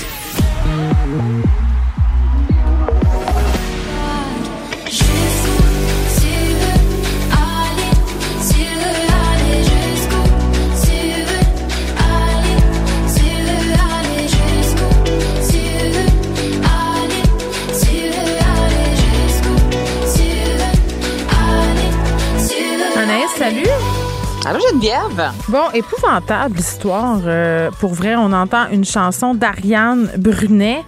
salut. 23.41 23.80
Allô 24.43 24.59
Geneviève? 24.72 25.31
Bon, 25.49 25.69
épouvantable 25.72 26.59
histoire. 26.59 27.19
Euh, 27.26 27.69
pour 27.80 27.93
vrai, 27.93 28.15
on 28.15 28.34
entend 28.34 28.69
une 28.72 28.84
chanson 28.84 29.35
d'Ariane 29.35 30.09
Brunet 30.18 30.84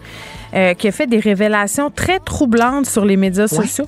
euh, 0.56 0.74
qui 0.74 0.88
a 0.88 0.92
fait 0.92 1.06
des 1.06 1.20
révélations 1.20 1.92
très 1.92 2.20
troublantes 2.20 2.88
sur 2.88 3.06
les 3.06 3.16
médias 3.16 3.48
sociaux. 3.48 3.86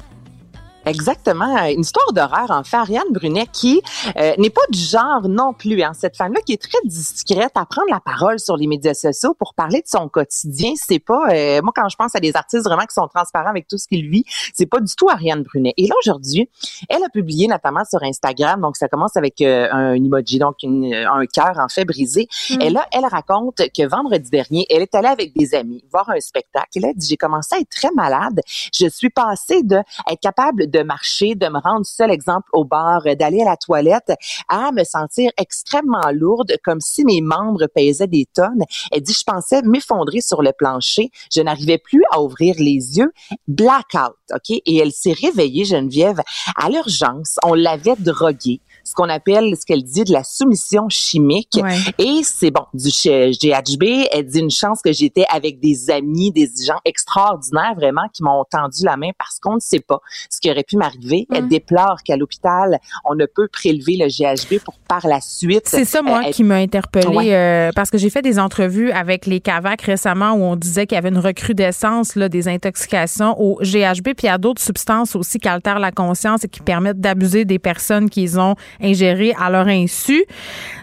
Exactement. 0.85 1.65
Une 1.67 1.81
histoire 1.81 2.13
d'horreur, 2.13 2.51
en 2.51 2.63
fait. 2.63 2.75
Ariane 2.75 3.11
Brunet, 3.11 3.47
qui 3.51 3.81
euh, 4.17 4.33
n'est 4.37 4.49
pas 4.49 4.61
du 4.69 4.79
genre 4.79 5.27
non 5.27 5.53
plus. 5.53 5.81
Hein. 5.81 5.93
Cette 5.93 6.15
femme-là 6.15 6.41
qui 6.41 6.53
est 6.53 6.61
très 6.61 6.77
discrète 6.83 7.51
à 7.55 7.65
prendre 7.65 7.89
la 7.89 7.99
parole 7.99 8.39
sur 8.39 8.57
les 8.57 8.67
médias 8.67 8.93
sociaux 8.93 9.33
pour 9.33 9.53
parler 9.53 9.79
de 9.79 9.87
son 9.87 10.07
quotidien. 10.09 10.73
C'est 10.75 10.99
pas... 10.99 11.29
Euh, 11.31 11.61
moi, 11.63 11.71
quand 11.75 11.87
je 11.89 11.95
pense 11.95 12.15
à 12.15 12.19
des 12.19 12.35
artistes 12.35 12.65
vraiment 12.65 12.83
qui 12.83 12.93
sont 12.93 13.07
transparents 13.07 13.49
avec 13.49 13.67
tout 13.67 13.77
ce 13.77 13.87
qu'ils 13.87 14.09
vivent, 14.09 14.25
c'est 14.53 14.65
pas 14.65 14.79
du 14.79 14.93
tout 14.95 15.09
Ariane 15.09 15.43
Brunet. 15.43 15.73
Et 15.77 15.87
là, 15.87 15.95
aujourd'hui, 16.03 16.49
elle 16.89 17.03
a 17.03 17.09
publié 17.09 17.47
notamment 17.47 17.83
sur 17.85 18.03
Instagram, 18.03 18.61
donc 18.61 18.77
ça 18.77 18.87
commence 18.87 19.15
avec 19.17 19.41
euh, 19.41 19.67
un 19.71 19.95
emoji, 19.95 20.39
donc 20.39 20.57
un 20.63 21.25
cœur 21.25 21.57
en 21.57 21.67
fait 21.69 21.85
brisé. 21.85 22.27
Mm. 22.49 22.61
Et 22.61 22.69
là, 22.69 22.85
elle 22.91 23.05
raconte 23.05 23.61
que 23.75 23.87
vendredi 23.87 24.29
dernier, 24.29 24.65
elle 24.69 24.81
est 24.81 24.95
allée 24.95 25.07
avec 25.07 25.35
des 25.35 25.55
amis 25.55 25.83
voir 25.91 26.09
un 26.09 26.19
spectacle. 26.19 26.67
Elle 26.75 26.85
a 26.85 26.93
dit, 26.93 27.07
j'ai 27.07 27.17
commencé 27.17 27.55
à 27.55 27.59
être 27.59 27.69
très 27.69 27.91
malade. 27.95 28.41
Je 28.73 28.87
suis 28.87 29.09
passée 29.09 29.63
de 29.63 29.77
être 29.77 30.19
capable 30.21 30.69
de 30.69 30.74
de 30.75 30.83
marcher, 30.83 31.35
de 31.35 31.47
me 31.47 31.59
rendre 31.59 31.85
seul 31.85 32.11
exemple 32.11 32.49
au 32.53 32.65
bar, 32.65 33.01
euh, 33.05 33.15
d'aller 33.15 33.41
à 33.41 33.45
la 33.45 33.57
toilette, 33.57 34.11
à 34.49 34.71
me 34.71 34.83
sentir 34.83 35.31
extrêmement 35.37 36.11
lourde, 36.11 36.53
comme 36.63 36.81
si 36.81 37.05
mes 37.05 37.21
membres 37.21 37.67
pesaient 37.73 38.07
des 38.07 38.25
tonnes. 38.33 38.63
Elle 38.91 39.01
dit, 39.01 39.13
je 39.13 39.23
pensais 39.23 39.61
m'effondrer 39.61 40.21
sur 40.21 40.41
le 40.41 40.51
plancher. 40.51 41.11
Je 41.33 41.41
n'arrivais 41.41 41.77
plus 41.77 42.03
à 42.11 42.21
ouvrir 42.21 42.55
les 42.59 42.97
yeux. 42.97 43.11
Blackout, 43.47 44.17
OK? 44.33 44.49
Et 44.49 44.77
elle 44.77 44.91
s'est 44.91 45.13
réveillée, 45.13 45.65
Geneviève, 45.65 46.21
à 46.57 46.69
l'urgence. 46.69 47.37
On 47.43 47.53
l'avait 47.53 47.95
droguée 47.97 48.59
ce 48.85 48.93
qu'on 48.93 49.09
appelle, 49.09 49.55
ce 49.59 49.65
qu'elle 49.65 49.83
dit, 49.83 50.03
de 50.03 50.13
la 50.13 50.23
soumission 50.23 50.87
chimique. 50.89 51.59
Et 51.97 52.21
c'est 52.23 52.51
bon, 52.51 52.65
du 52.73 52.89
GHB. 52.89 54.07
Elle 54.11 54.25
dit 54.27 54.39
une 54.39 54.51
chance 54.51 54.81
que 54.81 54.93
j'étais 54.93 55.25
avec 55.29 55.59
des 55.59 55.89
amis, 55.89 56.31
des 56.31 56.49
gens 56.65 56.79
extraordinaires 56.85 57.73
vraiment 57.75 58.07
qui 58.13 58.23
m'ont 58.23 58.45
tendu 58.49 58.85
la 58.85 58.95
main 58.95 59.09
parce 59.17 59.39
qu'on 59.39 59.55
ne 59.55 59.59
sait 59.59 59.79
pas 59.79 59.99
ce 60.29 60.39
qui 60.39 60.49
aurait 60.49 60.63
pu 60.63 60.77
m'arriver. 60.77 61.27
Elle 61.33 61.47
déplore 61.47 61.97
qu'à 62.05 62.15
l'hôpital, 62.15 62.79
on 63.03 63.15
ne 63.15 63.25
peut 63.25 63.47
prélever 63.51 63.97
le 63.97 64.07
GHB 64.07 64.59
pour 64.63 64.75
par 64.87 65.07
la 65.07 65.19
suite. 65.19 65.63
C'est 65.65 65.85
ça, 65.85 66.01
moi, 66.01 66.21
euh, 66.25 66.31
qui 66.31 66.43
m'a 66.43 66.55
interpellée 66.55 67.33
euh, 67.33 67.71
parce 67.75 67.89
que 67.89 67.97
j'ai 67.97 68.09
fait 68.09 68.21
des 68.21 68.39
entrevues 68.39 68.91
avec 68.91 69.25
les 69.25 69.39
CAVAC 69.39 69.81
récemment 69.81 70.33
où 70.33 70.43
on 70.43 70.55
disait 70.55 70.85
qu'il 70.85 70.95
y 70.95 70.99
avait 70.99 71.09
une 71.09 71.17
recrudescence 71.17 72.15
là, 72.15 72.29
des 72.29 72.47
intoxications 72.47 73.39
au 73.41 73.59
GHB 73.61 74.09
puis 74.15 74.27
à 74.27 74.37
d'autres 74.37 74.61
substances 74.61 75.15
aussi 75.15 75.39
qui 75.39 75.47
altèrent 75.47 75.79
la 75.79 75.91
conscience 75.91 76.43
et 76.43 76.47
qui 76.47 76.61
permettent 76.61 76.99
d'abuser 76.99 77.45
des 77.45 77.59
personnes 77.59 78.09
qui 78.09 78.29
ont 78.37 78.55
ingérées 78.81 79.33
à 79.39 79.49
leur 79.49 79.67
insu. 79.67 80.23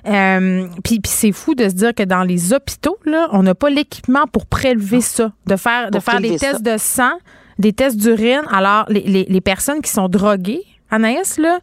Euh, 0.07 0.67
puis, 0.85 1.01
c'est 1.05 1.33
fou 1.33 1.55
de 1.55 1.69
se 1.69 1.75
dire 1.75 1.95
que 1.95 2.03
dans 2.03 2.23
les 2.23 2.53
hôpitaux, 2.53 2.99
là, 3.05 3.29
on 3.33 3.43
n'a 3.43 3.55
pas 3.55 3.71
l'équipement 3.71 4.27
pour 4.27 4.47
prélever 4.47 5.01
ça, 5.01 5.33
de 5.47 5.57
faire, 5.57 5.91
de 5.91 5.99
faire 5.99 6.21
des 6.21 6.37
tests 6.37 6.63
de 6.63 6.77
sang, 6.79 7.13
des 7.59 7.73
tests 7.73 7.97
d'urine. 7.97 8.43
Alors, 8.51 8.87
les, 8.89 9.03
les, 9.03 9.25
les 9.29 9.41
personnes 9.41 9.81
qui 9.81 9.91
sont 9.91 10.09
droguées, 10.09 10.65
Anaïs, 10.91 11.39
là, 11.39 11.61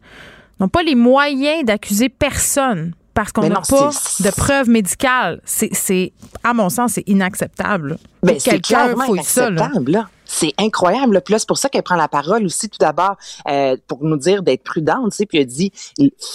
n'ont 0.60 0.70
pas 0.70 0.84
les 0.84 0.96
moyens 0.96 1.64
d'accuser 1.66 2.10
personne 2.10 2.94
parce 3.14 3.32
qu'on 3.34 3.50
n'a 3.50 3.62
pas 3.62 3.90
de 4.20 4.30
preuves 4.32 4.70
médicales. 4.70 5.42
C'est, 5.44 6.14
à 6.44 6.54
mon 6.54 6.70
sens, 6.70 6.94
c'est 6.94 7.04
inacceptable. 7.08 7.98
Mais 8.24 8.34
ben, 8.34 8.40
c'est 8.40 8.62
clairement 8.62 9.04
inacceptable. 9.04 9.92
là. 9.92 10.10
C'est 10.32 10.54
incroyable. 10.60 11.22
Puis 11.26 11.32
là, 11.34 11.40
c'est 11.40 11.48
pour 11.48 11.58
ça 11.58 11.70
qu'elle 11.70 11.82
prend 11.82 11.96
la 11.96 12.08
parole 12.08 12.46
aussi 12.46 12.70
tout 12.70 12.78
d'abord 12.80 13.16
euh, 13.50 13.76
pour 13.88 14.04
nous 14.04 14.16
dire 14.16 14.44
d'être 14.44 14.64
prudente. 14.64 15.12
Puis 15.28 15.40
elle 15.40 15.48
dit, 15.48 15.72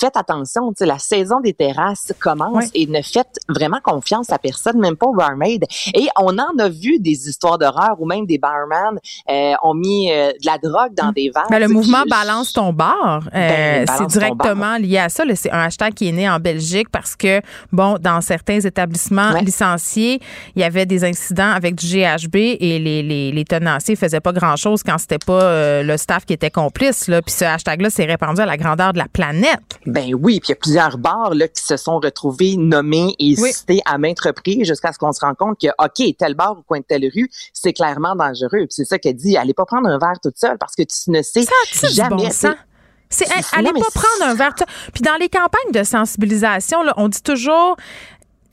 faites 0.00 0.16
attention, 0.16 0.72
la 0.80 0.98
saison 0.98 1.40
des 1.40 1.54
terrasses 1.54 2.12
commence 2.18 2.64
et 2.74 2.86
ne 2.88 3.00
faites 3.02 3.38
vraiment 3.48 3.78
confiance 3.82 4.30
à 4.30 4.38
personne, 4.38 4.80
même 4.80 4.96
pas 4.96 5.06
au 5.06 5.14
barmaid. 5.14 5.64
Et 5.94 6.08
on 6.20 6.36
en 6.38 6.58
a 6.58 6.68
vu 6.68 6.98
des 6.98 7.28
histoires 7.28 7.56
d'horreur 7.56 7.94
où 8.00 8.06
même 8.06 8.26
des 8.26 8.38
barman 8.38 8.98
euh, 9.30 9.52
ont 9.62 9.74
mis 9.74 10.10
euh, 10.10 10.32
de 10.32 10.46
la 10.46 10.58
drogue 10.58 10.94
dans 10.94 11.10
mm. 11.10 11.14
des 11.14 11.30
verres. 11.32 11.46
Ben, 11.48 11.60
le 11.60 11.68
mouvement 11.68 12.02
Balance 12.10 12.52
ton 12.52 12.72
bar, 12.72 13.22
ben, 13.32 13.86
c'est 13.96 14.06
directement 14.06 14.76
lié 14.76 14.98
à 14.98 15.08
ça. 15.08 15.22
C'est 15.36 15.52
un 15.52 15.66
hashtag 15.66 15.94
qui 15.94 16.08
est 16.08 16.12
né 16.12 16.28
en 16.28 16.40
Belgique 16.40 16.88
parce 16.90 17.14
que, 17.14 17.40
bon, 17.70 17.96
dans 18.00 18.20
certains 18.20 18.60
établissements 18.60 19.30
licenciés, 19.40 20.20
il 20.56 20.62
y 20.62 20.64
avait 20.64 20.86
des 20.86 21.04
incidents 21.04 21.50
avec 21.50 21.76
du 21.76 21.86
GHB 21.86 22.36
et 22.36 22.78
les, 22.78 23.02
les, 23.02 23.30
les 23.30 23.44
tenanciers 23.44 23.83
faisaient 23.94 24.20
pas 24.20 24.32
grand-chose 24.32 24.82
quand 24.82 24.98
c'était 24.98 25.18
pas 25.18 25.42
euh, 25.42 25.82
le 25.82 25.96
staff 25.96 26.24
qui 26.24 26.32
était 26.32 26.50
complice. 26.50 27.08
Là. 27.08 27.22
Puis 27.22 27.34
ce 27.34 27.44
hashtag-là 27.44 27.90
s'est 27.90 28.04
répandu 28.04 28.40
à 28.40 28.46
la 28.46 28.56
grandeur 28.56 28.92
de 28.92 28.98
la 28.98 29.08
planète. 29.08 29.78
Ben 29.86 30.14
oui, 30.14 30.40
puis 30.40 30.48
il 30.48 30.50
y 30.50 30.52
a 30.52 30.56
plusieurs 30.56 30.98
bars 30.98 31.34
là, 31.34 31.48
qui 31.48 31.62
se 31.62 31.76
sont 31.76 31.98
retrouvés 31.98 32.56
nommés 32.56 33.14
et 33.18 33.36
cités 33.36 33.80
à 33.84 33.98
maintes 33.98 34.20
reprises 34.20 34.66
jusqu'à 34.66 34.92
ce 34.92 34.98
qu'on 34.98 35.12
se 35.12 35.20
rende 35.20 35.36
compte 35.36 35.60
que, 35.60 35.68
OK, 35.78 36.16
tel 36.18 36.34
bar 36.34 36.52
au 36.58 36.62
coin 36.62 36.78
de 36.78 36.84
telle 36.84 37.08
rue, 37.14 37.30
c'est 37.52 37.72
clairement 37.72 38.16
dangereux. 38.16 38.66
Puis 38.66 38.68
c'est 38.70 38.84
ça 38.84 38.98
qu'elle 38.98 39.16
dit, 39.16 39.36
allez 39.36 39.54
pas 39.54 39.66
prendre 39.66 39.88
un 39.88 39.98
verre 39.98 40.18
toute 40.22 40.38
seule 40.38 40.58
parce 40.58 40.74
que 40.74 40.82
tu 40.82 41.10
ne 41.10 41.22
sais 41.22 41.44
jamais. 41.90 42.30
c'est 42.30 43.26
allez 43.52 43.72
pas 43.72 43.90
prendre 43.94 44.30
un 44.30 44.34
verre. 44.34 44.54
Puis 44.92 45.02
dans 45.02 45.16
les 45.20 45.28
campagnes 45.28 45.72
de 45.72 45.82
sensibilisation, 45.82 46.82
là, 46.82 46.94
on 46.96 47.08
dit 47.08 47.22
toujours 47.22 47.76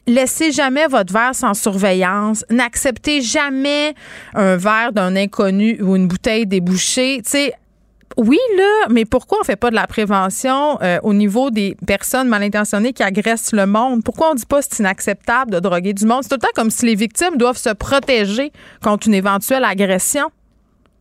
laissez 0.07 0.51
jamais 0.51 0.87
votre 0.87 1.13
verre 1.13 1.35
sans 1.35 1.53
surveillance. 1.53 2.45
N'acceptez 2.49 3.21
jamais 3.21 3.93
un 4.33 4.57
verre 4.57 4.91
d'un 4.93 5.15
inconnu 5.15 5.81
ou 5.81 5.95
une 5.95 6.07
bouteille 6.07 6.45
débouchée. 6.45 7.21
Oui, 8.17 8.39
là, 8.57 8.87
mais 8.89 9.05
pourquoi 9.05 9.39
on 9.41 9.43
fait 9.43 9.55
pas 9.55 9.69
de 9.69 9.75
la 9.75 9.87
prévention 9.87 10.77
euh, 10.81 10.99
au 11.03 11.13
niveau 11.13 11.49
des 11.49 11.77
personnes 11.87 12.27
mal 12.27 12.43
intentionnées 12.43 12.91
qui 12.91 13.03
agressent 13.03 13.53
le 13.53 13.65
monde? 13.65 14.03
Pourquoi 14.03 14.31
on 14.31 14.35
dit 14.35 14.45
pas 14.45 14.61
c'est 14.61 14.79
inacceptable 14.79 15.51
de 15.51 15.59
droguer 15.59 15.93
du 15.93 16.05
monde? 16.05 16.19
C'est 16.23 16.29
tout 16.29 16.35
le 16.35 16.41
temps 16.41 16.53
comme 16.55 16.71
si 16.71 16.85
les 16.85 16.95
victimes 16.95 17.37
doivent 17.37 17.57
se 17.57 17.69
protéger 17.69 18.51
contre 18.83 19.07
une 19.07 19.13
éventuelle 19.13 19.63
agression. 19.63 20.29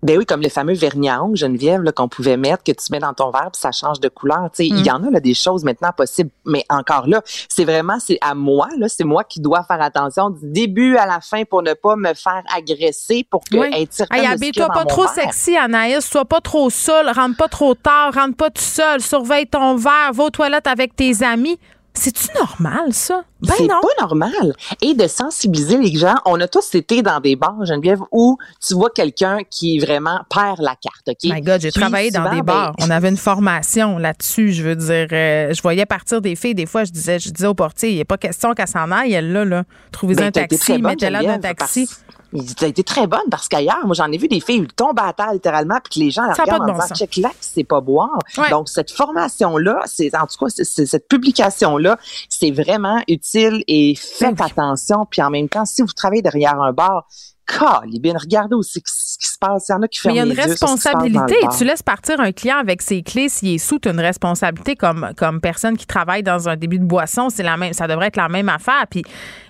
Ben 0.02 0.16
oui, 0.16 0.24
comme 0.24 0.40
le 0.40 0.48
fameux 0.48 0.74
vernis 0.74 1.10
à 1.10 1.22
ongles, 1.22 1.36
Geneviève, 1.36 1.82
qu'on 1.92 2.08
pouvait 2.08 2.36
mettre, 2.36 2.64
que 2.64 2.72
tu 2.72 2.90
mets 2.90 3.00
dans 3.00 3.12
ton 3.12 3.30
verre, 3.30 3.50
puis 3.52 3.60
ça 3.60 3.70
change 3.70 4.00
de 4.00 4.08
couleur. 4.08 4.50
Tu 4.52 4.56
sais, 4.56 4.66
Il 4.66 4.86
y 4.86 4.90
mm. 4.90 4.94
en 4.94 5.04
a 5.08 5.10
là, 5.10 5.20
des 5.20 5.34
choses 5.34 5.62
maintenant 5.62 5.90
possibles, 5.94 6.30
mais 6.46 6.64
encore 6.70 7.06
là, 7.06 7.22
c'est 7.48 7.64
vraiment, 7.64 7.98
c'est 8.00 8.18
à 8.20 8.34
moi, 8.34 8.68
là, 8.78 8.88
c'est 8.88 9.04
moi 9.04 9.24
qui 9.24 9.40
dois 9.40 9.62
faire 9.64 9.82
attention 9.82 10.30
du 10.30 10.50
début 10.50 10.96
à 10.96 11.06
la 11.06 11.20
fin 11.20 11.44
pour 11.44 11.62
ne 11.62 11.74
pas 11.74 11.96
me 11.96 12.14
faire 12.14 12.42
agresser, 12.56 13.26
pour 13.28 13.44
que 13.44 13.58
oui. 13.58 13.68
être 13.74 14.02
hey, 14.10 14.52
toi 14.52 14.68
pas 14.68 14.84
trop 14.84 15.06
sexy, 15.06 15.56
Anaïs, 15.56 16.04
sois 16.04 16.24
pas 16.24 16.40
trop 16.40 16.70
seul, 16.70 17.10
rentre 17.10 17.36
pas 17.36 17.48
trop 17.48 17.74
tard, 17.74 18.14
rentre 18.14 18.36
pas 18.36 18.50
tout 18.50 18.62
seul, 18.62 19.00
surveille 19.00 19.46
ton 19.46 19.76
verre, 19.76 20.12
va 20.12 20.24
aux 20.24 20.30
toilettes 20.30 20.66
avec 20.66 20.96
tes 20.96 21.22
amis. 21.22 21.58
C'est-tu 21.92 22.28
normal, 22.38 22.92
ça? 22.92 23.24
Ben 23.42 23.54
c'est 23.56 23.66
pas 23.66 23.80
normal. 24.00 24.54
Et 24.82 24.94
de 24.94 25.06
sensibiliser 25.06 25.78
les 25.78 25.96
gens. 25.96 26.16
On 26.26 26.40
a 26.40 26.48
tous 26.48 26.74
été 26.74 27.02
dans 27.02 27.20
des 27.20 27.36
bars, 27.36 27.64
Geneviève, 27.64 28.00
où 28.12 28.38
tu 28.66 28.74
vois 28.74 28.90
quelqu'un 28.90 29.38
qui 29.50 29.78
vraiment 29.78 30.20
perd 30.28 30.60
la 30.60 30.76
carte, 30.76 31.08
OK? 31.08 31.24
My 31.24 31.40
God, 31.40 31.60
j'ai 31.60 31.72
travaillé 31.72 32.10
dans 32.10 32.30
des 32.30 32.42
bars. 32.42 32.74
Ben, 32.78 32.86
On 32.86 32.90
avait 32.90 33.08
une 33.08 33.16
formation 33.16 33.98
là-dessus. 33.98 34.52
Je 34.52 34.62
veux 34.62 34.76
dire, 34.76 35.08
euh, 35.12 35.52
je 35.52 35.62
voyais 35.62 35.86
partir 35.86 36.20
des 36.20 36.36
filles. 36.36 36.54
Des 36.54 36.66
fois, 36.66 36.84
je 36.84 36.90
disais, 36.90 37.18
je 37.18 37.30
disais 37.30 37.46
au 37.46 37.54
portier, 37.54 37.90
il 37.90 37.94
n'y 37.96 38.02
a 38.02 38.04
pas 38.04 38.18
question 38.18 38.52
qu'elle 38.54 38.68
s'en 38.68 38.90
aille, 38.90 39.12
elle, 39.12 39.32
là, 39.32 39.44
là. 39.44 39.64
Trouvez 39.92 40.14
ben, 40.14 40.26
un 40.26 40.30
taxi, 40.30 40.78
mettez-la 40.78 41.22
dans 41.22 41.30
un 41.30 41.38
taxi. 41.38 41.88
Ça 42.58 42.66
a 42.66 42.68
été 42.68 42.84
très 42.84 43.08
bonne 43.08 43.28
parce 43.28 43.48
qu'ailleurs, 43.48 43.84
moi, 43.86 43.94
j'en 43.94 44.10
ai 44.12 44.16
vu 44.16 44.28
des 44.28 44.38
filles 44.38 44.66
tombent 44.76 45.00
à 45.00 45.12
terre 45.12 45.32
littéralement, 45.32 45.78
puis 45.82 45.94
que 45.94 46.04
les 46.04 46.10
gens 46.10 46.22
la 46.22 46.34
regardent 46.34 46.70
en 46.70 46.74
disant 46.74 46.94
check 46.94 47.16
là, 47.16 47.30
c'est 47.40 47.64
pas 47.64 47.80
boire. 47.80 48.18
Donc, 48.50 48.68
cette 48.68 48.92
formation-là, 48.92 49.82
c'est 49.86 50.14
en 50.14 50.26
tout 50.26 50.44
cas, 50.44 50.50
cette 50.50 51.08
publication-là, 51.08 51.98
c'est 52.28 52.52
vraiment 52.52 53.02
utile 53.08 53.29
et 53.34 53.94
faites 53.96 54.40
attention. 54.40 55.06
Puis 55.10 55.22
en 55.22 55.30
même 55.30 55.48
temps, 55.48 55.64
si 55.64 55.82
vous 55.82 55.92
travaillez 55.92 56.22
derrière 56.22 56.60
un 56.60 56.72
bar, 56.72 57.06
bien 58.00 58.14
regardez 58.18 58.54
aussi 58.54 58.82
ce 58.84 59.18
qui 59.18 59.26
se 59.26 59.38
passe. 59.38 59.68
Il 59.68 59.72
y 59.72 59.74
en 59.74 59.82
a 59.82 59.88
qui 59.88 60.00
ferment 60.00 60.14
Mais 60.14 60.20
il 60.22 60.26
y 60.26 60.30
a 60.30 60.34
une 60.34 60.50
responsabilité. 60.50 61.36
Tu 61.56 61.64
laisses 61.64 61.82
partir 61.82 62.20
un 62.20 62.32
client 62.32 62.58
avec 62.58 62.82
ses 62.82 63.02
clés 63.02 63.28
s'il 63.28 63.54
est 63.54 63.58
sous, 63.58 63.78
tu 63.78 63.88
as 63.88 63.92
une 63.92 64.00
responsabilité 64.00 64.76
comme, 64.76 65.10
comme 65.16 65.40
personne 65.40 65.76
qui 65.76 65.86
travaille 65.86 66.22
dans 66.22 66.48
un 66.48 66.56
début 66.56 66.78
de 66.78 66.84
boisson. 66.84 67.28
C'est 67.30 67.42
la 67.42 67.56
même, 67.56 67.72
ça 67.72 67.86
devrait 67.86 68.08
être 68.08 68.16
la 68.16 68.28
même 68.28 68.48
affaire. 68.48 68.84
Puis 68.90 69.02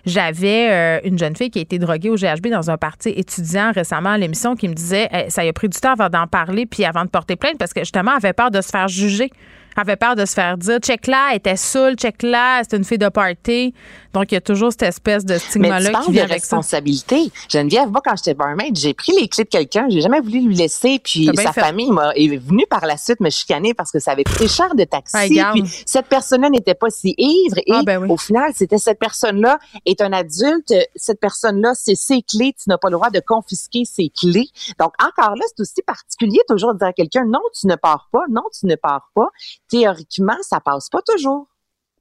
j'avais 0.04 0.70
euh, 0.70 1.00
une 1.04 1.18
jeune 1.18 1.36
fille 1.36 1.50
qui 1.50 1.58
a 1.58 1.62
été 1.62 1.78
droguée 1.78 2.10
au 2.10 2.16
GHB 2.16 2.48
dans 2.48 2.70
un 2.70 2.76
parti 2.76 3.10
étudiant 3.10 3.72
récemment 3.72 4.10
à 4.10 4.18
l'émission 4.18 4.56
qui 4.56 4.68
me 4.68 4.74
disait 4.74 5.08
ça 5.28 5.42
a 5.42 5.52
pris 5.52 5.68
du 5.68 5.78
temps 5.78 5.92
avant 5.92 6.08
d'en 6.08 6.26
parler 6.26 6.66
puis 6.66 6.84
avant 6.84 7.04
de 7.04 7.10
porter 7.10 7.36
plainte 7.36 7.58
parce 7.58 7.72
que 7.72 7.80
justement 7.80 8.12
elle 8.12 8.24
avait 8.24 8.32
peur 8.32 8.50
de 8.50 8.60
se 8.60 8.70
faire 8.70 8.88
juger 8.88 9.30
avait 9.76 9.96
peur 9.96 10.16
de 10.16 10.24
se 10.24 10.34
faire 10.34 10.56
dire 10.56 10.78
check 10.78 11.06
là, 11.06 11.28
elle 11.30 11.36
était 11.36 11.56
saoule, 11.56 11.94
check 11.94 12.22
là, 12.22 12.62
c'est 12.62 12.76
une 12.76 12.84
fille 12.84 12.98
de 12.98 13.08
party. 13.08 13.74
Donc 14.12 14.32
il 14.32 14.34
y 14.34 14.38
a 14.38 14.40
toujours 14.40 14.72
cette 14.72 14.82
espèce 14.82 15.24
de 15.24 15.38
stigma-là 15.38 16.00
qui 16.04 16.12
vient 16.12 16.26
de 16.26 16.32
responsabilité. 16.32 17.30
Geneviève, 17.48 17.90
moi 17.90 18.00
quand 18.04 18.16
j'étais 18.16 18.34
barmaid, 18.34 18.76
j'ai 18.76 18.94
pris 18.94 19.12
les 19.12 19.28
clés 19.28 19.44
de 19.44 19.48
quelqu'un, 19.48 19.86
j'ai 19.88 20.00
jamais 20.00 20.20
voulu 20.20 20.40
lui 20.40 20.54
laisser, 20.54 21.00
puis 21.02 21.30
sa 21.36 21.52
famille 21.52 21.90
m'a 21.90 22.12
est 22.14 22.36
venue 22.36 22.66
par 22.68 22.86
la 22.86 22.96
suite 22.96 23.20
me 23.20 23.30
chicaner 23.30 23.74
parce 23.74 23.90
que 23.92 23.98
ça 23.98 24.12
avait 24.12 24.24
coûté 24.24 24.48
cher 24.48 24.74
de 24.74 24.84
taxi. 24.84 25.40
puis 25.52 25.64
cette 25.86 26.06
personne-là 26.06 26.50
n'était 26.50 26.74
pas 26.74 26.90
si 26.90 27.14
ivre 27.16 27.58
et 27.58 27.72
ah, 27.72 27.82
ben 27.84 28.10
au 28.10 28.16
final 28.16 28.52
c'était 28.54 28.78
cette 28.78 28.98
personne-là 28.98 29.58
est 29.86 30.00
un 30.00 30.12
adulte, 30.12 30.72
cette 30.96 31.20
personne-là 31.20 31.72
c'est 31.74 31.94
ses 31.94 32.22
clés, 32.22 32.54
tu 32.60 32.68
n'as 32.68 32.78
pas 32.78 32.88
le 32.88 32.94
droit 32.94 33.10
de 33.10 33.20
confisquer 33.20 33.84
ses 33.84 34.10
clés. 34.10 34.48
Donc 34.78 34.92
encore 35.00 35.36
là 35.36 35.44
c'est 35.48 35.60
aussi 35.60 35.82
particulier 35.86 36.40
toujours 36.48 36.74
de 36.74 36.78
dire 36.78 36.88
à 36.88 36.92
quelqu'un 36.92 37.24
non 37.24 37.40
tu 37.58 37.66
ne 37.66 37.76
pars 37.76 38.08
pas, 38.12 38.24
non 38.28 38.44
tu 38.58 38.66
ne 38.66 38.74
pars 38.74 39.08
pas 39.14 39.28
théoriquement, 39.68 40.36
ça 40.42 40.60
passe 40.60 40.88
pas 40.88 41.02
toujours. 41.02 41.46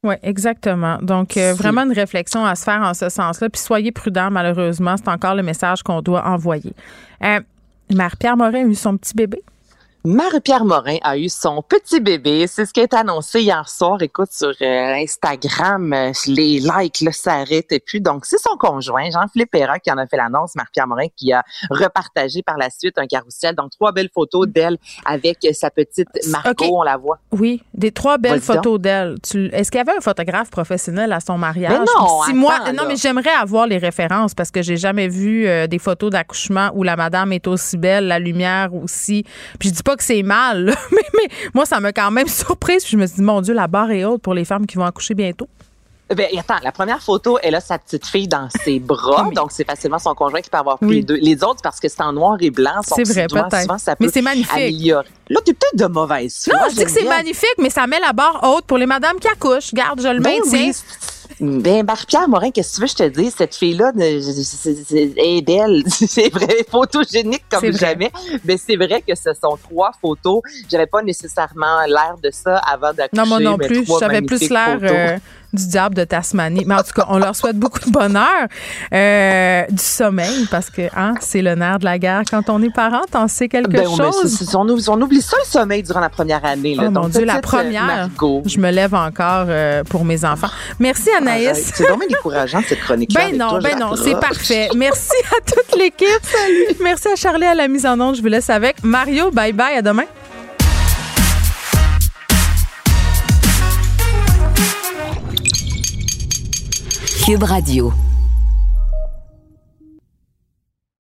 Oui, 0.04 0.16
exactement. 0.24 0.98
Donc, 1.02 1.36
euh, 1.36 1.54
vraiment 1.54 1.84
une 1.84 1.92
réflexion 1.92 2.46
à 2.46 2.56
se 2.56 2.64
faire 2.64 2.82
en 2.82 2.94
ce 2.94 3.10
sens-là. 3.10 3.50
Puis 3.50 3.62
soyez 3.62 3.92
prudents, 3.92 4.32
malheureusement, 4.32 4.96
c'est 4.96 5.10
encore 5.10 5.36
le 5.36 5.44
message 5.44 5.84
qu'on 5.84 6.02
doit 6.02 6.26
envoyer. 6.26 6.74
Euh, 7.24 7.42
Marie-Pierre 7.94 8.38
Morin 8.38 8.66
a 8.66 8.68
eu 8.68 8.76
son 8.76 8.96
petit 8.96 9.14
bébé. 9.14 9.42
Marie-Pierre 10.06 10.64
Morin 10.64 10.98
a 11.04 11.18
eu 11.18 11.28
son 11.28 11.62
petit 11.62 12.00
bébé. 12.00 12.48
C'est 12.48 12.66
ce 12.66 12.72
qui 12.72 12.80
a 12.80 12.84
été 12.84 12.96
annoncé 12.96 13.42
hier 13.42 13.68
soir. 13.68 14.02
Écoute, 14.02 14.32
sur 14.32 14.54
euh, 14.62 14.94
Instagram, 14.94 15.92
euh, 15.92 16.12
les 16.28 16.60
likes 16.60 17.02
là, 17.02 17.12
s'arrêtent 17.12 17.72
et 17.72 17.82
puis 17.82 18.00
donc 18.00 18.26
c'est 18.26 18.40
son 18.40 18.56
conjoint, 18.58 19.10
Jean-Philippe 19.12 19.52
Perrin, 19.52 19.78
qui 19.80 19.92
en 19.92 19.98
a 19.98 20.08
fait 20.08 20.16
l'annonce. 20.16 20.56
Marie-Pierre 20.56 20.88
Morin 20.88 21.08
qui 21.18 21.34
a 21.34 21.44
repartagé 21.70 22.42
par 22.44 22.58
la 22.58 22.70
suite 22.70 22.98
un 22.98 23.08
carrousel. 23.08 23.56
Donc 23.56 23.72
trois 23.72 23.92
belles 23.92 24.10
photos 24.14 24.48
d'elle 24.48 24.78
avec 25.06 25.46
sa 25.52 25.70
petite 25.70 26.08
Margot, 26.30 26.78
on 26.78 26.84
la 26.84 26.96
voit. 26.96 27.20
Oui, 27.32 27.62
des 27.74 27.92
trois 27.92 28.18
belles 28.18 28.42
photos 28.42 28.80
d'elle. 28.80 29.18
Est-ce 29.52 29.70
qu'il 29.70 29.80
y 29.80 29.82
avait 29.82 29.98
un 29.98 30.02
photographe 30.02 30.50
professionnel 30.50 31.12
à 31.12 31.20
son 31.20 31.38
mariage? 31.38 31.74
Mais 31.74 31.80
non, 31.80 32.24
si 32.26 32.34
moi, 32.34 32.72
non, 32.72 32.84
mais 32.88 32.96
j'aimerais 32.96 33.34
avoir 33.38 33.68
les 33.68 33.78
références 33.78 34.34
parce 34.34 34.52
que 34.52 34.62
j'ai 34.62 34.78
jamais 34.78 35.10
vu 35.10 35.46
euh, 35.46 35.68
des 35.68 35.80
photos 35.80 36.10
d'accouchement 36.10 36.72
où 36.74 36.84
la 36.84 36.96
madame 36.96 37.34
est 37.34 37.48
aussi 37.48 37.78
belle, 37.78 38.08
la 38.08 38.20
lumière 38.20 38.74
aussi. 38.74 39.26
Puis 39.60 39.70
je 39.70 39.74
dis 39.74 39.84
pas 39.84 39.89
que 39.96 40.04
c'est 40.04 40.24
mal, 40.24 40.76
mais, 40.92 41.30
moi, 41.54 41.66
ça 41.66 41.80
m'a 41.80 41.92
quand 41.92 42.12
même 42.12 42.28
surprise. 42.30 42.86
je 42.88 42.98
me 42.98 43.06
suis 43.06 43.18
dit, 43.18 43.22
mon 43.22 43.42
Dieu, 43.42 43.54
la 43.54 43.68
barre 43.68 43.92
est 43.92 44.06
haute 44.06 44.22
pour 44.22 44.34
les 44.34 44.46
femmes 44.46 44.66
qui 44.66 44.78
vont 44.78 44.86
accoucher 44.86 45.14
bientôt. 45.14 45.48
Ben, 46.16 46.26
attends, 46.40 46.58
la 46.64 46.72
première 46.72 47.04
photo, 47.04 47.38
elle 47.44 47.54
a 47.54 47.62
sa 47.62 47.78
petite 47.78 48.08
fille 48.08 48.28
dans 48.28 48.50
ses 48.64 48.80
bras, 48.80 49.30
donc 49.32 49.52
c'est 49.52 49.64
facilement 49.64 50.00
son 50.00 50.16
conjoint 50.16 50.42
qui 50.42 50.50
peut 50.50 50.58
avoir 50.58 50.80
pris 50.80 50.90
les 50.90 51.04
deux. 51.04 51.18
Les 51.22 51.44
autres, 51.44 51.62
parce 51.62 51.80
que 51.80 51.88
c'est 51.88 52.02
en 52.02 52.14
noir 52.14 52.38
et 52.40 52.50
blanc, 52.50 52.82
c'est 52.82 53.08
vrai, 53.08 53.28
peut-être. 53.28 53.96
Mais 54.00 54.10
c'est 54.10 54.24
magnifique. 54.24 54.52
Améliorer. 54.52 55.08
Là, 55.30 55.40
t'es 55.46 55.54
peut-être 55.54 55.76
de 55.76 55.94
mauvaise 55.94 56.46
foi. 56.46 56.56
Non, 56.56 56.66
je 56.72 56.78
dis 56.78 56.84
que 56.84 56.92
c'est 56.92 57.04
magnifique, 57.04 57.54
mais 57.60 57.70
ça 57.70 57.86
met 57.86 58.00
la 58.00 58.14
barre 58.14 58.40
haute 58.42 58.66
pour 58.66 58.80
les 58.80 58.88
madames 58.88 59.20
qui 59.20 59.28
accouchent. 59.28 59.72
Garde, 59.74 60.02
je 60.02 60.08
le 60.08 60.20
ben 60.20 60.40
maintiens. 60.40 60.72
Ben, 61.40 61.86
Marie-Pierre 61.86 62.28
Morin, 62.28 62.52
qu'est-ce 62.52 62.72
que 62.72 62.76
tu 62.76 62.82
veux 62.82 62.88
je 62.88 62.96
te 62.96 63.20
dis? 63.22 63.32
Cette 63.32 63.56
fille-là 63.56 63.92
est 63.96 65.46
belle. 65.46 65.84
c'est 65.88 66.30
vrai, 66.30 66.66
photogénique 66.70 67.46
comme 67.50 67.72
jamais. 67.72 68.12
Mais 68.46 68.58
c'est 68.58 68.76
vrai 68.76 69.02
que 69.08 69.16
ce 69.16 69.32
sont 69.34 69.58
trois 69.62 69.92
photos. 70.02 70.42
J'avais 70.70 70.88
pas 70.88 71.02
nécessairement 71.02 71.86
l'air 71.88 72.16
de 72.22 72.30
ça 72.32 72.58
avant 72.58 72.94
d'accoucher. 72.94 73.22
Non, 73.22 73.28
moi 73.28 73.40
non 73.40 73.58
plus. 73.58 73.86
J'avais 74.00 74.22
plus 74.22 74.50
l'air 74.50 75.20
du 75.54 75.68
diable 75.68 75.96
de 75.96 76.04
Tasmanie. 76.04 76.64
Mais 76.66 76.76
en 76.76 76.84
tout 76.84 76.94
cas, 76.96 77.06
on 77.10 77.18
leur 77.18 77.36
souhaite 77.36 77.58
beaucoup 77.58 77.80
de 77.80 77.92
bonheur, 77.92 78.48
euh, 78.94 79.64
du 79.70 79.84
sommeil, 79.84 80.48
parce 80.52 80.70
que 80.70 80.84
hein, 80.96 81.16
c'est 81.22 81.42
le 81.42 81.56
nerf 81.56 81.80
de 81.80 81.86
la 81.86 81.98
guerre. 81.98 82.24
Quand 82.30 82.50
on 82.50 82.62
est 82.62 82.74
parent, 82.74 83.02
t'en 83.12 83.28
sais 83.28 83.48
quelque 83.48 83.72
ben, 83.72 83.86
chose. 83.86 84.56
on, 84.56 84.68
on, 84.68 85.02
oublie 85.02 85.22
ça, 85.22 85.38
le 85.44 85.50
sommeil, 85.50 85.84
durant 85.84 86.00
la 86.00 86.10
première 86.10 86.44
année. 86.46 86.76
Là. 86.76 86.86
Oh 86.88 86.92
mon 86.92 87.08
Dieu, 87.08 87.26
la 87.26 87.42
première, 87.42 88.10
je 88.46 88.60
me 88.60 88.72
lève 88.72 88.94
encore 88.94 89.46
euh, 89.48 89.84
pour 89.84 90.06
mes 90.06 90.26
enfants. 90.26 90.50
Merci, 90.80 91.10
Anaïs. 91.18 91.72
C'est 91.74 91.84
vraiment 91.84 92.06
décourageant, 92.08 92.62
cette 92.68 92.82
chronique 92.82 93.14
Ben 93.14 93.38
non, 93.38 93.60
ben 93.60 93.78
non, 93.80 93.96
c'est 93.96 94.20
parfait. 94.20 94.70
Merci 94.76 95.16
à 95.32 95.42
toute 95.52 95.78
l'équipe. 95.78 96.08
Salut. 96.24 96.78
Merci 96.82 97.08
à 97.10 97.16
Charlie 97.16 97.46
à 97.46 97.56
la 97.56 97.68
mise 97.68 97.86
en 97.86 98.00
onde. 98.00 98.16
Je 98.16 98.22
vous 98.22 98.28
laisse 98.28 98.50
avec. 98.50 98.84
Mario, 98.84 99.32
bye 99.32 99.54
bye, 99.54 99.78
à 99.78 99.82
demain. 99.82 100.06
Cube 107.30 107.44
Radio. 107.44 108.09